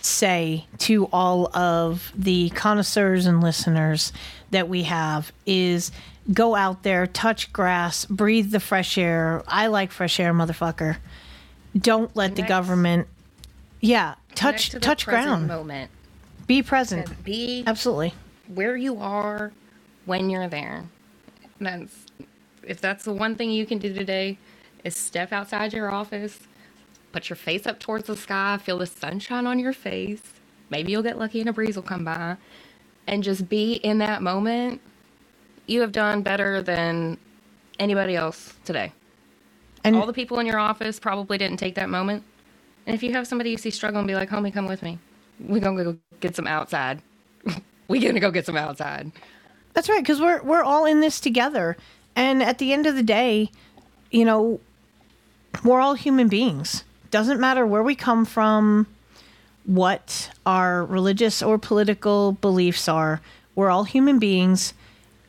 say 0.00 0.66
to 0.78 1.06
all 1.12 1.54
of 1.56 2.12
the 2.14 2.48
connoisseurs 2.50 3.26
and 3.26 3.42
listeners 3.42 4.12
that 4.50 4.68
we 4.68 4.84
have 4.84 5.32
is 5.46 5.92
go 6.32 6.54
out 6.54 6.82
there, 6.82 7.06
touch 7.06 7.52
grass, 7.52 8.04
breathe 8.06 8.50
the 8.52 8.60
fresh 8.60 8.98
air. 8.98 9.42
I 9.48 9.68
like 9.68 9.92
fresh 9.92 10.20
air, 10.20 10.34
motherfucker. 10.34 10.98
Don't 11.78 12.14
let 12.16 12.36
the 12.36 12.42
government 12.42 13.08
Yeah, 13.80 14.16
touch 14.34 14.70
to 14.70 14.80
touch 14.80 15.06
ground. 15.06 15.46
Moment. 15.48 15.90
Be 16.46 16.62
present. 16.62 17.24
Be 17.24 17.64
Absolutely. 17.66 18.14
where 18.48 18.76
you 18.76 18.98
are 18.98 19.52
when 20.06 20.30
you're 20.30 20.48
there. 20.48 20.84
That's 21.60 22.06
if 22.64 22.80
that's 22.80 23.04
the 23.04 23.12
one 23.12 23.36
thing 23.36 23.50
you 23.50 23.66
can 23.66 23.78
do 23.78 23.94
today 23.94 24.38
is 24.84 24.96
step 24.96 25.32
outside 25.32 25.72
your 25.72 25.90
office, 25.90 26.40
put 27.12 27.28
your 27.30 27.36
face 27.36 27.66
up 27.66 27.80
towards 27.80 28.06
the 28.08 28.16
sky, 28.16 28.58
feel 28.62 28.78
the 28.78 28.86
sunshine 28.86 29.46
on 29.46 29.58
your 29.58 29.72
face. 29.72 30.22
Maybe 30.70 30.92
you'll 30.92 31.02
get 31.02 31.18
lucky 31.18 31.40
and 31.40 31.48
a 31.48 31.52
breeze 31.52 31.76
will 31.76 31.82
come 31.82 32.04
by 32.04 32.36
and 33.08 33.24
just 33.24 33.48
be 33.48 33.74
in 33.74 33.98
that 33.98 34.22
moment. 34.22 34.80
You 35.66 35.80
have 35.80 35.92
done 35.92 36.22
better 36.22 36.62
than 36.62 37.18
anybody 37.78 38.16
else 38.16 38.54
today. 38.64 38.92
And 39.84 39.96
All 39.96 40.06
the 40.06 40.12
people 40.12 40.38
in 40.38 40.46
your 40.46 40.58
office 40.58 41.00
probably 41.00 41.38
didn't 41.38 41.58
take 41.58 41.74
that 41.76 41.88
moment. 41.88 42.22
And 42.86 42.94
if 42.94 43.02
you 43.02 43.12
have 43.12 43.26
somebody 43.26 43.50
you 43.50 43.56
see 43.58 43.70
struggling, 43.70 44.06
be 44.06 44.14
like, 44.14 44.30
homie, 44.30 44.52
come 44.52 44.66
with 44.66 44.82
me. 44.82 44.98
We're 45.40 45.60
going 45.60 45.76
to 45.78 45.84
go 45.84 45.98
get 46.20 46.36
some 46.36 46.46
outside. 46.46 47.02
we 47.88 48.00
going 48.00 48.14
to 48.14 48.20
go 48.20 48.30
get 48.30 48.46
some 48.46 48.56
outside. 48.56 49.12
That's 49.74 49.88
right, 49.88 50.02
because 50.02 50.20
we're 50.20 50.42
we're 50.42 50.62
all 50.64 50.86
in 50.86 51.00
this 51.00 51.20
together, 51.20 51.76
and 52.16 52.42
at 52.42 52.58
the 52.58 52.72
end 52.72 52.86
of 52.86 52.96
the 52.96 53.02
day, 53.02 53.50
you 54.10 54.24
know, 54.24 54.60
we're 55.62 55.80
all 55.80 55.94
human 55.94 56.28
beings. 56.28 56.84
Doesn't 57.10 57.38
matter 57.40 57.66
where 57.66 57.82
we 57.82 57.94
come 57.94 58.24
from, 58.24 58.86
what 59.68 60.30
our 60.46 60.82
religious 60.86 61.42
or 61.42 61.58
political 61.58 62.32
beliefs 62.32 62.88
are. 62.88 63.20
We're 63.54 63.68
all 63.68 63.84
human 63.84 64.18
beings. 64.18 64.72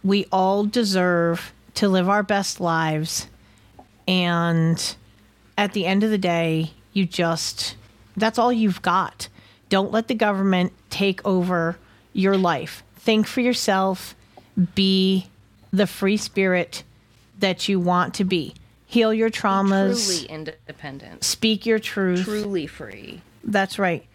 We 0.01 0.27
all 0.31 0.63
deserve 0.63 1.51
to 1.75 1.89
live 1.89 2.07
our 2.07 2.23
best 2.23 2.61
lives, 2.61 3.27
and 4.07 4.95
at 5.57 5.73
the 5.73 5.85
end 5.85 6.03
of 6.03 6.09
the 6.09 6.17
day, 6.17 6.71
you 6.93 7.05
just 7.05 7.75
that's 8.15 8.39
all 8.39 8.51
you've 8.51 8.81
got. 8.81 9.27
Don't 9.67 9.91
let 9.91 10.07
the 10.07 10.15
government 10.15 10.71
take 10.89 11.25
over 11.25 11.77
your 12.13 12.37
life. 12.37 12.81
Think 12.95 13.27
for 13.27 13.41
yourself. 13.41 14.15
Be 14.73 15.27
the 15.71 15.85
free 15.85 16.17
spirit 16.17 16.83
that 17.39 17.67
you 17.67 17.79
want 17.79 18.13
to 18.15 18.23
be. 18.23 18.55
Heal 18.85 19.13
your 19.13 19.29
traumas. 19.29 20.05
Truly 20.05 20.25
independent. 20.29 21.23
Speak 21.25 21.65
your 21.65 21.79
truth. 21.79 22.23
Truly 22.23 22.67
free. 22.67 23.21
That's 23.43 23.77
right. 23.77 24.05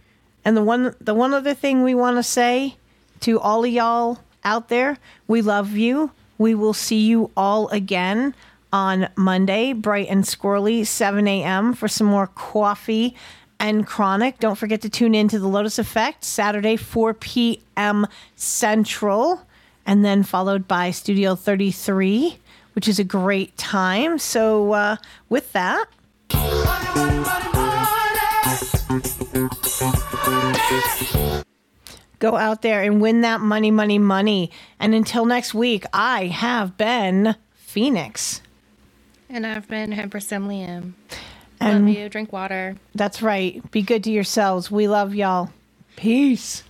And 0.45 0.57
the 0.57 0.63
one 0.63 0.95
the 1.01 1.15
one 1.15 1.33
other 1.33 1.55
thing 1.55 1.83
we 1.83 1.95
want 1.95 2.17
to 2.17 2.23
say 2.23 2.77
to 3.21 3.41
all 3.41 3.65
of 3.65 3.71
y'all 3.71 4.19
out 4.45 4.69
there, 4.69 4.99
we 5.27 5.41
love 5.41 5.73
you. 5.73 6.11
We 6.37 6.55
will 6.55 6.75
see 6.75 7.01
you 7.07 7.31
all 7.37 7.69
again 7.69 8.35
on 8.73 9.09
Monday, 9.17 9.73
bright 9.73 10.09
and 10.09 10.25
squirrely, 10.25 10.85
7 10.85 11.27
a.m. 11.29 11.75
for 11.75 11.87
some 11.87 12.09
more 12.09 12.27
coffee 12.27 13.15
and 13.61 13.87
chronic. 13.87 14.41
Don't 14.41 14.57
forget 14.57 14.83
to 14.83 14.91
tune 14.91 15.15
in 15.15 15.29
to 15.29 15.39
the 15.39 15.47
Lotus 15.47 15.79
Effect 15.79 16.25
Saturday, 16.25 16.77
4 16.77 17.15
p.m. 17.15 18.07
Central, 18.35 19.47
and 19.87 20.05
then 20.05 20.25
followed 20.25 20.67
by 20.67 20.91
Studio 20.91 21.37
33, 21.37 22.37
which 22.75 22.89
is 22.89 22.99
a 22.99 23.05
great 23.05 23.57
time. 23.57 24.19
So, 24.19 24.73
uh, 24.73 24.97
with 25.29 25.53
that, 25.53 25.87
go 32.19 32.37
out 32.37 32.63
there 32.63 32.83
and 32.83 33.01
win 33.01 33.21
that 33.21 33.41
money, 33.41 33.71
money, 33.71 33.99
money. 33.99 34.51
And 34.81 34.95
until 34.95 35.27
next 35.27 35.53
week, 35.53 35.85
I 35.93 36.27
have 36.27 36.77
been 36.79 37.37
Phoenix. 37.55 38.41
And 39.29 39.47
I've 39.47 39.69
been 39.69 39.93
Hempress 39.93 40.33
Emily 40.33 40.63
M. 40.63 40.95
And 41.61 41.87
Love 41.87 41.97
you. 41.97 42.09
Drink 42.09 42.33
water. 42.33 42.77
that's 42.95 43.21
right. 43.21 43.69
Be 43.71 43.83
good 43.83 44.05
to 44.05 44.11
yourselves. 44.11 44.71
We 44.71 44.89
love 44.89 45.15
y'all. 45.15 45.51
Peace. 45.97 46.63